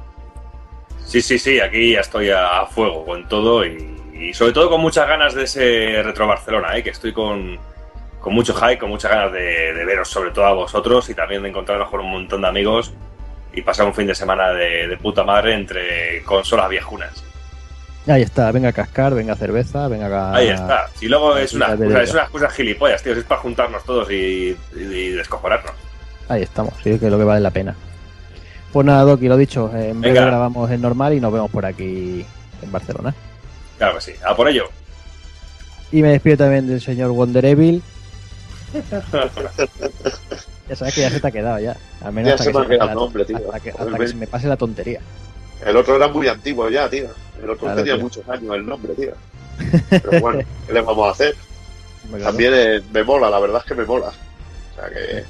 Sí, 1.08 1.22
sí, 1.22 1.40
sí, 1.40 1.60
aquí 1.62 1.94
ya 1.94 2.02
estoy 2.02 2.30
a 2.32 2.66
fuego 2.66 3.06
con 3.06 3.28
todo 3.30 3.66
y, 3.66 3.98
y 4.14 4.34
sobre 4.34 4.52
todo 4.52 4.70
con 4.70 4.82
muchas 4.82 5.08
ganas 5.08 5.34
de 5.34 5.44
ese 5.44 6.04
Retro 6.04 6.28
Barcelona, 6.28 6.76
¿eh? 6.76 6.84
que 6.84 6.90
estoy 6.90 7.14
con, 7.14 7.58
con 8.20 8.34
mucho 8.34 8.54
hype, 8.54 8.78
con 8.78 8.90
muchas 8.90 9.12
ganas 9.12 9.32
de, 9.32 9.74
de 9.74 9.86
veros 9.86 10.10
sobre 10.10 10.32
todo 10.32 10.46
a 10.46 10.54
vosotros 10.54 11.10
y 11.10 11.14
también 11.14 11.44
de 11.44 11.50
encontrarnos 11.50 11.90
con 11.90 12.02
un 12.02 12.12
montón 12.12 12.42
de 12.42 12.48
amigos 12.50 12.94
y 13.54 13.62
pasar 13.62 13.86
un 13.86 13.94
fin 13.94 14.06
de 14.06 14.16
semana 14.16 14.52
de, 14.52 14.90
de 14.90 14.98
puta 14.98 15.24
madre 15.24 15.54
entre 15.54 16.22
consolas 16.24 16.70
viejunas. 16.70 17.24
Ahí 18.06 18.24
está, 18.24 18.52
venga 18.52 18.70
a 18.70 18.74
cascar, 18.74 19.14
venga 19.14 19.32
a 19.34 19.38
cerveza, 19.38 19.88
venga 19.88 20.08
a... 20.08 20.36
Ahí 20.36 20.50
está. 20.50 20.90
Y 21.00 21.08
luego 21.08 21.38
es 21.38 21.54
una, 21.54 21.74
excusa, 21.74 22.04
es 22.04 22.12
una 22.12 22.22
excusa 22.24 22.50
gilipollas, 22.50 23.02
tío. 23.02 23.14
Es 23.14 23.24
para 23.24 23.42
juntarnos 23.42 23.84
todos 23.86 24.12
y, 24.12 24.58
y, 24.76 24.80
y 24.80 25.10
descojonarnos. 25.12 25.87
Ahí 26.30 26.42
estamos, 26.44 26.74
sí, 26.84 26.98
que 27.00 27.06
es 27.06 27.12
lo 27.12 27.18
que 27.18 27.24
vale 27.24 27.40
la 27.42 27.52
pena. 27.52 27.76
Pues 28.74 28.86
nada, 28.86 29.04
Doki, 29.04 29.28
lo 29.28 29.38
dicho, 29.38 29.72
en 29.74 30.02
breve 30.02 30.16
Venga. 30.16 30.26
grabamos 30.30 30.70
en 30.72 30.82
normal 30.82 31.14
y 31.14 31.22
nos 31.22 31.32
vemos 31.32 31.50
por 31.50 31.66
aquí 31.66 32.26
en 32.62 32.72
Barcelona. 32.72 33.14
Claro 33.78 33.96
que 33.96 34.02
sí. 34.02 34.12
A 34.26 34.36
por 34.36 34.48
ello. 34.50 34.66
Y 35.92 36.02
me 36.02 36.10
despido 36.10 36.38
también 36.38 36.68
del 36.68 36.82
señor 36.82 37.12
Wonder 37.12 37.46
Evil. 37.46 37.82
Ya 40.70 40.76
sabes 40.76 40.96
que 40.96 41.00
ya 41.02 41.10
se 41.10 41.22
te 41.22 41.28
ha 41.28 41.32
quedado 41.32 41.60
ya. 41.60 41.78
Al 42.02 42.12
menos 42.12 42.28
Ya 42.28 42.34
hasta 42.34 42.44
se 42.44 42.52
que 42.52 42.58
me 42.58 42.60
ha 42.60 42.64
se 42.64 42.70
me 42.70 42.76
quedado 42.76 42.80
pase 42.80 42.84
el 42.84 42.88
la- 42.88 42.94
nombre, 42.96 43.26
tío. 43.26 43.38
Hasta 43.38 43.60
que, 43.62 43.70
hasta 43.70 43.84
Joder, 43.84 44.00
que 44.02 44.08
se 44.10 44.16
me 44.16 44.28
pase 44.28 44.48
la 44.48 44.58
tontería. 44.58 45.00
El 45.66 45.78
otro 45.78 45.96
era 45.96 46.08
muy 46.10 46.28
antiguo 46.28 46.70
ya, 46.70 46.90
tío. 46.90 47.06
El 47.42 47.50
otro 47.50 47.58
Claro, 47.68 47.78
tenía 47.78 47.94
tío. 47.94 48.04
muchos 48.04 48.28
años 48.28 48.54
el 48.54 48.66
nombre, 48.66 48.94
tío. 48.94 49.12
Pero 49.90 50.20
bueno, 50.20 50.40
¿qué 50.68 50.74
le 50.74 50.82
vamos 50.82 51.08
a 51.08 51.12
hacer? 51.12 51.36
También 52.22 52.52
eh, 52.54 52.82
me 52.92 53.04
mola, 53.04 53.30
la 53.30 53.40
verdad 53.40 53.62
es 53.64 53.68
que 53.70 53.76
me 53.76 53.86
mola. 53.86 54.08
O 54.10 54.76
sea 54.82 54.90
que. 54.90 55.24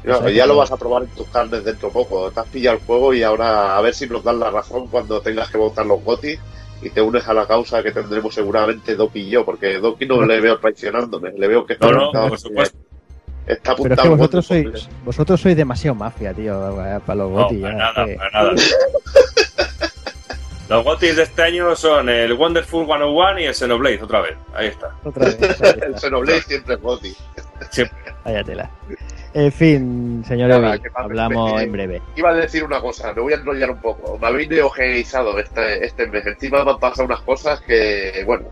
O 0.00 0.06
sea 0.06 0.20
No, 0.20 0.26
que 0.26 0.34
ya 0.34 0.46
lo 0.46 0.56
vas 0.56 0.70
a 0.70 0.76
probar 0.76 1.02
en 1.02 1.08
tus 1.10 1.26
carnes 1.28 1.64
dentro 1.64 1.90
poco. 1.90 2.30
Te 2.30 2.40
has 2.40 2.46
pillado 2.46 2.76
el 2.78 2.82
juego 2.84 3.12
y 3.14 3.22
ahora 3.22 3.76
a 3.76 3.80
ver 3.80 3.94
si 3.94 4.06
nos 4.06 4.22
dan 4.24 4.38
la 4.40 4.50
razón 4.50 4.86
cuando 4.88 5.20
tengas 5.20 5.50
que 5.50 5.58
votar 5.58 5.84
los 5.86 6.02
GOTI 6.04 6.38
y 6.82 6.90
te 6.90 7.00
unes 7.02 7.26
a 7.26 7.34
la 7.34 7.46
causa 7.46 7.82
que 7.82 7.90
tendremos 7.90 8.32
seguramente 8.34 8.94
Doki 8.94 9.20
y 9.20 9.30
yo, 9.30 9.44
porque 9.44 9.78
Doki 9.78 10.06
no 10.06 10.24
le 10.24 10.40
veo 10.40 10.58
traicionándome, 10.58 11.32
le 11.32 11.48
veo 11.48 11.66
que 11.66 11.72
está 11.72 11.86
No, 11.86 11.92
no, 11.92 12.00
apuntado- 12.04 12.28
por 12.28 12.38
supuesto. 12.38 12.78
Está 13.48 13.74
Pero 13.74 13.94
es 13.94 13.98
apuntado 13.98 14.02
que 14.02 14.08
vosotros 14.16 14.46
sois, 14.46 14.88
vosotros 15.04 15.40
sois 15.40 15.56
demasiado 15.56 15.94
mafia, 15.94 16.32
tío, 16.34 16.84
eh, 16.84 17.00
para 17.04 17.16
los 17.16 17.30
No, 17.30 17.36
GOTY. 17.44 17.60
para 17.62 17.72
ya, 17.72 17.78
nada, 17.78 18.04
que- 18.06 18.14
para 18.16 18.30
nada. 18.30 18.52
Los 20.68 20.84
GOTIs 20.84 21.16
de 21.16 21.22
este 21.22 21.42
año 21.42 21.74
son 21.74 22.10
el 22.10 22.34
Wonderful 22.34 22.84
101 22.84 23.40
y 23.40 23.44
el 23.44 23.54
Xenoblade, 23.54 24.02
otra 24.02 24.20
vez. 24.20 24.36
Ahí 24.52 24.66
está. 24.66 24.94
Otra 25.02 25.24
vez, 25.24 25.38
ahí 25.42 25.48
está. 25.48 25.70
El 25.86 25.98
Xenoblade 25.98 26.42
siempre 26.42 26.74
es 26.74 26.80
Goti. 26.82 27.16
Vaya 28.24 28.44
tela. 28.44 28.70
En 29.38 29.52
fin, 29.52 30.24
señor 30.26 30.48
Nada, 30.48 30.74
Evil, 30.74 30.90
hablamos 30.94 31.52
que- 31.54 31.62
en 31.62 31.72
breve. 31.72 32.02
Iba 32.16 32.30
a 32.30 32.34
decir 32.34 32.64
una 32.64 32.80
cosa, 32.80 33.12
me 33.12 33.22
voy 33.22 33.32
a 33.32 33.36
enrollar 33.36 33.70
un 33.70 33.80
poco. 33.80 34.18
Me 34.18 34.26
habéis 34.26 34.48
neogeizado 34.48 35.38
este, 35.38 35.84
este 35.86 36.08
mes. 36.08 36.26
Encima 36.26 36.64
me 36.64 36.72
han 36.72 36.78
pasado 36.80 37.04
unas 37.06 37.20
cosas 37.20 37.60
que, 37.60 38.24
bueno, 38.26 38.46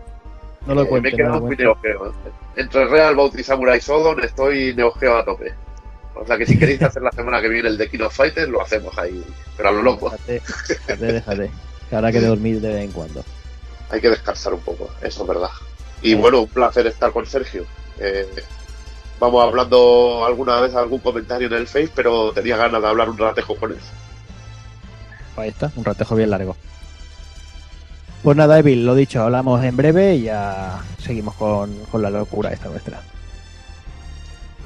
No 0.65 0.75
lo 0.75 0.83
eh, 0.83 1.01
me 1.01 1.09
he 1.09 1.11
quedado 1.13 1.41
muy 1.41 1.57
neogeo. 1.57 2.13
Entre 2.55 2.85
Real 2.85 3.15
Bautista 3.17 3.53
Samurai 3.53 3.81
Sodon 3.81 4.23
estoy 4.23 4.73
neogeo 4.75 5.17
a 5.17 5.25
tope. 5.25 5.53
O 6.15 6.25
sea 6.25 6.37
que 6.37 6.45
si 6.45 6.57
queréis 6.57 6.81
hacer 6.81 7.01
la 7.03 7.11
semana 7.11 7.41
que 7.41 7.49
viene 7.49 7.67
el 7.67 7.77
de 7.77 7.89
King 7.89 8.03
of 8.05 8.15
Fighters, 8.15 8.47
lo 8.49 8.61
hacemos 8.61 8.97
ahí. 8.97 9.21
Pero 9.57 9.67
a 9.69 9.71
lo 9.73 9.81
loco, 9.81 10.09
Déjate, 10.25 10.41
déjate, 10.87 11.05
déjate. 11.13 11.51
Que 11.89 11.95
habrá 11.97 12.11
que 12.13 12.21
dormir 12.21 12.61
de 12.61 12.69
vez 12.73 12.83
en 12.85 12.91
cuando. 12.93 13.23
hay 13.89 13.99
que 13.99 14.09
descansar 14.09 14.53
un 14.53 14.61
poco, 14.61 14.89
eso 15.01 15.21
es 15.23 15.27
verdad. 15.27 15.49
Y 16.01 16.15
bueno, 16.15 16.39
un 16.41 16.47
placer 16.47 16.87
estar 16.87 17.11
con 17.11 17.25
Sergio. 17.25 17.65
Eh, 17.99 18.25
vamos 19.19 19.43
hablando 19.43 20.25
alguna 20.25 20.61
vez 20.61 20.75
algún 20.75 20.99
comentario 20.99 21.47
en 21.47 21.53
el 21.53 21.67
Face, 21.67 21.91
pero 21.95 22.31
tenía 22.31 22.57
ganas 22.57 22.81
de 22.81 22.87
hablar 22.87 23.09
un 23.09 23.17
ratejo 23.17 23.55
con 23.55 23.71
él. 23.71 23.79
Ahí 25.35 25.49
está, 25.49 25.71
un 25.75 25.85
ratejo 25.85 26.15
bien 26.15 26.31
largo. 26.31 26.55
Pues 28.23 28.35
nada, 28.35 28.57
Evil, 28.57 28.85
lo 28.85 28.95
dicho, 28.95 29.21
hablamos 29.21 29.63
en 29.63 29.77
breve 29.77 30.15
y 30.15 30.23
ya 30.23 30.79
seguimos 30.99 31.35
con, 31.35 31.73
con 31.91 32.01
la 32.01 32.09
locura 32.09 32.51
esta 32.51 32.69
nuestra. 32.69 33.01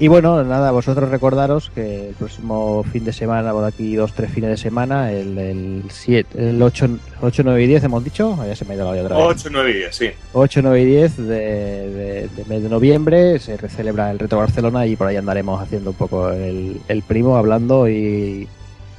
Y 0.01 0.07
bueno, 0.07 0.43
nada, 0.43 0.71
vosotros 0.71 1.09
recordaros 1.11 1.69
que 1.75 2.09
el 2.09 2.15
próximo 2.15 2.83
fin 2.91 3.05
de 3.05 3.13
semana, 3.13 3.51
por 3.51 3.63
aquí 3.65 3.95
dos, 3.95 4.13
tres 4.13 4.31
fines 4.31 4.49
de 4.49 4.57
semana, 4.57 5.11
el, 5.11 5.37
el, 5.37 5.83
siete, 5.89 6.49
el 6.49 6.59
8, 6.59 6.89
8, 7.21 7.41
9 7.45 7.63
y 7.63 7.67
10 7.67 7.83
hemos 7.83 8.03
dicho, 8.03 8.35
ya 8.43 8.55
se 8.55 8.65
me 8.65 8.71
ha 8.73 8.75
ido 8.77 8.85
la 8.85 8.91
olla 8.91 9.03
otra 9.03 9.17
vez. 9.17 9.25
8, 9.27 9.49
9 9.51 9.69
y 9.69 9.73
10, 9.75 9.95
sí. 9.95 10.07
8, 10.33 10.59
9 10.63 10.81
y 10.81 10.85
10 10.85 11.17
de, 11.17 11.23
de- 11.27 12.29
de 12.35 12.45
mes 12.49 12.63
de 12.63 12.69
noviembre 12.69 13.37
se 13.37 13.55
celebra 13.69 14.09
el 14.09 14.17
Reto 14.17 14.37
Barcelona 14.37 14.87
y 14.87 14.95
por 14.95 15.05
ahí 15.05 15.17
andaremos 15.17 15.61
haciendo 15.61 15.91
un 15.91 15.95
poco 15.95 16.31
el, 16.31 16.81
el 16.87 17.03
primo, 17.03 17.37
hablando 17.37 17.87
y, 17.87 18.47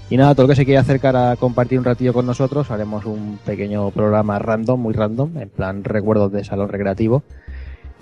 y 0.08 0.16
nada, 0.16 0.36
todo 0.36 0.44
lo 0.44 0.50
que 0.50 0.56
se 0.56 0.64
quiera 0.64 0.82
acercar 0.82 1.16
a 1.16 1.34
compartir 1.34 1.80
un 1.80 1.84
ratillo 1.84 2.12
con 2.12 2.26
nosotros, 2.26 2.70
haremos 2.70 3.06
un 3.06 3.40
pequeño 3.44 3.90
programa 3.90 4.38
random, 4.38 4.78
muy 4.80 4.94
random, 4.94 5.36
en 5.36 5.48
plan 5.48 5.82
recuerdos 5.82 6.30
de 6.30 6.44
salón 6.44 6.68
recreativo. 6.68 7.24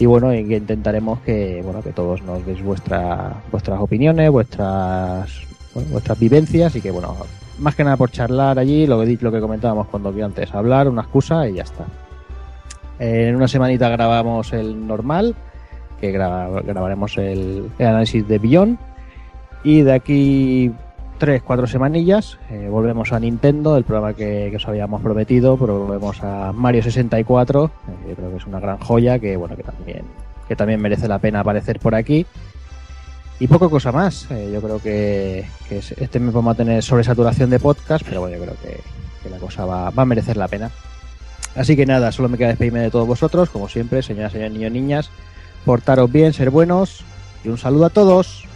Y 0.01 0.07
bueno, 0.07 0.35
intentaremos 0.35 1.21
que, 1.21 1.61
bueno, 1.63 1.83
que 1.83 1.91
todos 1.93 2.23
nos 2.23 2.45
deis 2.47 2.63
vuestra, 2.65 3.35
vuestras 3.53 3.79
opiniones, 3.81 4.31
vuestras, 4.31 5.31
vuestras 5.91 6.19
vivencias 6.19 6.75
y 6.75 6.81
que, 6.81 6.91
bueno, 6.91 7.15
más 7.59 7.75
que 7.75 7.85
nada 7.85 7.99
por 7.99 8.11
charlar 8.11 8.59
allí, 8.59 8.87
lo 8.87 8.99
que, 9.05 9.19
lo 9.21 9.31
que 9.31 9.41
comentábamos 9.41 9.89
cuando 9.89 10.11
vi 10.11 10.23
antes, 10.23 10.53
hablar, 10.55 10.89
una 10.89 11.03
excusa 11.03 11.47
y 11.47 11.55
ya 11.57 11.65
está. 11.65 11.85
En 12.99 13.37
una 13.37 13.47
semanita 13.47 13.91
grabamos 13.91 14.53
el 14.55 14.87
normal, 14.87 15.35
que 16.01 16.15
gra- 16.19 16.65
grabaremos 16.65 17.19
el, 17.19 17.71
el 17.79 17.87
análisis 17.87 18.27
de 18.27 18.39
Beyond. 18.39 18.79
Y 19.63 19.83
de 19.83 19.93
aquí 19.93 20.73
tres, 21.21 21.43
cuatro 21.43 21.67
semanillas, 21.67 22.39
eh, 22.51 22.69
volvemos 22.69 23.13
a 23.13 23.21
Nintendo, 23.21 23.77
el 23.77 23.85
programa 23.85 24.15
que, 24.15 24.49
que, 24.51 24.57
os 24.57 24.67
habíamos 24.67 25.03
prometido, 25.03 25.57
pero 25.59 25.81
volvemos 25.81 26.21
a 26.25 26.51
Mario 26.53 26.83
64, 26.83 27.65
eh, 27.67 28.09
yo 28.09 28.15
creo 28.17 28.31
que 28.31 28.37
es 28.39 28.47
una 28.47 28.59
gran 28.59 28.79
joya 28.79 29.19
que 29.19 29.37
bueno 29.37 29.55
que 29.55 29.63
también 29.63 30.05
que 30.49 30.57
también 30.57 30.81
merece 30.81 31.07
la 31.07 31.21
pena 31.21 31.41
aparecer 31.41 31.79
por 31.79 31.95
aquí. 31.95 32.27
Y 33.39 33.47
poco 33.47 33.71
cosa 33.71 33.93
más, 33.93 34.29
eh, 34.31 34.51
yo 34.53 34.61
creo 34.61 34.81
que, 34.81 35.45
este 35.71 36.19
mes 36.19 36.35
vamos 36.35 36.55
a 36.55 36.57
tener 36.57 36.83
sobresaturación 36.83 37.51
de 37.51 37.61
podcast, 37.61 38.05
pero 38.05 38.23
bueno, 38.23 38.37
yo 38.37 38.43
creo 38.43 38.57
que, 38.61 38.81
que 39.23 39.31
la 39.31 39.39
cosa 39.39 39.65
va, 39.65 39.91
va, 39.91 40.03
a 40.03 40.07
merecer 40.07 40.37
la 40.37 40.49
pena. 40.49 40.71
Así 41.55 41.77
que 41.77 41.87
nada, 41.87 42.11
solo 42.13 42.29
me 42.29 42.37
queda 42.37 42.49
despedirme 42.49 42.81
de 42.81 42.91
todos 42.91 43.07
vosotros, 43.07 43.49
como 43.51 43.69
siempre, 43.69 44.03
señoras, 44.03 44.33
señores, 44.33 44.53
niños, 44.53 44.73
niñas, 44.73 45.11
portaros 45.65 46.11
bien, 46.11 46.33
ser 46.33 46.51
buenos 46.51 47.05
y 47.45 47.49
un 47.49 47.59
saludo 47.59 47.87
a 47.87 47.91
todos. 47.91 48.50